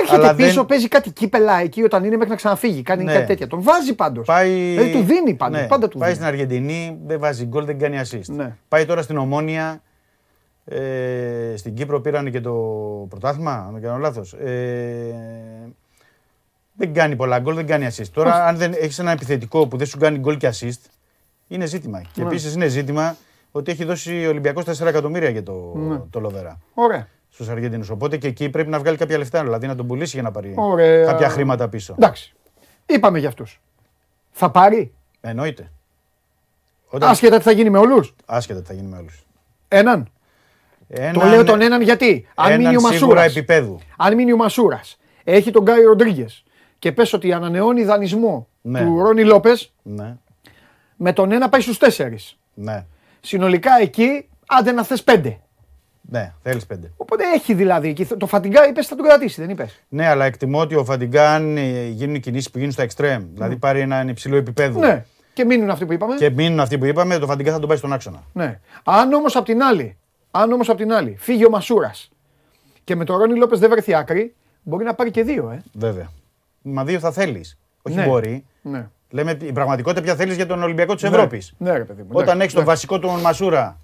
Έρχεται 0.01 0.15
αλλά 0.21 0.35
πίσω, 0.35 0.53
δεν 0.53 0.65
παίζει 0.65 0.87
κάτι 0.87 1.11
κύπελα 1.11 1.59
εκεί 1.59 1.83
όταν 1.83 2.03
είναι 2.03 2.15
μέχρι 2.15 2.29
να 2.29 2.35
ξαναφύγει. 2.35 2.81
Κάνει 2.81 3.03
Ναι. 3.03 3.13
κάτι 3.13 3.25
τέτοια. 3.25 3.47
Τον 3.47 3.61
βάζει 3.61 3.93
πάντως. 3.95 4.25
πάει. 4.25 4.53
Δηλαδή 4.69 4.91
του 4.91 5.03
δίνει 5.03 5.33
πάντως, 5.33 5.61
Ναι, 5.61 5.67
πάντα 5.67 5.87
του 5.87 5.97
Πάει 5.97 6.13
δίνει. 6.13 6.23
στην 6.23 6.33
Αργεντινή, 6.33 6.97
δεν 7.05 7.19
βάζει 7.19 7.45
γκολ, 7.45 7.65
δεν 7.65 7.79
κάνει 7.79 8.01
assist. 8.05 8.25
Ναι. 8.25 8.55
Πάει 8.67 8.85
τώρα 8.85 9.01
στην 9.01 9.17
Ομόνια. 9.17 9.81
Ε, 10.65 11.53
στην 11.57 11.73
Κύπρο 11.73 12.01
πήραν 12.01 12.31
και 12.31 12.41
το 12.41 12.51
πρωτάθλημα, 13.09 13.53
αν 13.53 13.73
δεν 13.73 13.81
κάνω 13.81 13.97
λάθος. 13.97 14.33
Ε, 14.33 15.15
δεν 16.73 16.93
κάνει 16.93 17.15
πολλά 17.15 17.39
γκολ, 17.39 17.55
δεν 17.55 17.65
κάνει 17.67 17.88
assist. 17.91 18.07
Τώρα, 18.13 18.45
αν 18.45 18.57
δεν 18.57 18.73
έχεις 18.73 18.99
ένα 18.99 19.11
επιθετικό 19.11 19.67
που 19.67 19.77
δεν 19.77 19.88
σου 19.88 19.97
κάνει 19.97 20.17
γκολ 20.19 20.38
και 20.38 20.49
assist, 20.53 20.79
είναι 21.47 21.65
ζήτημα. 21.65 22.01
Και 22.01 22.21
Ναι. 22.21 22.27
επίσης 22.27 22.53
είναι 22.53 22.67
ζήτημα 22.67 23.15
ότι 23.51 23.71
έχει 23.71 23.83
δώσει 23.83 24.25
ο 24.25 24.29
Ολυμπιακός 24.29 24.63
4 24.65 24.88
εκατομμύρια 24.88 25.29
για 25.29 25.43
το, 25.43 25.71
Ναι. 25.75 25.99
το 26.09 26.19
Λοβέρα 26.19 26.59
Ωραία. 26.73 27.07
στους 27.29 27.49
Αργεντινούς. 27.49 27.89
Οπότε 27.89 28.17
και 28.17 28.27
εκεί 28.27 28.49
πρέπει 28.49 28.69
να 28.69 28.79
βγάλει 28.79 28.97
κάποια 28.97 29.17
λεφτά, 29.17 29.43
δηλαδή 29.43 29.67
να 29.67 29.75
τον 29.75 29.88
πουλήσει 29.88 30.11
για 30.13 30.21
να 30.23 30.31
πάρει 30.31 30.53
Ωραία. 30.57 31.05
κάποια 31.05 31.29
χρήματα 31.29 31.69
πίσω. 31.69 31.95
Εντάξει. 31.97 32.33
Είπαμε 32.85 33.19
για 33.19 33.27
αυτούς. 33.27 33.61
Θα 34.31 34.51
πάρει; 34.51 34.93
Εννοείται. 35.21 35.71
Όταν... 36.88 37.09
Άσχετα 37.09 37.38
τι 37.38 37.43
θα 37.43 37.51
γίνει 37.51 37.69
με 37.69 37.77
όλους; 37.77 38.15
Άσχετα 38.25 38.61
τι 38.61 38.67
θα 38.67 38.73
γίνει 38.73 38.88
με 38.88 38.97
όλους. 38.97 39.23
Έναν; 39.67 40.07
Έναν, 40.93 41.13
Το 41.13 41.26
λέω 41.26 41.43
τον 41.43 41.61
έναν 41.61 41.81
γιατί. 41.81 42.27
Αν 42.35 42.51
μείνει 42.51 42.76
ο 42.76 42.80
σίγουρα 42.80 42.89
Μασούρας. 42.91 43.35
επίπεδου. 43.35 43.80
Αν 43.97 44.15
μείνει 44.15 44.31
ο 44.34 44.35
Μασούρας. 44.35 44.97
Έχει 45.23 45.51
τον 45.51 45.63
Γκάι 45.63 45.81
Ροντρίγκες. 45.84 46.43
Και 46.80 46.91
πες 46.91 47.13
ότι 47.13 47.34
ανανεώνει 47.34 47.84
δανεισμό 47.84 48.47
Ναι. 48.61 48.81
του 48.81 49.01
Ρόνι 49.03 49.23
Λόπες. 49.23 49.73
Ναι, 49.81 50.15
Με 50.95 51.13
τον 51.13 51.31
ένα 51.31 51.49
πάει 51.49 51.61
στους 51.61 51.77
τέσσερις. 51.77 52.38
ναι, 52.53 52.85
Συνολικά 53.19 53.72
εκεί, 53.81 54.30
άντε 54.47 54.72
να 54.72 54.84
θες 54.84 55.03
πέντε. 55.03 55.39
ναι, 56.01 56.34
θέλεις 56.43 56.65
πέντε. 56.65 56.91
Οπότε 56.97 57.23
έχει 57.35 57.53
δηλαδή 57.53 57.89
εκεί. 57.89 58.05
Το 58.05 58.27
Φατιγκά 58.27 58.68
είπες 58.68 58.88
θα 58.88 58.95
τον 58.95 59.05
κρατήσει, 59.05 59.41
δεν 59.41 59.49
είπες. 59.49 59.80
Ναι, 59.89 60.07
αλλά 60.07 60.26
εκτιμώ 60.26 60.59
ότι 60.59 60.76
ο 60.76 60.85
Φαντιγκάν 60.85 61.57
ε, 61.57 61.88
γίνουν 61.88 62.15
οι 62.15 62.19
κινήσεις 62.19 62.51
που 62.51 62.57
γίνουν 62.57 62.73
στα 62.73 62.84
εξτρέμ. 62.84 63.23
Δηλαδή 63.34 63.55
πάρει 63.55 63.80
έναν 63.80 64.07
υψηλό 64.07 64.35
επίπεδο. 64.35 64.80
Ναι. 64.80 65.03
Και 65.34 65.45
μείνουν 65.45 65.69
αυτοί 65.69 65.85
που 65.85 65.93
είπαμε. 65.93 66.15
Και 66.15 66.30
μείνουν 66.30 66.59
αυτοί 66.59 66.77
που 66.77 66.85
είπαμε, 66.85 67.18
το 67.18 67.26
Φαντιγκάν 67.26 67.53
θα 67.53 67.59
τον 67.59 67.68
πάει 67.68 67.77
στον 67.77 67.93
άξονα. 67.93 68.23
Ναι. 68.34 68.59
Αν 68.84 69.13
όμως 69.13 69.35
απ' 69.35 69.45
την 69.45 69.61
άλλη, 69.63 69.97
αν 70.31 70.51
όμως 70.51 70.69
απ' 70.69 70.77
την 70.77 70.93
άλλη 70.93 71.15
φύγει 71.19 71.45
ο 71.45 71.49
Μασούρας 71.49 72.11
και 72.83 72.95
με 72.95 73.05
τον 73.05 73.17
Ρόνι 73.17 73.35
Λόπες 73.37 73.59
δεν 73.59 73.69
βρεθεί 73.69 73.93
άκρη, 73.95 74.35
μπορεί 74.61 74.83
να 74.83 74.93
πάρει 74.93 75.11
και 75.11 75.23
δύο, 75.23 75.49
ε. 75.51 75.63
Βέβαια. 75.73 76.09
Μα 76.61 76.83
δύο 76.83 76.99
θα 76.99 77.11
θέλεις. 77.11 77.57
Όχι 77.81 77.95
Ναι. 77.95 78.05
μπορεί. 78.05 78.45
Ναι. 78.61 78.87
Λέμε 79.09 79.37
η 79.41 79.51
πραγματικότητα 79.51 80.01
ποια 80.01 80.15
θέλεις 80.15 80.35
για 80.35 80.45
τον 80.45 80.63
Ολυμπιακό 80.63 80.93
της 80.93 81.03
Ναι. 81.03 81.09
Ευρώπης. 81.09 81.53
Ναι, 81.57 81.71
ρε 81.71 81.83
παιδί 81.83 82.01
μου. 82.01 82.07
Όταν 82.11 82.23
εντάξει, 82.23 82.41
έχεις 82.41 82.53
τον 82.53 82.63
ναι. 82.63 82.69
βασικό 82.69 82.99
του 82.99 83.09
Μασούρα, 83.21 83.77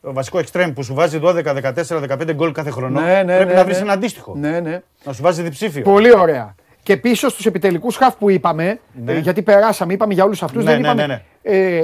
το 0.00 0.12
βασικό 0.12 0.38
εξτρέμ 0.38 0.72
που 0.72 0.82
σου 0.82 0.94
βάζει 0.94 1.18
12, 1.22 1.44
14, 1.44 2.00
15 2.00 2.32
γκολ 2.34 2.52
κάθε 2.52 2.70
χρόνο, 2.70 3.00
Ναι, 3.00 3.22
ναι, 3.22 3.34
πρέπει 3.36 3.48
ναι, 3.48 3.54
να 3.54 3.58
ναι. 3.58 3.64
βρεις 3.64 3.80
ένα 3.80 3.92
αντίστοιχο. 3.92 4.34
Ναι, 4.36 4.60
ναι. 4.60 4.82
Να 5.04 5.12
σου 5.12 5.22
βάζει 5.22 5.42
διψήφιο. 5.42 5.82
Πολύ 5.82 6.16
ωραία. 6.16 6.54
Και 6.82 6.96
πίσω 6.96 7.28
στους 7.28 7.46
επιτελικούς 7.46 7.96
χαφ 7.96 8.14
που 8.16 8.30
είπαμε, 8.30 8.80
Ναι. 9.04 9.12
ε, 9.12 9.18
γιατί 9.18 9.42
περάσαμε, 9.42 9.92
είπαμε 9.92 10.14
για 10.14 10.24
όλους 10.24 10.42
αυτούς. 10.42 10.64
Ναι, 10.64 10.70
δεν 10.70 10.80
ναι, 10.80 10.86
είπαμε. 10.86 11.06
ναι, 11.06 11.22
Ε, 11.42 11.82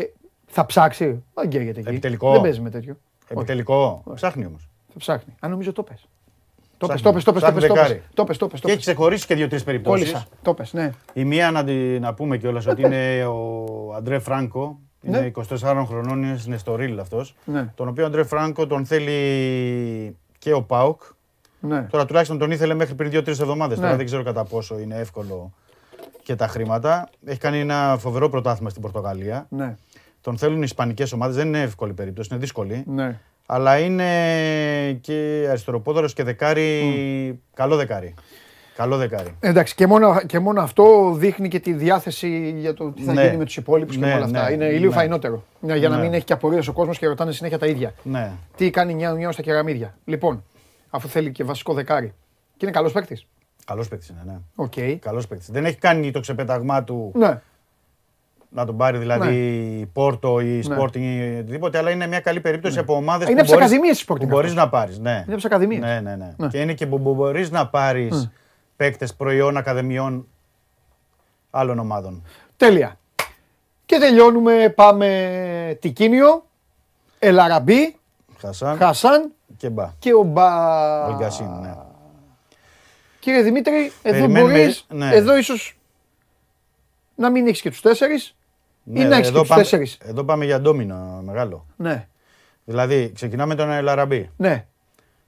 θα 0.55 0.67
ψάξει. 0.67 1.23
Δεν 1.35 1.49
καίγεται 1.49 1.81
εκεί. 1.81 1.89
Επιτελικό. 1.89 2.33
Δεν 2.33 2.41
παίζει 2.41 2.61
με 2.61 2.71
τέτοιο. 2.71 2.97
Επιτελικό. 3.29 4.03
Ψάχνει 4.15 4.47
όμως. 4.47 4.69
Θα 4.93 4.99
ψάχνει. 4.99 5.35
Αν 5.41 5.51
νομίζω 5.51 5.73
το 5.73 5.83
πες. 5.83 6.09
Το 6.79 6.87
πες, 6.87 7.01
Ψάχνει. 7.01 7.03
το 7.03 7.13
πες, 7.13 7.25
το 7.25 7.33
πες, 7.33 7.43
το 7.43 7.47
Ψάχνει 7.47 7.61
πες, 7.61 7.69
το 7.69 7.75
πες, 7.75 7.83
δεκάρι. 7.89 8.03
το 8.15 8.25
πες, 8.25 8.37
το 8.37 8.47
πες, 8.47 8.61
το 8.61 8.67
Και 8.67 8.73
έχει 8.73 8.83
πες. 8.85 8.95
ξεχωρίσει 8.95 9.27
και 9.27 9.35
δύο-τρεις 9.35 9.65
περιπτώσεις. 9.65 10.11
Κόλλησα. 10.11 10.29
Το 10.43 10.55
πες, 10.55 10.73
ναι. 10.73 10.91
Η 11.13 11.25
μία 11.25 11.51
να, 11.51 11.65
την, 11.65 12.01
να 12.01 12.15
πούμε 12.15 12.37
κιόλας 12.39 12.67
ότι 12.67 12.83
είναι 12.83 13.25
ο 13.25 13.65
Αντρέ 13.97 14.19
Φράνκο. 14.19 14.79
Ναι. 15.01 15.19
Είναι 15.19 15.33
24 15.49 15.85
χρονών, 15.87 16.23
είναι 16.23 16.37
στην 16.37 16.53
Εστορίλ 16.53 16.99
αυτός. 17.01 17.35
Ναι. 17.45 17.73
Τον 17.75 17.89
οποίο 17.89 18.05
ο 18.05 18.07
Αντρέ 18.07 18.25
Φράνκο 18.25 18.67
τον 18.67 18.87
θέλει 18.87 20.17
και 20.39 20.53
ο 20.53 20.63
Πάουκ. 20.63 21.03
ναι. 21.61 21.83
Τώρα 21.91 22.05
τουλάχιστον 22.07 22.39
τον 22.39 22.51
ήθελε 22.51 22.75
μέχρι 22.75 22.95
πριν 22.95 23.11
2-3 23.11 23.27
εβδομάδες. 23.29 23.79
Ναι. 23.79 23.85
Τώρα 23.85 23.97
δεν 23.97 24.07
ξέρω 24.07 24.23
κατά 24.23 24.45
πόσο 24.45 24.79
είναι 24.79 24.95
εύκολο 24.97 25.53
και 26.23 26.35
τα 26.37 26.47
χρήματα. 26.49 27.09
Έχει 27.25 27.39
κάνει 27.39 27.59
ένα 27.61 27.97
φοβερό 27.99 28.29
πρωτάθλημα 28.29 28.71
στην 28.71 28.83
Πορτογαλία. 28.83 29.47
Ναι. 30.25 30.31
Τον 30.33 30.39
θέλουν 30.39 30.57
οι 30.59 30.65
Ισπανικές 30.65 31.13
ομάδες. 31.13 31.37
Δεν 31.37 31.47
είναι 31.47 31.61
εύκολη 31.63 31.93
περίπτωση, 31.93 32.29
είναι 32.33 32.41
δύσκολη. 32.41 32.85
ναι. 32.87 33.21
Αλλά 33.47 33.79
είναι 33.79 34.05
και 35.01 35.47
αριστεροπόδαρος 35.49 36.13
και 36.13 36.23
δεκάρι. 36.23 37.41
Καλό 37.55 37.77
δεκάρι. 37.77 38.15
Καλό 38.77 38.97
δεκάρι. 38.97 39.37
Εντάξει, 39.41 39.75
και 39.75 39.87
μόνο, 39.87 40.21
και 40.27 40.39
μόνο 40.39 40.61
αυτό 40.63 41.13
δείχνει 41.17 41.49
και 41.49 41.61
τη 41.61 41.73
διάθεση 41.73 42.55
για 42.59 42.75
το 42.75 42.91
τι 42.91 43.03
θα 43.03 43.13
Ναι. 43.13 43.25
γίνει 43.25 43.37
με 43.37 43.45
τους 43.45 43.57
υπόλοιπους 43.57 43.95
και 43.95 44.01
Ναι, 44.01 44.07
με 44.07 44.15
όλα 44.15 44.25
αυτά. 44.25 44.43
ναι, 44.49 44.53
είναι 44.55 44.71
λίγο 44.71 44.91
ναι. 44.91 44.97
φαϊνότερο. 44.97 45.45
Ναι, 45.61 45.77
για 45.77 45.89
να 45.89 45.97
Ναι. 45.97 46.03
μην 46.03 46.13
έχει 46.15 46.25
και 46.25 46.33
απορίες 46.33 46.69
ο 46.69 46.73
κόσμος 46.73 46.99
και 46.99 47.07
ρωτάνε 47.07 47.33
συνέχεια 47.33 47.59
τα 47.59 47.67
ίδια. 47.67 47.95
Ναι. 48.03 48.31
Τι 48.57 48.71
κάνει 48.71 48.95
νιάου 48.95 49.17
νιάου 49.17 49.33
στα 49.33 49.43
κεραμίδια. 49.43 49.95
Λοιπόν, 50.05 50.45
αφού 50.91 51.09
θέλει 51.09 51.31
και 51.33 51.45
βασικό 51.45 51.75
δεκάρι. 51.75 52.15
Και 52.57 52.67
είναι 52.67 52.71
καλός 52.71 52.93
παίκτης. 52.93 53.27
Καλός 53.65 53.89
παίκτης 53.89 54.09
είναι, 54.09 54.21
ναι. 54.27 54.37
Οκ. 54.55 55.01
Καλός 55.01 55.27
παίκτης. 55.27 55.51
Δεν 55.51 55.65
έχει 55.65 55.77
κάνει 55.79 56.11
το 56.11 56.21
ξεπέταγμά 56.21 56.85
του 56.85 57.13
Ναι. 57.15 57.41
Να 58.55 58.65
τον 58.67 58.77
πάρει 58.77 58.99
δηλαδή 58.99 59.91
Πόρτο 59.93 60.41
ή 60.41 60.63
Sporting 60.69 60.97
ή 60.97 61.39
οτιδήποτε, 61.39 61.79
αλλά 61.79 61.91
είναι 61.91 62.07
μια 62.07 62.21
καλή 62.21 62.41
περίπτωση 62.41 62.79
από 62.79 62.95
ομάδες 62.97 63.25
Ναι. 63.27 63.31
Είναι 63.33 63.41
από 63.41 63.51
τις 63.51 63.59
ακαδημίες 63.59 63.97
της 63.97 64.07
Sporting 64.09 64.19
που 64.21 64.27
μπορείς 64.27 64.51
αυτός. 64.51 64.65
να 64.65 64.69
πάρεις. 64.71 64.99
Ναι. 64.99 65.11
Είναι 65.11 65.21
από 65.27 65.35
τις 65.35 65.45
ακαδημίες. 65.45 65.81
Ναι, 65.81 66.01
ναι, 66.01 66.17
ναι. 66.17 66.35
Ναι. 66.37 66.49
Και 66.49 66.61
είναι 66.61 66.73
και 66.75 66.87
που 66.87 66.99
μπορείς 66.99 67.51
να 67.51 67.67
πάρεις 67.69 68.31
παίκτες 68.77 69.15
προϊόν 69.15 69.57
ακαδημιών 69.57 70.27
άλλων 71.51 71.79
ομάδων. 71.79 72.25
Τέλεια. 72.57 72.99
Και 73.87 73.99
τελειώνουμε. 73.99 74.73
Πάμε 74.77 75.79
Τικίνιο, 75.81 76.47
Ελαραμπή, 77.19 77.97
Χασάν 78.39 78.77
Χασάν 78.77 79.33
και 79.57 79.71
Μπα. 79.71 79.93
και 79.99 80.15
ο 80.15 80.23
Μπα. 80.23 81.07
Ολγκασίν, 81.07 81.49
ναι. 81.61 81.75
Κύριε 83.21 83.43
Δημήτρη, 83.43 83.93
εδώ 84.03 84.19
Περιμένουμε- 84.21 84.57
μπορείς, 84.57 84.87
ναι. 84.89 85.11
εδώ 85.15 85.37
ίσως 85.37 85.79
να 87.15 87.31
μην 87.31 87.47
έχεις 87.47 87.61
και 87.61 87.71
τους 87.71 87.81
τέσσερις 88.85 89.05
ή 89.05 89.09
να 89.09 89.17
έχεις 89.17 89.27
και 89.27 89.33
εδώ, 89.33 89.41
τους 89.41 89.49
πάμε, 89.49 89.63
τέσσερις. 89.63 89.99
εδώ 90.03 90.25
πάμε 90.25 90.45
για 90.45 90.61
ντόμινο 90.61 91.21
μεγάλο. 91.25 91.67
Ναι, 91.77 92.09
Δηλαδή, 92.65 93.13
ξεκινάμε 93.15 93.55
τον 93.55 93.71
Ελαραμπή. 93.71 94.31
ναι, 94.37 94.67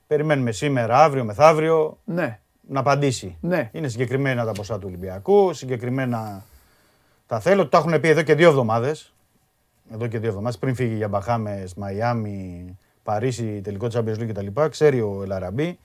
Περιμένουμε 0.07 0.51
σήμερα, 0.51 1.03
αύριο, 1.03 1.23
μεθαύριο 1.23 1.97
ναι, 2.05 2.39
να 2.67 2.79
απαντήσει. 2.79 3.37
ναι. 3.41 3.69
Είναι 3.73 3.87
συγκεκριμένα 3.87 4.45
τα 4.45 4.51
ποσά 4.51 4.75
του 4.79 4.83
Ολυμπιακού, 4.87 5.53
συγκεκριμένα 5.53 6.43
τα 7.27 7.39
θέλω. 7.39 7.67
Το 7.67 7.77
έχουν 7.77 7.99
πει 7.99 8.07
εδώ 8.07 8.21
και 8.21 8.35
δύο 8.35 8.47
εβδομάδες. 8.49 9.13
Εδώ 9.93 10.07
και 10.07 10.19
δύο 10.19 10.29
εβδομάδες 10.29 10.57
πριν 10.57 10.75
φύγει 10.75 10.95
για 10.95 11.07
Μπαχάμες, 11.07 11.73
Μαϊάμι, 11.73 12.77
Παρίσι, 13.03 13.61
τελικό 13.63 13.87
Champions 13.93 14.17
League 14.19 14.27
κτλ. 14.27 14.61
Ξέρει 14.69 15.01
ο 15.01 15.19
Ελαραμπή. 15.23 15.79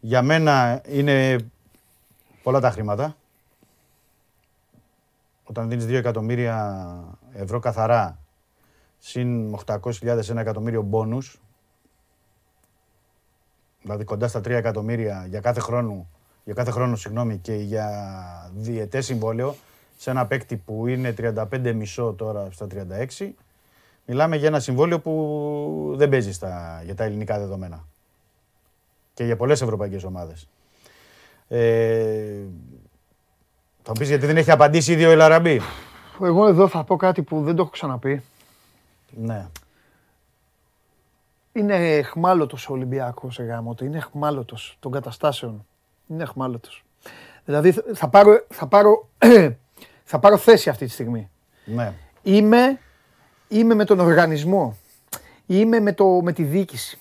Για 0.00 0.22
μένα 0.22 0.82
είναι 0.88 1.36
πολλά 2.42 2.60
τα 2.60 2.70
χρήματα. 2.70 3.16
Όταν 5.48 5.68
δίνεις 5.68 5.84
2 5.84 5.92
εκατομμύρια 5.92 7.18
ευρώ 7.32 7.58
καθαρά, 7.58 8.18
συν 8.98 9.54
800.000 9.66 10.28
ένα 10.28 10.40
εκατομμύριο 10.40 10.82
μπόνους, 10.82 11.40
δηλαδή 13.82 14.04
κοντά 14.04 14.28
στα 14.28 14.40
3 14.40 14.46
εκατομμύρια 14.46 15.26
για 15.28 15.40
κάθε 15.40 15.60
χρόνο, 15.60 16.08
για 16.44 16.54
κάθε 16.54 16.70
χρόνο 16.70 16.96
συγγνώμη, 16.96 17.38
και 17.38 17.54
για 17.54 17.88
διετές 18.54 19.04
συμβόλαιο, 19.04 19.54
σε 19.96 20.10
ένα 20.10 20.26
παίκτη 20.26 20.56
που 20.56 20.86
είναι 20.86 21.14
35,5 21.18 22.14
τώρα 22.16 22.48
στα 22.50 22.66
36, 23.18 23.30
μιλάμε 24.06 24.36
για 24.36 24.46
ένα 24.46 24.60
συμβόλαιο 24.60 25.00
που 25.00 25.94
δεν 25.96 26.08
παίζει 26.08 26.32
στα, 26.32 26.82
για 26.84 26.94
τα 26.94 27.04
ελληνικά 27.04 27.38
δεδομένα. 27.38 27.84
Και 29.14 29.24
για 29.24 29.36
πολλές 29.36 29.62
ευρωπαϊκές 29.62 30.04
ομάδες. 30.04 30.48
Ε, 31.48 32.44
θα 33.88 33.94
μου 33.94 34.00
πεις 34.00 34.08
γιατί 34.08 34.26
δεν 34.26 34.36
έχει 34.36 34.50
απαντήσει 34.50 34.92
ήδη 34.92 35.04
ο 35.04 35.10
Ελαραμπή. 35.10 35.60
Εγώ 36.22 36.46
εδώ 36.46 36.68
θα 36.68 36.84
πω 36.84 36.96
κάτι 36.96 37.22
που 37.22 37.42
δεν 37.42 37.54
το 37.54 37.62
έχω 37.62 37.70
ξαναπεί. 37.70 38.22
Ναι. 39.10 39.46
Είναι 41.52 41.74
εχμάλωτος 41.74 42.68
ο 42.68 42.72
Ολυμπιακός 42.72 43.38
γάμο 43.38 43.74
είναι 43.82 43.96
εχμάλωτος 43.96 44.76
των 44.80 44.92
καταστάσεων. 44.92 45.66
Είναι 46.06 46.22
εχμάλωτος. 46.22 46.84
Δηλαδή 47.44 47.72
θα 47.72 48.08
πάρω, 48.08 48.46
θα 48.48 48.66
πάρω, 48.66 49.08
θα 50.10 50.18
πάρω 50.18 50.36
θέση 50.36 50.68
αυτή 50.68 50.86
τη 50.86 50.90
στιγμή. 50.92 51.30
Ναι. 51.64 51.92
Είμαι, 52.22 52.78
είμαι 53.48 53.74
με 53.74 53.84
τον 53.84 54.00
οργανισμό. 54.00 54.76
Είμαι 55.46 55.80
με, 55.80 55.92
το, 55.92 56.20
με 56.22 56.32
τη 56.32 56.42
διοίκηση. 56.42 56.98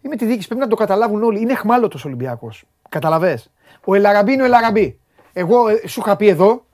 Είμαι 0.00 0.14
με 0.14 0.16
τη 0.16 0.24
διοίκηση. 0.24 0.46
Πρέπει 0.46 0.62
να 0.62 0.68
το 0.68 0.76
καταλάβουν 0.76 1.22
όλοι. 1.22 1.40
Είναι 1.40 1.52
εχμάλωτος 1.52 2.04
ο 2.04 2.08
Ολυμπιακός. 2.08 2.64
Καταλαβες. 2.88 3.50
Ο 3.84 3.94
Ελαραμπή 3.94 4.32
είναι 4.32 4.42
ο 4.42 4.44
Ελαραμπή. 4.44 5.00
Εγώ 5.38 5.68
ε, 5.68 5.86
σου 5.86 6.00
είχα 6.00 6.16
πει 6.16 6.28
εδώ, 6.28 6.64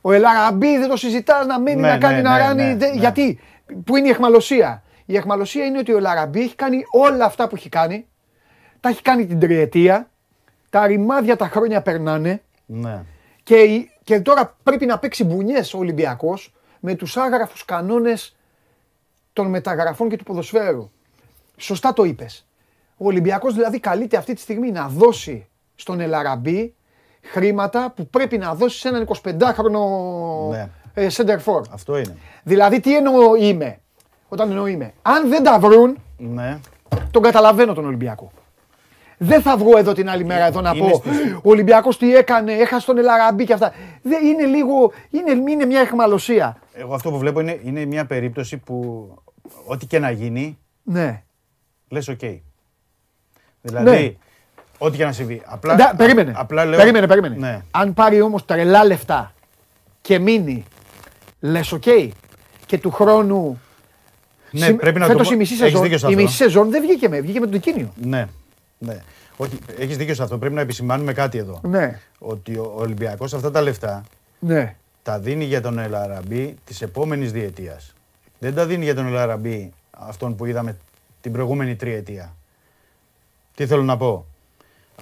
Ο 0.00 0.12
Ελαραμπή 0.12 0.78
δεν 0.78 0.88
το 0.88 0.96
συζητάς 0.96 1.46
να 1.46 1.60
μένει 1.60 1.80
Ναι, 1.80 1.88
να 1.88 1.98
κάνει 1.98 2.14
ναι, 2.16 2.22
να 2.22 2.32
ναι, 2.32 2.38
ράνει. 2.38 2.62
ναι, 2.62 2.76
δεν- 2.76 2.94
ναι. 2.94 3.00
Γιατί, 3.00 3.40
πού 3.84 3.96
είναι 3.96 4.06
η 4.06 4.10
εχμαλωσία. 4.10 4.82
Η 5.06 5.16
εχμαλωσία 5.16 5.64
είναι 5.64 5.78
ότι 5.78 5.92
ο 5.92 5.96
Ελαραμπή 5.96 6.40
έχει 6.40 6.54
κάνει 6.54 6.82
όλα 6.90 7.24
αυτά 7.24 7.48
που 7.48 7.54
έχει 7.56 7.68
κάνει. 7.68 8.06
Τα 8.80 8.88
έχει 8.88 9.02
κάνει 9.02 9.26
την 9.26 9.38
τριετία. 9.40 10.10
Τα 10.70 10.86
ρημάδια 10.86 11.36
τα 11.36 11.48
χρόνια 11.48 11.82
περνάνε. 11.82 12.42
Ναι. 12.66 13.02
Και, 13.42 13.56
η- 13.56 13.90
και 14.04 14.20
τώρα 14.20 14.56
πρέπει 14.62 14.86
να 14.86 14.98
παίξει 14.98 15.24
μπουνιές 15.24 15.74
ο 15.74 15.78
Ολυμπιακός 15.78 16.54
με 16.80 16.94
τους 16.94 17.16
άγραφους 17.16 17.64
κανόνες 17.64 18.36
των 19.32 19.46
μεταγραφών 19.46 20.08
και 20.08 20.16
του 20.16 20.24
ποδοσφαίρου. 20.24 20.90
Σωστά 21.56 21.92
το 21.92 22.04
είπες. 22.04 22.46
Ο 22.96 23.06
Ολυμπιακός 23.06 23.54
δηλαδή 23.54 23.80
καλείται 23.80 24.16
αυτή 24.16 24.34
τη 24.34 24.40
στιγμή 24.40 24.70
να 24.70 24.88
δώσει 24.88 25.46
στον 25.74 26.00
Ελαραμπή 26.00 26.73
χρήματα 27.24 27.92
που 27.96 28.06
πρέπει 28.08 28.38
να 28.38 28.54
δώσεις 28.54 28.80
σε 28.80 28.88
έναν 28.88 29.08
25χρονο 29.22 29.80
Ναι. 30.50 30.68
ε, 30.94 31.06
center 31.12 31.38
for. 31.44 31.62
Αυτό 31.70 31.96
είναι. 31.98 32.16
Δηλαδή 32.42 32.80
τι 32.80 32.96
εννοώ 32.96 33.34
είμαι, 33.34 33.78
όταν 34.28 34.50
εννοώ 34.50 34.66
είμαι. 34.66 34.92
Αν 35.02 35.28
δεν 35.28 35.42
τα 35.42 35.58
βρουν, 35.58 35.96
Ναι. 36.18 36.58
τον 37.10 37.22
καταλαβαίνω 37.22 37.74
τον 37.74 37.84
Ολυμπιακό. 37.86 38.32
Δεν 39.18 39.42
θα 39.42 39.56
βγω 39.56 39.78
εδώ 39.78 39.92
την 39.92 40.08
άλλη 40.08 40.24
μέρα 40.24 40.44
εδώ 40.46 40.60
να 40.60 40.70
Είναι 40.74 40.88
πω 40.90 40.96
στη- 40.96 41.08
ο 41.32 41.40
Ολυμπιακός 41.50 41.98
τι 41.98 42.14
έκανε, 42.16 42.52
έχασε 42.52 42.86
τον 42.86 42.98
Ελαραμπή 42.98 43.44
και 43.44 43.52
αυτά. 43.52 43.72
Δεν 44.02 44.24
είναι 44.26 44.44
λίγο, 44.44 44.92
είναι, 45.10 45.50
είναι 45.50 45.64
μια 45.64 45.80
αιχμαλωσία. 45.80 46.56
Εγώ 46.72 46.94
αυτό 46.94 47.10
που 47.10 47.18
βλέπω 47.18 47.40
είναι, 47.40 47.60
είναι 47.64 47.84
μια 47.84 48.06
περίπτωση 48.06 48.56
που 48.58 49.08
ό,τι 49.66 49.86
και 49.86 49.98
να 49.98 50.10
γίνει, 50.10 50.58
Ναι. 50.82 51.22
λες 51.88 52.08
οκ. 52.08 52.20
Δηλαδή, 53.60 53.90
Ναι. 53.90 54.14
Ό,τι 54.84 54.96
και 54.96 55.04
να 55.04 55.12
συμβεί. 55.12 55.42
Απλά, 55.44 55.74
Ντα- 55.74 55.94
περίμενε. 55.96 56.32
Απλά 56.36 56.64
λέω, 56.64 56.78
περίμενε, 56.78 57.06
περίμενε. 57.06 57.36
Ναι. 57.36 57.62
Αν 57.70 57.94
πάρει 57.94 58.20
όμως 58.20 58.44
τρελά 58.44 58.84
λεφτά 58.84 59.32
και 60.00 60.18
μείνει, 60.18 60.64
λες 61.40 61.72
οκ. 61.72 61.82
Και 62.66 62.78
του 62.78 62.90
χρόνου. 62.90 63.60
Ναι, 64.50 64.64
συμ- 64.66 64.80
πρέπει 64.80 64.98
να 64.98 65.06
το 65.06 65.12
φέτος 65.12 65.28
πω. 65.28 65.34
η 65.34 65.36
μισή 65.36 65.52
Έχεις 65.52 65.64
σεζόν, 65.64 65.82
δίκιο 65.82 65.98
σε 65.98 66.06
η 66.06 66.08
αυτό. 66.08 66.22
μισή 66.22 66.36
σεζόν 66.36 66.70
δεν 66.70 66.82
βγήκε 66.82 67.08
με, 67.08 67.20
βγήκε 67.20 67.40
με 67.40 67.46
τον 67.46 67.60
Τικίνιο. 67.60 67.92
Ναι, 68.02 68.26
ναι. 68.78 69.02
Όχι, 69.36 69.58
έχεις 69.78 69.96
δίκιο 69.96 70.14
σε 70.14 70.22
αυτό. 70.22 70.38
Πρέπει 70.38 70.54
να 70.54 70.60
επισημάνουμε 70.60 71.12
κάτι 71.12 71.38
εδώ. 71.38 71.60
Ναι, 71.62 72.00
Ότι 72.18 72.56
ο 72.56 72.72
Ολυμπιακός 72.76 73.34
αυτά 73.34 73.50
τα 73.50 73.60
λεφτά 73.62 74.02
ναι. 74.38 74.76
τα 75.02 75.18
δίνει 75.18 75.44
για 75.44 75.60
τον 75.60 75.78
Ελαραμπή 75.78 76.54
της 76.64 76.82
επόμενης 76.82 77.32
διετίας. 77.32 77.94
Δεν 78.38 78.54
τα 78.54 78.66
δίνει 78.66 78.84
για 78.84 78.94
τον 78.94 79.06
Ελαραμπή 79.06 79.72
αυτόν 79.90 80.36
που 80.36 80.44
είδαμε 80.44 80.76
την 81.20 81.32
προηγούμενη 81.32 81.76
τριετία. 81.76 82.34
Τι 83.54 83.66
θέλω 83.66 83.82
να 83.82 83.96
πω; 83.96 84.26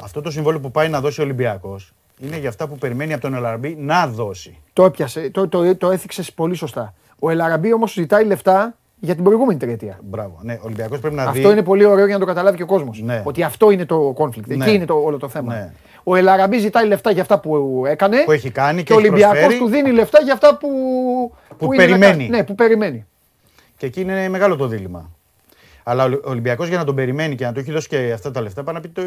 Αυτό 0.01 0.21
το 0.21 0.31
συμβόλαιο 0.31 0.61
που 0.61 0.71
πάει 0.71 0.89
να 0.89 1.01
δώσει 1.01 1.21
ο 1.21 1.25
Ολυμπιακός 1.25 1.93
είναι 2.21 2.39
για 2.39 2.49
αυτά 2.49 2.69
που 2.69 2.79
περιμένει 2.79 3.13
από 3.13 3.23
τον 3.23 3.35
Ελαραμπή 3.35 3.77
να 3.79 4.07
δώσει. 4.07 4.59
Το 4.73 4.85
έπιασε, 4.85 5.31
το, 5.31 5.49
το, 5.49 5.77
το 5.77 5.91
έθιξες 5.91 6.33
πολύ 6.33 6.55
σωστά. 6.55 6.95
Ο 7.19 7.31
Ελαραμπή 7.31 7.73
όμως 7.73 7.93
ζητάει 7.93 8.25
λεφτά 8.25 8.77
για 9.01 9.15
την 9.15 9.25
προηγούμενη 9.25 9.59
τριετία. 9.59 9.99
Μπράβο. 10.03 10.39
Ναι, 10.43 10.53
ο 10.53 10.61
Ολυμπιακός 10.63 10.99
πρέπει 10.99 11.15
να 11.15 11.31
δει. 11.31 11.39
Αυτό 11.39 11.53
είναι 11.53 11.63
πολύ 11.63 11.85
ωραίο 11.85 12.05
για 12.05 12.15
να 12.15 12.21
το 12.21 12.27
καταλάβει 12.27 12.57
και 12.57 12.63
ο 12.63 12.67
κόσμος. 12.67 13.01
Ναι. 13.01 13.23
Ότι 13.25 13.43
αυτό 13.43 13.71
είναι 13.71 13.85
το 13.85 14.15
conflict. 14.19 14.47
Ναι. 14.47 14.65
Εκεί 14.65 14.75
είναι 14.75 14.85
το, 14.85 14.95
όλο 14.95 15.19
το 15.19 15.29
θέμα. 15.29 15.55
Ναι. 15.55 15.73
Ο 16.03 16.17
Ελαραμπή 16.17 16.59
ζητάει 16.59 16.87
λεφτά 16.87 17.11
για 17.11 17.23
αυτά 17.23 17.41
που 17.41 17.83
έκανε. 17.87 18.23
Που 18.25 18.33
έχει 18.33 18.51
κάνει 18.51 18.83
και 18.83 18.93
ο 18.93 18.99
έχει 18.99 19.09
Ολυμπιακός 19.09 19.39
προσφέρει. 19.39 19.59
του 19.59 19.69
δίνει 19.69 19.91
λεφτά 19.91 20.23
για 20.23 20.33
αυτά 20.33 20.57
που. 20.57 20.69
Που 21.59 21.73
είναι 21.73 21.77
να 21.77 21.83
περιμένει. 21.83 22.13
κάνει. 22.13 22.29
Ναι, 22.29 22.45
που 22.45 22.55
περιμένει. 22.55 23.07
Και 23.77 23.87
εκεί 23.87 24.01
είναι 24.01 24.29
μεγάλο 24.29 24.57
το 24.57 24.67
δίλημα. 24.67 25.11
Αλλά 25.83 26.05
ο 26.05 26.21
Ολυμπιακός 26.25 26.69
για 26.69 26.79
να 26.79 26.85
τον 26.85 26.95
περιμένει 26.95 27.35
και 27.35 27.45
να 27.45 27.53
του 27.53 27.61
έχει 27.61 27.73
δώσει 27.73 27.89
και 27.89 28.13
αυτά 28.13 28.31
τα 28.31 28.41
λεφτά, 28.41 28.63
πάει 28.63 28.75
να 28.75 28.81
πει 28.81 28.89
το, 28.89 29.03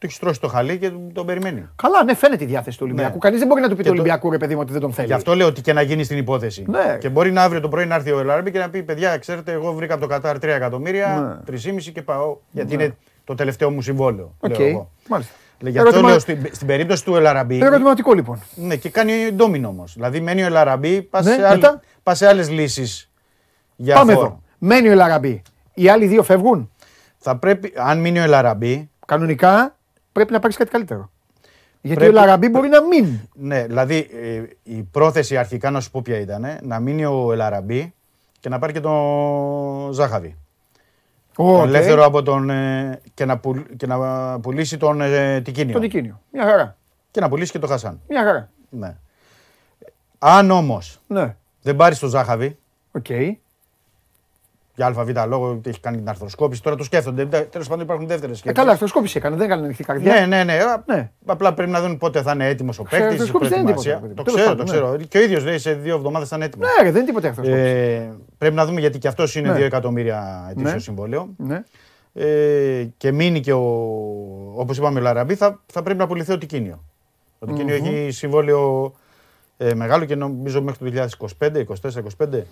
το 0.00 0.06
έχεις 0.06 0.16
στρώσει 0.16 0.40
το 0.40 0.48
χαλί 0.48 0.78
και 0.78 0.90
τον 1.12 1.26
περιμένει. 1.26 1.68
Καλά, 1.76 2.04
ναι, 2.04 2.14
φαίνεται 2.14 2.44
η 2.44 2.46
διάθεση 2.46 2.76
του 2.78 2.84
Ολυμπιακού. 2.86 3.12
Ναι. 3.12 3.18
Κανείς 3.18 3.38
δεν 3.38 3.48
μπορεί 3.48 3.60
να 3.60 3.68
του 3.68 3.76
πει 3.76 3.82
Και 3.82 3.88
του 3.88 3.94
το- 3.94 4.00
Ολυμπιακού 4.00 4.30
ρε 4.30 4.36
παιδί 4.38 4.54
μου 4.54 4.60
ότι 4.62 4.72
δεν 4.72 4.80
τον 4.80 4.92
θέλει. 4.92 5.06
Γι' 5.06 5.12
αυτό 5.12 5.34
λέω 5.34 5.46
ότι 5.46 5.60
και 5.60 5.72
να 5.72 5.82
γίνει 5.82 6.04
στην 6.04 6.18
υπόθεση. 6.18 6.64
Ναι. 6.68 6.96
Και 7.00 7.08
μπορεί 7.08 7.32
να 7.32 7.42
αύριο 7.42 7.60
το 7.60 7.68
πρωί 7.68 7.86
να 7.86 7.94
έρθει 7.94 8.10
ο 8.12 8.18
Ελαραμπή 8.20 8.50
και 8.50 8.58
να 8.58 8.70
πει: 8.70 8.82
Παιδιά, 8.82 9.18
ξέρετε, 9.18 9.52
εγώ 9.52 9.72
βρήκα 9.72 9.92
από 9.94 10.02
το 10.02 10.08
Κατάρ 10.08 10.36
3 10.36 10.42
εκατομμύρια, 10.42 11.42
3,5 11.46 11.90
και 11.92 12.02
πάω. 12.02 12.36
Γιατί 12.50 12.74
είναι 12.74 12.96
το 13.24 13.34
τελευταίο 13.34 13.70
μου 13.70 13.82
συμβόλαιο. 13.82 14.34
Ναι. 14.40 14.52
Οκ. 14.54 14.58
Λέω 14.58 14.68
εγώ. 14.68 14.90
Μάλιστα. 15.08 15.32
Γι' 15.58 15.68
αυτό 15.68 15.80
Ερωτημα- 15.80 16.08
λέω 16.08 16.18
στην, 16.18 16.46
στην 16.52 16.66
περίπτωση 16.66 17.04
του 17.04 17.16
Ελ 17.16 17.25
Αραμπί. 17.25 17.58
Ερωτηματικό 17.62 18.12
λοιπόν. 18.14 18.40
Ναι, 18.54 18.76
και 18.76 18.88
κάνει 18.90 19.12
ντόμινο 19.32 19.68
όμως. 19.68 19.92
Δηλαδή 19.94 20.20
μένει 20.20 20.42
ο 20.42 20.46
Ελ 20.46 20.58
Αραμπί, 20.58 21.02
πας 21.02 21.24
Ναι, 21.24 21.32
σε, 21.34 21.46
άλλ- 21.46 21.54
μετά; 21.60 21.80
πας 22.02 22.18
σε 22.18 22.26
άλλες 22.26 22.50
λύσεις. 22.50 23.10
Για 23.76 23.94
Πάμε 23.94 24.12
φορ. 24.12 24.24
εδώ. 24.24 24.42
Μένει 24.58 24.88
ο 24.88 24.92
Ελ 24.92 25.03
Αραμπί. 25.03 25.42
Οι 25.74 25.88
άλλοι 25.88 26.06
δύο 26.06 26.22
φεύγουν; 26.22 26.70
Θα 27.18 27.36
πρέπει, 27.36 27.72
αν 27.76 27.98
μείνει 28.00 28.18
ο 28.18 28.22
Ελ 28.22 28.37
Αραμπί, 28.37 28.90
Κανονικά 29.06 29.76
πρέπει 30.12 30.32
να 30.32 30.38
πάρεις 30.38 30.56
κάτι 30.56 30.70
καλύτερο. 30.70 31.10
Γιατί 31.82 31.98
Πρέπει- 32.00 32.16
ο 32.16 32.20
Ελ 32.20 32.27
Αραμπί 32.27 32.48
μπορεί 32.48 32.68
να 32.68 32.82
μην. 32.82 33.18
Ναι, 33.34 33.66
δηλαδή 33.66 34.08
ε, 34.22 34.42
η 34.62 34.82
πρόθεση 34.82 35.36
αρχικά 35.36 35.70
να 35.70 35.80
σου 35.80 35.90
πω 35.90 36.02
ποια 36.02 36.18
ήταν, 36.20 36.58
να 36.62 36.80
μείνει 36.80 37.04
ο 37.04 37.32
Ελ 37.32 37.47
Αραμπί 37.47 37.94
και 38.40 38.48
να 38.48 38.58
πάρει 38.58 38.72
και 38.72 38.80
τον 38.80 39.92
Ζαχάβι. 39.92 40.36
Ω, 41.36 41.44
Τον 41.44 41.60
οκ. 41.60 41.66
ελεύθερο 41.66 42.04
από 42.04 42.22
τον. 42.22 42.50
ε, 42.50 43.00
και, 43.14 43.24
να 43.24 43.38
πουλ- 43.38 43.76
και 43.76 43.86
να 43.86 44.40
πουλήσει 44.40 44.76
τον 44.76 45.00
ε, 45.00 45.40
Τικίνιο. 45.40 45.72
Τον 45.72 45.82
Τικίνιο. 45.82 46.20
Μια 46.32 46.44
χαρά. 46.44 46.76
Και 47.10 47.20
να 47.20 47.28
πουλήσει 47.28 47.52
και 47.52 47.58
τον 47.58 47.68
Χασάν. 47.68 48.00
Μια 48.08 48.24
χαρά. 48.24 48.50
Ναι. 48.70 48.96
Αν 50.18 50.50
όμως 50.50 51.00
Ναι. 51.06 51.36
δεν 51.62 51.76
πάρεις 51.76 51.98
τον 51.98 52.08
Ζαχάβι, 52.08 52.58
Οκ. 52.92 53.06
Για 54.86 54.86
Α, 54.96 55.17
Β 55.17 55.28
λόγο 55.28 55.48
ότι 55.50 55.68
έχει 55.70 55.80
κάνει 55.80 55.96
την 55.96 56.08
αρθροσκόπηση, 56.08 56.62
τώρα 56.62 56.76
το 56.76 56.84
σκέφτονται. 56.84 57.26
Τέλος 57.26 57.68
πάντων 57.68 57.84
υπάρχουν 57.84 58.06
δεύτερες 58.06 58.36
Ε, 58.36 58.38
σκέψεις. 58.38 58.62
καλά, 58.62 58.72
αρθροσκόπηση 58.74 59.18
έκανε, 59.18 59.36
δεν 59.36 59.46
έκανε 59.46 59.64
ανοιχτή 59.64 59.84
καρδιά. 59.84 60.14
Ναι, 60.14 60.26
ναι, 60.26 60.44
ναι. 60.44 60.52
Α, 60.52 60.82
Ναι. 60.86 61.10
Απλά 61.26 61.54
πρέπει 61.54 61.70
να 61.70 61.80
δουν 61.80 61.98
πότε 61.98 62.22
θα 62.22 62.32
είναι 62.32 62.48
έτοιμος 62.48 62.78
ο 62.78 62.82
παίκτης. 62.82 63.06
αρθροσκόπηση 63.10 63.50
δεν 63.50 63.60
είναι 63.60 63.70
τίποτα, 63.74 63.94
Το 63.94 64.00
παιδί. 64.00 64.14
ξέρω, 64.14 64.24
Τέλος 64.24 64.42
το 64.42 64.48
πάντων, 64.48 64.66
ξέρω. 64.66 64.96
Και 65.08 65.18
ο 65.18 65.22
ίδιος 65.22 65.44
λέει 65.44 65.58
σε 65.58 65.72
δύο 65.72 65.94
εβδομάδες 65.96 66.28
θα 66.28 66.36
είναι 66.36 66.44
έτοιμος. 66.44 66.68
Ναι, 66.68 66.82
ρε, 66.84 66.90
δεν 66.90 66.96
είναι 67.00 67.06
τίποτα 67.10 67.28
αρθροσκόπηση. 67.28 67.64
Ε, 67.64 68.10
πρέπει 68.38 68.54
να 68.54 68.66
δούμε 68.66 68.80
γιατί 68.80 68.98
και 68.98 69.08
αυτός 69.08 69.34
είναι 69.34 69.48
Ναι. 69.48 69.54
2 69.58 69.60
εκατομμύρια 69.64 70.46
ετήσιο 70.50 70.72
Ναι. 70.72 70.78
συμβόλαιο. 70.78 71.28
Ναι. 71.36 71.62
Ε, 72.14 72.84
και 72.96 73.12
μείνει 73.12 73.40
και 73.40 73.52
ο. 73.52 73.64
Όπως 74.54 74.76
είπαμε, 74.76 74.98
ο 74.98 75.02
Λαραμπή, 75.02 75.34
θα, 75.34 75.60
θα 75.72 75.82
πρέπει 75.82 75.98
να 75.98 76.06
πουληθεί 76.06 76.32
ο 76.32 76.38
Τικίνιο. 76.38 76.84
Ο 77.38 77.46
τικινιο 77.46 77.74
έχει 77.74 78.08
συμβόλαιο 78.10 78.92
ε, 79.62 79.74
μεγάλο 79.74 80.04
και 80.04 80.14
νομίζω 80.16 80.62
μέχρι 80.62 80.90
το 80.90 81.08
2025, 81.38 81.64
24-25. 82.18 82.42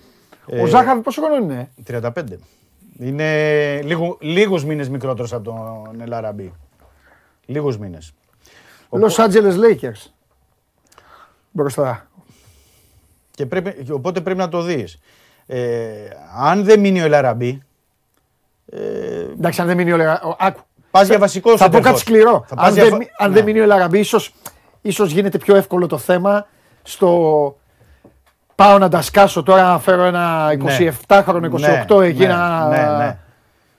Ο 0.63 0.67
Ζάχαβη 0.67 1.01
πόσο 1.01 1.23
χρόνο 1.23 1.37
είναι; 1.45 1.71
35. 1.87 2.11
Είναι 2.99 3.81
λίγο, 3.83 4.17
λίγους 4.21 4.65
μήνες 4.65 4.89
μικρότερος 4.89 5.33
από 5.33 5.43
τον 5.45 6.01
Ελαραμπή. 6.01 6.53
Λίγους 7.47 7.79
μήνες. 7.79 8.13
Los 8.91 9.25
Angeles 9.25 9.53
Lakers. 9.55 10.11
Μπροστά. 11.51 12.09
Και 13.31 13.47
πρέπει, 13.47 13.85
και 13.85 13.93
οπότε 13.93 14.21
πρέπει 14.21 14.39
να 14.39 14.49
το 14.49 14.63
δεις. 14.63 14.99
Ε, 15.47 16.09
αν 16.39 16.65
δεν 16.65 16.81
μείνει 16.81 17.01
ο 17.01 17.05
Ελαραμπή, 17.05 17.63
ε, 18.67 18.79
Εντάξει, 19.21 19.61
αν 19.61 19.67
δεν 19.67 19.77
μείνει 19.77 19.93
ο 19.93 19.97
Λαραμπή. 19.97 20.35
Άκου. 20.39 20.61
πας 20.91 21.09
για 21.09 21.19
βασικό 21.19 21.57
Θα 21.57 21.69
πω 21.69 21.79
center 21.79 21.83
κάτι 21.83 21.97
for. 21.97 22.01
σκληρό. 22.01 22.45
Θα 22.49 22.55
πας 22.55 22.67
Αν 22.67 22.73
για 22.73 22.83
δεν, 22.83 22.93
φα- 22.93 22.99
μει- 22.99 23.09
αν 23.19 23.29
Ναι. 23.29 23.35
δεν 23.35 23.45
μείνει 23.45 23.61
ο 23.61 23.67
Λαραμπή, 23.67 23.99
ίσως, 23.99 24.35
ίσως 24.83 25.11
γίνεται 25.13 25.39
πιο 25.39 25.57
εύκολο 25.57 25.87
το 25.87 25.99
θέμα 25.99 26.47
στο 26.89 27.57
πάω 28.55 28.79
να 28.79 28.89
τα 28.89 29.03
σκάσω 29.03 29.43
τώρα 29.43 29.63
να 29.63 29.79
φέρω 29.79 30.03
ένα 30.03 30.47
27χρονο, 31.07 31.51
28 31.51 31.59
Ναι, 31.61 32.07
εκεί 32.07 32.19
ναι, 32.19 32.27
να... 32.27 32.69
Ναι, 32.69 32.97
ναι. 33.05 33.19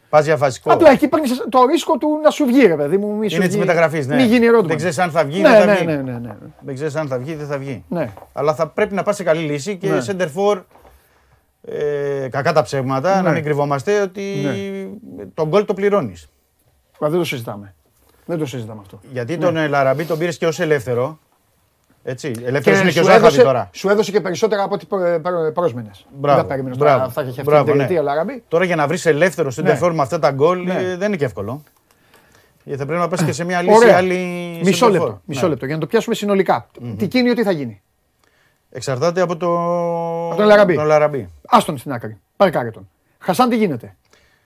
Πας 0.10 0.26
για 0.26 0.38
βασικό. 0.38 0.74
Απλά 0.74 0.90
εκεί 0.92 1.08
παίρνεις 1.08 1.38
το 1.50 1.66
ρίσκο 1.66 1.98
του 1.98 2.20
να 2.24 2.30
σου 2.30 2.46
βγει, 2.46 2.66
ρε 2.68 2.76
παιδί 2.76 2.98
μου. 2.98 3.16
Μη 3.16 3.30
σου 3.30 3.36
είναι 3.36 3.46
της 3.46 3.56
βγει- 3.56 3.68
μεταγραφής, 3.68 4.08
ναι. 4.08 4.16
Μη 4.16 4.24
γίνει 4.24 4.46
ερώτημα. 4.46 4.68
Δεν 4.68 4.78
ξέρεις 4.78 5.00
αν 5.00 5.12
θα 5.12 5.24
βγει 5.26 5.40
ή 5.40 5.42
ναι, 5.42 5.50
δεν 5.50 5.60
θα 5.60 5.66
ναι, 5.66 5.74
βγει. 5.76 5.86
ναι, 5.86 5.96
ναι, 5.96 6.12
ναι. 6.18 6.36
Δεν 6.60 6.76
ξέρεις 6.76 6.96
αν 6.96 7.08
θα 7.08 7.18
βγει 7.18 7.32
ή 7.32 7.36
δεν 7.36 7.48
θα 7.48 7.58
βγει. 7.58 7.84
ναι. 7.88 8.10
Αλλά 8.34 8.54
θα 8.54 8.68
πρέπει 8.68 8.94
να 8.94 9.04
πας 9.04 9.16
σε 9.16 9.24
καλή 9.24 9.42
λύση 9.42 9.78
και 9.78 9.90
Ναι. 9.90 10.00
center 10.08 10.28
for 10.36 10.62
ε, 11.62 12.28
κακά 12.32 12.54
τα 12.54 12.62
ψέματα, 12.62 13.16
Ναι. 13.16 13.22
να 13.22 13.32
μην 13.32 13.44
κρυβόμαστε 13.44 14.02
ότι 14.02 14.24
τον 15.34 15.48
γκολ 15.48 15.66
το 15.66 15.74
πληρώνεις. 15.74 16.28
Μα 17.00 17.10
δεν 17.10 17.20
το 17.20 17.26
συζητάμε. 17.26 17.76
Δεν 18.26 18.38
το 18.38 18.46
συζητάμε 18.46 18.80
αυτό. 18.82 19.00
Γιατί 19.12 19.38
τον 19.38 19.58
ε, 19.58 19.68
Λαραμπή 19.68 20.06
τον 20.06 20.18
πήρες 20.18 20.38
και 20.38 20.48
ως 20.48 20.60
ελεύθερο. 20.60 21.20
Έτσι. 22.04 22.32
Και 22.32 22.46
Ελεύθερος 22.46 22.80
είναι 22.82 22.92
και 22.92 23.00
ο 23.00 23.04
σου 23.04 23.08
Ζάχαβη 23.08 23.26
έδωσε, 23.26 23.42
τώρα. 23.44 23.70
σου 23.74 23.90
έδωσε 23.90 24.12
και 24.12 24.22
περισσότερα 24.22 24.64
από 24.64 24.74
ό,τι 24.74 24.86
πρόσμενε. 25.54 25.92
Μπράβο, 26.20 26.38
Δεν 26.38 26.48
περίμενες 26.48 26.78
μπράβο, 26.78 26.98
τώρα 27.00 27.12
θα 27.12 27.22
έχει 27.22 27.30
αυτή 27.30 27.42
μπράβο, 27.44 27.64
την 27.64 27.72
ναι. 27.76 27.78
τριετία 27.84 28.02
ο 28.02 28.04
Λαραμπή. 28.04 28.44
Τώρα 28.48 28.64
για 28.66 28.76
να 28.76 28.88
βρεις 28.88 29.06
ελεύθερο 29.06 29.50
στην 29.52 29.64
Ναι. 29.64 29.78
με 29.94 30.02
αυτά 30.02 30.20
τα 30.20 30.32
γκολ 30.32 30.64
Ναι. 30.64 30.74
ε, 30.74 30.96
δεν 30.98 31.08
είναι 31.08 31.16
και 31.18 31.26
εύκολο. 31.26 31.64
Γιατί 32.64 32.80
θα 32.80 32.86
πρέπει 32.86 33.02
να 33.02 33.08
πας 33.08 33.24
και 33.24 33.32
σε 33.32 33.44
μια 33.44 33.62
λύση 33.62 33.76
Ωραία. 33.76 33.98
άλλη. 33.98 34.16
Μισό 34.64 34.86
center 34.86 34.90
for. 34.90 34.92
λεπτό, 34.92 35.22
μισό 35.26 35.42
Ναι. 35.44 35.50
λεπτό 35.50 35.66
για 35.66 35.74
να 35.76 35.80
το 35.82 35.88
πιάσουμε 35.88 36.16
συνολικά. 36.16 36.68
Τι 36.98 37.08
κίνιο, 37.08 37.34
τι 37.34 37.44
θα 37.44 37.52
γίνει. 37.52 37.82
Εξαρτάται 38.72 39.22
από, 39.22 39.38
το... 39.38 39.48
τον 40.36 40.46
Λαραμπή. 40.46 40.76
τον 40.76 40.86
Λαραμπή. 40.86 41.30
Άστον 41.48 41.78
στην 41.78 41.92
άκρη. 41.92 42.20
Πάρε 42.38 42.52
κάρε 42.52 42.72
τον. 42.72 42.90
Χασάν 43.20 43.50
τι 43.50 43.56
γίνεται; 43.56 43.96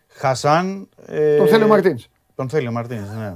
Χασάν. 0.08 0.88
ε, 1.08 1.38
Τον 1.38 1.48
θέλει 1.48 1.64
ο 1.64 1.68
Μαρτίνς. 1.68 2.06
Τον 2.36 2.50
θέλει 2.50 2.68
ο 2.68 2.72
Μαρτίνς, 2.72 3.10
ναι. 3.18 3.34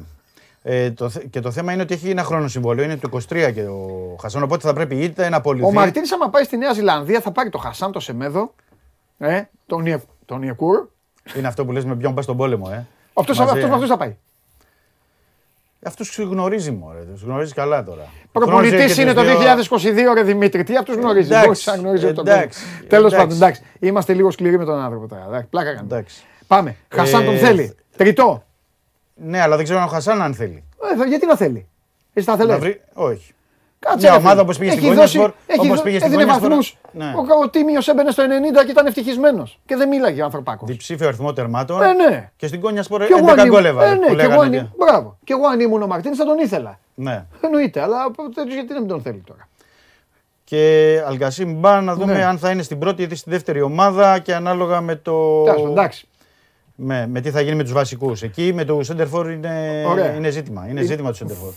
Ε, 0.69 0.91
το, 0.91 1.09
θε- 1.09 1.23
και 1.29 1.39
το 1.39 1.51
θέμα 1.51 1.73
είναι 1.73 1.81
ότι 1.81 1.93
έχει 1.93 2.09
ένα 2.09 2.23
χρόνο 2.23 2.47
συμβόλαιο, 2.47 2.85
είναι 2.85 2.97
το 2.97 3.09
23 3.11 3.51
και 3.53 3.61
ο 3.61 4.15
Χασάν, 4.21 4.43
οπότε 4.43 4.67
θα 4.67 4.73
πρέπει 4.73 4.95
είτε 4.95 5.29
να 5.29 5.37
απολυθεί. 5.37 5.65
Ο 5.67 5.71
Μαρτίν, 5.71 6.03
άμα 6.13 6.29
πάει 6.29 6.43
στη 6.43 6.57
Νέα 6.57 6.73
Ζηλανδία, 6.73 7.21
θα 7.21 7.31
πάρει 7.31 7.49
το 7.49 7.57
Χασάν, 7.57 7.91
το 7.91 7.99
Σεμέδο, 7.99 8.53
ε, 9.17 9.41
τον, 9.65 9.85
Ιε, 9.85 9.97
τον 10.25 10.41
Ιεκούρ. 10.43 10.87
Είναι 11.37 11.47
αυτό 11.47 11.65
που 11.65 11.71
λες 11.71 11.85
με 11.85 11.95
ποιον 11.95 12.13
πας 12.13 12.23
στον 12.23 12.37
πόλεμο, 12.37 12.69
ε. 12.73 12.85
Αυτός 13.13 13.37
Μαζί, 13.37 13.51
αυτός, 13.51 13.69
ε. 13.69 13.73
αυτός 13.73 13.89
θα 13.89 13.97
πάει. 13.97 14.15
Αυτούς 15.83 16.17
γνωρίζει 16.19 16.71
μωρέ, 16.71 16.99
τους 16.99 17.21
γνωρίζει 17.21 17.53
καλά 17.53 17.83
τώρα. 17.83 18.01
Γνώριζε 18.01 18.15
και 18.31 18.39
Προπονητή 18.39 18.85
τους 18.87 18.97
είναι 18.97 19.13
το 19.13 19.21
δύο- 19.23 19.37
2022, 20.09 20.13
ρε 20.13 20.23
Δημήτρη. 20.23 20.63
Τι 20.63 20.75
αυτούς 20.77 20.95
γνωρίζει; 20.95 21.29
Εντάξει, 21.31 21.49
Όχι 21.49 21.61
σαν 21.61 21.79
γνωρίζεις 21.79 22.13
τον 22.13 22.27
εντάξει, 22.27 22.59
Τέλος 22.87 23.13
εντάξει. 23.13 23.17
πάντων, 23.17 23.35
εντάξει. 23.35 23.61
Είμαστε 23.79 24.13
λίγο 24.13 24.31
σκληροί 24.31 24.57
με 24.57 24.65
τον 24.65 24.79
άνθρωπο 24.79 25.07
τώρα. 25.07 25.25
εντάξει, 25.27 25.47
Πλάκα 25.49 25.73
κάνουμε. 25.73 25.95
Εντάξει. 25.95 26.23
Πάμε. 26.47 26.75
Χασάν 26.89 27.25
τον 27.25 27.33
Ε, 27.33 27.37
θέλει. 27.37 27.75
Τριτό. 27.97 28.43
Ναι, 29.17 29.41
αλλά 29.41 29.55
δεν 29.55 29.63
ξέρω 29.65 29.79
αν 29.79 29.85
ο 29.85 29.89
Χασάν 29.89 30.21
αν 30.21 30.33
θέλει. 30.33 30.63
Ε, 30.93 30.97
θα- 30.97 31.05
γιατί 31.05 31.25
να 31.25 31.35
θέλει; 31.35 31.67
Εσύ 32.13 32.25
θα 32.25 32.35
θέλεις. 32.35 32.51
Να 32.51 32.59
βρει... 32.59 32.81
Όχι. 32.93 33.31
Κάτσε. 33.79 33.97
Μια 33.99 34.09
ρε, 34.09 34.15
ομάδα 34.17 34.29
φίλε. 34.29 34.41
όπως 34.41 34.57
πήγε 34.57 34.71
στην 34.71 34.83
Έχει 34.83 34.91
Κόνιασπορ, 34.93 35.21
δώσει- 35.29 35.35
έχει 35.47 35.59
όπως 35.59 35.75
δω- 35.77 35.83
πήγε 35.83 35.99
στην 35.99 36.07
έδινε 36.11 36.23
Κόνιασπορ, 36.23 36.49
βαθμούς. 36.49 36.77
ναι. 36.91 37.05
Ο, 37.05 37.43
ο 37.43 37.49
Τίμιος 37.49 37.87
έμπαινε 37.87 38.11
στο 38.11 38.23
90 38.23 38.65
και 38.65 38.71
ήταν 38.71 38.85
ευτυχισμένος. 38.85 39.59
Και 39.65 39.75
δεν 39.75 39.87
μίλαγε 39.87 40.21
ο 40.21 40.25
ανθρωπάκο. 40.25 40.65
Διψήφιο 40.65 41.07
αριθμό 41.07 41.33
τερμάτων. 41.33 41.81
Ε, 41.81 41.93
ναι. 41.93 42.31
Και 42.37 42.47
στην 42.47 42.59
Κόνια 42.61 42.83
Σπορ 42.83 43.05
Και 43.05 43.13
εγώ 43.17 43.27
11 43.27 43.29
αν 43.29 43.35
γκολ 43.35 43.47
ήμουν- 43.47 43.65
έβαλε. 43.65 43.91
ε, 43.91 43.95
που 43.95 43.99
ναι, 44.01 44.07
και 44.07 44.13
λέγανε 44.15 44.33
εγώ 44.33 44.41
αν 44.41 44.47
ότι- 44.47 44.57
ήμουν- 44.57 44.73
Μπράβο. 44.77 45.17
Και 45.23 45.33
εγώ 45.33 45.47
αν 45.47 45.59
ήμουν 45.59 45.81
ο 45.81 45.87
Μαρτίνης 45.87 46.17
θα 46.17 46.25
τον 46.25 46.37
ήθελα. 46.37 46.79
Ναι. 46.93 47.25
Εννοείται, 47.41 47.81
αλλά 47.81 47.97
τέτοιο 48.35 48.53
γιατί 48.53 48.73
δεν 48.73 48.87
τον 48.87 49.01
θέλει 49.01 49.23
τώρα. 49.25 49.47
Και 50.43 51.01
Αλγκασίμ 51.07 51.51
Μπα 51.59 51.81
να 51.81 51.93
δούμε 51.95 52.13
Ναι. 52.13 52.23
αν 52.25 52.37
θα 52.37 52.51
είναι 52.51 52.61
στην 52.63 52.79
πρώτη 52.79 53.03
ή 53.03 53.15
στη 53.15 53.29
δεύτερη 53.29 53.61
ομάδα 53.61 54.19
και 54.19 54.35
ανάλογα 54.35 54.81
με 54.81 54.95
το. 54.95 55.43
Τέλος 55.43 55.61
πάντων, 55.61 55.71
εντάξει. 55.77 56.07
Με, 56.79 57.07
με 57.07 57.21
τι 57.21 57.31
θα 57.31 57.41
γίνει 57.41 57.55
με 57.55 57.63
τους 57.63 57.71
βασικούς. 57.73 58.21
Εκεί 58.21 58.51
με 58.53 58.63
το 58.63 58.83
Σέντερφορ 58.83 59.31
είναι, 59.31 59.83
Ωραία. 59.87 60.13
είναι 60.13 60.29
ζήτημα. 60.29 60.61
Είναι 60.61 60.69
Είναι- 60.71 60.81
ζήτημα 60.81 61.09
του 61.09 61.15
Σέντερφορ. 61.15 61.51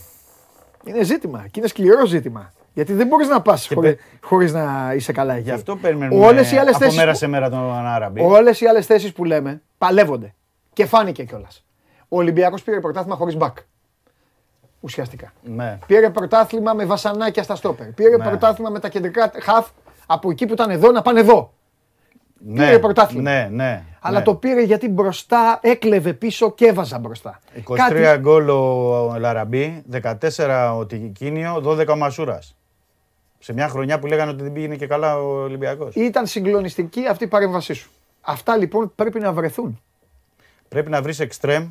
Είναι 0.85 1.03
ζήτημα 1.05 1.45
και 1.51 1.59
είναι 1.61 1.69
σκληρό 1.69 2.07
ζήτημα. 2.07 2.53
Γιατί 2.75 2.93
δεν 2.93 3.07
μπορείς 3.07 3.29
να 3.29 3.41
πας 3.43 3.69
πε- 3.81 3.99
χωρίς 4.21 4.53
να 4.53 4.93
είσαι 4.97 5.13
καλά 5.13 5.35
εκεί. 5.35 5.43
Γι' 5.43 5.51
αυτό 5.51 5.77
περιμένουμε 5.77 6.27
Όλες 6.27 6.53
οι 6.53 6.57
άλλες 6.57 6.75
από 6.75 6.85
θέσεις 6.85 6.99
μέρα 6.99 7.11
που- 7.11 7.17
σε 7.17 7.27
μέρα 7.27 7.51
τον 7.51 7.87
Άραμπη. 7.87 8.21
Όλες 8.23 8.61
οι 8.61 8.67
άλλες 8.67 8.87
θέσεις 8.87 9.13
που 9.13 9.25
λέμε 9.25 9.63
παλεύονται. 9.79 10.35
Και 10.73 10.87
φάνηκε 10.87 11.25
κιόλας. 11.25 11.65
Ο 12.09 12.17
Ολυμπιακός 12.17 12.63
πήρε 12.63 12.81
πρωτάθλημα 12.81 13.17
χωρίς 13.17 13.37
μπακ. 13.37 13.57
Ουσιαστικά. 14.81 15.33
Ναι. 15.43 15.79
Πήρε 15.87 16.11
πρωτάθλημα 16.11 16.73
με 16.75 16.85
βασανάκια 16.85 17.43
στα 17.43 17.55
στόπερ. 17.55 17.87
Πήρε 17.87 18.17
Ναι. 18.17 18.25
πρωτάθλημα 18.25 18.71
με 18.71 18.79
τα 18.79 18.89
κεντρικά 18.89 19.31
χαφ 19.41 19.69
από 20.07 20.31
εκεί 20.31 20.47
που 20.47 20.53
ήταν 20.53 20.71
εδώ 20.71 20.91
να 20.91 21.03
πάνε 21.03 21.21
εδώ. 21.21 21.53
Ναι. 22.47 22.65
πήρε 22.65 22.79
πρωτάθλημα. 22.79 23.31
Ναι, 23.31 23.49
ναι. 23.53 23.85
Αλλά 24.01 24.19
ναι. 24.19 24.25
το 24.25 24.35
πήρε 24.35 24.63
γιατί 24.63 24.89
μπροστά 24.89 25.59
έκλεβε 25.63 26.13
πίσω 26.13 26.53
και 26.53 26.67
έβαζα 26.67 26.99
μπροστά. 26.99 27.41
23 27.93 28.17
γκολ 28.21 28.49
ο 28.49 29.17
Λαραμπή, 29.19 29.83
14 30.03 30.75
ο 30.79 30.87
Τικίνιο, 30.87 31.63
12 31.65 31.87
ο 31.89 31.97
Μασούρας. 31.97 32.55
Σε 33.39 33.53
μια 33.53 33.69
χρονιά 33.69 33.99
που 33.99 34.07
λέγανε 34.07 34.31
ότι 34.31 34.43
δεν 34.43 34.53
πήγαινε 34.53 34.77
και 34.77 34.87
καλά 34.87 35.19
ο 35.19 35.43
Ολυμπιακός. 35.43 35.95
Ήταν 35.95 36.27
συγκλονιστική 36.27 37.07
αυτή 37.07 37.25
η 37.25 37.27
παρέμβασή 37.27 37.73
σου. 37.73 37.91
Αυτά 38.21 38.57
λοιπόν 38.57 38.93
πρέπει 38.95 39.21
να 39.21 39.33
βρεθούν. 39.33 39.81
Πρέπει 40.69 40.91
να 40.91 41.03
βρεις 41.03 41.21
εξτρέμ 41.21 41.69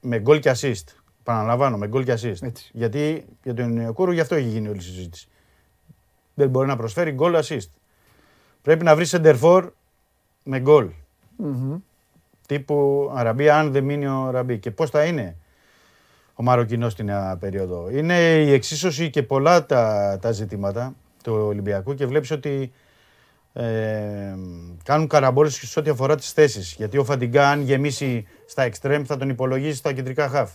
με 0.00 0.18
γκολ 0.18 0.40
και 0.40 0.52
assist. 0.60 0.84
Παναλαμβάνω, 1.22 1.76
με 1.76 1.88
γκολ 1.88 2.04
και 2.04 2.12
assist. 2.12 2.42
Έτσι. 2.42 2.70
Γιατί 2.72 3.24
για 3.42 3.54
τον 3.54 3.76
Ιωκούρου 3.76 4.12
γι' 4.12 4.20
αυτό 4.20 4.34
έχει 4.34 4.48
γίνει 4.48 4.68
όλη 4.68 4.78
η 4.78 4.80
συζήτηση. 4.80 5.28
Δεν 6.34 6.48
μπορεί 6.48 6.66
να 6.66 6.76
προσφέρει 6.76 7.10
γκολ 7.10 7.36
assist. 7.36 7.68
Πρέπει 8.66 8.84
να 8.84 8.94
βρεις 8.94 9.08
σεντερφόρ 9.08 9.70
με 10.42 10.60
γκολ. 10.60 10.88
Τύπου 12.46 13.10
Αραμπί, 13.14 13.48
αν 13.48 13.72
δεν 13.72 13.84
μείνει 13.84 14.06
ο 14.06 14.26
Αραμπί. 14.26 14.58
Και 14.58 14.70
πώς 14.70 14.90
θα 14.90 15.04
είναι 15.04 15.36
ο 16.34 16.42
Μαροκινός 16.42 16.92
στην 16.92 17.04
νέα 17.04 17.36
περίοδο. 17.36 17.90
Είναι 17.90 18.14
η 18.18 18.52
εξίσωση 18.52 19.10
και 19.10 19.22
πολλά 19.22 19.66
τα, 19.66 20.18
τα 20.20 20.32
ζητήματα 20.32 20.94
του 21.22 21.32
Ολυμπιακού 21.34 21.94
και 21.94 22.06
βλέπεις 22.06 22.30
ότι 22.30 22.72
ε, 23.52 24.34
κάνουν 24.84 25.06
καραμπόλες 25.08 25.54
σε 25.54 25.78
ό,τι 25.78 25.90
αφορά 25.90 26.16
τις 26.16 26.32
θέσεις. 26.32 26.74
Γιατί 26.76 26.98
ο 26.98 27.04
Φαντιγκά 27.04 27.48
αν 27.50 27.60
γεμίσει 27.60 28.26
στα 28.46 28.62
εξτρέμ 28.62 29.02
θα 29.04 29.16
τον 29.16 29.28
υπολογίσει 29.28 29.76
στα 29.76 29.92
κεντρικά 29.92 30.28
χαφ. 30.28 30.50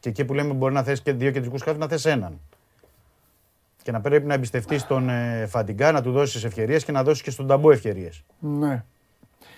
Και 0.00 0.08
εκεί 0.08 0.24
που 0.24 0.34
λέμε 0.34 0.52
μπορεί 0.52 0.74
να 0.74 0.82
θες 0.82 1.00
και 1.00 1.12
δύο 1.12 1.30
κεντρικούς 1.30 1.62
χαφ 1.62 1.76
να 1.76 1.88
θες 1.88 2.04
έναν. 2.04 2.40
Και 3.82 3.92
να 3.92 4.00
πρέπει 4.00 4.26
να 4.26 4.34
εμπιστευτείς 4.34 4.86
τον 4.86 5.08
ε, 5.08 5.46
Φαντιγκά, 5.48 5.92
να 5.92 6.02
του 6.02 6.12
δώσεις 6.12 6.44
ευκαιρίες 6.44 6.84
και 6.84 6.92
να 6.92 7.02
δώσεις 7.02 7.22
και 7.22 7.30
στον 7.30 7.46
Ταμπού 7.46 7.70
ευκαιρίες. 7.70 8.24
Ναι. 8.38 8.84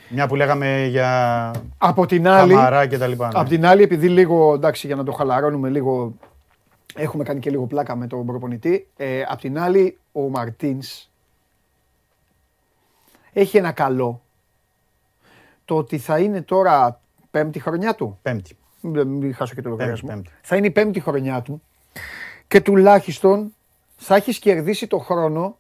Μια 0.08 0.26
που 0.26 0.34
λέγαμε 0.34 0.86
για 0.86 1.50
Από 1.78 2.06
την 2.06 2.28
άλλη, 2.28 2.54
Καμαρά 2.54 2.86
και 2.86 2.98
τα 2.98 3.06
λοιπά. 3.06 3.26
ναι. 3.26 3.40
Απ' 3.40 3.48
την 3.48 3.66
άλλη, 3.66 3.82
επειδή 3.82 4.08
λίγο, 4.08 4.54
εντάξει, 4.54 4.86
για 4.86 4.96
να 4.96 5.04
το 5.04 5.12
χαλαρώνουμε 5.12 5.68
λίγο, 5.68 6.14
έχουμε 6.94 7.24
κάνει 7.24 7.40
και 7.40 7.50
λίγο 7.50 7.66
πλάκα 7.66 7.96
με 7.96 8.06
τον 8.06 8.26
προπονητή. 8.26 8.88
Ε, 8.96 9.22
απ' 9.28 9.40
την 9.40 9.58
άλλη, 9.58 9.98
ο 10.12 10.20
Μαρτίνς 10.20 11.10
έχει 13.32 13.56
ένα 13.56 13.72
καλό. 13.72 14.22
Το 15.64 15.76
ότι 15.76 15.98
θα 15.98 16.18
είναι 16.18 16.42
τώρα 16.42 17.00
πέμπτη 17.30 17.58
χρονιά 17.60 17.94
του. 17.94 18.18
Πέμπτη. 18.22 18.56
Μην 18.80 19.06
μην 19.08 19.34
χάσω 19.34 19.54
και 19.54 19.62
το 19.62 19.68
λογαριασμό. 19.68 20.08
πέμπτη. 20.08 20.30
Θα 20.42 20.56
είναι 20.56 20.66
η 20.66 20.70
πέμπτη 20.70 21.00
χρονιά 21.00 21.42
του 21.42 21.62
και 22.46 22.60
τουλάχιστον 22.60 23.54
θα 24.04 24.14
έχεις 24.16 24.38
κερδίσει 24.38 24.86
το 24.86 24.98
χρόνο 24.98 25.56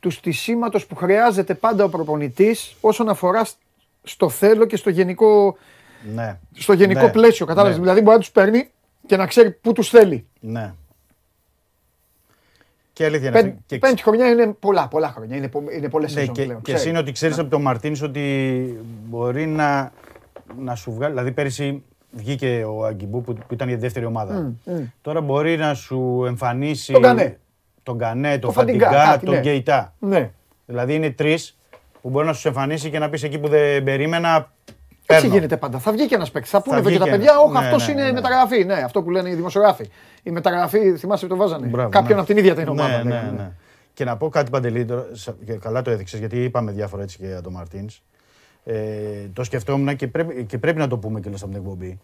του 0.00 0.10
στισίματος 0.10 0.86
που 0.86 0.94
χρειάζεται 0.94 1.54
πάντα 1.54 1.84
ο 1.84 1.88
προπονητής 1.88 2.76
όσον 2.80 3.08
αφορά 3.08 3.44
σ- 3.44 3.56
στο 4.02 4.28
θέλω 4.28 4.64
και 4.66 4.76
στο 4.76 4.90
γενικό 4.90 5.56
Ναι. 6.14 6.38
στο 6.52 6.72
γενικό 6.72 7.00
Ναι, 7.04 7.10
πλαίσιο. 7.10 7.46
Κατάλαβες; 7.46 7.76
ναι. 7.76 7.82
Δηλαδή 7.82 8.00
μπορεί 8.00 8.14
να 8.16 8.20
τους 8.22 8.30
παίρνει 8.30 8.70
και 9.06 9.16
να 9.16 9.26
ξέρει 9.26 9.50
πού 9.50 9.72
τους 9.72 9.88
θέλει. 9.88 10.26
Ναι. 10.40 10.74
Και 12.92 13.04
αλήθεια 13.04 13.28
είναι 13.28 13.40
Πέν, 13.40 13.48
αυτή. 13.48 13.62
Και, 13.66 13.78
Πέμπτη 13.78 14.02
χρονιά 14.02 14.28
είναι 14.28 14.46
πολλά, 14.52 14.88
πολλά 14.88 15.08
χρόνια. 15.08 15.36
Είναι, 15.36 15.48
πο- 15.48 15.70
είναι 15.76 15.88
πολλές 15.88 16.12
ναι, 16.14 16.18
σεζόν 16.20 16.34
και, 16.34 16.42
πλέον. 16.42 16.56
και 16.56 16.62
ξέρεις. 16.62 16.80
εσύ 16.80 16.90
είναι 16.90 16.98
ότι 16.98 17.12
ξέρεις 17.12 17.38
από 17.38 17.50
τον 17.50 17.62
Μαρτίνς 17.62 18.02
ότι 18.02 18.78
μπορεί 19.04 19.46
να, 19.46 19.92
να 20.58 20.74
σου 20.74 20.92
βγάλει. 20.92 21.12
Δηλαδή 21.12 21.32
πέρυσι 21.32 21.82
βγήκε 22.10 22.64
ο 22.76 22.84
Αγκιμπού 22.84 23.20
που, 23.20 23.32
που 23.32 23.54
ήταν 23.54 23.68
η 23.68 23.74
δεύτερη 23.74 24.04
ομάδα. 24.04 24.52
Τώρα 25.02 25.20
μπορεί 25.20 25.56
να 25.56 25.74
σου 25.74 26.24
εμφανίσει. 26.26 26.92
Τον 26.92 27.02
Κανέ. 27.02 27.38
Τον 27.82 27.98
Κανέ, 27.98 28.30
τον 28.30 28.40
Το 28.40 28.50
Φαντιγκά, 28.50 28.86
Φαντιγκά, 28.86 29.04
κάτι, 29.10 29.24
τον 29.24 29.34
ναι. 29.34 29.40
Γκεϊτά. 29.40 29.94
Ναι. 29.98 30.30
Δηλαδή 30.66 30.94
είναι 30.94 31.10
τρεις 31.10 31.58
που 32.02 32.10
μπορεί 32.10 32.26
να 32.26 32.32
σου 32.32 32.48
εμφανίσει 32.48 32.90
και 32.90 32.98
να 32.98 33.08
πεις 33.08 33.22
εκεί 33.22 33.38
που 33.38 33.48
δεν 33.48 33.84
περίμενα. 33.84 34.50
Έτσι 35.06 35.22
παίρνω. 35.22 35.34
γίνεται 35.36 35.56
πάντα. 35.56 35.78
Θα 35.78 35.92
βγει 35.92 36.06
και 36.06 36.14
ένας 36.14 36.30
παίκτης. 36.30 36.50
Θα 36.50 36.62
πούνε 36.62 36.74
Θα 36.74 36.80
εδώ 36.80 36.88
και 36.90 36.94
βγει 36.94 37.04
τα 37.04 37.10
και 37.10 37.16
παιδιά, 37.16 37.32
ένας. 37.32 37.42
Όχι, 37.44 37.52
Ναι, 37.52 37.58
αυτός 37.66 37.86
ναι, 37.86 37.92
είναι 37.92 38.02
ναι. 38.02 38.12
μεταγραφή. 38.12 38.64
Ναι, 38.64 38.74
αυτό 38.74 39.02
που 39.02 39.10
λένε 39.10 39.30
οι 39.30 39.34
δημοσιογράφοι. 39.34 39.88
Η 40.22 40.30
μεταγραφή, 40.30 40.96
θυμάσαι 40.96 41.26
που 41.26 41.30
το 41.32 41.36
βάζανε; 41.38 41.66
Μπράβο, 41.66 41.88
Κάποιον 41.88 42.12
ναι. 42.14 42.18
από 42.18 42.26
την 42.26 42.36
ίδια 42.36 42.54
την 42.54 42.68
ομάδα. 42.68 42.96
Ναι, 42.96 43.02
ναι, 43.02 43.08
λέγανε. 43.10 43.30
ναι. 43.36 43.50
Και 43.94 44.04
να 44.04 44.16
πω 44.16 44.28
κάτι 44.28 44.50
παντελή, 44.50 44.84
τώρα, 44.84 45.06
σα- 45.12 45.32
και 45.32 45.52
καλά 45.52 45.82
το 45.82 45.90
έδειξες, 45.90 46.18
γιατί 46.18 46.42
είπαμε 46.44 46.72
διάφορα 46.72 47.02
έτσι 47.02 47.18
και 47.18 47.26
για 47.26 47.40
τον 47.42 47.52
Μαρτίνς. 47.52 48.02
Ε, 48.64 48.74
το 49.32 49.44
σκεφτόμουν 49.44 49.96
και 49.96 50.06
πρέπει, 50.06 50.44
και 50.44 50.58
πρέπει 50.58 50.78
να 50.78 50.86
το 50.88 50.98
πούμε 50.98 51.20
κιόλας 51.20 51.42
από 51.42 51.50
την 51.52 51.60
εκπομπή. 51.60 51.98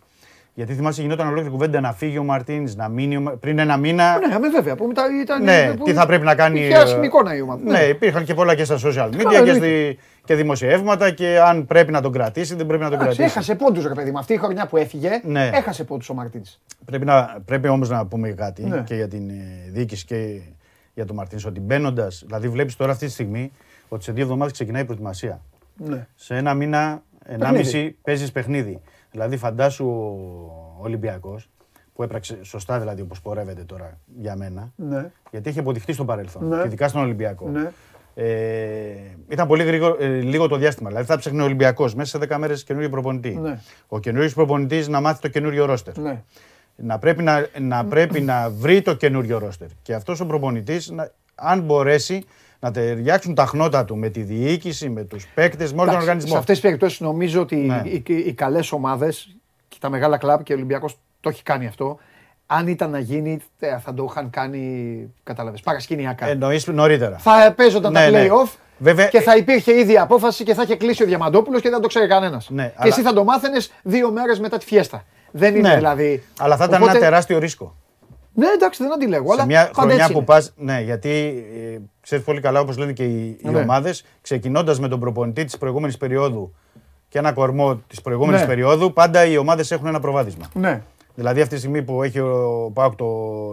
Γιατί 0.54 0.74
θυμάσαι 0.74 1.02
γινόταν 1.02 1.26
ολόκληρη 1.26 1.50
κουβέντα 1.50 1.80
να 1.80 1.92
φύγει 1.92 2.18
ο 2.18 2.24
Μαρτίνς, 2.24 2.74
να 2.76 2.88
μείνει 2.88 3.16
ο 3.16 3.20
Μα- 3.20 3.30
πριν 3.30 3.58
ένα 3.58 3.76
μήνα. 3.76 4.18
Ναι, 4.18 4.38
με 4.38 4.48
βέβαια. 4.48 4.74
Που 4.76 4.86
μετά 4.86 5.02
ήταν, 5.22 5.42
Ναι, 5.42 5.74
που 5.76 5.84
τι 5.84 5.92
θα 5.92 6.06
πρέπει 6.06 6.24
να 6.24 6.34
κάνει. 6.34 6.60
Είχε 6.60 6.72
ε, 6.74 6.76
άσχημη 6.76 7.06
εικόνα 7.06 7.36
η 7.36 7.40
ομάδα. 7.40 7.60
Ναι, 7.64 7.78
υπήρχαν 7.78 8.24
και 8.24 8.34
πολλά 8.34 8.54
και 8.54 8.64
στα 8.64 8.76
social 8.76 9.06
media 9.08 9.16
Καλά, 9.16 9.30
και, 9.30 9.36
εννοείται. 9.36 9.54
στη, 9.56 9.98
και 10.24 10.34
δημοσιεύματα 10.34 11.10
και 11.10 11.40
αν 11.40 11.66
πρέπει 11.66 11.92
να 11.92 12.00
τον 12.00 12.12
κρατήσει, 12.12 12.54
δεν 12.54 12.66
πρέπει 12.66 12.82
να 12.82 12.88
τον 12.90 12.98
Εντάξει, 13.00 13.16
κρατήσει. 13.16 13.38
έχασε 13.38 13.54
πόντους, 13.54 13.86
ρε 13.86 13.94
παιδί 13.94 14.10
μου. 14.10 14.18
Αυτή 14.18 14.32
η 14.32 14.36
χρονιά 14.36 14.66
που 14.66 14.76
έφυγε, 14.76 15.10
Ναι. 15.24 15.50
έχασε 15.52 15.84
πόντους 15.84 16.08
ο 16.08 16.14
Μαρτίνς. 16.14 16.58
Πρέπει, 16.84 17.04
να, 17.04 17.42
πρέπει 17.44 17.68
όμως 17.68 17.88
να 17.88 18.06
πούμε 18.06 18.28
κάτι 18.30 18.62
Ναι. 18.64 18.80
και 18.86 18.94
για 18.94 19.08
την 19.08 19.28
ε, 19.28 19.70
διοίκηση 19.72 20.04
και 20.04 20.40
για 20.94 21.04
τον 21.04 21.16
Μαρτίνς, 21.16 21.44
ότι 21.44 21.60
μπαίνοντα, 21.60 22.08
δηλαδή 22.26 22.48
βλέπεις 22.48 22.76
τώρα 22.76 22.92
αυτή 22.92 23.06
τη 23.06 23.12
στιγμή 23.12 23.52
ότι 23.88 24.04
σε 24.04 24.12
δύο 24.12 24.22
εβδομάδες 24.22 24.52
ξεκινάει 24.52 24.82
η 24.82 24.84
προετοιμασία. 24.84 25.40
Ναι. 25.76 26.06
Σε 26.14 26.36
ένα 26.36 26.54
μήνα, 26.54 27.02
Παιχνίδι. 27.18 27.42
ενάμιση 27.44 27.96
παίζεις 28.02 28.32
παιχνίδι. 28.32 28.80
Δηλαδή 29.10 29.36
φαντάσου 29.36 29.86
ο 29.86 30.78
Ολυμπιακός, 30.82 31.48
που 31.94 32.02
έπραξε 32.02 32.38
σωστά 32.42 32.78
δηλαδή 32.78 33.00
όπως 33.00 33.20
πορεύεται 33.20 33.62
τώρα 33.64 33.98
για 34.18 34.36
μένα, 34.36 34.72
Ναι. 34.76 35.10
γιατί 35.30 35.48
έχει 35.48 35.58
αποδειχτεί 35.58 35.92
στο 35.92 36.04
παρελθόν, 36.04 36.48
Ναι. 36.48 36.60
και 36.60 36.66
ειδικά 36.66 36.88
στον 36.88 37.02
Ολυμπιακό. 37.02 37.48
Ναι. 37.48 37.70
Ε, 38.18 38.94
ήταν 39.28 39.46
πολύ 39.46 39.64
γρήγορο, 39.64 39.96
ε, 40.00 40.06
λίγο 40.08 40.48
το 40.48 40.56
διάστημα. 40.56 40.88
Δηλαδή 40.88 41.06
θα 41.06 41.18
ψάχνει 41.18 41.40
ο 41.40 41.44
Ολυμπιακός 41.44 41.94
μέσα 41.94 42.18
σε 42.18 42.18
10 42.18 42.38
μέρες 42.38 42.64
καινούριο 42.64 42.88
προπονητή. 42.90 43.36
Ναι. 43.36 43.58
Ο 43.88 43.98
καινούριος 44.00 44.34
προπονητής 44.34 44.88
να 44.88 45.00
μάθει 45.00 45.20
το 45.20 45.28
καινούριο 45.28 45.64
ρόστερ 45.64 45.98
Ναι. 45.98 46.22
να 46.76 46.98
πρέπει 46.98 47.22
να, 47.22 47.46
να, 47.60 47.84
πρέπει 47.84 48.20
να 48.20 48.50
βρει 48.50 48.82
το 48.82 48.94
καινούριο 48.94 49.38
ρόστερ. 49.38 49.68
Και 49.82 49.94
αυτός 49.94 50.20
ο 50.20 50.26
προπονητής, 50.26 50.90
να- 50.90 51.10
αν 51.34 51.60
μπορέσει 51.60 52.24
να 52.60 52.70
ταιριάξουν 52.70 53.34
τα 53.34 53.46
χνότα 53.46 53.84
του 53.84 53.96
με 53.96 54.08
τη 54.08 54.22
διοίκηση, 54.22 54.88
με 54.88 55.02
τους 55.04 55.26
παίκτες, 55.34 55.72
με 55.72 55.80
όλο 55.80 55.84
τον 55.84 55.88
Εντάξει, 55.88 56.00
οργανισμό. 56.00 56.30
Σε 56.32 56.38
αυτές 56.38 56.54
τις 56.54 56.64
περιπτώσεις 56.64 57.00
νομίζω 57.00 57.40
ότι 57.40 57.56
Ναι. 57.56 57.82
οι, 57.84 58.02
οι, 58.06 58.14
οι 58.14 58.32
καλές 58.32 58.72
ομάδες 58.72 59.36
και 59.68 59.76
τα 59.80 59.88
μεγάλα 59.90 60.16
κλαμπ 60.16 60.42
και 60.42 60.52
ο 60.52 60.56
Ολυμπιακός 60.56 60.98
το 61.20 61.28
έχει 61.28 61.42
κάνει 61.42 61.66
αυτό. 61.66 61.98
Αν 62.46 62.66
ήταν 62.68 62.90
να 62.90 62.98
γίνει, 62.98 63.38
ε, 63.58 63.78
θα 63.78 63.94
το 63.94 64.06
είχαν 64.10 64.30
κάνει, 64.30 65.14
κατάλαβες, 65.22 65.60
παρασκηνιακά. 65.60 66.26
Εννοείς 66.26 66.66
νωρίτερα. 66.66 67.16
θα 67.18 67.52
παίζονταν 67.56 67.92
Ναι, 67.92 68.04
τα 68.04 68.10
ναι. 68.10 68.26
play-off 68.28 68.48
Βέβαια, 68.78 69.06
και 69.08 69.20
θα 69.20 69.36
υπήρχε 69.36 69.78
ήδη 69.78 69.98
απόφαση 69.98 70.44
και 70.44 70.54
θα 70.54 70.62
είχε 70.62 70.76
κλείσει 70.76 71.02
ο 71.02 71.06
Διαμαντόπουλος 71.06 71.60
και 71.60 71.70
δεν 71.70 71.80
το 71.80 71.88
ξέρει 71.88 72.06
κανένας. 72.08 72.50
Ναι, 72.50 72.64
και 72.66 72.72
αλλά- 72.76 72.86
εσύ 72.92 73.02
θα 73.02 73.12
το 73.12 73.24
μάθαινες 73.24 73.72
δύο 73.82 74.10
μέρες 74.10 74.38
μετά 74.40 74.58
τη 74.58 74.64
φιέστα. 74.64 75.04
Δεν 75.30 75.56
είναι 75.56 75.68
ναι. 75.68 75.74
δηλαδή. 75.76 76.22
Αλλά 76.38 76.56
θα 76.56 76.64
ήταν 76.64 76.76
Οπότε- 76.82 76.96
ένα 76.96 77.04
τεράστιο 77.04 77.38
ρίσκο. 77.38 77.76
Ναι, 78.38 78.46
εντάξει, 78.54 78.82
δεν 78.82 78.92
αντιλέγω. 78.92 79.32
αλλά 79.32 79.40
σε 79.40 79.46
μια 79.46 79.60
πάντα 79.60 79.72
χρονιά 79.74 79.94
έτσι 79.94 80.06
που 80.12 80.16
είναι. 80.16 80.26
πας, 80.26 80.52
ναι, 80.56 80.80
γιατί 80.80 81.10
ε, 81.74 81.78
ξέρεις 82.00 82.24
πολύ 82.24 82.40
καλά 82.40 82.60
όπως 82.60 82.76
λένε 82.78 82.92
και 82.92 83.04
οι, 83.04 83.26
οι 83.42 83.48
Ναι. 83.50 83.58
ομάδες, 83.60 84.04
ξεκινώντας 84.20 84.80
με 84.80 84.88
τον 84.88 85.00
προπονητή 85.00 85.44
της 85.44 85.58
προηγούμενης 85.58 85.96
περίοδου 85.96 86.54
και 87.08 87.18
ένα 87.18 87.32
κορμό 87.32 87.74
της 87.88 88.00
προηγούμενης 88.00 88.40
Ναι. 88.40 88.46
περίοδου, 88.46 88.92
πάντα 88.92 89.24
οι 89.24 89.36
ομάδες 89.36 89.70
έχουν 89.70 89.86
ένα 89.86 90.00
προβάδισμα. 90.00 90.50
Ναι. 90.54 90.82
Δηλαδή 91.14 91.40
αυτή 91.40 91.54
τη 91.54 91.60
στιγμή 91.60 91.82
που 91.82 92.02
έχει 92.02 92.18
ο 92.18 92.70
Πάοκ 92.74 92.94
το 92.94 93.06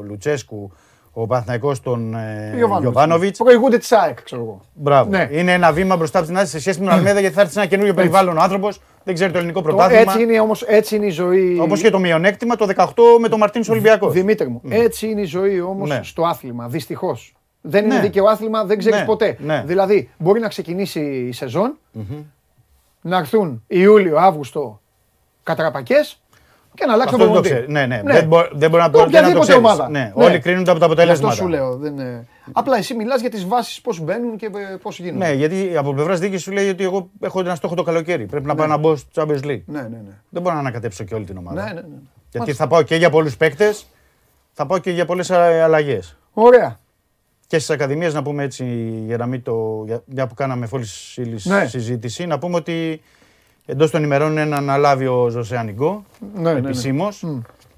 Λουτσέσκου, 0.07 0.71
ο 1.15 1.27
Παναθηναϊκός 1.27 1.81
τον 1.81 2.13
ε, 2.15 2.51
Γιωβάνοβιτς. 2.55 2.81
Γιωβάνοβιτς. 2.81 3.37
Προηγούνται 3.39 3.77
της 3.77 3.91
ΑΕΚ, 3.91 4.21
ξέρω 4.23 4.41
εγώ. 4.41 4.61
Μπράβο. 4.73 5.09
Ναι. 5.09 5.27
Είναι 5.31 5.53
ένα 5.53 5.71
βήμα 5.71 5.95
μπροστά 5.95 6.17
από 6.17 6.27
την 6.27 6.37
άλλη 6.37 6.47
σε 6.47 6.59
σχέση 6.59 6.79
με 6.79 6.85
τον 6.85 6.93
Αλμέδα 6.95 7.19
γιατί 7.19 7.35
θα 7.35 7.41
έρθει 7.41 7.53
σε 7.53 7.59
ένα 7.59 7.67
καινούριο 7.69 7.93
περιβάλλον 7.93 8.37
ο 8.37 8.41
άνθρωπος. 8.41 8.81
Δεν 9.03 9.13
ξέρει 9.13 9.31
το 9.31 9.37
ελληνικό 9.37 9.61
Το- 9.61 9.67
πρωτάθλημα. 9.67 10.01
Έτσι 10.01 10.21
είναι 10.21 10.39
όμως, 10.39 10.61
έτσι 10.61 10.95
είναι 10.95 11.05
η 11.05 11.09
ζωή. 11.09 11.59
Όπως 11.61 11.81
και 11.81 11.89
το 11.89 11.99
μειονέκτημα 11.99 12.55
το 12.55 12.65
18 12.65 12.85
με 13.19 13.29
τον 13.29 13.39
Μαρτίνο 13.39 13.65
Ολυμπιακός. 13.69 14.13
Δημήτρη 14.13 14.47
μου, 14.49 14.61
έτσι 14.69 15.07
είναι 15.09 15.21
η 15.21 15.25
ζωή 15.25 15.61
όμως 15.61 15.89
Ναι. 15.89 15.99
στο 16.03 16.23
άθλημα. 16.23 16.67
Δυστυχώς. 16.67 17.33
Δεν 17.61 17.85
είναι 17.85 17.95
Ναι. 17.95 18.01
δίκαιο 18.01 18.25
άθλημα, 18.25 18.63
δεν 18.65 18.77
ξέρεις 18.77 18.99
Ναι, 18.99 19.05
ποτέ. 19.05 19.37
ναι. 19.39 19.63
Δηλαδή, 19.65 20.09
μπορεί 20.17 20.39
να 20.39 20.47
ξεκινήσει 20.47 20.99
η 21.01 21.31
σεζον 21.31 21.77
να 23.01 23.17
έρθουν 23.17 23.63
Ιούλιο, 23.67 24.17
Αύγουστο 24.17 24.81
κατραπακές 25.43 26.22
και 26.75 26.85
να 26.85 26.93
αλλάξει 26.93 27.15
Αυτό 27.15 27.27
το 27.27 27.33
δεν 27.33 27.41
το 27.41 27.49
προπονητή. 27.49 27.71
ξέρει. 27.73 27.87
Ναι, 27.87 27.95
ναι. 27.95 28.13
Δεν, 28.13 28.27
μπο- 28.27 28.47
δεν 28.51 28.69
μπορεί 28.69 28.81
να 28.83 28.89
το, 28.89 28.97
δεν 28.97 29.05
να 29.07 29.11
το 29.11 29.17
Οποιαδήποτε 29.17 29.39
ξέρεις. 29.39 29.59
ομάδα. 29.61 29.89
Ναι. 29.89 30.11
Όλοι 30.15 30.39
κρίνονται 30.39 30.69
από 30.71 30.79
τα 30.79 30.85
Γι' 30.85 30.91
αποτελέσματα. 30.91 31.27
Αυτό 31.33 31.43
σου 31.43 31.49
λέω. 31.49 31.75
Δεν... 31.77 31.93
είναι- 31.93 32.27
Απλά 32.51 32.77
εσύ 32.77 32.93
μιλάς 32.93 33.21
για 33.21 33.29
τις 33.29 33.45
βάσεις 33.47 33.81
πώς 33.81 33.99
μπαίνουν 33.99 34.37
και 34.37 34.49
πώς 34.81 34.99
γίνονται. 34.99 35.25
Ναι, 35.27 35.33
γιατί 35.33 35.77
από 35.77 35.93
πλευράς 35.93 36.19
διοίκηση 36.19 36.43
σου 36.43 36.51
λέει 36.51 36.69
ότι 36.69 36.83
εγώ 36.83 37.09
έχω 37.21 37.39
ένα 37.39 37.55
στόχο 37.55 37.75
το 37.75 37.83
καλοκαίρι. 37.83 38.25
Πρέπει 38.25 38.45
να 38.45 38.55
πάω 38.55 38.67
να 38.67 38.77
μπω 38.77 38.95
στο 38.95 39.23
Champions 39.23 39.43
League. 39.45 39.61
ναι, 39.65 39.81
ναι. 39.81 39.87
ναι. 39.87 40.01
Δεν 40.29 40.41
μπορώ 40.41 40.53
να 40.53 40.59
ανακατέψω 40.61 41.03
και 41.03 41.15
όλη 41.15 41.25
την 41.25 41.37
ομάδα. 41.37 41.61
ναι, 41.63 41.67
ναι, 41.67 41.73
ναι. 41.73 41.81
Γιατί 41.81 42.37
Μάλιστα. 42.37 42.63
θα 42.63 42.67
πάω 42.69 42.81
και 42.81 42.95
για 42.95 43.09
πολλούς 43.09 43.37
παίκτες, 43.37 43.85
θα 44.53 44.65
πάω 44.65 44.77
και 44.77 44.91
για 44.91 45.05
πολλές 45.05 45.31
αλλαγές. 45.31 46.17
Ωραία. 46.33 46.79
Και 47.47 47.57
στις 47.59 47.69
ακαδημίες, 47.75 48.13
να 48.13 48.21
πούμε 48.23 48.43
έτσι, 48.43 48.65
για 49.05 49.17
να 49.17 49.25
μην 49.25 49.43
το. 49.43 49.83
Για, 49.85 50.01
μια 50.05 50.27
που 50.27 50.33
κάναμε 50.33 50.65
φόλης 50.65 51.19
Ναι. 51.43 51.65
συζήτηση, 51.65 52.25
να 52.25 52.39
πούμε 52.39 52.55
ότι 52.55 53.01
εντός 53.65 53.91
των 53.91 54.03
ημερών 54.03 54.31
είναι 54.31 54.45
να 54.45 54.57
αναλάβει 54.57 55.07
ο 55.07 55.29
Ζωσέ 55.29 55.57
Ανιγκό. 55.57 56.03
Ναι, 56.33 56.41
ναι, 56.41 56.59
ναι. 56.59 56.59
επισήμως. 56.59 57.25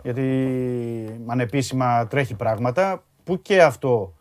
Γιατί 0.03 1.21
ανεπίσημα 1.25 2.07
τρέχει 2.07 2.33
πράγματα 2.33 3.03
που 3.23 3.41
και 3.41 3.61
αυτό 3.61 4.13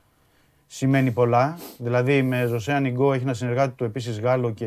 σημαίνει 0.67 1.11
πολλά. 1.11 1.59
Δηλαδή 1.79 2.23
με 2.23 2.47
Ζωσέ 2.47 2.73
Ανιγκό 2.73 3.13
έχει 3.13 3.23
ένα 3.23 3.35
συνεργάτη 3.35 3.75
του 3.75 3.85
επίσης 3.85 4.21
Γάλλο 4.21 4.51
και 4.51 4.67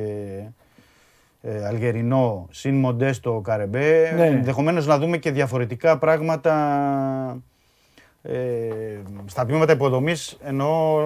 ε, 1.41 1.65
Αλγερινό 1.65 2.47
συν 2.51 2.75
Μοντέστο 2.75 3.41
Καρεμπέ. 3.43 4.11
Ναι. 4.15 4.25
Ενδεχομένως 4.25 4.85
να 4.85 4.97
δούμε 4.97 5.17
και 5.17 5.31
διαφορετικά 5.31 5.97
πράγματα 5.97 6.53
ε, 8.29 8.99
στα 9.25 9.45
τμήματα 9.45 9.73
υποδομής. 9.73 10.37
Ενώ 10.43 10.97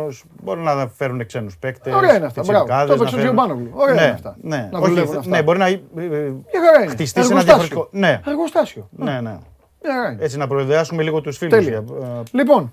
μπορούν 0.44 0.64
να 0.64 0.88
φέρουν 0.88 1.26
ξένους 1.26 1.58
παίκτες. 1.58 1.94
Ωραία 1.94 2.16
είναι 2.16 2.26
αυτά, 2.26 2.44
μπράβο. 2.46 2.86
Το 2.88 2.94
έπαιξε 2.94 3.16
ο 3.16 3.18
Τζιομπάνογλου. 3.20 3.70
Ωραία 3.74 3.96
ναι, 3.96 4.02
είναι 4.02 4.12
αυτά. 4.12 4.38
Ναι, 4.42 4.70
Να 4.72 4.80
Όχι, 4.80 4.88
δουλεύουν 4.90 5.18
αυτά. 5.18 5.30
ναι, 5.30 5.44
μπορεί 5.44 5.58
να 5.58 5.68
ε, 5.68 5.82
Μια 5.96 6.62
χαρά 6.66 6.82
είναι. 6.84 6.92
χτιστεί 6.92 7.24
σε 7.24 7.32
ένα 7.32 7.40
Εργοστάσιο. 7.40 7.44
διαφορετικό. 7.44 7.88
Ναι, 7.92 8.22
Εργοστάσιο. 8.26 8.90
ναι, 8.92 9.12
ναι. 9.22 9.38
Μια 9.84 9.94
χαρά 9.94 10.12
είναι. 10.12 10.24
Έτσι 10.24 10.38
να 10.38 10.48
προεδράσουμε 10.48 11.04
λίγο 11.04 11.22
τους 11.22 11.38
φίλους. 11.38 11.54
Τέλεια. 11.54 11.84
για- 11.88 12.08
ε, 12.08 12.22
Λοιπόν, 12.32 12.70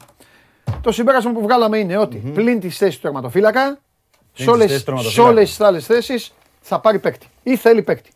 το 0.81 0.93
συμπέρασμα 0.93 1.33
που 1.33 1.41
βγάλαμε 1.43 1.79
είναι 1.79 1.99
ότι 1.99 2.17
πλην 2.35 2.61
της 2.61 2.77
θέσης 2.77 2.95
του 2.97 3.01
τερματοφύλακα, 3.03 3.67
σε 3.69 3.79
της 4.35 4.47
όλες, 4.47 4.67
θέσης 4.67 4.73
του 4.73 4.79
σε 4.79 4.85
τερματοφύλακα. 4.85 5.31
όλες 5.31 5.49
τις 5.49 5.61
άλλες 5.61 5.87
θέσεις 5.87 6.35
θα 6.61 6.81
πάρει 6.81 6.99
παίκτη. 6.99 7.27
Ή 7.43 7.57
θέλει 7.57 7.83
παίκτη. 7.83 8.11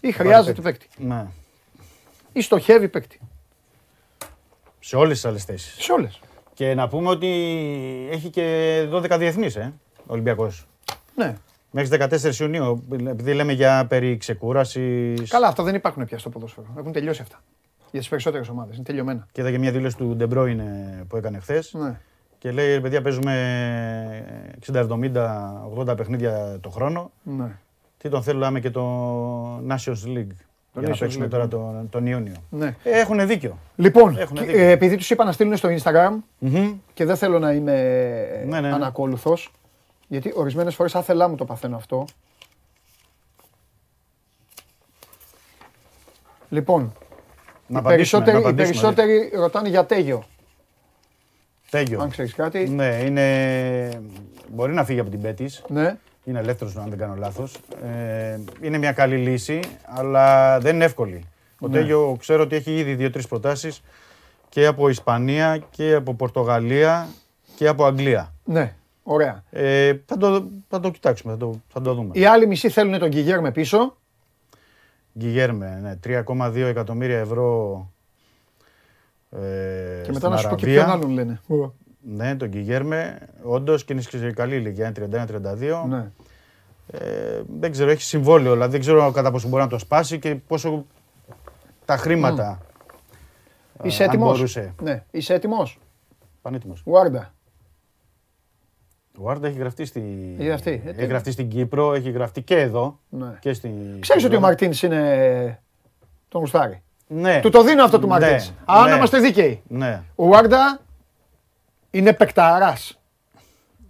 Ή 0.00 0.12
χρειάζεται 0.12 0.60
παίκτη. 0.60 0.86
Ναι. 0.96 1.26
Ή 2.32 2.40
στοχεύει 2.42 2.88
παίκτη. 2.88 3.20
Σε 4.88 4.96
όλες 4.96 5.12
τις 5.12 5.24
άλλες 5.24 5.44
θέσεις. 5.44 5.84
Σε 5.84 5.92
όλες. 5.92 6.20
Και 6.54 6.74
να 6.74 6.88
πούμε 6.88 7.08
ότι 7.08 7.28
έχει 8.10 8.28
και 8.30 8.88
12 8.90 9.18
διεθνείς, 9.18 9.56
ε, 9.56 9.72
ο 9.96 10.06
Ολυμπιακός. 10.06 10.66
Ναι. 11.14 11.36
Μέχρι 11.70 11.88
14 11.88 12.40
Ιουνίου, 12.40 12.84
επειδή 12.92 13.34
λέμε 13.34 13.52
για 13.52 13.86
περί 13.88 14.16
ξεκούρασης. 14.16 15.30
Καλά, 15.30 15.46
αυτά 15.46 15.62
δεν 15.62 15.74
υπάρχουν 15.74 16.04
πια 16.04 16.18
στο 16.18 16.28
ποδόσφαιρο. 16.28 16.66
Έχουν 16.78 16.92
τελειώσει 16.92 17.22
αυτά. 17.22 17.42
Για 17.90 18.00
τις 18.00 18.08
περισσότερες 18.08 18.48
ομάδες. 18.48 18.74
Είναι 18.74 18.84
τελειωμένα. 18.84 19.26
Και 19.32 19.40
είδα 19.40 19.50
και 19.50 19.58
μια 19.58 19.72
δήλωση 19.72 19.96
του 19.96 20.16
Ντε 20.16 20.29
Μπρόινε 20.29 20.60
που 21.08 21.16
έκανε 21.16 21.38
χθες. 21.38 21.72
Ναι. 21.74 22.00
Και 22.38 22.50
λέει, 22.50 22.74
«Ρε 22.74 22.80
παιδιά, 22.80 23.02
παίζουμε 23.02 23.34
60, 24.60 24.80
70, 24.80 25.62
80 25.78 25.96
παιχνίδια 25.96 26.58
το 26.60 26.70
χρόνο. 26.70 27.10
ναι. 27.22 27.58
Τι 27.98 28.08
τον 28.08 28.22
θέλαμε 28.22 28.60
και 28.60 28.70
το 28.70 28.84
Nations 29.58 30.04
League. 30.06 30.36
Το 30.80 30.84
για 30.84 30.88
να 30.88 30.94
Nations 30.94 30.98
παίξουμε 30.98 31.24
League, 31.26 31.30
τώρα 31.30 31.42
ναι. 31.44 31.48
τον, 31.50 31.88
τον 31.90 32.06
Ιούνιο. 32.06 32.34
ναι. 32.50 32.76
Έχουν 32.84 33.26
δίκιο. 33.26 33.58
Λοιπόν, 33.76 34.16
Έχουνε 34.18 34.40
και- 34.40 34.46
δίκιο. 34.46 34.62
ε, 34.62 34.70
επειδή 34.70 34.96
τους 34.96 35.10
είπα 35.10 35.24
να 35.24 35.32
στείλουν 35.32 35.56
στο 35.56 35.68
Instagram 35.68 36.10
Μμμ. 36.38 36.72
και 36.94 37.04
δεν 37.04 37.16
θέλω 37.16 37.38
να 37.38 37.52
είμαι 37.52 37.74
Ναι, 38.46 38.60
ναι. 38.60 38.72
ανακόλουθος, 38.72 39.50
γιατί 40.08 40.32
ορισμένες 40.36 40.74
φορές 40.74 40.94
άθελά 40.94 41.28
μου 41.28 41.34
το 41.36 41.44
παθαίνω 41.44 41.76
αυτό. 41.76 42.04
Λοιπόν, 46.48 46.80
Να 47.66 47.78
οι 47.78 47.80
απαντήσουμε, 47.80 47.94
περισσότεροι, 47.94 48.32
να 48.32 48.38
οι 48.38 48.42
απαντήσουμε, 48.42 48.72
περισσότεροι 48.80 49.30
ρωτάνε 49.34 49.68
για 49.68 49.86
Τέγιο. 49.86 50.22
Τέλειο. 51.70 52.00
Αν 52.00 52.10
ξέρεις 52.10 52.34
κάτι. 52.34 52.68
Ναι, 52.68 52.86
είναι... 53.04 54.02
μπορεί 54.48 54.72
να 54.72 54.84
φύγει 54.84 55.00
από 55.00 55.10
την 55.10 55.20
Πέτης. 55.20 55.64
Ναι. 55.68 55.96
Είναι 56.28 56.38
ελεύθερος, 56.38 56.76
αν 56.76 56.88
δεν 56.88 56.98
κάνω 56.98 57.14
λάθος. 57.14 57.56
Ε, 57.84 58.38
είναι 58.60 58.78
μια 58.78 58.92
καλή 58.92 59.16
λύση, 59.16 59.60
αλλά 59.84 60.58
δεν 60.60 60.74
είναι 60.74 60.84
εύκολη. 60.84 61.24
Ο 61.60 61.68
Ναι. 61.68 61.72
Τέλειο 61.78 62.16
ξέρω 62.18 62.42
ότι 62.42 62.56
έχει 62.56 62.76
ήδη 62.76 62.94
δύο-τρεις 62.94 63.26
προτάσεις 63.28 63.82
και 64.48 64.66
από 64.66 64.88
Ισπανία 64.88 65.58
και 65.70 65.94
από 65.94 66.14
Πορτογαλία 66.14 67.08
και 67.56 67.68
από 67.68 67.84
Αγγλία. 67.84 68.34
Ναι, 68.44 68.74
ωραία. 69.02 69.42
Ε, 69.50 69.92
θα, 70.06 70.16
το, 70.16 70.48
θα 70.68 70.80
το 70.80 70.90
κοιτάξουμε, 70.90 71.32
θα 71.32 71.38
το, 71.38 71.60
θα 71.68 71.80
το 71.80 71.94
δούμε. 71.94 72.10
Οι 72.12 72.24
άλλοι 72.24 72.46
μισοί 72.46 72.68
θέλουν 72.68 72.98
τον 72.98 73.08
Γκυγέρμε 73.08 73.52
πίσω. 73.52 73.96
Γκυγέρμε, 75.18 75.78
ναι, 75.82 76.22
3,2 76.26 76.54
εκατομμύρια 76.56 77.18
ευρώ 77.18 77.90
ε, 79.30 79.38
Και 80.02 80.12
μετά 80.12 80.18
στην 80.18 80.30
να 80.30 80.36
σου 80.36 80.48
πω 80.48 80.54
και 80.54 80.64
Αραβία. 80.66 80.84
ποιον 80.84 80.90
άλλον 80.90 81.10
λένε. 81.10 81.40
Ναι, 82.00 82.36
τον 82.36 82.48
Γκυγέρμε, 82.48 83.18
όντως 83.42 83.84
και 83.84 83.92
είναι 83.92 84.02
σε 84.02 84.32
καλή 84.32 84.54
ηλικία, 84.54 84.92
είναι 85.10 85.26
31-32. 85.82 85.88
Ναι. 85.88 86.10
Ε, 86.90 87.42
δεν 87.58 87.70
ξέρω, 87.70 87.90
έχει 87.90 88.02
συμβόλαιο, 88.02 88.52
δηλαδή 88.52 88.70
δεν 88.70 88.80
ξέρω 88.80 89.10
κατά 89.10 89.30
πόσο 89.30 89.48
μπορεί 89.48 89.62
να 89.62 89.68
το 89.68 89.78
σπάσει 89.78 90.18
και 90.18 90.34
πόσο 90.34 90.86
τα 91.84 91.96
χρήματα. 91.96 92.60
ε, 93.82 93.86
Είσαι 93.86 94.02
αν 94.02 94.08
έτοιμος; 94.08 94.32
μπορούσε. 94.36 94.74
Ναι. 94.82 95.04
Είσαι 95.10 95.34
έτοιμος; 95.34 95.78
Πανέτοιμος. 96.42 96.82
Γουάρντα. 96.84 97.32
Ο 99.18 99.22
Βάρντα 99.22 99.46
έχει 99.48 99.58
γραφτεί, 99.58 99.84
στη... 99.84 100.34
Έχει 100.38 100.46
γραφτεί, 100.48 100.82
ε, 100.86 100.90
έχει 100.90 101.04
γραφτεί 101.06 101.30
στην 101.30 101.48
Κύπρο, 101.48 101.94
έχει 101.94 102.10
γραφτεί 102.10 102.42
και 102.42 102.56
εδώ. 102.60 102.98
Ναι. 103.08 103.36
Και 103.40 103.52
στη... 103.52 103.72
Ξέρεις 104.00 104.24
ότι 104.24 104.36
ο 104.36 104.40
Μαρτίνς 104.40 104.82
είναι 104.82 105.62
τον 106.28 106.40
γουστάρι. 106.40 106.82
Ναι. 107.06 107.40
Του 107.40 107.50
το 107.50 107.62
δίνω 107.62 107.84
αυτό 107.84 107.98
του 107.98 108.06
Ναι, 108.06 108.12
Μαρτίνς. 108.12 108.52
Αν 108.64 108.88
ναι. 108.90 108.96
είμαστε 108.96 109.18
δίκαιοι. 109.18 109.62
Ναι. 109.68 110.02
Ο 110.14 110.24
Γουάρντα 110.24 110.80
είναι 111.90 112.12
παικταράς. 112.12 112.97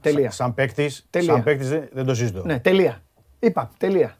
Τελεία. 0.00 0.30
Σαν 0.30 0.54
παίκτης, 0.54 1.06
Τελεία. 1.10 1.32
σαν 1.32 1.42
παίκτης 1.42 1.68
δεν, 1.68 1.88
δεν 1.92 2.04
το 2.06 2.14
συζητώ. 2.14 2.42
Ναι, 2.44 2.58
τελεία. 2.58 3.02
Είπα, 3.38 3.70
τελεία. 3.78 4.16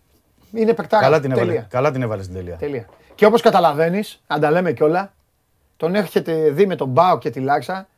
Είναι 0.53 0.75
παικταρά. 0.75 1.03
Καλά, 1.03 1.21
την 1.21 1.31
έβαλε, 1.33 1.47
τελεία. 1.47 1.67
καλά 1.71 1.91
την 1.91 2.03
έβαλες 2.03 2.25
στην 2.25 2.37
τελεία. 2.37 2.57
τελεία. 2.57 2.87
Και 3.15 3.27
όπως 3.27 3.41
καταλαβαίνεις, 3.41 4.23
αν 4.27 4.41
τα 4.41 4.51
λέμε 4.51 4.73
κιόλα, 4.73 5.13
τον 5.77 5.95
έχετε 5.95 6.51
δει 6.51 6.67
με 6.67 6.77
τον 6.77 6.89
Μπάο 6.89 7.19
και 7.19 7.31
τη 7.31 7.41
Λάξα. 7.41 7.89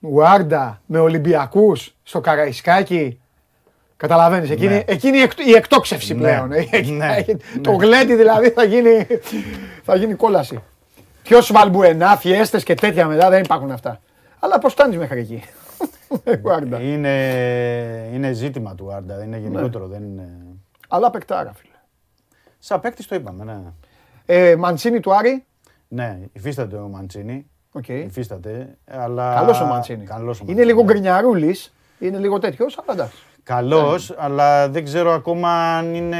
Γουάρντα 0.00 0.80
με 0.86 0.98
Ολυμπιακούς 0.98 1.94
στο 2.02 2.20
Καραϊσκάκι. 2.20 3.20
Καταλαβαίνεις, 3.96 4.50
εκείνη, 4.50 4.74
Ναι. 4.74 4.82
εκείνη 4.86 5.18
η, 5.18 5.20
εκ- 5.22 5.46
η 5.46 5.52
εκτόξευση 5.52 6.14
Ναι. 6.14 6.20
πλέον. 6.20 6.52
Ε, 6.52 6.66
Ναι. 6.90 7.16
Το 7.60 7.72
γλέντι 7.72 8.14
δηλαδή 8.14 8.50
θα 8.50 8.64
γίνει, 8.64 9.06
θα 9.84 9.96
γίνει 9.96 10.14
κόλαση. 10.14 10.62
Ποιος 11.22 11.52
βαλμπουενά, 11.52 12.16
φιέστες 12.16 12.62
και 12.64 12.74
τέτοια 12.74 13.06
μετά 13.06 13.28
δεν 13.30 13.42
υπάρχουν 13.42 13.70
αυτά. 13.70 14.00
Αλλά 14.40 14.58
πώ 14.58 14.68
φτάνει 14.68 14.96
μέχρι 14.96 15.20
εκεί. 15.20 15.42
Γουάρντα. 16.42 16.80
Είναι, 16.80 18.10
είναι 18.12 18.32
ζήτημα 18.32 18.74
του 18.74 18.92
Άρντα, 18.92 19.24
είναι 19.24 19.38
γενικότερο. 19.38 19.86
Δεν 19.86 20.02
είναι... 20.02 20.38
Αλλά 20.88 21.10
παικτάρα, 21.10 21.52
φίλε. 21.52 21.74
Σαν 22.58 22.80
παίκτης 22.80 23.06
το 23.06 23.14
είπαμε, 23.14 23.44
ναι. 23.44 23.58
Ε, 24.26 24.56
Μαντσίνη 24.56 25.00
του 25.00 25.14
Άρη. 25.14 25.44
Ναι, 25.88 26.18
υφίσταται 26.32 26.76
ο 26.76 26.88
Μαντσίνη. 26.88 27.50
Οκ. 27.72 27.88
Υφίσταται, 27.88 28.78
αλλά... 28.86 29.34
Καλός 29.34 29.60
ο 29.60 29.64
Μαντσίνη. 29.64 30.04
Καλός 30.04 30.40
ο 30.40 30.44
Είναι 30.46 30.64
λίγο 30.64 30.82
Μαντσίνη. 30.82 31.00
γκρινιαρούλης. 31.00 31.74
Είναι 31.98 32.18
λίγο 32.18 32.38
τέτοιος, 32.38 32.78
αλλά 32.78 32.92
εντάξει. 32.92 33.22
Καλός, 33.42 34.14
αλλά 34.18 34.68
δεν 34.68 34.84
ξέρω 34.84 35.12
ακόμα 35.12 35.76
αν 35.76 35.94
είναι... 35.94 36.18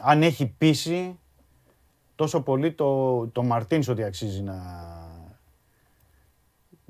Αν 0.00 0.22
έχει 0.22 0.54
πείσει 0.58 1.18
τόσο 2.14 2.40
πολύ 2.40 2.72
το, 2.72 3.26
το 3.26 3.42
Μαρτίνς 3.42 3.88
ότι 3.88 4.04
αξίζει 4.04 4.42
να, 4.42 4.54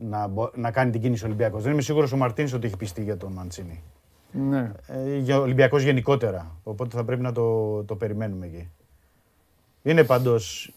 να, 0.00 0.26
μπο- 0.26 0.50
να 0.54 0.70
κάνει 0.70 0.90
την 0.90 1.00
κίνηση 1.00 1.24
ο 1.24 1.26
Ολυμπιακός. 1.26 1.62
Δεν 1.62 1.72
είμαι 1.72 1.82
σίγουρος 1.82 2.12
ο 2.12 2.16
Μαρτίνς 2.16 2.52
ότι 2.52 2.66
έχει 2.66 2.76
πειστεί 2.76 3.02
για 3.02 3.16
τον 3.16 3.32
Μαντσίνη. 3.32 3.82
Ναι. 4.32 4.72
Ε, 4.86 5.16
για 5.16 5.38
ο 5.38 5.42
Ολυμπιακός 5.42 5.82
γενικότερα. 5.82 6.56
Οπότε 6.62 6.96
θα 6.96 7.04
πρέπει 7.04 7.22
να 7.22 7.32
το, 7.32 7.82
το 7.84 7.96
περιμένουμε 7.96 8.46
εκεί. 8.46 8.68
Είναι 9.82 10.04
πάντως, 10.04 10.72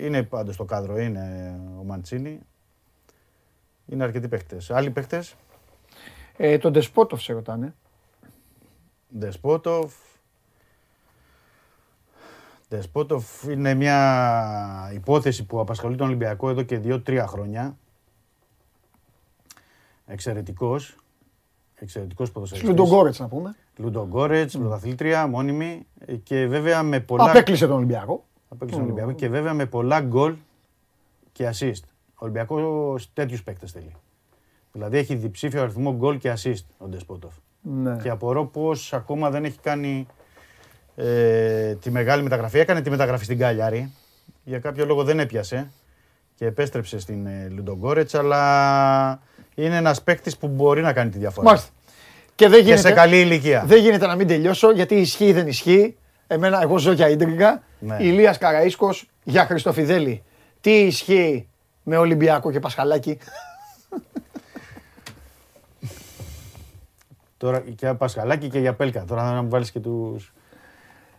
είναι 0.00 0.22
πάντως 0.22 0.56
το 0.56 0.64
κάδρο, 0.64 0.98
είναι 0.98 1.54
ο 1.80 1.84
Μαντσίνη. 1.84 2.40
Είναι 3.86 4.04
αρκετοί 4.04 4.28
παίχτες. 4.28 4.70
Άλλοι 4.70 4.90
παίχτες, 4.90 5.34
Ε, 6.36 6.58
τον 6.58 6.72
Ντεσπότοφ 6.72 7.22
σε 7.22 7.32
ρωτάνε. 7.32 7.74
Δεσπότοφ. 9.08 9.94
Δεσπότοφ 12.68 13.42
είναι 13.42 13.74
μια 13.74 14.90
υπόθεση 14.94 15.46
που 15.46 15.60
απασχολεί 15.60 15.96
τον 15.96 16.06
Ολυμπιακό 16.06 16.48
εδώ 16.50 16.62
και 16.62 16.78
δύο-τρία 16.78 17.26
χρόνια. 17.26 17.76
Εξαιρετικός. 20.08 20.96
Εξαιρετικός 21.74 22.32
ποδοσφαιριστής. 22.32 22.70
Λουντογκόρετς 22.70 23.18
να 23.18 23.28
πούμε. 23.28 23.56
Λουντογκόρετς, 23.76 24.58
πρωταθλήτρια, 24.58 25.26
μόνιμη 25.26 25.86
ε, 25.98 26.14
και 26.14 26.46
βέβαια 26.46 26.82
με 26.82 27.00
πολλά... 27.00 27.30
Απέκλεισε 27.30 27.66
τον 27.66 27.76
Ολυμπιακό. 27.76 28.24
Απέκλεισε 28.48 28.78
τον 28.78 28.84
Ολυμπιακό 28.84 29.12
και 29.12 29.28
βέβαια 29.28 29.54
με 29.54 29.66
πολλά 29.66 30.00
γκολ 30.00 30.34
και 31.32 31.50
assist. 31.52 31.82
Ο 32.14 32.24
Ολυμπιακός 32.24 33.12
τέτοιους 33.12 33.42
παίκτες 33.42 33.72
θέλει. 33.72 33.94
Δηλαδή 34.72 34.96
έχει 34.96 35.14
διψήφιο 35.14 35.62
αριθμό 35.62 35.94
γκολ 35.94 36.18
και 36.18 36.32
assist 36.36 36.64
ο 36.78 36.86
Ντεσπότοφ. 36.86 37.34
Ναι. 37.60 37.96
Και 38.02 38.08
απορώ 38.08 38.46
πως 38.46 38.92
ακόμα 38.92 39.30
δεν 39.30 39.44
έχει 39.44 39.58
κάνει 39.58 40.06
ε, 40.94 41.74
τη 41.74 41.90
μεγάλη 41.90 42.22
μεταγραφή. 42.22 42.58
Έκανε 42.58 42.80
τη 42.80 42.90
μεταγραφή 42.90 43.24
στην 43.24 43.38
Κάλιαρη. 43.38 43.92
Για 44.44 44.58
κάποιο 44.58 44.86
λόγο 44.86 45.04
δεν 45.04 45.18
έπιασε 45.18 45.70
και 46.34 46.46
επέστρεψε 46.46 46.98
στην 46.98 47.26
ε, 47.26 47.48
Λουντογκόρετς, 47.48 48.14
αλλά 48.14 49.22
είναι 49.64 49.76
ένας 49.76 50.02
παίκτης 50.02 50.36
που 50.36 50.48
μπορεί 50.48 50.82
να 50.82 50.92
κάνει 50.92 51.10
τη 51.10 51.18
διαφορά. 51.18 51.46
Μάλιστα. 51.46 51.68
Και 52.34 52.48
δεν 52.48 52.58
Και 52.58 52.64
γίνεται, 52.64 52.88
σε 52.88 52.92
καλή 52.92 53.20
ηλικία. 53.20 53.64
δεν 53.66 53.80
γίνεται 53.80 54.06
να 54.06 54.16
μην 54.16 54.26
τελειώσω 54.26 54.72
γιατί 54.72 54.94
ισχύει 54.94 55.26
ή 55.26 55.32
δεν 55.32 55.46
ισχύει. 55.46 55.96
Εμένα, 56.26 56.62
εγώ 56.62 56.78
ζω 56.78 56.92
για 56.92 57.08
ίντριγκα. 57.08 57.62
Ναι. 57.78 57.96
Ηλίας 58.00 58.38
Καραΐσκος 58.40 59.02
για 59.22 59.46
Χριστοφιδέλη. 59.46 60.22
Τι 60.60 60.70
ισχύει 60.80 61.48
με 61.82 61.96
Ολυμπιακό 61.96 62.50
και 62.50 62.60
Πασχαλάκη; 62.60 63.18
Τώρα 67.36 67.60
και 67.60 67.72
για 67.78 67.94
Πασχαλάκη 67.94 68.48
και 68.48 68.58
για 68.58 68.74
Πέλκα. 68.74 69.04
Τώρα 69.04 69.22
θα 69.22 69.42
μου 69.42 69.48
βάλεις 69.48 69.70
και 69.70 69.80
τους 69.80 70.32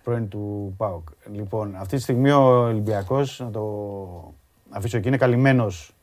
πρώην 0.03 0.28
του 0.30 0.74
ΠΑΟΚ. 0.78 1.07
Λοιπόν, 1.34 1.76
αυτή 1.76 1.95
τη 1.95 2.02
στιγμή 2.02 2.32
ο 2.32 2.41
Ολυμπιακός, 2.41 3.40
να 3.40 3.52
το 3.52 3.64
αφήσω 4.70 4.98
εκεί, 4.98 5.07
είναι 5.07 5.18
καλυμμένος 5.18 5.94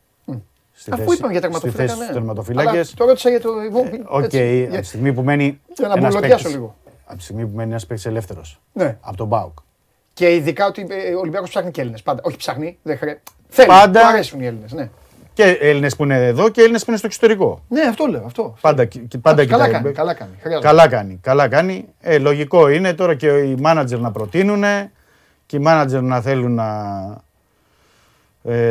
στη 0.79 0.91
Αφού 0.93 1.03
θέση, 1.03 1.17
είπαμε 1.17 1.33
για 1.33 1.41
στη 1.41 1.51
τερματοφύλακα. 1.51 1.83
θέση 1.87 1.99
ναι. 1.99 2.05
στους 2.05 2.17
τερματοφύλακες. 2.17 2.73
Αλλά 2.73 2.85
Το 2.97 3.05
ρώτησα 3.05 3.31
για 3.31 3.41
το 3.41 3.49
Ε, 3.49 4.01
Οκ, 4.07 4.23
έτσι, 4.25 4.39
από 4.39 4.71
για- 4.71 4.81
τη 4.81 4.87
στιγμή 4.87 5.13
που 5.13 5.23
μένει 5.23 5.61
Για 5.77 5.89
να 5.89 5.95
ένας 5.97 6.09
μπουλωτιάσω 6.15 6.35
παίκτης- 6.37 6.53
λίγο. 6.55 6.77
Από 7.07 7.17
τη 7.19 7.23
στιγμή 7.25 7.47
που 7.47 7.57
μένει 7.57 7.71
ένας 7.71 7.87
παίκτης 7.87 8.07
ελεύθερος. 8.07 8.61
Ναι. 8.73 8.97
Από 9.01 9.17
τον 9.17 9.29
ΠΑΟΚ. 9.29 9.59
Και 10.13 10.35
ειδικά 10.35 10.67
ότι 10.67 10.87
ε, 10.91 11.15
ο 11.15 11.19
Ολυμπιακός 11.19 11.49
ψάχνει 11.49 11.71
και 11.71 11.81
Έλληνες. 11.81 12.03
Πάντα. 12.03 12.21
Όχι 12.25 12.37
ψάχνει, 12.37 12.79
δεν 12.83 12.99
χρειάζεται. 12.99 13.23
Θέλει, 13.49 13.69
Πάντα. 13.69 14.01
του 14.01 14.07
αρέσουν 14.07 14.41
οι 14.41 14.47
Έλληνες. 14.47 14.73
Ναι. 14.73 14.89
Και 15.33 15.43
Έλληνες 15.61 15.97
που 15.97 16.05
είναι 16.05 16.27
εδώ 16.27 16.49
και 16.49 16.61
Έλληνες 16.61 16.81
που 16.85 16.87
είναι 16.91 16.99
στο 16.99 17.07
εξωτερικό. 17.07 17.63
ναι, 17.69 17.81
αυτό 17.81 18.07
λέω. 18.07 18.23
Αυτό. 18.27 18.55
Πάντα, 18.61 18.85
και- 18.85 19.01
πάντα 19.21 19.47
καλά 19.47 19.65
κοιτάει. 19.67 19.83
κάνει, 19.83 19.95
καλά 19.95 20.15
κάνει. 20.15 20.31
Χρειάζεται. 20.41 20.67
Καλά 20.67 20.89
κάνει, 20.89 21.19
καλά 21.23 21.49
κάνει. 21.49 21.85
Ε, 22.01 22.19
λογικό 22.19 22.69
είναι 22.69 22.95
τώρα 22.95 23.15
και 23.15 23.27
οι 23.29 23.55
μάνατζερ 23.61 23.99
να 23.99 24.11
προτείνουν 24.13 24.65
και 25.47 25.57
οι 25.57 25.61
μάνατζερ 25.61 26.03
να 26.03 26.21
θέλουν 26.21 26.55
να, 26.55 26.67
ε, 26.67 27.17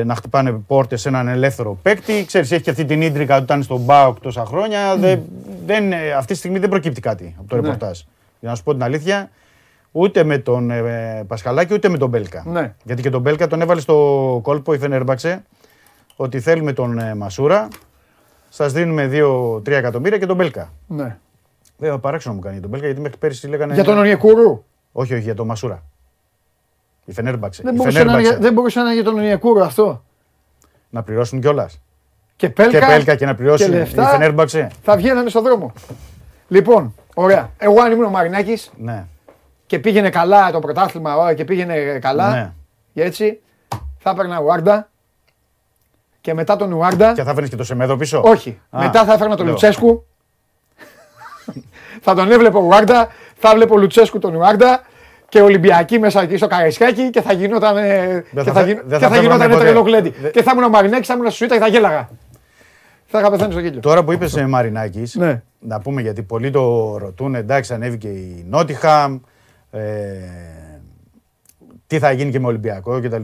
να 0.06 0.16
χτυπάνε 0.16 0.52
πόρτες 0.52 1.02
σε 1.02 1.08
έναν 1.10 1.28
ελεύθερο 1.28 1.78
παίκτη. 1.82 2.24
Ξέρεις, 2.28 2.52
έχει 2.52 2.62
και 2.64 2.70
αυτή 2.70 2.86
την 2.86 3.02
ίντρικα 3.02 3.36
ότι 3.36 3.44
ήταν 3.44 3.64
στον 3.64 3.82
ΜΠΑΟΚ 3.82 4.20
τόσα 4.20 4.46
χρόνια. 4.46 4.96
Δεν, 4.98 5.22
δεν, 5.66 5.92
ε, 5.92 6.12
αυτή 6.12 6.34
τη 6.34 6.40
στιγμή 6.40 6.60
δεν 6.60 6.70
προκύπτει 6.70 7.02
κάτι 7.02 7.36
από 7.40 7.48
το 7.50 7.56
Ναι. 7.56 7.62
ρεπορτάζ. 7.62 8.00
Για 8.40 8.50
να 8.50 8.56
σου 8.56 8.64
πω 8.64 8.72
την 8.74 8.84
αλήθεια, 8.84 9.30
ούτε 9.92 10.24
με 10.24 10.38
τον 10.38 10.72
ε, 10.72 11.24
Πασχαλάκη 11.28 11.74
ούτε 11.74 11.90
με 11.90 11.98
τον 11.98 12.10
Μπέλκα. 12.10 12.44
Ναι. 12.48 12.74
Γιατί 12.84 13.02
και 13.02 13.10
τον 13.10 13.22
Μπέλκα 13.22 13.48
τον 13.48 13.62
έβαλε 13.62 13.80
στο 13.82 14.40
κόλπο 14.44 14.74
η 14.74 14.78
Φενέρμπαξε 14.78 15.44
ότι 16.16 16.40
θέλουμε 16.40 16.74
τον 16.74 17.00
ε, 17.00 17.16
Μασούρα, 17.16 17.68
σας 18.50 18.74
δίνουμε 18.74 19.10
2-3 19.14 19.68
εκατομμύρια 19.68 20.18
και 20.18 20.26
τον 20.26 20.36
Μπέλκα. 20.36 20.72
Ναι. 20.88 21.18
Βέβαια, 21.78 21.98
παράξενο 21.98 22.36
μου 22.36 22.42
κάνει 22.42 22.60
τον 22.60 22.70
Μπέλκα 22.70 22.86
γιατί 22.86 23.02
μέχρι 23.02 23.18
πέρυσι 23.18 23.48
λέγανε. 23.48 23.74
Για 23.74 23.84
τον 23.84 23.98
Ονιεκούρου. 23.98 24.64
Όχι, 24.92 25.14
όχι, 25.14 25.24
για 25.24 25.36
τον 25.36 25.46
Μασούρα. 25.48 25.84
Η 27.06 27.14
Φενέρμπαξε. 27.14 27.62
Δεν 27.64 27.74
η 27.74 27.78
μπορούσε, 27.78 27.98
να, 27.98 28.02
είναι 28.04 28.10
Φενέρμπαξε. 28.12 28.38
για- 28.40 28.48
δεν 28.48 28.54
μπορούσε 28.54 28.80
να 28.80 28.86
είναι 28.86 28.94
για 28.94 29.04
τον 29.04 29.18
Ονιεκούρου 29.18 29.64
αυτό. 29.64 30.04
Να 30.90 31.04
πληρώσουν 31.04 31.42
κιόλας. 31.42 31.80
Και 32.36 32.50
Πέλκα, 32.50 32.80
Και 32.80 32.86
Πέλκα 32.86 33.16
και 33.16 33.26
να 33.26 33.36
πληρώσουν 33.36 33.70
και 33.70 33.76
η 33.76 33.78
λεφτά. 33.80 34.08
Φενέρμπαξε. 34.10 34.72
θα 34.84 34.96
βγαίνανε 34.98 35.30
στον 35.30 35.44
δρόμο. 35.44 35.74
Λοιπόν, 36.48 36.96
ωραία. 37.16 37.50
Εγώ 37.58 37.82
αν 37.82 37.92
ήμουν 37.92 38.06
ο 38.06 38.10
Μαρινάκης 38.10 38.72
Ναι. 38.78 39.06
και 39.66 39.80
πήγαινε 39.80 40.10
καλά 40.10 40.52
το 40.52 40.60
πρωτάθλημα 40.60 41.16
ωραία, 41.18 41.34
και 41.34 41.46
πήγαινε 41.46 42.00
καλά, 42.02 42.30
ναι. 42.94 43.04
έτσι, 43.04 43.40
θα 44.00 44.10
έπαιρνα 44.10 44.40
Ουάρντα 44.40 44.90
και 46.22 46.34
μετά 46.34 46.56
τον 46.56 46.72
Ουάρντα, 46.74 47.14
Και 47.14 47.24
θα 47.24 47.34
φέρνεις 47.34 47.50
και 47.50 47.56
το 47.56 47.64
Σεμέδο 47.64 47.96
πίσω; 47.98 48.22
όχι, 48.26 48.60
Α, 48.70 48.80
μετά 48.80 49.06
θα 49.06 49.14
έφερνα 49.14 49.36
τον 49.36 49.46
λέω. 49.46 49.54
Λουτσέσκου, 49.54 50.06
θα 52.06 52.16
τον 52.16 52.32
έβλεπε 52.32 52.58
ο 52.58 52.62
Ουάρντα, 52.62 53.08
θα 53.38 53.50
έβλεπε 53.50 53.74
ο 53.74 53.78
Λουτσέσκου 53.78 54.20
τον 54.20 54.36
Ουάρντα 54.36 54.82
και 55.30 55.42
Ολυμπιακή 55.42 56.00
μέσα 56.00 56.22
εκεί 56.22 56.38
στο 56.38 56.48
Καραϊσκάκι 56.48 57.10
και 57.10 57.22
θα 57.22 57.34
γινόταν, 57.34 57.78
ε, 57.78 58.24
και 58.34 58.42
θα 58.42 58.44
θα, 58.44 58.54
φε- 58.54 58.66
γι- 58.68 58.74
δεν 58.86 59.00
και 59.00 59.06
θα 59.06 59.10
θα 59.10 59.16
γινόταν 59.18 59.40
φεύγαμε 59.40 59.54
ποτέ. 59.54 59.64
τρελό 59.66 59.82
γλέντι. 59.82 60.10
Δε- 60.22 60.30
Και 60.30 60.44
θα 60.44 60.52
ήμουν 60.54 60.64
ο 60.64 60.70
Μαρινάκης, 60.70 61.08
θα 61.08 61.14
ήμουν 61.14 61.26
στη 61.28 61.36
σουίτα 61.36 61.54
και 61.56 61.60
θα 61.62 61.68
γέλαγα. 61.68 62.10
Θα 63.06 63.20
είχα 63.20 63.30
πεθάνει 63.32 63.52
στο 63.52 63.62
γέλιο. 63.62 63.80
Τώρα 63.80 64.04
που 64.04 64.12
είπες 64.12 64.32
σε 64.32 64.48
Μαρινάκης, 64.48 65.16
Ναι. 65.16 65.42
να 65.60 65.80
πούμε 65.80 66.02
γιατί 66.02 66.22
πολλοί 66.24 66.50
το 66.52 66.98
ρωτούν, 66.98 67.36
εντάξει, 67.36 67.74
ανέβηκε 67.74 68.08
η 68.08 68.46
Νότιχαμ. 68.50 69.20
Ε, 69.72 69.82
τι 71.88 72.00
θα 72.00 72.12
γίνει 72.12 72.32
και 72.32 72.40
με 72.40 72.48
Ολυμπιακό 72.48 73.00
κτλ. 73.02 73.22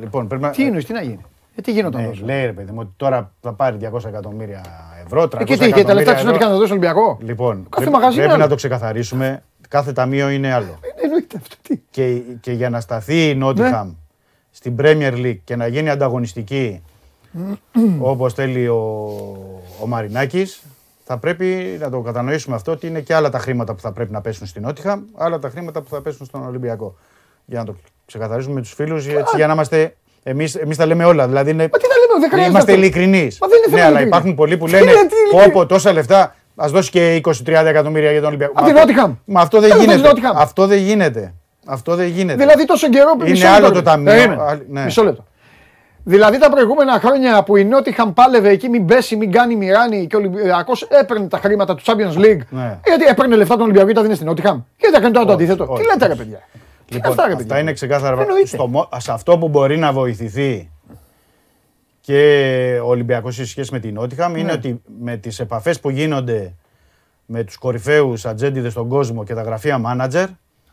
Λοιπόν, 0.00 0.26
πρέπει 0.26 0.42
να. 0.42 0.50
Τι 0.50 0.64
εννοείς, 0.64 0.84
τι 0.84 0.92
να 0.92 1.02
γίνει; 1.02 1.18
Ε, 1.56 1.60
τι 1.60 1.72
γίνονταν 1.72 2.00
Ναι, 2.02 2.08
τόσο. 2.08 2.24
λέει 2.24 2.44
ρε 2.44 2.52
παιδί 2.52 2.70
μου 2.72 2.78
ότι 2.80 2.90
τώρα 2.96 3.32
θα 3.40 3.52
πάρει 3.52 3.76
200 3.76 4.08
εκατομμύρια 4.08 4.60
ευρώ, 5.04 5.28
300 5.28 5.40
Ε, 5.40 5.44
και 5.44 5.56
τι, 5.56 5.72
και 5.72 5.84
τα 5.84 5.94
λεφτά 5.94 6.10
της 6.12 6.20
ευρώ. 6.20 6.32
Νότια 6.32 6.48
να 6.48 6.54
δώσει 6.56 6.70
Ολυμπιακό; 6.70 7.18
Λοιπόν, 7.22 7.54
Κάθε 7.54 7.68
πρέπει, 7.76 7.90
μαγαζί 7.90 8.06
είναι 8.12 8.16
πρέπει 8.16 8.32
άλλο. 8.32 8.42
να 8.42 8.48
το 8.48 8.54
ξεκαθαρίσουμε. 8.54 9.42
Κάθε 9.70 9.92
ταμείο 9.92 10.28
είναι 10.28 10.52
άλλο. 10.52 10.78
Ε, 10.80 11.04
Εννοείται 11.04 11.36
αυτό. 11.42 11.56
Τι. 11.62 11.80
και, 11.90 12.14
και 12.40 12.52
για 12.52 12.70
να 12.70 12.80
σταθεί 12.80 13.28
η 13.28 13.34
Νότιχαμ 13.34 13.86
Ναι. 13.88 13.94
στην 14.50 14.74
Premier 14.80 15.12
League 15.12 15.38
και 15.44 15.56
να 15.56 15.66
γίνει 15.66 15.90
ανταγωνιστική 15.90 16.82
όπως 18.00 18.34
θέλει 18.34 18.68
ο, 18.68 18.76
ο 19.82 19.86
Μαρινάκης, 19.86 20.62
θα 21.04 21.18
πρέπει 21.18 21.76
να 21.80 21.90
το 21.90 22.00
κατανοήσουμε 22.00 22.56
αυτό 22.56 22.72
ότι 22.72 22.86
είναι 22.86 23.00
και 23.00 23.14
άλλα 23.14 23.30
τα 23.30 23.38
χρήματα 23.38 23.74
που 23.74 23.80
θα 23.80 23.92
πρέπει 23.92 24.12
να 24.12 24.20
πέσουν 24.20 24.46
στην 24.46 24.62
Νότιχαμ, 24.62 25.00
άλλα 25.16 25.38
τα 25.38 25.48
χρήματα 25.50 25.80
που 25.82 25.88
θα 25.90 26.00
πέσουν 26.00 26.26
στον 26.26 26.46
Ολυμπιακό. 26.46 26.96
Για 27.44 27.58
να 27.58 27.64
το 27.64 27.74
ξεκαθαρίσουμε 28.06 28.54
με 28.54 28.60
τους 28.60 28.72
φίλους, 28.72 29.06
έτσι, 29.06 29.36
για 29.36 29.46
να 29.46 29.52
είμαστε... 29.52 29.94
Εμείς, 30.22 30.54
εμείς 30.54 30.76
τα 30.76 30.86
λέμε 30.86 31.04
όλα, 31.04 31.26
δηλαδή 31.28 31.50
είναι, 31.50 31.62
Μα 31.72 31.78
τι 31.78 31.88
τα 31.88 31.94
λέμε, 31.94 32.20
δεν 32.20 32.28
χρειάζεται. 32.30 32.50
είμαστε 32.50 32.72
αυτό. 32.72 32.84
ειλικρινείς. 32.84 33.38
Μα 33.40 33.48
δεν 33.48 33.56
είναι 33.58 33.66
θέμα 33.66 33.76
ναι, 33.80 33.82
αλλά 33.86 34.00
ειλικρινής. 34.00 34.06
υπάρχουν 34.18 34.34
πολλοί 34.34 34.56
που 34.56 34.64
Τι 34.64 34.70
λένε 34.70 34.82
είναι, 34.90 34.92
τι 34.92 35.36
είναι, 35.36 35.44
πω 35.44 35.50
πω 35.52 35.66
τόσα 35.66 35.92
λεφτά, 35.92 36.34
ας 36.56 36.70
δώσει 36.70 36.90
και 36.90 37.20
20-30 37.24 37.32
εκατομμύρια 37.66 38.10
για 38.10 38.18
τον 38.20 38.28
Ολυμπιακό. 38.28 38.52
Απ' 38.56 38.66
τη 38.66 38.72
Μα 38.72 38.78
αυτό- 38.80 38.86
Νότιχαμ. 38.92 39.14
Μα 39.24 39.40
αυτό 39.40 39.60
δεν 39.60 39.68
Τέλος, 39.70 39.84
γίνεται. 39.84 40.00
της 40.00 40.08
Νότιχαμ. 40.08 40.36
Αυτό 40.38 40.66
δεν 40.66 40.78
γίνεται. 40.78 41.34
Αυτό 41.66 41.94
δεν 41.94 42.06
γίνεται. 42.06 42.38
Δηλαδή 42.38 42.64
τόσο 42.66 42.88
καιρό 42.88 43.10
που 43.12 43.20
Είναι 43.22 43.30
μισό 43.30 43.46
άλλο 43.48 43.60
λεπτό, 43.66 43.72
το 43.74 43.82
ταμείο, 43.82 44.12
περίμενε. 44.12 44.42
άλλο- 44.42 44.62
ναι. 44.68 44.84
Μισό 44.84 45.02
λεπτό. 45.04 45.24
Δηλαδή 46.04 46.38
τα 46.38 46.50
προηγούμενα 46.50 46.92
χρόνια 47.00 47.42
που 47.42 47.56
η 47.56 47.64
Νότιχαμ 47.64 48.12
πάλευε 48.12 48.48
εκεί, 48.48 48.68
μην 48.68 48.84
πέσει, 48.86 49.16
μην 49.16 49.32
κάνει 49.32 49.56
μοιράνη 49.56 50.06
και 50.06 50.16
ο 50.16 50.18
Ολυμπιακός 50.18 50.82
έπαιρνε 50.82 51.28
τα 51.28 51.38
χρήματα 51.38 51.74
του 51.74 51.82
Champions 51.86 52.18
League. 52.18 52.40
Ναι. 52.48 52.78
Γιατί 52.86 53.04
έπαιρνε 53.10 53.36
λεφτά 53.36 53.54
τον 53.54 53.62
Ολυμπιακό 53.62 53.88
και 53.88 53.94
τα 53.94 54.02
δίνει 54.02 54.14
στην 54.14 54.26
Νότιχαμ. 54.26 54.60
Γιατί 54.78 54.94
θα 54.94 55.00
κάνει 55.00 55.12
τώρα 55.14 55.26
το 55.26 55.32
Όχι, 55.32 55.42
αντίθετο. 55.42 55.66
όχι. 55.72 55.82
Τι 55.82 55.88
λέτε 55.88 56.06
ρε 56.06 56.14
παιδιά. 56.14 56.38
Τι 56.86 56.94
Λοιπόν, 56.94 57.10
αυτά, 57.10 57.22
ρε, 57.26 57.32
αυτά 57.32 57.44
παιδιά. 57.44 57.60
είναι 57.62 57.72
ξεκάθαρα. 57.72 58.20
Εννοείται. 58.20 58.46
Στο, 58.46 58.66
μο- 58.66 58.88
σε 58.96 59.12
αυτό 59.12 59.38
που 59.38 59.48
μπορεί 59.48 59.78
να 59.78 59.92
βοηθηθεί 59.92 60.70
και 62.14 62.80
ο 62.84 62.88
Ολυμπιακός 62.88 63.34
σε 63.34 63.46
σχέση 63.46 63.72
με 63.72 63.78
την 63.78 63.94
Νότιχαμ 63.94 64.32
Ναι. 64.32 64.38
είναι 64.38 64.52
ότι 64.52 64.82
με 65.00 65.16
τις 65.16 65.40
επαφές 65.40 65.80
που 65.80 65.90
γίνονται 65.90 66.54
με 67.26 67.44
τους 67.44 67.56
κορυφαίους 67.56 68.24
ατζέντιδες 68.26 68.72
στον 68.72 68.88
κόσμο 68.88 69.24
και 69.24 69.34
τα 69.34 69.42
γραφεία 69.42 69.78
μάνατζερ, 69.78 70.26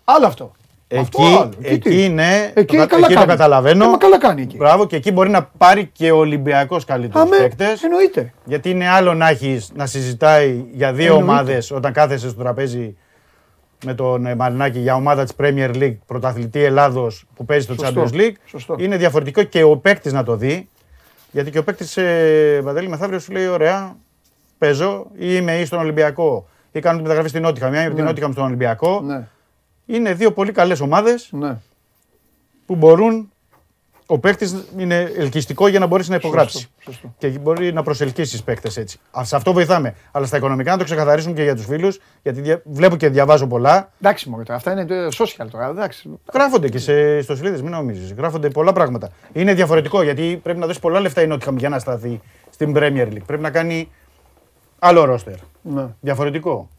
Άλλο 0.03 0.25
αυτό. 0.25 0.51
Αυτό 0.97 1.23
εκεί, 1.23 1.35
άλλο. 1.35 1.49
Τι, 1.49 1.57
τι. 1.63 1.73
εκεί 1.73 2.03
είναι, 2.03 2.51
Εκεί 2.53 2.77
το, 2.77 2.85
καλά 2.87 3.05
εκεί 3.05 3.13
το 3.13 3.19
κάνει. 3.19 3.25
καταλαβαίνω. 3.31 3.85
Ε, 3.85 3.87
μα 3.87 3.97
καλά 3.97 4.17
κάνει 4.19 4.41
εκεί. 4.41 4.57
Μπράβο, 4.57 4.87
και 4.87 4.95
εκεί 4.95 5.11
μπορεί 5.11 5.29
να 5.29 5.43
πάρει 5.57 5.89
και 5.93 6.11
ο 6.11 6.17
Ολυμπιακός 6.17 6.85
καλύτερους 6.85 7.25
Αμέ, 7.31 7.37
παίκτες. 7.37 7.83
εννοείται. 7.83 8.33
Γιατί 8.45 8.69
είναι 8.69 8.87
άλλο 8.89 9.13
να 9.13 9.29
έχεις 9.29 9.71
να 9.75 9.85
συζητάει 9.85 10.65
για 10.73 10.93
δύο 10.93 11.05
Εννοείται. 11.05 11.31
ομάδες 11.31 11.71
όταν 11.71 11.93
κάθεσαι 11.93 12.29
στο 12.29 12.41
τραπέζι 12.41 12.97
με 13.85 13.93
τον 13.93 14.25
ε, 14.25 14.35
Μαρινάκη 14.35 14.79
για 14.79 14.95
ομάδα 14.95 15.23
της 15.23 15.33
Premier 15.39 15.73
League, 15.75 15.97
πρωταθλητή 16.05 16.63
Ελλάδος 16.63 17.25
που 17.35 17.45
παίζει 17.45 17.63
στο 17.63 17.73
Σωστό. 17.73 18.03
Champions 18.03 18.15
League. 18.15 18.33
Σωστό. 18.45 18.75
Είναι 18.79 18.97
διαφορετικό 18.97 19.43
και 19.43 19.63
ο 19.63 19.77
παίκτης 19.77 20.13
να 20.13 20.23
το 20.23 20.35
δει. 20.35 20.69
Γιατί 21.31 21.51
και 21.51 21.57
ο 21.57 21.63
παίκτης 21.63 21.97
ε, 21.97 22.61
Παντελή 22.63 22.87
μεθαύριο 22.89 23.19
σου 23.19 23.31
λέει: 23.31 23.47
Ωραία, 23.47 23.95
παίζω 24.57 25.07
ή 25.13 25.25
είμαι 25.35 25.59
ή 25.59 25.65
στον 25.65 25.79
Ολυμπιακό 25.79 26.47
ή 26.71 26.79
κάνω 26.79 26.95
την 26.95 27.03
μεταγραφή 27.03 27.29
στην 27.29 27.41
Νότιχαμ. 27.41 27.71
Μια 27.71 27.81
από 27.81 27.89
την 27.89 28.03
Ναι. 28.03 28.09
Νότιχαμ 28.09 28.31
στον 28.31 28.43
Ολυμπιακό. 28.43 29.01
Ναι, 29.01 29.27
Είναι 29.85 30.13
δύο 30.13 30.31
πολύ 30.31 30.51
καλές 30.51 30.79
ομάδες 30.79 31.29
ναι. 31.31 31.57
που 32.65 32.75
μπορούν. 32.75 33.31
Ο 34.09 34.19
παίκτης 34.19 34.55
είναι 34.77 35.11
ελκυστικό 35.17 35.67
για 35.67 35.79
να 35.79 35.85
μπορέσει 35.85 36.09
να 36.09 36.15
υπογράψει. 36.15 36.57
Σωστό, 36.57 36.91
σωστό. 36.91 37.13
Και 37.17 37.27
μπορεί 37.27 37.73
να 37.73 37.83
προσελκύσεις 37.83 38.43
παίκτες 38.43 38.77
έτσι. 38.77 38.99
Α, 39.19 39.23
Σε 39.23 39.35
αυτό 39.35 39.53
βοηθάμε. 39.53 39.95
Αλλά 40.11 40.25
στα 40.25 40.37
οικονομικά 40.37 40.71
να 40.71 40.77
το 40.77 40.83
ξεκαθαρίσουμε 40.83 41.33
και 41.33 41.43
για 41.43 41.55
τους 41.55 41.65
φίλους, 41.65 41.99
γιατί 42.23 42.41
δια- 42.41 42.61
βλέπω 42.65 42.95
και 42.95 43.09
διαβάζω 43.09 43.47
πολλά. 43.47 43.91
Εντάξει 44.01 44.29
μωρέ, 44.29 44.43
τώρα, 44.43 44.57
αυτά 44.57 44.71
είναι 44.71 44.85
το 44.85 44.95
social 45.17 45.45
τώρα. 45.51 45.67
Εντάξει. 45.67 46.09
Γράφονται 46.33 46.69
και 46.69 46.77
σε 46.77 47.17
ιστοσελίδε, 47.17 47.61
μην 47.61 47.71
νομίζεις. 47.71 48.13
Γράφονται 48.13 48.49
πολλά 48.49 48.73
πράγματα. 48.73 49.09
Είναι 49.33 49.53
διαφορετικό 49.53 50.01
γιατί 50.01 50.39
πρέπει 50.43 50.59
να 50.59 50.65
δώσεις 50.65 50.81
πολλά 50.81 50.99
λεφτά 50.99 51.21
η 51.21 51.27
Νότιχαμ 51.27 51.55
για 51.57 51.69
να 51.69 51.79
σταθεί 51.79 52.21
στην 52.49 52.73
Premier 52.75 53.07
League. 53.07 53.23
Πρέπει 53.25 53.41
να 53.43 53.49
κάνει 53.51 53.89
άλλο 54.79 55.03
ρόστερ. 55.05 55.35
Ναι. 55.61 55.85
Διαφορετικό. 55.99 56.69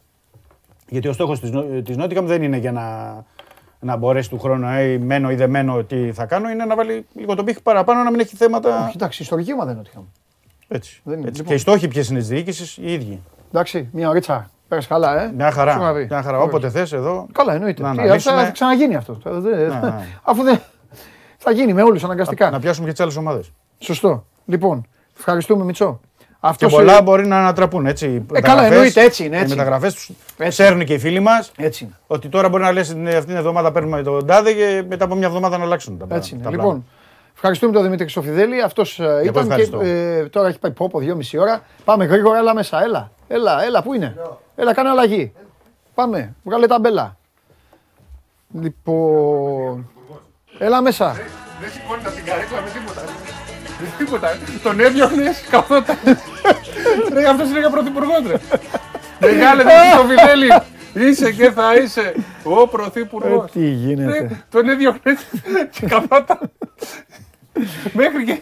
Γιατί 0.87 1.07
ο 1.07 1.13
στόχος 1.13 1.39
της 1.83 1.95
Νότιχαμ 1.97 2.25
δεν 2.25 2.43
είναι 2.43 2.57
για 2.57 2.71
να 2.71 2.83
να 3.79 3.95
μπορέσει 3.95 4.29
του 4.29 4.39
χρόνου, 4.39 4.67
ε, 4.67 4.97
μένω 4.97 5.31
ή 5.31 5.35
δεν 5.35 5.49
μένω, 5.49 5.83
τι 5.83 6.11
θα 6.13 6.25
κάνω, 6.25 6.49
είναι 6.49 6.65
να 6.65 6.75
βάλει 6.75 7.05
λίγο 7.13 7.35
το 7.35 7.43
πύχη 7.43 7.61
παραπάνω, 7.61 8.03
να 8.03 8.11
μην 8.11 8.19
έχει 8.19 8.35
θέματα. 8.35 8.83
Όχι, 8.85 8.91
εντάξει, 8.95 9.21
ιστορική 9.21 9.53
ομάδα 9.53 9.71
είναι 9.71 9.79
ο 9.79 9.83
Τιχάμ. 9.83 10.03
Έτσι. 10.67 11.01
Δεν 11.03 11.17
είναι. 11.19 11.27
Έτσι. 11.27 11.37
Λοιπόν. 11.41 11.47
Και 11.55 11.59
οι 11.59 11.61
στόχοι 11.63 11.87
ποιες 11.87 12.09
είναι 12.09 12.19
τη 12.19 12.25
διοίκησης, 12.25 12.77
οι 12.77 12.93
ίδιοι. 12.93 13.21
Εντάξει, 13.49 13.89
μια 13.91 14.09
ωρίτσα. 14.09 14.49
Πέρασε 14.67 14.87
καλά, 14.87 15.21
ε. 15.23 15.31
Μια 15.35 15.51
Σου 15.51 15.59
είχα 15.61 15.71
χαρά. 15.75 15.93
πει. 15.93 16.05
Μια 16.09 16.21
χαρά. 16.21 16.37
Όχι. 16.37 16.47
Όποτε 16.47 16.69
θες 16.69 16.91
εδώ. 16.93 17.27
Καλά, 17.31 17.53
εννοείται. 17.53 17.81
Να 17.81 17.91
Τι, 17.95 17.99
αναλύσουμε. 18.01 18.35
θα, 18.35 18.43
θα 18.45 18.51
ξαναγίνει 18.51 18.95
αυτό. 18.95 19.17
Θα- 19.23 19.31
δεν- 19.39 19.67
ναι. 19.67 19.93
Αφού 20.23 20.43
δεν. 20.43 20.59
Θα 21.37 21.51
γίνει 21.51 21.73
με 21.73 21.81
όλους 21.83 22.03
αναγκαστικά. 22.03 22.49
Να 22.49 22.59
πιάσουμε 22.59 22.85
και 22.85 22.91
τις 22.91 23.01
άλλες 23.01 23.15
ομάδες. 23.15 23.51
Σωστό. 23.79 24.25
Λοιπόν, 24.45 24.85
ευχαριστούμε 25.17 25.63
Μιτσό. 25.63 25.99
Και 26.41 26.47
Αυτός 26.47 26.71
πολλά 26.71 26.91
είναι- 26.93 27.01
μπορεί 27.01 27.27
να 27.27 27.37
ανατραπούν 27.39 27.85
έτσι. 27.85 28.25
Ε, 28.33 28.41
καλά, 28.41 28.63
εννοείται, 28.65 29.01
έτσι 29.01 29.25
είναι, 29.25 29.35
Οι 29.35 29.39
έτσι 29.39 29.53
είναι. 29.53 29.63
μεταγραφές 29.63 29.93
τους 29.93 30.09
Έτσι. 30.37 30.49
ξέρουν 30.63 30.85
και 30.85 30.93
οι 30.93 30.99
φίλοι 30.99 31.19
μας 31.19 31.51
Έτσι 31.57 31.83
είναι. 31.83 31.93
ότι 32.07 32.27
τώρα 32.29 32.49
μπορεί 32.49 32.63
να 32.63 32.71
λες 32.71 32.89
αυτή 32.89 33.25
την 33.25 33.35
εβδομάδα 33.35 33.71
παίρνουμε 33.71 34.03
τον 34.03 34.25
τάδε 34.25 34.53
και 34.53 34.83
μετά 34.89 35.05
από 35.05 35.15
μια 35.15 35.27
εβδομάδα 35.27 35.57
να 35.57 35.63
αλλάξουν 35.63 35.97
τα 35.97 36.15
Έτσι 36.15 36.33
είναι. 36.33 36.43
τα 36.43 36.49
Λοιπόν, 36.49 36.85
ευχαριστούμε 37.35 37.73
τον 37.73 37.83
Δημήτρη 37.83 38.03
Χρυσοφιδέλη. 38.03 38.61
Αυτός 38.61 38.93
ήταν 38.97 39.21
και 39.33 39.39
ευχαριστώ. 39.39 39.79
ε, 39.81 40.29
τώρα 40.31 40.47
έχει 40.47 40.59
πάει 40.59 40.71
πόπο 40.71 40.99
δυόμιση 40.99 41.37
ώρα. 41.37 41.61
Πάμε 41.85 42.05
γρήγορα, 42.05 42.37
έλα 42.37 42.53
μέσα. 42.53 42.83
Έλα, 42.83 43.11
έλα, 43.27 43.63
έλα, 43.63 43.83
πού 43.83 43.93
είναι; 43.93 44.15
Έλα, 44.55 44.73
κάνε 44.73 44.89
αλλαγή. 44.89 45.33
Πάμε, 45.93 46.35
βγάλε 46.43 46.67
τα 46.67 46.79
μπέλα. 46.79 47.17
Λοιπόν. 48.61 49.89
Έλα 50.59 50.81
μέσα. 50.81 51.11
Δεν 51.61 51.69
σηκώνονταν 51.71 52.13
την 52.13 52.25
καρέκλα 52.25 52.61
με 52.61 52.69
τίποτα. 52.69 53.01
Με 53.79 53.87
τίποτα. 53.97 54.37
Τον 54.63 54.79
έδιωχνες, 54.79 55.41
καθόταν. 55.49 55.97
Ρε, 57.13 57.27
αυτός 57.29 57.49
είναι 57.49 57.59
για 57.59 57.69
πρωθυπουργός, 57.69 58.21
ρε. 58.27 58.35
Μεγάλε 59.19 59.63
το 59.97 60.05
Βιδέλη. 60.07 60.47
Είσαι 60.93 61.31
και 61.31 61.51
θα 61.51 61.75
είσαι 61.75 62.13
ο 62.43 62.61
Ε, 62.61 62.65
πρωθυπουργός. 62.71 63.51
τι 63.51 63.59
γίνεται. 63.69 64.11
Ρε, 64.19 64.27
Τον 64.49 64.69
έδιωχνες 64.69 65.19
και 65.71 65.85
καθόταν. 65.85 66.39
Μέχρι 67.93 68.23
και, 68.23 68.39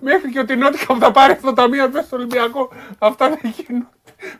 μέχρι 0.00 0.30
και 0.30 0.38
ότι 0.38 0.56
νότικα 0.56 0.94
που 0.94 1.00
θα 1.00 1.10
πάρει 1.10 1.32
αυτό 1.32 1.46
το 1.46 1.52
ταμείο 1.52 1.88
μέσα 1.92 2.06
στο 2.06 2.16
Ολυμπιακό. 2.16 2.68
Αυτά 2.98 3.28
δεν 3.28 3.54
γίνουν. 3.56 3.88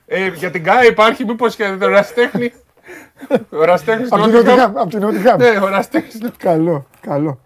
Ε, 0.07 0.27
για 0.29 0.51
την 0.51 0.65
ΚΑΕ 0.65 0.87
υπάρχει 0.87 1.25
μήπως 1.25 1.57
και 1.57 1.77
το 1.81 1.87
Ραστέχνη. 1.89 2.53
Ο 3.51 3.65
Ραστέχνης 3.65 4.13
Από 4.13 4.23
την 4.23 4.33
Νότιχαμ. 4.33 4.57
Νότιχαμ. 4.57 4.79
Από 4.79 4.91
την 4.91 5.01
Νότιχαμ. 5.01 5.39
Ναι, 5.39 5.59
ο 5.63 5.69
Ραστέχνης 5.69 6.21
Καλό, 6.39 6.87
καλό. 7.01 7.41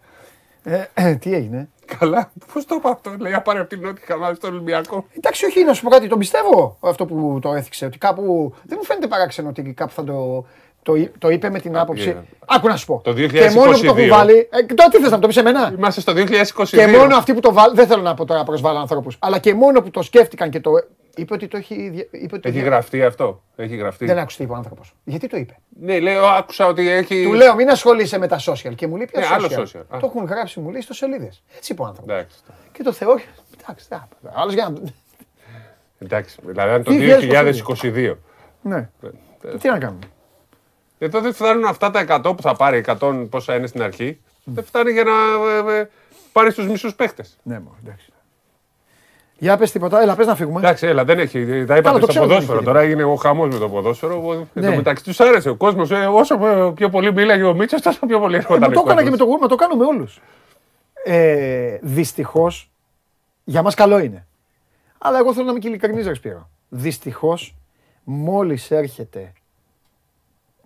Ε, 0.65 0.83
ε, 0.95 1.15
τι 1.15 1.35
έγινε; 1.35 1.69
Καλά, 1.99 2.31
πώς 2.53 2.65
το 2.67 2.75
είπα 2.79 2.91
αυτό, 2.91 3.15
λέει, 3.19 3.33
να 3.33 3.41
πάρει 3.41 3.59
από 3.59 3.69
την 3.69 3.81
Νότια 3.81 4.05
Χαμάδη 4.07 4.35
στο 4.35 4.49
Ολυμπιακό. 4.49 5.05
Εντάξει, 5.17 5.45
όχι, 5.47 5.65
να 5.65 5.73
σου 5.73 5.83
πω 5.83 5.91
κάτι, 5.91 6.09
τον 6.09 6.19
πιστεύω 6.19 6.77
αυτό 6.81 7.07
που 7.07 7.39
το 7.43 7.53
έθιξε. 7.53 7.85
Ότι 7.85 7.99
κάπου. 7.99 8.55
Δεν 8.63 8.77
μου 8.81 8.85
φαίνεται 8.87 9.07
παράξενο 9.07 9.49
ότι 9.49 9.63
κάπου 9.63 9.93
θα 9.93 10.05
το. 10.05 10.45
Το, 10.83 10.95
εί- 10.95 11.13
το 11.19 11.29
είπε 11.29 11.51
με 11.51 11.61
την 11.61 11.77
άποψη. 11.79 12.09
ε, 12.09 12.17
Άκου 12.47 12.69
να 12.69 12.77
σου 12.77 12.87
πω. 12.87 13.01
το 13.05 13.13
Και 13.15 13.51
μόνο 13.55 13.71
που 13.73 13.79
το 13.81 13.87
έχουν 13.87 13.97
2022. 13.99 14.09
βάλει. 14.09 14.49
Ε, 14.51 14.63
τώρα 14.75 14.91
τι 14.91 14.99
θες 14.99 15.11
να 15.11 15.19
το 15.19 15.27
πεις 15.27 15.37
εμένα. 15.37 15.73
Είμαστε 15.77 16.01
στο 16.01 16.13
2022. 16.13 16.65
Και 16.65 16.87
μόνο 16.87 17.17
αυτοί 17.17 17.35
που 17.35 17.41
το 17.41 17.53
βάλουν. 17.53 17.75
Δεν 17.75 17.87
θέλω 17.87 18.03
να 18.03 18.15
πω 18.15 18.25
τώρα 18.25 18.45
προσβάλλω 18.45 18.79
ανθρώπους. 18.79 19.17
Αλλά 19.19 19.39
και 19.39 19.55
μόνο 19.55 19.83
που 19.83 19.91
το 19.91 20.03
σκέφτηκαν 20.03 20.51
και 20.51 20.61
το. 20.61 20.71
Είπε 21.17 21.35
ότι 21.35 21.49
το 21.49 21.57
έχει. 21.57 21.89
δια- 21.89 22.07
Είπε 22.11 22.35
ότι 22.35 22.41
το 22.43 22.49
Έχει 22.49 22.59
δια- 22.59 22.69
γραφτεί 22.69 23.03
αυτό; 23.05 23.43
Έχει 23.57 23.77
γραφτεί; 23.77 24.07
Δεν 24.07 24.19
άκουσε 24.19 24.37
τι 24.37 24.43
είπε 24.43 24.53
ο 24.53 24.55
άνθρωπος. 24.57 24.95
Γιατί 25.05 25.27
το 25.27 25.37
είπε; 25.37 25.57
Ναι, 25.81 26.01
λέω, 26.01 26.25
άκουσα 26.27 26.67
ότι 26.67 26.89
έχει. 26.89 27.23
Του 27.25 27.33
λέω, 27.33 27.55
μην 27.55 27.71
ασχολείσαι 27.71 28.19
με 28.19 28.27
τα 28.27 28.41
social. 28.45 28.75
Και 28.75 28.87
μου 28.87 28.97
λέει 28.97 29.09
ποια 29.13 29.21
Ναι, 29.21 29.27
social. 29.27 29.31
άλλο 29.33 29.47
social; 29.47 29.81
Α. 29.97 29.99
Το 29.99 30.07
έχουν 30.15 30.25
γράψει, 30.25 30.61
μου 30.61 30.71
λέει, 30.71 30.81
στο 30.81 30.95
σελίδες. 30.95 31.43
Έτσι 31.57 31.73
είπε 31.73 31.83
ο 31.83 31.85
άνθρωπος. 31.85 32.15
Εντάξει. 32.15 32.39
Και 32.73 32.83
το 32.83 32.93
θεώρησε. 32.93 33.29
Εντάξει, 33.63 33.87
άλλος 34.33 34.55
για 34.55 34.69
να. 34.69 34.81
Εντάξει. 35.99 36.39
Δηλαδή, 36.45 36.71
αν 36.73 36.83
το 36.83 36.91
2022. 36.93 38.13
2022. 38.13 38.19
Ναι. 38.63 38.89
Και 39.41 39.49
Τι 39.59 39.69
να 39.69 39.79
κάνουμε; 39.79 40.07
Εδώ 40.99 41.21
δεν 41.21 41.33
φτάνουν 41.35 41.65
αυτά 41.65 41.91
τα 41.91 42.01
100 42.01 42.35
που 42.35 42.43
θα 42.43 42.55
πάρει, 42.57 42.79
100 42.79 43.27
πόσα 43.31 43.55
είναι 43.55 43.67
στην 43.67 43.83
αρχή. 43.83 44.21
Δεν 44.45 44.65
φτάνει 44.65 44.91
για 44.93 45.05
να 45.05 45.13
ε, 45.75 45.79
ε, 45.81 45.89
πάρει 46.33 46.53
του 46.53 46.65
μισούς 46.65 46.95
παίχτες. 46.95 47.39
Ναι, 47.43 47.55
μόνο, 47.59 47.77
εντάξει. 47.85 48.10
Για 49.43 49.57
πες 49.57 49.71
τίποτα, 49.73 50.03
έλα, 50.03 50.15
πες 50.15 50.27
να 50.27 50.35
φύγουμε. 50.35 50.59
Εντάξει, 50.59 50.87
έλα, 50.87 51.05
δεν 51.05 51.19
έχει. 51.19 51.45
Τα 51.47 51.65
Καλά, 51.65 51.79
είπατε 51.79 51.91
το 51.93 51.97
στο 51.99 52.07
ξέρω, 52.07 52.25
δεν 52.27 52.29
ποδόσφαιρο. 52.35 52.57
έχει. 52.57 52.67
Τώρα 52.67 52.81
έγινε 52.81 53.05
ο 53.05 53.15
χαμός 53.15 53.49
με 53.49 53.59
το 53.59 53.69
ποδόσφαιρο. 53.69 54.33
Εν 54.33 54.47
Ναι. 54.53 54.71
τω 54.71 54.77
μεταξύ 54.77 55.05
τους 55.05 55.21
άρεσε 55.21 55.49
ο 55.49 55.55
κόσμος. 55.57 55.91
όσο 56.13 56.39
πιο 56.75 56.89
πολύ 56.89 57.13
μίλαγε 57.13 57.43
ο 57.43 57.55
Μίτσος, 57.55 57.81
τόσο 57.83 58.07
πιο 58.07 58.19
πολύ 58.21 58.35
Ε, 58.35 58.39
έρχονταν. 58.39 58.61
μα 58.69 58.75
το 58.75 58.81
ο 58.81 58.83
έκανα 58.87 59.03
και 59.03 59.11
με 59.11 59.17
κόσμος. 59.17 59.19
τον 59.19 59.29
Γούρμα, 59.29 59.47
το 59.47 59.55
κάνω 59.55 59.75
με 59.75 59.85
όλους. 59.85 60.21
Ε, 61.05 61.79
Δυστυχώς, 61.83 62.71
για 63.45 63.63
μας 63.63 63.75
καλό 63.75 63.99
είναι. 63.99 64.27
Αλλά 64.99 65.19
εγώ 65.19 65.33
θέλω 65.33 65.45
να 65.45 65.51
είμαι 65.51 65.61
και 65.61 65.69
ειλικρινής, 65.69 66.07
Ρε 66.07 66.15
Σπύρο. 66.15 66.49
Δυστυχώς, 66.69 67.55
μόλις 68.05 68.71
έρχεται 68.71 69.33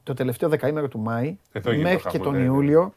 το 0.02 0.14
τελευταίο 0.14 0.48
δεκαήμερο 0.48 0.88
του 0.88 0.98
Μάη, 0.98 1.36
Εδώ 1.52 1.70
γίνεται 1.72 1.90
μέχρι 1.92 2.08
ο 2.08 2.10
και 2.10 2.18
χαμός, 2.18 2.24
τον 2.32 2.32
ναι, 2.32 2.38
ναι. 2.38 2.44
Ιούλιο, 2.54 2.94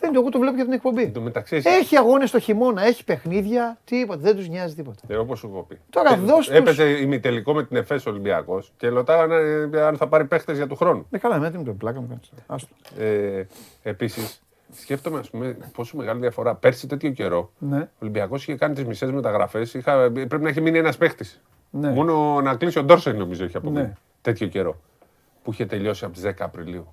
δεν 0.00 0.14
εγώ 0.14 0.28
το 0.28 0.38
βλέπω 0.38 0.54
για 0.54 0.64
την 0.64 0.72
εκπομπή. 0.72 1.02
Εν 1.02 1.12
τω 1.12 1.20
μεταξύ, 1.20 1.56
εσύ- 1.56 1.68
Έχει 1.68 1.96
αγώνες 1.96 2.30
το 2.30 2.38
χειμώνα, 2.38 2.82
έχει 2.86 3.04
παιχνίδια, 3.04 3.78
τίποτα, 3.84 4.20
δεν 4.20 4.36
τους 4.36 4.48
νοιάζει 4.48 4.74
τίποτα. 4.74 5.00
Ε, 5.08 5.16
Όπως 5.16 5.38
σου 5.38 5.46
έχω 5.52 5.62
πει. 5.62 5.78
Τώρα 5.90 6.12
Ε, 6.12 6.16
δώσ' 6.16 6.46
τους- 6.46 6.56
Έπαιζε 6.56 6.84
ημιτελικό 6.84 7.52
με 7.54 7.64
την 7.64 7.76
ΕΦΕΣ 7.76 8.06
Ολυμπιακός 8.06 8.72
και 8.76 8.88
ρωτάγανε 8.88 9.68
ε, 9.72 9.82
αν 9.82 9.96
θα 9.96 10.08
πάρει 10.08 10.24
παίχτες 10.24 10.56
για 10.56 10.66
του 10.66 10.76
χρόνου. 10.76 11.06
Ναι, 11.10 11.18
καλά, 11.18 11.38
με 11.38 11.50
την 11.50 11.76
πλάκα 11.76 12.00
μου 12.00 12.08
κάνεις. 12.08 12.30
Άστο. 12.46 12.74
Ε, 12.98 13.46
Επίσης, 13.82 14.42
σκέφτομαι 14.72 15.18
ας 15.18 15.30
πούμε, 15.30 15.56
πόσο 15.74 15.96
μεγάλη 15.96 16.20
διαφορά. 16.20 16.54
Πέρσι 16.54 16.86
τέτοιο 16.86 17.10
καιρό 17.10 17.50
Ναι. 17.58 17.78
ο 17.80 17.88
Ολυμπιακός 17.98 18.42
είχε 18.42 18.54
κάνει 18.54 18.74
τις 18.74 18.84
μισές 18.84 19.10
μεταγραφές. 19.10 19.76
Πρέπει 20.12 20.38
να 20.40 20.48
έχει 20.48 20.60
μείνει 20.60 20.78
ένας 20.78 20.96
παίχτης. 20.96 21.40
Ναι. 21.70 21.90
Μόνο 21.90 22.40
να 22.40 22.54
κλείσει 22.54 22.78
ο 22.78 22.82
Ντόρσεν 22.84 23.16
νομίζω 23.16 23.44
είχε 23.44 23.56
απομείνει. 23.56 23.82
Ναι. 23.84 23.92
Τέτοιο 24.22 24.46
καιρό. 24.46 24.80
Που 25.42 25.52
είχε 25.52 25.66
τελειώσει 25.66 26.04
από 26.04 26.14
τις 26.14 26.22
10 26.22 26.44
Απριλίου 26.44 26.86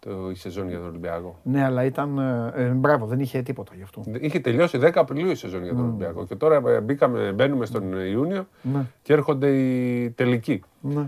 το, 0.00 0.30
η 0.30 0.34
σεζόν 0.34 0.68
για 0.68 0.78
τον 0.78 0.86
Ολυμπιακό. 0.88 1.38
Ναι, 1.42 1.64
αλλά 1.64 1.84
ήταν. 1.84 2.18
ε, 2.18 2.52
ε, 2.62 2.68
μπράβο, 2.68 3.06
δεν 3.06 3.20
είχε 3.20 3.42
τίποτα 3.42 3.72
γι' 3.76 3.82
αυτό. 3.82 4.02
Είχε 4.20 4.40
τελειώσει 4.40 4.78
10 4.82 4.90
Απριλίου 4.94 5.30
η 5.30 5.34
σεζόν 5.34 5.62
για 5.62 5.74
τον 5.74 5.84
Ολυμπιακό. 5.84 6.26
Και 6.26 6.34
τώρα 6.36 6.62
ε, 6.70 6.80
μπήκαμε, 6.80 7.32
μπαίνουμε 7.32 7.66
στον 7.66 7.92
Ιούνιο 8.06 8.46
Ναι. 8.62 8.84
και 9.02 9.12
έρχονται 9.12 9.48
οι 9.58 10.10
τελικοί. 10.10 10.62
Ναι. 10.80 11.04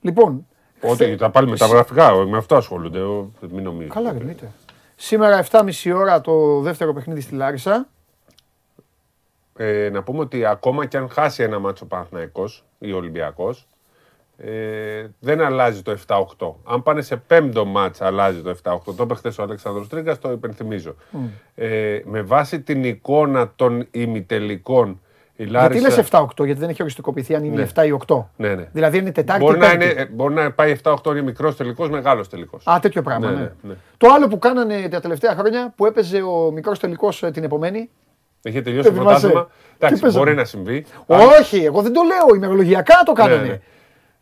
Λοιπόν, 0.00 0.46
Ότι 0.80 1.16
τα 1.16 1.30
πάλι 1.30 1.48
μεταγραφικά, 1.48 2.14
με 2.24 2.36
αυτό 2.36 2.56
ασχολούνται. 2.56 3.00
ο- 3.00 3.30
Μην 3.50 3.62
νομίζετε. 3.64 3.94
καλά 3.94 4.10
γνωρίζετε. 4.10 4.50
Σήμερα 4.96 5.38
7.30 5.50 5.92
ώρα 5.94 6.20
το 6.20 6.60
δεύτερο 6.60 6.92
παιχνίδι 6.92 7.20
στη 7.20 7.34
Λάρισα. 7.34 7.88
Ε, 9.58 9.88
να 9.92 10.02
πούμε 10.02 10.18
ότι 10.20 10.44
ακόμα 10.44 10.86
και 10.86 10.96
αν 10.96 11.08
χάσει 11.08 11.42
ένα 11.42 11.58
μάτσο 11.58 11.84
ο 11.84 11.88
Παναθηναϊκός 11.88 12.64
ή 12.78 12.92
ο 12.92 12.96
Ολυμπιακός, 12.96 13.66
ε, 14.38 15.06
δεν 15.20 15.40
αλλάζει 15.40 15.82
το 15.82 15.96
7-8. 16.06 16.54
Αν 16.64 16.82
πάνε 16.82 17.02
σε 17.02 17.16
πέμπτο 17.16 17.64
μάτς 17.64 18.00
αλλάζει 18.00 18.40
το 18.42 18.56
7-8. 18.62 18.76
Το 18.84 19.02
είπε 19.02 19.14
χθες 19.14 19.38
ο 19.38 19.42
Αλέξανδρος 19.42 19.88
Τρίγκας, 19.88 20.18
το 20.18 20.30
υπενθυμίζω. 20.30 20.94
Ε, 21.54 21.98
με 22.04 22.22
βάση 22.22 22.60
την 22.60 22.84
εικόνα 22.84 23.52
των 23.56 23.86
ημιτελικών, 23.90 25.00
η 25.38 25.44
Γιατί 25.44 25.52
Λάρισα... 25.52 25.96
λες 25.96 26.08
7-8, 26.10 26.26
γιατί 26.44 26.60
δεν 26.60 26.68
έχει 26.68 26.82
οριστικοποιηθεί 26.82 27.34
αν 27.34 27.44
είναι 27.44 27.56
Ναι. 27.62 27.66
7 27.74 27.86
ή 27.86 27.98
8. 28.06 28.24
Ναι, 28.36 28.54
ναι. 28.54 28.68
Δηλαδή 28.72 28.98
είναι 28.98 29.12
Τετάρτη 29.12 29.42
Μπορεί 29.44 29.56
ή 29.56 29.60
να, 29.60 29.68
Πέμπτη. 29.68 29.84
είναι, 29.84 30.00
ε, 30.00 30.06
μπορεί 30.06 30.34
να 30.34 30.52
πάει 30.52 30.76
7-8 30.82 30.94
είναι 31.06 31.22
μικρός 31.22 31.56
τελικός, 31.56 31.88
μεγάλος 31.90 32.28
τελικός. 32.28 32.66
Α, 32.66 32.78
τέτοιο 32.80 33.02
πράγμα. 33.02 33.26
Ναι, 33.30 33.34
Ναι, 33.36 33.40
ναι, 33.40 33.50
ναι. 33.62 33.74
Το 33.96 34.08
άλλο 34.12 34.28
που 34.28 34.38
κάνανε 34.38 34.88
τα 34.88 35.00
τελευταία 35.00 35.34
χρόνια 35.34 35.72
που 35.76 35.86
έπαιζε 35.86 36.22
ο 36.22 36.50
μικρός 36.50 36.78
τελικός 36.78 37.22
την 37.32 37.44
επομένη. 37.44 37.90
Έχει 38.42 38.62
τελειώσει 38.62 38.88
το 38.88 38.94
Δεν 38.94 39.02
θυμάσαι. 39.02 39.26
πρωτάθλημα. 39.26 39.44
Τι 39.68 39.74
Εντάξει, 39.78 40.00
παίζανε; 40.02 40.24
μπορεί 40.24 40.36
να 40.36 40.44
συμβεί. 40.44 40.86
Όχι, 41.40 41.56
εγώ 41.64 41.82
δεν 41.82 41.92
το 41.92 42.00
λέω. 42.02 42.36
Ημερολογιακά 42.36 43.02
το 43.04 43.12
κάνανε. 43.12 43.62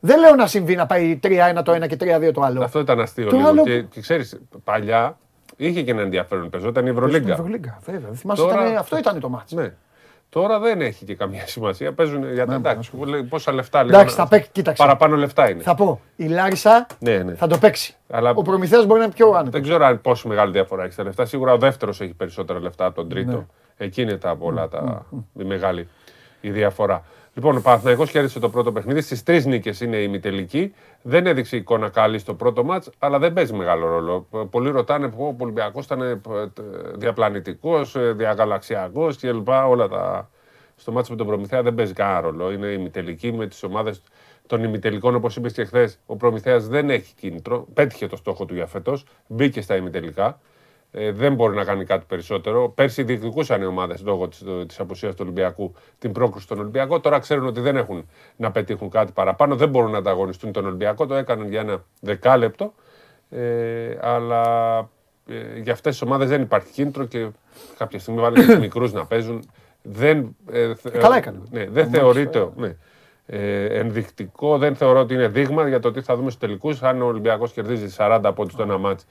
Ναι, 0.04 0.14
ναι. 0.14 0.20
Δεν 0.20 0.20
λέω 0.20 0.34
να 0.34 0.46
συμβεί 0.46 0.74
να 0.76 0.86
πάει 0.86 1.20
3-1 1.22 1.28
το 1.64 1.72
ένα 1.72 1.86
και 1.86 1.96
3-2 2.00 2.30
το 2.34 2.40
άλλο. 2.40 2.64
Αυτό 2.64 2.78
ήταν 2.80 3.00
αστείο 3.00 3.28
Το 3.28 3.36
λίγο. 3.36 3.48
άλλο 3.48 3.62
Και, 3.62 3.82
και 3.82 4.00
ξέρεις, 4.00 4.40
παλιά 4.64 5.18
είχε 5.56 5.82
και 5.82 5.90
ένα 5.90 6.00
ενδιαφέρον. 6.02 6.50
Παίζονταν 6.50 6.86
η 6.86 6.88
Στην 6.90 6.98
Ευρωλίγκα. 7.02 7.32
Ευρωλίγκα, 7.32 7.78
βέβαια. 7.84 8.10
Θυμάσαι, 8.12 8.42
Τώρα- 8.42 8.62
ήταν- 8.64 8.76
αυτό 8.76 8.98
ήταν 8.98 9.20
το 9.20 9.28
μάτς. 9.28 9.52
Ναι. 9.52 9.72
Τώρα 10.28 10.58
δεν 10.58 10.80
έχει 10.80 11.04
και 11.04 11.14
καμία 11.14 11.46
σημασία. 11.46 11.92
Παίζουν 11.92 12.32
για 12.32 12.44
τα 12.46 12.50
Ναι, 12.52 12.56
εντάξει. 12.56 12.76
να 12.76 12.82
σου 13.00 13.04
λέει, 13.10 13.22
Πόσα 13.22 13.52
λεφτά 13.52 13.82
λίγο. 13.82 13.96
Εντάξει, 13.96 14.16
να- 14.16 14.22
θα 14.22 14.28
παίξει. 14.28 14.48
Κοίταξε. 14.52 14.82
Παραπάνω 14.82 15.16
λεφτά 15.16 15.50
είναι. 15.50 15.62
Θα 15.62 15.74
πω, 15.74 16.00
η 16.16 16.26
Λάρισα 16.26 16.86
Ναι, 16.98 17.16
ναι. 17.18 17.34
θα 17.34 17.46
το 17.46 17.58
παίξει. 17.58 17.94
Αλλά 18.10 18.30
Ο 18.30 18.42
Προμηθέας 18.42 18.86
μπορεί 18.86 18.98
να 18.98 19.04
είναι 19.04 19.14
πιο 19.14 19.28
άνετος. 19.30 19.50
δεν 19.50 19.62
ξέρω 19.62 19.84
αν 19.84 20.00
πόσο 20.00 20.28
μεγάλη 20.28 20.52
διαφορά 20.52 20.82
έχει 20.84 20.92
στα 20.92 21.02
λεφτά. 21.02 21.24
Σίγουρα 21.24 21.52
ο 21.52 21.58
δεύτερος 21.58 22.00
έχει 22.00 22.14
περισσότερα 22.14 22.60
λεφτά 22.60 22.84
από 22.84 22.94
τον 22.94 23.08
τρίτο. 23.08 23.30
Ναι. 23.36 23.46
Εκεί 23.76 24.02
είναι 24.02 24.16
τα 24.16 24.36
πολλά, 24.36 24.68
τα... 24.68 25.06
η 25.38 25.44
μεγάλη 25.44 25.88
η 26.40 26.50
διαφορά. 26.50 27.04
Λοιπόν, 27.34 27.56
ο 27.56 27.60
Παναθηναϊκός 27.60 28.10
κέρδισε 28.10 28.38
το 28.40 28.48
πρώτο 28.48 28.72
παιχνίδι. 28.72 29.00
Στις 29.00 29.22
τρεις 29.22 29.46
νίκες 29.46 29.80
είναι 29.80 29.96
η 29.96 30.04
ημιτελική. 30.06 30.74
Δεν 31.02 31.26
έδειξε 31.26 31.56
εικόνα 31.56 31.88
καλή 31.88 32.18
στο 32.18 32.34
πρώτο 32.34 32.64
μάτς, 32.64 32.90
αλλά 32.98 33.18
δεν 33.18 33.32
παίζει 33.32 33.52
μεγάλο 33.52 33.86
ρόλο. 33.86 34.26
Π- 34.30 34.36
Πολλοί 34.36 34.70
ρωτάνε 34.70 35.08
που 35.08 35.24
ο 35.24 35.36
Ολυμπιακός 35.44 35.84
ήταν 35.84 36.20
διαπλανητικός, 36.94 37.96
διαγαλαξιακός 38.14 39.18
κλπ. 39.18 39.48
Όλα 39.48 39.88
τα. 39.88 40.30
Στο 40.76 40.92
μάτσο 40.92 41.10
με 41.12 41.18
τον 41.18 41.26
Προμηθέα 41.26 41.62
δεν 41.62 41.74
παίζει 41.74 41.92
κανένα 41.92 42.20
ρόλο. 42.20 42.52
Είναι 42.52 42.66
η 42.66 42.76
ημιτελική 42.78 43.32
με 43.32 43.46
τις 43.46 43.62
ομάδες 43.62 44.02
των 44.46 44.64
ημιτελικών, 44.64 45.14
όπως 45.14 45.36
είπες 45.36 45.52
και 45.52 45.64
χθες. 45.64 45.98
Ο 46.06 46.16
Προμηθέας 46.16 46.68
δεν 46.68 46.90
έχει 46.90 47.14
κίνητρο. 47.14 47.66
Πέτυχε 47.74 48.06
το 48.06 48.16
στόχο 48.16 48.44
του 48.44 48.54
για 48.54 48.66
φέτος. 48.66 49.04
Μπήκε 49.26 49.60
στα 49.60 49.76
ημιτελικά. 49.76 50.40
Ε, 50.96 51.12
δεν 51.12 51.34
μπορεί 51.34 51.56
να 51.56 51.64
κάνει 51.64 51.84
κάτι 51.84 52.04
περισσότερο. 52.08 52.68
Πέρσι 52.68 53.02
διεκδικούσαν 53.02 53.62
οι 53.62 53.66
ομάδες 53.66 54.02
λόγω 54.04 54.28
της 54.66 54.80
απουσίας 54.80 55.12
του 55.14 55.20
Ολυμπιακού 55.22 55.74
την 55.98 56.12
πρόκριση 56.12 56.44
στον 56.44 56.58
Ολυμπιακό. 56.58 57.00
Τώρα 57.00 57.18
ξέρουν 57.18 57.46
ότι 57.46 57.60
δεν 57.60 57.76
έχουν 57.76 58.08
να 58.36 58.50
πετύχουν 58.50 58.90
κάτι 58.90 59.12
παραπάνω. 59.12 59.56
Δεν 59.56 59.68
μπορούν 59.68 59.90
να 59.90 59.98
ανταγωνιστούν 59.98 60.52
τον 60.52 60.66
Ολυμπιακό. 60.66 61.06
Το 61.06 61.14
έκαναν 61.14 61.48
για 61.48 61.60
ένα 61.60 61.84
δεκάλεπτο. 62.00 62.74
Ε, 63.30 63.98
αλλά 64.00 64.78
ε, 65.28 65.58
για 65.60 65.72
αυτές 65.72 65.92
τις 65.92 66.02
ομάδες 66.02 66.28
δεν 66.28 66.42
υπάρχει 66.42 66.72
κίνητρο 66.72 67.04
και 67.04 67.28
κάποια 67.78 67.98
στιγμή 67.98 68.20
βάλει 68.20 68.44
τους 68.46 68.58
μικρούς 68.58 68.92
να 68.92 69.06
παίζουν. 69.06 69.50
Δεν, 69.82 70.36
ε, 70.50 70.74
θε- 70.74 70.98
καλά 70.98 71.16
έκανε. 71.16 71.38
Ναι, 71.50 71.66
δεν 71.68 71.88
θεωρείται. 71.90 72.48
Ναι. 72.56 72.76
Ε, 73.26 73.64
ενδεικτικό, 73.64 74.58
δεν 74.58 74.76
θεωρώ 74.76 75.00
ότι 75.00 75.14
είναι 75.14 75.28
δείγμα 75.28 75.68
για 75.68 75.80
το 75.80 75.90
τι 75.90 76.00
θα 76.00 76.16
δούμε 76.16 76.30
στους 76.30 76.40
τελικούς. 76.40 76.82
Αν 76.82 77.02
ο 77.02 77.06
Ολυμπιακός 77.06 77.52
κερδίζει 77.52 77.94
40 77.98 78.20
από 78.22 78.46
το 78.56 78.62
ένα 78.62 78.78
μάτς 78.78 79.06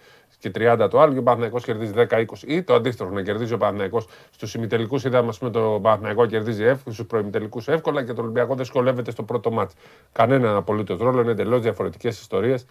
και 0.49 0.51
30 0.55 0.87
το 0.89 0.99
άλλο 0.99 1.13
και 1.13 1.19
ο 1.19 1.23
Παναθυναϊκό 1.23 1.59
κερδίζει 1.59 1.93
10-20 1.95 2.23
ή 2.47 2.63
το 2.63 2.73
αντίστοιχο 2.73 3.09
να 3.09 3.21
κερδίζει 3.21 3.53
ο 3.53 3.57
Παναθυναϊκό 3.57 4.03
στους 4.31 4.53
ημιτελικούς. 4.53 5.03
Είδαμε, 5.03 5.29
ας 5.29 5.37
πούμε, 5.37 5.51
το 5.51 5.79
Παναθυναϊκό 5.81 6.25
κερδίζει 6.25 6.63
εύκολα, 6.63 6.93
στους 6.93 7.05
προημιτελικούς 7.05 7.67
εύκολα 7.67 8.03
και 8.03 8.13
το 8.13 8.21
Ολυμπιακό 8.21 8.55
δυσκολεύεται 8.55 9.11
στο 9.11 9.23
πρώτο 9.23 9.51
μάτς. 9.51 9.73
Κανένα 10.11 10.55
απολύτως 10.55 10.99
ρόλο, 10.99 11.21
είναι 11.21 11.31
εντελώς 11.31 11.61
διαφορετικές 11.61 12.19
ιστορίες. 12.19 12.65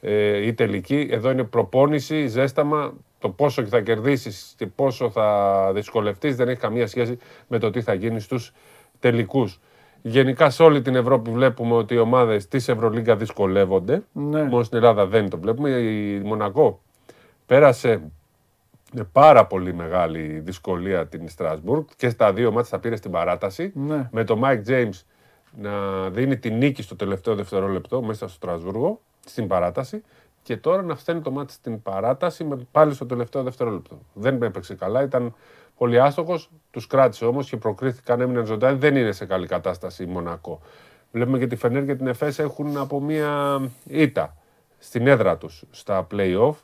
Ε, 0.00 0.46
η 0.46 0.54
τελική. 0.54 1.08
Εδώ 1.10 1.30
είναι 1.30 1.44
προπόνηση, 1.44 2.26
ζέσταμα. 2.26 2.92
Το 3.18 3.28
πόσο 3.28 3.66
θα 3.66 3.80
κερδίσεις 3.80 4.54
και 4.56 4.66
πόσο 4.66 5.10
θα 5.10 5.70
δυσκολευτείς 5.74 6.36
δεν 6.36 6.48
έχει 6.48 6.60
καμία 6.60 6.86
σχέση 6.86 7.18
με 7.48 7.58
το 7.58 7.70
τι 7.70 7.82
θα 7.82 7.94
γίνει 7.94 8.20
στους 8.20 8.52
τελικούς. 9.00 9.60
Γενικά 10.02 10.50
σε 10.50 10.62
όλη 10.62 10.82
την 10.82 10.94
Ευρώπη 10.94 11.30
βλέπουμε 11.30 11.74
ότι 11.74 11.94
οι 11.94 11.98
ομάδες 11.98 12.48
της 12.48 12.68
Ευρωλίγκα 12.68 13.16
δυσκολεύονται. 13.16 14.02
Ναι. 14.12 14.42
Μόνο 14.42 14.62
στην 14.62 14.78
Ελλάδα 14.78 15.06
δεν 15.06 15.28
το 15.28 15.38
βλέπουμε. 15.38 15.70
Η 15.70 16.20
Μονακό 16.24 16.80
πέρασε 17.46 18.10
με 18.92 19.04
πάρα 19.04 19.46
πολύ 19.46 19.74
μεγάλη 19.74 20.40
δυσκολία 20.40 21.06
την 21.06 21.28
Στρασβούργκ 21.28 21.84
και 21.96 22.08
στα 22.08 22.32
δύο 22.32 22.52
μάτια 22.52 22.70
τα 22.70 22.78
πήρε 22.78 22.96
στην 22.96 23.10
παράταση. 23.10 23.72
Ναι. 23.74 24.08
Με 24.12 24.24
το 24.24 24.40
Mike 24.44 24.62
James 24.66 25.00
να 25.58 26.08
δίνει 26.10 26.38
τη 26.38 26.50
νίκη 26.50 26.82
στο 26.82 26.96
τελευταίο 26.96 27.34
δευτερόλεπτο 27.34 28.02
μέσα 28.02 28.28
στο 28.28 28.36
Στρασβούργο, 28.36 29.00
στην 29.26 29.46
παράταση. 29.46 30.02
Και 30.42 30.56
τώρα 30.56 30.82
να 30.82 30.96
φταίνει 30.96 31.20
το 31.20 31.30
μάτι 31.30 31.52
στην 31.52 31.82
παράταση 31.82 32.44
με, 32.44 32.66
πάλι 32.72 32.94
στο 32.94 33.06
τελευταίο 33.06 33.42
δευτερόλεπτο. 33.42 33.98
Δεν 34.12 34.42
έπαιξε 34.42 34.74
καλά, 34.74 35.02
ήταν 35.02 35.34
πολύ 35.76 36.00
άστοχος. 36.00 36.50
Τους 36.70 36.86
κράτησε 36.86 37.24
όμως 37.24 37.48
και 37.48 37.56
προκρίθηκαν, 37.56 38.20
έμειναν 38.20 38.46
ζωντανοί. 38.46 38.78
Δεν 38.78 38.96
είναι 38.96 39.12
σε 39.12 39.26
καλή 39.26 39.46
κατάσταση 39.46 40.02
η 40.02 40.06
Μονακό. 40.06 40.60
Βλέπουμε 41.12 41.38
και 41.38 41.46
τη 41.46 41.56
Φενέρ 41.56 41.84
και 41.84 41.94
την 41.94 42.06
Εφές 42.06 42.38
έχουν 42.38 42.76
από 42.76 43.00
μία 43.00 43.60
ήττα 43.86 44.36
στην 44.78 45.06
έδρα 45.06 45.36
τους 45.36 45.64
στα 45.70 46.06
play-off. 46.10 46.54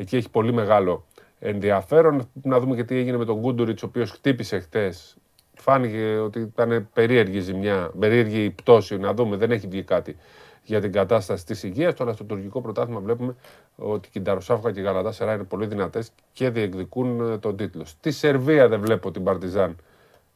Εκεί 0.00 0.16
έχει 0.16 0.30
πολύ 0.30 0.52
μεγάλο 0.52 1.04
ενδιαφέρον. 1.38 2.28
Να 2.42 2.60
δούμε 2.60 2.76
και 2.76 2.84
τι 2.84 2.96
έγινε 2.96 3.16
με 3.16 3.24
τον 3.24 3.38
Γκούντουριτς, 3.38 3.82
ο 3.82 3.86
οποίος 3.86 4.10
χτύπησε 4.10 4.58
χτες. 4.58 5.16
Φάνηκε 5.54 6.16
ότι 6.16 6.40
ήταν 6.40 6.88
περίεργη 6.92 7.40
ζημιά, 7.40 7.90
περίεργη 7.98 8.50
πτώση. 8.50 8.96
Να 8.96 9.14
δούμε, 9.14 9.36
δεν 9.36 9.50
έχει 9.50 9.66
βγει 9.66 9.82
κάτι 9.82 10.16
για 10.64 10.80
την 10.80 10.92
κατάσταση 10.92 11.46
της 11.46 11.62
υγείας. 11.62 11.94
Τώρα 11.94 12.12
στο 12.12 12.24
τουρκικό 12.24 12.60
πρωτάθλημα 12.60 13.00
βλέπουμε 13.00 13.36
ότι 13.76 14.08
η 14.08 14.10
Κινταροσάφκα 14.10 14.72
και 14.72 14.80
η 14.80 14.82
Γαλατά 14.82 15.12
Σερά 15.12 15.34
είναι 15.34 15.44
πολύ 15.44 15.66
δυνατές 15.66 16.12
και 16.32 16.50
διεκδικούν 16.50 17.32
ε, 17.32 17.38
τον 17.38 17.56
τίτλο. 17.56 17.84
Στη 17.84 18.10
Σερβία 18.10 18.68
δεν 18.68 18.80
βλέπω 18.80 19.10
την 19.10 19.24
Παρτιζάν 19.24 19.76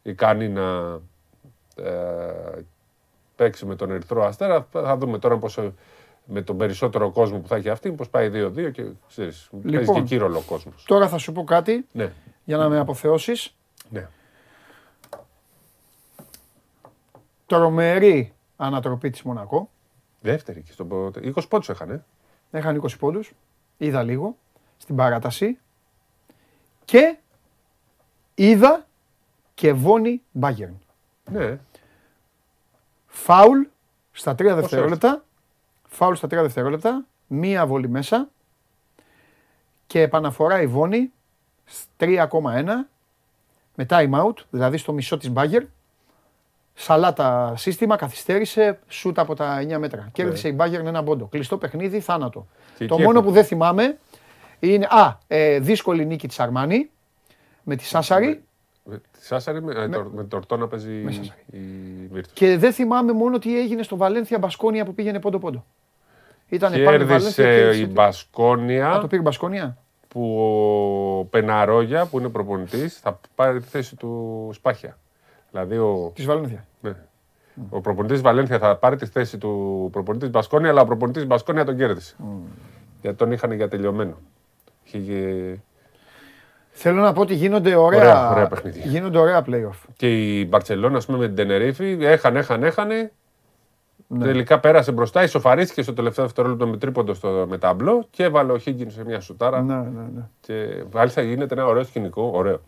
ικανή 0.03 0.49
να 0.49 1.01
ε, 1.77 2.65
παίξει 3.37 3.67
με 3.67 3.77
τον 3.77 3.91
Ερυθρό 3.91 4.25
Αστέρα. 4.25 4.67
Θα 4.71 4.97
δούμε 4.97 5.19
τώρα 5.19 5.37
πώς 5.37 5.59
ε, 5.59 5.73
με 6.25 6.43
τον 6.43 6.57
περισσότερο 6.57 7.11
κόσμο 7.11 7.39
που 7.39 7.49
θα 7.49 7.57
έχει 7.57 7.69
αυτή, 7.69 7.93
πώς 7.93 8.09
πάει 8.09 8.31
2-2 8.33 8.71
και 8.73 8.85
ξέρεις, 9.09 9.49
παίζει 9.63 9.69
Λοιπόν. 9.79 9.95
και 9.95 10.01
εκεί 10.01 10.17
ρόλο 10.17 10.39
ο 10.39 10.43
κόσμος. 10.43 10.85
Τώρα 10.87 11.09
θα 11.09 11.19
σου 11.19 11.33
πω 11.33 11.45
κάτι 11.45 11.87
Ναι, 11.93 12.13
για 12.45 12.57
να 12.57 12.69
με 12.69 12.79
αποθεώσεις. 12.79 13.55
ναι. 13.91 14.09
Τρομερή 17.47 18.35
ανατροπή 18.57 19.11
της 19.11 19.23
Μονακό. 19.23 19.71
Δεύτερη 20.21 20.63
και 20.63 20.73
στον 20.73 20.89
πο- 20.89 21.11
20 21.23 21.49
πόντους 21.49 21.69
έχανε. 21.69 22.05
Έχανε 22.51 22.79
20 22.83 22.99
πόντους. 22.99 23.33
Είδα 23.77 24.03
λίγο 24.03 24.37
στην 24.77 24.97
παράταση. 24.97 25.59
Και 26.85 27.17
είδα 28.35 28.87
και 29.55 29.73
βόνι 29.73 30.23
Μπάγκερν. 30.33 30.79
Ναι, 31.31 31.59
Φάουλ 33.07 33.63
στα 34.13 34.35
3 34.35 34.45
Πώς 34.53 34.55
δευτερόλεπτα. 34.61 35.24
Φάουλ 35.95 36.15
στα 36.15 36.27
3 36.27 36.31
δευτερόλεπτα. 36.31 37.05
Μία 37.27 37.67
βολή 37.67 37.89
μέσα. 37.89 38.29
Και 39.87 40.01
επαναφορά 40.01 40.61
η 40.63 40.67
Βόνη 40.67 41.13
3,1 41.99 42.29
με 43.75 43.87
time 43.89 44.11
out, 44.11 44.35
δηλαδή 44.51 44.77
στο 44.77 44.93
μισό 44.93 45.17
της 45.17 45.31
Μπάγκερ. 45.31 45.63
Σαλάτα 46.75 47.55
σύστημα, 47.57 47.97
καθυστέρησε, 47.97 48.79
σούτ 48.89 49.19
από 49.19 49.35
τα 49.35 49.59
9 49.61 49.79
μέτρα. 49.79 50.09
Κέρδισε 50.13 50.49
η 50.49 50.53
Μπάγκερ 50.55 50.81
ένα 50.87 51.03
πόντο. 51.03 51.27
Κλειστό 51.27 51.59
παιχνίδι, 51.59 52.01
θάνατο. 52.01 52.47
Και 52.79 52.87
Το 52.87 52.95
εκεί 52.95 53.03
μόνο 53.05 53.19
έχουμε- 53.19 53.23
που 53.25 53.31
δεν 53.31 53.45
θυμάμαι 53.45 53.99
είναι, 54.61 54.87
α, 54.91 55.19
ε, 55.27 55.59
δύσκολη 55.61 56.05
νίκη 56.07 56.29
της 56.29 56.41
Αρμάνι 56.41 56.91
με 57.63 57.77
τη 57.77 57.85
Σάσαρη. 57.85 58.45
με 58.85 58.99
τη 58.99 59.25
Σάσαρη 59.25 59.63
με, 59.63 59.73
ε, 59.75 59.89
το- 59.89 60.11
με 60.15 60.25
το 60.25 60.37
Ορτό 60.37 60.57
να 60.57 60.69
παίζει 60.69 60.91
Με 60.91 61.11
Σάσαρη. 61.13 61.39
η 61.51 61.59
Βίρτους. 62.13 62.33
Και 62.33 62.59
δεν 62.59 62.73
θυμάμαι 62.73 63.13
μόνο 63.13 63.39
τι 63.39 63.59
έγινε 63.59 63.83
στο 63.83 63.97
Βαλένθια 63.97 64.39
Μπασκόνια 64.39 64.85
που 64.85 64.95
πήγαινε 64.95 65.21
πόντο-πόντο. 65.21 65.65
Ήταν 66.55 66.71
πάνω 66.71 66.81
η 66.81 66.85
Βαλένθια, 66.85 67.07
Κέρδισε 67.09 67.43
κέρδισε 67.43 67.81
η 67.81 67.85
τη- 67.87 67.91
Α, 67.91 67.93
Μπασκόνια 67.95 68.99
το 69.01 69.07
πήρε 69.07 69.21
η 69.21 69.25
Μπασκόνια. 69.25 69.77
που 70.09 70.39
ο 71.21 71.25
Πεναρόγια 71.25 72.07
που 72.07 72.19
είναι 72.19 72.29
προπονητής 72.29 72.99
θα 72.99 73.21
πάρει 73.35 73.61
τη 73.61 73.67
θέση 73.69 73.97
του 73.97 74.51
Σπάχια. 74.55 74.99
Δηλαδή 75.51 75.77
ο, 75.77 76.11
Της 76.15 76.25
Βαλένθια. 76.25 76.65
ναι. 76.81 76.93
ο 77.71 77.81
προπονητής 77.81 78.21
Βαλένθια 78.21 78.59
θα 78.59 78.77
πάρει 78.77 78.97
τη 78.97 79.07
θέση 79.07 79.39
του 79.39 79.89
προπονητής 79.93 80.31
Μπασκόνια 80.31 80.71
αλλά 80.71 80.81
ο 80.81 80.85
προπονητής 80.87 81.27
Μπασκόνια 81.27 81.65
τον 81.65 81.77
κέρδισε. 81.77 82.17
Γιατί 83.01 83.17
τον 83.17 83.33
είχαν 83.33 83.53
για 83.53 83.69
τελειωμένο. 83.69 84.17
Είχε- 84.85 85.61
Θέλω 86.77 87.01
να 87.01 87.13
πω 87.13 87.21
ότι 87.21 87.35
γίνονται 87.35 87.75
ωραία, 87.77 88.01
Ωραία, 88.01 88.31
ωραία 88.31 88.47
παιχνίδια. 88.47 88.83
γίνονται 88.85 89.19
ωραία 89.19 89.45
playoff. 89.47 89.79
Και 89.97 90.39
η 90.39 90.47
Μπαρσελόνα, 90.49 90.97
ας 90.97 91.07
πούμε, 91.07 91.19
με 91.19 91.27
την 91.27 91.35
Τενερίφη, 91.37 91.97
έχανε, 92.01 92.39
έχανε, 92.39 92.67
έχανε. 92.67 93.13
Ναι. 94.07 94.25
Τελικά 94.25 94.61
πέρασε 94.61 94.93
μπροστά, 94.93 95.23
ισοφαρίστηκε 95.23 95.83
στο 95.83 95.93
τελευταίο 95.93 96.25
δευτερόλεπτο 96.25 96.67
με 96.67 96.77
τρίποντο 96.77 97.15
στο 97.15 97.47
με 97.49 97.59
ταμπλό 97.59 98.07
και 98.11 98.23
έβαλε 98.25 98.53
ο 98.53 98.59
Χίγκιν 98.59 98.91
σε 98.91 99.05
μια 99.05 99.21
σουτάρα. 99.21 99.63
Ναι, 99.63 99.75
ναι, 99.77 100.09
ναι. 100.15 100.29
Και 100.41 100.85
μάλιστα 100.93 101.23
γίνεται 101.23 101.55
ένα 101.55 101.67
ωραίο 101.67 101.85
σκηνικό. 101.85 102.31
Ωραίο. 102.35 102.61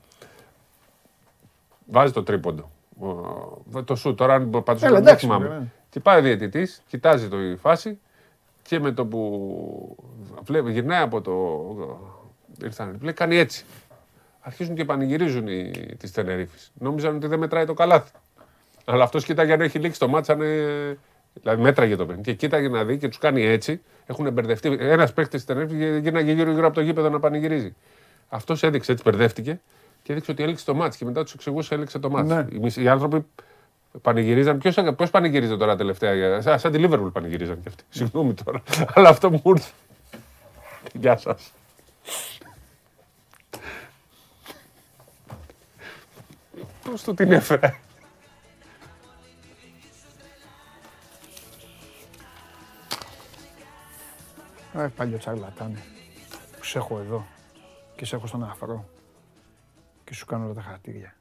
Βάζει 1.87 2.13
το 2.13 2.23
τρίποντο. 2.23 2.71
Ο- 3.01 3.83
Το 3.85 3.95
σου 3.95 4.15
τώρα, 4.15 4.35
αν 4.35 4.51
πάντως 4.65 4.83
Έλα, 4.83 4.93
δεν 4.93 5.03
εντάξει, 5.03 5.27
θυμάμαι. 5.27 5.45
μωρέ, 5.47 5.59
ναι. 5.59 5.67
Και 5.91 6.01
πάει 6.01 6.19
ο 6.19 6.23
διαιτητής, 6.23 6.83
κοιτάζει 6.89 7.29
το 7.29 7.41
η 7.43 7.57
φάση 7.57 7.99
και 8.63 8.81
με 8.81 8.93
το 8.93 9.07
που 9.07 9.97
βλέπει, 10.43 10.73
γυρνάει 10.73 11.03
από 11.03 11.21
το. 11.21 11.33
Ήρθαν, 12.65 12.99
λέει, 13.03 13.13
κάνει 13.13 13.37
έτσι. 13.37 13.65
Αρχίζουν 14.41 14.75
και 14.75 14.85
πανηγυρίζουν 14.85 15.47
οι 15.49 15.71
τη 15.99 16.11
Τενερίφη. 16.13 16.59
Νόμιζαν 16.75 17.17
ότι 17.17 17.27
δεν 17.27 17.39
μετράει 17.39 17.65
το 17.65 17.75
καλάθι. 17.75 18.11
Αλλά 18.85 19.05
αυτός 19.05 19.25
κοίταγε 19.25 19.53
αν 19.53 19.61
έχει 19.61 19.79
λήξει 19.79 19.99
το 19.99 20.09
μάτσα. 20.09 20.33
Αν, 20.33 20.41
ε, 20.41 20.99
δηλαδή 21.41 21.63
μέτραγε 21.63 21.97
το 21.97 22.07
παιχνίδι. 22.07 22.31
Και 22.31 22.37
κοίταγε 22.37 22.69
να 22.69 22.85
δει 22.85 22.99
και 22.99 23.09
τους 23.09 23.19
κάνει 23.19 23.43
έτσι. 23.43 23.81
Έχουν 24.07 24.33
μπερδευτεί. 24.33 24.77
Ένας 24.81 25.13
παίκτη 25.13 25.39
τη 25.39 25.45
Τενερίφη 25.45 25.99
γύρναγε 26.01 26.33
γύρω-γύρω 26.33 26.67
από 26.67 26.75
το 26.75 26.81
γήπεδο 26.81 27.09
να 27.09 27.21
πανηγυρίζει. 27.21 27.75
Αυτός 28.29 28.63
έδειξε 28.63 28.93
έτσι, 28.93 29.05
μπερδεύτηκε 29.07 29.61
και 30.03 30.13
έδειξε 30.13 30.31
ότι 30.31 30.43
έληξε 30.43 30.65
το 30.65 30.75
μάτς 30.75 30.97
και 30.97 31.05
μετά 31.05 31.23
τους 31.23 31.35
εξηγούσε 31.35 31.75
έληξε 31.75 31.99
το 31.99 32.11
μάτς. 32.11 32.29
Ναι. 32.29 32.47
Οι, 32.53 32.59
μισοί- 32.59 32.85
οι 32.85 32.89
άνθρωποι 32.89 33.27
πανηγυρίζαν. 34.03 34.59
Ποιος 34.59 34.75
ποιος 34.97 35.11
πανηγυρίζει 35.11 35.57
τώρα 35.57 35.77
τελευταία, 35.77 36.41
σαν, 36.41 36.59
σαν 36.59 36.73
τη 36.73 36.79
Λίβερπουλ 36.79 37.09
πανηγυρίζαν 37.09 37.61
κι 37.63 37.69
αυτοί. 37.69 37.85
Συγγνώμη 37.89 38.35
τώρα. 38.35 38.63
Αλλά 38.95 39.09
αυτό 39.09 39.31
μου 39.31 39.43
ήρθε. 39.45 39.71
Γεια 40.93 41.17
σας. 41.17 41.53
Πώς 46.91 47.03
του 47.03 47.15
την 47.15 47.33
έφερε. 47.33 47.75
Ε, 54.77 54.89
παλιό 54.97 55.19
τσαρλατάνε. 55.19 55.83
Που 56.57 56.65
σε 56.65 56.79
έχω 56.79 56.99
εδώ 56.99 57.27
και 57.97 58.05
σε 58.05 58.17
έχω 58.17 58.27
στον 58.27 58.45
αφρό 58.45 58.89
και 60.05 60.15
σου 60.15 60.27
κάνω 60.27 60.45
όλα 60.45 60.55
τα 60.55 60.63
χαρτίρια. 60.63 61.15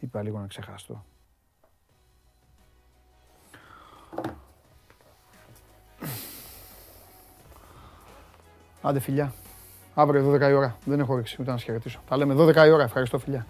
Είπα 0.00 0.22
λίγο 0.22 0.38
να 0.38 0.46
ξεχαστώ. 0.46 1.04
Άντε 8.82 9.00
φιλιά. 9.00 9.32
Αύριο 9.94 10.32
12 10.32 10.40
η 10.40 10.52
ώρα. 10.52 10.78
Δεν 10.84 11.00
έχω 11.00 11.12
όρεξη 11.12 11.36
ούτε 11.40 11.50
να 11.50 11.56
σας 11.56 11.66
χαιρετήσω. 11.66 12.00
Τα 12.08 12.16
λέμε 12.16 12.34
12 12.34 12.66
η 12.66 12.70
ώρα. 12.70 12.82
Ευχαριστώ 12.82 13.18
φιλιά. 13.18 13.46